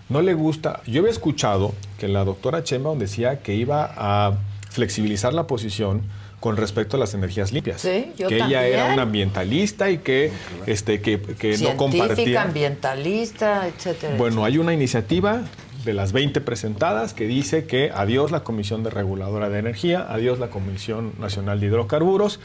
No 0.07 0.21
le 0.21 0.33
gusta. 0.33 0.81
Yo 0.85 1.01
había 1.01 1.11
escuchado 1.11 1.73
que 1.97 2.07
la 2.07 2.23
doctora 2.23 2.61
Sheinbaum 2.61 2.97
decía 2.97 3.39
que 3.39 3.55
iba 3.55 3.93
a 3.97 4.37
flexibilizar 4.69 5.33
la 5.33 5.47
posición 5.47 6.03
con 6.39 6.57
respecto 6.57 6.95
a 6.97 6.99
las 6.99 7.13
energías 7.13 7.51
limpias. 7.51 7.81
Sí, 7.81 8.11
yo 8.17 8.27
que 8.27 8.37
ella 8.37 8.65
era 8.65 8.93
una 8.93 9.03
ambientalista 9.03 9.89
y 9.89 9.97
que, 9.97 10.31
este, 10.65 11.01
que, 11.01 11.19
que 11.21 11.51
no 11.51 11.57
Científica, 11.57 11.77
compartía. 11.77 12.41
ambientalista, 12.41 13.67
etcétera. 13.67 14.15
Bueno, 14.17 14.45
hay 14.45 14.57
una 14.57 14.73
iniciativa 14.73 15.43
de 15.83 15.93
las 15.93 16.11
20 16.11 16.41
presentadas 16.41 17.13
que 17.13 17.25
dice 17.25 17.65
que 17.65 17.91
adiós 17.93 18.31
la 18.31 18.43
Comisión 18.43 18.83
de 18.83 18.89
Reguladora 18.89 19.49
de 19.49 19.59
Energía, 19.59 20.05
adiós 20.09 20.39
la 20.39 20.49
Comisión 20.49 21.13
Nacional 21.19 21.59
de 21.59 21.67
Hidrocarburos, 21.67 22.39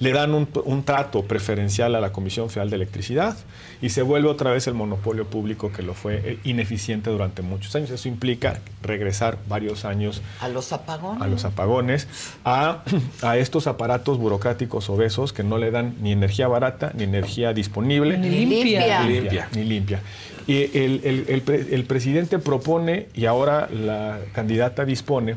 le 0.00 0.12
dan 0.12 0.32
un, 0.34 0.48
un 0.64 0.84
trato 0.84 1.24
preferencial 1.24 1.94
a 1.94 2.00
la 2.00 2.12
Comisión 2.12 2.50
Federal 2.50 2.70
de 2.70 2.76
Electricidad 2.76 3.36
y 3.82 3.88
se 3.90 4.02
vuelve 4.02 4.28
otra 4.28 4.52
vez 4.52 4.66
el 4.68 4.74
monopolio 4.74 5.26
público 5.26 5.72
que 5.72 5.82
lo 5.82 5.94
fue 5.94 6.20
eh, 6.24 6.38
ineficiente 6.44 7.10
durante 7.10 7.42
muchos 7.42 7.74
años. 7.74 7.90
Eso 7.90 8.08
implica 8.08 8.60
regresar 8.82 9.38
varios 9.48 9.84
años 9.84 10.22
a 10.40 10.48
los 10.48 10.72
apagones. 10.72 11.22
a 11.22 11.26
los 11.26 11.44
apagones, 11.44 12.08
a, 12.44 12.82
a 13.22 13.36
estos 13.38 13.66
aparatos 13.66 14.18
burocráticos 14.18 14.88
obesos 14.88 15.32
que 15.32 15.42
no 15.42 15.58
le 15.58 15.70
dan 15.70 15.94
ni 16.00 16.12
energía 16.12 16.46
barata, 16.48 16.92
ni 16.94 17.02
energía 17.04 17.52
disponible, 17.52 18.18
Ni 18.18 18.30
limpia. 18.30 19.02
Ni 19.04 19.12
limpia. 19.14 19.48
Ni 19.54 19.64
limpia. 19.64 20.00
Y 20.46 20.62
el, 20.78 21.00
el- 21.04 21.24
el 21.28 21.42
pre- 21.42 21.74
el 21.74 21.84
presidente 21.84 22.38
propone, 22.38 23.08
y 23.14 23.26
ahora 23.26 23.68
la 23.70 24.18
candidata 24.32 24.84
dispone, 24.84 25.36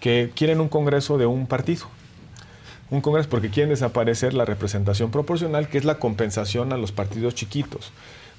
que 0.00 0.30
quieren 0.34 0.60
un 0.60 0.68
congreso 0.68 1.16
de 1.18 1.26
un 1.26 1.46
partido. 1.46 1.86
Un 2.92 3.00
congreso 3.00 3.28
porque 3.30 3.48
quieren 3.50 3.70
desaparecer 3.70 4.34
la 4.34 4.44
representación 4.44 5.10
proporcional, 5.10 5.68
que 5.68 5.78
es 5.78 5.84
la 5.84 5.96
compensación 5.98 6.72
a 6.72 6.76
los 6.76 6.92
partidos 6.92 7.34
chiquitos. 7.34 7.90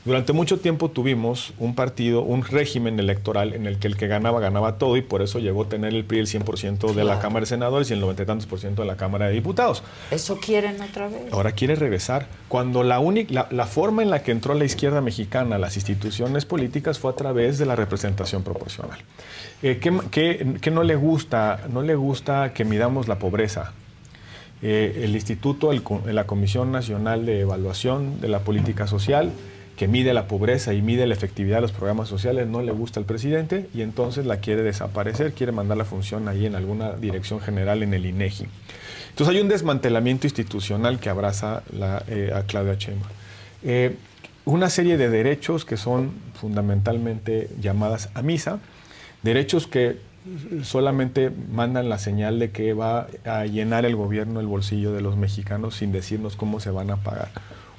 Durante 0.05 0.33
mucho 0.33 0.59
tiempo 0.59 0.91
tuvimos 0.91 1.53
un 1.59 1.75
partido, 1.75 2.21
un 2.23 2.43
régimen 2.43 2.99
electoral 2.99 3.53
en 3.53 3.65
el 3.65 3.79
que 3.79 3.87
el 3.87 3.95
que 3.95 4.07
ganaba, 4.07 4.41
ganaba 4.41 4.77
todo 4.77 4.97
y 4.97 5.01
por 5.01 5.21
eso 5.21 5.39
llegó 5.39 5.63
a 5.63 5.69
tener 5.69 5.93
el 5.95 6.03
PRI 6.03 6.19
el 6.19 6.27
100% 6.27 6.93
de 6.93 7.03
la. 7.05 7.19
Cámara 7.19 7.39
de 7.41 7.45
Senadores 7.47 7.89
y 7.89 7.93
el 7.93 8.01
90 8.01 8.23
y 8.23 8.25
tantos 8.25 8.45
por 8.45 8.59
ciento 8.59 8.81
de 8.81 8.89
la 8.89 8.97
Cámara 8.97 9.27
de 9.27 9.31
Diputados. 9.33 9.81
¿Eso 10.11 10.37
quieren 10.39 10.79
otra 10.81 11.07
vez? 11.07 11.31
Ahora 11.31 11.53
quiere 11.53 11.75
regresar. 11.75 12.27
Cuando 12.49 12.83
la, 12.83 12.99
única, 12.99 13.33
la, 13.33 13.47
la 13.49 13.65
forma 13.65 14.03
en 14.03 14.09
la 14.09 14.23
que 14.23 14.31
entró 14.31 14.53
la 14.55 14.65
izquierda 14.65 14.99
mexicana 14.99 15.55
a 15.55 15.59
las 15.59 15.77
instituciones 15.77 16.45
políticas 16.45 16.99
fue 16.99 17.09
a 17.11 17.15
través 17.15 17.57
de 17.57 17.65
la 17.65 17.77
representación 17.77 18.43
proporcional. 18.43 18.99
Eh, 19.63 19.79
¿qué, 19.81 19.97
qué- 20.11 20.57
qué 20.61 20.69
no 20.69 20.83
le 20.83 20.95
gusta? 20.97 21.61
No 21.71 21.81
le 21.81 21.95
gusta 21.95 22.51
que 22.53 22.65
midamos 22.65 23.07
la 23.07 23.17
pobreza. 23.19 23.71
Eh, 24.65 25.01
el 25.03 25.13
Instituto, 25.13 25.73
el 25.73 25.83
la 26.05 26.25
Comisión 26.25 26.71
Nacional 26.71 27.25
de 27.25 27.41
Evaluación 27.41 28.21
de 28.21 28.29
la 28.29 28.39
Política 28.39 28.87
Social, 28.87 29.29
que 29.75 29.89
mide 29.89 30.13
la 30.13 30.27
pobreza 30.27 30.73
y 30.73 30.81
mide 30.81 31.05
la 31.05 31.13
efectividad 31.13 31.57
de 31.57 31.63
los 31.63 31.73
programas 31.73 32.07
sociales, 32.07 32.47
no 32.47 32.61
le 32.61 32.71
gusta 32.71 33.01
al 33.01 33.05
presidente 33.05 33.67
y 33.73 33.81
entonces 33.81 34.25
la 34.25 34.37
quiere 34.37 34.61
desaparecer, 34.61 35.33
quiere 35.33 35.51
mandar 35.51 35.77
la 35.77 35.83
función 35.83 36.29
ahí 36.29 36.45
en 36.45 36.55
alguna 36.55 36.93
dirección 36.93 37.41
general 37.41 37.83
en 37.83 37.93
el 37.93 38.05
INEGI. 38.05 38.45
Entonces 39.09 39.35
hay 39.35 39.41
un 39.41 39.49
desmantelamiento 39.49 40.27
institucional 40.27 40.99
que 40.99 41.09
abraza 41.09 41.63
eh, 42.07 42.31
a 42.33 42.43
Claudia 42.43 42.75
Sheinbaum. 42.75 43.11
Eh, 43.63 43.95
una 44.45 44.69
serie 44.69 44.97
de 44.97 45.09
derechos 45.09 45.65
que 45.65 45.75
son 45.75 46.11
fundamentalmente 46.39 47.49
llamadas 47.59 48.09
a 48.13 48.21
misa, 48.21 48.59
derechos 49.23 49.67
que 49.67 49.97
solamente 50.63 51.31
mandan 51.51 51.89
la 51.89 51.97
señal 51.97 52.39
de 52.39 52.51
que 52.51 52.73
va 52.73 53.07
a 53.25 53.45
llenar 53.45 53.85
el 53.85 53.95
gobierno 53.95 54.39
el 54.39 54.47
bolsillo 54.47 54.93
de 54.93 55.01
los 55.01 55.17
mexicanos 55.17 55.75
sin 55.75 55.91
decirnos 55.91 56.35
cómo 56.35 56.59
se 56.59 56.69
van 56.71 56.91
a 56.91 56.97
pagar. 56.97 57.29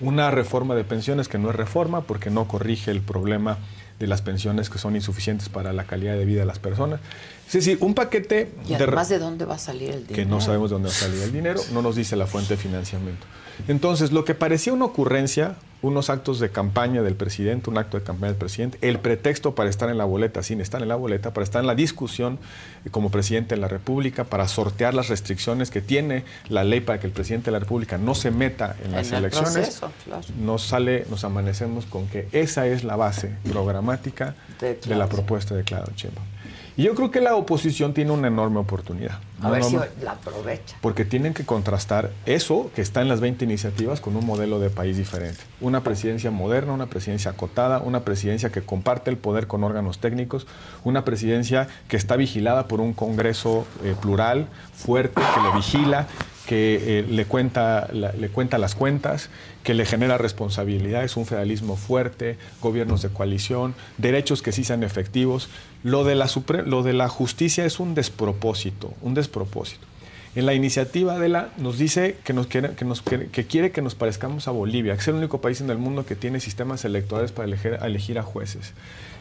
Una 0.00 0.30
reforma 0.30 0.74
de 0.74 0.84
pensiones 0.84 1.28
que 1.28 1.38
no 1.38 1.50
es 1.50 1.56
reforma 1.56 2.02
porque 2.02 2.30
no 2.30 2.46
corrige 2.46 2.90
el 2.90 3.00
problema 3.00 3.58
de 3.98 4.06
las 4.06 4.22
pensiones 4.22 4.70
que 4.70 4.78
son 4.78 4.96
insuficientes 4.96 5.48
para 5.48 5.72
la 5.72 5.84
calidad 5.84 6.14
de 6.14 6.24
vida 6.24 6.40
de 6.40 6.46
las 6.46 6.58
personas. 6.58 7.00
Es 7.46 7.52
decir, 7.52 7.78
un 7.80 7.94
paquete 7.94 8.50
Y 8.66 8.70
de 8.70 8.76
además, 8.76 9.08
¿de 9.08 9.18
dónde 9.18 9.44
va 9.44 9.54
a 9.54 9.58
salir 9.58 9.90
el 9.90 10.06
dinero? 10.06 10.14
que 10.14 10.26
no 10.26 10.40
sabemos 10.40 10.70
de 10.70 10.74
dónde 10.74 10.88
va 10.88 10.94
a 10.94 10.98
salir 10.98 11.22
el 11.22 11.32
dinero, 11.32 11.60
no 11.72 11.82
nos 11.82 11.94
dice 11.94 12.16
la 12.16 12.26
fuente 12.26 12.54
de 12.54 12.60
financiamiento. 12.60 13.24
Entonces, 13.68 14.10
lo 14.12 14.24
que 14.24 14.34
parecía 14.34 14.72
una 14.72 14.86
ocurrencia, 14.86 15.56
unos 15.84 16.08
actos 16.08 16.40
de 16.40 16.50
campaña 16.50 17.02
del 17.02 17.14
presidente, 17.14 17.68
un 17.68 17.76
acto 17.76 17.98
de 17.98 18.04
campaña 18.04 18.32
del 18.32 18.38
presidente, 18.38 18.78
el 18.80 18.98
pretexto 18.98 19.54
para 19.54 19.68
estar 19.68 19.90
en 19.90 19.98
la 19.98 20.04
boleta, 20.04 20.42
sin 20.42 20.60
estar 20.60 20.80
en 20.82 20.88
la 20.88 20.96
boleta, 20.96 21.34
para 21.34 21.44
estar 21.44 21.60
en 21.60 21.66
la 21.66 21.74
discusión 21.74 22.38
eh, 22.84 22.90
como 22.90 23.10
presidente 23.10 23.54
de 23.54 23.60
la 23.60 23.68
República, 23.68 24.24
para 24.24 24.48
sortear 24.48 24.94
las 24.94 25.08
restricciones 25.08 25.70
que 25.70 25.82
tiene 25.82 26.24
la 26.48 26.64
ley 26.64 26.80
para 26.80 26.98
que 27.00 27.06
el 27.06 27.12
presidente 27.12 27.46
de 27.46 27.52
la 27.52 27.58
República 27.58 27.98
no 27.98 28.14
se 28.14 28.30
meta 28.30 28.76
en 28.82 28.92
las 28.92 29.10
En 29.10 29.18
elecciones, 29.18 29.52
proceso, 29.52 29.92
claro. 30.04 30.24
nos 30.40 30.62
sale, 30.62 31.06
nos 31.10 31.22
amanecemos 31.24 31.84
con 31.84 32.08
que 32.08 32.28
esa 32.32 32.66
es 32.66 32.82
la 32.82 32.96
base 32.96 33.36
programática 33.50 34.34
De 34.60 34.76
de, 34.76 34.96
la 34.96 35.06
propuesta 35.06 35.54
de 35.54 35.64
Claudio 35.64 35.92
Sheinbaum. 35.94 36.33
Y 36.76 36.82
yo 36.82 36.94
creo 36.96 37.10
que 37.12 37.20
la 37.20 37.36
oposición 37.36 37.94
tiene 37.94 38.10
una 38.10 38.26
enorme 38.28 38.58
oportunidad. 38.58 39.20
A 39.40 39.50
ver 39.50 39.62
si 39.62 39.76
la 40.02 40.12
aprovecha. 40.12 40.76
porque 40.80 41.04
tienen 41.04 41.34
que 41.34 41.44
contrastar 41.44 42.10
eso 42.26 42.70
que 42.74 42.80
está 42.82 43.00
en 43.02 43.08
las 43.08 43.20
20 43.20 43.44
iniciativas 43.44 44.00
con 44.00 44.16
un 44.16 44.24
modelo 44.26 44.58
de 44.58 44.70
país 44.70 44.96
diferente. 44.96 45.38
Una 45.60 45.82
presidencia 45.84 46.30
moderna, 46.30 46.72
una 46.72 46.86
presidencia 46.86 47.30
acotada, 47.32 47.78
una 47.80 48.00
presidencia 48.04 48.50
que 48.50 48.62
comparte 48.62 49.10
el 49.10 49.18
poder 49.18 49.46
con 49.46 49.62
órganos 49.62 49.98
técnicos, 49.98 50.46
una 50.82 51.04
presidencia 51.04 51.68
que 51.88 51.96
está 51.96 52.16
vigilada 52.16 52.66
por 52.68 52.80
un 52.80 52.92
Congreso 52.94 53.66
eh, 53.84 53.94
plural, 54.00 54.48
fuerte, 54.74 55.20
que 55.34 55.40
le 55.42 55.54
vigila, 55.56 56.06
que 56.46 56.98
eh, 57.00 57.06
le, 57.08 57.24
cuenta, 57.26 57.88
la- 57.92 58.12
le 58.12 58.28
cuenta 58.30 58.58
las 58.58 58.74
cuentas, 58.74 59.28
que 59.62 59.74
le 59.74 59.84
genera 59.86 60.18
responsabilidades, 60.18 61.16
un 61.16 61.24
federalismo 61.26 61.76
fuerte, 61.76 62.36
gobiernos 62.60 63.00
de 63.02 63.08
coalición, 63.10 63.74
derechos 63.98 64.42
que 64.42 64.52
sí 64.52 64.64
sean 64.64 64.82
efectivos. 64.82 65.48
Lo 65.84 66.02
de 66.02 66.16
la, 66.16 66.26
supre- 66.26 66.64
lo 66.64 66.82
de 66.82 66.94
la 66.94 67.08
justicia 67.08 67.64
es 67.64 67.78
un 67.78 67.94
despropósito, 67.94 68.92
un 69.02 69.14
despropósito. 69.14 69.86
En 70.34 70.46
la 70.46 70.54
iniciativa 70.54 71.16
de 71.20 71.28
la 71.28 71.50
nos 71.58 71.78
dice 71.78 72.16
que, 72.24 72.32
nos 72.32 72.48
quiere, 72.48 72.70
que, 72.74 72.84
nos 72.84 73.02
que 73.02 73.46
quiere 73.46 73.70
que 73.70 73.82
nos 73.82 73.94
parezcamos 73.94 74.48
a 74.48 74.50
Bolivia, 74.50 74.94
que 74.94 75.00
es 75.00 75.06
el 75.08 75.14
único 75.14 75.40
país 75.40 75.60
en 75.60 75.70
el 75.70 75.78
mundo 75.78 76.04
que 76.04 76.16
tiene 76.16 76.40
sistemas 76.40 76.84
electorales 76.84 77.30
para 77.30 77.46
elegir, 77.46 77.78
a 77.80 77.86
elegir 77.86 78.18
a 78.18 78.24
jueces. 78.24 78.72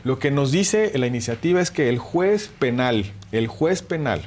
Lo 0.04 0.18
que 0.18 0.32
nos 0.32 0.52
dice 0.52 0.92
la 0.98 1.06
iniciativa 1.06 1.62
es 1.62 1.70
que 1.70 1.88
el 1.90 2.00
juez 2.00 2.50
penal, 2.58 3.12
el 3.32 3.46
juez 3.48 3.84
penal 3.84 4.22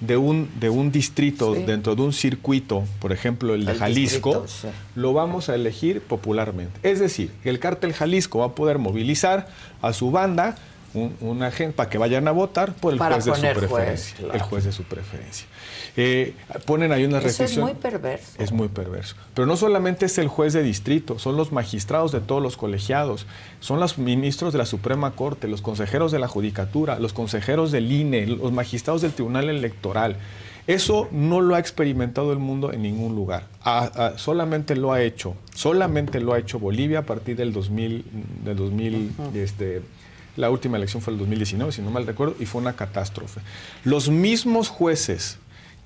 de 0.00 0.16
un, 0.16 0.48
de 0.58 0.70
un 0.70 0.90
distrito 0.90 1.52
dentro 1.54 1.96
de 1.96 2.02
un 2.02 2.12
circuito, 2.14 2.84
por 2.98 3.12
ejemplo 3.12 3.54
el 3.54 3.66
de 3.66 3.72
El 3.72 3.78
Jalisco, 3.78 4.42
distrito, 4.42 4.72
sí. 4.72 4.78
lo 4.94 5.12
vamos 5.12 5.50
a 5.50 5.54
elegir 5.54 6.00
popularmente. 6.00 6.80
Es 6.82 6.98
decir, 6.98 7.30
que 7.42 7.50
el 7.50 7.58
cártel 7.58 7.92
Jalisco 7.92 8.38
va 8.38 8.46
a 8.46 8.54
poder 8.54 8.78
movilizar 8.78 9.48
a 9.82 9.92
su 9.92 10.10
banda 10.10 10.56
un, 10.96 11.16
una 11.20 11.50
gente 11.50 11.74
para 11.74 11.88
que 11.90 11.98
vayan 11.98 12.26
a 12.28 12.32
votar 12.32 12.72
por 12.74 12.92
el 12.92 12.98
Para 12.98 13.16
juez 13.20 13.24
de 13.26 13.32
su 13.34 13.40
juez, 13.40 13.58
preferencia. 13.58 14.16
claro. 14.18 14.34
El 14.34 14.40
juez 14.42 14.64
de 14.64 14.72
su 14.72 14.82
preferencia. 14.84 15.46
Eh, 15.98 16.34
ponen 16.66 16.92
ahí 16.92 17.04
una 17.04 17.18
Eso 17.18 17.26
es 17.28 17.38
restricción. 17.38 17.64
muy 17.66 17.74
perverso. 17.74 18.32
Es 18.38 18.52
muy 18.52 18.68
perverso. 18.68 19.16
Pero 19.34 19.46
no 19.46 19.56
solamente 19.56 20.06
es 20.06 20.18
el 20.18 20.28
juez 20.28 20.52
de 20.52 20.62
distrito, 20.62 21.18
son 21.18 21.36
los 21.36 21.52
magistrados 21.52 22.12
de 22.12 22.20
todos 22.20 22.42
los 22.42 22.56
colegiados, 22.56 23.26
son 23.60 23.80
los 23.80 23.96
ministros 23.98 24.52
de 24.52 24.58
la 24.58 24.66
Suprema 24.66 25.12
Corte, 25.12 25.48
los 25.48 25.62
consejeros 25.62 26.12
de 26.12 26.18
la 26.18 26.28
Judicatura, 26.28 26.98
los 26.98 27.12
consejeros 27.12 27.72
del 27.72 27.90
INE, 27.92 28.26
los 28.26 28.52
magistrados 28.52 29.02
del 29.02 29.12
Tribunal 29.12 29.48
Electoral. 29.48 30.16
Eso 30.66 31.08
no 31.12 31.40
lo 31.40 31.54
ha 31.54 31.60
experimentado 31.60 32.32
el 32.32 32.40
mundo 32.40 32.72
en 32.72 32.82
ningún 32.82 33.14
lugar. 33.14 33.44
Solamente 34.16 34.74
lo 34.76 34.92
ha 34.92 35.00
hecho, 35.00 35.34
solamente 35.54 36.20
lo 36.20 36.32
ha 36.32 36.38
hecho 36.38 36.58
Bolivia 36.58 37.00
a 37.00 37.02
partir 37.02 37.36
del 37.36 37.52
2000, 37.52 38.04
del 38.44 38.56
2000 38.56 39.12
este, 39.34 39.82
la 40.36 40.50
última 40.50 40.76
elección 40.76 41.02
fue 41.02 41.12
el 41.12 41.18
2019, 41.18 41.72
si 41.72 41.82
no 41.82 41.90
mal 41.90 42.06
recuerdo, 42.06 42.34
y 42.38 42.46
fue 42.46 42.60
una 42.60 42.74
catástrofe. 42.74 43.40
Los 43.84 44.08
mismos 44.10 44.68
jueces 44.68 45.38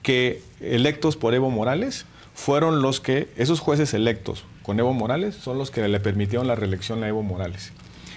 que 0.03 0.43
electos 0.61 1.17
por 1.17 1.35
Evo 1.35 1.51
Morales 1.51 2.07
fueron 2.35 2.83
los 2.83 3.01
que, 3.01 3.29
esos 3.37 3.61
jueces 3.61 3.93
electos 3.95 4.45
con 4.63 4.79
Evo 4.79 4.93
Morales, 4.95 5.35
son 5.37 5.59
los 5.59 5.71
que 5.71 5.87
le 5.87 6.01
permitieron 6.01 6.47
la 6.47 6.55
reelección 6.55 7.03
a 7.05 7.09
Evo 7.09 7.23
Morales. 7.23 7.73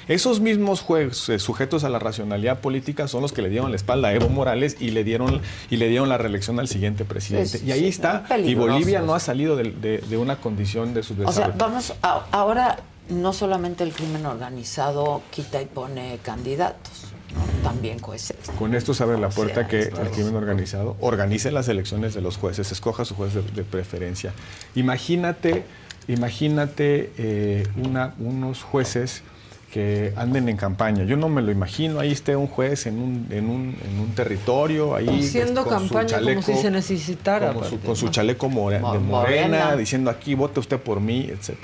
Esos 0.10 0.42
mismos 0.42 0.82
jueces 0.82 1.42
sujetos 1.42 1.86
a 1.86 1.90
la 1.90 1.98
racionalidad 1.98 2.60
política 2.60 3.08
son 3.08 3.22
los 3.22 3.32
que 3.32 3.42
le 3.42 3.48
dieron 3.50 3.70
la 3.72 3.78
espalda 3.78 4.10
a 4.10 4.14
Evo 4.14 4.28
Morales 4.28 4.76
y 4.82 4.92
le 4.92 5.06
dieron, 5.06 5.40
y 5.70 5.78
le 5.78 5.88
dieron 5.88 6.10
la 6.10 6.18
reelección 6.18 6.60
al 6.60 6.68
siguiente 6.68 7.06
presidente. 7.06 7.60
Sí, 7.60 7.66
y 7.68 7.72
ahí 7.72 7.80
sí, 7.82 7.88
está. 7.88 8.26
Y. 8.46 8.54
Bolivia 8.56 9.02
no 9.02 9.16
ha 9.16 9.22
salido 9.22 9.56
de, 9.56 9.72
de- 9.72 10.00
de 10.00 10.18
una 10.18 10.36
condición 10.38 10.94
de 10.94 11.00
O 11.00 11.04
sea, 11.04 11.16
subdesarrollo. 11.16 11.58
vamos, 11.58 11.94
a- 12.02 12.26
ahora 12.32 12.80
no 13.10 13.34
solamente 13.34 13.84
el 13.84 13.92
crimen 13.94 14.26
organizado 14.26 15.22
quita 15.32 15.62
y 15.62 15.66
pone 15.66 16.20
candidatos, 16.24 17.08
¿no? 17.36 17.70
también 17.70 18.00
jueces. 18.00 18.36
Con 18.58 18.76
esto 18.76 18.94
se 18.94 19.04
abre 19.04 19.18
la 19.18 19.30
puerta 19.30 19.56
sea, 19.62 19.68
que 19.68 19.80
el 19.80 20.10
crimen 20.12 20.36
organizado 20.36 20.96
organice 21.02 21.52
las 21.52 21.68
elecciones 21.68 22.14
de 22.14 22.22
los 22.22 22.38
jueces, 22.38 22.72
escoja 22.72 23.06
su 23.06 23.16
juez 23.16 23.34
de, 23.34 23.42
de 23.42 23.64
preferencia. 23.64 24.34
Imagínate, 24.76 25.64
imagínate 26.08 27.12
eh, 27.18 27.68
una- 27.84 28.14
unos 28.20 28.64
jueces 28.64 29.24
que 29.72 30.14
anden 30.16 30.48
en 30.50 30.56
campaña. 30.58 31.04
Yo 31.04 31.18
no 31.18 31.30
me 31.30 31.42
lo 31.42 31.52
imagino, 31.52 32.00
ahí 32.00 32.12
esté 32.12 32.36
un 32.36 32.46
juez 32.48 32.86
en 32.86 33.00
un, 33.00 33.28
en 33.32 33.50
un, 33.50 33.76
en 33.84 34.00
un 34.00 34.14
territorio, 34.14 34.94
ahí 34.96 35.08
Haciendo 35.08 35.64
con 35.66 35.88
su 35.88 35.94
campaña 35.96 36.20
como 36.20 36.42
si 36.44 36.54
se 36.56 36.70
necesitara. 36.70 37.54
como 37.54 37.66
su- 37.66 37.80
con 37.80 37.96
su 37.96 38.10
chaleco 38.10 38.50
more- 38.50 38.80
Mo- 38.80 38.94
de 38.94 39.00
morena, 39.00 39.48
morena. 39.48 39.76
diciendo 39.76 40.12
aquí 40.12 40.36
vote 40.36 40.60
usted 40.60 40.78
por 40.80 41.00
mí, 41.02 41.22
etc. 41.30 41.58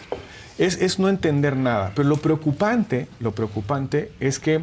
Es, 0.60 0.80
es 0.82 1.00
no 1.00 1.10
entender 1.10 1.56
nada. 1.56 1.92
Pero 1.96 2.08
lo 2.08 2.18
preocupante, 2.18 3.08
lo 3.20 3.32
preocupante 3.32 4.12
es 4.20 4.40
que 4.40 4.56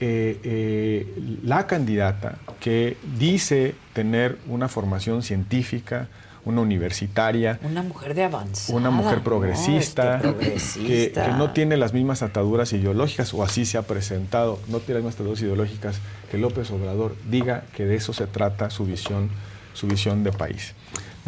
eh, 0.00 0.38
eh, 0.44 1.38
la 1.42 1.66
candidata 1.66 2.38
que 2.60 2.96
dice 3.18 3.74
tener 3.94 4.38
una 4.48 4.68
formación 4.68 5.22
científica, 5.22 6.08
una 6.44 6.60
universitaria, 6.60 7.58
Una 7.62 7.82
mujer 7.82 8.14
de 8.14 8.24
avanzada. 8.24 8.78
una 8.78 8.90
mujer 8.90 9.18
¿no? 9.18 9.24
progresista, 9.24 10.16
Este, 10.16 10.28
que, 10.28 10.32
progresista. 10.34 11.26
que 11.26 11.32
no 11.32 11.50
tiene 11.50 11.76
las 11.76 11.92
mismas 11.92 12.22
ataduras 12.22 12.72
ideológicas, 12.72 13.34
o 13.34 13.42
así 13.42 13.66
se 13.66 13.76
ha 13.76 13.82
presentado, 13.82 14.58
no 14.68 14.78
tiene 14.78 14.94
las 15.00 15.04
mismas 15.04 15.14
ataduras 15.16 15.42
ideológicas 15.42 15.96
que 16.30 16.38
López 16.38 16.70
Obrador, 16.70 17.16
diga 17.28 17.64
que 17.74 17.84
de 17.84 17.96
eso 17.96 18.12
se 18.12 18.26
trata 18.26 18.70
su 18.70 18.86
visión, 18.86 19.28
su 19.74 19.88
visión 19.88 20.24
de 20.24 20.32
país. 20.32 20.74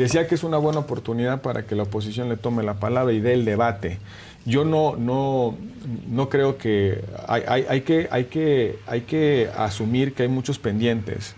Decía 0.01 0.27
que 0.27 0.35
es 0.35 0.45
una 0.45 0.57
buena 0.57 0.79
oportunidad 0.79 1.43
para 1.43 1.67
que 1.67 1.75
la 1.75 1.83
oposición 1.83 2.31
le 2.31 2.39
tome 2.39 2.63
la 2.63 2.75
palabra 2.81 3.13
y 3.13 3.21
dé 3.21 3.35
el 3.35 3.45
debate. 3.45 3.99
Yo 4.47 4.65
no, 4.65 4.97
no, 4.97 5.55
no 6.09 6.29
creo 6.31 6.57
que 6.57 7.05
hay, 7.29 7.43
hay- 7.47 7.67
hay 7.69 7.81
que 7.83 8.09
hay 8.11 8.25
que 8.25 8.79
hay 8.87 9.03
que 9.03 9.51
asumir 9.55 10.15
que 10.15 10.23
hay 10.23 10.31
muchos 10.31 10.59
pendientes 10.59 11.35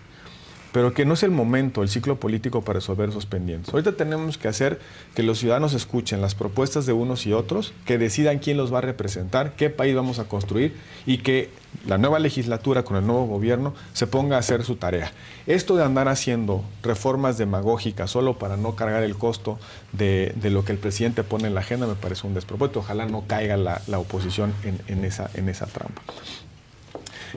pero 0.73 0.94
que 0.94 1.05
no 1.05 1.15
es 1.15 1.23
el 1.23 1.31
momento, 1.31 1.83
el 1.83 1.89
ciclo 1.89 2.18
político 2.18 2.62
para 2.62 2.78
resolver 2.78 3.10
esos 3.10 3.26
pendientes. 3.26 3.73
Ahorita 3.73 3.92
tenemos 3.92 4.39
que 4.39 4.49
hacer 4.49 4.81
que 5.15 5.23
los 5.23 5.39
ciudadanos 5.39 5.75
escuchen 5.75 6.23
las 6.23 6.34
propuestas 6.34 6.86
de 6.86 6.94
unos 6.94 7.26
y 7.26 7.34
otros, 7.34 7.75
que 7.84 7.99
decidan 7.99 8.39
quién 8.39 8.57
los 8.57 8.73
va 8.73 8.78
a 8.78 8.81
representar, 8.81 9.52
qué 9.52 9.68
país 9.68 9.94
vamos 9.94 10.18
a 10.18 10.25
construir 10.25 10.75
y 11.05 11.18
que 11.18 11.51
la 11.86 11.99
nueva 11.99 12.18
legislatura 12.18 12.84
con 12.84 12.97
el 12.97 13.07
nuevo 13.07 13.26
gobierno 13.26 13.75
se 13.92 14.07
ponga 14.07 14.36
a 14.36 14.39
hacer 14.39 14.65
su 14.65 14.76
tarea. 14.76 15.12
Esto 15.47 15.76
de 15.76 15.84
andar 15.84 16.09
haciendo 16.09 16.65
reformas 16.83 17.36
demagógicas 17.36 18.10
solo 18.10 18.39
para 18.39 18.57
no 18.57 18.75
cargar 18.75 19.02
el 19.02 19.17
costo 19.17 19.59
de, 19.92 20.34
lo 20.42 20.65
que 20.65 20.73
el 20.73 20.78
presidente 20.78 21.23
pone 21.23 21.49
en 21.49 21.55
la 21.55 21.60
agenda 21.60 21.86
me 21.86 21.94
parece 21.94 22.26
un 22.26 22.34
despropósito. 22.34 22.81
Ojalá 22.81 23.07
no 23.07 23.25
caiga 23.26 23.57
la, 23.57 23.99
oposición 23.99 24.55
en, 24.86 25.05
esa, 25.05 25.67
trampa. 25.67 26.02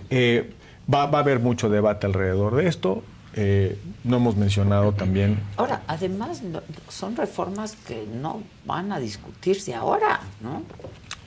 Eh, 0.09 0.53
va 0.91 1.03
a 1.03 1.19
haber 1.19 1.39
mucho 1.39 1.69
debate 1.69 2.05
alrededor 2.07 2.55
de 2.55 2.67
esto. 2.67 3.03
Eh, 3.37 3.77
no 4.05 4.15
hemos 4.17 4.37
mencionado 4.37 4.93
también 4.93 5.37
Ahora, 5.57 5.81
además, 5.87 6.41
no- 6.41 6.61
son 6.87 7.17
reformas 7.17 7.75
que 7.85 8.05
no 8.09 8.41
van 8.65 8.93
a 8.93 8.99
discutirse 8.99 9.75
ahora, 9.75 10.21
¿no? 10.39 10.63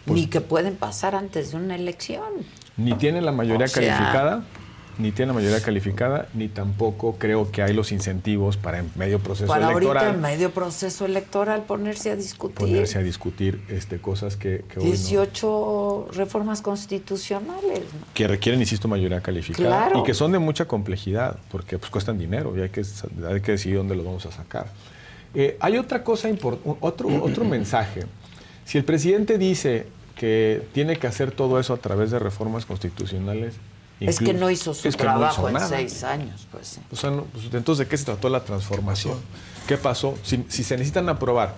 Pues 0.06 0.20
Ni 0.20 0.26
que 0.26 0.40
pueden 0.40 0.76
pasar 0.76 1.14
antes 1.14 1.50
de 1.50 1.58
una 1.58 1.74
elección. 1.76 2.24
ni 2.78 2.94
tiene 2.94 3.20
la 3.20 3.30
mayoría 3.32 3.66
O 3.66 3.68
sea- 3.68 3.82
calificada, 3.94 4.42
ni 4.98 5.12
tiene 5.12 5.28
la 5.28 5.34
mayoría 5.34 5.62
calificada, 5.62 6.26
ni 6.34 6.48
tampoco 6.48 7.16
creo 7.18 7.50
que 7.52 7.62
hay 7.62 7.72
los 7.72 7.92
incentivos 7.92 8.56
para 8.56 8.80
en 8.80 8.90
medio 8.96 9.20
proceso 9.20 9.46
Para 9.46 9.66
ahorita, 9.68 9.92
electoral 9.92 10.14
en 10.16 10.20
medio 10.20 10.50
proceso 10.50 11.04
electoral, 11.06 11.62
ponerse 11.62 12.10
a 12.10 12.16
discutir. 12.16 12.56
ponerse 12.56 12.98
a 12.98 13.02
discutir 13.02 13.62
este, 13.68 13.98
cosas 13.98 14.36
que, 14.36 14.64
que 14.68 14.80
hoy 14.80 14.86
no- 14.86 14.90
18 14.92 16.08
reformas 16.14 16.60
constitucionales. 16.62 17.80
¿no? 17.80 18.06
que 18.14 18.26
requieren, 18.26 18.60
insisto, 18.60 18.88
mayoría 18.88 19.20
calificada 19.20 19.68
Claro. 19.86 20.00
y 20.00 20.02
que 20.02 20.14
son 20.14 20.32
de 20.32 20.38
mucha 20.38 20.66
complejidad, 20.66 21.38
porque 21.50 21.78
pues 21.78 21.90
cuestan 21.90 22.18
dinero 22.18 22.54
y 22.56 22.62
hay 22.62 22.70
que, 22.70 22.82
hay 23.28 23.40
que 23.40 23.52
decidir 23.52 23.78
dónde 23.78 23.94
los 23.96 24.04
vamos 24.04 24.26
a 24.26 24.32
sacar. 24.32 24.66
Eh, 25.34 25.56
hay 25.60 25.78
otra 25.78 26.02
cosa 26.02 26.28
importante, 26.28 26.76
otro, 26.80 27.08
otro 27.22 27.44
mensaje. 27.44 28.04
Si 28.64 28.78
el 28.78 28.84
presidente 28.84 29.38
dice 29.38 29.86
que 30.16 30.62
tiene 30.72 30.96
que 30.96 31.06
hacer 31.06 31.30
todo 31.30 31.60
eso 31.60 31.72
a 31.72 31.76
través 31.76 32.10
de 32.10 32.18
reformas 32.18 32.66
constitucionales, 32.66 33.54
Es 34.00 34.18
que 34.18 34.32
no 34.32 34.48
hizo 34.50 34.74
su 34.74 34.86
es 34.88 34.96
que 34.96 35.02
no 35.04 35.10
trabajo 35.10 35.48
hizo 35.50 35.58
en 35.58 35.68
seis 35.68 36.04
años, 36.04 36.46
pues 36.52 36.68
sí. 36.68 36.80
O 36.92 36.96
sea, 36.96 37.10
no, 37.10 37.24
pues, 37.24 37.44
entonces, 37.52 37.86
¿de 37.86 37.90
qué 37.90 37.96
se 37.96 38.04
trató 38.04 38.28
la 38.28 38.44
transformación? 38.44 39.18
¿Qué 39.66 39.76
pasó? 39.76 40.16
Si, 40.22 40.44
si 40.48 40.62
se 40.62 40.76
necesitan 40.76 41.08
aprobar 41.08 41.54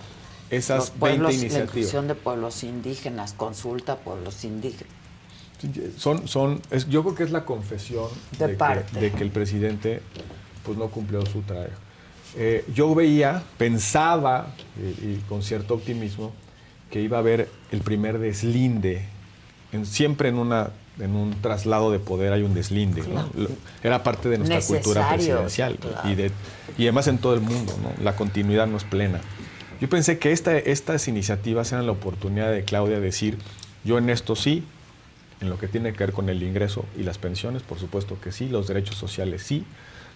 esas 0.49 0.77
Los 0.79 0.89
pueblos, 0.91 1.27
20 1.29 1.33
la 1.33 1.33
iniciativas, 1.33 1.69
inclusión 1.77 2.07
de 2.07 2.15
pueblos 2.15 2.63
indígenas, 2.63 3.33
consulta 3.33 3.93
a 3.93 3.95
pueblos 3.97 4.43
indígenas. 4.43 4.91
son, 5.97 6.27
son, 6.27 6.61
es- 6.71 6.87
yo 6.89 7.03
creo 7.03 7.15
que 7.15 7.23
es 7.23 7.31
la 7.31 7.45
confesión 7.45 8.07
De 8.39 8.47
que- 8.47 8.53
parte. 8.55 8.99
de 8.99 9.11
que 9.11 9.23
el 9.23 9.29
presidente 9.31 10.01
pues, 10.65 10.77
no 10.77 10.87
cumplió 10.87 11.23
su 11.25 11.41
trabajo. 11.43 11.69
Eh, 12.35 12.65
yo 12.73 12.95
veía, 12.95 13.43
pensaba, 13.57 14.47
y, 14.77 14.81
y 15.05 15.23
con 15.29 15.43
cierto 15.43 15.75
optimismo, 15.75 16.31
que 16.89 17.01
iba 17.01 17.17
a 17.17 17.19
haber 17.19 17.49
el 17.71 17.81
primer 17.81 18.17
deslinde. 18.19 19.05
En- 19.71 19.85
siempre 19.85 20.29
en, 20.29 20.35
una, 20.39 20.71
en 20.99 21.15
un 21.15 21.41
traslado 21.41 21.91
de 21.91 21.99
poder 21.99 22.33
hay 22.33 22.43
un 22.43 22.53
deslinde. 22.53 23.03
¿no? 23.03 23.29
Era 23.83 24.03
parte 24.03 24.29
de 24.29 24.37
nuestra 24.37 24.61
cultura 24.61 25.09
presidencial. 25.13 25.77
claro. 25.77 26.09
Y, 26.09 26.15
de, 26.15 26.31
y 26.77 26.83
además 26.83 27.07
en 27.07 27.17
todo 27.17 27.33
el 27.33 27.41
mundo, 27.41 27.73
¿no? 27.81 28.03
la 28.03 28.15
continuidad 28.15 28.67
no 28.67 28.77
es 28.77 28.83
plena. 28.83 29.19
Yo 29.79 29.89
pensé 29.89 30.19
que 30.19 30.31
esta, 30.31 30.57
estas 30.57 31.07
iniciativas 31.07 31.71
eran 31.71 31.87
la 31.87 31.91
oportunidad 31.93 32.51
de 32.51 32.63
Claudia 32.63 32.97
de 32.97 33.01
decir, 33.01 33.37
yo 33.83 33.97
en 33.97 34.09
esto 34.11 34.35
sí, 34.35 34.63
en 35.41 35.49
lo 35.49 35.57
que 35.57 35.67
tiene 35.67 35.93
que 35.93 35.99
ver 36.05 36.13
con 36.13 36.29
el 36.29 36.43
ingreso 36.43 36.85
y 36.95 37.03
las 37.03 37.17
pensiones, 37.17 37.63
por 37.63 37.79
supuesto 37.79 38.19
que 38.21 38.31
sí, 38.31 38.47
los 38.47 38.67
derechos 38.67 38.95
sociales 38.95 39.41
sí, 39.41 39.65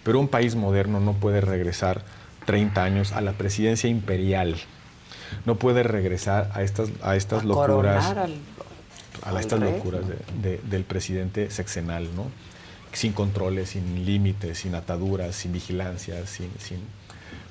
pero 0.04 0.20
un 0.20 0.28
país 0.28 0.54
moderno 0.54 1.00
no 1.00 1.14
puede 1.14 1.40
regresar 1.40 2.02
30 2.44 2.84
años 2.84 3.12
a 3.12 3.20
la 3.20 3.32
presidencia 3.32 3.90
imperial, 3.90 4.54
no 5.44 5.56
puede 5.56 5.82
regresar 5.82 6.52
a 6.54 6.62
estas, 6.62 6.90
a 7.02 7.16
estas 7.16 7.44
locuras, 7.44 8.06
Coronar 8.06 8.18
al, 8.18 8.36
a 9.34 9.40
estas 9.40 9.60
rey. 9.60 9.72
locuras 9.72 10.02
de- 10.08 10.48
de- 10.50 10.60
del 10.64 10.84
presidente 10.84 11.50
sexenal, 11.50 12.08
¿no? 12.14 12.26
sin 12.92 13.12
controles, 13.12 13.70
sin 13.70 14.06
límites, 14.06 14.58
sin 14.58 14.74
ataduras, 14.74 15.34
sin 15.36 15.52
vigilancia, 15.52 16.26
sin... 16.26 16.50
sin 16.58 16.78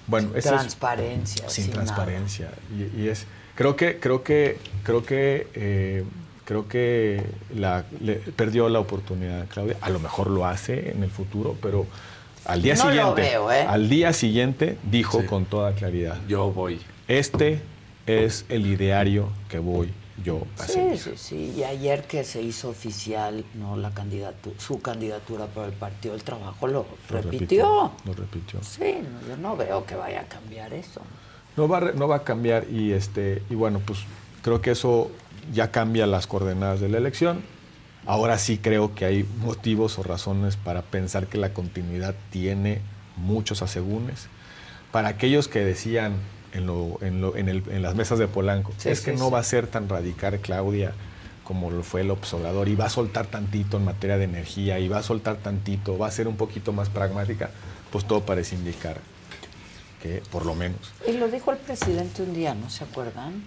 bueno, 0.07 0.29
Sin 0.29 0.37
eso 0.37 0.49
es- 0.55 0.61
transparencia, 0.61 1.49
sin, 1.49 1.65
sin 1.65 1.73
transparencia. 1.73 2.49
Y, 2.95 3.01
y 3.01 3.09
es, 3.09 3.25
creo 3.55 3.75
que, 3.75 3.99
creo 3.99 4.23
que, 4.23 4.57
creo 4.83 5.03
que, 5.05 5.47
eh, 5.53 6.03
creo 6.45 6.67
que 6.67 7.23
la, 7.55 7.85
le- 8.01 8.15
perdió 8.15 8.69
la 8.69 8.79
oportunidad, 8.79 9.47
Claudia. 9.47 9.77
A 9.81 9.89
lo 9.89 9.99
mejor 9.99 10.29
lo 10.31 10.45
hace 10.47 10.91
en 10.91 11.03
el 11.03 11.11
futuro, 11.11 11.55
pero 11.61 11.85
al 12.45 12.61
día 12.61 12.75
No 12.75 12.85
lo 12.85 12.89
siguiente, 12.91 13.21
veo, 13.21 13.51
¿eh? 13.51 13.61
al 13.67 13.89
día 13.89 14.13
siguiente 14.13 14.77
dijo 14.89 15.25
con 15.27 15.45
toda 15.45 15.73
claridad. 15.73 16.17
Yo 16.27 16.51
voy. 16.51 16.79
Este 17.07 17.59
es 18.07 18.45
el 18.49 18.65
ideario 18.67 19.29
que 19.49 19.57
voy 19.59 19.89
yo 20.24 20.48
a 20.60 20.68
Sí, 20.68 20.98
sí, 20.98 21.11
sí. 21.16 21.53
Y 21.58 21.64
ayer 21.64 22.06
que 22.06 22.24
se 22.24 22.42
hizo 22.42 22.69
oficial 22.69 23.44
no 23.53 23.76
la 23.76 23.92
candidatura, 23.92 24.56
su 24.60 24.82
candidatura 24.82 25.45
por 25.48 25.66
el 25.66 25.74
Partido 25.74 26.14
del 26.14 26.24
Trabajo 26.24 26.68
lo, 26.68 26.85
Lo 27.10 27.22
repitió. 27.22 27.92
Lo 28.06 28.14
repitió. 28.14 28.61
Sí, 28.64 29.00
no, 29.02 29.27
yo 29.27 29.38
no 29.38 29.58
veo 29.58 29.85
que 29.85 29.95
vaya 29.95 30.22
a 30.22 30.26
cambiar 30.26 30.74
eso. 30.74 31.02
No 31.58 31.68
va, 31.68 31.80
no 31.80 32.08
va 32.08 32.18
a 32.18 32.24
cambiar 32.24 32.69
y 32.69 32.94
este 32.94 33.44
y 33.50 33.56
bueno, 33.56 33.82
pues 33.85 34.00
creo 34.42 34.61
que 34.61 34.72
eso 34.72 35.11
ya 35.53 35.72
cambia 35.72 36.08
las 36.08 36.27
coordenadas 36.27 36.80
de 36.80 36.90
la 36.90 36.98
elección. 36.98 37.42
Ahora 38.06 38.38
sí 38.38 38.58
creo 38.58 38.94
que 38.94 39.06
hay 39.06 39.26
motivos 39.42 39.98
o 39.98 40.03
razones 40.03 40.58
para 40.58 40.84
pensar 40.84 41.27
que 41.27 41.38
la 41.38 41.53
continuidad 41.53 42.16
tiene 42.30 42.82
muchos 43.18 43.61
asegúnes. 43.61 44.27
Para 44.92 45.10
aquellos 45.10 45.48
que 45.48 45.60
decían 45.60 46.14
en, 46.56 46.66
lo- 46.66 46.98
en, 47.01 47.22
lo- 47.22 47.35
en 47.35 47.50
el- 47.50 47.64
en 47.69 47.82
las 47.82 47.95
mesas 47.95 48.17
de 48.19 48.27
Polanco, 48.27 48.72
Sí, 48.77 48.90
es 48.90 49.01
que 49.01 49.11
sí, 49.14 49.17
no 49.19 49.25
sí. 49.27 49.32
va 49.34 49.40
a 49.40 49.43
ser 49.43 49.67
tan 49.67 49.88
radical 49.90 50.40
Claudia 50.40 50.93
como 51.43 51.69
lo 51.69 51.84
fue 51.84 52.01
el 52.01 52.09
observador 52.09 52.67
y 52.69 52.75
va 52.75 52.85
a 52.85 52.90
soltar 52.90 53.27
tantito 53.27 53.77
en 53.77 53.85
materia 53.85 54.17
de 54.17 54.24
energía 54.24 54.80
y 54.80 54.88
va 54.88 54.98
a 54.98 55.03
soltar 55.03 55.35
tantito, 55.38 55.95
va 55.98 56.08
a 56.08 56.11
ser 56.11 56.27
un 56.27 56.38
poquito 56.38 56.74
más 56.74 56.90
pragmática, 56.90 57.51
pues 57.92 58.06
todo 58.08 58.22
parece 58.25 58.56
indicar 58.56 58.98
que 60.01 60.24
por 60.32 60.45
lo 60.45 60.56
menos 60.56 60.80
Y 61.08 61.11
lo 61.14 61.27
dijo 61.27 61.51
el 61.51 61.58
presidente 61.58 62.24
un 62.24 62.34
día, 62.34 62.56
¿no 62.56 62.69
se 62.72 62.84
acuerdan? 62.84 63.43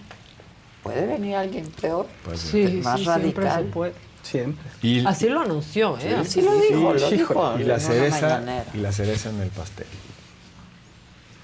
¿Puede 0.84 1.06
venir 1.06 1.34
alguien 1.34 1.66
peor? 1.80 2.06
Pues, 2.24 2.38
Sí, 2.40 2.80
más 2.84 3.00
sí, 3.00 3.04
siempre 3.06 3.44
radical. 3.44 3.64
se 3.64 3.70
puede. 3.70 3.92
Siempre. 4.22 4.70
Y- 4.82 5.04
Así 5.06 5.28
lo 5.28 5.40
anunció, 5.40 5.98
¿eh? 5.98 6.14
Así 6.14 6.40
lo 6.40 6.54
dijo, 6.60 6.92
lo 6.92 6.98
Sí, 7.08 7.16
dijo. 7.16 7.58
Y 7.58 7.64
la 7.64 7.80
cereza 7.80 8.42
y 8.74 8.78
la 8.78 8.92
cereza 8.92 9.30
en 9.30 9.40
el 9.40 9.48
pastel. 9.48 9.86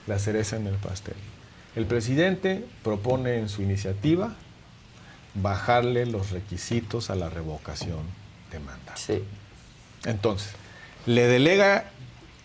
La 0.06 0.18
cereza 0.18 0.56
en 0.56 0.66
el 0.68 0.74
pastel. 0.76 1.14
El 1.76 1.86
presidente 1.86 2.64
propone 2.82 3.38
en 3.38 3.48
su 3.48 3.62
iniciativa 3.62 4.34
bajarle 5.34 6.06
los 6.06 6.30
requisitos 6.30 7.10
a 7.10 7.16
la 7.16 7.28
revocación 7.28 8.00
de 8.50 8.60
mandato. 8.60 9.00
Entonces, 10.04 10.52
le 11.06 11.26
delega, 11.26 11.86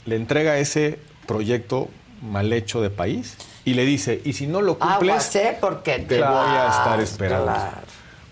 le 0.05 0.15
entrega 0.15 0.57
ese 0.57 0.99
proyecto 1.27 1.89
mal 2.21 2.51
hecho 2.51 2.81
de 2.81 2.89
país 2.89 3.37
y 3.65 3.75
le 3.75 3.85
dice, 3.85 4.21
y 4.25 4.33
si 4.33 4.47
no 4.47 4.61
lo 4.61 4.79
cumples, 4.79 5.11
Aguas, 5.11 5.35
¿eh? 5.35 5.57
Porque 5.61 5.99
te 5.99 6.17
voy 6.17 6.25
a 6.25 6.69
estar 6.69 6.99
esperando. 6.99 7.45
claro. 7.45 7.77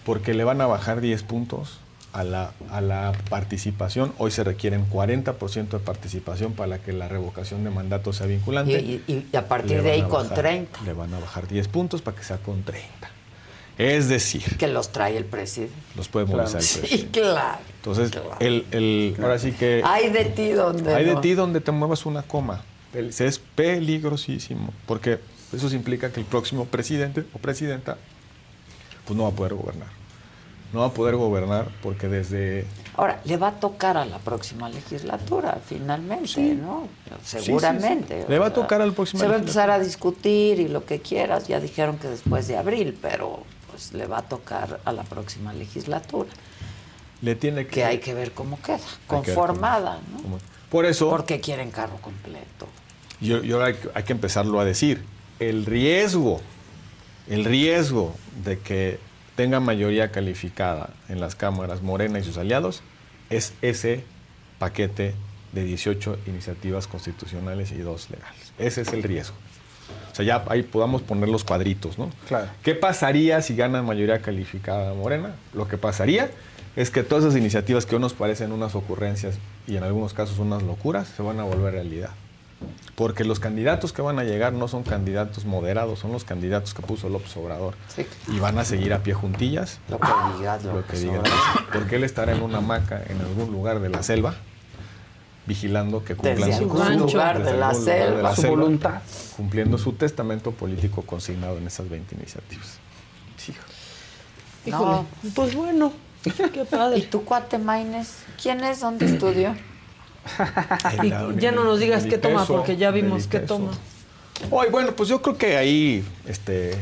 Porque 0.04 0.34
le 0.34 0.44
van 0.44 0.62
a 0.62 0.68
bajar 0.68 1.02
10 1.02 1.24
puntos 1.24 1.80
a 2.18 2.24
la, 2.24 2.52
a 2.72 2.82
la 2.82 3.12
participación. 3.30 4.12
Hoy 4.18 4.32
se 4.32 4.44
requieren 4.44 4.90
40% 4.90 5.68
de 5.70 5.80
participación 5.80 6.54
para 6.54 6.80
que 6.80 6.92
la 6.94 7.08
revocación 7.08 7.64
de 7.64 7.70
mandato 7.70 8.12
sea 8.14 8.26
vinculante. 8.28 8.80
Y, 8.82 9.04
y- 9.08 9.28
y 9.32 9.36
a 9.38 9.48
partir 9.48 9.78
Le 9.78 9.84
de 9.84 9.92
ahí 9.92 10.02
a 10.02 10.08
con 10.08 10.24
bajar- 10.24 10.38
30. 10.38 10.82
Le 10.84 10.94
van 10.94 11.14
a 11.14 11.20
bajar 11.20 11.48
10 11.48 11.68
puntos 11.68 12.02
para 12.02 12.18
que 12.18 12.24
sea 12.24 12.38
con 12.38 12.64
30. 12.64 13.10
Es 13.78 14.10
decir, 14.10 14.58
Que 14.58 14.68
los 14.68 14.92
trae 14.92 15.16
el 15.18 15.26
presidente. 15.26 15.76
los 15.96 16.08
puede 16.08 16.26
movilizar 16.26 16.62
el 16.62 16.66
Sí, 16.66 16.80
presidente. 16.80 17.22
claro. 17.22 17.60
Entonces, 17.76 18.12
el, 18.40 18.66
el- 18.72 19.16
ahora 19.22 19.38
sí 19.38 19.52
que... 19.52 19.84
Hay 19.86 20.10
de 20.10 20.26
ti 20.26 20.50
donde 20.50 20.96
Hay 20.96 21.06
de 21.06 21.16
ti 21.18 21.34
donde 21.36 21.62
te 21.62 21.72
muevas 21.72 22.06
una 22.08 22.24
coma. 22.24 22.64
El- 22.96 23.10
Es 23.18 23.38
peligrosísimo, 23.40 24.74
porque 24.88 25.20
eso 25.54 25.74
implica 25.76 26.12
que 26.12 26.20
el 26.20 26.26
próximo 26.26 26.66
presidente 26.66 27.24
o 27.34 27.38
presidenta 27.38 27.98
pues 29.06 29.16
no 29.16 29.24
va 29.24 29.30
a 29.30 29.34
poder 29.34 29.54
gobernar. 29.54 29.88
No 30.74 30.82
va 30.82 30.88
a 30.88 30.92
poder 30.92 31.16
gobernar 31.16 31.70
porque 31.82 32.08
desde... 32.08 32.66
Ahora, 32.96 33.22
le 33.26 33.38
va 33.38 33.50
a 33.50 33.52
tocar 33.60 33.96
a 33.96 34.06
la 34.06 34.18
próxima 34.18 34.70
legislatura, 34.70 35.60
finalmente, 35.66 36.42
¿no? 36.56 36.88
Seguramente. 37.24 38.22
sí. 38.24 38.26
Le 38.28 38.40
va 38.40 38.48
a 38.48 38.54
tocar 38.54 38.82
al 38.82 38.92
próximo 38.94 39.22
Se 39.22 39.28
va 39.28 39.36
a 39.36 39.38
empezar 39.38 39.70
a 39.70 39.80
discutir 39.80 40.60
y 40.60 40.68
lo 40.68 40.84
que 40.86 41.00
quieras. 41.00 41.48
Ya 41.48 41.60
dijeron 41.60 41.98
que 41.98 42.08
después 42.08 42.48
de 42.48 42.58
abril, 42.58 42.98
pero 43.02 43.44
pues 43.70 43.94
le 43.94 44.08
va 44.08 44.20
a 44.20 44.22
tocar 44.24 44.80
a 44.84 44.92
la 44.92 45.04
próxima 45.04 45.54
legislatura. 45.54 46.30
Le 47.22 47.36
tiene 47.36 47.66
que... 47.66 47.72
Que 47.72 47.86
hay 47.86 48.00
que 48.00 48.14
ver 48.14 48.32
cómo 48.32 48.60
queda, 48.62 48.78
que 48.78 48.84
conformada, 49.08 50.00
¿no? 50.12 50.22
cómo- 50.22 50.40
Por 50.70 50.86
eso... 50.86 51.10
Porque 51.10 51.40
quieren 51.40 51.72
carro 51.72 51.98
completo. 52.02 52.68
Yo, 53.22 53.42
yo 53.42 53.64
hay 53.64 53.76
que 54.06 54.14
empezarlo 54.14 54.60
a 54.60 54.66
decir. 54.66 55.04
El 55.40 55.66
riesgo, 55.66 56.42
el 57.28 57.46
riesgo 57.46 58.16
de 58.44 58.60
que 58.60 59.00
tenga 59.38 59.60
mayoría 59.60 60.12
calificada 60.12 60.90
en 61.10 61.22
las 61.22 61.36
cámaras 61.36 61.84
Morena 61.84 62.18
y 62.18 62.24
sus 62.24 62.38
aliados 62.38 62.82
es 63.30 63.54
ese 63.62 64.04
paquete 64.58 65.14
de 65.54 65.64
18 65.64 66.18
iniciativas 66.26 66.88
constitucionales 66.88 67.72
y 67.72 67.78
dos 67.78 68.10
legales. 68.10 68.52
Ese 68.58 68.82
es 68.82 68.92
el 68.92 69.04
riesgo. 69.04 69.36
O 70.12 70.16
sea, 70.16 70.26
ya 70.26 70.44
ahí 70.50 70.64
podamos 70.64 71.04
poner 71.04 71.30
los 71.30 71.44
cuadritos, 71.44 72.00
¿no? 72.00 72.10
Claro. 72.28 72.48
¿Qué 72.64 72.74
pasaría 72.74 73.42
si 73.44 73.56
gana 73.56 73.84
mayoría 73.84 74.24
calificada 74.24 74.96
Morena? 74.96 75.36
Lo 75.54 75.68
que 75.68 75.78
pasaría 75.78 76.32
es 76.76 76.90
que 76.90 77.04
todas 77.04 77.24
esas 77.24 77.38
iniciativas 77.38 77.86
que 77.86 77.96
hoy 77.96 78.02
nos 78.02 78.14
parecen 78.14 78.52
unas 78.52 78.74
ocurrencias 78.74 79.36
y 79.68 79.78
en 79.78 79.84
algunos 79.84 80.16
casos 80.16 80.40
unas 80.40 80.64
locuras 80.64 81.08
se 81.16 81.22
van 81.22 81.40
a 81.40 81.44
volver 81.44 81.74
realidad. 81.74 82.10
Porque 82.98 83.24
los 83.24 83.40
candidatos 83.40 83.94
que 83.94 84.02
van 84.02 84.18
a 84.18 84.24
llegar 84.24 84.54
no 84.54 84.68
son 84.68 84.82
candidatos 84.82 85.46
moderados, 85.46 86.00
son 86.00 86.12
los 86.12 86.24
candidatos 86.24 86.74
que 86.74 86.82
puso 86.82 87.10
López 87.10 87.38
Obrador. 87.38 87.76
Y 88.28 88.40
van 88.40 88.58
a 88.58 88.66
seguir 88.66 88.92
a 88.92 89.04
pie 89.04 89.14
juntillas. 89.14 89.80
Lo 89.88 90.00
que 90.00 90.08
digas, 90.38 90.64
Lo 90.64 90.84
que. 90.86 91.08
Obrador. 91.08 91.30
Porque 91.72 91.98
él 91.98 92.04
estará 92.04 92.34
en 92.34 92.42
una 92.42 92.58
hamaca 92.58 93.04
en 93.08 93.22
algún 93.22 93.52
lugar 93.52 93.82
de 93.82 93.90
la 93.90 94.02
selva, 94.02 94.34
vigilando 95.46 96.04
que 96.04 96.16
cumplan 96.16 96.38
Desde 96.50 96.54
su 96.58 96.64
algún 96.64 96.86
su- 97.08 97.14
lugar 97.14 97.38
desde 97.38 97.52
de 97.52 97.58
la 97.60 97.70
algún 97.70 97.82
lugar 97.86 97.98
de 98.00 98.06
selva. 98.08 98.22
la 98.24 98.36
Su 98.36 98.42
selva, 98.42 98.56
voluntad. 98.56 99.02
Cumpliendo 99.38 99.78
su 99.78 99.94
testamento 99.94 100.52
político 100.52 101.04
consignado 101.04 101.60
en 101.60 101.68
esas 101.68 101.88
20 101.88 102.16
iniciativas. 102.16 102.80
Híjole, 104.66 105.04
pues 105.36 105.54
bueno, 105.56 105.94
qué 106.24 106.66
padre. 106.66 106.98
¿Y 106.98 107.04
tu 107.04 107.24
cuate 107.24 107.58
Maines? 107.60 108.24
¿Quién 108.42 108.64
es? 108.64 108.82
¿Dónde 108.82 109.06
estudió? 109.06 109.56
Y 111.04 111.40
ya 111.40 111.52
no 111.52 111.64
nos 111.64 111.80
digas 111.80 112.06
qué 112.06 112.18
toma, 112.18 112.46
porque 112.46 112.78
ya 112.78 112.92
vimos 112.92 113.28
qué 113.28 113.40
toma. 113.40 113.72
Hoy, 114.52 114.68
bueno, 114.70 114.92
pues 114.96 115.10
yo 115.10 115.22
creo 115.22 115.38
que 115.38 115.58
ahí, 115.58 116.06
este, 116.28 116.76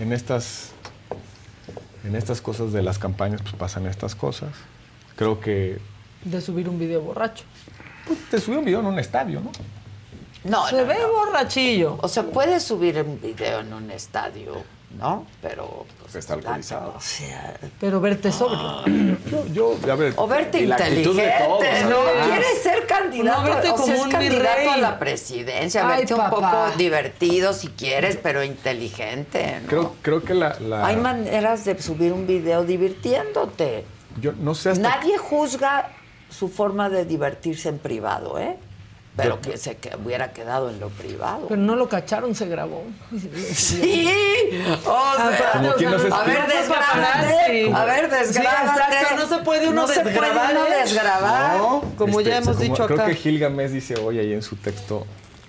en 0.00 0.12
estas, 0.12 0.70
en 2.04 2.16
estas 2.16 2.40
cosas 2.40 2.72
de 2.72 2.82
las 2.82 2.98
campañas, 2.98 3.40
pues 3.42 3.54
pasan 3.54 3.86
estas 3.86 4.14
cosas. 4.14 4.50
Creo 5.16 5.40
que 5.40 5.78
De 6.24 6.40
subir 6.40 6.68
un 6.68 6.78
video 6.78 7.00
borracho. 7.00 7.44
pues, 8.06 8.18
te 8.30 8.40
subió 8.40 8.58
un 8.60 8.64
video 8.64 8.80
en 8.80 8.86
un 8.86 8.98
estadio, 8.98 9.40
¿no? 9.40 9.50
No, 10.44 10.66
Se 10.68 10.76
no, 10.76 10.86
ve 10.86 10.96
no. 11.00 11.12
borrachillo. 11.12 11.98
O 12.00 12.08
sea, 12.08 12.22
puedes 12.24 12.62
subir 12.62 13.00
un 13.02 13.20
video 13.20 13.60
en 13.60 13.72
un 13.72 13.90
estadio, 13.90 14.62
¿no? 14.96 15.26
Pero. 15.42 15.84
Pues, 16.00 16.14
Está 16.16 16.34
alcoholizado. 16.34 16.94
O 16.96 17.00
sea. 17.00 17.54
Pero 17.78 18.00
verte 18.00 18.32
sobrio. 18.32 18.82
Yo, 19.30 19.46
yo, 19.48 19.92
a 19.92 19.94
ver, 19.96 20.14
O 20.16 20.26
verte 20.26 20.62
inteligente, 20.62 21.34
todos, 21.46 21.62
¿no? 21.90 22.26
Quieres 22.26 22.62
ser 22.62 22.86
candidato, 22.86 23.38
No 23.40 23.44
verte 23.44 23.68
o 23.70 23.76
sea, 23.76 23.76
como 23.76 23.92
es 23.94 24.00
un 24.00 24.10
candidato 24.10 24.70
a 24.70 24.76
la 24.78 24.98
presidencia, 24.98 25.86
Ay, 25.88 25.98
verte 25.98 26.14
un 26.14 26.30
poco 26.30 26.70
divertido 26.78 27.52
si 27.52 27.68
quieres, 27.68 28.16
pero 28.22 28.42
inteligente, 28.42 29.60
¿no? 29.62 29.68
Creo, 29.68 29.94
creo 30.02 30.22
que 30.24 30.34
la, 30.34 30.56
la- 30.60 30.86
Hay 30.86 30.96
maneras 30.96 31.64
de 31.66 31.80
subir 31.80 32.12
un 32.12 32.26
video 32.26 32.64
divirtiéndote. 32.64 33.84
yo 34.20 34.32
no 34.32 34.54
sé 34.54 34.70
hasta 34.70 34.88
Nadie 34.96 35.18
juzga 35.18 35.90
su 36.30 36.48
forma 36.48 36.88
de 36.88 37.04
divertirse 37.04 37.68
en 37.68 37.78
privado, 37.78 38.38
¿eh? 38.38 38.56
Pero 39.22 39.40
que 39.40 39.58
se 39.58 39.76
que 39.76 39.90
hubiera 39.96 40.32
quedado 40.32 40.70
en 40.70 40.78
lo 40.80 40.88
privado. 40.90 41.46
Pero 41.48 41.60
no 41.60 41.76
lo 41.76 41.88
cacharon, 41.88 42.34
se 42.34 42.46
grabó. 42.46 42.84
Sí, 43.54 44.08
o 44.86 45.16
sea, 45.16 45.52
Como 45.54 45.72
quien 45.74 45.90
no 45.90 45.98
se 45.98 46.06
a 46.12 46.22
ver, 46.22 46.36
explica. 46.36 46.60
desgrábate, 46.60 47.72
a 47.74 47.84
ver, 47.84 48.10
desgrábate. 48.10 48.68
Sí, 48.68 48.96
exacto, 48.98 49.16
no 49.16 49.36
se 49.36 49.42
puede 49.44 49.68
uno 49.68 49.82
No 49.82 49.88
se 49.88 50.02
desgrabar, 50.04 50.52
puede 50.52 50.58
uno 50.58 50.66
¿eh? 50.74 50.78
desgrabar. 50.82 51.56
No, 51.58 51.84
Como 51.96 52.20
ya 52.20 52.38
hemos 52.38 52.56
como- 52.56 52.60
dicho 52.60 52.86
creo 52.86 52.98
acá. 52.98 53.06
que 53.08 53.14
Gilgamesh 53.16 53.70
dice 53.70 53.96
hoy 53.96 54.18
ahí 54.18 54.32
en 54.32 54.42
su 54.42 54.56
texto 54.56 55.06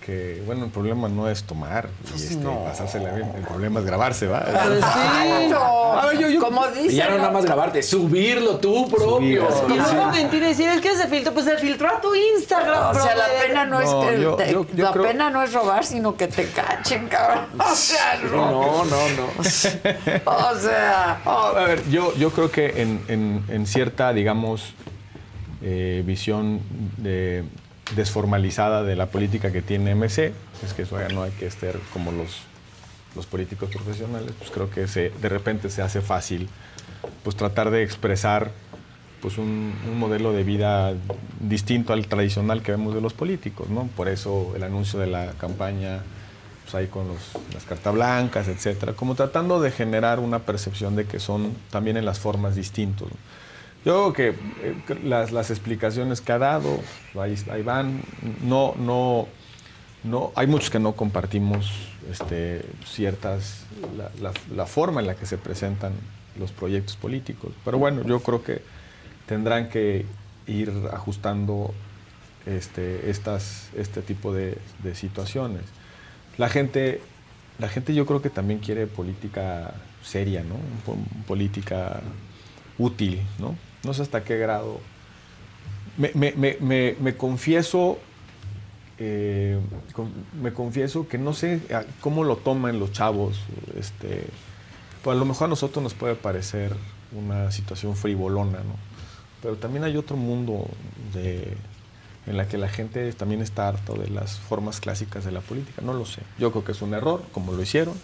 que, 0.10 0.42
bueno, 0.46 0.66
el 0.66 0.72
problema 0.72 1.08
no 1.08 1.30
es 1.30 1.44
tomar 1.44 1.88
Pues 2.10 2.24
y 2.32 2.34
este, 2.34 2.46
pasársela 2.46 3.12
bien, 3.12 3.32
el 3.36 3.44
problema 3.44 3.80
es 3.80 3.86
grabarse, 3.86 4.26
¿va? 4.28 4.44
Pues 4.44 4.84
sí. 4.84 5.48
No, 5.50 5.94
A 6.00 6.06
ver, 6.08 6.18
yo- 6.18 6.30
yo- 6.30 6.40
como 6.40 6.66
Y 6.76 6.84
dice, 6.84 6.96
ya 6.96 7.10
no 7.10 7.18
nada 7.18 7.32
más 7.32 7.46
grabarte, 7.46 7.84
subirlo 7.84 8.58
tú 8.58 8.88
propio. 8.90 9.48
Subirlo. 9.52 9.76
Y 9.76 9.78
luego 9.78 10.12
mentir 10.12 10.42
y 10.44 10.48
decir, 10.48 10.68
es 10.70 10.82
que 10.82 10.96
se 10.96 11.08
filtró, 11.08 11.34
pues 11.34 11.46
se 11.46 11.58
filtró 11.58 11.88
a 11.90 12.02
tu 12.02 12.14
Instagram, 12.16 12.90
O 12.90 12.94
sea, 13.00 13.16
la 13.16 13.26
pena 13.46 13.66
no, 13.66 13.80
No, 13.80 13.82
es 13.82 14.08
que 14.16 14.22
yo- 14.22 14.36
te- 14.36 14.52
yo- 14.52 14.66
yo 14.74 14.84
la 14.86 14.92
creo- 14.94 15.04
pena 15.04 15.30
no 15.30 15.44
es 15.44 15.54
robar, 15.54 15.86
sino 15.86 16.16
que 16.18 16.28
te 16.28 16.46
cachen, 16.50 17.08
cabrón. 17.08 17.46
O 17.60 17.76
sea, 17.76 18.20
no. 18.24 18.52
No, 18.52 18.86
no, 18.86 19.10
no. 19.10 19.28
O 19.40 19.44
sea, 20.56 21.22
No, 21.26 21.32
a 21.56 21.64
ver, 21.66 21.88
yo, 21.90 22.14
yo 22.16 22.32
creo 22.32 22.50
que 22.52 22.82
en, 22.82 23.02
en- 23.08 23.44
en 23.50 23.66
cierta, 23.68 24.12
digamos, 24.14 24.74
eh, 25.62 26.04
visión 26.06 26.62
de- 26.98 27.44
desformalizada 27.96 28.84
de 28.84 28.96
la 28.96 29.08
política 29.08 29.52
que 29.52 29.62
tiene 29.62 29.96
MC, 29.96 30.34
es 30.64 30.74
que 30.76 30.84
eso 30.84 31.00
ya 31.00 31.10
no 31.10 31.24
hay 31.24 31.32
que 31.32 31.48
estar 31.48 31.76
como 31.94 32.12
los, 32.12 32.42
los 33.16 33.26
políticos 33.26 33.70
profesionales, 33.70 34.32
pues 34.38 34.52
creo 34.52 34.70
que 34.70 34.88
se, 34.88 35.10
de 35.10 35.30
repente 35.30 35.70
se 35.70 35.82
hace 35.82 36.02
fácil 36.02 36.50
pues 37.24 37.36
tratar 37.36 37.72
de 37.72 37.84
expresar 37.84 38.52
pues 39.22 39.38
un, 39.38 39.74
modelo 39.98 40.32
de 40.32 40.44
vida 40.44 40.94
distinto 41.40 41.94
al 41.94 42.08
tradicional 42.08 42.62
que 42.62 42.72
vemos 42.72 42.96
de 42.96 43.02
los 43.02 43.14
políticos, 43.14 43.70
¿no? 43.70 43.90
Por 43.96 44.08
eso 44.08 44.54
el 44.56 44.64
anuncio 44.64 45.00
de 45.00 45.08
la 45.08 45.32
campaña 45.34 46.02
pues 46.64 46.76
ahí 46.76 46.88
con 46.88 47.08
las 47.54 47.64
cartas 47.66 47.94
blancas, 47.94 48.48
etcétera, 48.48 48.94
como 48.94 49.16
tratando 49.16 49.60
de 49.60 49.72
generar 49.72 50.20
una 50.20 50.40
percepción 50.40 50.96
de 50.96 51.06
que 51.06 51.20
son 51.20 51.54
también 51.72 51.98
en 51.98 52.06
las 52.06 52.20
formas 52.20 52.56
distintos. 52.56 53.10
Yo 53.86 54.12
creo 54.12 54.14
que 54.14 54.28
eh, 54.62 54.76
las, 55.04 55.32
las 55.32 55.50
explicaciones 55.52 56.20
que 56.22 56.32
ha 56.34 56.38
dado, 56.38 56.80
ahí, 57.20 57.36
van, 57.64 58.02
no, 58.44 58.76
no, 58.78 59.28
no, 60.04 60.32
hay 60.36 60.48
muchos 60.48 60.70
que 60.70 60.80
no 60.80 60.94
compartimos 60.94 61.72
este, 62.12 62.66
ciertas, 62.86 63.64
la, 64.54 64.66
forma 64.66 65.00
en 65.00 65.08
la 65.08 65.16
que 65.16 65.26
se 65.26 65.38
presentan 65.38 65.94
los 66.38 66.52
proyectos 66.52 66.98
políticos, 66.98 67.54
pero 67.64 67.78
bueno, 67.78 68.04
yo 68.04 68.20
creo 68.22 68.44
que 68.44 68.62
tendrán 69.26 69.70
que 69.70 70.06
ir 70.48 70.74
ajustando 70.92 71.74
este, 72.46 73.10
estas, 73.10 73.70
este 73.78 74.02
tipo 74.02 74.34
de, 74.34 74.58
de 74.84 74.96
situaciones. 74.96 75.64
La 76.38 76.50
gente, 76.50 77.02
la 77.60 77.70
gente 77.70 77.94
yo 77.94 78.06
creo 78.06 78.22
que 78.22 78.30
también 78.30 78.60
quiere 78.60 78.88
política 78.88 79.74
seria, 80.04 80.44
¿no? 80.44 80.56
Po- 80.86 80.98
política 81.28 82.02
útil, 82.78 83.22
¿no? 83.40 83.56
No 83.84 83.94
sé 83.94 84.02
hasta 84.02 84.24
qué 84.24 84.38
grado. 84.38 84.80
Me, 85.98 86.12
me- 86.16 86.34
me- 86.60 86.96
me- 87.00 87.16
confieso, 87.18 87.98
eh, 88.98 89.60
con- 89.94 90.12
me 90.42 90.54
confieso 90.54 91.08
que 91.08 91.18
no 91.18 91.34
sé 91.34 91.62
a- 91.74 91.84
cómo 92.02 92.24
lo 92.24 92.38
toman 92.38 92.80
los 92.80 92.92
chavos. 92.92 93.40
Este, 93.78 94.26
pues 95.04 95.16
a 95.16 95.20
lo 95.20 95.26
mejor 95.26 95.46
a 95.46 95.50
nosotros 95.50 95.82
nos 95.84 95.94
puede 95.94 96.16
parecer 96.16 96.74
una 97.14 97.52
situación 97.52 97.96
frivolona, 97.96 98.60
¿no? 98.60 98.76
Pero 99.42 99.56
también 99.56 99.84
hay 99.86 99.96
otro 99.98 100.18
mundo 100.18 100.68
de, 101.14 101.56
en 102.28 102.36
la 102.38 102.48
que 102.48 102.58
la 102.58 102.68
gente 102.68 103.12
también 103.14 103.42
está 103.42 103.70
harto 103.70 103.94
de 103.96 104.10
las 104.10 104.38
formas 104.38 104.80
clásicas 104.82 105.24
de 105.24 105.32
la 105.32 105.40
política. 105.40 105.82
No 105.82 105.94
lo 105.94 106.06
sé. 106.06 106.22
Yo 106.38 106.52
creo 106.52 106.66
que 106.66 106.74
es 106.74 106.82
un 106.82 106.94
error, 106.94 107.24
como 107.32 107.54
lo 107.54 107.62
hicieron. 107.64 107.96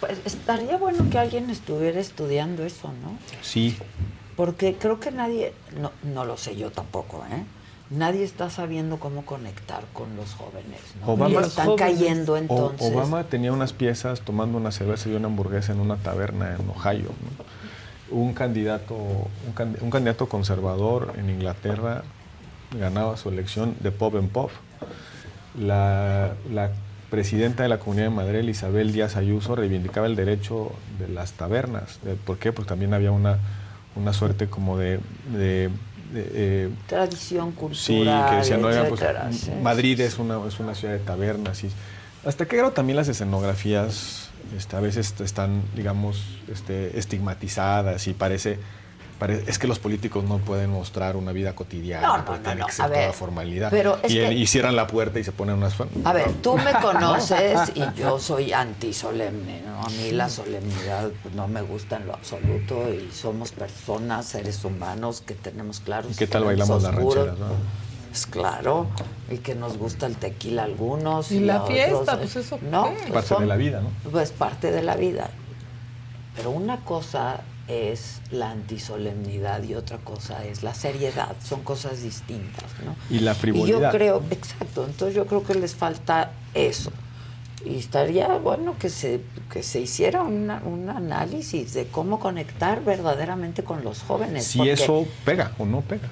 Pues 0.00 0.18
estaría 0.24 0.76
bueno 0.76 1.08
que 1.08 1.18
alguien 1.18 1.48
estuviera 1.50 2.00
estudiando 2.00 2.64
eso, 2.64 2.88
¿no? 2.88 3.16
Sí. 3.42 3.76
Porque 4.40 4.74
creo 4.76 4.98
que 5.00 5.10
nadie, 5.10 5.52
no, 5.78 5.92
no 6.02 6.24
lo 6.24 6.38
sé 6.38 6.56
yo 6.56 6.70
tampoco, 6.70 7.22
¿eh? 7.30 7.44
Nadie 7.90 8.24
está 8.24 8.48
sabiendo 8.48 8.98
cómo 8.98 9.26
conectar 9.26 9.82
con 9.92 10.16
los 10.16 10.32
jóvenes, 10.32 10.80
¿no? 11.02 11.12
Obama, 11.12 11.40
Y 11.40 11.44
están 11.44 11.76
cayendo 11.76 12.38
entonces. 12.38 12.90
Obama 12.90 13.24
tenía 13.24 13.52
unas 13.52 13.74
piezas 13.74 14.22
tomando 14.22 14.56
una 14.56 14.70
cerveza 14.70 15.10
y 15.10 15.14
una 15.14 15.26
hamburguesa 15.26 15.72
en 15.72 15.80
una 15.80 15.96
taberna 15.96 16.56
en 16.58 16.70
Ohio. 16.70 17.10
¿no? 18.10 18.16
Un 18.18 18.32
candidato, 18.32 18.94
un, 18.94 19.52
can- 19.54 19.76
un 19.82 19.90
candidato 19.90 20.26
conservador 20.26 21.12
en 21.18 21.28
Inglaterra 21.28 22.02
ganaba 22.78 23.18
su 23.18 23.28
elección 23.28 23.74
de 23.80 23.90
pub 23.90 24.16
en 24.16 24.28
pub. 24.28 24.50
La, 25.58 26.32
la 26.50 26.70
presidenta 27.10 27.64
de 27.64 27.68
la 27.68 27.78
Comunidad 27.78 28.04
de 28.08 28.14
Madrid, 28.14 28.48
Isabel 28.48 28.92
Díaz 28.92 29.16
Ayuso, 29.16 29.54
reivindicaba 29.56 30.06
el 30.06 30.16
derecho 30.16 30.72
de 30.98 31.08
las 31.08 31.32
tabernas. 31.32 31.98
¿Por 32.24 32.38
qué? 32.38 32.52
Porque 32.52 32.68
también 32.70 32.94
había 32.94 33.10
una, 33.10 33.38
una 34.00 34.12
suerte 34.12 34.48
como 34.48 34.78
de... 34.78 35.00
eh, 36.14 36.70
Tradición 36.86 37.52
cultural, 37.52 37.76
Sí, 38.26 38.30
que 38.30 38.36
decían, 38.36 38.64
oigan, 38.64 38.88
pues, 38.88 39.00
Madrid 39.62 40.00
es 40.00 40.18
una, 40.18 40.38
es 40.46 40.58
una 40.58 40.74
ciudad 40.74 40.94
de 40.94 41.00
tabernas. 41.00 41.62
Y, 41.64 41.70
¿Hasta 42.24 42.46
qué 42.46 42.56
grado 42.56 42.72
también 42.72 42.96
las 42.96 43.08
escenografías 43.08 44.28
este, 44.56 44.76
a 44.76 44.80
veces 44.80 45.14
están, 45.20 45.62
digamos, 45.76 46.22
este, 46.52 46.98
estigmatizadas 46.98 48.06
y 48.08 48.14
parece, 48.14 48.54
pare- 48.54 48.79
es 49.28 49.58
que 49.58 49.66
los 49.66 49.78
políticos 49.78 50.24
no 50.24 50.38
pueden 50.38 50.70
mostrar 50.70 51.14
una 51.16 51.32
vida 51.32 51.54
cotidiana, 51.54 52.06
No, 52.06 52.18
no, 52.18 52.24
porque 52.24 52.38
no, 52.40 52.44
tiene 52.44 52.60
no. 52.60 52.66
que 52.66 52.72
ser 52.72 52.84
A 52.86 52.88
toda 52.88 53.00
ver, 53.00 53.12
formalidad. 53.12 53.68
pero 53.70 53.98
y, 54.08 54.14
que- 54.14 54.32
y 54.32 54.46
cierran 54.46 54.74
la 54.76 54.86
puerta 54.86 55.18
y 55.18 55.24
se 55.24 55.32
ponen 55.32 55.56
unas... 55.56 55.74
A 56.04 56.12
ver, 56.14 56.32
tú 56.42 56.56
me 56.56 56.72
conoces 56.82 57.72
y 57.74 57.82
yo 58.00 58.18
soy 58.18 58.52
antisolemne, 58.54 59.60
¿no? 59.66 59.82
A 59.82 59.90
mí 59.90 60.10
la 60.12 60.28
solemnidad 60.30 61.10
pues, 61.22 61.34
no 61.34 61.48
me 61.48 61.60
gusta 61.62 61.96
en 61.96 62.06
lo 62.06 62.14
absoluto 62.14 62.88
y 62.94 63.10
somos 63.12 63.52
personas, 63.52 64.24
seres 64.26 64.64
humanos 64.64 65.22
que 65.26 65.34
tenemos 65.34 65.80
claros. 65.80 66.12
¿Y 66.12 66.14
qué 66.14 66.26
tal 66.26 66.44
bailamos 66.44 66.82
las 66.82 66.94
rancheras? 66.94 67.38
no? 67.38 67.46
Pues 68.10 68.26
claro, 68.26 68.86
y 69.30 69.38
que 69.38 69.54
nos 69.54 69.76
gusta 69.78 70.06
el 70.06 70.16
tequila 70.16 70.62
a 70.62 70.64
algunos. 70.64 71.30
Y 71.30 71.38
la 71.40 71.58
a 71.58 71.66
fiesta, 71.66 71.94
otros, 71.96 72.18
pues, 72.18 72.36
¿eso 72.36 72.58
No, 72.70 72.90
pues, 72.98 73.12
Parte 73.12 73.28
son- 73.28 73.40
de 73.42 73.46
la 73.46 73.56
vida, 73.56 73.80
¿no? 73.82 73.90
Pues 74.10 74.32
parte 74.32 74.72
de 74.72 74.82
la 74.82 74.96
vida. 74.96 75.30
Pero 76.34 76.50
una 76.50 76.78
cosa 76.84 77.40
es 77.70 78.20
la 78.32 78.50
antisolemnidad 78.50 79.62
y 79.62 79.74
otra 79.74 79.98
cosa 79.98 80.44
es 80.44 80.62
la 80.62 80.74
seriedad. 80.74 81.36
Son 81.44 81.62
cosas 81.62 82.02
distintas, 82.02 82.64
¿no? 82.84 82.96
Y 83.14 83.20
la 83.20 83.32
Y 83.32 83.34
frivolidad. 83.36 83.80
yo 83.80 83.90
creo, 83.90 84.22
exacto, 84.30 84.84
entonces 84.86 85.14
yo 85.14 85.26
creo 85.26 85.44
que 85.44 85.54
les 85.54 85.74
falta 85.74 86.32
eso. 86.54 86.90
Y 87.64 87.76
estaría 87.78 88.26
bueno 88.38 88.74
que 88.78 88.88
se, 88.88 89.20
que 89.52 89.62
se 89.62 89.80
hiciera 89.80 90.22
una- 90.22 90.62
un 90.64 90.88
análisis 90.88 91.74
de 91.74 91.86
cómo 91.86 92.18
conectar 92.18 92.82
verdaderamente 92.82 93.62
con 93.62 93.84
los 93.84 94.00
jóvenes. 94.02 94.46
Si 94.46 94.58
porque- 94.58 94.72
eso 94.72 95.06
pega 95.24 95.52
o 95.58 95.64
no 95.66 95.82
pega. 95.82 96.08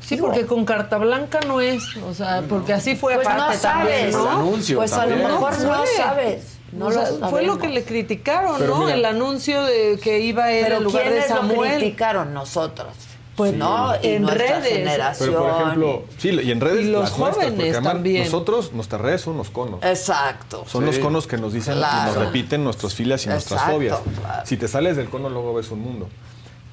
Sí, 0.00 0.16
porque 0.18 0.46
con 0.46 0.64
carta 0.64 0.98
blanca 0.98 1.40
no 1.48 1.60
es, 1.60 1.96
o 1.96 2.14
sea, 2.14 2.42
porque 2.48 2.72
así 2.72 2.94
fue 2.94 3.16
Pues 3.16 3.26
no 3.26 3.34
aparte 3.34 3.58
también, 3.58 4.12
sabes. 4.12 4.14
¿no? 4.14 4.30
Anuncio 4.30 4.76
Pues 4.78 4.92
a 4.92 5.04
lo 5.04 5.08
también. 5.10 5.28
mejor 5.32 5.60
no 5.62 5.84
sabes, 5.96 6.55
no 6.72 6.86
O 6.86 6.92
sea, 6.92 7.10
lo 7.10 7.28
fue 7.28 7.42
lo 7.42 7.58
que 7.58 7.68
le 7.68 7.84
criticaron, 7.84 8.56
Pero 8.58 8.74
¿no? 8.76 8.84
mira. 8.84 8.94
el 8.96 9.04
anuncio 9.04 9.62
de 9.62 9.98
que 10.02 10.20
iba 10.20 10.50
él 10.52 10.64
Pero 10.64 10.76
en 10.78 10.84
lugar 10.84 11.04
de 11.04 11.10
¿quiénes 11.10 11.30
lo 11.30 11.36
Samuel. 11.36 11.78
criticaron? 11.78 12.34
Nosotros. 12.34 12.88
Pues 13.36 13.52
no, 13.52 13.92
y 14.02 14.06
en 14.08 14.26
redes. 14.26 14.64
generación. 14.66 15.28
Pero, 15.28 15.42
por 15.42 15.60
ejemplo, 15.62 16.02
sí, 16.16 16.30
y 16.30 16.50
en 16.50 16.58
redes 16.60 16.86
Y 16.86 16.90
los 16.90 17.10
jóvenes 17.10 17.82
también. 17.82 18.24
Nosotros, 18.24 18.72
nuestras 18.72 19.02
redes 19.02 19.20
son 19.20 19.36
los 19.36 19.50
conos. 19.50 19.80
Exacto. 19.84 20.64
Son 20.66 20.80
Sí. 20.82 20.86
los 20.86 20.98
conos 20.98 21.26
que 21.26 21.36
nos 21.36 21.52
dicen 21.52 21.74
y 21.74 21.76
Claro. 21.76 22.14
nos 22.14 22.16
repiten 22.24 22.64
nuestras 22.64 22.94
filias 22.94 23.26
y 23.26 23.28
nuestras 23.28 23.62
fobias. 23.64 23.98
claro. 24.20 24.42
Si 24.46 24.56
te 24.56 24.66
sales 24.68 24.96
del 24.96 25.10
cono, 25.10 25.28
luego 25.28 25.52
ves 25.52 25.70
un 25.70 25.80
mundo. 25.80 26.08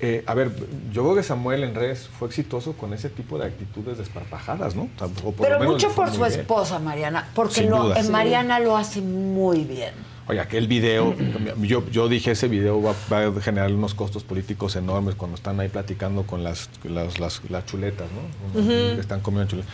Eh, 0.05 0.21
a 0.27 0.33
ver, 0.33 0.51
yo 0.91 1.03
creo 1.03 1.15
que 1.15 1.23
Samuel 1.23 1.63
en 1.63 1.75
redes 1.75 2.09
fue 2.19 2.27
exitoso 2.27 2.73
con 2.73 2.93
ese 2.93 3.09
tipo 3.09 3.37
de 3.37 3.45
actitudes 3.45 3.97
desparpajadas, 3.97 4.75
¿no? 4.75 4.89
O 5.23 5.31
por 5.31 5.33
Pero 5.35 5.53
lo 5.53 5.59
menos 5.61 5.73
mucho 5.75 5.89
por 5.95 6.09
su 6.11 6.17
bien. 6.17 6.31
esposa, 6.41 6.77
Mariana, 6.79 7.29
porque 7.33 7.61
lo, 7.61 7.83
duda. 7.83 7.99
eh, 7.99 8.03
Sí. 8.03 8.11
Mariana 8.11 8.59
lo 8.59 8.75
hace 8.75 8.99
muy 9.01 9.63
bien. 9.63 9.93
Oye, 10.27 10.41
aquel 10.41 10.67
video, 10.67 11.15
yo, 11.61 11.83
yo 11.89 12.09
dije 12.09 12.31
ese 12.31 12.49
video 12.49 12.81
va, 12.81 12.93
va 13.11 13.27
a 13.27 13.41
generar 13.41 13.71
unos 13.73 13.93
costos 13.93 14.23
políticos 14.25 14.75
enormes 14.75 15.15
cuando 15.15 15.35
están 15.35 15.57
ahí 15.61 15.69
platicando 15.69 16.23
con 16.23 16.43
las, 16.43 16.69
las, 16.83 17.19
las, 17.19 17.41
las 17.49 17.65
chuletas, 17.65 18.07
¿no? 18.11 18.61
Que 18.67 18.99
están 18.99 19.21
comiendo 19.21 19.49
chuletas. 19.51 19.71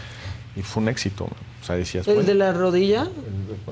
Y 0.55 0.61
fue 0.61 0.83
un 0.83 0.89
éxito. 0.89 1.23
¿no? 1.25 1.35
O 1.61 1.65
sea, 1.65 1.75
decías, 1.75 2.07
El 2.07 2.13
bueno, 2.15 2.27
de 2.27 2.35
la 2.35 2.53
rodilla, 2.53 3.07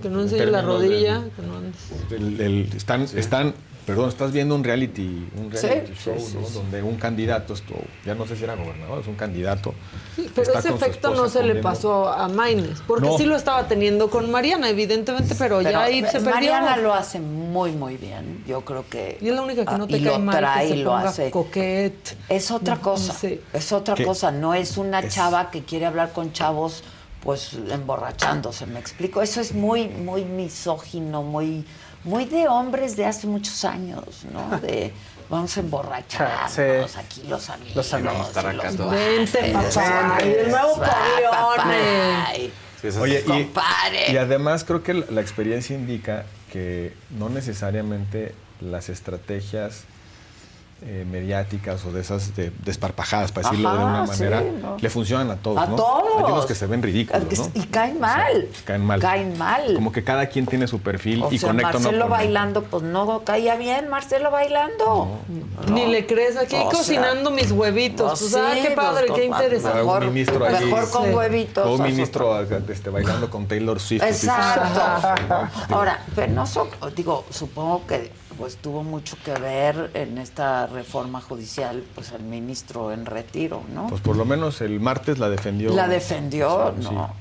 que 0.02 0.10
no 0.10 0.22
en 0.22 0.24
enseñe 0.28 0.46
la 0.52 0.62
rodilla. 0.64 1.20
del- 1.20 1.32
que 1.32 1.42
no 1.44 2.26
el- 2.28 2.42
el- 2.42 2.70
están, 2.76 3.02
están, 3.16 3.54
perdón, 3.88 4.10
estás 4.10 4.34
viendo 4.34 4.54
un 4.54 4.64
reality, 4.66 5.28
un 5.38 5.50
reality 5.50 5.94
sí, 5.96 6.04
show, 6.04 6.16
sí, 6.20 6.36
¿no? 6.40 6.46
sí. 6.46 6.54
Donde 6.54 6.84
un 6.84 6.98
candidato, 6.98 7.54
esto, 7.54 7.74
ya 8.06 8.14
no 8.16 8.28
sé 8.28 8.36
si 8.36 8.44
era 8.44 8.54
gobernador, 8.56 9.00
es 9.00 9.08
un 9.08 9.16
candidato. 9.16 9.74
Pero 10.36 10.60
ese 10.60 10.70
efecto 10.70 11.16
no 11.16 11.30
se 11.30 11.42
le 11.42 11.56
pasó 11.62 12.10
a 12.10 12.28
Maines, 12.28 12.82
porque 12.86 13.08
No. 13.08 13.18
sí 13.18 13.24
lo 13.26 13.38
estaba 13.38 13.66
teniendo 13.70 14.10
con 14.10 14.30
Mariana, 14.30 14.70
evidentemente, 14.70 15.36
pero, 15.36 15.62
ya 15.62 15.84
ahí 15.84 16.02
se 16.02 16.20
perdió. 16.20 16.32
Mariana 16.32 16.78
lo 16.78 16.94
hace 16.94 17.22
muy, 17.22 17.72
muy 17.72 17.96
bien. 17.96 18.44
Yo 18.46 18.62
creo 18.66 18.84
que. 18.90 19.18
Y 19.22 19.30
es 19.30 19.34
la 19.34 19.42
única 19.42 19.66
que 19.66 19.78
no 19.78 19.86
ah, 19.86 19.88
te 19.88 19.98
y 19.98 20.04
cae 20.04 20.14
lo 20.14 20.20
mal, 20.20 20.36
que 20.36 20.40
trae, 20.42 20.68
se 20.70 20.76
lo 20.76 20.90
ponga 20.92 21.10
hace. 21.10 21.32
coquet. 21.32 22.18
Es 22.28 22.52
otra 22.52 22.76
No, 22.76 22.82
cosa. 22.82 23.16
Es 23.54 23.72
otra 23.72 23.96
¿Qué? 23.96 24.04
cosa. 24.04 24.32
No 24.32 24.54
es 24.54 24.76
una 24.76 25.00
Es- 25.00 25.14
chava 25.16 25.50
que 25.50 25.64
quiere 25.64 25.86
hablar 25.86 26.12
con 26.12 26.34
chavos, 26.34 26.84
pues 27.24 27.54
emborrachándose. 27.72 28.66
¿Me 28.68 28.80
explico? 28.80 29.22
Eso 29.22 29.40
es 29.40 29.54
muy, 29.54 29.88
muy 29.88 30.26
misógino, 30.26 31.24
muy, 31.24 31.66
muy 32.08 32.26
de 32.26 32.48
hombres 32.48 32.96
de 32.96 33.06
hace 33.06 33.28
muchos 33.28 33.64
años, 33.66 34.04
¿no? 34.32 34.58
De 34.62 34.94
vamos 35.30 35.56
a 35.58 35.60
emborracharnos 35.60 36.52
Sí. 36.52 36.62
aquí 36.98 37.24
los 37.28 37.50
amigos. 37.50 37.76
Los 37.76 37.94
amigos. 37.94 38.18
y 38.18 38.22
estar 38.28 38.48
acá 38.48 38.64
los 38.68 38.76
todos. 38.78 38.92
Vente, 38.92 39.52
papá, 39.54 40.18
y 40.24 40.28
el 40.30 40.50
nuevo 40.50 40.82
ay. 41.60 42.54
Sí, 42.82 42.88
Oye, 43.00 43.24
y, 43.28 44.12
y 44.14 44.18
además 44.18 44.64
creo 44.64 44.84
que 44.84 44.94
la, 44.94 45.06
la 45.10 45.22
experiencia 45.22 45.76
indica 45.76 46.26
que 46.54 46.94
no 47.18 47.28
necesariamente 47.30 48.36
las 48.62 48.90
estrategias 48.90 49.84
eh, 50.84 51.06
mediáticas 51.10 51.84
o 51.86 51.92
de 51.92 52.02
esas 52.02 52.36
de, 52.36 52.52
desparpajadas, 52.64 53.32
para 53.32 53.50
decirlo 53.50 53.72
de 53.76 53.84
una 53.84 54.04
manera, 54.06 54.42
sí, 54.42 54.46
¿no? 54.62 54.78
le 54.80 54.90
funcionan 54.92 55.32
a 55.32 55.36
todos, 55.38 55.58
A 55.58 55.66
¿no? 55.66 55.76
todos. 55.76 56.24
Hay 56.24 56.32
unos 56.32 56.46
que 56.46 56.54
se 56.54 56.68
ven 56.68 56.84
ridículos, 56.84 57.24
¿no? 57.40 57.52
Y 57.56 57.66
caen 57.66 58.00
mal. 58.00 58.48
Caen 58.64 58.86
mal. 58.86 59.00
Caen 59.00 59.38
mal. 59.40 59.74
Como 59.74 59.92
que 59.92 60.04
cada 60.04 60.28
quien 60.28 60.46
tiene 60.46 60.68
su 60.68 60.80
perfil 60.80 61.24
O 61.24 61.32
y 61.32 61.40
sea, 61.40 61.50
conecta 61.50 61.80
Marcelo 61.80 62.08
bailando, 62.10 62.64
pues 62.64 62.84
no 62.84 63.24
caía 63.24 63.56
bien, 63.56 63.90
Marcelo 63.90 64.30
bailando. 64.30 65.18
Ni 65.72 65.88
le 65.88 66.06
crees 66.06 66.38
aquí 66.38 66.56
O 66.56 66.62
sea, 66.62 66.70
cocinando 66.70 67.32
mis 67.32 67.52
huevitos. 67.52 68.20
pues 68.20 68.22
o 68.22 68.30
sea, 68.38 68.54
sí, 68.54 68.62
qué 68.62 68.72
padre, 68.76 69.08
pues, 69.08 69.20
qué 69.20 69.28
con- 69.30 69.38
interesante. 69.42 69.80
un 69.82 69.86
Mejor- 69.88 70.06
ministro 70.06 70.46
ahí. 70.46 70.66
mejor 70.66 70.90
con 70.92 71.06
Sí. 71.06 71.10
huevitos, 71.12 71.66
O 71.66 71.70
un 71.70 71.74
o 71.74 71.78
sea, 71.78 71.86
ministro 71.88 72.42
este, 72.70 72.90
bailando 72.92 73.30
con 73.32 73.48
Taylor 73.48 73.80
Swift. 73.80 74.04
Exacto. 74.04 74.82
Ahora, 75.74 76.04
Penoso, 76.16 76.68
digo, 76.96 77.26
supongo 77.32 77.86
que 77.88 78.12
pues 78.38 78.58
tuvo 78.58 78.84
mucho 78.84 79.18
que 79.24 79.34
ver 79.34 79.92
en 79.94 80.18
esta 80.18 80.68
reforma 80.68 81.22
judicial, 81.22 81.84
pues 81.96 82.12
el 82.12 82.24
ministro 82.24 82.92
en 82.92 83.06
retiro, 83.06 83.64
¿no? 83.74 83.88
Pues 83.88 84.02
por 84.02 84.16
lo 84.16 84.26
menos 84.26 84.62
el 84.62 84.80
martes 84.80 85.18
la 85.20 85.30
defendió. 85.30 85.74
La 85.74 85.88
defendió, 85.88 86.74
¿no? 86.82 87.14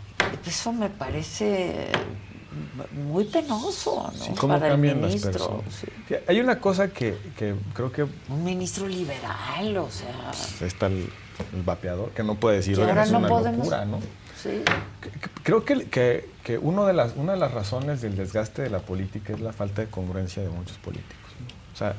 Eso 0.47 0.73
me 0.73 0.91
parece 0.91 1.89
muy 2.93 3.25
penoso, 3.25 4.11
¿no? 4.17 4.25
Sí, 4.25 4.33
cómo 4.39 4.55
Para 4.55 4.67
el 4.69 4.73
cambian 4.75 5.01
ministro. 5.01 5.31
personas. 5.33 5.75
sí. 5.75 5.87
Sí, 6.09 6.15
Hay 6.27 6.41
una 6.41 6.59
cosa 6.61 6.89
que, 6.89 7.17
que 7.37 7.55
creo 7.75 7.93
que 7.93 8.03
Un 8.03 8.45
ministro 8.45 8.87
liberal, 8.87 9.77
o 9.77 9.89
sea. 9.91 10.67
está 10.67 10.87
el, 10.87 11.09
el 11.55 11.63
vapeador, 11.65 12.11
que 12.11 12.23
no 12.23 12.35
puede 12.37 12.57
decir, 12.57 12.77
que 12.77 12.83
es 13.03 13.11
no 13.11 13.19
una 13.19 13.29
podemos. 13.29 13.59
locura, 13.59 13.85
¿no? 13.85 13.99
Creo 15.43 15.65
que, 15.65 15.87
que, 16.45 16.59
uno 16.59 16.87
de 16.87 16.93
las, 16.93 17.15
una 17.17 17.33
de 17.33 17.39
las 17.39 17.53
razones 17.53 18.03
del 18.03 18.17
desgaste 18.17 18.63
de 18.63 18.71
la 18.71 18.81
política 18.81 19.33
es 19.33 19.41
la 19.41 19.53
falta 19.53 19.83
de 19.83 19.89
congruencia 19.89 20.43
de 20.43 20.49
muchos 20.49 20.77
políticos. 20.79 21.17
O 21.73 21.77
sea, 21.77 21.95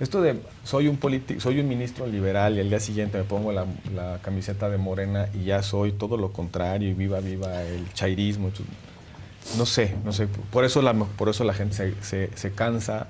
esto 0.00 0.20
de 0.20 0.40
soy 0.64 0.88
un 0.88 0.96
político, 0.96 1.40
soy 1.40 1.60
un 1.60 1.68
ministro 1.68 2.06
liberal 2.06 2.56
y 2.56 2.60
al 2.60 2.68
día 2.68 2.80
siguiente 2.80 3.18
me 3.18 3.24
pongo 3.24 3.52
la, 3.52 3.64
camiseta 4.22 4.68
de 4.68 4.76
Morena 4.78 5.28
y 5.32 5.44
ya 5.44 5.62
soy 5.62 5.92
todo 5.92 6.16
lo 6.16 6.32
contrario 6.32 6.90
y 6.90 6.94
viva, 6.94 7.20
viva 7.20 7.62
el 7.62 7.92
chairismo. 7.94 8.50
No 9.56 9.64
sé, 9.66 9.94
no 10.04 10.12
sé. 10.12 10.28
Por 10.50 10.64
eso 10.64 10.82
la, 10.82 10.92
por 10.92 11.28
eso 11.28 11.44
la 11.44 11.54
gente 11.54 11.94
se- 12.02 12.30
se 12.36 12.52
cansa 12.52 13.06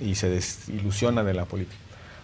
y 0.00 0.14
se 0.14 0.28
desilusiona 0.28 1.24
de 1.24 1.34
la 1.34 1.44
política. 1.44 1.76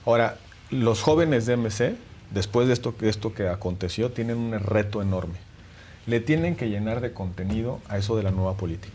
Ahora, 0.07 0.37
los 0.71 1.01
jóvenes 1.03 1.47
de 1.47 1.57
MC, 1.57 1.97
después 2.35 2.67
de 2.67 2.75
esto, 2.75 2.95
de 2.99 3.09
esto 3.09 3.33
que 3.33 3.49
aconteció, 3.49 4.11
tienen 4.11 4.37
un 4.37 4.59
reto 4.61 5.01
enorme. 5.01 5.35
Le 6.07 6.21
tienen 6.21 6.57
que 6.57 6.69
llenar 6.69 7.01
de 7.01 7.13
contenido 7.13 7.81
a 7.89 7.97
eso 7.97 8.17
de 8.17 8.23
la 8.23 8.31
nueva 8.31 8.57
política. 8.57 8.95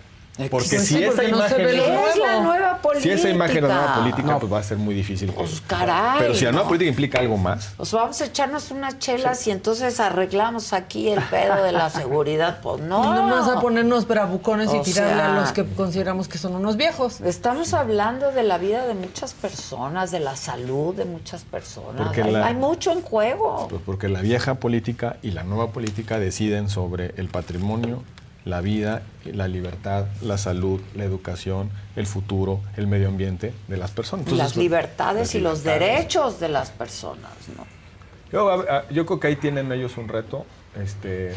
Porque 0.50 0.68
Pues 0.69 0.82
si 0.88 0.95
sí, 0.95 1.03
esa 1.03 1.16
porque 1.16 1.32
no 1.32 1.38
se 1.48 1.56
imagen 1.61 1.68
es- 1.68 2.18
la 2.18 2.40
nueva 2.42 2.77
política. 2.82 3.03
Si 3.16 3.19
esa 3.19 3.30
imagen 3.30 3.58
es 3.58 3.64
la 3.64 3.76
nueva 3.76 3.95
política, 3.95 4.40
pues 4.40 4.53
va 4.53 4.59
a 4.59 4.64
ser 4.64 4.77
muy 4.77 4.95
difícil. 4.95 5.34
que- 5.34 5.45
caray, 5.68 6.19
Pero 6.19 6.34
si 6.35 6.45
la 6.45 6.51
nueva 6.51 6.64
no. 6.64 6.69
política 6.69 6.90
implica 6.90 7.19
algo 7.19 7.38
más, 7.38 7.74
Pues 7.76 7.92
vamos 7.92 8.22
a 8.22 8.26
echarnos 8.26 8.72
unas 8.72 9.00
chelas 9.00 9.45
y 9.48 9.51
entonces 9.51 10.00
arreglamos 10.00 10.72
aquí 10.74 11.09
el 11.09 11.22
pedo 11.24 11.61
de 11.64 11.72
la 11.74 11.90
seguridad. 11.90 12.59
Pues 12.61 12.82
no. 12.82 13.03
No 13.03 13.14
nomás 13.16 13.50
a 13.50 13.59
ponernos 13.59 14.08
bravucones 14.08 14.74
y 14.74 14.77
O 14.77 14.82
tirarle 14.82 15.14
sea, 15.16 15.35
a 15.38 15.42
los 15.42 15.51
que 15.51 15.66
consideramos 15.66 16.27
que 16.30 16.38
son 16.38 16.56
unos 16.56 16.77
viejos. 16.77 17.19
Estamos 17.22 17.74
hablando 17.74 18.32
de 18.32 18.43
la 18.43 18.58
vida 18.58 18.85
de 18.85 18.93
muchas 18.93 19.34
personas, 19.34 20.11
de 20.11 20.19
la 20.22 20.35
salud 20.35 20.95
de 20.95 21.06
muchas 21.06 21.43
personas. 21.43 22.01
Porque 22.01 22.22
Hay, 22.24 22.32
la- 22.32 22.45
hay 22.48 22.56
mucho 22.56 22.92
en 22.92 23.01
juego. 23.01 23.68
pues 23.69 23.82
porque 23.85 24.08
la 24.08 24.22
vieja 24.22 24.56
política 24.56 25.18
y 25.22 25.32
la 25.32 25.43
nueva 25.43 25.72
política 25.72 26.18
deciden 26.19 26.69
sobre 26.69 27.14
el 27.18 27.27
patrimonio, 27.27 28.03
la 28.45 28.61
vida, 28.61 29.03
la 29.26 29.48
libertad, 29.48 30.06
la 30.22 30.38
salud, 30.38 30.82
la 30.95 31.03
educación, 31.03 31.69
el 31.95 32.08
futuro, 32.08 32.61
el 32.77 32.88
medio 32.88 33.08
ambiente 33.08 33.53
de 33.68 33.77
las 33.77 33.92
personas. 33.92 34.27
Y 34.27 34.32
las 34.32 34.40
Entonces, 34.40 34.58
libertades 34.58 35.27
las 35.27 35.35
y 35.35 35.40
los 35.40 35.64
derechos 35.64 36.40
de 36.40 36.50
las 36.50 36.72
personas, 36.72 37.32
¿no? 37.56 37.66
Yo, 38.32 39.06
creo 39.06 39.19
que 39.19 39.27
ahí 39.27 39.35
tienen 39.35 39.72
ellos 39.72 39.98
un 39.98 40.08
reto 40.08 40.45
este, 40.82 41.34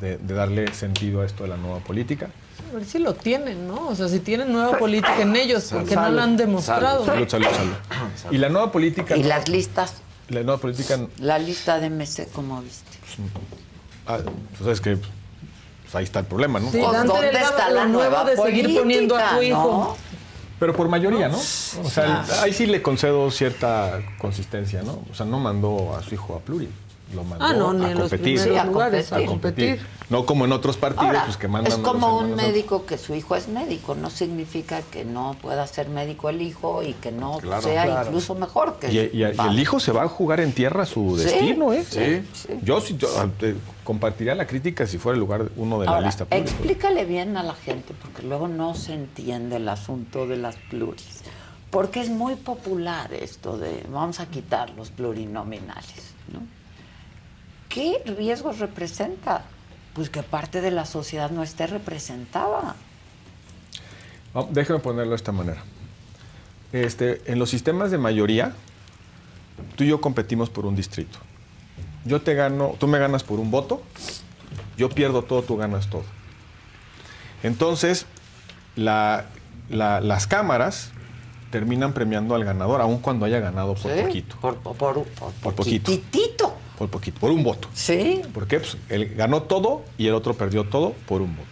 de, 0.00 0.16
de 0.18 0.34
darle 0.34 0.72
sentido 0.72 1.20
a 1.20 1.26
esto 1.26 1.42
de 1.44 1.50
la 1.50 1.56
nueva 1.56 1.80
política. 1.80 2.30
A 2.70 2.74
ver 2.74 2.84
si 2.86 2.98
lo 2.98 3.14
tienen, 3.14 3.68
¿no? 3.68 3.88
O 3.88 3.94
sea, 3.94 4.08
si 4.08 4.20
tienen 4.20 4.52
nueva 4.52 4.78
política 4.78 5.20
en 5.20 5.36
ellos, 5.36 5.68
porque 5.70 5.94
no 5.94 6.08
la 6.08 6.22
han 6.22 6.36
demostrado. 6.36 7.04
Salud, 7.04 7.28
salud, 7.28 7.46
salud. 7.46 8.34
Y 8.34 8.38
la 8.38 8.48
nueva 8.48 8.72
política... 8.72 9.16
Y 9.16 9.22
las 9.22 9.48
listas, 9.48 9.94
La 10.28 10.42
nueva 10.42 10.60
política... 10.60 10.98
la 11.18 11.38
lista 11.38 11.78
de 11.78 11.90
MC, 11.90 12.28
¿cómo 12.32 12.62
viste? 12.62 12.98
Ah, 14.06 14.18
pues 14.22 14.60
sabes 14.60 14.80
que 14.80 14.98
pues 15.94 16.00
ahí 16.00 16.04
está 16.04 16.18
el 16.18 16.26
problema, 16.26 16.58
¿no? 16.58 16.72
Sí, 16.72 16.80
¿dónde 16.80 17.20
Delgado, 17.20 17.50
está 17.50 17.70
la 17.70 17.86
nueva 17.86 18.24
de 18.24 18.36
seguir 18.36 18.76
poniendo 18.76 19.16
a 19.16 19.28
tu 19.28 19.34
política, 19.36 19.58
hijo. 19.60 19.96
Pero 20.58 20.74
por 20.74 20.88
mayoría, 20.88 21.28
¿no? 21.28 21.38
O 21.38 21.90
sea, 21.90 22.24
ahí 22.42 22.52
sí 22.52 22.66
le 22.66 22.82
concedo 22.82 23.30
cierta 23.30 24.00
consistencia, 24.18 24.82
¿no? 24.82 25.04
O 25.10 25.14
sea, 25.14 25.24
no 25.24 25.38
mandó 25.38 25.96
a 25.96 26.02
su 26.02 26.14
hijo 26.14 26.34
a 26.34 26.40
Pluri, 26.40 26.68
lo 27.12 27.22
mandó 27.24 27.44
Ah, 27.44 27.52
no, 27.52 27.72
ni 27.74 27.84
a 27.84 27.90
en 27.90 27.98
los 27.98 28.10
competir. 28.10 28.24
primeros 28.40 28.54
Sí, 28.54 28.56
a 28.58 28.64
lugares, 28.64 29.12
a 29.12 29.16
competir. 29.24 29.28
competir. 29.78 29.94
No 30.10 30.26
como 30.26 30.44
en 30.44 30.52
otros 30.52 30.76
partidos, 30.76 31.06
Ahora, 31.06 31.24
pues 31.24 31.36
que 31.36 31.48
mandan 31.48 31.72
es 31.72 31.78
como 31.78 32.18
un 32.18 32.34
médico 32.34 32.84
que 32.86 32.98
su 32.98 33.14
hijo 33.14 33.36
es 33.36 33.48
médico, 33.48 33.94
no 33.94 34.10
significa 34.10 34.82
que 34.82 35.04
no 35.04 35.36
pueda 35.40 35.66
ser 35.66 35.88
médico 35.88 36.28
el 36.28 36.42
hijo 36.42 36.82
y 36.82 36.92
que 36.94 37.10
no 37.12 37.38
Claro. 37.38 37.62
sea 37.62 37.84
Claro. 37.84 38.06
incluso 38.08 38.34
mejor 38.34 38.78
que 38.78 38.92
Y, 38.92 38.98
y- 38.98 39.22
y 39.22 39.22
el 39.22 39.58
hijo 39.60 39.80
se 39.80 39.92
va 39.92 40.02
a 40.04 40.08
jugar 40.08 40.40
en 40.40 40.52
tierra 40.52 40.84
su 40.86 41.16
Sí, 41.18 41.24
destino, 41.24 41.72
¿eh? 41.72 41.84
sí, 41.88 42.22
Yo 42.62 42.80
sí 42.80 42.96
yo, 42.98 43.08
eh, 43.40 43.54
compartiría 43.82 44.34
la 44.34 44.46
crítica 44.46 44.86
si 44.86 44.98
fuera 44.98 45.14
el 45.14 45.20
lugar 45.20 45.50
uno 45.56 45.78
de 45.80 45.86
la 45.86 46.00
lista. 46.00 46.26
Explícale 46.30 47.04
bien 47.04 47.36
a 47.36 47.42
la 47.42 47.54
gente, 47.54 47.94
porque 48.00 48.22
luego 48.22 48.48
no 48.48 48.74
se 48.74 48.94
entiende 48.94 49.56
el 49.56 49.68
asunto 49.68 50.26
de 50.26 50.36
las 50.36 50.56
pluris. 50.70 51.20
Porque 51.70 52.00
es 52.00 52.08
muy 52.08 52.36
popular 52.36 53.12
esto 53.12 53.56
de 53.58 53.84
vamos 53.90 54.20
a 54.20 54.26
quitar 54.26 54.70
los 54.70 54.90
plurinominales. 54.90 56.12
¿no? 56.32 56.40
¿Qué 57.74 58.00
riesgos 58.16 58.60
representa? 58.60 59.42
Pues 59.94 60.08
que 60.08 60.22
parte 60.22 60.60
de 60.60 60.70
la 60.70 60.86
sociedad 60.86 61.30
no 61.32 61.42
esté 61.42 61.66
representada. 61.66 62.76
Vamos, 64.32 64.54
déjeme 64.54 64.78
ponerlo 64.78 65.10
de 65.10 65.16
esta 65.16 65.32
manera. 65.32 65.60
Este, 66.72 67.20
en 67.26 67.40
los 67.40 67.50
sistemas 67.50 67.90
de 67.90 67.98
mayoría, 67.98 68.52
tú 69.74 69.82
y 69.82 69.88
yo 69.88 70.00
competimos 70.00 70.50
por 70.50 70.66
un 70.66 70.76
distrito. 70.76 71.18
Yo 72.04 72.22
te 72.22 72.34
gano, 72.34 72.76
tú 72.78 72.86
me 72.86 73.00
ganas 73.00 73.24
por 73.24 73.40
un 73.40 73.50
voto, 73.50 73.82
yo 74.76 74.88
pierdo 74.88 75.22
todo, 75.24 75.42
tú 75.42 75.56
ganas 75.56 75.88
todo. 75.90 76.04
Entonces, 77.42 78.06
la- 78.76 79.24
la- 79.68 80.00
las 80.00 80.28
cámaras 80.28 80.90
terminan 81.50 81.92
premiando 81.92 82.36
al 82.36 82.44
ganador, 82.44 82.80
aun 82.80 82.98
cuando 82.98 83.26
haya 83.26 83.40
ganado 83.40 83.74
por 83.74 83.92
Sí, 83.92 84.00
poquito. 84.02 84.36
Por, 84.40 84.56
por, 84.58 84.76
por, 84.76 85.04
por 85.04 85.32
Por 85.34 85.54
poquito. 85.56 85.90
Por 86.88 87.00
poquito, 87.00 87.20
por 87.20 87.30
un 87.30 87.42
voto. 87.44 87.68
Sí. 87.74 88.22
Porque 88.32 88.58
pues, 88.60 88.76
él 88.88 89.14
ganó 89.16 89.42
todo 89.42 89.82
y 89.98 90.06
el 90.06 90.14
otro 90.14 90.34
perdió 90.34 90.64
todo 90.64 90.92
por 91.06 91.22
un 91.22 91.34
voto. 91.36 91.48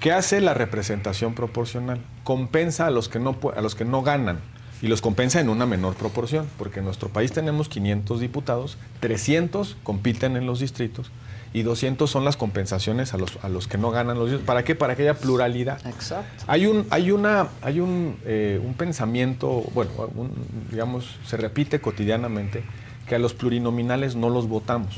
¿Qué 0.00 0.12
hace 0.12 0.40
la 0.40 0.52
representación 0.54 1.34
proporcional? 1.34 2.00
Compensa 2.24 2.86
a 2.86 2.90
los 2.90 3.08
que 3.08 3.18
no, 3.18 3.36
a 3.56 3.60
los 3.62 3.74
que 3.74 3.84
no 3.84 4.02
ganan 4.02 4.38
y 4.82 4.88
los 4.88 5.00
compensa 5.00 5.40
en 5.40 5.48
una 5.48 5.64
menor 5.64 5.94
proporción, 5.94 6.46
porque 6.58 6.80
en 6.80 6.84
nuestro 6.84 7.08
país 7.08 7.32
tenemos 7.32 7.68
500 7.70 8.20
diputados, 8.20 8.76
300 9.00 9.76
compiten 9.82 10.36
en 10.36 10.44
los 10.46 10.60
distritos 10.60 11.10
y 11.54 11.62
200 11.62 12.10
son 12.10 12.24
las 12.24 12.36
compensaciones 12.36 13.14
a 13.14 13.16
los, 13.16 13.38
a 13.42 13.48
los 13.48 13.68
que 13.68 13.78
no 13.78 13.92
ganan 13.92 14.18
los 14.18 14.26
distritos. 14.26 14.46
¿Para 14.46 14.64
qué? 14.64 14.74
Para 14.74 14.96
que 14.96 15.02
haya 15.02 15.14
pluralidad. 15.14 15.78
Exacto. 15.86 16.44
Hay 16.48 16.66
un, 16.66 16.84
hay 16.90 17.12
una, 17.12 17.48
hay 17.62 17.80
un, 17.80 18.16
eh, 18.26 18.60
un 18.62 18.74
pensamiento, 18.74 19.62
bueno, 19.72 19.92
un- 20.16 20.32
digamos, 20.70 21.06
se 21.26 21.36
repite 21.38 21.80
cotidianamente 21.80 22.64
que 23.08 23.14
a 23.14 23.18
los 23.18 23.34
plurinominales 23.34 24.16
no 24.16 24.30
los 24.30 24.48
votamos. 24.48 24.94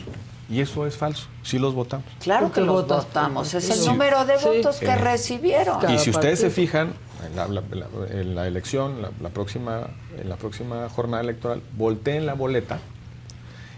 Y 0.49 0.61
eso 0.61 0.87
es 0.87 0.97
falso, 0.97 1.27
sí 1.43 1.59
los 1.59 1.75
votamos. 1.75 2.07
Claro 2.21 2.53
que 2.53 2.61
los 2.61 2.87
votamos. 2.87 3.53
Es 3.53 3.69
el 3.69 3.77
Sí. 3.79 3.87
número 3.89 4.25
de 4.25 4.39
Sí. 4.39 4.45
votos 4.47 4.77
que 4.77 4.87
Eh, 4.87 4.95
recibieron. 4.97 5.91
y 5.91 5.99
si 5.99 6.11
ustedes 6.11 6.39
se 6.39 6.51
fijan, 6.51 6.93
en 7.29 7.35
la, 7.35 7.49
la- 7.49 7.63
la- 7.73 7.89
en 8.21 8.35
la 8.37 8.47
elección, 8.47 9.03
la, 9.03 9.11
la 9.21 9.31
próxima, 9.31 9.89
en 10.21 10.29
la 10.29 10.37
próxima 10.37 10.89
jornada 10.89 11.23
electoral, 11.23 11.63
volteen 11.77 12.27
la 12.27 12.35
boleta 12.35 12.79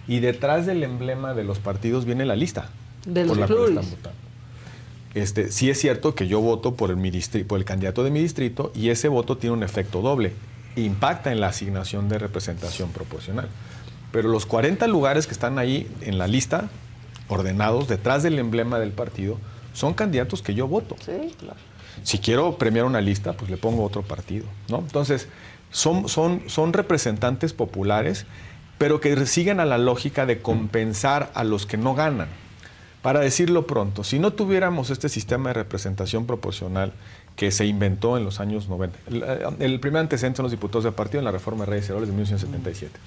y 0.06 0.20
detrás 0.20 0.66
del 0.66 0.82
emblema 0.82 1.32
de 1.32 1.44
los 1.44 1.58
partidos 1.58 2.04
viene 2.04 2.26
la 2.26 2.36
lista 2.36 2.68
De 3.06 3.24
por 3.24 3.38
los 3.38 3.48
la 3.48 3.54
cual 3.56 3.68
están 3.70 3.90
votando. 3.90 4.18
Este, 5.14 5.50
sí 5.50 5.70
es 5.70 5.80
cierto 5.80 6.14
que 6.14 6.28
yo 6.28 6.40
voto 6.40 6.74
por 6.74 6.90
el, 6.90 6.96
mi 6.96 7.10
distri- 7.10 7.46
por 7.46 7.58
el 7.58 7.64
candidato 7.64 8.04
de 8.04 8.10
mi 8.10 8.20
distrito 8.20 8.72
y 8.74 8.90
ese 8.90 9.08
voto 9.08 9.38
tiene 9.38 9.54
un 9.56 9.62
efecto 9.62 10.02
doble. 10.02 10.34
Impacta 10.76 11.32
en 11.32 11.40
la 11.40 11.48
asignación 11.48 12.08
de 12.10 12.18
representación 12.18 12.90
proporcional. 12.90 13.48
Pero 14.12 14.28
los 14.28 14.46
40 14.46 14.86
lugares 14.86 15.26
que 15.26 15.32
están 15.32 15.58
ahí 15.58 15.90
en 16.00 16.18
la 16.18 16.26
lista, 16.26 16.70
ordenados 17.28 17.88
detrás 17.88 18.22
del 18.22 18.38
emblema 18.38 18.78
del 18.78 18.92
partido, 18.92 19.38
son 19.74 19.94
candidatos 19.94 20.42
que 20.42 20.54
yo 20.54 20.66
voto. 20.66 20.96
Sí, 21.04 21.34
claro. 21.38 21.56
Si 22.02 22.18
quiero 22.18 22.56
premiar 22.58 22.84
una 22.84 23.00
lista, 23.00 23.32
pues 23.32 23.50
le 23.50 23.56
pongo 23.56 23.84
otro 23.84 24.02
partido, 24.02 24.46
¿no? 24.68 24.78
Entonces, 24.78 25.28
son, 25.70 26.08
son, 26.08 26.42
son 26.46 26.72
representantes 26.72 27.52
populares, 27.52 28.24
pero 28.78 29.00
que 29.00 29.26
siguen 29.26 29.60
a 29.60 29.64
la 29.64 29.78
lógica 29.78 30.24
de 30.24 30.40
compensar 30.40 31.30
a 31.34 31.44
los 31.44 31.66
que 31.66 31.76
no 31.76 31.94
ganan. 31.94 32.28
Para 33.02 33.20
decirlo 33.20 33.66
pronto, 33.66 34.04
si 34.04 34.18
no 34.18 34.32
tuviéramos 34.32 34.90
este 34.90 35.08
sistema 35.08 35.50
de 35.50 35.54
representación 35.54 36.26
proporcional 36.26 36.92
que 37.36 37.50
se 37.52 37.64
inventó 37.64 38.16
en 38.16 38.24
los 38.24 38.40
años 38.40 38.68
90, 38.68 38.98
el, 39.06 39.24
el 39.60 39.80
primer 39.80 40.00
antecedente 40.00 40.38
son 40.38 40.44
los 40.44 40.52
diputados 40.52 40.84
de 40.84 40.92
partido 40.92 41.20
en 41.20 41.24
la 41.24 41.30
reforma 41.30 41.64
de 41.64 41.70
Reyes 41.70 41.88
Heroles 41.88 42.08
de 42.08 42.14
1977. 42.14 42.98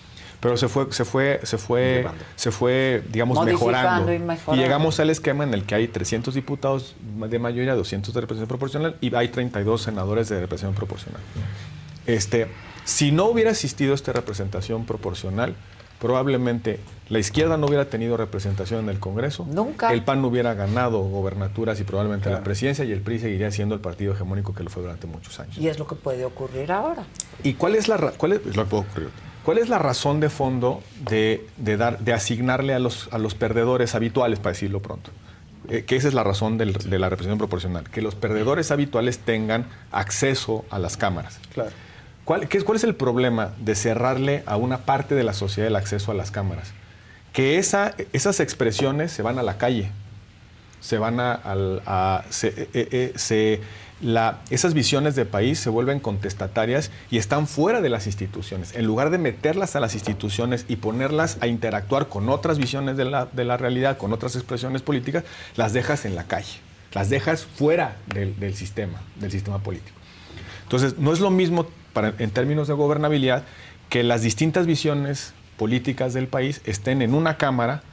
Pero 0.42 0.58
se 0.58 0.68
fue, 0.68 0.92
se 0.92 1.06
fue, 1.06 1.40
se 1.44 1.58
fue, 1.58 2.06
se 2.36 2.52
fue, 2.52 3.04
digamos, 3.12 3.42
mejorando. 3.46 4.12
y 4.14 4.20
mejorando. 4.20 4.62
llegamos 4.62 5.00
al 5.00 5.10
esquema 5.12 5.44
en 5.44 5.54
el 5.54 5.64
que 5.66 5.76
hay 5.76 5.88
300 5.88 6.34
diputados 6.34 6.96
de 7.00 7.40
mayoría, 7.40 7.76
200 7.76 8.14
de 8.14 8.22
representación 8.22 8.48
proporcional 8.50 8.98
y 9.02 9.14
hay 9.16 9.28
32 9.30 9.82
senadores 9.84 10.28
de 10.30 10.40
representación 10.40 10.74
proporcional. 10.76 11.22
Este, 12.08 12.48
si 12.84 13.12
no 13.12 13.26
hubiera 13.26 13.52
existido 13.52 13.94
esta 13.94 14.12
representación 14.14 14.86
proporcional, 14.86 15.56
probablemente 16.00 16.80
la 17.10 17.20
izquierda 17.20 17.58
no 17.58 17.68
hubiera 17.68 17.86
tenido 17.86 18.18
representación 18.18 18.80
en 18.86 18.90
el 18.90 18.98
Congreso. 19.00 19.46
Nunca. 19.48 19.94
El 19.94 20.04
PAN 20.04 20.24
no 20.24 20.30
hubiera 20.30 20.56
ganado 20.56 21.02
gobernaturas 21.02 21.80
y 21.80 21.84
probablemente 21.84 22.32
la 22.32 22.44
presidencia 22.44 22.84
y 22.86 22.92
el 22.92 23.02
PRI 23.02 23.20
seguiría 23.20 23.52
siendo 23.52 23.76
el 23.76 23.82
partido 23.82 24.14
hegemónico 24.14 24.56
que 24.56 24.64
lo 24.64 24.72
fue 24.72 24.82
durante 24.82 25.06
muchos 25.06 25.40
años. 25.40 25.56
Y 25.60 25.68
es 25.68 25.78
lo 25.78 25.86
que 25.86 25.94
puede 25.96 26.26
ocurrir 26.26 26.72
ahora. 26.72 27.04
¿Y 27.44 27.54
cuál 27.54 27.76
es 27.76 27.88
la, 27.88 27.98
ra- 27.98 28.14
cuál 28.18 28.34
es, 28.34 28.44
lo 28.56 28.64
que 28.64 28.70
puede 28.70 28.84
ocurrir? 28.90 29.10
¿Cuál 29.44 29.58
es 29.58 29.70
la 29.70 29.80
razón 29.80 30.20
de 30.20 30.30
fondo 30.30 30.84
de, 31.10 31.46
de 31.58 31.78
dar, 31.78 32.00
de 32.00 32.14
asignarle 32.14 32.74
a 32.74 32.80
los, 32.80 33.10
a 33.12 33.18
los 33.18 33.34
perdedores 33.34 33.96
habituales, 33.96 34.40
para 34.40 34.52
decirlo 34.54 34.82
pronto? 34.82 35.12
Eh, 35.70 35.84
que 35.86 35.96
esa 35.96 36.08
es 36.08 36.14
la 36.14 36.24
razón 36.24 36.58
del- 36.58 36.74
de 36.74 37.00
la 37.00 37.10
representación 37.10 37.38
proporcional, 37.38 37.90
que 37.90 38.02
los 38.02 38.16
perdedores 38.16 38.72
habituales 38.72 39.20
tengan 39.20 39.66
acceso 39.92 40.66
a 40.70 40.80
las 40.80 40.98
cámaras. 40.98 41.40
Claro. 41.54 41.72
¿Cuál, 42.26 42.48
qué 42.48 42.62
¿Cuál 42.62 42.76
es 42.78 42.84
el 42.84 42.96
problema 42.96 43.52
de 43.60 43.76
cerrarle 43.76 44.44
a 44.46 44.58
una 44.58 44.80
parte 44.80 45.16
de 45.16 45.24
la 45.24 45.34
sociedad 45.34 45.68
el 45.68 45.76
acceso 45.76 46.12
a 46.12 46.16
las 46.16 46.30
cámaras? 46.32 46.72
Que 47.34 47.58
esa, 47.58 47.96
esas 48.14 48.40
expresiones 48.40 49.12
se 49.12 49.22
van 49.22 49.40
a 49.40 49.44
la 49.44 49.58
calle, 49.58 49.90
se 50.82 50.98
van 50.98 51.20
a, 51.20 52.24
se- 52.30 52.50
eh, 52.50 52.70
eh, 52.74 53.14
se- 53.16 53.62
la- 54.02 54.40
esas 54.50 54.74
visiones 54.74 55.16
de 55.16 55.26
país 55.26 55.60
se 55.60 55.70
vuelven 55.70 56.00
contestatarias 56.00 56.92
y 57.10 57.18
están 57.18 57.48
fuera 57.48 57.82
de 57.82 57.90
las 57.90 58.08
instituciones. 58.08 58.76
En 58.76 58.86
lugar 58.86 59.10
de 59.10 59.18
meterlas 59.18 59.76
a 59.76 59.80
las 59.80 59.94
instituciones 59.94 60.66
y 60.68 60.78
ponerlas 60.78 61.38
a 61.42 61.48
interactuar 61.48 62.08
con 62.08 62.30
otras 62.30 62.58
visiones 62.58 62.98
de 62.98 63.06
la, 63.06 63.28
de 63.32 63.46
la 63.46 63.58
realidad, 63.58 63.98
con 63.98 64.14
otras 64.14 64.36
expresiones 64.36 64.82
políticas, 64.82 65.24
las 65.56 65.74
dejas 65.74 66.06
en 66.06 66.16
la 66.16 66.24
calle, 66.26 66.60
las 66.94 67.10
dejas 67.10 67.46
fuera 67.46 67.98
del, 68.08 68.40
del 68.40 68.56
sistema, 68.56 69.02
del 69.20 69.32
sistema 69.32 69.60
político. 69.60 69.96
Entonces, 70.64 70.98
no 70.98 71.14
es 71.14 71.20
lo 71.20 71.30
mismo 71.32 71.68
para- 71.94 72.14
en 72.18 72.32
términos 72.32 72.68
de 72.68 72.74
gobernabilidad 72.74 73.44
que 73.90 74.04
las 74.04 74.22
distintas 74.22 74.66
visiones 74.66 75.34
políticas 75.58 76.14
del 76.14 76.28
país 76.28 76.62
estén 76.66 77.02
en 77.02 77.14
una 77.14 77.38
cámara 77.38 77.84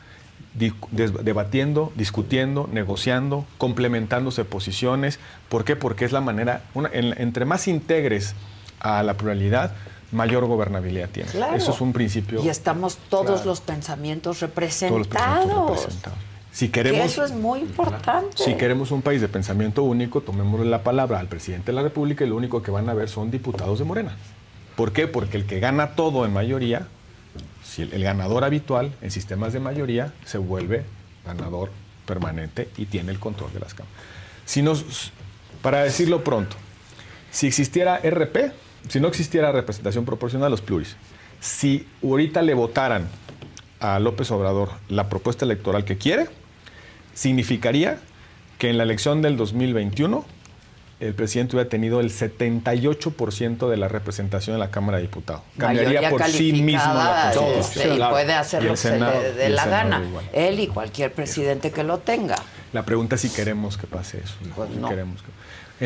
debatiendo, 0.92 1.92
discutiendo, 1.94 2.68
negociando, 2.72 3.44
complementándose 3.58 4.44
posiciones. 4.44 5.18
¿Por 5.48 5.64
qué? 5.64 5.76
Porque 5.76 6.04
es 6.04 6.12
la 6.12 6.20
manera, 6.20 6.62
una- 6.74 6.90
en- 6.92 7.14
entre 7.20 7.44
más 7.44 7.68
integres 7.68 8.34
a 8.80 9.02
la 9.02 9.14
pluralidad, 9.14 9.72
mayor 10.12 10.46
gobernabilidad. 10.46 11.10
Claro. 11.30 11.54
Eso 11.56 11.72
es 11.72 11.80
un 11.80 11.92
principio. 11.92 12.42
Y 12.42 12.48
estamos 12.48 12.96
todos 13.10 13.26
Claro. 13.26 13.44
los 13.46 13.60
pensamientos 13.60 14.38
todos 14.38 14.42
los 14.42 14.50
representados. 14.50 15.06
pensamientos 15.08 15.70
representados. 15.70 16.18
Si 16.50 16.66
Que 16.68 16.72
queremos, 16.72 17.06
eso 17.12 17.24
es 17.24 17.32
muy 17.32 17.60
importante. 17.60 18.42
si 18.42 18.54
queremos 18.54 18.90
un 18.90 19.02
país 19.02 19.20
de 19.20 19.28
pensamiento 19.28 19.82
único, 19.84 20.22
tomémosle 20.22 20.66
la 20.66 20.82
palabra 20.82 21.20
al 21.20 21.28
presidente 21.28 21.66
de 21.66 21.72
la 21.74 21.82
República 21.82 22.24
y 22.24 22.28
lo 22.28 22.36
único 22.36 22.62
que 22.62 22.70
van 22.70 22.88
a 22.88 22.94
ver 22.94 23.08
son 23.08 23.30
diputados 23.30 23.78
de 23.78 23.84
Morena. 23.84 24.16
¿Por 24.74 24.92
qué? 24.92 25.06
Porque 25.06 25.36
el 25.36 25.44
que 25.46 25.60
gana 25.60 25.90
todo 25.94 26.24
en 26.24 26.32
mayoría, 26.32 26.88
el, 27.82 27.92
el 27.92 28.02
ganador 28.02 28.44
habitual 28.44 28.92
en 29.02 29.10
sistemas 29.10 29.52
de 29.52 29.60
mayoría 29.60 30.12
se 30.24 30.38
vuelve 30.38 30.84
ganador 31.24 31.70
permanente 32.06 32.68
y 32.76 32.86
tiene 32.86 33.12
el 33.12 33.18
control 33.18 33.52
de 33.52 33.60
las 33.60 33.74
cámaras. 33.74 33.96
Si 34.44 34.62
nos, 34.62 35.12
para 35.62 35.82
decirlo 35.82 36.24
pronto, 36.24 36.56
si 37.30 37.46
existiera 37.46 37.98
RP, 37.98 38.52
si 38.88 38.98
no 38.98 39.08
existiera 39.08 39.52
representación 39.52 40.04
proporcional, 40.04 40.50
los 40.50 40.62
pluris, 40.62 40.96
si 41.40 41.86
ahorita 42.02 42.42
le 42.42 42.54
votaran 42.54 43.08
a 43.80 43.98
López 43.98 44.30
Obrador 44.30 44.70
la 44.88 45.08
propuesta 45.08 45.44
electoral 45.44 45.84
que 45.84 45.98
quiere, 45.98 46.28
significaría 47.14 47.98
que 48.58 48.70
en 48.70 48.78
la 48.78 48.84
elección 48.84 49.22
del 49.22 49.36
2021 49.36 50.24
el 51.00 51.14
presidente 51.14 51.54
hubiera 51.56 51.68
tenido 51.70 52.00
el 52.00 52.10
78% 52.10 53.68
de 53.68 53.76
la 53.76 53.88
representación 53.88 54.54
en 54.54 54.60
la 54.60 54.70
Cámara 54.70 54.98
de 54.98 55.02
Diputados. 55.02 55.42
Cambiaría 55.56 56.10
por 56.10 56.22
sí 56.24 56.52
mismo 56.52 56.92
la 56.94 57.32
Constitución. 57.34 57.60
este, 57.60 57.88
y 57.94 57.96
Claro. 57.96 58.12
puede 58.12 58.32
hacer 58.34 58.64
lo 58.64 58.74
que 58.74 58.90
le 58.90 59.32
dé 59.34 59.48
la 59.50 59.66
gana. 59.66 60.02
igual. 60.06 60.24
Él 60.32 60.60
y 60.60 60.66
cualquier 60.66 61.12
presidente 61.12 61.70
que 61.70 61.84
lo 61.84 61.98
tenga. 61.98 62.36
La 62.72 62.84
pregunta 62.84 63.14
es 63.14 63.20
si 63.22 63.30
queremos 63.30 63.76
que 63.76 63.86
pase 63.86 64.18
eso. 64.24 64.34
Pues 64.56 64.70
Si 64.70 64.76
no. 64.76 64.88
queremos 64.88 65.22
que- 65.22 65.28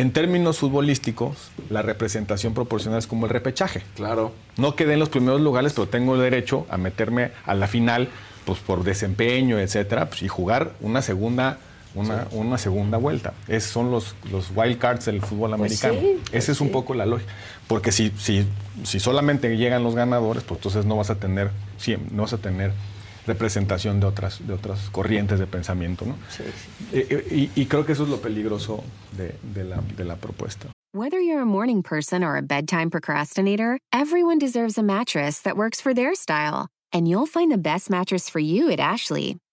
En 0.01 0.11
términos 0.13 0.57
futbolísticos, 0.59 1.51
la 1.69 1.83
representación 1.83 2.55
proporcional 2.55 2.99
es 2.99 3.07
como 3.07 3.27
el 3.27 3.31
repechaje. 3.31 3.83
Claro. 3.95 4.33
No 4.57 4.75
quedé 4.75 4.95
en 4.95 5.01
los 5.01 5.11
primeros 5.11 5.43
lugares, 5.43 5.75
pero 5.75 5.87
tengo 5.89 6.15
el 6.15 6.23
derecho 6.23 6.67
a 6.71 6.79
meterme 6.79 7.33
a 7.45 7.55
la 7.55 7.67
final, 7.67 8.09
pues 8.47 8.59
por 8.61 8.85
desempeño, 8.85 9.59
etcétera, 9.59 10.09
pues, 10.09 10.23
y 10.23 10.29
jugar 10.29 10.73
una 10.81 11.03
segunda, 11.03 11.59
una, 11.95 12.27
una 12.33 12.59
segunda 12.59 12.99
vuelta. 12.99 13.35
Esos 13.49 13.71
son 13.71 13.91
los, 13.91 14.15
los 14.31 14.51
wild 14.55 14.79
cards 14.79 15.05
del 15.05 15.21
fútbol 15.21 15.51
Pues 15.57 15.83
americano. 15.83 15.95
sí, 16.01 16.21
Esa 16.27 16.31
pues 16.31 16.49
es 16.51 16.61
un 16.61 16.69
sí. 16.69 16.73
poco 16.73 16.95
la 16.95 17.07
lógica. 17.07 17.33
Porque 17.69 17.93
si, 17.93 18.11
si, 18.19 18.47
si 18.85 19.01
solamente 19.01 19.57
llegan 19.57 19.83
los 19.83 19.95
ganadores, 19.95 20.43
pues 20.45 20.59
entonces 20.59 20.85
no 20.87 20.97
vas 20.97 21.11
a 21.11 21.17
tener, 21.17 21.51
no 22.11 22.23
vas 22.23 22.33
a 22.33 22.39
tener 22.39 22.73
representación 23.27 24.01
de 24.01 24.07
otras, 24.07 24.45
de 24.47 24.53
otras 24.53 24.91
corrientes 24.91 25.39
de 25.39 25.47
pensamiento, 25.47 26.05
¿no? 26.05 26.17
Eh, 26.93 27.07
eh, 27.11 27.49
y, 27.55 27.61
y 27.63 27.67
creo 27.67 27.87
que 27.87 27.93
eso 27.93 28.03
es 28.03 28.09
lo 28.09 28.21
peligroso 28.21 28.83
de, 29.17 29.37
de 29.55 29.65
la, 29.65 29.81
de 29.97 30.05
la 30.05 30.17
propuesta. 30.17 30.69
Whether 30.95 31.21
you're 31.21 31.41
a 31.41 31.47
morning 31.47 31.83
person 31.83 32.23
or 32.23 32.37
a 32.37 32.43
bedtime 32.43 32.91
procrastinator, 32.91 33.79
everyone 33.93 34.39
deserves 34.39 34.77
a 34.77 34.83
mattress 34.83 35.41
that 35.43 35.57
works 35.57 35.81
for 35.81 35.95
their 35.95 36.15
style. 36.15 36.67
And 36.93 37.09
you'll 37.09 37.27
find 37.27 37.51
the 37.51 37.57
best 37.57 37.89
mattress 37.89 38.29
for 38.29 38.41
you 38.41 38.71
at 38.71 38.79
Ashley. 38.79 39.39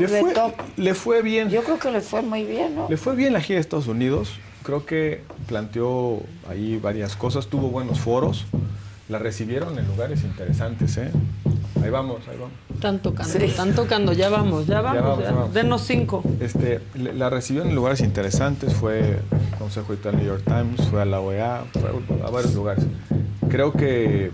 Le 0.00 0.06
the 0.06 0.20
fue, 0.20 0.32
top? 0.34 0.52
le 0.76 0.94
fue 0.94 1.22
bien. 1.22 1.48
Yo 1.50 1.62
creo 1.62 1.78
que 1.78 1.90
le 1.90 2.00
fue 2.00 2.22
muy 2.22 2.44
bien, 2.44 2.74
¿no? 2.76 2.86
Le 2.88 2.96
fue 2.96 3.14
bien 3.16 3.32
la 3.32 3.40
gira 3.40 3.56
de 3.56 3.60
Estados 3.62 3.86
Unidos. 3.86 4.32
Creo 4.62 4.84
que 4.84 5.22
planteó 5.46 6.20
ahí 6.50 6.78
varias 6.78 7.16
cosas, 7.16 7.46
tuvo 7.46 7.68
buenos 7.68 8.00
foros. 8.00 8.46
La 9.08 9.18
recibieron 9.18 9.78
en 9.78 9.86
lugares 9.88 10.22
interesantes, 10.24 10.98
¿eh? 10.98 11.10
Ahí 11.82 11.88
vamos, 11.90 12.18
ahí 12.28 12.36
vamos. 12.36 12.52
Están 12.74 12.98
tocando, 13.00 13.32
Sí. 13.32 13.44
están 13.44 13.74
tocando, 13.74 14.12
ya 14.12 14.28
vamos, 14.28 14.66
ya 14.66 14.82
vamos, 14.82 15.02
vamos, 15.02 15.18
ya. 15.20 15.24
ya 15.24 15.32
vamos. 15.34 15.54
Denos 15.54 15.82
cinco. 15.82 16.22
Este, 16.40 16.80
la 16.94 17.30
recibió 17.30 17.62
en 17.62 17.74
lugares 17.74 18.00
interesantes, 18.00 18.74
fue 18.74 19.20
al 19.30 19.58
Consejo 19.58 19.96
del 19.96 20.16
New 20.16 20.26
York 20.26 20.42
Times, 20.44 20.86
fue 20.90 21.00
a 21.00 21.04
la 21.06 21.20
OEA, 21.20 21.64
fue 21.72 21.90
a 22.26 22.30
varios 22.30 22.54
lugares. 22.54 22.84
Creo 23.48 23.72
que 23.72 24.30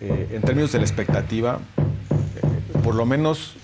eh, 0.00 0.28
en 0.32 0.42
términos 0.42 0.72
de 0.72 0.78
la 0.78 0.84
expectativa, 0.84 1.60
eh, 1.78 2.80
por 2.82 2.96
lo 2.96 3.06
menos 3.06 3.54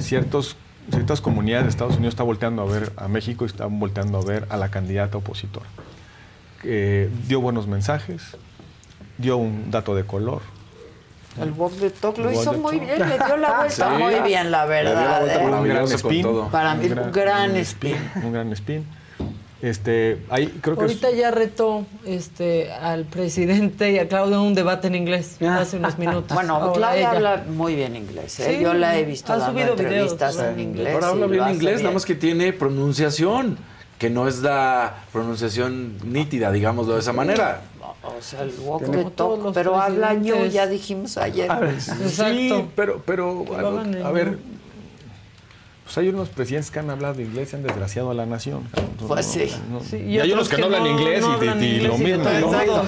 ciertos, 0.00 0.56
ciertas 0.90 1.20
comunidades 1.20 1.64
de 1.64 1.70
Estados 1.70 1.94
Unidos 1.96 2.12
están 2.14 2.26
volteando 2.26 2.62
a 2.62 2.66
ver 2.66 2.92
a 2.96 3.08
México 3.08 3.44
y 3.44 3.48
están 3.48 3.78
volteando 3.78 4.18
a 4.18 4.24
ver 4.24 4.46
a 4.50 4.56
la 4.56 4.70
candidata 4.70 5.18
opositora. 5.18 5.66
Eh, 6.64 7.10
dio 7.28 7.40
buenos 7.40 7.66
mensajes, 7.66 8.36
dio 9.18 9.36
un 9.36 9.70
dato 9.70 9.94
de 9.94 10.04
color, 10.04 10.40
El 11.40 11.52
walk 11.52 11.74
the 11.78 11.90
talk 11.90 12.16
lo 12.18 12.32
hizo 12.32 12.54
muy 12.54 12.78
bien, 12.80 12.98
le 12.98 13.18
dio 13.18 13.36
la 13.36 13.58
vuelta 13.58 13.70
Sí. 13.96 14.02
muy 14.02 14.14
bien, 14.26 14.50
la 14.50 14.64
Le 14.66 14.80
dio 14.82 14.94
la 14.94 15.04
verdad. 15.04 15.20
vuelta 15.20 15.42
¿eh? 15.42 15.46
un 15.60 15.68
gran 15.68 15.84
con 15.84 15.92
spin. 15.92 16.22
todo. 16.22 16.48
Para 16.48 16.74
mí, 16.74 16.86
un 16.88 17.12
gran 17.12 17.56
spin. 17.56 17.96
Un 18.24 18.32
gran 18.32 18.52
spin. 18.52 18.86
Este, 19.62 20.18
ahí 20.28 20.48
creo 20.60 20.76
que 20.76 20.84
es- 20.84 20.90
Ahorita 21.02 21.10
ya 21.12 21.30
retó 21.30 21.86
este, 22.04 22.70
al 22.72 23.04
presidente 23.04 23.90
y 23.92 23.98
a 23.98 24.06
Claudio 24.06 24.34
en 24.36 24.42
un 24.42 24.54
debate 24.54 24.88
en 24.88 24.94
inglés 24.94 25.38
hace 25.40 25.78
unos 25.78 25.96
minutos. 25.98 26.34
Bueno, 26.34 26.56
Ahora 26.56 26.72
Claudia 26.74 26.98
ella. 26.98 27.10
habla 27.10 27.44
muy 27.48 27.74
bien 27.74 27.96
inglés. 27.96 28.38
¿eh? 28.40 28.56
Sí, 28.58 28.62
Yo 28.62 28.74
la 28.74 28.98
he 28.98 29.04
visto 29.04 29.32
ha 29.32 29.38
dando 29.38 29.52
subido 29.58 29.74
videos, 29.74 30.12
entrevistas 30.12 30.38
en 30.52 30.60
inglés. 30.60 30.92
Ahora 30.94 31.08
habla 31.08 31.26
bien 31.26 31.48
inglés, 31.48 31.74
bien. 31.76 31.82
nada 31.84 31.94
más 31.94 32.04
que 32.04 32.14
tiene 32.14 32.52
pronunciación, 32.52 33.56
que 33.98 34.10
no 34.10 34.28
es 34.28 34.40
la 34.42 34.96
pronunciación 35.10 35.96
nítida, 36.04 36.52
digámoslo 36.52 36.92
de 36.94 37.00
esa 37.00 37.14
manera. 37.14 37.62
O 38.02 38.22
sea, 38.22 38.42
el 38.42 38.52
walk 38.60 38.84
Tiene- 38.84 39.04
the 39.04 39.10
talk, 39.12 39.52
pero 39.54 39.76
habla 39.80 40.10
presidentes. 40.10 40.52
ya 40.52 40.66
dijimos 40.66 41.16
ayer. 41.16 41.48
Ver, 41.48 41.58
pues. 41.72 41.90
Sí, 42.14 42.52
pero, 42.76 43.02
pero 43.04 43.44
a 44.04 44.10
ver, 44.12 44.38
pues 45.86 45.98
hay 45.98 46.08
unos 46.08 46.28
presidentes 46.28 46.70
que 46.72 46.80
han 46.80 46.90
hablado 46.90 47.22
inglés 47.22 47.52
y 47.52 47.56
han 47.56 47.62
desgraciado 47.62 48.10
a 48.10 48.14
la 48.14 48.26
nación. 48.26 48.68
Pues 49.06 49.24
sí. 49.24 49.50
No- 49.70 49.80
Sí, 49.80 49.96
y, 49.98 50.18
hay 50.18 50.32
unos 50.32 50.48
que, 50.48 50.58
no 50.58 50.66
hablan 50.66 50.84
inglés 50.86 51.20
no 51.20 51.30
y, 51.30 51.34
hablan 51.34 51.62
y- 51.62 51.66
y 51.66 51.70
inglés 51.76 51.88
lo 51.88 51.94
y 51.94 51.98
de 51.98 52.04
mismo. 52.18 52.84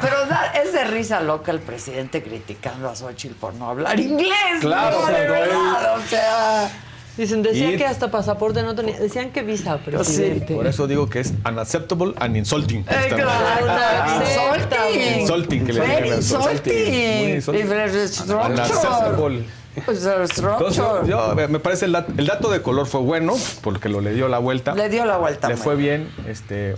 Pero, 0.00 0.26
da- 0.26 0.52
es 0.62 0.72
de 0.74 0.84
risa 0.84 1.20
loca 1.20 1.50
el 1.52 1.60
presidente 1.60 2.22
criticando 2.22 2.88
a 2.90 2.94
Xochitl 2.94 3.34
por 3.34 3.54
no 3.54 3.70
hablar 3.70 3.98
inglés. 3.98 4.28
Claro, 4.60 5.00
no, 5.00 5.06
de 5.06 5.12
cuando 5.12 5.34
él- 5.34 5.40
verdad, 5.48 5.96
o 5.98 6.02
sea. 6.02 6.80
Dicen, 7.16 7.42
decía 7.44 7.70
Y- 7.70 7.76
que 7.76 7.86
hasta 7.86 8.10
pasaporte 8.10 8.62
no 8.64 8.74
tenía. 8.74 8.98
Decían 8.98 9.30
que 9.30 9.42
visa, 9.42 9.78
presidente. 9.78 10.52
Por 10.54 10.66
eso 10.66 10.86
digo 10.88 11.08
que 11.08 11.20
es 11.20 11.32
unacceptable 11.48 12.12
and 12.18 12.36
insulting. 12.36 12.80
Eh, 12.80 13.12
claro, 13.14 14.20
insulting. 14.20 15.20
Insulting, 15.20 15.64
que 15.66 15.72
le 15.72 16.08
insulting. 16.16 16.74
Muy 17.22 17.32
insulting. 17.34 17.66
Unacceptable. 18.34 19.44
Pues. 19.74 20.04
Entonces, 20.04 21.08
yo, 21.08 21.34
me 21.48 21.58
parece 21.58 21.86
el, 21.86 21.92
dat- 21.92 22.06
el 22.18 22.26
dato 22.26 22.50
de 22.50 22.62
color 22.62 22.86
fue 22.86 23.00
bueno, 23.00 23.34
porque 23.62 23.88
lo 23.88 24.00
le 24.00 24.12
dio 24.14 24.28
la 24.28 24.38
vuelta. 24.38 24.74
Le 24.74 24.88
dio 24.88 25.04
la 25.04 25.16
vuelta. 25.16 25.48
Le 25.48 25.56
fue 25.56 25.74
bien. 25.76 26.08
Este, 26.28 26.74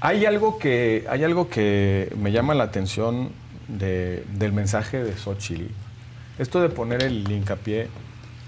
hay, 0.00 0.24
algo 0.26 0.58
que, 0.58 1.06
hay 1.10 1.24
algo 1.24 1.48
que 1.50 2.12
me 2.18 2.32
llama 2.32 2.54
la 2.54 2.64
atención 2.64 3.30
de- 3.68 4.24
del 4.34 4.52
mensaje 4.52 5.02
de 5.04 5.16
Xochitl. 5.16 5.66
Esto 6.38 6.60
de 6.62 6.70
poner 6.70 7.02
el 7.02 7.30
hincapié 7.30 7.88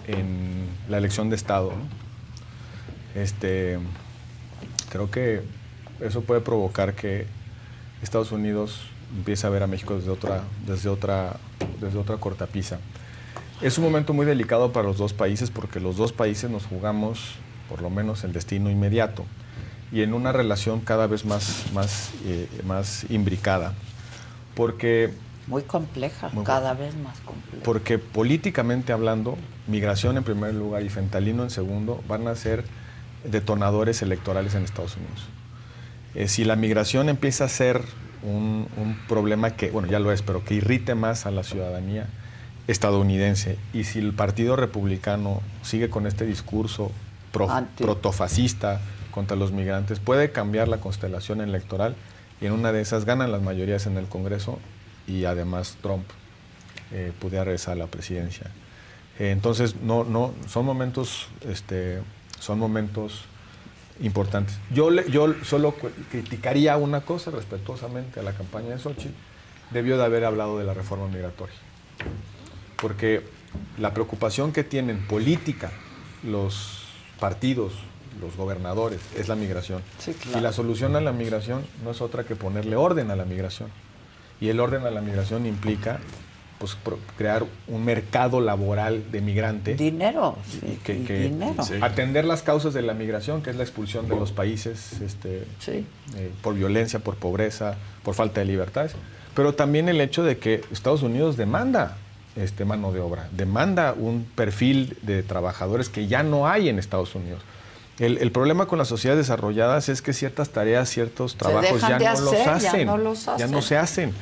en 0.08 0.66
la 0.88 0.96
elección 0.98 1.28
de 1.28 1.36
Estado. 1.36 1.70
¿no? 1.72 3.20
Este, 3.20 3.78
creo 4.90 5.10
que 5.10 5.42
eso 6.00 6.22
puede 6.22 6.40
provocar 6.40 6.94
que 6.94 7.26
Estados 8.02 8.32
Unidos 8.32 8.80
empiece 9.14 9.46
a 9.46 9.50
ver 9.50 9.62
a 9.62 9.66
México 9.66 9.94
desde 9.94 10.10
otra, 10.10 10.42
desde 10.66 10.88
otra, 10.88 11.36
desde 11.80 11.98
otra 11.98 12.16
cortapisa. 12.16 12.78
Es 13.62 13.78
un 13.78 13.84
momento 13.84 14.12
muy 14.12 14.26
delicado 14.26 14.72
para 14.72 14.88
los 14.88 14.98
dos 14.98 15.12
países 15.12 15.50
porque 15.50 15.78
los 15.80 15.96
dos 15.96 16.12
países 16.12 16.50
nos 16.50 16.66
jugamos 16.66 17.34
por 17.68 17.80
lo 17.80 17.90
menos 17.90 18.24
el 18.24 18.32
destino 18.32 18.70
inmediato. 18.70 19.24
y 19.92 20.00
en 20.00 20.14
una 20.14 20.32
relación 20.32 20.80
cada 20.80 21.06
vez 21.06 21.26
más, 21.26 21.64
más, 21.74 22.12
eh, 22.24 22.48
más 22.64 23.04
imbricada. 23.10 23.74
Porque 24.54 25.12
Muy 25.46 25.64
compleja, 25.64 26.30
Muy 26.32 26.44
cada 26.44 26.72
vez 26.72 26.96
más 26.96 27.20
compleja. 27.20 27.62
porque 27.62 27.98
políticamente 27.98 28.94
hablando, 28.94 29.36
migración 29.66 30.16
en 30.16 30.24
primer 30.24 30.54
lugar 30.54 30.82
y 30.82 30.88
fentalino 30.88 31.42
en 31.42 31.50
segundo 31.50 32.02
van 32.08 32.26
a 32.26 32.34
ser 32.36 32.64
detonadores 33.30 34.00
electorales 34.00 34.54
en 34.54 34.64
Estados 34.64 34.96
Unidos. 34.96 35.26
Eh, 36.14 36.26
si 36.26 36.44
la 36.44 36.56
migración 36.56 37.10
empieza 37.10 37.44
a 37.44 37.48
ser 37.48 37.82
un, 38.22 38.66
un 38.78 38.96
problema 39.08 39.50
que, 39.56 39.70
bueno, 39.70 39.88
ya 39.88 39.98
lo 39.98 40.10
es, 40.10 40.22
pero 40.22 40.42
que 40.42 40.54
irrite 40.54 40.94
más 40.94 41.26
a 41.26 41.30
la 41.30 41.42
ciudadanía 41.42 42.08
estadounidense, 42.68 43.58
y 43.72 43.84
si 43.84 43.98
el 43.98 44.12
Partido 44.12 44.56
Republicano 44.56 45.40
sigue 45.62 45.90
con 45.90 46.06
este 46.06 46.24
discurso 46.26 46.90
pro- 47.32 47.48
protofascista 47.76 48.80
contra 49.10 49.36
los 49.36 49.52
migrantes, 49.52 49.98
puede 49.98 50.30
cambiar 50.32 50.68
la 50.68 50.78
constelación 50.78 51.40
electoral 51.40 51.96
y 52.40 52.46
en 52.46 52.52
una 52.52 52.72
de 52.72 52.80
esas 52.80 53.04
ganan 53.04 53.30
las 53.32 53.42
mayorías 53.42 53.86
en 53.86 53.96
el 53.96 54.06
Congreso 54.06 54.58
y 55.06 55.24
además 55.24 55.76
Trump 55.82 56.04
eh, 56.92 57.12
pudiera 57.20 57.44
regresar 57.44 57.72
a 57.74 57.76
la 57.76 57.86
presidencia. 57.88 58.50
Eh, 59.18 59.30
entonces, 59.30 59.76
no, 59.82 60.04
no, 60.04 60.32
son 60.48 60.64
momentos, 60.64 61.28
este, 61.48 61.98
son 62.38 62.58
momentos 62.58 63.24
importantes. 64.00 64.56
Yo, 64.72 64.90
le- 64.90 65.10
yo 65.10 65.34
solo 65.44 65.74
criticaría 66.10 66.76
una 66.76 67.02
cosa 67.02 67.30
respetuosamente 67.30 68.20
a 68.20 68.22
la 68.22 68.32
campaña 68.32 68.70
de 68.70 68.78
Sochi. 68.78 69.10
Debió 69.70 69.96
de 69.98 70.04
haber 70.04 70.24
hablado 70.24 70.58
de 70.58 70.64
la 70.64 70.74
reforma 70.74 71.06
migratoria. 71.08 71.54
Porque 72.82 73.22
la 73.78 73.94
preocupación 73.94 74.52
que 74.52 74.64
tienen 74.64 74.98
política 75.06 75.70
los 76.24 76.82
partidos, 77.20 77.72
los 78.20 78.36
gobernadores, 78.36 79.00
es 79.16 79.28
la 79.28 79.36
migración. 79.36 79.82
claro. 80.20 80.38
Y 80.38 80.42
la 80.42 80.52
solución 80.52 80.96
a 80.96 81.00
la 81.00 81.12
migración 81.12 81.62
no 81.84 81.92
es 81.92 82.00
otra 82.00 82.24
que 82.24 82.34
ponerle 82.34 82.74
orden 82.74 83.12
a 83.12 83.16
la 83.16 83.24
migración. 83.24 83.70
Y 84.40 84.48
el 84.48 84.58
orden 84.58 84.84
a 84.84 84.90
la 84.90 85.00
migración 85.00 85.46
implica 85.46 86.00
pues, 86.58 86.76
crear 87.16 87.44
un 87.68 87.84
mercado 87.84 88.40
laboral 88.40 89.12
de 89.12 89.20
migrante. 89.20 89.74
Dinero. 89.74 90.36
que, 90.84 91.04
que- 91.04 91.20
dinero. 91.20 91.62
sí. 91.62 91.74
atender 91.80 92.24
las 92.24 92.42
causas 92.42 92.74
de 92.74 92.82
la 92.82 92.94
migración, 92.94 93.42
que 93.42 93.50
es 93.50 93.56
la 93.56 93.62
expulsión 93.62 94.08
de 94.08 94.16
los 94.16 94.32
países 94.32 95.00
este, 95.00 95.44
eh, 95.68 95.84
por 96.42 96.54
violencia, 96.54 96.98
por 96.98 97.14
pobreza, 97.14 97.76
por 98.02 98.14
falta 98.14 98.40
de 98.40 98.46
libertades. 98.46 98.96
Pero 99.36 99.54
también 99.54 99.88
el 99.88 100.00
hecho 100.00 100.24
de 100.24 100.38
que 100.38 100.62
Estados 100.72 101.02
Unidos 101.02 101.36
demanda 101.36 101.98
este, 102.36 102.64
mano 102.64 102.92
de 102.92 103.00
obra, 103.00 103.28
demanda 103.32 103.94
un 103.96 104.26
perfil 104.34 104.96
de 105.02 105.22
trabajadores 105.22 105.88
que 105.88 106.06
ya 106.06 106.22
no 106.22 106.48
hay 106.48 106.68
en 106.68 106.78
Estados 106.78 107.14
Unidos. 107.14 107.40
El, 107.98 108.18
el 108.18 108.32
problema 108.32 108.66
con 108.66 108.78
las 108.78 108.88
sociedades 108.88 109.26
desarrolladas 109.26 109.88
es 109.88 110.00
que 110.02 110.12
ciertas 110.12 110.48
tareas, 110.48 110.88
ciertos 110.88 111.36
trabajos 111.36 111.80
ya 111.82 111.98
de 111.98 112.04
no, 112.06 112.10
los 112.20 112.32
hacer, 112.32 112.44
ya 112.46 112.54
hacen, 112.54 112.86
no 112.86 112.96
los 112.96 113.24
ya 113.26 113.34
hacen. 113.34 113.50
no 113.50 113.62
se 113.62 113.76
hacen. 113.76 114.12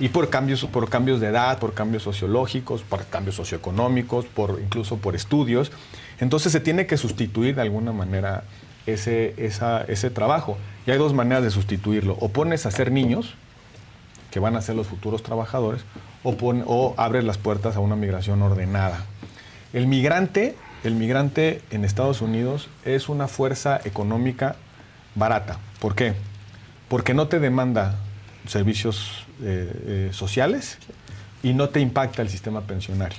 Y 0.00 0.08
por 0.08 0.30
cambios, 0.30 0.64
por 0.64 0.88
cambios 0.88 1.20
de 1.20 1.28
edad, 1.28 1.58
por 1.58 1.72
cambios 1.74 2.02
sociológicos, 2.02 2.82
por 2.82 3.04
cambios 3.06 3.36
socioeconómicos, 3.36 4.24
por, 4.26 4.58
incluso 4.60 4.96
por 4.96 5.14
estudios. 5.14 5.70
Entonces 6.18 6.52
se 6.52 6.60
tiene 6.60 6.86
que 6.86 6.96
sustituir 6.96 7.54
de 7.54 7.62
alguna 7.62 7.92
manera 7.92 8.42
ese, 8.86 9.34
esa- 9.36 9.82
ese 9.84 10.10
trabajo. 10.10 10.58
Y 10.86 10.90
hay 10.90 10.98
dos 10.98 11.12
maneras 11.14 11.44
de 11.44 11.50
sustituirlo. 11.50 12.16
O 12.20 12.30
pones 12.30 12.66
a 12.66 12.70
ser 12.70 12.90
niños, 12.90 13.34
que 14.30 14.40
van 14.40 14.56
a 14.56 14.60
ser 14.62 14.74
los 14.74 14.86
futuros 14.88 15.22
trabajadores, 15.22 15.82
o, 16.22 16.36
pon- 16.36 16.64
o 16.66 16.94
abres 16.96 17.24
las 17.24 17.38
puertas 17.38 17.76
a 17.76 17.80
una 17.80 17.96
migración 17.96 18.42
ordenada. 18.42 19.04
El 19.72 19.86
migrante, 19.86 20.54
el 20.84 20.94
migrante 20.94 21.62
en 21.70 21.84
Estados 21.84 22.20
Unidos 22.22 22.68
es 22.84 23.08
una 23.08 23.28
fuerza 23.28 23.80
económica 23.84 24.56
barata. 25.14 25.58
¿Por 25.80 25.94
qué? 25.94 26.14
Porque 26.88 27.14
no 27.14 27.28
te 27.28 27.38
demanda 27.40 27.94
servicios 28.46 29.24
eh, 29.42 29.72
eh, 29.86 30.10
sociales 30.12 30.78
y 31.42 31.52
no 31.54 31.68
te 31.68 31.80
impacta 31.80 32.22
el 32.22 32.28
sistema 32.28 32.62
pensionario. 32.62 33.18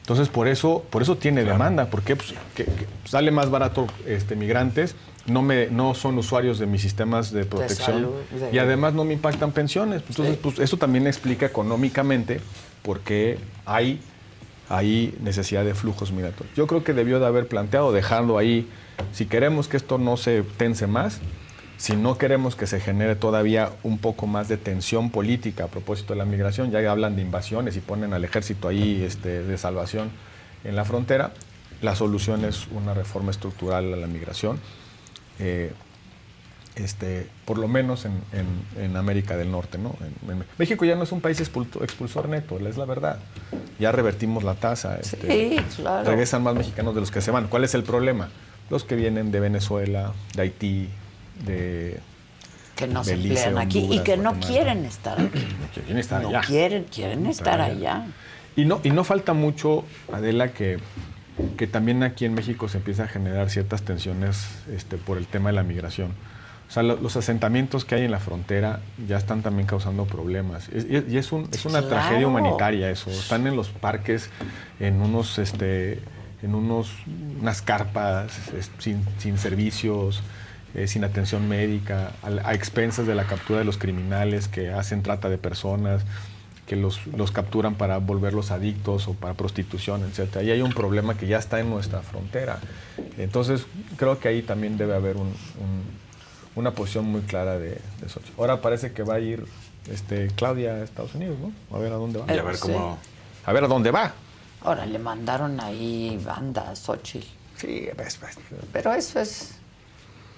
Entonces, 0.00 0.28
por 0.28 0.48
eso, 0.48 0.84
por 0.90 1.00
eso 1.02 1.16
tiene 1.16 1.44
demanda, 1.44 1.86
porque 1.86 2.16
pues, 2.16 2.34
que- 2.56 2.64
que 2.64 2.86
sale 3.04 3.30
más 3.30 3.50
barato 3.50 3.86
este, 4.06 4.34
migrantes, 4.34 4.96
no, 5.26 5.42
me, 5.42 5.66
no 5.68 5.94
son 5.94 6.18
usuarios 6.18 6.58
de 6.58 6.66
mis 6.66 6.82
sistemas 6.82 7.30
de 7.32 7.44
protección 7.44 7.86
salud, 7.86 8.10
de- 8.50 8.54
y 8.54 8.58
además 8.58 8.94
no 8.94 9.04
me 9.04 9.12
impactan 9.14 9.52
pensiones. 9.52 10.02
Entonces, 10.08 10.36
pues, 10.36 10.58
eso 10.58 10.76
también 10.76 11.06
explica 11.06 11.46
económicamente 11.46 12.40
por 12.82 13.00
qué 13.00 13.38
hay, 13.64 14.00
hay 14.68 15.16
necesidad 15.20 15.64
de 15.64 15.74
flujos 15.74 16.12
migratorios. 16.12 16.54
Yo 16.56 16.66
creo 16.66 16.82
que 16.84 16.92
debió 16.92 17.20
de 17.20 17.26
haber 17.26 17.46
planteado, 17.46 17.92
dejando 17.92 18.38
ahí, 18.38 18.68
si 19.12 19.26
queremos 19.26 19.68
que 19.68 19.76
esto 19.76 19.98
no 19.98 20.16
se 20.16 20.42
tense 20.56 20.86
más, 20.86 21.20
si 21.76 21.96
no 21.96 22.16
queremos 22.16 22.54
que 22.54 22.66
se 22.68 22.78
genere 22.80 23.16
todavía 23.16 23.70
un 23.82 23.98
poco 23.98 24.26
más 24.28 24.48
de 24.48 24.56
tensión 24.56 25.10
política 25.10 25.64
a 25.64 25.66
propósito 25.68 26.12
de 26.12 26.18
la 26.18 26.24
migración, 26.24 26.70
ya 26.70 26.78
hablan 26.90 27.16
de 27.16 27.22
invasiones 27.22 27.76
y 27.76 27.80
ponen 27.80 28.12
al 28.12 28.24
ejército 28.24 28.68
ahí 28.68 29.02
este, 29.04 29.42
de 29.42 29.58
salvación 29.58 30.10
en 30.64 30.76
la 30.76 30.84
frontera, 30.84 31.32
la 31.80 31.96
solución 31.96 32.44
es 32.44 32.68
una 32.70 32.94
reforma 32.94 33.32
estructural 33.32 33.92
a 33.92 33.96
la 33.96 34.06
migración, 34.06 34.60
eh, 35.38 35.72
este, 36.74 37.26
por 37.44 37.58
lo 37.58 37.68
menos 37.68 38.06
en, 38.06 38.12
en- 38.32 38.82
en 38.84 38.96
América 38.96 39.36
del 39.36 39.50
Norte. 39.50 39.76
¿no? 39.78 39.94
En- 40.28 40.44
México 40.58 40.84
ya 40.84 40.94
no 40.94 41.02
es 41.02 41.12
un 41.12 41.20
país 41.20 41.38
expulsor 41.40 42.28
neto, 42.28 42.58
es 42.66 42.76
la 42.78 42.84
verdad. 42.86 43.18
Ya 43.78 43.92
revertimos 43.92 44.42
la 44.44 44.54
tasa. 44.54 44.96
este, 44.98 45.16
Sí, 45.56 45.56
claro. 45.76 46.08
Regresan 46.08 46.42
más 46.42 46.54
mexicanos 46.54 46.94
de 46.94 47.00
los 47.00 47.10
que 47.10 47.20
se 47.20 47.30
van. 47.30 47.48
¿Cuál 47.48 47.64
es 47.64 47.74
el 47.74 47.82
problema? 47.82 48.30
Los 48.70 48.84
que 48.84 48.94
vienen 48.96 49.30
de 49.32 49.40
Venezuela, 49.40 50.12
de 50.34 50.42
Haití, 50.42 50.88
de 51.44 52.00
Que 52.76 52.86
no 52.86 53.04
se 53.04 53.14
emplean 53.14 53.58
aquí 53.58 53.80
y 53.90 53.98
que 54.00 54.16
no 54.16 54.30
Guatemala. 54.30 54.46
quieren 54.46 54.84
estar 54.86 55.20
aquí. 55.20 55.46
quieren 55.74 55.98
estar 55.98 56.22
no 56.22 56.28
allá. 56.30 56.40
quieren, 56.40 56.84
quieren 56.84 57.26
estar 57.26 57.60
allá. 57.60 58.06
Y 58.56 58.64
no, 58.64 58.80
y 58.82 58.90
no 58.90 59.04
falta 59.04 59.32
mucho, 59.34 59.84
Adela, 60.12 60.52
que, 60.52 60.78
que 61.56 61.66
también 61.66 62.02
aquí 62.02 62.24
en 62.24 62.34
México 62.34 62.68
se 62.68 62.78
empieza 62.78 63.04
a 63.04 63.08
generar 63.08 63.48
ciertas 63.50 63.82
tensiones 63.82 64.48
este, 64.72 64.96
por 64.98 65.16
el 65.18 65.26
tema 65.26 65.48
de 65.50 65.54
la 65.56 65.62
migración. 65.62 66.10
O 66.68 66.72
sea, 66.72 66.82
lo- 66.82 66.96
los 66.96 67.16
asentamientos 67.16 67.84
que 67.84 67.94
hay 67.96 68.04
en 68.04 68.10
la 68.10 68.18
frontera 68.18 68.80
ya 69.06 69.16
están 69.18 69.42
también 69.42 69.66
causando 69.66 70.06
problemas. 70.06 70.68
Es- 70.70 70.86
y 70.88 70.96
es, 70.96 71.04
y 71.08 71.18
es 71.18 71.32
un- 71.32 71.48
es 71.52 71.64
una 71.66 71.80
Claro. 71.80 71.88
tragedia 71.88 72.26
humanitaria 72.26 72.90
eso. 72.90 73.10
Están 73.10 73.46
en 73.46 73.56
los 73.56 73.68
parques, 73.68 74.30
en 74.80 75.00
unos, 75.02 75.38
este, 75.38 76.00
en 76.42 76.54
unos, 76.54 76.90
unas 77.40 77.60
carpas, 77.62 78.32
es- 78.58 78.70
sin, 78.78 79.04
sin 79.18 79.36
servicios, 79.38 80.22
eh, 80.74 80.86
sin 80.86 81.04
atención 81.04 81.46
médica, 81.48 82.12
a, 82.22 82.48
a 82.48 82.54
expensas 82.54 83.06
de 83.06 83.14
la 83.14 83.24
captura 83.24 83.58
de 83.58 83.64
los 83.66 83.76
criminales 83.76 84.48
que 84.48 84.70
hacen 84.70 85.02
trata 85.02 85.28
de 85.28 85.36
personas 85.36 86.02
que 86.66 86.76
los, 86.76 87.06
los 87.08 87.32
capturan 87.32 87.74
para 87.74 87.98
volverlos 87.98 88.50
adictos 88.50 89.08
o 89.08 89.14
para 89.14 89.34
prostitución, 89.34 90.02
etc. 90.04 90.36
Ahí 90.38 90.50
hay 90.50 90.62
un 90.62 90.72
problema 90.72 91.16
que 91.16 91.26
ya 91.26 91.38
está 91.38 91.58
en 91.60 91.68
nuestra 91.70 92.00
frontera. 92.02 92.60
Entonces, 93.18 93.66
creo 93.96 94.18
que 94.20 94.28
ahí 94.28 94.42
también 94.42 94.76
debe 94.78 94.94
haber 94.94 95.16
un- 95.16 95.26
un- 95.26 96.02
una 96.54 96.70
posición 96.72 97.06
muy 97.06 97.22
clara 97.22 97.58
de, 97.58 97.80
de 98.00 98.08
Xochitl. 98.08 98.38
Ahora 98.38 98.60
parece 98.60 98.92
que 98.92 99.02
va 99.02 99.14
a 99.14 99.20
ir 99.20 99.44
este, 99.90 100.28
Claudia 100.36 100.74
a 100.74 100.84
Estados 100.84 101.14
Unidos, 101.14 101.36
¿no? 101.40 101.76
A 101.76 101.80
ver 101.80 101.92
a 101.92 101.96
dónde 101.96 102.20
va. 102.20 102.26
Y 102.32 102.38
a 102.38 102.42
ver 102.42 102.58
cómo- 102.58 102.98
A 103.44 103.52
ver 103.52 103.64
a 103.64 103.66
dónde 103.68 103.90
va. 103.90 104.12
Ahora 104.60 104.86
le 104.86 104.98
mandaron 105.00 105.58
ahí 105.60 106.20
banda 106.24 106.70
a 106.70 106.76
Xochitl. 106.76 107.26
Sí, 107.56 107.88
pues, 107.96 108.16
pues. 108.16 108.38
Pero 108.72 108.92
eso 108.94 109.18
es 109.18 109.56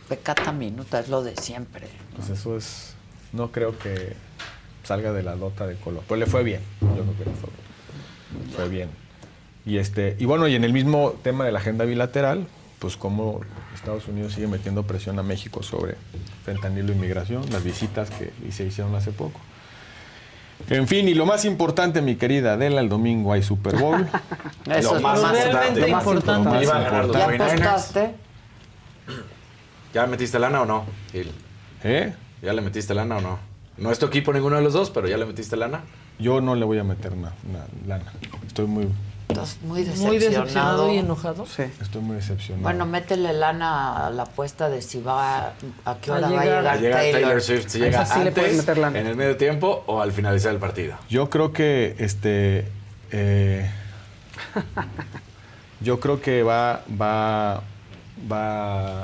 pecata 0.09 0.53
minuta, 0.53 1.01
es 1.01 1.09
lo 1.09 1.23
de 1.23 1.37
siempre. 1.37 1.89
Pues 2.17 2.31
eso 2.31 2.57
es. 2.57 2.95
No 3.33 3.51
creo 3.53 3.79
que 3.79 4.15
salga 4.85 5.13
de 5.13 5.23
la 5.23 5.35
nota 5.35 5.67
de 5.67 5.75
color. 5.77 6.03
Pero 6.09 6.21
le 6.21 6.27
fue 6.27 6.45
bien. 6.45 6.61
Yo 6.81 6.89
creo 6.89 7.17
que 7.19 7.25
le 7.25 7.37
fue 7.37 7.51
bien. 7.51 8.55
Fue 8.57 8.69
bien. 8.69 8.89
Y 9.67 9.79
este, 9.79 10.17
y 10.19 10.25
bueno, 10.27 10.47
y 10.47 10.55
en 10.55 10.65
el 10.65 10.73
mismo 10.73 11.15
tema 11.23 11.45
de 11.45 11.53
la 11.53 11.59
agenda 11.59 11.85
bilateral, 11.85 12.47
pues 12.79 12.97
cómo 12.97 13.41
Estados 13.75 14.07
Unidos 14.09 14.35
sigue 14.35 14.47
metiendo 14.47 14.83
presión 14.83 15.19
a 15.19 15.23
México 15.23 15.63
sobre 15.63 15.97
fentanilo 16.45 16.93
y 16.93 16.97
migración, 16.97 17.45
las 17.51 17.65
visitas 17.65 18.11
que 18.11 18.31
se 18.53 18.65
hicieron 18.65 18.95
hace 18.95 19.11
poco. 19.11 19.41
En 20.69 20.87
fin, 20.87 21.09
y 21.09 21.15
lo 21.15 21.27
más 21.27 21.45
importante, 21.45 22.01
mi 22.03 22.17
querida 22.17 22.55
Adela, 22.55 22.81
el 22.81 22.89
domingo 22.89 23.33
hay 23.33 23.43
Super 23.43 23.77
Bowl. 23.77 24.07
Eso 24.71 24.91
lo 24.93 24.97
es 24.97 25.03
más 25.03 25.21
realmente 25.21 25.81
lo 25.81 25.89
más 25.89 26.03
importante. 26.05 26.49
lo 26.67 26.73
más 26.75 27.07
los 27.07 27.17
¿Ya 27.17 27.27
49ers. 27.29 27.43
apostaste? 27.43 28.15
¿Ya 29.93 30.07
metiste 30.07 30.39
lana 30.39 30.63
o 30.63 30.67
no, 30.67 30.85
Gil? 31.13 31.31
¿Eh? 31.83 32.13
¿Ya 32.43 32.53
le 32.53 32.61
metiste 32.61 32.95
lana 32.95 33.17
o 33.17 33.21
no? 33.21 33.39
No 33.77 33.91
es 33.91 33.99
tu 33.99 34.07
equipo 34.07 34.33
ninguno 34.33 34.57
de 34.57 34.63
los 34.63 34.73
dos, 34.73 34.91
pero 34.91 35.09
¿ya 35.09 35.17
le 35.17 35.27
metiste 35.27 35.57
lana? 35.57 35.83
Yo 36.19 36.41
no 36.41 36.55
le 36.55 36.65
voy 36.65 36.79
a 36.79 36.85
meter 36.85 37.13
una, 37.13 37.33
una 37.49 37.65
lana. 37.87 38.13
Estoy 38.47 38.67
muy, 38.67 38.89
Estás 39.29 39.59
muy 39.63 39.81
decepcionado. 39.83 40.09
Muy 40.13 40.19
decepcionado 40.21 40.93
y 40.95 40.99
enojado. 40.99 41.47
Sí. 41.47 41.65
estoy 41.81 42.03
muy 42.03 42.17
decepcionado. 42.17 42.63
Bueno, 42.63 42.87
métele 42.87 43.33
lana 43.33 44.07
a 44.07 44.11
la 44.11 44.23
apuesta 44.25 44.69
de 44.69 44.81
si 44.81 45.01
va 45.01 45.55
a 45.85 45.97
qué 46.01 46.11
A 46.13 46.15
hora 46.15 46.29
va 46.31 46.41
a 46.41 46.45
llegar. 46.45 46.63
llegar 46.63 46.81
Llega 46.81 46.97
Taylor. 46.99 47.21
Taylor 47.23 47.43
Swift, 47.43 47.69
si 47.69 47.79
llega 47.81 48.03
Esa 48.03 48.15
sí 48.15 48.21
antes, 48.21 48.57
meter 48.59 48.79
lana. 48.79 48.99
en 49.01 49.07
el 49.09 49.17
medio 49.17 49.37
tiempo 49.37 49.83
o 49.87 50.01
al 50.01 50.13
finalizar 50.13 50.53
el 50.53 50.61
partido. 50.61 50.95
Yo 51.09 51.29
creo 51.31 51.53
que 51.53 51.97
este 51.99 52.69
eh, 53.11 53.69
yo 55.81 55.99
creo 56.01 56.21
que 56.21 56.43
va 56.43 56.83
va 57.01 57.63
va 58.31 59.03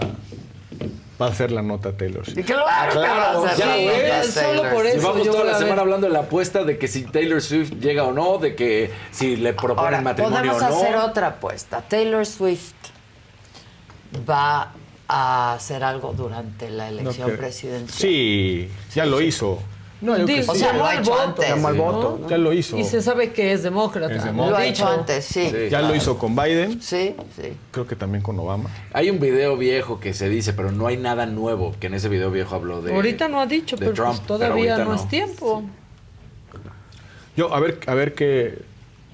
Va 1.20 1.26
a 1.26 1.28
hacer 1.30 1.50
la 1.50 1.62
nota 1.62 1.92
Taylor 1.92 2.24
Swift. 2.24 2.46
Claro, 2.46 2.92
que 2.92 2.98
va 2.98 3.30
a 3.32 3.52
hacer 3.52 3.58
ya, 3.58 4.18
nota 4.18 4.32
solo 4.32 4.70
por 4.70 4.86
eso 4.86 4.96
Llevamos 4.96 5.26
yo 5.26 5.32
toda 5.32 5.44
la 5.44 5.58
semana 5.58 5.82
hablando 5.82 6.06
de 6.06 6.12
la 6.12 6.20
apuesta 6.20 6.64
de 6.64 6.78
que 6.78 6.88
si 6.88 7.02
Taylor 7.04 7.42
Swift 7.42 7.72
llega 7.80 8.04
o 8.04 8.12
no, 8.12 8.38
de 8.38 8.54
que 8.54 8.90
si 9.10 9.36
le 9.36 9.52
proponen 9.52 9.86
Ahora, 9.86 10.00
matrimonio 10.00 10.52
podemos 10.52 10.62
o 10.62 10.68
no. 10.68 10.76
hacer 10.80 10.96
otra 10.96 11.26
apuesta. 11.26 11.82
Taylor 11.82 12.24
Swift 12.24 12.72
va 14.28 14.72
a 15.08 15.54
hacer 15.54 15.84
algo 15.84 16.12
durante 16.12 16.70
la 16.70 16.88
elección 16.88 17.36
presidencial. 17.36 17.98
Sí, 17.98 18.70
ya 18.94 19.04
lo 19.04 19.20
hizo. 19.20 19.58
No, 20.00 20.16
yo 20.16 20.24
que 20.24 20.32
Dijo, 20.36 20.52
O 20.52 20.54
sí. 20.54 20.60
sea, 20.60 20.68
llamó 20.68 20.78
lo 20.80 20.86
ha 20.86 20.90
al 20.92 20.98
hecho 21.00 21.10
voto. 21.10 21.22
antes. 21.22 21.48
Llamó 21.50 21.68
al 21.68 21.74
Sí. 21.74 21.80
voto. 21.80 22.26
Ya 22.28 22.38
lo 22.38 22.52
hizo. 22.54 22.78
Y 22.78 22.84
se 22.84 23.02
sabe 23.02 23.32
que 23.32 23.52
es 23.52 23.62
demócrata. 23.62 24.12
Es 24.14 24.20
Lo 24.20 24.24
demócrata. 24.26 24.56
ha 24.56 24.60
Lo 24.60 24.66
hecho 24.66 24.84
dicho. 24.90 24.98
antes, 25.00 25.24
sí. 25.26 25.50
Sí. 25.50 25.68
Ya 25.70 25.82
lo 25.82 25.94
hizo 25.94 26.16
con 26.18 26.34
Biden, 26.34 26.80
Sí, 26.80 27.14
sí. 27.36 27.52
creo 27.70 27.86
que 27.86 27.96
también 27.96 28.22
con 28.22 28.38
Obama. 28.38 28.70
Hay 28.94 29.10
un 29.10 29.20
video 29.20 29.56
viejo 29.58 30.00
que 30.00 30.14
se 30.14 30.28
dice, 30.28 30.52
pero 30.54 30.72
no 30.72 30.86
hay 30.86 30.96
nada 30.96 31.26
nuevo, 31.26 31.74
que 31.78 31.88
en 31.88 31.94
ese 31.94 32.08
video 32.08 32.30
viejo 32.30 32.54
habló 32.54 32.80
de 32.80 32.94
ahorita 32.94 33.28
no 33.28 33.40
ha 33.40 33.46
dicho, 33.46 33.76
pero 33.78 33.92
Trump, 33.92 34.16
pues 34.16 34.26
todavía 34.26 34.74
pero 34.76 34.84
no, 34.86 34.90
ahorita 34.92 35.04
es 35.04 35.08
tiempo. 35.10 35.64
Yo, 37.36 37.54
a 37.54 37.60
ver, 37.60 37.78
a 37.86 37.94
ver 37.94 38.14
qué. 38.14 38.58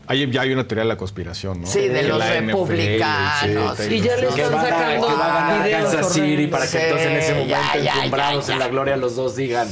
Hay, 0.09 0.31
ya 0.31 0.43
hay 0.43 0.53
una 0.53 0.69
teoría 0.69 0.85
de 0.85 0.89
la 0.89 0.97
conspiración, 0.97 1.63
¿no? 1.63 1.67
Sí, 1.67 1.81
de 1.89 2.01
Que 2.03 2.07
los 2.07 2.19
la 2.19 2.37
NFL, 2.37 2.47
republicanos. 2.69 3.77
sí, 3.79 3.95
Y 3.97 4.01
ya 4.01 4.17
le 4.17 4.29
están 4.29 4.51
sacando 4.53 5.07
que 5.09 5.15
va 5.15 5.25
a 5.27 5.51
ganar 5.51 5.71
Kansas 5.71 6.13
City 6.13 6.47
para 6.47 6.63
que 6.65 6.71
Sí, 6.71 6.79
entonces 6.81 7.07
en 7.09 7.17
ese 7.17 7.33
momento 7.33 7.51
ya, 7.51 7.83
ya, 7.83 7.95
encumbrados 7.99 8.47
ya, 8.47 8.53
en 8.53 8.59
la 8.61 8.69
gloria 8.69 8.97
los 8.97 9.17
dos 9.17 9.35
digan 9.35 9.69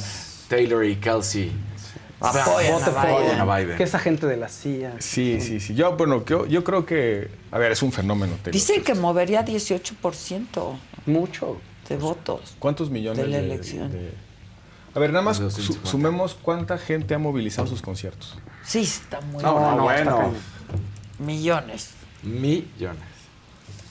Taylor 0.48 0.84
y 0.84 0.96
Kelsey. 0.96 1.52
Apoyan 2.20 2.72
vote 2.72 2.84
a 2.84 2.92
por- 2.92 3.02
Biden. 3.02 3.16
Apoyan 3.16 3.40
a 3.50 3.56
Biden. 3.58 3.76
Que 3.76 3.82
esa 3.82 3.98
gente 3.98 4.26
de 4.26 4.36
la 4.36 4.48
CIA. 4.48 4.94
Sí, 5.00 5.40
sí, 5.40 5.60
sí. 5.60 5.74
Yo, 5.74 5.96
bueno, 5.96 6.24
yo, 6.24 6.46
yo 6.46 6.64
creo 6.64 6.86
que. 6.86 7.28
A 7.50 7.58
ver, 7.58 7.72
es 7.72 7.82
un 7.82 7.92
fenómeno. 7.92 8.32
Taylor 8.36 8.52
Dicen 8.52 8.76
Swift. 8.76 8.86
que 8.86 8.94
movería 8.94 9.44
18% 9.44 10.76
Mucho. 11.06 11.60
de 11.88 11.96
votos. 11.98 12.56
¿Cuántos 12.58 12.88
millones 12.90 13.18
de 13.24 13.30
la 13.30 13.38
elección. 13.38 13.92
de- 13.92 14.12
A 14.94 14.98
ver, 15.00 15.10
nada 15.12 15.22
más 15.24 15.38
De 15.38 15.50
su- 15.50 15.56
250. 15.56 15.90
sumemos 15.90 16.34
cuánta 16.40 16.78
gente 16.78 17.14
ha 17.14 17.18
movilizado 17.18 17.66
sus 17.66 17.82
conciertos. 17.82 18.38
Sí, 18.64 18.80
está 18.82 19.20
muy 19.20 19.42
No, 19.42 19.54
bueno. 19.54 19.76
no, 19.76 19.82
bueno. 19.82 20.32
Millones. 21.18 21.90
Millones. 22.22 23.02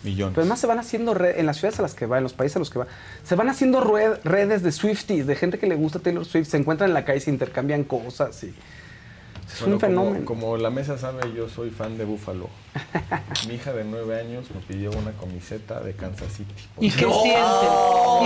Millones. 0.04 0.34
Pero 0.36 0.42
además 0.44 0.60
se 0.60 0.68
van 0.68 0.80
haciendo 0.80 1.14
re- 1.14 1.40
en 1.40 1.46
las 1.46 1.58
ciudades 1.58 1.80
a 1.80 1.82
las 1.84 1.94
que 1.94 2.06
va, 2.06 2.18
en 2.18 2.24
los 2.24 2.34
países 2.34 2.56
a 2.58 2.60
los 2.60 2.70
que 2.70 2.80
va, 2.80 2.88
se 3.24 3.36
van 3.36 3.50
haciendo 3.50 3.82
rue- 3.82 4.20
redes 4.24 4.62
de 4.64 4.72
Swifties, 4.72 5.26
de 5.28 5.36
gente 5.36 5.58
que 5.60 5.68
le 5.68 5.76
gusta 5.76 6.00
Taylor 6.00 6.26
Swift, 6.26 6.48
se 6.50 6.58
encuentran 6.58 6.90
en 6.90 6.94
la 6.94 7.06
calle, 7.06 7.20
se 7.20 7.30
intercambian 7.30 7.84
cosas 7.84 8.44
y 8.44 8.54
es 9.54 9.60
Bueno, 9.62 9.76
un 9.76 9.80
como- 9.80 9.92
fenómeno. 10.04 10.26
Como, 10.26 10.58
la 10.58 10.70
mesa 10.70 10.98
sabe, 10.98 11.32
yo 11.36 11.48
soy 11.50 11.70
fan 11.70 11.98
de 11.98 12.06
Buffalo. 12.06 12.50
Mi 13.48 13.56
hija 13.56 13.72
de 13.74 13.84
nueve 13.84 14.20
años 14.20 14.46
me 14.54 14.60
pidió 14.62 14.92
una 14.92 15.12
camiseta 15.12 15.80
de 15.82 15.94
Kansas 15.94 16.34
City. 16.34 16.54
¿Y 16.80 16.90
qué 16.90 17.06
siente? 17.06 17.30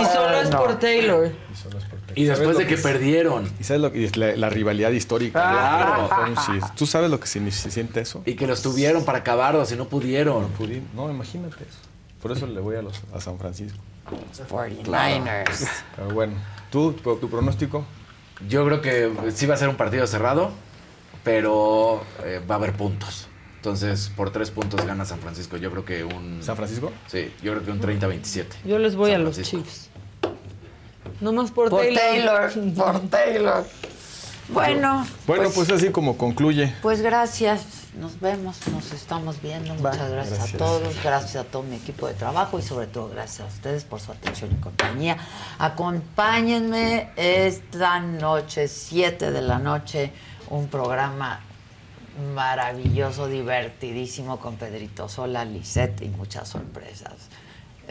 Y 0.00 0.04
solo 0.06 0.40
es 0.42 0.50
No. 0.50 0.58
por 0.58 0.78
Taylor. 0.78 1.30
Y 1.52 1.56
solo 1.56 1.78
es 1.78 1.84
por 1.84 1.98
Y 2.16 2.26
¿Sabes 2.26 2.38
después 2.38 2.58
de 2.58 2.66
que 2.66 2.74
es? 2.74 2.82
perdieron. 2.82 3.50
¿Y 3.60 3.64
sabes 3.64 3.82
lo 3.82 3.92
que 3.92 4.04
es 4.04 4.16
la, 4.16 4.34
la 4.36 4.48
rivalidad 4.50 4.90
histórica? 4.90 5.40
Claro. 5.40 6.08
¿Tú 6.76 6.86
sabes 6.86 7.10
lo 7.10 7.20
que 7.20 7.26
se, 7.26 7.50
se 7.50 7.70
siente 7.70 8.00
eso? 8.00 8.22
Y 8.26 8.34
que 8.34 8.46
los 8.46 8.62
tuvieron 8.62 9.04
para 9.04 9.18
acabarlos 9.18 9.70
y 9.72 9.76
no 9.76 9.86
pudieron. 9.88 10.48
Pudi- 10.56 10.82
No, 10.94 11.10
imagínate 11.10 11.56
eso. 11.64 11.78
Por 12.22 12.32
eso 12.32 12.46
le 12.46 12.60
voy 12.60 12.76
a, 12.76 12.82
los, 12.82 13.00
a 13.14 13.20
San 13.20 13.38
Francisco. 13.38 13.78
49ers. 14.50 15.68
Pero 15.96 16.10
bueno, 16.10 16.34
¿tú, 16.70 16.92
tu, 16.92 17.16
tu 17.16 17.28
pronóstico? 17.28 17.84
Yo 18.48 18.64
creo 18.64 18.80
que 18.80 19.10
sí 19.34 19.46
va 19.46 19.54
a 19.54 19.58
ser 19.58 19.68
un 19.68 19.76
partido 19.76 20.06
cerrado, 20.06 20.50
pero 21.24 22.02
eh, 22.24 22.40
va 22.48 22.54
a 22.56 22.58
haber 22.58 22.74
puntos. 22.74 23.26
Entonces, 23.56 24.10
por 24.16 24.30
tres 24.30 24.50
puntos 24.50 24.86
gana 24.86 25.04
San 25.04 25.18
Francisco. 25.18 25.56
Yo 25.56 25.70
creo 25.70 25.84
que 25.84 26.04
un... 26.04 26.40
¿San 26.42 26.56
Francisco? 26.56 26.92
Sí, 27.08 27.32
yo 27.42 27.52
creo 27.52 27.64
que 27.64 27.70
un 27.72 27.80
30-27. 27.80 28.46
Yo 28.64 28.78
les 28.78 28.94
voy 28.94 29.10
San 29.10 29.20
a 29.20 29.24
los 29.24 29.34
Francisco. 29.34 29.58
Chiefs. 29.64 29.88
Nomás 31.20 31.50
por, 31.50 31.68
Por 31.68 31.80
Taylor. 31.82 32.50
Taylor. 32.52 32.74
Por 32.74 33.00
Taylor. 33.10 33.64
Bueno, 34.50 35.06
Bueno, 35.26 35.50
pues, 35.54 35.70
así 35.70 35.90
como 35.90 36.16
concluye. 36.16 36.72
pues 36.80 37.02
gracias. 37.02 37.62
Nos 37.98 38.20
vemos, 38.20 38.56
nos 38.68 38.92
estamos 38.92 39.42
viendo. 39.42 39.74
Muchas 39.74 40.08
gracias, 40.10 40.34
a 40.38 40.42
Gracias. 40.42 40.58
todos. 40.58 41.02
Gracias 41.02 41.36
a 41.36 41.44
todo 41.44 41.64
mi 41.64 41.76
equipo 41.76 42.06
de 42.06 42.14
trabajo 42.14 42.58
y 42.58 42.62
sobre 42.62 42.86
todo 42.86 43.08
gracias 43.08 43.40
a 43.40 43.52
ustedes 43.52 43.82
por 43.84 43.98
su 44.00 44.12
atención 44.12 44.50
y 44.52 44.60
compañía. 44.60 45.16
Acompáñenme 45.58 47.10
esta 47.16 47.98
noche, 47.98 48.68
7 48.68 49.32
de 49.32 49.42
la 49.42 49.58
noche, 49.58 50.12
un 50.50 50.68
programa 50.68 51.40
maravilloso, 52.34 53.28
divertidísimo 53.28 54.38
con 54.38 54.56
Pedrito 54.56 55.08
Sola, 55.08 55.44
Lisette 55.44 56.02
y 56.02 56.08
muchas 56.08 56.48
sorpresas. 56.48 57.28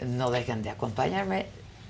No 0.04 0.30
dejen 0.30 0.62
de 0.62 0.70
acompañarme. 0.70 1.46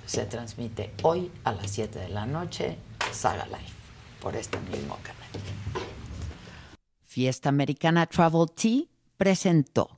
Se 0.06 0.24
transmite 0.24 0.94
hoy 1.02 1.30
a 1.44 1.52
las 1.52 1.70
7 1.70 1.98
de 1.98 2.08
la 2.08 2.24
noche, 2.24 2.78
Saga 3.12 3.44
Live, 3.46 3.72
por 4.20 4.36
este 4.36 4.58
mismo 4.60 4.96
canal. 5.02 5.18
Fiesta 7.04 7.48
Americana 7.48 8.06
Travel 8.06 8.46
Tea 8.54 8.84
presentó. 9.16 9.97